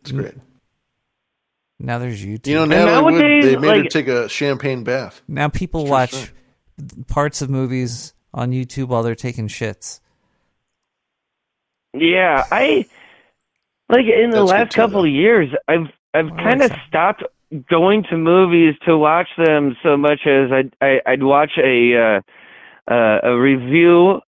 It's 0.00 0.12
great. 0.12 0.34
Now 1.78 1.98
there's 1.98 2.24
YouTube. 2.24 2.46
You 2.46 2.54
know, 2.56 2.62
And 2.64 2.70
Natalie 2.70 3.04
Wood, 3.14 3.20
nowadays, 3.22 3.44
they 3.44 3.56
made 3.56 3.84
her 3.84 3.88
take 3.88 4.08
a 4.08 4.28
champagne 4.28 4.84
bath. 4.84 5.22
Now 5.26 5.48
people 5.48 5.82
It's 5.82 5.90
watch 5.90 6.10
story. 6.12 6.30
parts 7.08 7.40
of 7.42 7.50
movies 7.50 8.12
on 8.34 8.50
YouTube 8.52 8.88
while 8.88 9.02
they're 9.02 9.14
taking 9.14 9.48
shits. 9.48 10.00
Yeah, 11.94 12.44
I 12.50 12.86
like 13.88 14.04
in 14.06 14.30
the 14.30 14.38
That's 14.40 14.50
last 14.50 14.70
too, 14.72 14.76
couple 14.80 15.04
of 15.04 15.10
years, 15.10 15.48
I've 15.66 15.88
I've 16.14 16.28
kind 16.36 16.62
of 16.62 16.70
stopped 16.88 17.24
going 17.68 18.04
to 18.10 18.16
movies 18.16 18.74
to 18.86 18.96
watch 18.96 19.26
them 19.36 19.76
so 19.82 19.96
much 19.96 20.20
as 20.26 20.52
I'd 20.52 20.72
I, 20.80 21.00
I'd 21.04 21.22
watch 21.22 21.50
a 21.58 22.20
uh, 22.88 22.92
uh, 22.92 23.18
a 23.24 23.36
review 23.40 24.20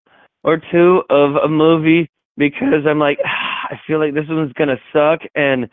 or 0.43 0.61
two 0.73 1.03
of 1.09 1.37
a 1.37 1.49
movie 1.49 2.11
because 2.37 2.85
I'm 2.89 2.99
like 2.99 3.19
"Ah, 3.25 3.52
I 3.73 3.81
feel 3.87 3.99
like 3.99 4.15
this 4.15 4.27
one's 4.29 4.53
gonna 4.53 4.79
suck 4.93 5.21
and 5.35 5.69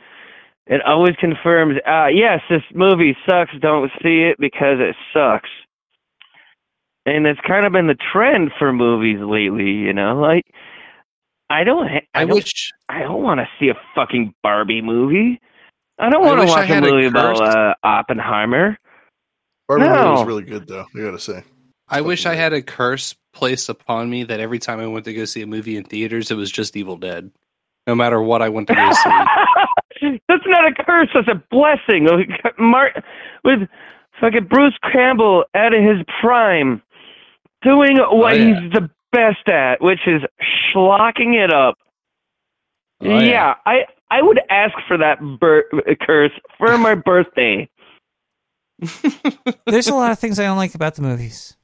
it 0.65 0.81
always 0.85 1.15
confirms 1.19 1.77
uh 1.87 2.07
yes 2.07 2.39
this 2.49 2.63
movie 2.73 3.15
sucks 3.27 3.51
don't 3.61 3.91
see 4.01 4.21
it 4.23 4.37
because 4.39 4.79
it 4.79 4.95
sucks 5.13 5.49
and 7.05 7.25
it's 7.27 7.39
kind 7.47 7.65
of 7.65 7.71
been 7.73 7.87
the 7.87 7.97
trend 8.13 8.51
for 8.57 8.71
movies 8.73 9.19
lately 9.19 9.69
you 9.71 9.93
know 9.93 10.19
like 10.19 10.43
I 11.51 11.63
don't. 11.63 11.87
ha- 11.87 12.01
I, 12.13 12.21
I 12.21 12.25
don't, 12.25 12.35
wish- 12.35 12.71
I 12.89 12.99
don't 12.99 13.23
want 13.23 13.39
to 13.39 13.47
see 13.59 13.69
a 13.69 13.73
fucking 13.95 14.35
Barbie 14.43 14.83
movie. 14.83 15.41
I 15.97 16.11
don't 16.11 16.23
want 16.23 16.41
to 16.41 16.45
watch 16.45 16.69
a 16.69 16.73
had 16.75 16.83
a 16.83 16.91
movie 16.91 17.07
about 17.07 17.37
cursed- 17.39 17.57
uh, 17.57 17.73
Oppenheimer. 17.83 18.77
Barbie 19.67 19.85
movie 19.85 19.97
was 20.11 20.27
really 20.27 20.43
good, 20.43 20.67
though. 20.67 20.85
I 20.95 20.99
gotta 20.99 21.17
say. 21.17 21.43
I 21.87 22.01
wish 22.01 22.27
I 22.27 22.35
had 22.35 22.53
a 22.53 22.61
curse 22.61 23.15
placed 23.33 23.67
upon 23.67 24.11
me 24.11 24.25
that 24.25 24.39
every 24.39 24.59
time 24.59 24.79
I 24.79 24.85
went 24.85 25.05
to 25.05 25.13
go 25.15 25.25
see 25.25 25.41
a 25.41 25.47
movie 25.47 25.75
in 25.75 25.85
theaters, 25.85 26.29
it 26.29 26.35
was 26.35 26.51
just 26.51 26.77
Evil 26.77 26.97
Dead. 26.97 27.31
No 27.89 27.95
matter 27.95 28.21
what 28.21 28.43
I 28.43 28.49
went 28.49 28.67
to 28.67 28.75
go 28.75 28.91
see. 29.99 30.21
That's 30.29 30.43
not 30.45 30.63
a 30.71 30.83
curse. 30.83 31.09
That's 31.11 31.27
a 31.27 31.41
blessing. 31.49 32.07
Mark 32.59 33.03
with 33.43 33.67
fucking 34.21 34.45
Bruce 34.45 34.77
Campbell 34.93 35.43
out 35.55 35.73
of 35.73 35.81
his 35.83 36.05
prime, 36.21 36.83
doing 37.63 37.97
what 37.97 38.33
Oh, 38.33 38.35
yeah. 38.35 38.61
he's 38.61 38.71
the 38.73 38.89
best 39.11 39.47
at, 39.49 39.81
which 39.81 40.01
is 40.05 40.21
schlocking 40.71 41.33
it 41.33 41.51
up. 41.51 41.79
Oh, 43.01 43.07
yeah. 43.07 43.19
yeah, 43.21 43.53
I 43.65 43.85
I 44.11 44.21
would 44.21 44.39
ask 44.51 44.75
for 44.87 44.97
that 44.99 45.17
bir- 45.39 45.65
curse 46.05 46.31
for 46.59 46.77
my 46.77 46.93
birthday. 47.09 47.67
There's 49.65 49.87
a 49.87 49.95
lot 49.95 50.11
of 50.11 50.19
things 50.19 50.37
I 50.39 50.43
don't 50.43 50.57
like 50.57 50.75
about 50.75 50.93
the 50.93 51.01
movies. 51.01 51.57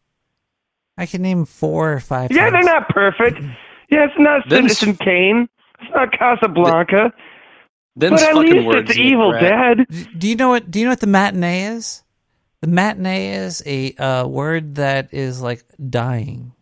I 0.98 1.06
can 1.06 1.22
name 1.22 1.46
four 1.46 1.94
or 1.94 2.00
five. 2.00 2.32
Yeah, 2.32 2.50
they're 2.50 2.64
not 2.64 2.90
perfect. 2.90 3.40
Yeah, 3.92 4.06
it's 4.06 4.14
not 4.18 4.50
Them 4.50 4.68
Citizen 4.70 4.96
Kane. 4.98 5.48
It's 5.86 5.96
not 5.96 6.12
Casablanca. 6.12 7.14
Them's 7.96 8.22
But 8.22 8.30
at 8.30 8.36
least 8.36 8.66
words, 8.66 8.90
it's 8.90 9.00
evil, 9.00 9.32
Rat. 9.32 9.78
Dad. 9.78 10.20
Do 10.20 10.28
you 10.28 10.36
know 10.36 10.50
what? 10.50 10.70
Do 10.70 10.80
you 10.80 10.86
know 10.86 10.92
what 10.92 11.00
the 11.00 11.08
matinee 11.08 11.68
is? 11.68 12.04
The 12.62 12.68
matinee 12.68 13.36
is 13.36 13.64
a 13.66 13.94
uh, 13.94 14.28
word 14.28 14.76
that 14.76 15.14
is 15.14 15.42
like 15.42 15.64
dying. 15.90 16.54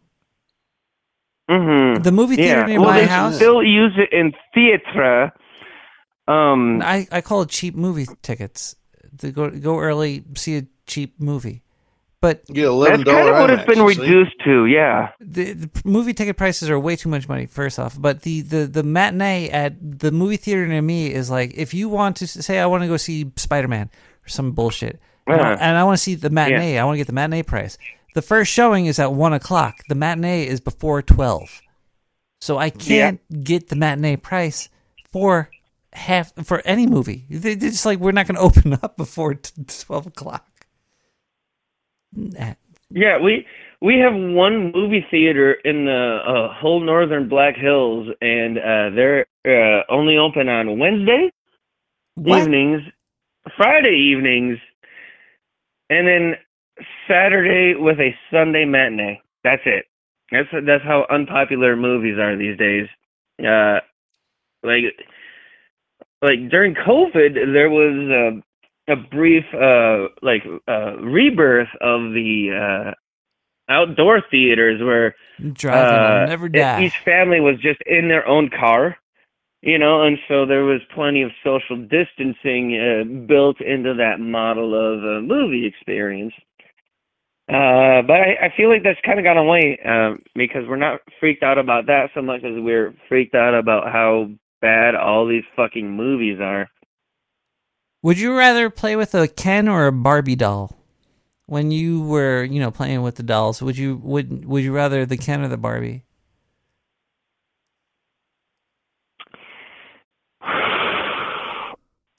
Mm-hmm. 1.50 2.04
The 2.04 2.12
movie 2.12 2.36
theater 2.36 2.62
yeah. 2.62 2.66
near 2.66 2.80
well, 2.80 2.90
my 2.90 3.02
they 3.02 3.08
house- 3.08 3.36
still 3.36 3.64
use 3.64 3.94
it 3.98 4.14
in 4.16 4.34
theatre. 4.54 5.32
Um, 6.28 6.82
I, 6.82 7.08
I 7.12 7.22
call 7.22 7.42
it 7.42 7.50
cheap 7.50 7.76
movie 7.76 8.08
tickets. 8.22 8.76
To 9.20 9.32
go 9.32 9.50
go 9.50 9.80
early, 9.80 10.24
see 10.36 10.58
a 10.58 10.68
cheap 10.88 11.20
movie. 11.20 11.63
But 12.24 12.44
you 12.48 12.64
that's 12.86 13.04
kind 13.04 13.28
of 13.28 13.36
what 13.36 13.50
it's 13.50 13.66
been 13.66 13.84
reduced 13.84 14.32
to. 14.46 14.66
Yeah. 14.66 15.10
the, 15.20 15.52
the 15.54 15.70
movie 15.84 16.14
ticket 16.14 16.38
prices 16.38 16.70
are 16.70 16.80
way 16.80 16.96
too 16.96 17.10
much 17.10 17.28
money. 17.28 17.48
First 17.48 17.78
off, 17.80 18.00
but 18.02 18.22
the, 18.22 18.40
the, 18.40 18.66
the 18.66 18.82
matinee 18.82 19.50
at 19.50 19.76
the 20.00 20.10
movie 20.12 20.38
theater 20.38 20.66
near 20.66 20.82
me 20.82 21.12
is 21.14 21.30
like 21.30 21.54
if 21.56 21.74
you 21.74 21.90
want 21.90 22.16
to 22.18 22.28
say 22.28 22.60
I 22.60 22.66
want 22.68 22.82
to 22.84 22.88
go 22.88 22.96
see 22.96 23.30
Spider 23.36 23.68
Man 23.68 23.90
or 24.26 24.30
some 24.30 24.54
bullshit, 24.54 25.02
and 25.28 25.36
I- 25.36 25.44
Uh-huh. 25.54 25.58
and 25.60 25.78
I 25.78 25.84
want 25.84 25.98
to 25.98 26.02
see 26.04 26.16
the 26.16 26.30
matinee, 26.30 26.78
I 26.78 26.86
want 26.86 26.94
to 26.96 27.00
get 27.00 27.08
the 27.08 27.14
matinee 27.14 27.44
price. 27.44 27.78
The 28.16 28.22
first 28.22 28.50
showing 28.54 28.86
is 28.86 29.00
at 29.00 29.12
one 29.12 29.34
o'clock. 29.34 29.80
The 29.90 29.96
matinee 29.96 30.48
is 30.48 30.62
before 30.62 31.02
twelve, 31.02 31.62
so 32.40 32.58
I 32.58 32.70
can't 32.70 33.20
get 33.44 33.68
the 33.68 33.76
matinee 33.76 34.16
price 34.16 34.70
for 35.12 35.50
half 35.92 36.32
for 36.46 36.62
any 36.66 36.88
movie. 36.88 37.26
They, 37.30 37.56
they're 37.56 37.70
just 37.72 37.86
like 37.86 38.00
we're 38.00 38.12
not 38.14 38.28
going 38.28 38.36
to 38.40 38.42
open 38.42 38.74
up 38.82 38.96
before 38.98 39.34
t- 39.34 39.52
twelve 39.68 40.08
o'clock. 40.08 40.48
Yeah, 42.90 43.20
we 43.20 43.46
we 43.82 43.98
have 44.00 44.14
one 44.14 44.72
movie 44.72 45.06
theater 45.10 45.54
in 45.54 45.86
the 45.86 46.20
uh, 46.26 46.54
whole 46.54 46.80
northern 46.80 47.28
Black 47.28 47.56
Hills, 47.56 48.08
and 48.22 48.58
uh, 48.58 48.90
they're 48.96 49.26
uh, 49.46 49.84
only 49.90 50.18
open 50.18 50.48
on 50.48 50.80
Wednesday 50.80 51.32
evenings, 52.44 52.82
Friday 53.58 53.96
evenings, 54.12 54.58
and 55.90 56.08
then 56.08 56.34
Saturday 57.08 57.80
with 57.80 58.00
a 58.00 58.16
Sunday 58.32 58.66
matinee. 58.66 59.22
That's 59.44 59.62
it. 59.66 59.86
That's 60.32 60.50
that's 60.66 60.84
how 60.84 61.06
unpopular 61.10 61.76
movies 61.76 62.18
are 62.18 62.38
these 62.38 62.58
days. 62.58 62.88
Uh, 63.40 63.80
like 64.64 64.84
like 66.22 66.50
during 66.50 66.76
COVID, 66.76 67.54
there 67.54 67.70
was 67.70 68.42
a, 68.88 68.96
brief 68.96 69.46
uh, 69.54 70.08
like 70.22 70.44
uh, 70.68 70.98
rebirth 70.98 71.70
of 71.82 72.14
the 72.14 72.92
uh, 72.92 73.72
outdoor 73.72 74.22
theaters 74.30 74.82
where 74.82 75.16
Driving 75.54 76.24
uh, 76.24 76.26
never 76.28 76.50
die. 76.50 76.84
Each 76.84 76.98
family 77.04 77.40
was 77.40 77.56
just 77.62 77.82
in 77.86 78.08
their 78.08 78.28
own 78.28 78.50
car, 78.50 78.98
you 79.62 79.78
know, 79.78 80.04
and 80.04 80.18
so 80.28 80.46
there 80.46 80.64
was 80.64 80.82
plenty 80.94 81.22
of 81.22 81.32
social 81.44 81.78
distancing 81.78 82.78
uh, 82.78 83.28
built 83.28 83.62
into 83.62 83.94
that 83.96 84.20
model 84.20 84.74
of 84.76 85.04
a 85.04 85.22
movie 85.22 85.66
experience. 85.66 86.34
Uh, 87.50 88.02
but 88.08 88.22
I, 88.22 88.38
I 88.44 88.54
feel 88.56 88.70
like 88.70 88.84
that's 88.84 89.00
kind 89.06 89.20
of 89.20 89.26
gone 89.26 89.38
away 89.38 89.78
uh, 89.86 90.16
because 90.34 90.64
we're 90.68 90.78
not 90.78 91.02
freaked 91.20 91.44
out 91.44 91.58
about 91.58 91.88
that 91.88 92.10
so 92.14 92.22
much 92.22 92.44
as 92.44 92.54
we're 92.56 92.94
freaked 93.10 93.36
out 93.36 93.54
about 93.54 93.92
how 93.92 94.30
bad 94.62 94.96
all 94.96 95.28
these 95.28 95.44
fucking 95.56 95.90
movies 95.90 96.40
are. 96.40 96.70
Would 98.04 98.20
you 98.20 98.38
rather 98.38 98.70
play 98.70 98.98
with 98.98 99.16
a 99.16 99.30
Ken 99.30 99.70
or 99.70 99.88
a 99.88 99.92
Barbie 99.94 100.36
doll? 100.36 100.78
When 101.46 101.72
you 101.72 102.02
were, 102.02 102.44
you 102.44 102.60
know, 102.60 102.70
playing 102.70 103.02
with 103.02 103.16
the 103.16 103.24
dolls, 103.24 103.62
would 103.62 103.78
you 103.78 103.96
would 104.04 104.46
would 104.46 104.64
you 104.64 104.74
rather 104.74 105.06
the 105.06 105.18
Ken 105.18 105.42
or 105.42 105.48
the 105.48 105.58
Barbie? 105.58 106.04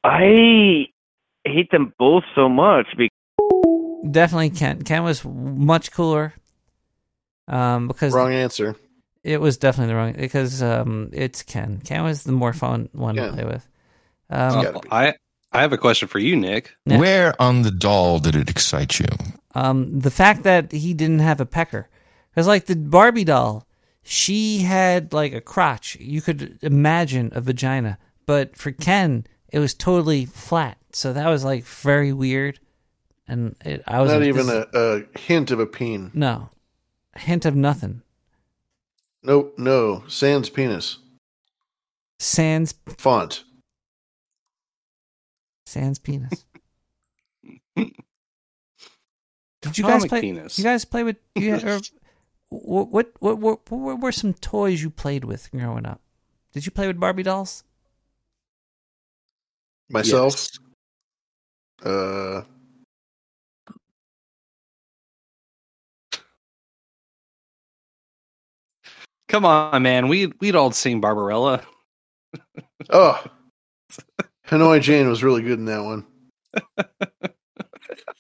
I 0.03 0.87
hate 1.45 1.71
them 1.71 1.93
both 1.99 2.25
so 2.35 2.49
much 2.49 2.87
because 2.97 3.11
Definitely 4.11 4.51
Ken. 4.51 4.83
Ken 4.83 5.03
was 5.03 5.25
much 5.25 5.93
cooler. 5.93 6.35
Um, 7.49 7.89
because 7.89 8.15
Wrong 8.15 8.33
answer. 8.33 8.77
It 9.23 9.41
was 9.41 9.57
definitely 9.57 9.93
the 9.93 9.97
wrong 9.97 10.13
because 10.13 10.63
um, 10.63 11.11
it's 11.13 11.43
Ken. 11.43 11.81
Ken 11.83 12.05
was 12.05 12.25
the 12.25 12.33
more 12.33 12.53
fun 12.53 12.89
one 12.93 13.17
to 13.17 13.33
play 13.33 13.45
with. 13.45 13.67
Um, 14.31 14.81
I 14.91 15.15
I 15.55 15.61
have 15.61 15.73
a 15.73 15.79
question 15.79 16.09
for 16.09 16.19
you, 16.19 16.35
Nick. 16.37 16.75
Where 16.85 17.41
on 17.41 17.63
the 17.63 17.71
doll 17.71 18.19
did 18.19 18.35
it 18.35 18.51
excite 18.51 18.99
you? 18.99 19.07
Um, 19.55 20.01
the 20.01 20.11
fact 20.11 20.43
that 20.43 20.73
he 20.73 20.93
didn't 20.95 21.21
have 21.21 21.41
a 21.41 21.47
pecker, 21.47 21.89
because 22.31 22.47
like 22.49 22.67
the 22.67 22.75
Barbie 22.77 23.25
doll, 23.25 23.67
she 24.03 24.59
had 24.59 25.13
like 25.13 25.33
a 25.33 25.41
crotch. 25.41 25.97
You 26.01 26.21
could 26.21 26.59
imagine 26.61 27.31
a 27.35 27.41
vagina, 27.41 27.99
but 28.27 28.57
for 28.57 28.73
Ken, 28.73 29.27
it 29.49 29.61
was 29.61 29.75
totally 29.75 30.27
flat. 30.27 30.77
So 30.93 31.13
that 31.13 31.29
was 31.29 31.45
like 31.45 31.65
very 31.65 32.13
weird. 32.13 32.59
And 33.29 33.55
it, 33.65 33.83
I 33.87 34.03
was 34.03 34.11
Not 34.11 34.21
like, 34.21 34.29
even 34.29 34.47
this- 34.49 34.67
a, 34.75 35.05
a 35.15 35.19
hint 35.19 35.51
of 35.53 35.61
a 35.61 35.67
peen. 35.67 36.11
no 36.15 36.51
hint 37.17 37.45
of 37.47 37.55
nothing. 37.55 38.03
Nope, 39.23 39.55
no. 39.57 40.03
Sans 40.09 40.51
penis. 40.51 40.99
Sans 42.19 42.75
Font. 42.99 43.45
Sans 45.75 45.99
penis. 45.99 46.47
Did 47.77 47.93
you 49.79 49.85
guys 49.85 50.07
play? 50.07 50.21
penis. 50.21 50.59
You 50.59 50.65
guys 50.65 50.85
play 50.85 51.03
with? 51.03 51.17
You, 51.35 51.57
or, 51.57 51.81
what, 52.49 52.91
what 52.91 53.13
what 53.21 53.39
what 53.39 53.71
what 53.71 54.01
were 54.01 54.13
some 54.13 54.35
toys 54.35 54.83
you 54.83 54.91
played 54.91 55.25
with 55.25 55.51
growing 55.51 55.87
up? 55.87 56.01
Did 56.53 56.67
you 56.67 56.73
play 56.73 56.87
with 56.87 57.01
Barbie 57.01 57.25
dolls? 57.25 57.65
Myself. 59.91 60.49
Uh 61.85 62.43
Come 69.29 69.47
on, 69.47 69.83
man. 69.83 70.09
We 70.09 70.27
we'd 70.41 70.55
all 70.55 70.71
seen 70.71 71.01
Barbarella. 71.01 71.63
oh. 72.91 73.25
Hanoi 74.55 74.81
Jane 74.81 75.09
was 75.09 75.23
really 75.25 75.43
good 75.43 75.59
in 75.59 75.65
that 75.67 75.83
one. 75.83 76.07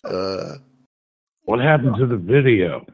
Uh 0.04 0.56
What 1.44 1.60
happened 1.60 1.96
to 1.98 2.06
the 2.06 2.16
video? 2.18 2.84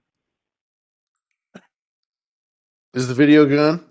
is 2.95 3.09
the 3.09 3.15
video 3.15 3.47
gone? 3.47 3.85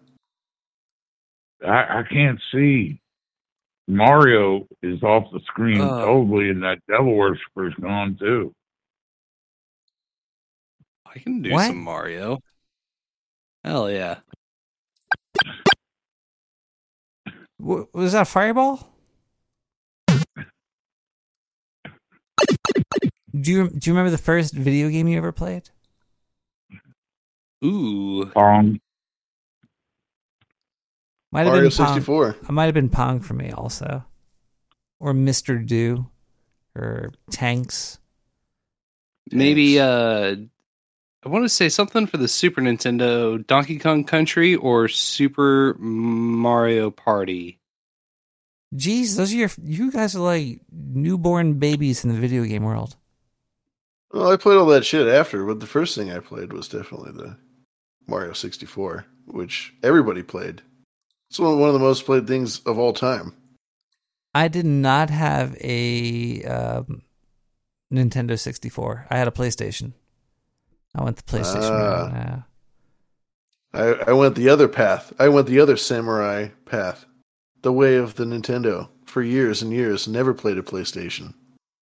I, 1.65 1.99
I 1.99 2.03
can't 2.09 2.39
see. 2.51 3.01
Mario 3.87 4.67
is 4.83 5.01
off 5.03 5.25
the 5.33 5.39
screen 5.47 5.81
Oh. 5.81 6.05
totally, 6.05 6.49
and 6.49 6.63
that 6.63 6.79
Devil 6.87 7.13
Worshiper's 7.15 7.73
gone 7.81 8.15
too. 8.19 8.53
I 11.05 11.19
can 11.19 11.41
do 11.41 11.51
What? 11.51 11.67
some 11.67 11.81
Mario. 11.83 12.39
Hell 13.65 13.89
yeah. 13.91 14.19
W- 17.59 17.87
was 17.93 18.13
that 18.13 18.21
a 18.21 18.25
fireball? 18.25 18.87
Do 23.39 23.51
you 23.51 23.69
do 23.69 23.89
you 23.89 23.93
remember 23.93 24.09
the 24.09 24.17
first 24.17 24.53
video 24.53 24.89
game 24.89 25.07
you 25.07 25.17
ever 25.17 25.31
played? 25.31 25.69
Ooh. 27.63 28.25
Pong. 28.33 28.79
Might 31.31 31.41
have 31.41 31.53
Mario 31.53 31.63
been 31.63 31.71
64. 31.71 32.35
It 32.41 32.51
might 32.51 32.65
have 32.65 32.73
been 32.73 32.89
Pong 32.89 33.19
for 33.19 33.35
me 33.35 33.51
also, 33.51 34.03
or 34.99 35.13
Mister 35.13 35.59
Do, 35.59 36.07
or 36.75 37.13
Tanks. 37.29 37.99
Maybe 39.31 39.79
uh 39.79 40.35
I 41.23 41.29
want 41.29 41.43
to 41.43 41.49
say 41.49 41.69
something 41.69 42.07
for 42.07 42.17
the 42.17 42.29
Super 42.29 42.61
Nintendo, 42.61 43.45
Donkey 43.45 43.77
Kong 43.77 44.05
Country 44.05 44.55
or 44.55 44.87
Super 44.87 45.75
Mario 45.77 46.89
Party. 46.91 47.58
Jeez, 48.75 49.17
those 49.17 49.33
are 49.33 49.37
your 49.37 49.49
you 49.63 49.91
guys 49.91 50.15
are 50.15 50.19
like 50.19 50.61
newborn 50.71 51.53
babies 51.55 52.03
in 52.03 52.13
the 52.13 52.19
video 52.19 52.43
game 52.43 52.63
world. 52.63 52.95
Well, 54.11 54.31
I 54.31 54.37
played 54.37 54.57
all 54.57 54.65
that 54.67 54.85
shit 54.85 55.07
after, 55.07 55.45
but 55.45 55.59
the 55.59 55.67
first 55.67 55.95
thing 55.95 56.11
I 56.11 56.19
played 56.19 56.53
was 56.53 56.67
definitely 56.67 57.11
the 57.11 57.37
Mario 58.07 58.33
64, 58.33 59.05
which 59.25 59.73
everybody 59.83 60.23
played. 60.23 60.61
It's 61.29 61.39
one 61.39 61.61
of 61.61 61.73
the 61.73 61.79
most 61.79 62.05
played 62.05 62.27
things 62.27 62.59
of 62.61 62.79
all 62.79 62.93
time. 62.93 63.33
I 64.33 64.47
did 64.47 64.65
not 64.65 65.09
have 65.11 65.55
a 65.61 66.43
um, 66.43 67.03
Nintendo 67.93 68.37
64. 68.37 69.07
I 69.09 69.17
had 69.17 69.27
a 69.27 69.31
PlayStation. 69.31 69.93
I 70.95 71.03
went 71.03 71.17
the 71.17 71.23
PlayStation. 71.23 71.69
Route, 71.69 72.11
yeah. 72.13 72.41
I, 73.73 74.09
I 74.09 74.13
went 74.13 74.35
the 74.35 74.49
other 74.49 74.67
path. 74.67 75.13
I 75.19 75.29
went 75.29 75.47
the 75.47 75.59
other 75.59 75.77
samurai 75.77 76.49
path, 76.65 77.05
the 77.61 77.73
way 77.73 77.95
of 77.95 78.15
the 78.15 78.25
Nintendo, 78.25 78.89
for 79.05 79.21
years 79.21 79.61
and 79.61 79.71
years. 79.71 80.07
Never 80.07 80.33
played 80.33 80.57
a 80.57 80.61
PlayStation 80.63 81.33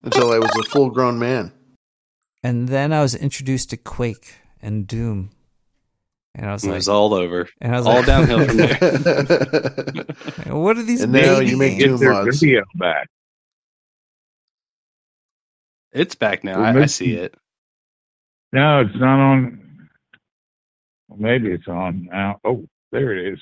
until 0.03 0.31
I 0.31 0.39
was 0.39 0.51
a 0.59 0.69
full 0.69 0.89
grown 0.89 1.19
man. 1.19 1.51
And 2.43 2.67
then 2.69 2.93
I 2.93 3.01
was 3.01 3.15
introduced 3.15 3.69
to 3.71 3.77
Quake 3.77 4.35
and 4.61 4.87
Doom. 4.87 5.31
And 6.35 6.45
I 6.45 6.53
was 6.53 6.63
It 6.63 6.67
like, 6.67 6.75
was 6.75 6.87
all 6.89 7.13
over. 7.15 7.49
And 7.59 7.73
I 7.73 7.77
was 7.79 7.87
all 7.87 7.95
like- 7.95 8.05
downhill 8.05 8.45
from 8.45 8.57
there. 8.57 8.75
what 10.55 10.77
are 10.77 10.83
these? 10.83 11.01
And 11.01 11.11
now 11.13 11.39
you 11.39 11.57
make 11.57 11.79
Get 11.79 11.89
new 11.89 11.97
their 11.97 12.13
mods. 12.13 12.39
video 12.39 12.63
back. 12.75 13.07
It's 15.91 16.15
back 16.15 16.43
now. 16.43 16.59
We're 16.59 16.79
I, 16.81 16.83
I 16.83 16.85
see 16.85 17.13
it. 17.13 17.33
No, 18.53 18.81
it's 18.81 18.95
not 18.95 19.19
on. 19.19 19.89
Well, 21.07 21.19
maybe 21.19 21.51
it's 21.51 21.67
on 21.67 22.05
now. 22.11 22.39
Oh, 22.43 22.67
there 22.91 23.13
it 23.17 23.33
is. 23.33 23.39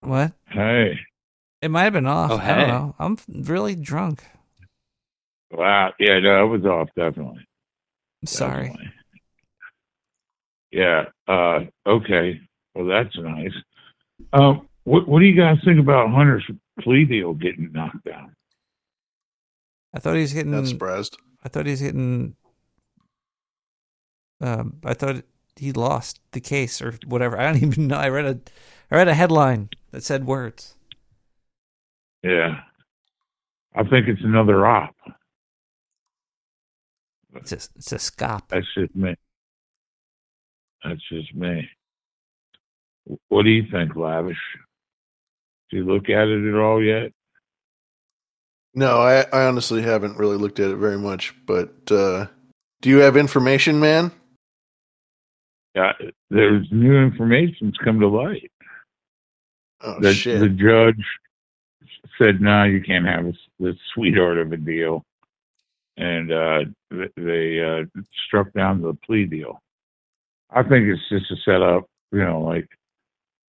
What? 0.00 0.32
Hey, 0.48 0.98
It 1.62 1.70
might 1.70 1.84
have 1.84 1.92
been 1.92 2.06
off. 2.06 2.30
Oh, 2.30 2.36
I 2.36 2.54
don't 2.54 2.58
hey. 2.60 2.66
know. 2.66 2.94
I'm 2.98 3.18
really 3.28 3.74
drunk. 3.74 4.22
wow. 5.50 5.92
Yeah, 5.98 6.18
no, 6.20 6.44
it 6.44 6.48
was 6.58 6.64
off 6.64 6.88
definitely. 6.96 7.46
I'm 8.22 8.26
sorry. 8.26 8.68
Definitely. 8.68 8.92
Yeah. 10.72 11.04
Uh, 11.26 11.60
okay. 11.86 12.40
Well, 12.74 12.86
that's 12.86 13.16
nice. 13.16 13.52
Um, 14.32 14.68
what 14.84 15.08
What 15.08 15.20
do 15.20 15.24
you 15.26 15.36
guys 15.36 15.58
think 15.64 15.80
about 15.80 16.10
Hunter's 16.10 16.44
plea 16.80 17.04
deal 17.04 17.34
getting 17.34 17.72
knocked 17.72 18.04
down? 18.04 18.34
I 19.94 19.98
thought 19.98 20.14
he 20.14 20.20
was 20.22 20.32
getting. 20.34 20.52
Not 20.52 20.66
surprised. 20.66 21.16
I 21.44 21.48
thought 21.48 21.66
he 21.66 21.72
was 21.72 21.80
getting. 21.82 22.36
Um, 24.40 24.78
I 24.84 24.92
thought 24.94 25.24
he 25.56 25.72
lost 25.72 26.20
the 26.32 26.40
case 26.40 26.82
or 26.82 26.98
whatever. 27.06 27.38
I 27.38 27.44
don't 27.50 27.62
even 27.62 27.86
know. 27.86 27.96
I 27.96 28.08
read 28.08 28.26
a, 28.26 28.38
I 28.90 28.96
read 28.96 29.08
a 29.08 29.14
headline 29.14 29.70
that 29.96 30.04
said 30.04 30.26
words. 30.26 30.74
Yeah. 32.22 32.60
I 33.74 33.82
think 33.84 34.08
it's 34.08 34.22
another 34.22 34.66
op. 34.66 34.94
It's 37.36 37.52
a, 37.52 37.54
it's 37.54 37.92
a 37.92 37.96
scop. 37.96 38.42
That's 38.50 38.66
just 38.74 38.94
me. 38.94 39.14
That's 40.84 41.00
just 41.10 41.34
me. 41.34 41.66
What 43.28 43.44
do 43.44 43.48
you 43.48 43.64
think, 43.72 43.96
Lavish? 43.96 44.36
Do 45.70 45.78
you 45.78 45.86
look 45.86 46.10
at 46.10 46.28
it 46.28 46.46
at 46.46 46.60
all 46.60 46.84
yet? 46.84 47.12
No, 48.74 49.00
I, 49.00 49.24
I 49.32 49.46
honestly 49.46 49.80
haven't 49.80 50.18
really 50.18 50.36
looked 50.36 50.60
at 50.60 50.70
it 50.70 50.76
very 50.76 50.98
much. 50.98 51.34
But 51.46 51.90
uh, 51.90 52.26
do 52.82 52.90
you 52.90 52.98
have 52.98 53.16
information, 53.16 53.80
man? 53.80 54.12
Yeah, 55.74 55.92
there's 56.28 56.66
new 56.70 56.98
information's 56.98 57.78
come 57.82 57.98
to 58.00 58.08
light. 58.08 58.50
Oh 59.86 60.00
the, 60.00 60.12
shit! 60.12 60.40
the 60.40 60.48
judge 60.48 61.02
said, 62.18 62.40
"No, 62.40 62.64
you 62.64 62.82
can't 62.82 63.06
have 63.06 63.32
this, 63.60 63.76
sweetheart 63.94 64.38
of 64.38 64.52
a 64.52 64.56
deal," 64.56 65.04
and 65.96 66.32
uh, 66.32 66.64
they 67.16 67.60
uh, 67.60 67.84
struck 68.26 68.52
down 68.52 68.82
the 68.82 68.94
plea 68.94 69.26
deal. 69.26 69.62
I 70.50 70.62
think 70.62 70.86
it's 70.88 71.08
just 71.08 71.30
a 71.30 71.36
setup, 71.44 71.86
you 72.12 72.20
know, 72.24 72.40
like, 72.40 72.68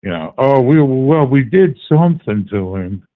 you 0.02 0.10
know, 0.10 0.34
oh, 0.38 0.60
we 0.60 0.80
well, 0.80 1.26
we 1.26 1.42
did 1.42 1.78
something 1.88 2.46
to 2.50 2.76
him. 2.76 3.06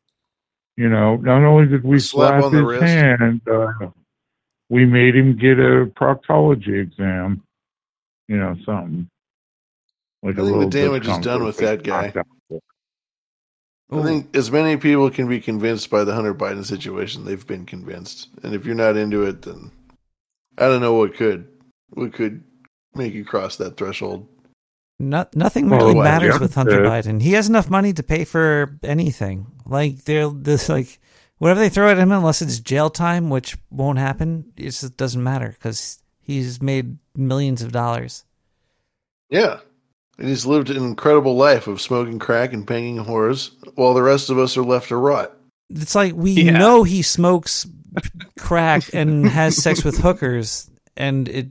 You 0.76 0.89
know, 0.89 1.17
not 1.17 1.44
only 1.44 1.67
did 1.68 1.84
we 1.84 2.01
Slap 2.01 2.41
slap, 2.41 2.44
on 2.44 2.52
the 2.52 2.59
his 2.59 2.67
wrist. 2.67 2.83
hand, 2.83 3.41
uh, 3.49 3.91
we 4.68 4.84
made 4.86 5.15
him 5.15 5.36
get 5.36 5.59
a 5.59 5.86
proctology 5.86 6.81
exam. 6.81 7.42
You 8.26 8.39
know, 8.39 8.57
something. 8.65 9.09
Like 10.23 10.39
I 10.39 10.42
a 10.42 10.44
think 10.44 10.59
the 10.60 10.67
damage 10.70 11.09
is 11.09 11.18
done 11.18 11.44
with 11.44 11.59
that 11.59 11.83
guy. 11.83 12.12
knocked 12.15 12.17
out. 13.93 14.01
I 14.01 14.03
think 14.05 14.37
as 14.37 14.51
many 14.51 14.77
people 14.77 15.11
can 15.11 15.29
be 15.29 15.41
convinced 15.41 15.91
by 15.91 16.05
the 16.05 16.15
Hunter 16.15 16.35
Biden 16.35 16.65
situation, 16.65 17.25
they've 17.25 17.47
been 17.47 17.67
convinced. 17.67 18.29
And 18.43 18.55
if 18.55 18.65
you're 18.65 18.75
not 18.75 18.97
into 18.97 19.23
it, 19.25 19.43
then 19.43 19.71
I 20.59 20.67
don't 20.67 20.81
know 20.81 20.95
what 20.95 21.15
could 21.15 21.49
what 21.91 22.12
could 22.12 22.43
make 22.95 23.15
you 23.15 23.25
cross 23.25 23.57
that 23.57 23.77
threshold. 23.77 24.27
No, 24.99 25.27
nothing 25.35 25.69
Well, 25.69 25.81
really 25.81 25.95
what, 25.95 26.05
matters 26.05 26.35
yeah, 26.35 26.41
with 26.41 26.55
Hunter 26.55 26.83
Biden. 26.83 27.21
He 27.21 27.33
has 27.33 27.49
enough 27.49 27.69
money 27.69 27.93
to 27.93 28.03
pay 28.03 28.25
for 28.25 28.79
anything. 28.83 29.47
Like 29.67 30.05
they're 30.05 30.29
this 30.31 30.69
like 30.69 31.01
whatever 31.39 31.61
they 31.61 31.69
throw 31.69 31.91
at 31.91 31.99
him, 31.99 32.12
unless 32.12 32.41
it's 32.41 32.61
jail 32.61 32.89
time, 32.89 33.29
which 33.29 33.57
won't 33.71 33.99
happen. 33.99 34.53
It 34.57 34.65
just 34.65 34.97
doesn't 34.97 35.23
matter 35.23 35.49
because 35.49 35.99
he's 36.21 36.62
made 36.62 36.99
millions 37.17 37.62
of 37.62 37.73
dollars. 37.73 38.25
Yeah. 39.29 39.61
And 40.19 40.29
he's 40.29 40.47
lived 40.47 40.71
an 40.71 40.77
incredible 40.77 41.37
life 41.37 41.67
of 41.67 41.81
smoking 41.81 42.19
crack 42.19 42.53
and 42.53 42.67
banging 42.67 43.05
whores, 43.05 43.51
while 43.75 43.95
the 43.95 44.03
rest 44.03 44.31
of 44.31 44.39
us 44.39 44.57
are 44.57 44.63
left 44.63 44.89
to 44.89 44.97
rot. 44.97 45.33
It's 45.71 45.95
like 45.95 46.13
we 46.15 46.33
Yeah. 46.33 46.59
know 46.59 46.83
he 46.85 47.03
smokes 47.03 47.67
crack 48.39 48.83
and 48.93 49.27
has 49.27 49.57
sex 49.57 49.85
with 49.85 49.99
hookers, 49.99 50.71
and 50.97 51.29
it 51.29 51.49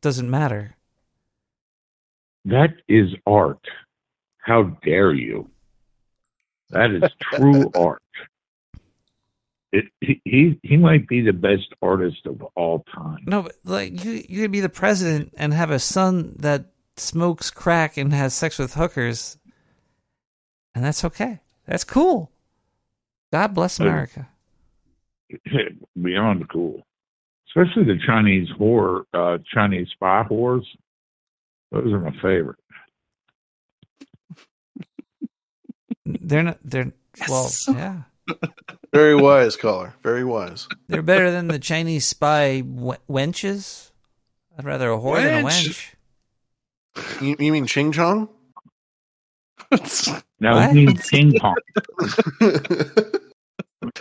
doesn't 0.00 0.30
matter. 0.30 0.74
That 2.46 2.70
is 2.88 3.10
art. 3.26 3.60
How 4.38 4.62
dare 4.82 5.12
you? 5.12 5.50
That 6.70 6.90
is 6.90 7.02
true 7.34 7.70
art. 7.74 8.02
It, 9.70 9.84
he, 10.00 10.20
he 10.24 10.58
he 10.62 10.76
might 10.78 11.06
be 11.08 11.20
the 11.20 11.34
best 11.34 11.74
artist 11.82 12.24
of 12.24 12.42
all 12.56 12.84
time. 12.94 13.18
No, 13.26 13.42
but 13.42 13.52
like 13.64 14.02
you, 14.02 14.24
you 14.26 14.40
could 14.40 14.50
be 14.52 14.60
the 14.60 14.70
president 14.70 15.34
and 15.36 15.52
have 15.52 15.70
a 15.70 15.78
son 15.78 16.36
that 16.38 16.70
smokes 17.00 17.50
crack 17.50 17.96
and 17.96 18.12
has 18.12 18.34
sex 18.34 18.58
with 18.58 18.74
hookers, 18.74 19.38
and 20.74 20.84
that's 20.84 21.04
okay. 21.04 21.40
That's 21.66 21.84
cool. 21.84 22.30
God 23.32 23.54
bless 23.54 23.78
America. 23.78 24.28
Beyond 26.02 26.48
cool, 26.48 26.82
especially 27.48 27.84
the 27.84 27.98
Chinese 28.06 28.48
whore, 28.58 29.04
uh, 29.12 29.38
Chinese 29.52 29.88
spy 29.92 30.24
whores. 30.28 30.64
Those 31.70 31.92
are 31.92 32.00
my 32.00 32.12
favorite. 32.22 32.58
They're 36.06 36.42
not. 36.42 36.58
They're 36.64 36.92
well, 37.28 37.50
yeah. 37.68 38.02
Very 38.92 39.14
wise, 39.14 39.56
caller. 39.56 39.94
Very 40.02 40.24
wise. 40.24 40.66
They're 40.88 41.02
better 41.02 41.30
than 41.30 41.48
the 41.48 41.58
Chinese 41.58 42.06
spy 42.06 42.60
w- 42.60 42.98
wenches. 43.08 43.90
I'd 44.58 44.64
rather 44.64 44.90
a 44.90 44.98
whore 44.98 45.22
than 45.22 45.44
a 45.44 45.48
Wench? 45.48 45.94
Wench. 46.98 47.20
You, 47.22 47.36
you 47.38 47.52
mean 47.52 47.66
Ching 47.66 47.92
Chong? 47.92 48.28
no, 50.40 50.54
What? 50.54 50.74
you 50.74 50.86
mean 50.86 50.96
ping 50.96 51.32
pong. 51.38 51.54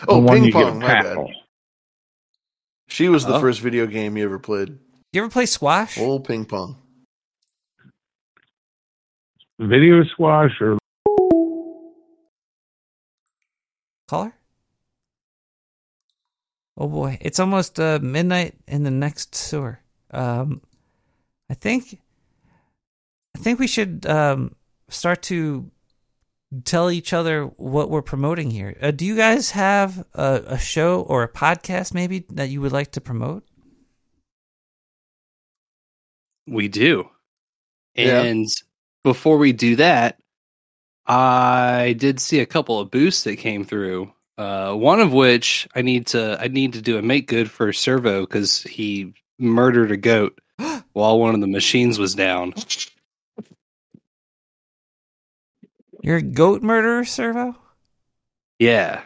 Oh, 0.07 0.15
The 0.15 0.19
one 0.19 0.41
ping 0.41 0.51
pong. 0.51 0.79
My 0.79 0.87
bad. 0.87 1.17
She 2.87 3.09
was 3.09 3.25
the 3.25 3.35
Oh. 3.35 3.39
first 3.39 3.61
video 3.61 3.85
game 3.87 4.17
you 4.17 4.23
ever 4.25 4.39
played. 4.39 4.77
You 5.13 5.21
ever 5.23 5.29
play 5.29 5.45
squash? 5.45 5.97
Old 5.97 6.25
ping 6.25 6.45
pong. 6.45 6.77
Video 9.59 10.03
squash 10.03 10.51
or 10.61 10.77
Caller? 14.07 14.33
Oh 16.77 16.87
boy, 16.87 17.17
it's 17.21 17.39
almost 17.39 17.79
uh, 17.79 17.99
midnight 18.01 18.55
in 18.67 18.83
the 18.83 18.91
next 18.91 19.33
sewer. 19.35 19.79
Um, 20.11 20.61
I 21.49 21.55
think, 21.55 21.99
I 23.37 23.39
think 23.39 23.59
we 23.59 23.67
should 23.67 24.05
um, 24.07 24.55
start 24.89 25.21
to 25.23 25.69
tell 26.63 26.89
each 26.89 27.13
other 27.13 27.43
what 27.43 27.89
we're 27.89 28.01
promoting 28.01 28.49
here. 28.49 28.75
Uh, 28.81 28.91
do 28.91 29.05
you 29.05 29.15
guys 29.15 29.51
have 29.51 30.05
a, 30.15 30.41
a 30.47 30.57
show 30.57 31.01
or 31.01 31.23
a 31.23 31.31
podcast 31.31 31.93
maybe 31.93 32.25
that 32.31 32.49
you 32.49 32.61
would 32.61 32.71
like 32.71 32.91
to 32.93 33.01
promote? 33.01 33.43
We 36.47 36.67
do. 36.67 37.09
Yeah. 37.93 38.23
And 38.23 38.47
before 39.03 39.37
we 39.37 39.51
do 39.51 39.75
that, 39.75 40.17
I 41.05 41.95
did 41.97 42.19
see 42.19 42.39
a 42.39 42.45
couple 42.45 42.79
of 42.79 42.89
boosts 42.89 43.23
that 43.25 43.37
came 43.37 43.65
through. 43.65 44.11
Uh, 44.37 44.73
one 44.73 44.99
of 44.99 45.13
which 45.13 45.67
I 45.75 45.81
need 45.81 46.07
to 46.07 46.37
I 46.39 46.47
need 46.47 46.73
to 46.73 46.81
do 46.81 46.97
a 46.97 47.01
make 47.01 47.27
good 47.27 47.49
for 47.49 47.73
Servo 47.73 48.21
because 48.21 48.61
he 48.61 49.13
murdered 49.39 49.91
a 49.91 49.97
goat 49.97 50.39
while 50.93 51.19
one 51.19 51.33
of 51.33 51.41
the 51.41 51.47
machines 51.47 51.97
was 51.97 52.13
down. 52.15 52.53
You're 56.07 56.17
a 56.17 56.21
goat 56.21 56.63
murderer, 56.63 57.03
Servo? 57.03 57.53
Yeah. 58.59 59.01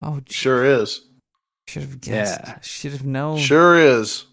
Oh, 0.00 0.20
sure 0.28 0.64
is. 0.64 1.00
Should 1.66 1.82
have 1.82 2.00
guessed. 2.00 2.40
Yeah. 2.44 2.60
Should 2.60 2.92
have 2.92 3.04
known. 3.04 3.38
Sure 3.38 3.76
is. 3.76 4.24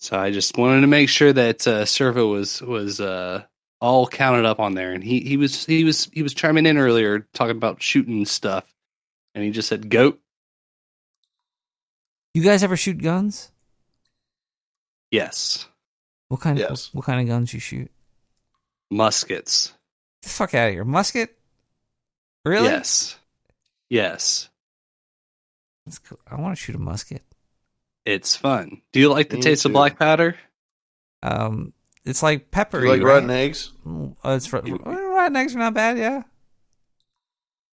So 0.00 0.18
I 0.18 0.32
just 0.32 0.58
wanted 0.58 0.80
to 0.80 0.88
make 0.88 1.08
sure 1.08 1.32
that 1.32 1.64
uh, 1.68 1.84
Servo 1.84 2.26
was 2.32 2.60
was 2.60 3.00
uh, 3.00 3.44
all 3.80 4.08
counted 4.08 4.44
up 4.44 4.58
on 4.58 4.74
there, 4.74 4.90
and 4.90 5.04
he, 5.04 5.20
he 5.20 5.36
was 5.36 5.64
he 5.64 5.84
was 5.84 6.10
he 6.12 6.24
was 6.24 6.34
chiming 6.34 6.66
in 6.66 6.78
earlier 6.78 7.20
talking 7.32 7.56
about 7.56 7.80
shooting 7.80 8.24
stuff, 8.24 8.64
and 9.36 9.44
he 9.44 9.52
just 9.52 9.68
said 9.68 9.88
goat. 9.88 10.18
You 12.34 12.42
guys 12.42 12.64
ever 12.64 12.76
shoot 12.76 13.00
guns? 13.00 13.52
Yes, 15.12 15.68
What 16.26 16.40
kind? 16.40 16.58
Yes. 16.58 16.92
What 16.92 17.04
kind 17.04 17.20
of 17.20 17.28
guns 17.28 17.54
you 17.54 17.60
shoot? 17.60 17.88
muskets. 18.90 19.74
Get 20.22 20.28
the 20.28 20.28
fuck 20.28 20.54
out 20.54 20.68
of 20.68 20.74
here! 20.74 20.84
Musket? 20.84 21.38
Really? 22.44 22.66
Yes, 22.68 23.16
yes, 23.90 24.48
That's 25.86 25.98
cool. 25.98 26.18
I 26.30 26.40
want 26.40 26.56
to 26.56 26.62
shoot 26.62 26.74
a 26.76 26.78
musket. 26.78 27.22
it's 28.04 28.34
fun. 28.36 28.80
Do 28.92 29.00
you 29.00 29.10
like 29.10 29.28
the 29.30 29.36
Me 29.36 29.42
taste 29.42 29.62
too. 29.62 29.68
of 29.68 29.72
black 29.74 29.98
powder? 29.98 30.36
Um, 31.22 31.72
It's 32.04 32.22
like 32.22 32.50
peppery. 32.50 32.84
You 32.84 32.90
like 32.90 33.02
right? 33.02 33.14
rotten 33.14 33.30
eggs? 33.30 33.72
Mm, 33.86 34.16
Oh, 34.24 34.34
it's 34.34 34.50
ro- 34.52 34.60
rotten 34.62 35.36
eggs 35.36 35.54
are 35.54 35.58
not 35.58 35.74
bad. 35.74 35.98
Yeah. 35.98 36.22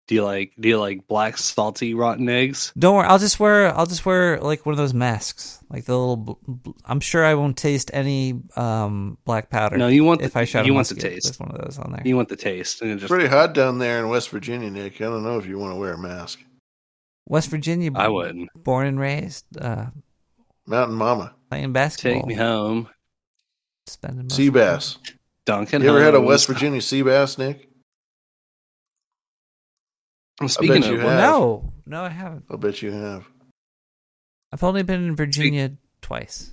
Do 0.06 0.14
you 0.14 0.22
like 0.22 0.52
do 0.60 0.68
you 0.68 0.78
like 0.78 1.06
black 1.08 1.38
salty 1.38 1.94
rotten 1.94 2.28
eggs? 2.28 2.72
Don't 2.78 2.94
worry. 2.96 3.06
I'll 3.06 3.18
just 3.18 3.40
wear. 3.40 3.74
I'll 3.74 3.86
just 3.86 4.04
wear 4.04 4.38
like 4.40 4.66
one 4.66 4.74
of 4.74 4.76
those 4.76 4.92
masks, 4.92 5.60
like 5.70 5.86
the 5.86 5.96
little. 5.98 6.16
bl- 6.18 6.32
bl- 6.46 6.70
I'm 6.84 7.00
sure 7.00 7.24
I 7.24 7.32
won't 7.34 7.56
taste 7.56 7.90
any 7.94 8.42
um, 8.54 9.16
black 9.24 9.48
powder. 9.48 9.78
No, 9.78 9.88
you 9.88 10.04
want 10.04 10.20
if 10.20 10.34
the, 10.34 10.40
I 10.40 10.44
shot. 10.44 10.66
you 10.66 10.72
a 10.72 10.74
want 10.74 10.88
the 10.88 10.94
taste. 10.96 11.26
with 11.28 11.40
one 11.40 11.52
of 11.52 11.64
those 11.64 11.78
on 11.78 11.92
there. 11.92 12.02
You 12.04 12.16
want 12.16 12.28
the 12.28 12.36
taste, 12.36 12.82
and 12.82 12.90
it 12.90 12.94
It's 12.94 13.00
just 13.02 13.10
pretty 13.10 13.28
hot 13.28 13.54
down 13.54 13.78
there 13.78 13.98
in 14.00 14.08
West 14.10 14.28
Virginia, 14.28 14.70
Nick. 14.70 15.00
I 15.00 15.04
don't 15.04 15.22
know 15.24 15.38
if 15.38 15.46
you 15.46 15.58
want 15.58 15.72
to 15.72 15.76
wear 15.80 15.94
a 15.94 15.98
mask. 15.98 16.38
West 17.26 17.48
Virginia. 17.48 17.90
I 17.94 18.08
wouldn't. 18.08 18.50
Born 18.54 18.86
and 18.86 19.00
raised. 19.00 19.46
Uh, 19.58 19.86
Mountain 20.66 20.96
Mama. 20.96 21.34
playing 21.48 21.72
basketball. 21.72 22.20
take 22.20 22.26
me 22.26 22.34
home. 22.34 22.88
Spending 23.86 24.24
most 24.24 24.36
Sea 24.36 24.48
of 24.48 24.54
bass. 24.54 24.98
Duncan. 25.46 25.82
You 25.82 25.88
ever 25.88 26.02
had 26.02 26.14
a 26.14 26.20
West 26.20 26.46
Virginia 26.46 26.82
sea 26.82 27.00
bass, 27.02 27.38
Nick? 27.38 27.68
I'm 30.40 30.48
speaking 30.48 30.82
bet 30.82 30.90
you 30.90 30.96
of 30.96 31.02
have. 31.02 31.18
No, 31.18 31.72
no, 31.86 32.02
I 32.02 32.08
haven't. 32.08 32.44
I 32.50 32.56
bet 32.56 32.82
you 32.82 32.90
have. 32.92 33.26
I've 34.52 34.62
only 34.62 34.82
been 34.82 35.04
in 35.04 35.16
Virginia 35.16 35.72
twice. 36.00 36.52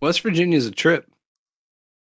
West 0.00 0.20
Virginia's 0.20 0.66
a 0.66 0.70
trip. 0.70 1.10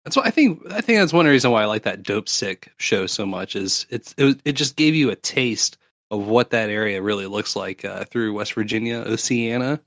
That's 0.04 0.16
why 0.16 0.24
I 0.24 0.30
think 0.30 0.62
I 0.72 0.82
think 0.82 1.00
that's 1.00 1.14
one 1.14 1.26
reason 1.26 1.52
why 1.52 1.64
I 1.64 1.66
like 1.66 1.84
that 1.84 2.04
Dopesick 2.04 2.70
show 2.78 3.08
so 3.08 3.26
much. 3.26 3.56
Is 3.56 3.86
it's 3.90 4.16
it, 4.18 4.40
it 4.46 4.54
just 4.54 4.76
gave 4.76 4.96
you 4.96 5.10
a 5.10 5.16
taste 5.16 5.78
of 6.10 6.28
what 6.28 6.52
that 6.52 6.70
area 6.70 7.02
really 7.02 7.26
looks 7.26 7.56
like 7.56 7.84
uh, 7.84 8.06
through 8.06 8.34
West 8.34 8.54
Virginia, 8.54 9.04
Oceana. 9.06 9.82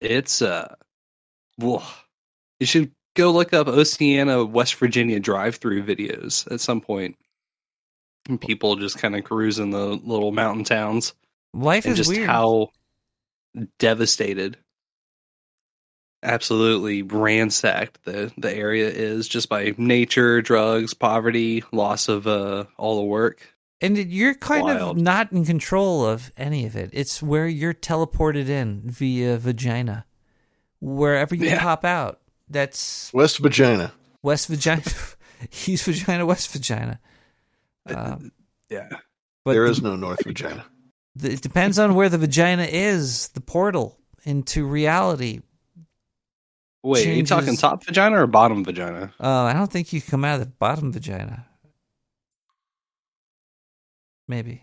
It's 0.00 0.42
uh, 0.42 0.74
whoa. 1.56 1.82
you 2.60 2.66
should 2.66 2.92
go 3.14 3.30
look 3.32 3.52
up 3.52 3.68
Oceana, 3.68 4.44
West 4.44 4.74
Virginia 4.76 5.18
drive-through 5.18 5.82
videos 5.84 6.50
at 6.52 6.60
some 6.60 6.80
point. 6.80 7.16
And 8.28 8.40
people 8.40 8.76
just 8.76 8.98
kind 8.98 9.14
of 9.16 9.24
cruising 9.24 9.70
the 9.70 9.86
little 9.86 10.32
mountain 10.32 10.64
towns. 10.64 11.14
Life 11.54 11.84
and 11.84 11.92
is 11.92 11.98
just 11.98 12.10
weird. 12.10 12.26
how 12.28 12.70
devastated 13.78 14.56
absolutely 16.22 17.02
ransacked 17.02 18.02
the 18.04 18.32
the 18.36 18.52
area 18.52 18.88
is 18.88 19.28
just 19.28 19.48
by 19.48 19.72
nature 19.78 20.42
drugs 20.42 20.92
poverty 20.92 21.62
loss 21.72 22.08
of 22.08 22.26
uh 22.26 22.64
all 22.76 22.96
the 22.96 23.04
work 23.04 23.54
And 23.80 23.96
you're 23.96 24.34
kind 24.34 24.64
Wild. 24.64 24.96
of 24.98 25.02
not 25.02 25.30
in 25.32 25.44
control 25.44 26.04
of 26.04 26.32
any 26.36 26.66
of 26.66 26.74
it. 26.74 26.90
It's 26.92 27.22
where 27.22 27.46
you're 27.46 27.72
teleported 27.74 28.48
in 28.48 28.82
via 28.84 29.38
vagina. 29.38 30.04
Wherever 30.80 31.36
you 31.36 31.46
Yeah. 31.46 31.60
pop 31.62 31.84
out. 31.84 32.20
That's 32.48 33.12
West 33.14 33.38
Vagina. 33.38 33.92
West 34.22 34.48
Vagina. 34.48 34.82
East 35.68 35.84
Vagina, 35.84 36.26
West 36.26 36.50
Vagina. 36.52 36.98
Um, 37.96 38.32
yeah. 38.70 38.88
but 39.44 39.52
there 39.52 39.66
is 39.66 39.80
the- 39.80 39.88
no 39.90 39.96
North 39.96 40.24
Vagina. 40.24 40.64
the- 41.16 41.32
it 41.32 41.40
depends 41.42 41.78
on 41.78 41.94
where 41.94 42.08
the 42.08 42.18
vagina 42.18 42.64
is, 42.64 43.28
the 43.28 43.40
portal 43.40 43.98
into 44.24 44.66
reality. 44.66 45.40
wait 46.82 47.06
are 47.06 47.12
you 47.14 47.24
talking 47.24 47.56
top 47.56 47.84
vagina 47.84 48.22
or 48.22 48.26
bottom 48.26 48.64
vagina 48.64 49.12
Uh, 49.20 49.44
I 49.44 49.52
don't 49.52 49.70
think 49.70 49.92
you 49.92 50.00
come 50.02 50.24
out 50.24 50.34
of 50.34 50.40
the 50.40 50.52
bottom 50.58 50.92
vagina. 50.92 51.46
Maybe. 54.28 54.62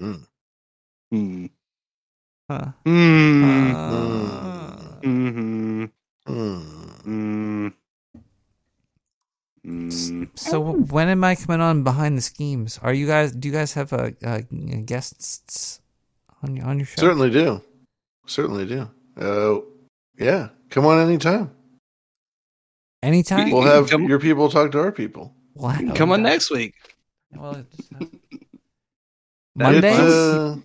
Mm. 0.00 0.26
hmm 1.10 1.46
Huh. 2.50 2.72
mm. 2.84 3.74
Uh, 3.74 5.00
hmm 5.02 5.84
Mm. 6.26 7.02
Mm. 7.04 7.72
So 10.34 10.60
when 10.60 11.08
am 11.08 11.24
I 11.24 11.34
coming 11.36 11.60
on 11.62 11.84
behind 11.84 12.18
the 12.18 12.22
schemes? 12.22 12.78
Are 12.82 12.92
you 12.92 13.06
guys? 13.06 13.32
Do 13.32 13.48
you 13.48 13.54
guys 13.54 13.72
have 13.74 13.92
a, 13.94 14.12
a, 14.22 14.42
guests 14.42 15.80
on 16.42 16.54
your 16.56 16.66
on 16.66 16.78
your 16.78 16.86
show? 16.86 17.00
Certainly 17.00 17.30
do. 17.30 17.62
Certainly 18.26 18.66
do. 18.66 18.90
Uh, 19.18 19.60
yeah. 20.18 20.48
Come 20.68 20.84
on 20.84 20.98
anytime. 21.00 21.50
Anytime. 23.02 23.50
We'll 23.50 23.62
have 23.62 23.90
your 23.90 24.18
people 24.18 24.50
talk 24.50 24.70
to 24.72 24.80
our 24.80 24.92
people. 24.92 25.32
Wow. 25.54 25.78
come 25.94 26.10
on 26.10 26.22
next 26.24 26.50
week 26.50 26.74
Well, 27.32 27.52
it's- 27.52 28.10
It's, 29.56 29.62
Mondays. 29.62 29.98
uh, 30.00 30.56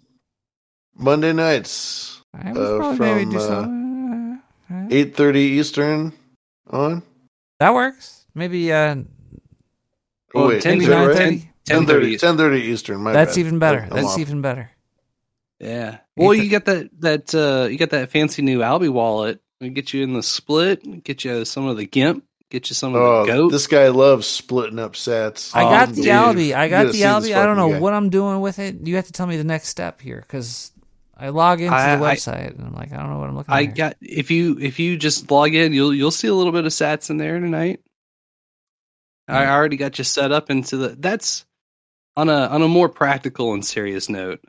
Monday 0.95 1.31
nights. 1.31 2.23
I 2.33 2.51
would 2.51 2.57
Uh, 2.81 2.95
from 2.95 3.29
do 3.29 3.37
uh, 3.37 3.39
some. 3.47 4.41
uh, 4.71 4.87
eight 4.89 5.15
thirty 5.15 5.41
Eastern 5.61 6.11
on. 6.71 7.03
that 7.59 7.71
works. 7.73 8.18
Maybe. 8.35 8.71
Uh, 8.71 8.95
Oh 10.35 10.47
wait, 10.49 10.63
maybe 10.63 10.81
is 10.83 10.87
that 10.89 11.07
right? 11.07 11.17
9:30? 11.17 11.49
10:30 11.87 12.19
10:30 12.19 12.55
Eastern. 12.61 13.01
My 13.01 13.13
That's 13.13 13.35
bad. 13.35 13.39
even 13.39 13.57
better. 13.59 13.79
I'm 13.81 13.89
That's 13.89 14.07
off. 14.13 14.19
even 14.19 14.41
better. 14.41 14.69
Yeah. 15.59 15.97
Well, 16.15 16.33
you 16.35 16.49
got 16.49 16.65
that 16.65 16.89
that 17.01 17.33
uh 17.35 17.67
you 17.67 17.77
got 17.79 17.89
that 17.91 18.11
fancy 18.11 18.41
new 18.43 18.61
Alby 18.61 18.89
wallet. 18.89 19.41
We 19.59 19.69
get 19.69 19.91
you 19.93 20.03
in 20.03 20.13
the 20.13 20.21
split, 20.23 21.03
get 21.03 21.25
you 21.25 21.45
some 21.45 21.65
of 21.65 21.77
the 21.77 21.85
gimp, 21.85 22.23
get 22.51 22.69
you 22.69 22.75
some 22.75 22.93
of 22.95 23.01
Oh, 23.01 23.25
the 23.25 23.31
goat. 23.31 23.49
this 23.51 23.65
guy 23.67 23.87
loves 23.87 24.27
splitting 24.27 24.77
up 24.79 24.95
sets. 24.95 25.53
I 25.55 25.63
got 25.63 25.89
Oh, 25.89 25.91
the 25.93 26.01
dude. 26.03 26.07
Alby. 26.11 26.53
I 26.53 26.69
got 26.69 26.83
the 26.87 26.93
see 26.93 26.99
this 26.99 27.05
Alby. 27.07 27.33
I 27.33 27.43
don't 27.45 27.57
know 27.57 27.71
guy. 27.71 27.79
what 27.79 27.93
I'm 27.93 28.09
doing 28.11 28.39
with 28.39 28.59
it. 28.59 28.85
You 28.87 28.95
have 28.97 29.07
to 29.07 29.11
tell 29.11 29.25
me 29.27 29.35
the 29.37 29.43
next 29.43 29.67
step 29.69 29.99
here 29.99 30.21
because 30.21 30.71
I 31.17 31.29
log 31.29 31.59
into 31.59 31.73
I- 31.75 31.95
the 31.95 32.05
I- 32.05 32.15
website 32.15 32.55
and 32.55 32.67
I'm 32.67 32.73
like, 32.75 32.93
I 32.93 32.97
don't 32.97 33.09
know 33.09 33.17
what 33.19 33.29
I'm 33.29 33.35
looking 33.35 33.51
I 33.53 33.61
at. 33.61 33.65
here. 33.65 33.73
got 33.75 33.95
if 33.99 34.29
you 34.31 34.57
if 34.61 34.77
you 34.79 34.95
just 34.95 35.29
log 35.31 35.55
in, 35.55 35.73
you'll 35.73 35.93
you'll 35.93 36.11
see 36.11 36.27
a 36.27 36.35
little 36.35 36.53
bit 36.53 36.65
of 36.65 36.71
sats 36.71 37.09
in 37.09 37.17
there 37.17 37.39
tonight. 37.39 37.81
I 39.29 39.47
already 39.47 39.77
got 39.77 39.97
you 39.97 40.03
set 40.03 40.31
up 40.31 40.49
into 40.49 40.77
the 40.77 40.87
that's 40.89 41.45
on 42.17 42.29
a 42.29 42.47
on 42.47 42.61
a 42.61 42.67
more 42.67 42.89
practical 42.89 43.53
and 43.53 43.65
serious 43.65 44.09
note. 44.09 44.43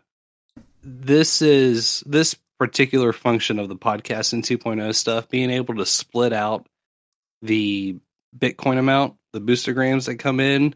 This 0.82 1.42
is 1.42 2.02
this 2.06 2.34
particular 2.58 3.12
function 3.12 3.58
of 3.58 3.68
the 3.68 3.76
podcasting 3.76 4.42
2.0 4.42 4.94
stuff 4.94 5.28
being 5.28 5.50
able 5.50 5.76
to 5.76 5.86
split 5.86 6.32
out 6.32 6.66
the 7.42 7.98
Bitcoin 8.36 8.78
amount, 8.78 9.14
the 9.32 9.40
boostergrams 9.40 10.06
that 10.06 10.16
come 10.16 10.40
in. 10.40 10.74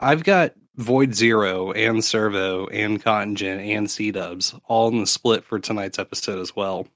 I've 0.00 0.24
got 0.24 0.54
Void 0.76 1.14
Zero 1.14 1.72
and 1.72 2.04
Servo 2.04 2.66
and 2.66 3.02
Cotton 3.02 3.36
Gin 3.36 3.60
and 3.60 3.90
C 3.90 4.10
Dubs 4.10 4.54
all 4.64 4.88
in 4.88 4.98
the 4.98 5.06
split 5.06 5.44
for 5.44 5.58
tonight's 5.60 5.98
episode 5.98 6.40
as 6.40 6.54
well. 6.54 6.88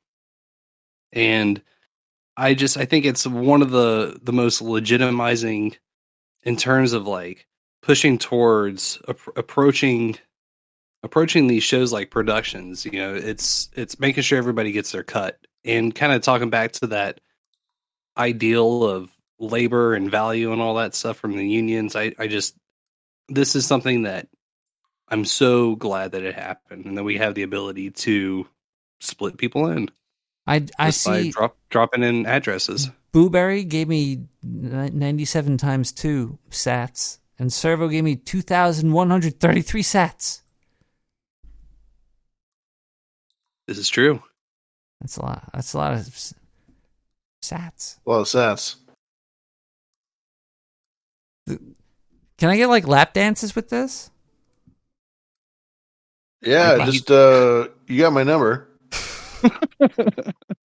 And 1.13 1.63
I 2.37 2.55
just 2.55 2.77
I 2.77 2.85
think 2.85 3.05
it's 3.05 3.27
one 3.27 3.63
of 3.63 3.71
the 3.71 4.19
the 4.23 4.33
most 4.33 4.63
legitimizing 4.63 5.77
in 6.43 6.57
terms 6.57 6.93
of 6.93 7.07
like 7.07 7.47
pushing 7.83 8.19
towards 8.19 8.99
ap- 9.09 9.37
approaching 9.37 10.17
approaching 11.03 11.47
these 11.47 11.63
shows 11.63 11.93
like 11.93 12.11
productions 12.11 12.85
you 12.85 12.93
know 12.93 13.15
it's 13.15 13.71
it's 13.75 14.01
making 14.01 14.23
sure 14.23 14.39
everybody 14.39 14.73
gets 14.73 14.91
their 14.93 15.05
cut 15.05 15.39
and 15.65 15.95
kind 15.95 16.13
of 16.13 16.23
talking 16.23 16.51
back 16.51 16.73
to 16.73 16.89
that 16.89 17.21
ideal 18.17 18.83
of 18.83 19.11
labor 19.39 19.95
and 19.95 20.11
value 20.11 20.53
and 20.53 20.61
all 20.61 20.75
that 20.75 20.95
stuff 20.95 21.17
from 21.17 21.37
the 21.37 21.47
unions 21.49 21.95
i 21.95 22.13
i 22.19 22.27
just 22.27 22.57
this 23.29 23.55
is 23.55 23.65
something 23.65 24.03
that 24.03 24.27
i'm 25.09 25.25
so 25.25 25.77
glad 25.77 26.13
that 26.13 26.25
it 26.25 26.35
happened 26.35 26.85
and 26.87 26.99
that 26.99 27.05
we 27.05 27.17
have 27.17 27.35
the 27.35 27.45
ability 27.45 27.91
to 27.91 28.47
split 29.01 29.37
people 29.37 29.69
in 29.69 29.89
I 30.49 30.65
I 30.79 30.91
see. 30.91 31.31
drop, 31.31 31.57
dropping 31.69 32.03
in 32.03 32.25
addresses 32.27 32.91
Booberry 33.13 33.67
gave 33.69 33.89
me 33.89 34.27
97 34.43 35.57
times 35.57 35.93
2 35.93 36.39
sats, 36.51 37.19
and 37.39 37.53
Servo 37.53 37.89
gave 37.89 38.05
me 38.05 38.17
2,133 38.17 39.83
sats. 39.83 40.43
this 43.67 43.77
is 43.79 43.89
true 43.89 44.23
That's 45.01 45.17
a 45.19 45.23
lot. 45.23 45.49
That's 45.53 45.73
a 45.75 45.79
lot 45.79 45.93
of 45.93 46.01
s- 46.01 46.35
sats. 47.45 47.99
A 48.07 48.11
lot 48.11 48.21
of 48.21 48.27
sats. 48.27 48.77
Can 51.47 52.51
I 52.51 52.57
get 52.57 52.69
like 52.69 52.87
lap 52.87 53.13
dances 53.15 53.55
with 53.55 53.69
this? 53.69 54.11
Yeah, 56.43 56.73
Like, 56.73 56.87
just 56.87 57.11
uh, 57.11 57.69
you 57.87 57.99
got 57.99 58.13
my 58.13 58.23
number. 58.23 58.69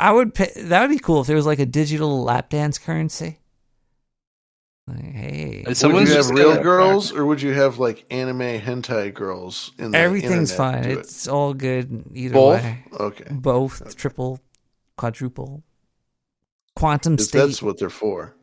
I 0.00 0.12
would 0.12 0.34
pay. 0.34 0.50
That 0.56 0.80
would 0.80 0.90
be 0.90 0.98
cool 0.98 1.20
if 1.20 1.26
there 1.26 1.36
was 1.36 1.46
like 1.46 1.58
a 1.58 1.66
digital 1.66 2.22
lap 2.24 2.48
dance 2.48 2.78
currency. 2.78 3.38
Like, 4.86 5.04
hey, 5.04 5.64
would 5.66 5.76
Someone's 5.76 6.08
you 6.10 6.16
have 6.16 6.30
real 6.30 6.60
girls, 6.62 7.12
or 7.12 7.26
would 7.26 7.40
you 7.42 7.52
have 7.52 7.78
like 7.78 8.04
anime 8.10 8.58
hentai 8.60 9.12
girls? 9.14 9.72
In 9.78 9.90
the 9.92 9.98
everything's 9.98 10.52
fine. 10.54 10.82
to 10.84 10.90
it? 10.90 10.98
It's 11.00 11.28
all 11.28 11.54
good 11.54 12.04
either 12.14 12.32
Both? 12.32 12.62
way. 12.62 12.84
Okay. 12.98 13.24
Both, 13.30 13.94
triple, 13.96 14.40
quadruple, 14.96 15.62
quantum 16.74 17.16
'Cause 17.18 17.28
state, 17.28 17.38
That's 17.38 17.62
what 17.62 17.78
they're 17.78 17.90
for. 17.90 18.34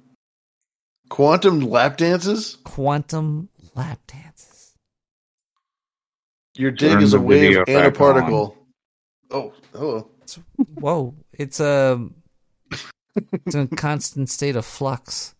Quantum 1.09 1.61
lap 1.61 1.97
dances. 1.97 2.57
quantum 2.63 3.49
lap 3.75 3.99
dances. 4.07 4.75
Your 6.55 6.71
dig 6.71 6.91
Turn 6.93 7.03
is 7.03 7.13
a 7.13 7.17
the 7.17 7.23
wave 7.23 7.57
and 7.57 7.69
a 7.69 7.73
back 7.73 7.85
on. 7.85 7.93
particle. 7.93 8.57
Oh, 9.31 9.53
hello. 9.73 10.09
Whoa! 10.79 11.15
It's 11.37 11.59
a 11.59 12.07
it's 13.45 13.55
a 13.55 13.67
constant 13.67 14.29
state 14.29 14.55
of 14.55 14.65
flux. 14.65 15.35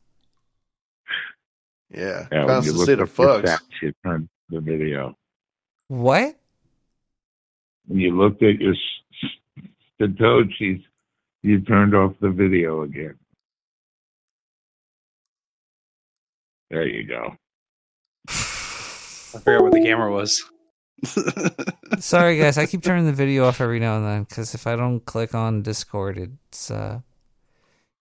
Yeah, 1.90 2.27
Yeah, 2.32 2.45
constant 2.45 2.80
state 2.80 3.00
of 3.00 3.11
flux. 3.11 3.42
fucks. 3.42 3.45
facts, 3.51 3.66
you 3.82 3.93
turned 4.06 4.30
the 4.50 4.59
video. 4.61 5.16
What? 5.88 6.38
When 7.88 8.00
you 8.00 8.16
looked 8.16 8.43
at 8.43 8.59
your 8.59 8.76
the 10.00 10.08
toad, 10.09 10.50
Satoshis, 10.59 10.84
you 11.42 11.61
turned 11.61 11.95
off 11.95 12.14
the 12.22 12.30
video 12.30 12.82
again. 12.84 13.16
There 16.69 16.85
you 16.85 17.08
go. 17.08 17.35
I 18.27 19.40
forgot 19.40 19.61
where 19.61 19.72
the 19.72 19.82
camera 19.82 20.11
was. 20.11 20.43
Sorry, 22.00 22.38
guys. 22.38 22.58
I 22.58 22.66
keep 22.66 22.84
turning 22.84 23.06
the 23.06 23.14
video 23.14 23.45
off 23.45 23.61
every 23.61 23.80
now 23.80 23.98
and 23.98 24.06
then 24.06 24.24
because 24.24 24.56
if 24.56 24.66
I 24.66 24.76
don't 24.76 25.06
click 25.06 25.35
on 25.35 25.61
Discord, 25.61 26.17
it's 26.17 26.72
uh. 26.72 27.01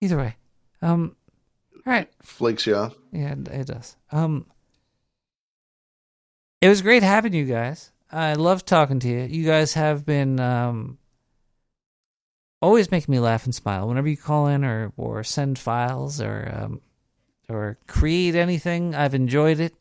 Either 0.00 0.16
way, 0.16 0.36
um. 0.82 1.16
All 1.86 1.92
right. 1.92 2.08
Flakes 2.22 2.66
you 2.66 2.74
off. 2.74 2.96
Yeah, 3.12 3.34
it, 3.50 3.66
does. 3.66 3.96
Um. 4.10 4.46
It 6.60 6.68
was 6.68 6.82
great 6.82 7.02
having 7.02 7.34
you 7.34 7.44
guys. 7.44 7.92
I 8.10 8.32
love 8.34 8.64
talking 8.64 8.98
to 9.00 9.08
you. 9.08 9.20
You 9.24 9.44
guys 9.44 9.74
have 9.74 10.06
been 10.06 10.40
um. 10.40 10.98
Always 12.62 12.90
making 12.90 13.12
me 13.12 13.20
laugh 13.20 13.44
and 13.44 13.54
smile 13.54 13.86
whenever 13.86 14.08
you 14.08 14.16
call 14.16 14.46
in 14.46 14.64
or 14.64 14.92
or 14.96 15.22
send 15.22 15.58
files 15.58 16.20
or 16.20 16.50
um, 16.52 16.80
or 17.48 17.76
create 17.86 18.34
anything. 18.34 18.94
I've 18.94 19.14
enjoyed 19.14 19.60
it. 19.60 19.74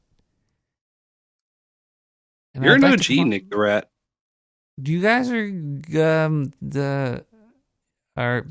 And 2.56 2.64
You're 2.64 2.74
I'd 2.76 2.84
an 2.84 2.92
like 2.92 3.00
OG, 3.00 3.06
come 3.18 3.30
Nick 3.30 3.50
the 3.50 3.58
Rat. 3.58 3.90
Do 4.82 4.92
you 4.92 5.02
guys 5.02 5.30
are 5.30 5.44
um 5.44 6.54
the 6.62 7.26
are 8.16 8.48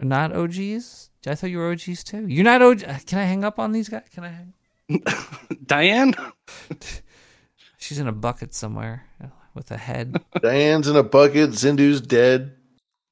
not 0.00 0.32
OGs? 0.32 1.10
I 1.26 1.34
thought 1.34 1.50
you 1.50 1.58
were 1.58 1.72
OGs 1.72 2.04
too. 2.04 2.26
You're 2.28 2.44
not 2.44 2.62
OG. 2.62 2.80
Can 3.06 3.18
I 3.18 3.24
hang 3.24 3.44
up 3.44 3.58
on 3.58 3.72
these 3.72 3.88
guys? 3.88 4.04
Can 4.12 4.24
I? 4.24 4.28
Hang? 4.28 4.54
Diane. 5.66 6.14
She's 7.78 7.98
in 7.98 8.06
a 8.06 8.12
bucket 8.12 8.54
somewhere 8.54 9.04
uh, 9.22 9.28
with 9.54 9.70
a 9.70 9.76
head. 9.76 10.16
Diane's 10.40 10.86
in 10.86 10.96
a 10.96 11.02
bucket. 11.02 11.50
Zindu's 11.50 12.00
dead. 12.00 12.54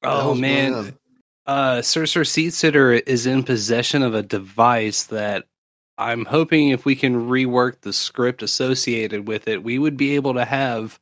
Oh 0.03 0.33
man, 0.33 0.73
on? 0.73 0.97
uh, 1.45 1.81
Sir 1.81 2.05
Seat 2.05 2.53
Sitter 2.53 2.93
is 2.93 3.25
in 3.25 3.43
possession 3.43 4.03
of 4.03 4.15
a 4.15 4.23
device 4.23 5.03
that 5.05 5.45
I'm 5.99 6.23
hoping 6.23 6.69
if 6.69 6.85
we 6.85 6.95
can 6.95 7.27
rework 7.27 7.81
the 7.81 7.91
script 7.91 8.41
associated 8.41 9.27
with 9.27 9.49
it, 9.49 9.63
we 9.63 9.77
would 9.77 9.97
be 9.97 10.15
able 10.15 10.33
to 10.35 10.45
have 10.45 10.97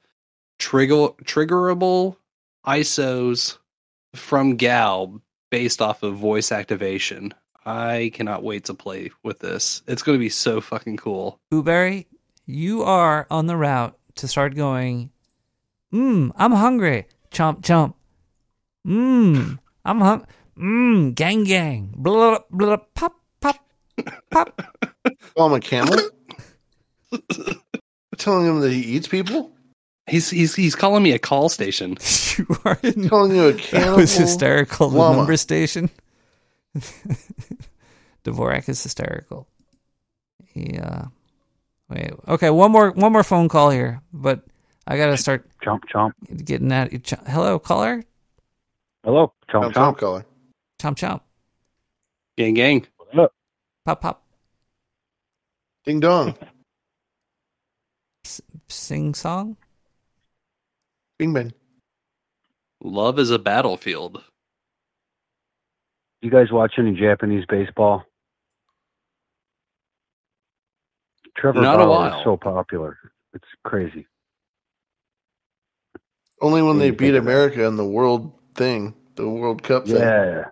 trigger 0.57 1.09
triggerable 1.23 2.17
ISOs 2.65 3.59
from 4.15 4.55
Gal 4.55 5.21
based 5.51 5.83
off 5.83 6.01
of 6.01 6.15
voice 6.15 6.51
activation. 6.51 7.31
I 7.63 8.09
cannot 8.15 8.41
wait 8.41 8.65
to 8.65 8.73
play 8.73 9.11
with 9.21 9.37
this. 9.37 9.83
It's 9.87 10.01
going 10.01 10.17
to 10.17 10.23
be 10.23 10.29
so 10.29 10.61
fucking 10.61 10.97
cool. 10.97 11.39
Blueberry, 11.51 12.07
you 12.47 12.81
are 12.81 13.27
on 13.29 13.45
the 13.45 13.55
route 13.55 13.95
to 14.15 14.27
start 14.27 14.55
going. 14.55 15.11
Mmm, 15.93 16.31
I'm 16.35 16.53
hungry. 16.53 17.05
Chomp 17.29 17.61
chomp. 17.61 17.93
Mmm, 18.85 19.59
I'm 19.85 20.01
hung. 20.01 20.25
Mmm, 20.57 21.13
gang 21.13 21.43
gang. 21.43 21.93
Blah 21.95 22.39
blah 22.49 22.77
pop 22.95 23.16
pop 24.05 24.23
pop. 24.31 24.61
Call 25.35 25.47
him 25.47 25.53
a 25.53 25.59
camel. 25.59 25.97
Telling 28.17 28.47
him 28.47 28.59
that 28.61 28.71
he 28.71 28.79
eats 28.81 29.07
people. 29.07 29.51
He's 30.09 30.29
he's 30.29 30.55
he's 30.55 30.75
calling 30.75 31.03
me 31.03 31.11
a 31.11 31.19
call 31.19 31.49
station. 31.49 31.97
you 32.37 32.47
are 32.65 32.79
in, 32.83 33.09
Calling 33.09 33.35
you 33.35 33.47
a 33.47 33.51
That 33.53 33.61
cannibal. 33.61 33.97
was 33.97 34.15
hysterical. 34.15 34.89
The 34.89 35.13
number 35.13 35.37
station. 35.37 35.89
Dvorak 38.23 38.67
is 38.69 38.81
hysterical. 38.83 39.47
Yeah. 40.53 40.81
Uh, 40.83 41.05
wait. 41.89 42.11
Okay. 42.27 42.49
One 42.49 42.71
more. 42.71 42.91
One 42.91 43.11
more 43.11 43.23
phone 43.23 43.47
call 43.49 43.69
here, 43.69 44.01
but 44.11 44.43
I 44.87 44.97
gotta 44.97 45.17
start 45.17 45.47
chomp 45.63 45.81
chomp. 45.93 46.11
getting 46.45 46.71
at. 46.71 47.03
Ch- 47.03 47.13
Hello, 47.27 47.59
caller. 47.59 48.03
Hello, 49.03 49.33
chomp 49.49 49.65
Chomp, 49.65 49.73
chomp. 49.73 49.73
chomp 49.73 49.97
caller. 49.97 50.25
Chomp 50.79 50.95
chomp. 50.95 51.21
Gang 52.37 52.53
gang. 52.55 52.87
Pop 53.87 54.01
pop. 54.01 54.21
Ding 55.85 56.01
dong. 56.01 56.35
Sing 58.67 59.13
song. 59.13 59.55
Bing 61.17 61.31
bang. 61.33 61.53
Love 62.83 63.17
is 63.17 63.31
a 63.31 63.39
battlefield. 63.39 64.21
You 66.21 66.29
guys 66.29 66.51
watch 66.51 66.73
any 66.77 66.99
Japanese 66.99 67.45
baseball? 67.47 68.03
Trevor 71.37 71.61
Not 71.61 71.75
a 71.75 71.85
Bauer 71.85 71.87
while. 71.87 72.19
is 72.19 72.23
so 72.25 72.35
popular. 72.35 72.97
It's 73.33 73.47
crazy. 73.63 74.05
Only 76.41 76.61
when 76.61 76.75
What 76.75 76.79
they 76.79 76.89
beat 76.91 76.97
think 77.11 77.19
of 77.19 77.23
that? 77.23 77.31
America 77.31 77.63
in 77.63 77.77
the 77.77 77.85
World 77.87 78.33
thing, 78.53 78.95
the 79.15 79.29
World 79.29 79.63
Cup 79.63 79.85
thing. 79.85 79.95
Yeah. 79.95 80.43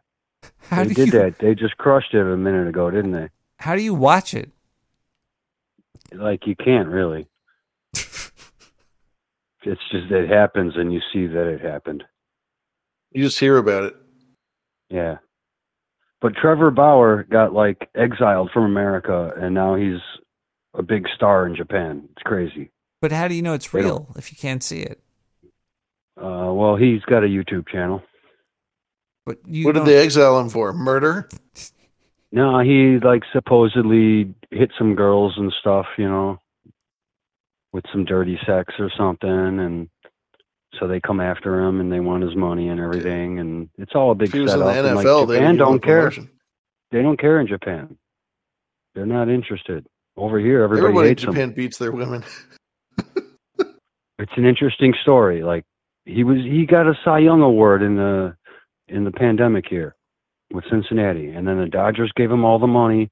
How 0.69 0.83
they 0.83 0.89
do 0.89 0.93
did 0.95 1.13
you- 1.13 1.19
that. 1.19 1.39
They 1.39 1.55
just 1.55 1.77
crushed 1.77 2.13
it 2.13 2.21
a 2.25 2.37
minute 2.37 2.67
ago, 2.67 2.89
didn't 2.89 3.11
they? 3.11 3.29
How 3.59 3.75
do 3.75 3.81
you 3.81 3.93
watch 3.93 4.33
it? 4.33 4.51
Like 6.11 6.45
you 6.47 6.55
can't 6.55 6.87
really. 6.89 7.27
it's 7.93 8.31
just 9.63 10.11
it 10.11 10.29
happens 10.29 10.73
and 10.75 10.93
you 10.93 11.01
see 11.11 11.27
that 11.27 11.47
it 11.47 11.61
happened. 11.61 12.03
You 13.11 13.23
just 13.23 13.39
hear 13.39 13.57
about 13.57 13.85
it. 13.85 13.95
Yeah. 14.89 15.17
But 16.21 16.35
Trevor 16.35 16.71
Bauer 16.71 17.23
got 17.23 17.53
like 17.53 17.89
exiled 17.95 18.51
from 18.53 18.63
America 18.63 19.33
and 19.37 19.53
now 19.53 19.75
he's 19.75 19.99
a 20.73 20.83
big 20.83 21.07
star 21.15 21.47
in 21.47 21.55
Japan. 21.55 22.07
It's 22.11 22.23
crazy. 22.23 22.71
But 23.01 23.11
how 23.11 23.27
do 23.27 23.35
you 23.35 23.41
know 23.41 23.53
it's 23.53 23.73
real 23.73 24.09
if 24.17 24.31
you 24.31 24.37
can't 24.37 24.63
see 24.63 24.81
it? 24.81 25.01
Uh, 26.17 26.51
well, 26.53 26.75
he's 26.75 27.01
got 27.03 27.23
a 27.23 27.27
YouTube 27.27 27.67
channel. 27.67 28.01
But 29.25 29.39
you 29.47 29.65
what 29.65 29.75
did 29.75 29.85
they 29.85 29.97
exile 29.97 30.39
him 30.39 30.49
for? 30.49 30.71
Murder? 30.73 31.27
No, 32.31 32.59
he 32.59 32.99
like 32.99 33.23
supposedly 33.31 34.33
hit 34.51 34.71
some 34.77 34.95
girls 34.95 35.33
and 35.37 35.51
stuff, 35.59 35.85
you 35.97 36.07
know, 36.07 36.37
with 37.73 37.85
some 37.91 38.05
dirty 38.05 38.37
sex 38.45 38.73
or 38.77 38.91
something, 38.97 39.29
and 39.29 39.89
so 40.79 40.87
they 40.87 40.99
come 40.99 41.19
after 41.21 41.59
him 41.61 41.79
and 41.79 41.91
they 41.91 42.01
want 42.01 42.23
his 42.23 42.35
money 42.35 42.67
and 42.67 42.79
everything, 42.79 43.39
and 43.39 43.69
it's 43.77 43.93
all 43.95 44.11
a 44.11 44.15
big 44.15 44.27
If 44.27 44.33
he 44.33 44.39
was 44.41 44.53
in 44.53 44.59
setup. 44.59 44.73
the 44.73 44.87
and, 44.87 44.95
like, 44.97 45.05
NFL, 45.05 45.27
they 45.27 45.33
would 45.35 45.39
Japan 45.39 45.55
don't 45.57 45.79
care. 45.83 46.11
They 46.91 47.01
don't 47.01 47.19
care 47.19 47.39
in 47.39 47.47
Japan. 47.47 47.97
They're 48.93 49.05
not 49.05 49.29
interested. 49.29 49.85
Over 50.17 50.39
here, 50.39 50.61
everybody, 50.63 50.87
Everybody 50.87 51.09
in 51.09 51.15
Japan 51.17 51.49
him. 51.49 51.51
beats 51.53 51.77
their 51.77 51.91
women. 51.91 52.23
It's 54.17 54.31
an 54.37 54.45
interesting 54.45 54.93
story. 55.01 55.43
Like 55.43 55.65
he 56.05 56.23
was, 56.23 56.37
he 56.37 56.65
got 56.65 56.87
a 56.87 56.93
Cy 57.03 57.19
Young 57.19 57.41
award 57.41 57.81
in 57.81 57.97
the 57.97 58.35
in 58.87 59.03
the 59.03 59.11
pandemic 59.11 59.65
here 59.67 59.95
with 60.51 60.63
Cincinnati, 60.69 61.29
and 61.29 61.47
then 61.47 61.59
the 61.59 61.67
Dodgers 61.67 62.11
gave 62.15 62.31
him 62.31 62.45
all 62.45 62.59
the 62.59 62.67
money, 62.67 63.09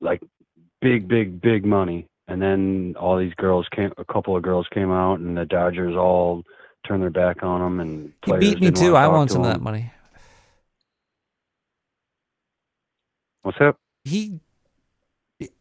like 0.00 0.22
big, 0.80 1.08
big, 1.08 1.40
big 1.40 1.64
money. 1.64 2.06
And 2.28 2.40
then 2.40 2.94
all 2.98 3.18
these 3.18 3.34
girls 3.34 3.66
came, 3.74 3.92
a 3.98 4.04
couple 4.04 4.36
of 4.36 4.42
girls 4.42 4.66
came 4.72 4.90
out, 4.90 5.18
and 5.18 5.36
the 5.36 5.44
Dodgers 5.44 5.96
all 5.96 6.44
turned 6.86 7.02
their 7.02 7.10
back 7.10 7.42
on 7.42 7.60
him. 7.60 7.80
And 7.80 8.12
He 8.24 8.32
beat 8.36 8.60
me 8.60 8.70
too. 8.70 8.96
I 8.96 9.08
want 9.08 9.30
to 9.30 9.34
some 9.34 9.42
of 9.42 9.48
that 9.48 9.60
money. 9.60 9.92
What's 13.42 13.60
up? 13.60 13.76
He, 14.04 14.38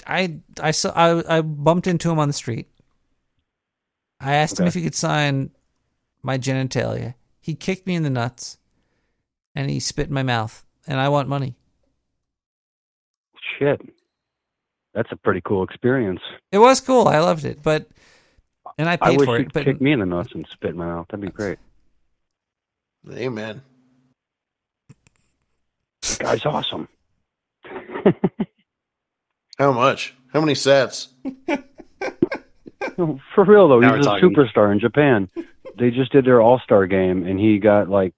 I, 0.06 0.38
I 0.62 0.72
saw, 0.72 0.92
I, 0.92 1.38
I 1.38 1.42
bumped 1.42 1.88
into 1.88 2.12
him 2.12 2.20
on 2.20 2.28
the 2.28 2.34
street. 2.34 2.68
I 4.20 4.36
asked 4.36 4.60
him 4.60 4.68
if 4.68 4.76
he 4.76 4.84
could 4.84 4.96
sign 4.96 5.50
my 6.22 6.38
genitalia. 6.38 7.16
He 7.42 7.56
kicked 7.56 7.88
me 7.88 7.96
in 7.96 8.04
the 8.04 8.12
nuts, 8.12 8.58
and 9.56 9.70
he 9.70 9.80
spit 9.80 10.08
in 10.08 10.14
my 10.14 10.24
mouth. 10.24 10.64
And 10.88 11.00
I 11.00 11.10
want 11.10 11.30
money. 11.30 11.56
Shit, 13.60 13.82
that's 14.94 15.12
a 15.12 15.16
pretty 15.16 15.42
cool 15.42 15.64
experience. 15.64 16.22
It 16.52 16.58
was 16.58 16.82
cool. 16.82 17.08
I 17.08 17.20
loved 17.20 17.46
it, 17.46 17.62
but 17.62 17.88
and 18.78 18.90
I 18.90 18.94
I 18.94 18.98
paid 18.98 19.20
wish 19.20 19.26
for 19.28 19.38
it. 19.38 19.54
But 19.54 19.66
kick 19.66 19.80
me 19.82 19.92
in 19.92 20.00
the 20.00 20.06
nuts 20.06 20.32
and 20.34 20.48
spit 20.52 20.72
in 20.72 20.78
my 20.78 20.86
mouth. 20.88 21.08
That'd 21.10 21.24
be 21.26 21.32
great. 21.32 21.60
Amen. 23.12 23.62
This 26.02 26.18
guy's 26.18 26.46
awesome. 26.46 26.88
How 29.60 29.72
much? 29.72 30.16
How 30.34 30.40
many 30.40 30.56
sets? 30.56 31.10
For 33.36 33.46
real 33.46 33.68
though, 33.70 33.80
Now 33.80 33.96
he's 33.96 34.06
a 34.06 34.10
talking. 34.10 34.30
superstar 34.36 34.72
in 34.72 34.80
Japan. 34.80 35.30
They 35.78 35.92
just 35.92 36.12
did 36.12 36.26
their 36.26 36.42
All 36.42 36.60
Star 36.60 36.88
game, 36.88 37.26
and 37.26 37.40
he 37.40 37.60
got 37.60 37.90
like 37.90 38.14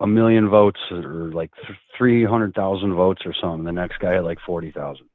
a 0.00 0.06
million 0.06 0.48
votes, 0.48 0.80
or 0.90 1.30
like 1.32 1.50
th- 1.66 1.78
three 1.96 2.24
hundred 2.24 2.54
thousand 2.54 2.94
votes, 2.94 3.22
or 3.26 3.34
something. 3.40 3.64
The 3.64 3.72
next 3.72 3.98
guy 3.98 4.14
had 4.14 4.24
like 4.24 4.38
forty 4.46 4.70
thousand. 4.70 5.06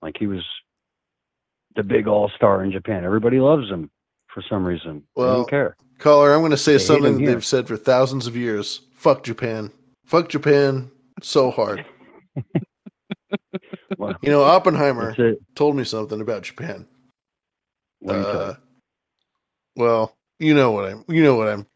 Like 0.00 0.16
he 0.18 0.26
was 0.26 0.44
the 1.76 1.82
big 1.82 2.06
All 2.08 2.30
Star 2.36 2.64
in 2.64 2.72
Japan. 2.72 3.04
Everybody 3.04 3.38
loves 3.40 3.68
him 3.68 3.90
for 4.32 4.42
some 4.48 4.64
reason. 4.64 5.04
Well, 5.14 5.36
don't 5.36 5.50
care. 5.50 5.76
Caller, 5.98 6.32
I'm 6.34 6.40
going 6.40 6.50
to 6.50 6.56
say 6.56 6.72
They 6.72 6.78
something 6.78 7.18
here. 7.18 7.30
they've 7.30 7.44
said 7.44 7.68
for 7.68 7.76
thousands 7.76 8.26
of 8.26 8.36
years. 8.36 8.80
Fuck 8.94 9.22
Japan. 9.22 9.70
Fuck 10.04 10.28
Japan. 10.28 10.90
so 11.22 11.50
hard. 11.50 11.84
You 14.22 14.30
know, 14.30 14.42
Oppenheimer 14.42 15.14
told 15.54 15.76
me 15.76 15.84
something 15.84 16.20
about 16.20 16.42
Japan. 16.42 16.86
Uh, 18.06 18.54
well, 19.76 20.16
you 20.38 20.54
know 20.54 20.72
what 20.72 20.86
I'm. 20.86 21.04
You 21.08 21.22
know 21.22 21.36
what 21.36 21.48
I'm. 21.48 21.66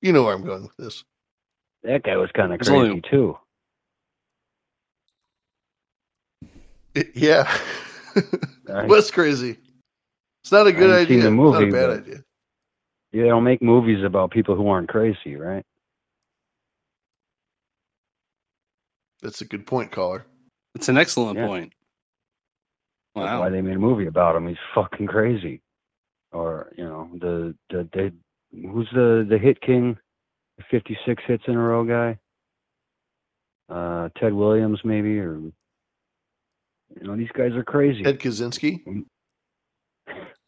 You 0.00 0.12
know 0.12 0.22
where 0.22 0.34
I'm 0.34 0.44
going 0.44 0.62
with 0.62 0.76
this. 0.76 1.02
That 1.82 2.02
guy 2.02 2.16
was 2.16 2.30
kind 2.34 2.52
of 2.52 2.60
crazy 2.60 2.72
only- 2.74 3.00
too. 3.10 3.38
It- 6.94 7.10
yeah, 7.14 7.50
I- 8.68 8.84
was 8.86 9.10
crazy. 9.10 9.56
It's 10.42 10.52
not 10.52 10.66
a 10.66 10.72
good 10.72 10.90
haven't 10.90 11.06
seen 11.08 11.18
idea. 11.18 11.22
the 11.24 11.30
movie, 11.30 11.64
it's 11.66 11.72
not 11.74 11.78
a 11.84 11.86
bad 11.88 12.04
but- 12.04 12.08
idea. 12.10 12.24
You 13.12 13.26
don't 13.26 13.42
make 13.44 13.60
movies 13.60 14.04
about 14.04 14.30
people 14.30 14.54
who 14.54 14.68
aren't 14.68 14.88
crazy, 14.88 15.34
right? 15.36 15.64
That's 19.22 19.40
a 19.40 19.44
good 19.44 19.66
point, 19.66 19.90
caller. 19.90 20.24
It's 20.76 20.88
an 20.88 20.96
excellent 20.96 21.36
Yeah. 21.38 21.46
point. 21.46 21.72
That's 23.16 23.38
why 23.40 23.48
they 23.50 23.60
made 23.60 23.74
a 23.76 23.80
movie 23.80 24.06
about 24.06 24.36
him. 24.36 24.46
He's 24.46 24.56
fucking 24.74 25.08
crazy. 25.08 25.60
Or 26.32 26.72
you 26.78 26.84
know 26.84 27.10
the 27.18 27.56
the, 27.70 27.88
the 27.92 28.12
who's 28.68 28.88
the 28.94 29.26
the 29.28 29.36
hit 29.36 29.60
king, 29.60 29.98
the 30.60 30.64
fifty 30.70 30.96
six 31.06 31.22
hits 31.26 31.44
in 31.46 31.54
a 31.56 31.58
row 31.58 31.84
guy. 31.84 32.18
Uh, 33.68 34.08
Ted 34.18 34.32
Williams 34.32 34.80
maybe 34.84 35.18
or 35.18 35.38
you 35.38 35.52
know 37.02 37.16
these 37.16 37.30
guys 37.32 37.52
are 37.52 37.62
crazy. 37.64 38.04
Ed 38.04 38.18
Kaczynski. 38.18 39.04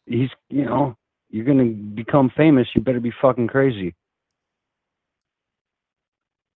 He's 0.05 0.29
you 0.49 0.65
know 0.65 0.95
you're 1.29 1.45
gonna 1.45 1.65
become 1.65 2.31
famous. 2.35 2.67
You 2.75 2.81
better 2.81 2.99
be 2.99 3.13
fucking 3.21 3.47
crazy. 3.47 3.95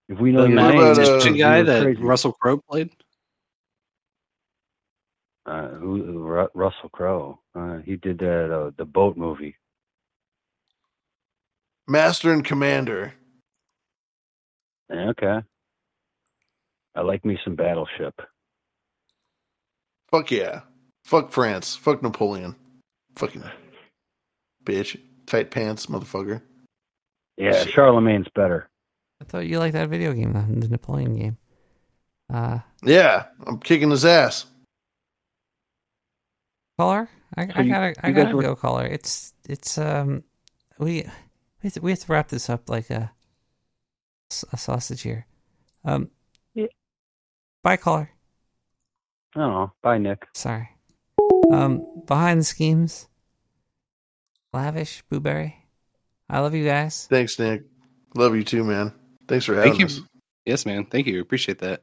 If 0.10 0.20
we 0.20 0.32
know 0.32 0.44
The 0.44 0.50
your 0.50 0.56
Matt 0.56 0.74
name, 0.76 0.84
uh, 0.84 0.88
Magician 0.96 1.36
you're 1.36 1.48
guy 1.48 1.64
that 1.64 1.84
crazy. 1.84 2.02
Russell 2.02 2.32
Crowe 2.34 2.62
played. 2.70 2.92
Uh, 5.46 5.70
who, 5.70 6.04
who- 6.04 6.20
Ru- 6.28 6.50
Russell 6.54 6.90
Crowe. 6.90 7.40
Uh, 7.56 7.78
he 7.80 7.96
did 7.96 8.20
that 8.20 8.54
uh, 8.54 8.72
the 8.78 8.86
boat 8.86 9.16
movie. 9.18 9.56
Master 11.88 12.32
and 12.34 12.44
Commander. 12.44 13.14
Yeah, 14.90 15.10
Okay. 15.10 15.40
I 16.96 17.02
like 17.02 17.24
me 17.24 17.38
some 17.44 17.56
Battleship. 17.56 18.20
Fuck 20.10 20.32
yeah. 20.32 20.62
Fuck 21.04 21.32
France. 21.32 21.76
Fuck 21.76 22.02
Napoleon. 22.02 22.56
Fucking 23.18 23.44
bitch. 24.64 25.00
Tight 25.28 25.52
pants, 25.52 25.86
motherfucker. 25.88 26.42
Yeah, 27.38 27.66
Charlemagne's 27.66 28.28
better. 28.34 28.68
I 29.22 29.26
thought 29.26 29.46
you 29.48 29.60
liked 29.60 29.74
that 29.74 29.90
video 29.90 30.14
game, 30.14 30.34
the, 30.34 30.60
the 30.60 30.70
Napoleon 30.70 31.16
game. 31.16 31.38
Uh, 32.34 32.60
Yeah, 32.84 33.26
I'm 33.46 33.60
kicking 33.60 33.92
his 33.92 34.06
ass. 34.06 34.46
caller, 36.80 37.10
I, 37.36 37.42
I 37.56 37.62
you- 37.62 37.72
gotta, 37.72 38.06
I 38.06 38.08
you 38.10 38.14
guys 38.14 38.24
gotta 38.26 38.36
were- 38.38 38.42
go, 38.44 38.56
caller. 38.56 38.86
It's, 38.86 39.34
it's, 39.48 39.78
um, 39.78 40.24
we, 40.80 41.04
we 41.62 41.64
have, 41.64 41.74
to, 41.74 41.82
we 41.82 41.92
have 41.92 42.00
to 42.00 42.12
wrap 42.12 42.30
this 42.30 42.50
up 42.50 42.70
like 42.70 42.90
a, 42.90 43.12
a 44.52 44.58
sausage 44.58 45.02
here. 45.02 45.26
Um, 45.86 46.10
yeah. 46.54 46.68
bye, 47.64 47.78
caller. 47.78 48.12
Oh, 49.36 49.72
bye, 49.82 49.98
Nick. 49.98 50.28
Sorry. 50.34 50.70
Um, 51.52 51.86
behind 52.06 52.40
the 52.42 52.44
schemes, 52.44 53.08
lavish 54.54 55.04
blueberry. 55.10 55.66
I 56.30 56.40
love 56.40 56.54
you 56.56 56.66
guys. 56.66 57.08
Thanks, 57.10 57.40
Nick. 57.40 57.64
Love 58.16 58.36
you 58.36 58.44
too, 58.44 58.64
man. 58.64 58.92
Thanks 59.28 59.46
for 59.46 59.56
having 59.56 59.72
Thank 59.72 59.80
you. 59.80 59.86
us. 59.86 60.02
Yes, 60.46 60.66
man. 60.66 60.86
Thank 60.86 61.08
you. 61.08 61.22
Appreciate 61.22 61.60
that. 61.60 61.82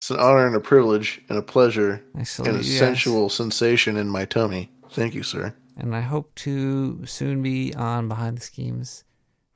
It's 0.00 0.10
an 0.10 0.18
honor 0.18 0.46
and 0.46 0.56
a 0.56 0.60
privilege 0.60 1.20
and 1.28 1.38
a 1.38 1.42
pleasure 1.42 2.04
and 2.14 2.26
a 2.26 2.50
you 2.50 2.52
guys. 2.58 2.78
sensual 2.78 3.28
sensation 3.28 3.96
in 3.96 4.08
my 4.08 4.24
tummy. 4.24 4.70
Thank 4.90 5.14
you, 5.14 5.22
sir. 5.22 5.54
and 5.76 5.94
I 5.94 6.00
hope 6.00 6.34
to 6.36 7.04
soon 7.06 7.42
be 7.42 7.72
on 7.74 8.08
Behind 8.08 8.36
the 8.36 8.42
Schemes. 8.42 9.04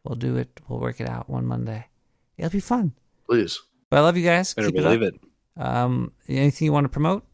We'll 0.07 0.17
do 0.17 0.37
it. 0.37 0.61
We'll 0.69 0.79
work 0.79 1.01
it 1.01 1.09
out 1.09 1.29
one 1.29 1.47
Monday. 1.47 1.87
It'll 2.39 2.51
be 2.51 2.61
fun. 2.61 2.93
Please. 3.29 3.61
But 3.91 3.99
I 3.99 4.01
love 4.03 4.17
you 4.17 4.25
guys. 4.25 4.55
Better 4.55 4.69
Keep 4.69 4.77
believe 4.77 5.03
up. 5.03 5.15
it. 5.15 5.21
Um, 5.61 6.13
anything 6.29 6.67
you 6.67 6.73
want 6.73 6.85
to 6.85 6.91
promote? 6.91 7.25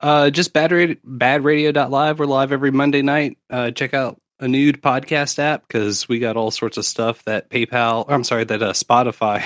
Uh, 0.00 0.30
just 0.30 0.52
bad 0.52 0.72
radio, 0.72 0.96
badradio.live. 1.06 2.18
We're 2.18 2.26
live 2.26 2.52
every 2.52 2.70
Monday 2.70 3.02
night. 3.02 3.38
Uh, 3.48 3.70
check 3.70 3.94
out 3.94 4.20
a 4.40 4.48
nude 4.48 4.82
podcast 4.82 5.38
app 5.38 5.66
because 5.66 6.08
we 6.08 6.18
got 6.18 6.36
all 6.36 6.50
sorts 6.50 6.76
of 6.76 6.84
stuff 6.84 7.24
that 7.24 7.50
PayPal, 7.50 8.08
or 8.08 8.14
I'm 8.14 8.24
sorry, 8.24 8.44
that 8.44 8.62
uh, 8.62 8.72
Spotify, 8.72 9.44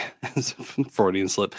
Freudian 0.93 1.29
slip. 1.29 1.55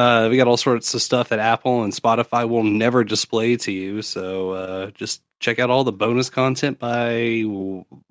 Uh, 0.00 0.30
we 0.30 0.38
got 0.38 0.48
all 0.48 0.56
sorts 0.56 0.94
of 0.94 1.02
stuff 1.02 1.28
that 1.28 1.38
Apple 1.38 1.82
and 1.82 1.92
Spotify 1.92 2.48
will 2.48 2.62
never 2.62 3.04
display 3.04 3.54
to 3.58 3.70
you. 3.70 4.00
So 4.00 4.52
uh, 4.52 4.90
just 4.92 5.20
check 5.40 5.58
out 5.58 5.68
all 5.68 5.84
the 5.84 5.92
bonus 5.92 6.30
content 6.30 6.78
by 6.78 7.44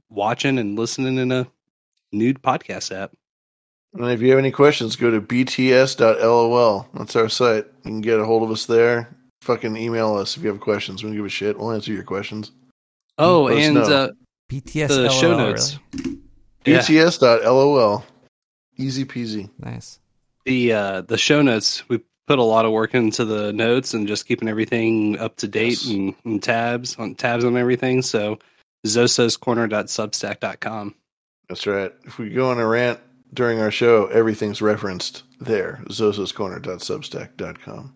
watching 0.07 0.59
and 0.59 0.77
listening 0.77 1.17
in 1.17 1.31
a 1.31 1.47
nude 2.11 2.43
podcast 2.43 2.95
app. 2.95 3.11
And 3.95 4.11
if 4.11 4.21
you 4.21 4.29
have 4.29 4.37
any 4.37 4.51
questions, 4.51 4.95
go 4.95 5.09
to 5.09 5.19
bts.lol. 5.19 6.87
That's 6.93 7.15
our 7.15 7.27
site. 7.27 7.65
You 7.65 7.81
can 7.81 8.01
get 8.01 8.19
a 8.19 8.25
hold 8.25 8.43
of 8.43 8.51
us 8.51 8.67
there. 8.67 9.09
Fucking 9.41 9.75
email 9.75 10.15
us 10.15 10.37
if 10.37 10.43
you 10.43 10.49
have 10.49 10.59
questions. 10.59 11.01
We 11.01 11.09
don't 11.09 11.17
give 11.17 11.25
a 11.25 11.29
shit. 11.29 11.57
We'll 11.57 11.71
answer 11.71 11.91
your 11.91 12.03
questions. 12.03 12.51
Oh, 13.17 13.45
Let 13.45 13.57
and 13.57 13.77
uh, 13.79 14.11
BTS 14.51 14.89
the 14.89 15.09
show 15.09 15.29
LOL, 15.29 15.37
notes. 15.39 15.79
Yeah. 16.65 16.81
bts.lol. 16.81 18.03
Easy 18.77 19.05
peasy. 19.05 19.49
Nice. 19.57 19.99
The 20.49 20.73
uh 20.73 21.01
the 21.01 21.17
show 21.17 21.41
notes 21.41 21.87
we 21.89 21.99
put 22.27 22.39
a 22.39 22.43
lot 22.43 22.65
of 22.65 22.71
work 22.71 22.93
into 22.93 23.25
the 23.25 23.51
notes 23.53 23.93
and 23.93 24.07
just 24.07 24.27
keeping 24.27 24.47
everything 24.49 25.17
up 25.19 25.35
to 25.37 25.47
date 25.47 25.83
and, 25.85 26.13
and 26.25 26.43
tabs 26.43 26.95
on 26.97 27.15
tabs 27.15 27.43
on 27.45 27.55
everything 27.57 28.01
so 28.01 28.37
zososcorner.substack.com 28.85 30.95
That's 31.49 31.67
right. 31.67 31.91
If 32.05 32.17
we 32.17 32.29
go 32.29 32.49
on 32.51 32.59
a 32.59 32.65
rant 32.65 32.99
during 33.33 33.59
our 33.59 33.71
show, 33.71 34.05
everything's 34.07 34.61
referenced 34.61 35.23
there. 35.39 35.81
zososcorner.substack.com. 35.89 37.93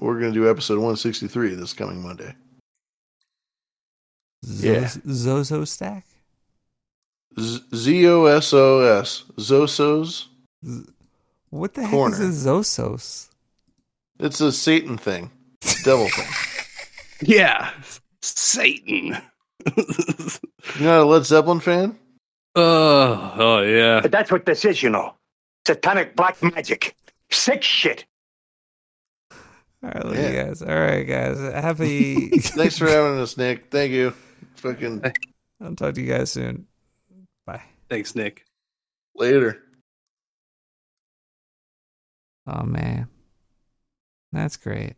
We're 0.00 0.18
going 0.20 0.32
to 0.32 0.40
do 0.40 0.48
episode 0.50 0.78
163 0.78 1.54
this 1.54 1.72
coming 1.72 2.02
Monday. 2.02 2.34
Yeah. 4.42 4.88
Zozo 5.08 5.64
Stack? 5.64 6.04
Z 7.38 8.08
O 8.08 8.24
S 8.26 8.52
O 8.52 8.80
S. 8.80 9.24
Zosos. 9.38 10.26
What 11.52 11.74
the 11.74 11.86
Corner. 11.86 12.16
heck 12.16 12.24
is 12.24 12.46
a 12.46 12.48
Zosos? 12.48 13.28
It's 14.18 14.40
a 14.40 14.50
Satan 14.50 14.96
thing. 14.96 15.30
Devil 15.84 16.08
thing. 16.08 16.26
yeah 17.28 17.70
satan 18.22 19.16
You're 19.76 20.80
not 20.80 21.00
a 21.00 21.04
Led 21.04 21.24
Zeppelin 21.24 21.60
fan? 21.60 21.96
oh 22.56 23.34
oh 23.36 23.62
yeah 23.62 24.00
But 24.00 24.10
That's 24.10 24.32
what 24.32 24.44
this 24.46 24.64
is, 24.64 24.82
you 24.82 24.90
know. 24.90 25.14
Satanic 25.66 26.16
black 26.16 26.42
magic. 26.42 26.96
Sick 27.30 27.62
shit. 27.62 28.04
All 29.30 29.38
right, 29.94 30.04
love 30.04 30.16
you 30.16 30.42
guys. 30.42 30.62
All 30.62 30.68
right, 30.74 31.02
guys. 31.04 31.38
Happy. 31.38 32.28
Thanks 32.38 32.78
for 32.78 32.88
having 32.88 33.18
us, 33.20 33.36
Nick. 33.36 33.70
Thank 33.70 33.92
you. 33.92 34.14
Fucking 34.56 35.02
I'll 35.60 35.74
talk 35.76 35.94
to 35.94 36.00
you 36.00 36.08
guys 36.08 36.32
soon. 36.32 36.66
Bye. 37.46 37.62
thanks 37.88 38.14
nick 38.16 38.44
later. 39.16 39.61
Oh 42.46 42.64
man, 42.64 43.08
that's 44.32 44.56
great. 44.56 44.94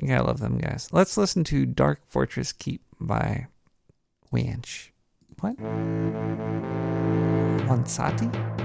You 0.00 0.08
gotta 0.08 0.24
love 0.24 0.40
them 0.40 0.58
guys. 0.58 0.88
Let's 0.92 1.16
listen 1.16 1.44
to 1.44 1.66
"Dark 1.66 2.00
Fortress 2.08 2.52
Keep" 2.52 2.82
by 3.00 3.46
Wanch. 4.32 4.90
What? 5.40 5.56
Wansati? 7.66 8.55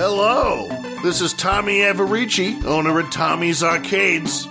Hello, 0.00 0.68
this 1.02 1.20
is 1.20 1.32
Tommy 1.32 1.80
Averici, 1.80 2.64
owner 2.64 3.00
of 3.00 3.10
Tommy's 3.10 3.64
Arcades. 3.64 4.46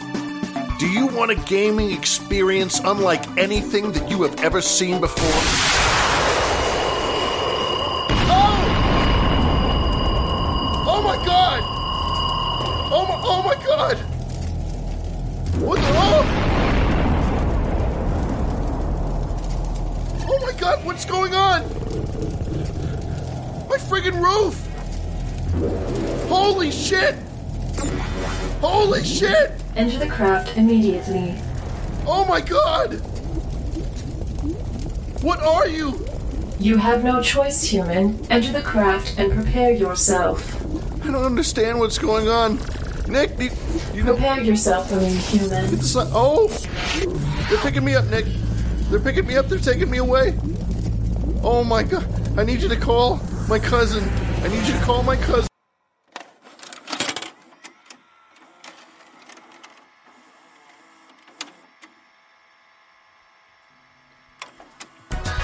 Do 0.77 0.89
you 0.89 1.07
want 1.07 1.31
a 1.31 1.35
gaming 1.35 1.93
experience 1.93 2.81
unlike 2.83 3.25
anything 3.37 3.93
that 3.93 4.09
you 4.09 4.23
have 4.23 4.37
ever 4.41 4.59
seen 4.59 4.99
before? 4.99 5.25
Oh! 8.27 8.59
Oh 10.85 11.01
my 11.01 11.15
god! 11.25 11.63
Oh 12.91 13.05
my, 13.07 13.15
oh 13.23 13.41
my 13.41 13.55
god! 13.65 13.97
What 15.63 15.79
the 15.79 15.87
oh! 15.95 16.25
Oh 20.27 20.39
my 20.45 20.59
god, 20.59 20.83
what's 20.83 21.05
going 21.05 21.33
on? 21.33 21.63
My 23.69 23.77
friggin' 23.77 24.21
roof! 24.21 24.66
Holy 26.27 26.71
shit! 26.71 27.15
Holy 28.61 29.03
shit! 29.03 29.51
Enter 29.75 29.97
the 29.99 30.07
craft 30.07 30.57
immediately. 30.57 31.35
Oh 32.05 32.25
my 32.27 32.41
god! 32.41 32.93
What 35.23 35.41
are 35.41 35.67
you? 35.67 36.05
You 36.59 36.77
have 36.77 37.03
no 37.03 37.21
choice, 37.21 37.63
human. 37.63 38.25
Enter 38.31 38.51
the 38.51 38.61
craft 38.61 39.15
and 39.17 39.31
prepare 39.33 39.71
yourself. 39.71 40.55
I 41.03 41.11
don't 41.11 41.23
understand 41.23 41.79
what's 41.79 41.97
going 41.97 42.29
on. 42.29 42.59
Nick, 43.07 43.39
you, 43.39 43.49
you 43.93 44.03
know. 44.03 44.13
Prepare 44.13 44.41
yourself 44.41 44.89
for 44.89 44.97
me, 44.97 45.15
human. 45.15 45.73
It's 45.73 45.95
like, 45.95 46.09
oh! 46.11 46.47
They're 47.49 47.59
picking 47.59 47.83
me 47.85 47.95
up, 47.95 48.05
Nick. 48.05 48.25
They're 48.89 48.99
picking 48.99 49.25
me 49.25 49.37
up, 49.37 49.47
they're 49.47 49.59
taking 49.59 49.89
me 49.89 49.97
away. 49.97 50.37
Oh 51.43 51.63
my 51.63 51.83
god. 51.83 52.05
I 52.37 52.43
need 52.43 52.61
you 52.61 52.69
to 52.69 52.75
call 52.75 53.19
my 53.47 53.59
cousin. 53.59 54.03
I 54.43 54.47
need 54.49 54.67
you 54.67 54.73
to 54.73 54.79
call 54.85 55.03
my 55.03 55.15
cousin. 55.15 55.47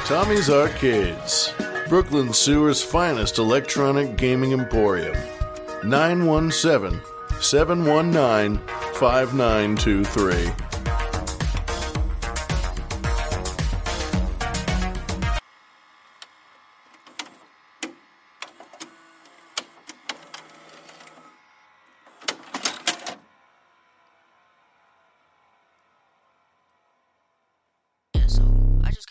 Tommy's 0.05 0.49
Arcades, 0.49 1.53
Brooklyn 1.89 2.33
Sewer's 2.33 2.83
finest 2.83 3.39
electronic 3.39 4.15
gaming 4.15 4.53
emporium. 4.53 5.15
917 5.83 7.01
719 7.41 8.57
5923. 8.93 10.73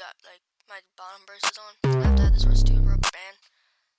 Got 0.02 0.18
like 0.26 0.42
my 0.68 0.80
bottom 0.98 1.22
braces 1.26 1.58
on. 1.62 2.02
I 2.02 2.06
have 2.06 2.16
to 2.16 2.22
have 2.22 2.32
this 2.34 2.44
rubber 2.46 2.98
band. 3.14 3.36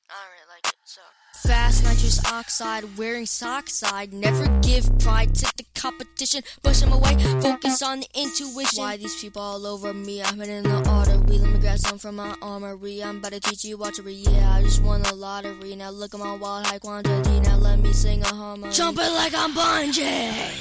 I 0.09 0.19
don't 0.19 0.31
really 0.35 0.49
like 0.51 0.67
it, 0.67 0.75
so. 0.83 1.01
Fast 1.47 1.83
nitrous 1.85 2.19
oxide, 2.29 2.97
wearing 2.97 3.25
sockside. 3.25 4.11
Never 4.11 4.47
give 4.59 4.83
pride 4.99 5.33
to 5.35 5.45
the 5.55 5.63
competition. 5.75 6.41
Push 6.61 6.81
them 6.81 6.91
away, 6.91 7.15
focus 7.41 7.81
on 7.81 8.01
the 8.01 8.07
intuition. 8.15 8.83
Why 8.83 8.97
these 8.97 9.15
people 9.21 9.41
all 9.41 9.65
over 9.65 9.93
me? 9.93 10.21
I'm 10.21 10.41
in 10.41 10.63
the 10.63 10.89
artery. 10.89 11.37
Let 11.37 11.53
me 11.53 11.59
grab 11.59 11.79
some 11.79 11.97
from 11.97 12.17
my 12.17 12.35
armory. 12.41 13.01
I'm 13.01 13.19
about 13.19 13.31
to 13.31 13.39
teach 13.39 13.63
you 13.63 13.77
watchery. 13.77 14.13
Yeah, 14.13 14.55
I 14.55 14.61
just 14.61 14.83
won 14.83 15.03
the 15.03 15.15
lottery. 15.15 15.75
Now 15.77 15.91
look 15.91 16.13
at 16.13 16.19
my 16.19 16.35
wild 16.35 16.67
high 16.67 16.79
quantity. 16.79 17.39
Now 17.39 17.57
let 17.57 17.79
me 17.79 17.93
sing 17.93 18.21
a 18.23 18.27
harmony. 18.27 18.73
Jumping 18.73 19.13
like 19.13 19.33
I'm 19.33 19.53
bungee. 19.53 20.51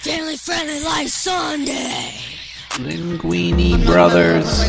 Family 0.00 0.36
friendly 0.36 0.80
like 0.82 1.08
Sunday. 1.08 2.25
Linguini 2.78 3.82
Brothers. 3.86 4.60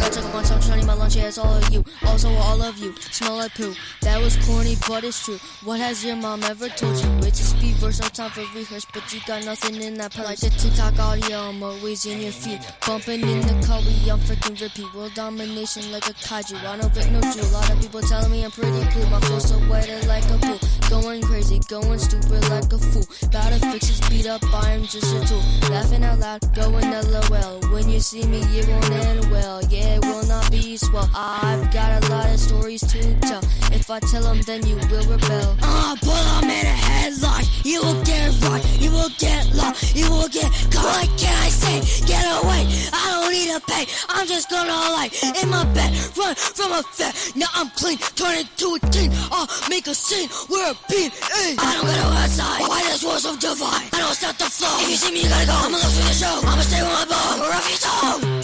I. 2.17 2.27
Also, 2.27 2.33
all 2.41 2.61
of 2.63 2.77
you 2.79 2.95
smell 2.97 3.35
like 3.35 3.53
poo. 3.53 3.75
That 4.01 4.19
was 4.19 4.35
corny, 4.45 4.75
but 4.87 5.03
it's 5.03 5.23
true. 5.23 5.39
What 5.63 5.79
has 5.79 6.03
your 6.03 6.15
mom 6.15 6.41
ever 6.43 6.67
told 6.69 6.97
you? 6.97 7.09
It's 7.27 7.39
a 7.39 7.43
speed 7.43 7.75
verse, 7.75 8.01
no 8.01 8.07
time 8.07 8.31
for 8.31 8.41
rehearse, 8.57 8.85
but 8.91 9.13
you 9.13 9.19
got 9.27 9.45
nothing 9.45 9.75
in 9.81 9.93
that 9.95 10.15
purse. 10.15 10.25
Like 10.25 10.39
the 10.39 10.49
TikTok 10.49 10.97
audio, 10.97 11.49
I'm 11.49 11.61
always 11.61 12.05
in 12.07 12.19
your 12.21 12.31
feet. 12.31 12.59
Bumping 12.87 13.21
in 13.21 13.41
the 13.41 13.53
car, 13.67 13.81
we 13.81 14.09
on 14.09 14.19
freaking 14.21 14.59
repeat. 14.59 14.91
World 14.95 15.13
domination 15.13 15.91
like 15.91 16.07
a 16.07 16.13
kaiju. 16.13 16.57
I 16.65 16.77
don't 16.77 16.91
Vic, 16.93 17.11
no 17.11 17.21
Jew. 17.21 17.41
A 17.41 17.53
lot 17.53 17.69
of 17.69 17.79
people 17.81 18.01
telling 18.01 18.31
me 18.31 18.43
I'm 18.43 18.51
pretty 18.51 18.83
cool. 18.91 19.05
My 19.09 19.19
flow 19.21 19.39
so 19.39 19.59
wet 19.69 19.87
like 20.07 20.25
a 20.31 20.37
pool. 20.39 20.59
Going 20.89 21.21
crazy, 21.21 21.59
going 21.67 21.99
stupid 21.99 22.49
like 22.49 22.71
a 22.73 22.77
fool. 22.77 23.03
To 23.47 23.59
fix 23.71 23.87
this 23.87 24.09
beat 24.09 24.27
up, 24.27 24.41
I'm 24.53 24.83
just 24.83 25.15
a 25.15 25.19
tool. 25.27 25.43
Laughing 25.69 26.03
out 26.03 26.19
loud, 26.19 26.41
going 26.55 26.89
LOL. 26.89 27.59
When 27.71 27.89
you 27.89 27.99
see 27.99 28.25
me, 28.25 28.39
it 28.57 28.67
won't 28.67 28.89
end 28.91 29.31
well. 29.31 29.61
Yeah, 29.69 29.95
it 29.95 30.05
will 30.05 30.25
not 30.25 30.51
be 30.51 30.77
swell. 30.77 31.09
I've 31.15 31.71
got 31.71 32.03
a 32.03 32.06
lot 32.09 32.29
of 32.29 32.39
stories 32.39 32.81
to 32.81 33.01
tell. 33.21 33.41
If 33.71 33.89
I 33.89 33.99
tell 33.99 34.23
them, 34.23 34.41
then 34.45 34.65
you 34.65 34.75
will 34.75 35.03
rebel. 35.07 35.57
Ah, 35.61 35.91
uh, 35.91 35.95
pull 36.01 36.41
them 36.41 36.49
in 36.49 36.65
a 36.65 36.77
headlock. 36.87 37.43
You 37.65 37.81
will 37.81 38.01
get 38.03 38.31
rocked. 38.43 38.65
You 38.79 38.91
will 38.91 39.11
get 39.17 39.53
lost. 39.53 39.95
You 39.95 40.09
will 40.09 40.29
get 40.29 40.51
caught. 40.71 40.85
What 40.85 41.07
can 41.19 41.35
I 41.35 41.49
say? 41.49 41.77
Get 42.05 42.23
away. 42.39 42.63
I 42.93 43.03
don't 43.11 43.31
need 43.31 43.51
a 43.51 43.59
pay. 43.59 43.85
I'm 44.09 44.27
just 44.27 44.49
gonna 44.49 44.71
lie 44.71 45.09
in 45.41 45.49
my 45.49 45.65
bed. 45.73 45.91
Run 46.17 46.35
from 46.35 46.71
a 46.71 46.83
fat. 46.83 47.13
Now 47.35 47.47
I'm 47.53 47.69
clean. 47.71 47.97
Turn 48.15 48.39
into 48.39 48.75
a 48.75 48.79
teen. 48.91 49.11
I'll 49.31 49.47
make 49.69 49.87
a 49.87 49.95
scene. 49.95 50.29
We're 50.49 50.71
a 50.71 50.75
beat. 50.89 51.11
Ay. 51.33 51.55
I 51.59 51.75
don't 51.75 51.85
gotta 51.85 52.01
go 52.01 52.09
outside. 52.23 52.61
Why 52.61 52.83
this 52.83 53.03
war 53.03 53.19
so 53.19 53.35
divine? 53.35 53.87
I 53.93 53.99
don't 53.99 54.15
stop 54.15 54.37
the 54.37 54.45
flow. 54.45 54.75
If 54.81 54.89
you 54.89 54.95
see 54.95 55.11
me, 55.11 55.23
you 55.23 55.29
gotta 55.29 55.45
go. 55.45 55.53
I'ma 55.53 55.77
look 55.77 55.91
for 55.91 56.05
the 56.07 56.15
show. 56.15 56.35
I'ma 56.43 56.61
stay 56.61 56.81
with 56.81 56.93
my 56.93 57.05
ball. 57.05 57.35
Or 57.43 57.51
if 57.51 57.67
you 57.71 57.79
don't. 57.83 58.36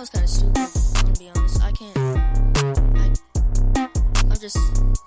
Was 0.00 0.08
kind 0.08 0.24
of 0.24 0.30
stupid. 0.30 0.54
Gonna 0.94 1.18
be 1.18 1.30
honest. 1.36 1.62
I 1.62 1.72
can't. 1.72 1.96
I, 3.76 3.88
I'm 4.30 4.38
just. 4.38 4.99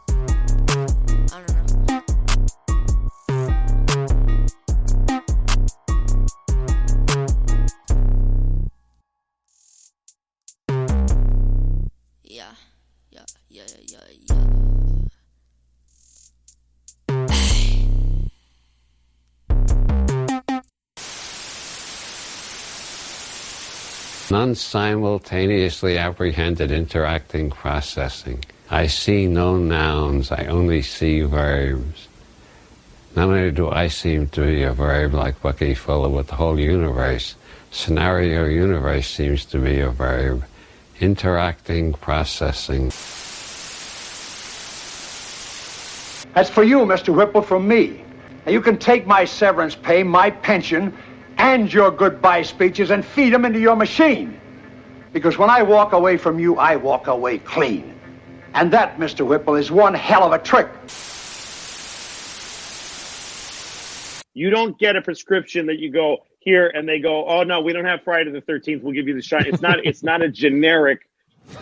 Non-simultaneously 24.34 26.00
apprehended 26.00 26.72
interacting 26.72 27.52
processing. 27.52 28.44
I 28.68 28.88
see 28.88 29.28
no 29.28 29.58
nouns, 29.58 30.32
I 30.32 30.46
only 30.46 30.82
see 30.82 31.22
verbs. 31.22 32.08
Not 33.16 33.30
only 33.30 33.52
do 33.52 33.70
I 33.70 33.90
seem 33.90 34.30
to 34.30 34.42
be 34.42 34.64
a 34.64 34.74
verb 34.74 35.14
like 35.14 35.40
Bucky 35.40 35.76
Fuller 35.76 36.10
with 36.10 36.30
the 36.30 36.36
whole 36.36 36.60
universe, 36.60 37.36
scenario 37.70 38.48
universe 38.48 39.08
seems 39.08 39.46
to 39.46 39.60
be 39.60 39.82
a 39.82 39.92
verb. 39.92 40.44
Interacting 41.00 41.94
processing. 41.94 42.86
That's 46.34 46.50
for 46.50 46.64
you, 46.64 46.80
Mr. 46.80 47.16
Whipple, 47.16 47.44
from 47.44 47.68
me. 47.68 48.04
Now 48.48 48.52
you 48.52 48.62
can 48.62 48.80
take 48.80 49.06
my 49.06 49.26
severance 49.26 49.76
pay, 49.76 50.02
my 50.02 50.32
pension, 50.32 50.92
and 51.38 51.72
your 51.72 51.92
goodbye 51.92 52.42
speeches 52.42 52.92
and 52.92 53.06
feed 53.06 53.34
them 53.34 53.46
into 53.46 53.60
your 53.60 53.76
machine. 53.76 54.40
Because 55.12 55.38
when 55.38 55.50
I 55.50 55.62
walk 55.62 55.94
away 55.94 56.18
from 56.18 56.40
you, 56.40 56.58
I 56.58 56.76
walk 56.76 57.08
away 57.08 57.38
clean. 57.38 57.94
And 58.54 58.72
that, 58.72 58.98
Mr. 58.98 59.26
Whipple, 59.26 59.56
is 59.56 59.72
one 59.72 59.94
hell 59.94 60.24
of 60.24 60.32
a 60.32 60.40
trick. 60.40 60.70
You 64.34 64.50
don't 64.50 64.78
get 64.80 64.96
a 64.96 65.02
prescription 65.02 65.68
that 65.68 65.80
you 65.80 65.92
go 65.92 66.26
here 66.40 66.68
and 66.68 66.88
they 66.88 67.00
go, 67.00 67.28
oh 67.28 67.44
no, 67.44 67.62
we 67.62 67.74
don't 67.74 67.86
have 67.86 68.02
Friday 68.04 68.32
the 68.32 68.42
Thirteenth. 68.42 68.84
We'll 68.84 68.94
give 68.94 69.08
you 69.08 69.14
the 69.14 69.22
shine. 69.22 69.46
It's 69.46 69.62
not. 69.62 69.86
it's 69.86 70.04
not 70.04 70.22
a 70.22 70.30
generic 70.30 71.02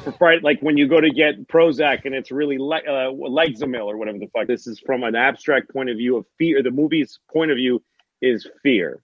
for 0.04 0.12
Friday. 0.14 0.42
Like 0.42 0.62
when 0.62 0.78
you 0.78 0.88
go 0.88 1.02
to 1.02 1.10
get 1.10 1.48
Prozac 1.48 2.06
and 2.06 2.16
it's 2.16 2.32
really 2.32 2.58
like 2.58 2.88
uh, 2.88 3.12
Lexamil 3.12 3.86
or 3.86 3.98
whatever 3.98 4.18
the 4.20 4.28
fuck. 4.28 4.48
This 4.48 4.68
is 4.68 4.80
from 4.80 5.04
an 5.04 5.16
abstract 5.16 5.72
point 5.72 5.90
of 5.90 5.98
view 5.98 6.18
of 6.18 6.26
fear. 6.38 6.64
The 6.64 6.72
movie's 6.72 7.20
point 7.32 7.52
of 7.52 7.58
view 7.58 7.82
is 8.22 8.48
fear, 8.64 9.02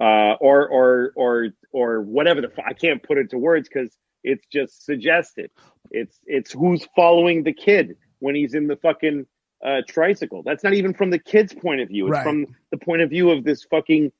uh, 0.00 0.34
or 0.40 0.68
or 0.68 1.12
or 1.16 1.48
or 1.72 2.00
whatever 2.02 2.40
the. 2.40 2.48
fu- 2.48 2.62
I 2.66 2.72
can't 2.72 3.02
put 3.02 3.18
it 3.18 3.30
to 3.30 3.38
words 3.38 3.68
because 3.68 3.96
it's 4.24 4.46
just 4.52 4.84
suggested. 4.84 5.50
It's 5.90 6.18
it's 6.26 6.52
who's 6.52 6.86
following 6.96 7.42
the 7.44 7.52
kid 7.52 7.96
when 8.18 8.34
he's 8.34 8.54
in 8.54 8.66
the 8.66 8.76
fucking 8.76 9.26
uh, 9.64 9.82
tricycle. 9.88 10.42
That's 10.42 10.62
not 10.64 10.74
even 10.74 10.92
from 10.94 11.10
the 11.10 11.18
kid's 11.18 11.54
point 11.54 11.80
of 11.80 11.88
view. 11.88 12.06
It's 12.08 12.12
Right. 12.12 12.22
from 12.24 12.46
the 12.70 12.76
point 12.78 13.02
of 13.02 13.10
view 13.10 13.30
of 13.30 13.44
this 13.44 13.64
fucking 13.64 14.12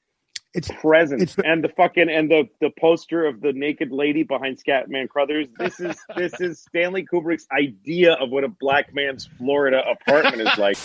It's 0.55 0.70
presence 0.80 1.36
and 1.44 1.62
the 1.62 1.68
fucking 1.68 2.08
and 2.08 2.30
the 2.30 2.48
the 2.60 2.70
poster 2.78 3.26
of 3.26 3.40
the 3.42 3.52
naked 3.52 3.90
lady 3.92 4.22
behind 4.22 4.58
Scatman 4.62 5.08
Crothers. 5.08 5.48
This 5.58 5.78
is 5.80 5.96
this 6.16 6.40
is 6.40 6.60
Stanley 6.60 7.05
Kubrick's 7.05 7.46
idea 7.52 8.14
of 8.14 8.30
what 8.30 8.44
a 8.44 8.48
black 8.48 8.94
man's 8.94 9.26
Florida 9.38 9.82
apartment 9.90 10.40
is 10.48 10.56
like. 10.56 10.78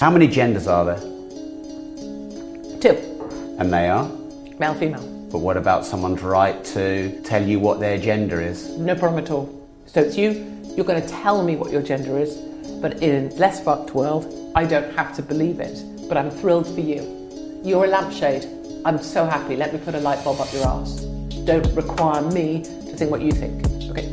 How 0.00 0.10
many 0.10 0.26
genders 0.28 0.66
are 0.66 0.84
there? 0.86 1.19
Two. 2.80 2.96
And 3.58 3.70
they 3.70 3.90
are? 3.90 4.08
Male, 4.58 4.74
female. 4.74 5.06
But 5.30 5.40
what 5.40 5.58
about 5.58 5.84
someone's 5.84 6.22
right 6.22 6.64
to 6.66 7.20
tell 7.22 7.46
you 7.46 7.60
what 7.60 7.78
their 7.78 7.98
gender 7.98 8.40
is? 8.40 8.70
No 8.78 8.94
problem 8.94 9.22
at 9.22 9.30
all. 9.30 9.48
So 9.84 10.00
it's 10.00 10.16
you, 10.16 10.30
you're 10.74 10.86
going 10.86 11.02
to 11.02 11.06
tell 11.06 11.42
me 11.42 11.56
what 11.56 11.70
your 11.70 11.82
gender 11.82 12.18
is, 12.18 12.36
but 12.80 13.02
in 13.02 13.30
a 13.30 13.34
less 13.34 13.62
fucked 13.62 13.94
world, 13.94 14.52
I 14.54 14.64
don't 14.64 14.94
have 14.96 15.14
to 15.16 15.22
believe 15.22 15.60
it. 15.60 15.78
But 16.08 16.16
I'm 16.16 16.30
thrilled 16.30 16.66
for 16.66 16.80
you. 16.80 17.60
You're 17.62 17.84
a 17.84 17.88
lampshade. 17.88 18.46
I'm 18.86 19.02
so 19.02 19.26
happy. 19.26 19.56
Let 19.56 19.74
me 19.74 19.78
put 19.78 19.94
a 19.94 20.00
light 20.00 20.24
bulb 20.24 20.40
up 20.40 20.50
your 20.50 20.66
ass. 20.66 21.00
Don't 21.44 21.70
require 21.74 22.22
me 22.22 22.62
to 22.62 22.96
think 22.96 23.10
what 23.10 23.20
you 23.20 23.30
think. 23.30 23.62
Okay? 23.90 24.08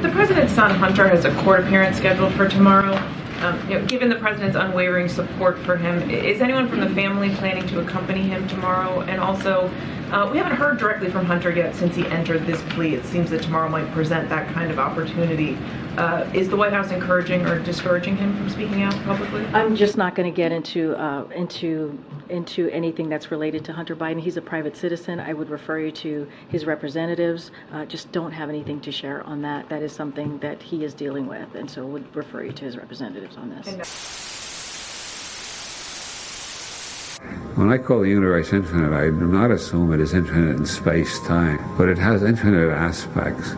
The 0.00 0.10
president's 0.10 0.52
son, 0.52 0.70
Hunter, 0.70 1.08
has 1.08 1.24
a 1.24 1.34
court 1.42 1.64
appearance 1.64 1.96
scheduled 1.96 2.34
for 2.34 2.48
tomorrow. 2.48 2.96
Um, 3.42 3.58
you 3.68 3.76
know, 3.76 3.84
given 3.86 4.08
the 4.08 4.16
president's 4.16 4.56
unwavering 4.56 5.08
support 5.08 5.58
for 5.60 5.76
him, 5.76 6.08
is 6.08 6.40
anyone 6.40 6.68
from 6.68 6.78
the 6.78 6.88
family 6.90 7.34
planning 7.34 7.66
to 7.68 7.80
accompany 7.80 8.22
him 8.22 8.46
tomorrow? 8.46 9.00
And 9.00 9.20
also, 9.20 9.68
uh, 10.12 10.28
we 10.30 10.38
haven't 10.38 10.56
heard 10.56 10.78
directly 10.78 11.10
from 11.10 11.24
Hunter 11.24 11.50
yet 11.50 11.74
since 11.74 11.96
he 11.96 12.06
entered 12.06 12.46
this 12.46 12.62
plea. 12.68 12.94
It 12.94 13.04
seems 13.04 13.30
that 13.30 13.42
tomorrow 13.42 13.68
might 13.68 13.90
present 13.92 14.28
that 14.28 14.52
kind 14.54 14.70
of 14.70 14.78
opportunity. 14.78 15.58
Uh, 15.96 16.30
is 16.32 16.48
the 16.48 16.56
White 16.56 16.72
House 16.72 16.92
encouraging 16.92 17.44
or 17.46 17.58
discouraging 17.58 18.16
him 18.16 18.36
from 18.36 18.48
speaking 18.48 18.82
out 18.82 18.94
publicly? 19.04 19.44
I'm 19.46 19.74
just 19.74 19.96
not 19.96 20.14
going 20.14 20.30
to 20.30 20.36
get 20.36 20.52
into 20.52 20.94
uh, 20.94 21.24
into 21.34 21.98
into 22.32 22.68
anything 22.70 23.08
that's 23.08 23.30
related 23.30 23.64
to 23.66 23.72
Hunter 23.72 23.94
Biden. 23.94 24.20
He's 24.20 24.36
a 24.36 24.42
private 24.42 24.76
citizen. 24.76 25.20
I 25.20 25.32
would 25.34 25.50
refer 25.50 25.78
you 25.78 25.92
to 25.92 26.26
his 26.48 26.64
representatives. 26.64 27.50
Uh, 27.70 27.84
just 27.84 28.10
don't 28.10 28.32
have 28.32 28.48
anything 28.48 28.80
to 28.80 28.90
share 28.90 29.22
on 29.24 29.42
that. 29.42 29.68
That 29.68 29.82
is 29.82 29.92
something 29.92 30.38
that 30.38 30.62
he 30.62 30.84
is 30.84 30.94
dealing 30.94 31.26
with, 31.28 31.54
and 31.54 31.70
so 31.70 31.86
would 31.86 32.16
refer 32.16 32.44
you 32.44 32.52
to 32.52 32.64
his 32.64 32.76
representatives 32.76 33.36
on 33.36 33.50
this. 33.50 33.68
When 37.54 37.70
I 37.70 37.78
call 37.78 38.00
the 38.00 38.08
universe 38.08 38.52
infinite, 38.52 38.92
I 38.92 39.04
do 39.04 39.28
not 39.28 39.50
assume 39.50 39.92
it 39.92 40.00
is 40.00 40.14
infinite 40.14 40.56
in 40.56 40.66
space 40.66 41.20
time, 41.26 41.60
but 41.76 41.88
it 41.88 41.98
has 41.98 42.22
infinite 42.22 42.70
aspects, 42.72 43.52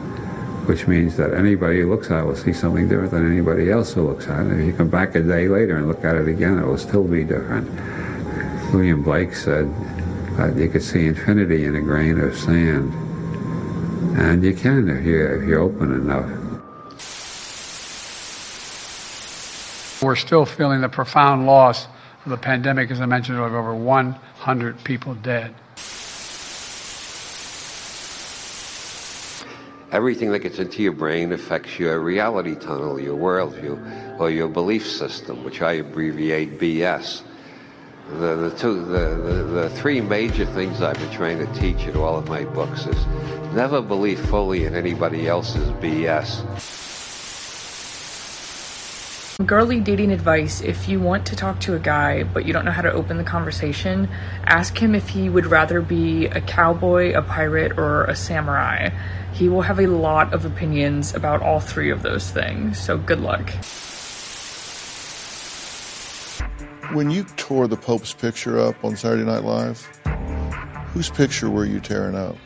which 0.67 0.87
means 0.87 1.17
that 1.17 1.33
anybody 1.33 1.81
who 1.81 1.91
looks 1.91 2.11
at 2.11 2.25
it 2.25 2.27
will 2.27 2.37
see 2.37 2.53
something 2.53 2.89
different 2.89 3.13
than 3.13 3.31
anybody 3.31 3.71
else 3.71 3.95
who 3.95 4.03
looks 4.03 4.27
at 4.27 4.47
it. 4.47 4.59
If 4.59 4.67
you 4.67 4.73
come 4.73 4.89
back 4.89 5.15
a 5.15 5.23
day 5.23 5.49
later 5.49 5.77
and 5.77 5.89
look 5.89 6.05
at 6.05 6.17
it 6.17 6.29
again, 6.29 6.59
it 6.59 6.67
will 6.67 6.77
still 6.77 7.05
be 7.05 7.25
different. 7.25 7.71
William 8.75 9.05
Blake 9.05 9.37
said 9.37 9.73
that 10.37 10.57
you 10.57 10.69
could 10.69 10.83
see 10.83 11.07
infinity 11.07 11.65
in 11.65 11.77
a 11.77 11.81
grain 11.81 12.19
of 12.19 12.37
sand, 12.37 12.93
and 14.19 14.43
you 14.43 14.53
can 14.53 14.89
if 14.89 15.05
you 15.07 15.25
if 15.27 15.49
you're 15.49 15.61
open 15.61 15.93
enough. 15.93 16.29
We're 20.03 20.17
still 20.17 20.45
feeling 20.45 20.81
the 20.81 20.89
profound 20.89 21.47
loss 21.47 21.87
of 22.25 22.31
the 22.31 22.37
pandemic. 22.37 22.91
As 22.91 23.01
I 23.01 23.07
mentioned, 23.07 23.39
of 23.39 23.55
over 23.55 23.77
100 23.77 24.83
people 24.83 25.15
dead. 25.15 25.55
Everything 29.93 30.33
that 30.33 30.41
gets 30.41 30.59
into 30.59 30.83
your 30.83 30.93
brain 30.93 31.31
affects 31.31 31.79
your 31.79 32.01
reality 32.01 32.57
tunnel, 32.57 32.99
your 32.99 33.17
worldview, 33.17 34.19
or 34.19 34.31
your 34.31 34.49
belief 34.49 34.85
system, 34.85 35.45
which 35.45 35.63
I 35.63 35.75
abbreviate 35.75 36.59
BS. 36.59 37.23
The, 38.11 38.37
the, 38.37 38.51
two, 38.51 38.85
the, 38.85 39.17
the, 39.17 39.43
the 39.45 39.71
three 39.71 40.03
major 40.03 40.45
things 40.45 40.83
I've 40.83 40.99
been 40.99 41.11
trying 41.11 41.39
to 41.39 41.47
teach 41.59 41.87
in 41.87 41.97
all 41.97 42.19
of 42.19 42.29
my 42.29 42.45
books 42.45 42.87
is 42.87 43.07
never 43.55 43.81
believe 43.81 44.21
fully 44.29 44.67
in 44.67 44.75
anybody 44.75 45.27
else's 45.27 45.71
BS. 45.81 46.45
Girly 49.47 49.81
dating 49.81 50.13
advice 50.13 50.61
if 50.61 50.87
you 50.87 51.01
want 51.01 51.27
to 51.27 51.35
talk 51.35 51.59
to 51.61 51.75
a 51.75 51.79
guy 51.79 52.25
but 52.25 52.45
you 52.45 52.53
don't 52.53 52.67
know 52.67 52.71
how 52.71 52.83
to 52.83 52.93
open 52.93 53.17
the 53.17 53.25
conversation, 53.25 54.09
ask 54.45 54.77
him 54.77 54.95
if 54.95 55.09
he 55.09 55.31
would 55.31 55.47
rather 55.47 55.81
be 55.81 56.27
a 56.27 56.43
cowboy, 56.43 57.15
a 57.15 57.23
pirate, 57.23 57.79
or 57.79 58.05
a 58.05 58.15
samurai. 58.15 58.91
He 59.33 59.49
will 59.49 59.63
have 59.63 59.81
a 59.81 59.87
lot 59.87 60.35
of 60.35 60.45
opinions 60.45 61.15
about 61.15 61.41
all 61.41 61.59
three 61.59 61.91
of 61.91 62.03
those 62.03 62.31
things, 62.31 62.79
so 62.79 62.99
good 62.99 63.21
luck. 63.21 63.51
When 66.93 67.11
you 67.11 67.25
tore 67.37 67.67
the 67.67 67.77
Pope's 67.77 68.13
picture 68.13 68.61
up 68.61 68.85
on 68.85 68.97
Saturday 68.97 69.25
Night 69.25 69.43
Live, 69.43 69.81
whose 70.93 71.11
picture 71.11 71.51
were 71.51 71.65
you 71.65 71.81
tearing 71.81 72.15
up? 72.15 72.37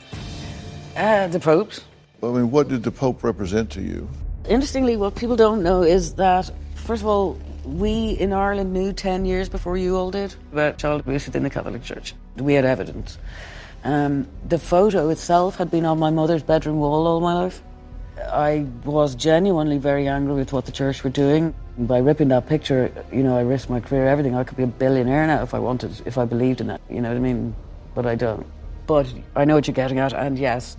Uh, 0.96 1.26
the 1.26 1.40
Pope's. 1.40 1.84
Well, 2.20 2.34
I 2.34 2.40
mean, 2.40 2.50
what 2.50 2.68
did 2.68 2.82
the 2.82 2.90
Pope 2.90 3.22
represent 3.22 3.70
to 3.72 3.82
you? 3.82 4.08
Interestingly, 4.48 4.96
what 4.96 5.16
people 5.16 5.36
don't 5.36 5.62
know 5.62 5.82
is 5.82 6.14
that, 6.14 6.50
first 6.74 7.02
of 7.02 7.08
all, 7.08 7.38
we 7.64 8.12
in 8.12 8.32
Ireland 8.32 8.72
knew 8.72 8.92
10 8.92 9.24
years 9.24 9.48
before 9.48 9.76
you 9.76 9.96
all 9.96 10.10
did 10.10 10.34
about 10.52 10.78
child 10.78 11.00
abuse 11.00 11.26
within 11.26 11.42
the 11.42 11.50
Catholic 11.50 11.82
Church. 11.82 12.14
We 12.36 12.54
had 12.54 12.64
evidence. 12.64 13.18
Um, 13.84 14.26
the 14.46 14.58
photo 14.58 15.10
itself 15.10 15.56
had 15.56 15.70
been 15.70 15.84
on 15.84 15.98
my 15.98 16.10
mother's 16.10 16.42
bedroom 16.42 16.78
wall 16.78 17.06
all 17.06 17.20
my 17.20 17.34
life. 17.34 17.62
I 18.18 18.66
was 18.84 19.14
genuinely 19.14 19.78
very 19.78 20.08
angry 20.08 20.34
with 20.34 20.52
what 20.52 20.64
the 20.64 20.72
church 20.72 21.04
were 21.04 21.10
doing. 21.10 21.54
By 21.78 21.98
ripping 21.98 22.28
that 22.28 22.48
picture, 22.48 22.90
you 23.12 23.22
know, 23.22 23.36
I 23.36 23.42
risked 23.42 23.70
my 23.70 23.78
career, 23.78 24.08
everything. 24.08 24.34
I 24.34 24.42
could 24.42 24.56
be 24.56 24.64
a 24.64 24.66
billionaire 24.66 25.28
now 25.28 25.42
if 25.42 25.54
I 25.54 25.60
wanted, 25.60 26.02
if 26.06 26.18
I 26.18 26.24
believed 26.24 26.60
in 26.60 26.66
that. 26.66 26.80
You 26.90 27.00
know 27.00 27.08
what 27.08 27.16
I 27.16 27.20
mean? 27.20 27.54
But 27.94 28.04
I 28.04 28.16
don't. 28.16 28.44
But 28.88 29.06
I 29.36 29.44
know 29.44 29.54
what 29.54 29.68
you're 29.68 29.74
getting 29.74 30.00
at, 30.00 30.12
and 30.12 30.36
yes, 30.38 30.76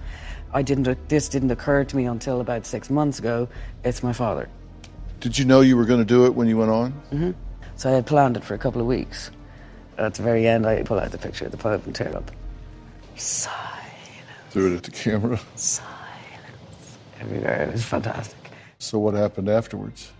I 0.53 0.61
didn't. 0.61 1.07
This 1.07 1.29
didn't 1.29 1.51
occur 1.51 1.85
to 1.85 1.95
me 1.95 2.05
until 2.05 2.41
about 2.41 2.65
six 2.65 2.89
months 2.89 3.17
ago. 3.17 3.47
It's 3.85 4.03
my 4.03 4.11
father. 4.11 4.49
Did 5.21 5.37
you 5.37 5.45
know 5.45 5.61
you 5.61 5.77
were 5.77 5.85
going 5.85 5.99
to 5.99 6.05
do 6.05 6.25
it 6.25 6.35
when 6.35 6.49
you 6.49 6.57
went 6.57 6.71
on? 6.71 6.91
hmm 7.11 7.31
So 7.77 7.89
I 7.89 7.93
had 7.93 8.05
planned 8.05 8.35
it 8.35 8.43
for 8.43 8.53
a 8.53 8.57
couple 8.57 8.81
of 8.81 8.87
weeks. 8.87 9.31
At 9.97 10.15
the 10.15 10.23
very 10.23 10.47
end, 10.47 10.65
I 10.65 10.83
pull 10.83 10.99
out 10.99 11.11
the 11.11 11.17
picture 11.17 11.45
of 11.45 11.51
the 11.51 11.57
Pope 11.57 11.85
and 11.85 11.95
tear 11.95 12.07
it 12.07 12.15
up. 12.15 12.29
Silence. 13.15 13.57
Threw 14.49 14.73
it 14.73 14.77
at 14.77 14.83
the 14.83 14.91
camera. 14.91 15.39
Silence. 15.55 16.97
Everywhere. 17.21 17.63
It 17.63 17.71
was 17.73 17.85
fantastic. 17.85 18.37
So 18.79 18.97
what 18.99 19.13
happened 19.13 19.47
afterwards? 19.49 20.11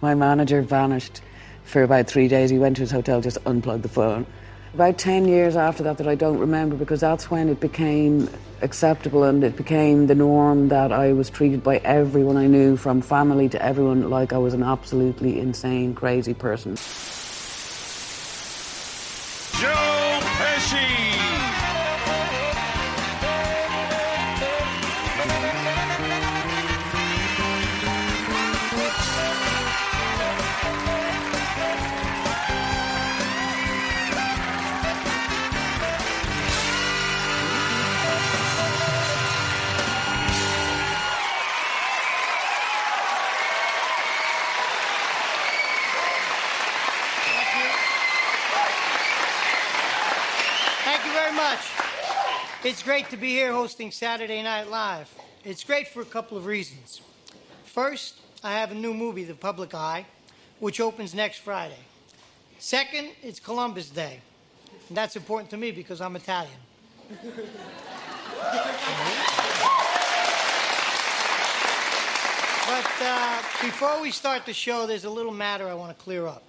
My 0.00 0.14
manager 0.14 0.62
vanished 0.62 1.20
for 1.64 1.82
about 1.82 2.06
three 2.06 2.28
days. 2.28 2.50
He 2.50 2.58
went 2.58 2.76
to 2.76 2.82
his 2.82 2.90
hotel 2.90 3.20
just 3.20 3.38
unplugged 3.46 3.82
the 3.82 3.88
phone. 3.88 4.26
About 4.74 4.98
10 4.98 5.26
years 5.26 5.56
after 5.56 5.82
that, 5.84 5.98
that 5.98 6.06
I 6.06 6.14
don't 6.14 6.38
remember 6.38 6.76
because 6.76 7.00
that's 7.00 7.30
when 7.30 7.48
it 7.48 7.58
became 7.58 8.28
acceptable 8.60 9.24
and 9.24 9.42
it 9.42 9.56
became 9.56 10.06
the 10.06 10.14
norm 10.14 10.68
that 10.68 10.92
I 10.92 11.12
was 11.12 11.30
treated 11.30 11.62
by 11.62 11.78
everyone 11.78 12.36
I 12.36 12.46
knew, 12.46 12.76
from 12.76 13.00
family 13.00 13.48
to 13.48 13.62
everyone, 13.62 14.10
like 14.10 14.32
I 14.32 14.38
was 14.38 14.52
an 14.52 14.62
absolutely 14.62 15.38
insane, 15.38 15.94
crazy 15.94 16.34
person. 16.34 16.76
Be 53.28 53.34
here 53.34 53.52
hosting 53.52 53.90
Saturday 53.90 54.42
Night 54.42 54.70
Live. 54.70 55.14
It's 55.44 55.62
great 55.62 55.88
for 55.88 56.00
a 56.00 56.06
couple 56.06 56.38
of 56.38 56.46
reasons. 56.46 57.02
First, 57.66 58.14
I 58.42 58.52
have 58.52 58.72
a 58.72 58.74
new 58.74 58.94
movie, 58.94 59.22
The 59.22 59.34
Public 59.34 59.74
Eye, 59.74 60.06
which 60.60 60.80
opens 60.80 61.14
next 61.14 61.40
Friday. 61.40 61.82
Second, 62.58 63.10
it's 63.22 63.38
Columbus 63.38 63.90
Day. 63.90 64.22
And 64.88 64.96
that's 64.96 65.14
important 65.14 65.50
to 65.50 65.58
me 65.58 65.72
because 65.72 66.00
I'm 66.00 66.16
Italian. 66.16 66.54
But 72.66 72.90
uh, 73.02 73.42
before 73.60 74.00
we 74.00 74.10
start 74.10 74.46
the 74.46 74.54
show, 74.54 74.86
there's 74.86 75.04
a 75.04 75.10
little 75.10 75.34
matter 75.34 75.68
I 75.68 75.74
want 75.74 75.94
to 75.94 76.02
clear 76.02 76.26
up. 76.26 76.44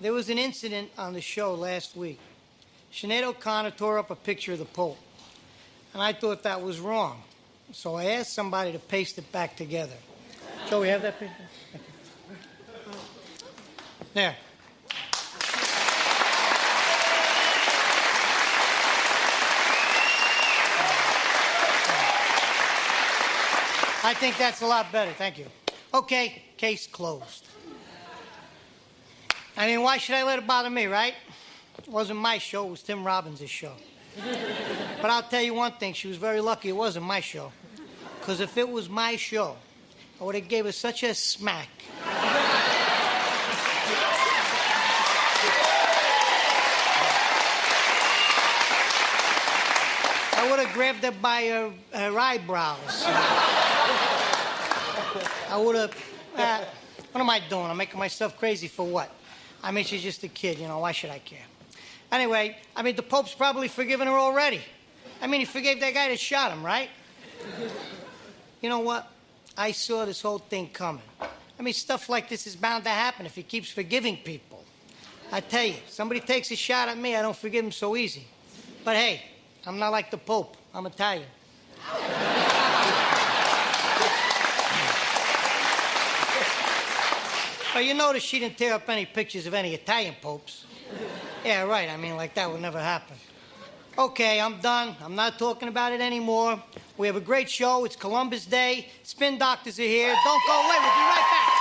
There 0.00 0.12
was 0.12 0.30
an 0.30 0.38
incident 0.38 0.90
on 0.98 1.12
the 1.12 1.20
show 1.20 1.54
last 1.54 1.96
week. 1.96 2.18
Sinead 2.92 3.22
O'Connor 3.22 3.70
tore 3.70 4.00
up 4.00 4.10
a 4.10 4.16
picture 4.16 4.52
of 4.52 4.58
the 4.58 4.64
Pope, 4.64 4.98
and 5.96 6.02
I 6.02 6.12
thought 6.12 6.42
that 6.42 6.60
was 6.60 6.78
wrong. 6.78 7.22
So 7.72 7.94
I 7.94 8.04
asked 8.04 8.34
somebody 8.34 8.70
to 8.70 8.78
paste 8.78 9.16
it 9.16 9.32
back 9.32 9.56
together. 9.56 9.94
Shall 10.68 10.82
we 10.82 10.88
have 10.88 11.00
that 11.00 11.18
picture? 11.18 11.34
There. 14.12 14.36
I 24.04 24.12
think 24.12 24.36
that's 24.36 24.60
a 24.60 24.66
lot 24.66 24.92
better. 24.92 25.12
Thank 25.12 25.38
you. 25.38 25.46
Okay, 25.94 26.42
case 26.58 26.86
closed. 26.86 27.48
I 29.56 29.66
mean, 29.66 29.80
why 29.80 29.96
should 29.96 30.16
I 30.16 30.24
let 30.24 30.40
it 30.40 30.46
bother 30.46 30.68
me, 30.68 30.84
right? 30.84 31.14
It 31.78 31.88
wasn't 31.88 32.20
my 32.20 32.36
show, 32.36 32.66
it 32.66 32.70
was 32.72 32.82
Tim 32.82 33.02
Robbins' 33.02 33.48
show. 33.48 33.72
But 35.02 35.10
I'll 35.10 35.22
tell 35.22 35.42
you 35.42 35.54
one 35.54 35.72
thing, 35.72 35.92
she 35.92 36.08
was 36.08 36.16
very 36.16 36.40
lucky 36.40 36.70
it 36.70 36.76
wasn't 36.76 37.04
my 37.06 37.20
show. 37.20 37.52
Because 38.18 38.40
if 38.40 38.56
it 38.56 38.68
was 38.68 38.88
my 38.88 39.16
show, 39.16 39.56
I 40.20 40.24
would 40.24 40.34
have 40.34 40.48
gave 40.48 40.64
her 40.64 40.72
such 40.72 41.02
a 41.02 41.14
smack. 41.14 41.68
I 50.38 50.48
would 50.50 50.60
have 50.60 50.72
grabbed 50.74 51.04
her 51.04 51.12
by 51.12 51.46
her, 51.48 51.72
her 51.92 52.18
eyebrows. 52.18 53.04
I 55.48 55.56
would 55.62 55.76
have. 55.76 55.94
Uh, 56.36 56.64
what 57.12 57.20
am 57.20 57.30
I 57.30 57.40
doing? 57.48 57.66
I'm 57.66 57.76
making 57.76 57.98
myself 57.98 58.38
crazy 58.38 58.68
for 58.68 58.86
what? 58.86 59.10
I 59.62 59.70
mean, 59.70 59.84
she's 59.84 60.02
just 60.02 60.22
a 60.24 60.28
kid, 60.28 60.58
you 60.58 60.68
know. 60.68 60.78
Why 60.80 60.92
should 60.92 61.10
I 61.10 61.18
care? 61.18 61.44
Anyway, 62.12 62.56
I 62.74 62.82
mean, 62.82 62.96
the 62.96 63.02
Pope's 63.02 63.34
probably 63.34 63.68
forgiven 63.68 64.06
her 64.06 64.14
already. 64.14 64.60
I 65.20 65.26
mean, 65.26 65.40
he 65.40 65.46
forgave 65.46 65.80
that 65.80 65.94
guy 65.94 66.08
that 66.08 66.20
shot 66.20 66.52
him, 66.52 66.64
right? 66.64 66.88
You 68.60 68.68
know 68.68 68.80
what? 68.80 69.10
I 69.56 69.72
saw 69.72 70.04
this 70.04 70.22
whole 70.22 70.38
thing 70.38 70.68
coming. 70.68 71.02
I 71.58 71.62
mean, 71.62 71.74
stuff 71.74 72.08
like 72.08 72.28
this 72.28 72.46
is 72.46 72.54
bound 72.54 72.84
to 72.84 72.90
happen 72.90 73.26
if 73.26 73.34
he 73.34 73.42
keeps 73.42 73.70
forgiving 73.70 74.18
people. 74.18 74.62
I 75.32 75.40
tell 75.40 75.64
you, 75.64 75.74
somebody 75.88 76.20
takes 76.20 76.50
a 76.50 76.56
shot 76.56 76.88
at 76.88 76.98
me, 76.98 77.16
I 77.16 77.22
don't 77.22 77.36
forgive 77.36 77.64
him 77.64 77.72
so 77.72 77.96
easy. 77.96 78.26
But 78.84 78.96
hey, 78.96 79.22
I'm 79.66 79.78
not 79.78 79.90
like 79.90 80.10
the 80.10 80.18
Pope. 80.18 80.56
I'm 80.72 80.86
Italian. 80.86 81.26
But 87.74 87.84
you 87.84 87.94
notice 87.94 88.22
she 88.22 88.38
didn't 88.38 88.56
tear 88.56 88.74
up 88.74 88.88
any 88.88 89.04
pictures 89.04 89.46
of 89.46 89.54
any 89.54 89.74
Italian 89.74 90.14
popes. 90.22 90.64
Yeah, 91.46 91.62
right. 91.62 91.88
I 91.88 91.96
mean, 91.96 92.16
like 92.16 92.34
that 92.34 92.50
would 92.50 92.60
never 92.60 92.80
happen. 92.80 93.14
Okay, 93.96 94.40
I'm 94.40 94.58
done. 94.60 94.96
I'm 95.00 95.14
not 95.14 95.38
talking 95.38 95.68
about 95.68 95.92
it 95.92 96.00
anymore. 96.00 96.60
We 96.98 97.06
have 97.06 97.14
a 97.14 97.20
great 97.20 97.48
show. 97.48 97.84
It's 97.84 97.94
Columbus 97.94 98.46
Day. 98.46 98.88
Spin 99.04 99.38
doctors 99.38 99.78
are 99.78 99.82
here. 99.82 100.12
Don't 100.24 100.42
go 100.44 100.54
away. 100.54 100.76
We'll 100.80 100.90
be 100.90 101.06
right 101.06 101.26
back. 101.30 101.52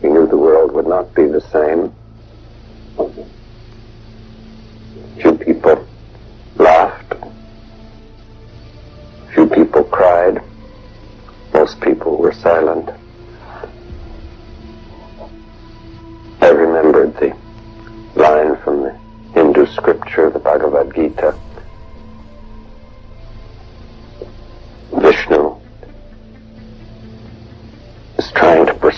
He 0.00 0.08
knew 0.08 0.26
the 0.26 0.38
world 0.38 0.72
would 0.72 0.86
not 0.86 1.14
be 1.14 1.26
the 1.26 1.42
same. 1.42 1.94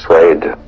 Trying 0.09 0.66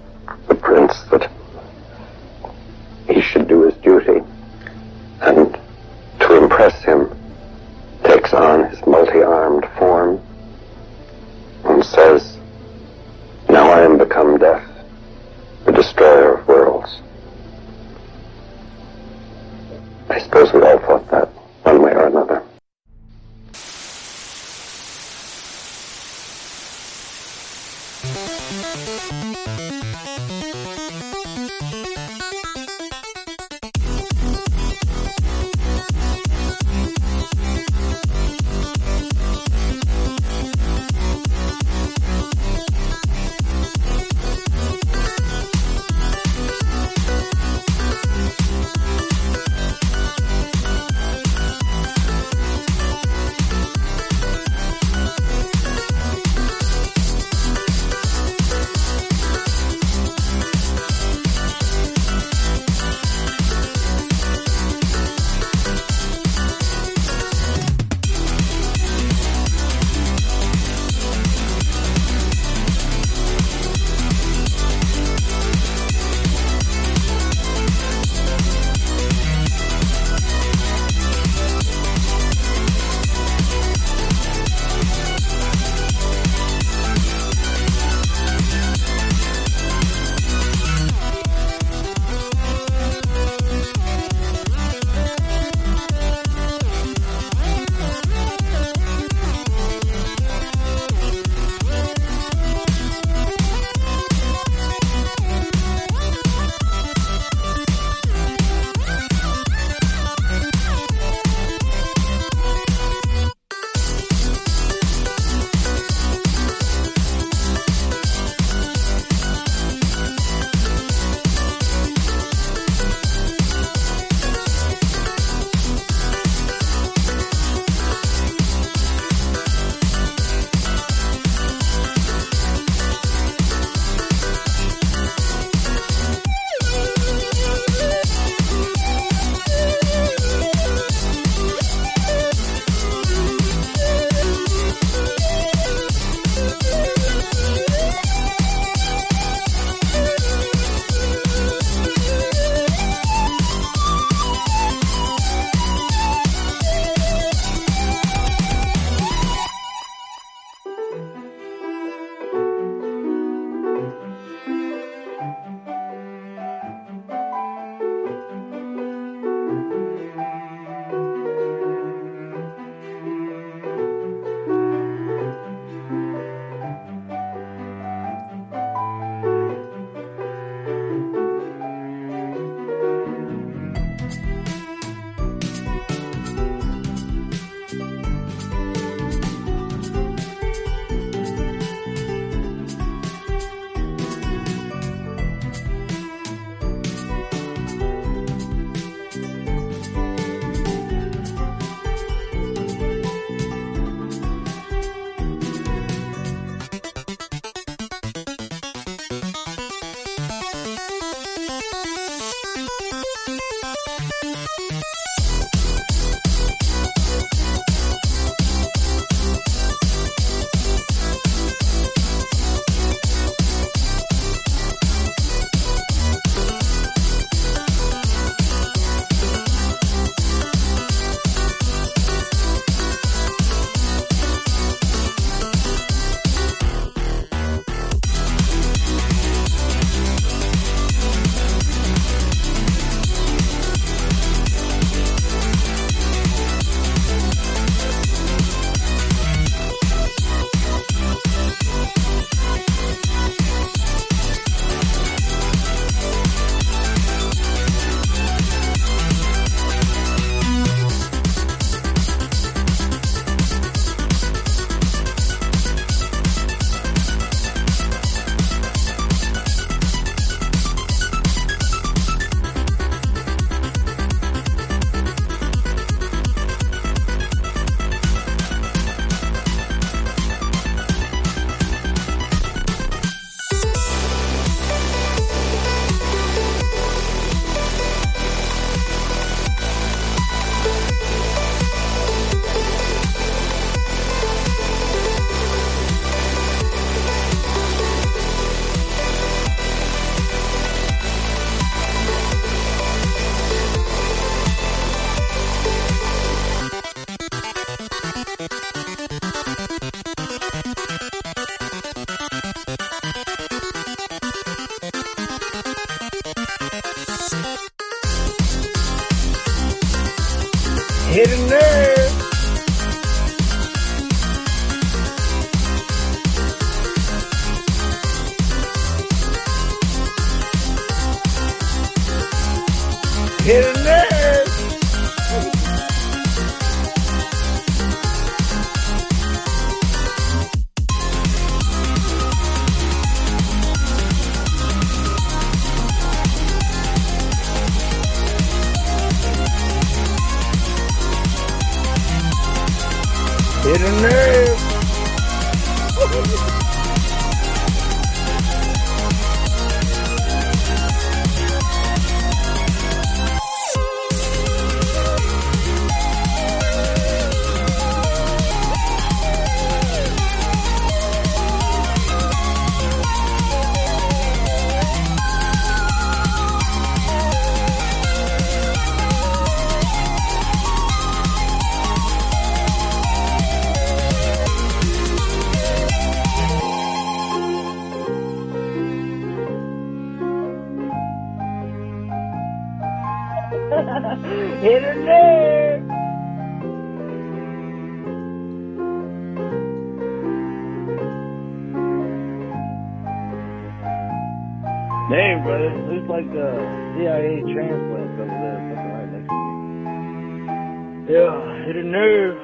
like 406.19 406.35
a 406.35 406.51
CIA 406.99 407.47
transplant 407.55 408.19
over 408.19 408.27
there, 408.27 408.59
fucking 408.75 408.91
right 408.91 409.11
next 409.15 409.31
to 409.31 409.39
me. 409.39 411.15
Yeah, 411.15 411.67
hit 411.67 411.77
a 411.77 411.87
nerve. 411.87 412.39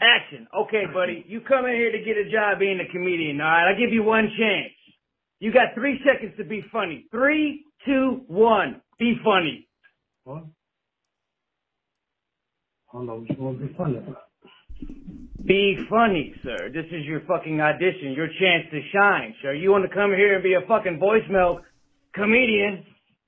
Action. 0.00 0.46
Okay, 0.64 0.84
buddy. 0.92 1.24
You 1.28 1.40
come 1.40 1.66
in 1.66 1.72
here 1.72 1.92
to 1.92 1.98
get 1.98 2.16
a 2.16 2.30
job 2.30 2.58
being 2.58 2.80
a 2.80 2.90
comedian, 2.90 3.40
all 3.40 3.46
right? 3.46 3.68
I'll 3.70 3.78
give 3.78 3.92
you 3.92 4.02
one 4.02 4.28
chance. 4.38 4.72
You 5.38 5.52
got 5.52 5.74
three 5.74 6.00
seconds 6.04 6.34
to 6.38 6.44
be 6.44 6.64
funny. 6.72 7.06
Three, 7.12 7.64
two, 7.84 8.22
one. 8.26 8.80
Be 8.98 9.16
funny. 9.24 9.68
What? 10.24 10.44
I 12.92 12.96
don't 12.96 13.06
know 13.06 13.14
what 13.16 13.30
you 13.30 13.36
want 13.42 13.60
to 13.60 13.66
be 13.66 13.74
funny. 13.74 14.00
Be 15.44 15.76
funny, 15.88 16.34
sir. 16.42 16.70
This 16.72 16.86
is 16.86 17.04
your 17.04 17.20
fucking 17.26 17.60
audition, 17.60 18.12
your 18.12 18.26
chance 18.26 18.66
to 18.70 18.80
shine, 18.92 19.34
sir. 19.42 19.54
You 19.54 19.70
want 19.70 19.88
to 19.88 19.94
come 19.94 20.10
here 20.10 20.34
and 20.34 20.42
be 20.42 20.54
a 20.54 20.66
fucking 20.66 21.00
voicemail 21.00 21.60
comedian? 22.14 22.84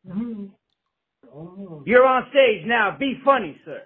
Mm-hmm. 0.06 0.46
You're 1.84 2.06
on 2.06 2.24
stage 2.30 2.66
now. 2.66 2.96
Be 2.98 3.20
funny, 3.24 3.56
sir. 3.64 3.82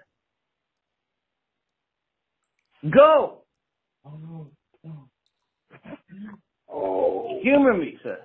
Go. 2.89 3.43
Oh, 6.69 7.39
Humor 7.43 7.77
me, 7.77 7.97
sir. 8.01 8.19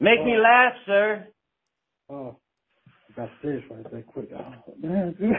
Make 0.00 0.24
me 0.24 0.36
laugh, 0.36 0.72
sir. 0.86 1.26
Oh. 2.08 2.36
Got 3.20 3.28
serious 3.42 3.64
right 3.70 3.84
there 3.92 4.00
quick. 4.00 4.30
Oh, 4.34 4.74
man. 4.80 5.14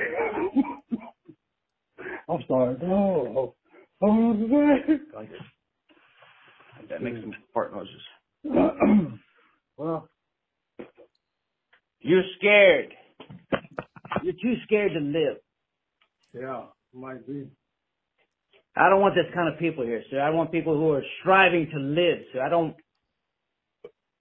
I'm 2.30 2.44
sorry. 2.48 2.76
Oh, 2.84 3.56
oh, 4.04 4.34
man. 4.34 5.08
Like. 5.16 5.32
That 6.90 7.02
makes 7.02 7.22
some 7.22 7.34
fart 7.52 7.74
noises. 7.74 8.04
well, 9.78 10.08
You're 12.02 12.22
scared. 12.38 12.94
You're 14.22 14.34
too 14.34 14.54
scared 14.66 14.92
to 14.94 15.00
live. 15.00 15.38
yeah, 16.40 16.66
might 16.94 17.26
be. 17.26 17.48
I 18.76 18.90
don't 18.90 19.02
want 19.02 19.16
this 19.16 19.34
kind 19.34 19.52
of 19.52 19.60
people 19.60 19.84
here, 19.86 20.04
sir. 20.12 20.22
I 20.22 20.30
want 20.30 20.52
people 20.52 20.78
who 20.78 20.92
are 20.92 21.04
striving 21.22 21.68
to 21.74 21.80
live, 21.80 22.20
sir. 22.32 22.44
I 22.46 22.50
don't 22.50 22.76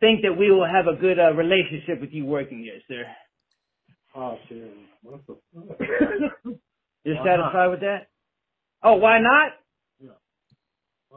think 0.00 0.22
that 0.22 0.32
we 0.38 0.50
will 0.50 0.66
have 0.66 0.86
a 0.86 0.98
good 0.98 1.18
uh, 1.18 1.34
relationship 1.34 2.00
with 2.00 2.12
you 2.12 2.24
working 2.24 2.60
here, 2.60 2.80
sir. 2.88 3.04
Oh, 4.14 4.38
shit. 4.48 4.72
What 5.02 5.20
the 5.26 5.36
fuck? 5.54 5.78
You're 7.04 7.16
Why 7.16 7.24
satisfied 7.24 7.68
with 7.68 7.80
that? 7.80 8.08
Oh, 8.82 8.96
why 8.96 9.20
not? 9.20 9.52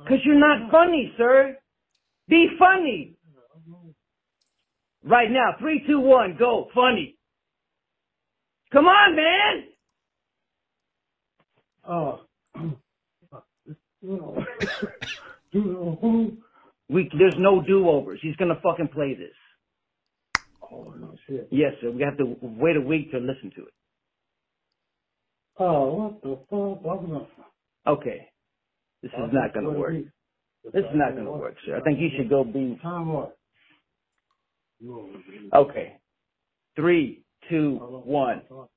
Because 0.04 0.20
you're 0.26 0.40
not 0.40 0.72
funny, 0.72 1.14
sir. 1.18 1.58
Be 2.28 2.48
funny. 2.58 3.16
Right 5.04 5.30
now, 5.30 5.56
three, 5.60 5.84
two, 5.86 6.00
one, 6.00 6.36
go. 6.38 6.70
Funny. 6.74 7.18
Come 8.72 8.86
on, 8.86 9.16
man. 9.16 9.64
Oh. 11.88 12.22
We 16.90 17.10
there's 17.18 17.36
no 17.38 17.62
do 17.62 17.90
overs. 17.90 18.20
He's 18.22 18.36
gonna 18.36 18.60
fucking 18.62 18.90
play 18.90 19.16
this. 19.16 19.34
Oh 20.74 21.16
shit. 21.28 21.48
Yes, 21.52 21.74
sir. 21.82 21.92
We 21.92 22.02
have 22.02 22.18
to 22.18 22.36
wait 22.42 22.76
a 22.76 22.82
week 22.82 23.12
to 23.12 23.18
listen 23.18 23.52
to 23.56 23.64
it. 23.64 23.74
Oh, 25.60 25.94
what 25.94 26.22
the 26.24 26.38
fuck? 26.50 27.30
Okay. 27.88 28.28
This 29.02 29.12
is 29.12 29.34
not 29.34 29.54
gonna 29.54 29.70
work. 29.70 29.94
This 30.74 30.84
is 30.84 30.96
not 30.96 31.16
gonna 31.16 31.32
work, 31.32 31.56
sir. 31.66 31.78
I 31.78 31.82
think 31.82 32.00
you 32.00 32.10
should 32.18 32.30
go 32.30 32.44
be 32.44 32.80
Time 32.82 33.14
what? 33.14 33.38
okay. 35.54 35.98
Three, 36.76 37.24
two, 37.50 37.76
one. 38.06 38.42
Oh. 38.50 38.70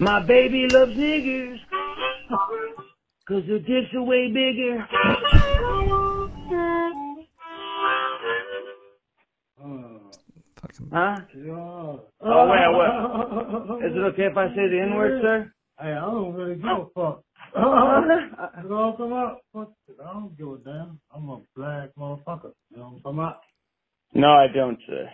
My 0.00 0.20
baby 0.20 0.68
loves 0.70 0.96
niggers. 0.96 1.58
Cause 3.26 3.42
their 3.46 3.58
dicks 3.58 3.92
are 3.94 4.02
way 4.02 4.28
bigger. 4.28 4.86
Huh? 10.90 11.16
Oh, 11.50 12.00
Oh, 12.20 12.48
wait, 12.48 12.68
what? 12.72 13.84
Is 13.84 13.92
it 13.94 13.98
okay 14.12 14.24
if 14.24 14.36
I 14.36 14.48
say 14.48 14.68
the 14.68 14.80
N 14.80 14.94
word, 14.94 15.20
sir? 15.22 15.52
Hey, 15.80 15.92
I 15.92 16.00
don't 16.00 16.32
really 16.34 16.54
give 16.56 16.64
a 16.64 16.68
oh. 16.68 16.90
fuck. 16.94 17.22
You 17.56 17.62
know 17.62 17.70
what 17.70 17.82
I'm 18.58 18.68
talking 18.68 19.06
about? 19.06 19.38
I 19.54 20.12
don't 20.12 20.36
give 20.36 20.48
a 20.48 20.58
damn. 20.64 21.00
I'm 21.14 21.28
a 21.28 21.40
black 21.56 21.90
motherfucker. 21.98 22.52
You 22.70 22.76
know 22.76 22.82
what 22.84 22.92
I'm 22.96 23.00
talking 23.00 23.18
about? 23.18 23.40
No, 24.14 24.28
I 24.28 24.46
don't, 24.52 24.78
sir. 24.86 25.10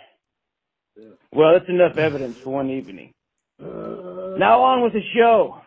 Well, 1.33 1.53
that's 1.53 1.69
enough 1.69 1.97
evidence 1.97 2.37
for 2.39 2.51
one 2.51 2.71
evening. 2.71 3.13
Now 3.61 4.63
on 4.63 4.83
with 4.83 4.93
the 4.93 5.03
show. 5.17 5.61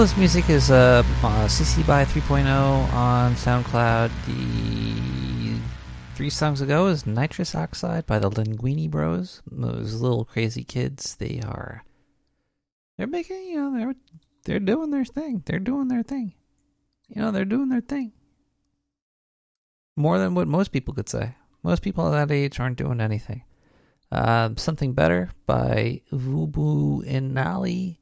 This 0.00 0.16
music 0.16 0.48
is 0.48 0.70
uh, 0.70 1.02
uh, 1.22 1.46
CC 1.46 1.86
by 1.86 2.06
3.0 2.06 2.46
on 2.94 3.34
SoundCloud. 3.34 4.10
The 4.24 5.60
three 6.14 6.30
songs 6.30 6.62
ago 6.62 6.86
is 6.86 7.06
Nitrous 7.06 7.54
Oxide 7.54 8.06
by 8.06 8.18
the 8.18 8.30
Linguini 8.30 8.90
Bros. 8.90 9.42
Those 9.52 10.00
little 10.00 10.24
crazy 10.24 10.64
kids. 10.64 11.16
They 11.16 11.42
are. 11.44 11.84
They're 12.96 13.08
making, 13.08 13.42
you 13.42 13.56
know, 13.60 13.78
they're 13.78 13.94
they're 14.44 14.58
doing 14.58 14.90
their 14.90 15.04
thing. 15.04 15.42
They're 15.44 15.58
doing 15.58 15.88
their 15.88 16.02
thing. 16.02 16.32
You 17.08 17.20
know, 17.20 17.30
they're 17.30 17.44
doing 17.44 17.68
their 17.68 17.82
thing. 17.82 18.12
More 19.96 20.18
than 20.18 20.34
what 20.34 20.48
most 20.48 20.72
people 20.72 20.94
could 20.94 21.10
say. 21.10 21.34
Most 21.62 21.82
people 21.82 22.06
at 22.06 22.28
that 22.28 22.34
age 22.34 22.58
aren't 22.58 22.78
doing 22.78 23.02
anything. 23.02 23.44
Uh, 24.10 24.48
Something 24.56 24.94
Better 24.94 25.28
by 25.44 26.00
Vubu 26.10 27.04
Inali. 27.06 27.99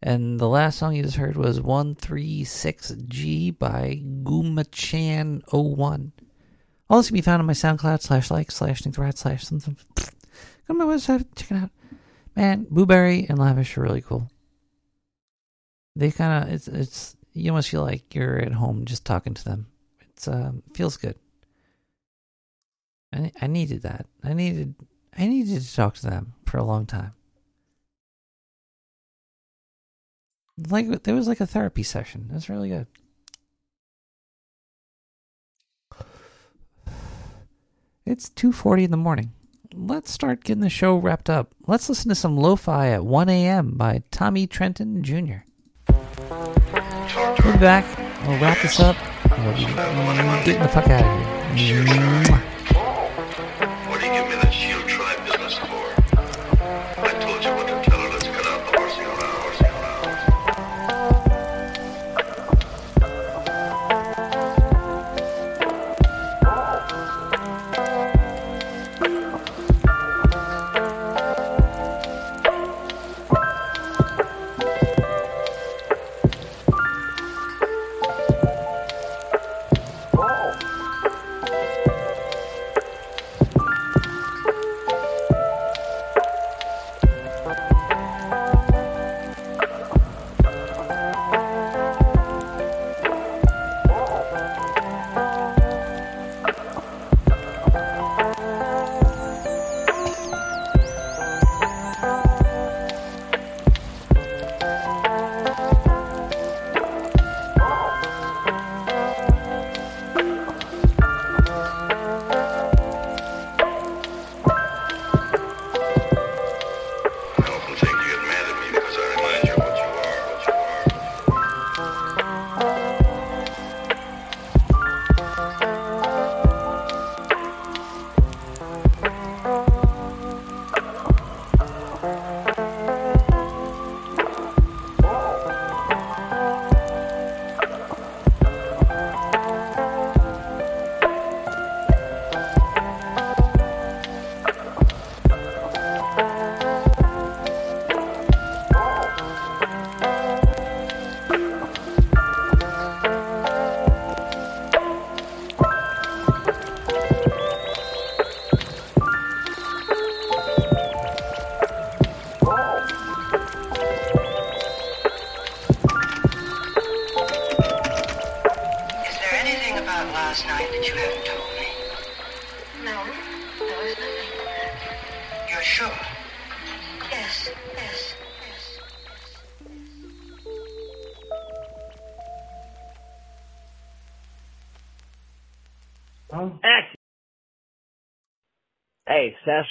And 0.00 0.38
the 0.38 0.48
last 0.48 0.78
song 0.78 0.94
you 0.94 1.02
just 1.02 1.16
heard 1.16 1.36
was 1.36 1.58
136G 1.60 3.58
by 3.58 4.00
Gumachan01. 4.22 6.12
All 6.88 6.98
this 6.98 7.08
can 7.08 7.14
be 7.14 7.20
found 7.20 7.40
on 7.40 7.46
my 7.46 7.52
SoundCloud 7.52 8.00
slash 8.02 8.30
like 8.30 8.50
slash 8.52 8.80
think 8.80 8.94
slash 9.16 9.44
something. 9.44 9.76
Go 9.96 10.04
to 10.68 10.74
my 10.74 10.84
website, 10.84 11.26
check 11.34 11.50
it 11.50 11.56
out. 11.56 11.70
Man, 12.36 12.66
Blueberry 12.70 13.26
and 13.28 13.38
Lavish 13.38 13.76
are 13.76 13.82
really 13.82 14.00
cool. 14.00 14.30
They 15.96 16.12
kind 16.12 16.44
of, 16.44 16.54
it's, 16.54 16.68
it's, 16.68 17.16
you 17.32 17.50
almost 17.50 17.70
feel 17.70 17.82
like 17.82 18.14
you're 18.14 18.38
at 18.38 18.52
home 18.52 18.84
just 18.84 19.04
talking 19.04 19.34
to 19.34 19.44
them. 19.44 19.66
It's, 20.10 20.28
um, 20.28 20.62
feels 20.74 20.96
good. 20.96 21.16
I, 23.12 23.32
I 23.42 23.48
needed 23.48 23.82
that. 23.82 24.06
I 24.22 24.32
needed, 24.34 24.76
I 25.16 25.26
needed 25.26 25.60
to 25.60 25.74
talk 25.74 25.94
to 25.94 26.06
them 26.06 26.34
for 26.46 26.58
a 26.58 26.64
long 26.64 26.86
time. 26.86 27.14
Like 30.70 31.04
there 31.04 31.14
was 31.14 31.28
like 31.28 31.40
a 31.40 31.46
therapy 31.46 31.82
session. 31.82 32.30
Was 32.32 32.48
really 32.48 32.68
good. 32.68 32.86
It's 38.04 38.30
2:40 38.30 38.84
in 38.84 38.90
the 38.90 38.96
morning. 38.96 39.32
Let's 39.74 40.10
start 40.10 40.42
getting 40.42 40.62
the 40.62 40.70
show 40.70 40.96
wrapped 40.96 41.28
up. 41.28 41.54
Let's 41.66 41.88
listen 41.88 42.08
to 42.08 42.14
some 42.14 42.38
lo-fi 42.38 42.88
at 42.88 43.04
1 43.04 43.28
a.m. 43.28 43.76
by 43.76 44.02
Tommy 44.10 44.46
Trenton 44.46 45.02
Jr. 45.02 45.44
We'll 47.44 47.52
be 47.52 47.58
back. 47.58 47.84
We'll 48.26 48.40
wrap 48.40 48.60
this 48.62 48.80
up. 48.80 48.96
We'll 49.30 49.54
getting 50.44 50.62
the 50.62 50.68
fuck 50.68 50.88
out 50.88 51.04
of 51.04 51.56
here. 51.56 51.84
Mwah. 51.84 52.47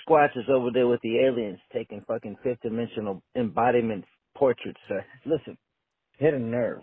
Sasquatch 0.07 0.37
is 0.37 0.45
over 0.49 0.69
there 0.71 0.87
with 0.87 1.01
the 1.01 1.19
aliens 1.19 1.59
taking 1.73 2.01
fucking 2.07 2.37
fifth 2.43 2.61
dimensional 2.61 3.21
embodiment 3.35 4.05
portraits, 4.35 4.79
sir. 4.87 5.03
Listen, 5.25 5.57
hit 6.17 6.33
a 6.33 6.39
nerve. 6.39 6.81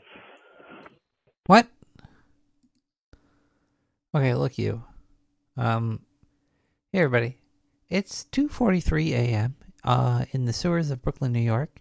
What? 1.46 1.68
Okay, 4.14 4.34
look 4.34 4.58
you. 4.58 4.82
Um, 5.56 6.00
hey 6.92 7.00
everybody. 7.00 7.38
It's 7.88 8.24
2:43 8.32 9.10
a.m. 9.12 9.56
Uh, 9.82 10.24
in 10.32 10.46
the 10.46 10.52
sewers 10.52 10.90
of 10.90 11.02
Brooklyn, 11.02 11.32
New 11.32 11.40
York. 11.40 11.80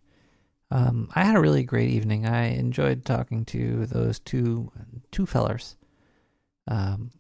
Um, 0.72 1.10
I 1.14 1.24
had 1.24 1.36
a 1.36 1.42
really 1.42 1.64
great 1.64 1.90
evening. 1.92 2.26
I 2.26 2.48
enjoyed 2.56 3.06
talking 3.06 3.46
to 3.46 3.86
those 3.86 4.20
two 4.20 4.72
two 5.12 5.26
fellers. 5.26 5.76
Um, 6.68 7.12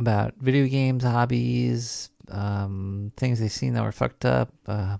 about 0.00 0.34
video 0.38 0.66
games, 0.66 1.04
hobbies, 1.04 2.10
um, 2.30 3.12
things 3.16 3.40
they've 3.40 3.50
seen 3.50 3.74
that 3.74 3.82
were 3.82 3.92
fucked 3.92 4.24
up, 4.24 4.52
uh, 4.66 4.98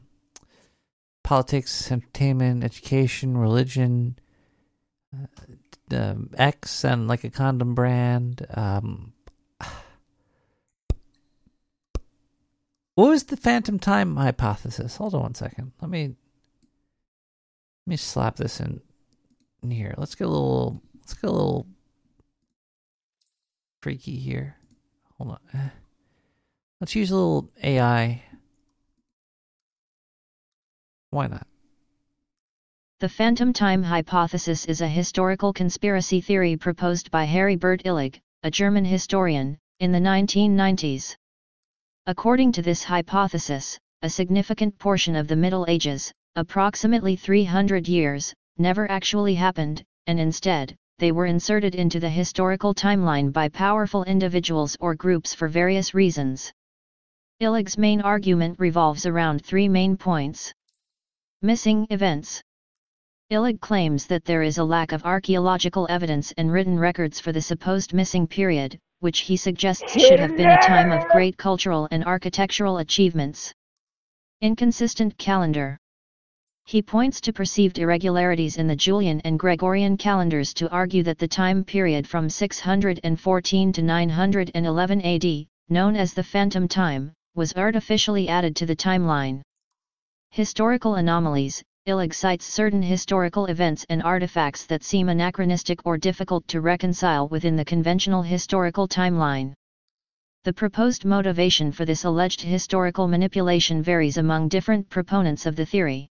politics, 1.22 1.90
entertainment, 1.90 2.64
education, 2.64 3.36
religion, 3.36 4.18
uh, 5.14 5.26
um, 5.92 6.30
X 6.36 6.84
and 6.84 7.08
like 7.08 7.24
a 7.24 7.30
condom 7.30 7.74
brand. 7.74 8.46
Um, 8.54 9.12
what 12.94 13.08
was 13.08 13.24
the 13.24 13.36
phantom 13.36 13.78
time 13.78 14.16
hypothesis? 14.16 14.96
Hold 14.96 15.14
on 15.14 15.22
one 15.22 15.34
second. 15.34 15.72
Let 15.80 15.90
me 15.90 16.08
let 16.08 16.16
me 17.86 17.96
slap 17.96 18.36
this 18.36 18.60
in, 18.60 18.80
in 19.62 19.70
here. 19.70 19.94
Let's 19.96 20.14
get 20.14 20.26
a 20.26 20.30
little 20.30 20.82
let's 20.98 21.14
get 21.14 21.28
a 21.28 21.32
little 21.32 21.66
freaky 23.80 24.16
here. 24.16 24.56
Hold 25.18 25.38
on. 25.54 25.70
Let's 26.80 26.94
use 26.94 27.10
a 27.10 27.14
little 27.14 27.50
AI. 27.62 28.22
Why 31.10 31.26
not? 31.26 31.46
The 33.00 33.08
phantom 33.10 33.52
time 33.52 33.82
hypothesis 33.82 34.64
is 34.64 34.80
a 34.80 34.88
historical 34.88 35.52
conspiracy 35.52 36.22
theory 36.22 36.56
proposed 36.56 37.10
by 37.10 37.26
Heribert 37.26 37.82
Illig, 37.84 38.18
a 38.44 38.50
German 38.50 38.86
historian, 38.86 39.58
in 39.80 39.92
the 39.92 39.98
1990s. 39.98 41.16
According 42.06 42.52
to 42.52 42.62
this 42.62 42.82
hypothesis, 42.82 43.78
a 44.00 44.08
significant 44.08 44.78
portion 44.78 45.16
of 45.16 45.28
the 45.28 45.36
Middle 45.36 45.66
Ages, 45.68 46.10
approximately 46.36 47.14
300 47.14 47.88
years, 47.88 48.32
never 48.56 48.90
actually 48.90 49.34
happened, 49.34 49.84
and 50.06 50.18
instead, 50.18 50.74
they 50.98 51.12
were 51.12 51.26
inserted 51.26 51.74
into 51.74 52.00
the 52.00 52.08
historical 52.08 52.74
timeline 52.74 53.30
by 53.30 53.50
powerful 53.50 54.04
individuals 54.04 54.78
or 54.80 54.94
groups 54.94 55.34
for 55.34 55.46
various 55.46 55.92
reasons. 55.92 56.50
Illig's 57.42 57.78
main 57.78 58.02
argument 58.02 58.60
revolves 58.60 59.06
around 59.06 59.42
three 59.42 59.66
main 59.66 59.96
points. 59.96 60.52
Missing 61.40 61.86
events. 61.88 62.42
Illig 63.30 63.62
claims 63.62 64.06
that 64.08 64.26
there 64.26 64.42
is 64.42 64.58
a 64.58 64.64
lack 64.64 64.92
of 64.92 65.06
archaeological 65.06 65.86
evidence 65.88 66.32
and 66.32 66.52
written 66.52 66.78
records 66.78 67.18
for 67.18 67.32
the 67.32 67.40
supposed 67.40 67.94
missing 67.94 68.26
period, 68.26 68.78
which 68.98 69.20
he 69.20 69.38
suggests 69.38 69.90
should 69.92 70.20
have 70.20 70.36
been 70.36 70.50
a 70.50 70.60
time 70.60 70.92
of 70.92 71.08
great 71.08 71.38
cultural 71.38 71.88
and 71.90 72.04
architectural 72.04 72.76
achievements. 72.76 73.54
Inconsistent 74.42 75.16
calendar. 75.16 75.78
He 76.66 76.82
points 76.82 77.22
to 77.22 77.32
perceived 77.32 77.78
irregularities 77.78 78.58
in 78.58 78.66
the 78.66 78.76
Julian 78.76 79.18
and 79.22 79.38
Gregorian 79.38 79.96
calendars 79.96 80.52
to 80.54 80.68
argue 80.68 81.02
that 81.04 81.18
the 81.18 81.26
time 81.26 81.64
period 81.64 82.06
from 82.06 82.28
614 82.28 83.72
to 83.72 83.82
911 83.82 85.00
AD, 85.00 85.46
known 85.70 85.96
as 85.96 86.12
the 86.12 86.22
Phantom 86.22 86.68
Time, 86.68 87.14
was 87.34 87.54
artificially 87.56 88.28
added 88.28 88.56
to 88.56 88.66
the 88.66 88.76
timeline. 88.76 89.42
Historical 90.30 90.96
anomalies 90.96 91.62
Illig 91.86 92.12
cites 92.12 92.44
certain 92.44 92.82
historical 92.82 93.46
events 93.46 93.86
and 93.88 94.02
artifacts 94.02 94.66
that 94.66 94.84
seem 94.84 95.08
anachronistic 95.08 95.80
or 95.86 95.96
difficult 95.96 96.46
to 96.48 96.60
reconcile 96.60 97.26
within 97.28 97.56
the 97.56 97.64
conventional 97.64 98.22
historical 98.22 98.86
timeline. 98.86 99.54
The 100.44 100.52
proposed 100.52 101.04
motivation 101.04 101.72
for 101.72 101.84
this 101.84 102.04
alleged 102.04 102.42
historical 102.42 103.08
manipulation 103.08 103.82
varies 103.82 104.18
among 104.18 104.48
different 104.48 104.88
proponents 104.90 105.46
of 105.46 105.56
the 105.56 105.66
theory. 105.66 106.08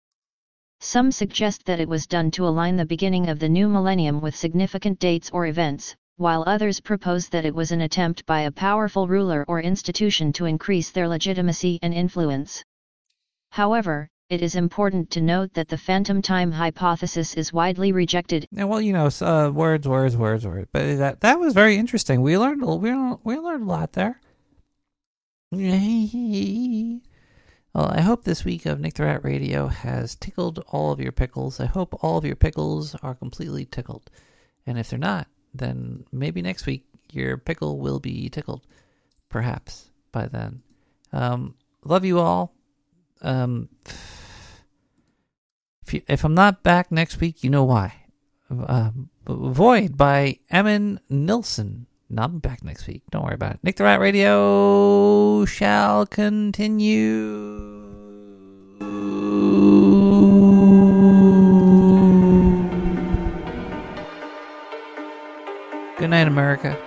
Some 0.81 1.11
suggest 1.11 1.65
that 1.65 1.81
it 1.81 1.89
was 1.89 2.07
done 2.07 2.31
to 2.33 2.47
align 2.47 2.77
the 2.77 2.87
beginning 2.87 3.29
of 3.29 3.39
the 3.39 3.49
new 3.49 3.69
millennium 3.69 4.21
with 4.21 4.37
significant 4.37 4.99
dates 4.99 5.31
or 5.31 5.47
events, 5.47 5.97
while 6.17 6.45
others 6.47 6.81
propose 6.81 7.29
that 7.29 7.45
it 7.45 7.55
was 7.55 7.71
an 7.73 7.81
attempt 7.81 8.25
by 8.27 8.41
a 8.41 8.51
powerful 8.51 9.07
ruler 9.07 9.45
or 9.47 9.61
institution 9.61 10.33
to 10.33 10.45
increase 10.45 10.91
their 10.91 11.09
legitimacy 11.09 11.79
and 11.83 11.93
influence. 11.93 12.65
However, 13.51 14.09
it 14.29 14.43
is 14.43 14.57
important 14.57 15.11
to 15.11 15.21
note 15.21 15.55
that 15.55 15.69
the 15.69 15.79
phantom 15.79 16.21
time 16.21 16.53
hypothesis 16.53 17.35
is 17.35 17.53
widely 17.53 17.93
rejected. 17.93 18.49
Yeah, 18.51 18.65
well, 18.65 18.81
you 18.81 18.93
know, 18.93 19.09
uh, 19.21 19.51
words, 19.55 19.87
words, 19.87 20.17
words, 20.17 20.45
words. 20.45 20.69
But 20.73 20.99
that 20.99 21.21
that 21.21 21.39
was 21.39 21.55
very 21.55 21.77
interesting. 21.77 22.23
We 22.23 22.37
learned 22.37 22.63
we 22.63 22.93
learned, 22.93 23.19
we 23.23 23.39
learned 23.39 23.65
a 23.65 23.67
lot 23.67 23.93
there. 23.93 24.21
Well, 27.77 27.93
I 27.93 28.01
hope 28.01 28.25
this 28.25 28.43
week 28.43 28.65
of 28.65 28.81
Nick 28.81 28.95
the 28.95 29.03
Rat 29.03 29.23
Radio 29.23 29.67
has 29.67 30.15
tickled 30.15 30.61
all 30.69 30.93
of 30.93 30.99
your 30.99 31.13
pickles. 31.13 31.61
I 31.61 31.67
hope 31.67 32.03
all 32.03 32.17
of 32.17 32.25
your 32.25 32.35
pickles 32.35 32.95
are 33.03 33.15
completely 33.15 33.67
tickled. 33.67 34.09
And 34.67 34.79
if 34.79 34.89
they're 34.89 34.99
not, 34.99 35.29
then 35.55 36.05
maybe 36.13 36.43
next 36.43 36.67
week 36.67 36.85
your 37.13 37.37
pickle 37.37 37.79
will 37.79 38.01
be 38.01 38.29
tickled. 38.29 38.67
Perhaps 39.29 39.91
by 40.13 40.27
then. 40.27 40.63
Um, 41.13 41.55
love 41.85 42.05
you 42.05 42.19
all. 42.21 42.55
Um, 43.23 43.69
if, 45.87 45.95
you, 45.95 46.03
if 46.09 46.25
I'm 46.25 46.35
not 46.35 46.63
back 46.63 46.93
next 46.93 47.21
week, 47.21 47.43
you 47.43 47.51
know 47.51 47.65
why. 47.65 47.95
Uh, 48.51 48.91
Void 49.29 49.97
by 49.97 50.39
Emin 50.51 51.01
Nilsson. 51.11 51.87
No, 52.09 52.23
I'm 52.23 52.39
back 52.39 52.63
next 52.63 52.87
week. 52.87 53.03
Don't 53.11 53.25
worry 53.25 53.35
about 53.35 53.55
it. 53.55 53.61
Nick 53.65 53.77
the 53.77 53.85
Rat 53.85 53.99
Radio 53.99 55.45
shall 55.45 56.07
continue. 56.07 57.83
Good 66.07 66.11
night, 66.11 66.29
America. 66.29 66.86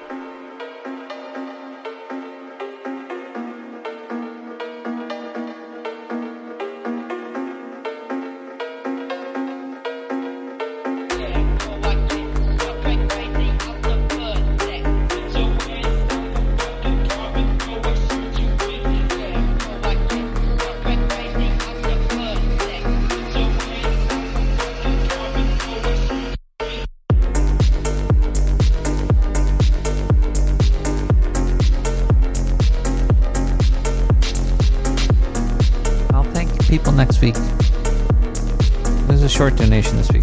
Short 39.39 39.55
donation 39.55 39.95
this 39.95 40.11
week, 40.11 40.18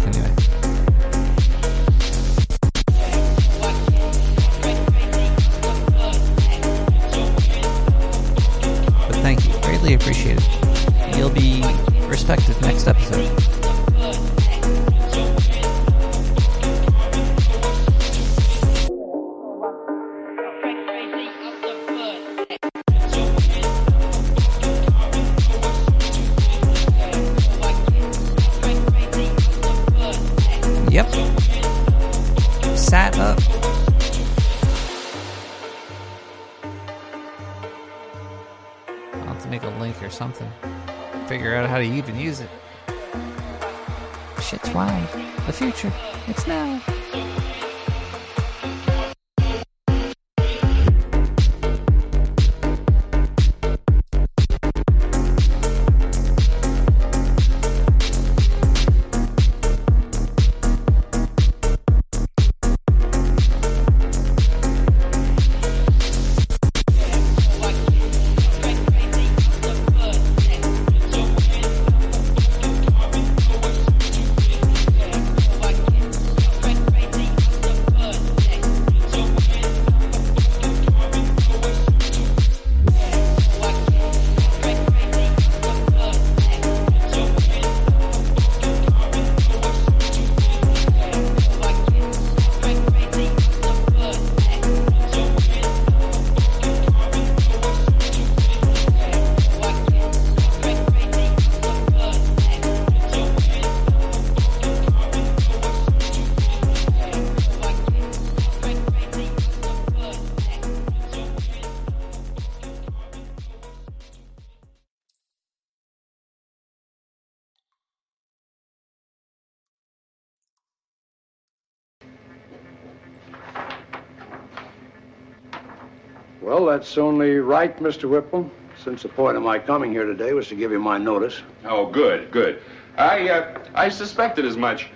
that's 126.77 126.95
only 126.99 127.37
right, 127.37 127.75
Mr. 127.79 128.07
Whipple, 128.07 128.51
since 128.83 129.01
the 129.01 129.09
point 129.09 129.35
of 129.35 129.41
my 129.41 129.57
coming 129.57 129.91
here 129.91 130.05
today 130.05 130.33
was 130.33 130.47
to 130.49 130.55
give 130.55 130.71
you 130.71 130.79
my 130.79 130.99
notice. 130.99 131.41
Oh, 131.65 131.87
good, 131.87 132.29
good. 132.29 132.61
I, 132.99 133.29
uh, 133.29 133.63
I 133.73 133.89
suspected 133.89 134.45
as 134.45 134.57
much. 134.57 134.91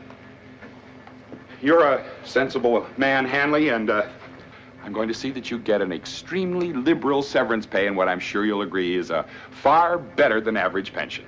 You're 1.60 1.82
a 1.82 2.06
sensible 2.24 2.86
man, 2.98 3.26
Hanley, 3.26 3.70
and 3.70 3.90
uh, 3.90 4.08
I'm 4.84 4.94
going 4.94 5.08
to 5.08 5.14
see 5.16 5.32
that 5.32 5.50
you 5.50 5.58
get 5.58 5.82
an 5.82 5.92
extremely 5.92 6.72
liberal 6.72 7.24
severance 7.24 7.66
pay 7.66 7.88
and 7.88 7.98
what 7.98 8.08
I'm 8.08 8.20
sure 8.20 8.46
you'll 8.46 8.62
agree 8.62 8.96
is 8.96 9.10
a 9.10 9.26
far 9.50 9.98
better 9.98 10.40
than 10.40 10.58
average 10.58 10.94
pension. 10.94 11.26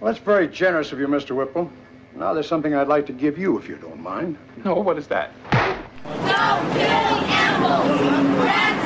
Well, 0.00 0.10
that's 0.14 0.24
very 0.24 0.48
generous 0.48 0.92
of 0.92 0.98
you, 0.98 1.08
Mr. 1.08 1.36
Whipple. 1.36 1.70
Now 2.14 2.32
there's 2.32 2.48
something 2.48 2.74
I'd 2.74 2.88
like 2.88 3.04
to 3.06 3.12
give 3.12 3.36
you, 3.36 3.58
if 3.58 3.68
you 3.68 3.76
don't 3.76 4.00
mind. 4.00 4.38
No, 4.64 4.76
what 4.76 4.96
is 4.96 5.06
that? 5.08 5.30
Don't 6.02 6.72
kill 6.72 7.16
animals! 7.66 8.26
Rats 8.38 8.85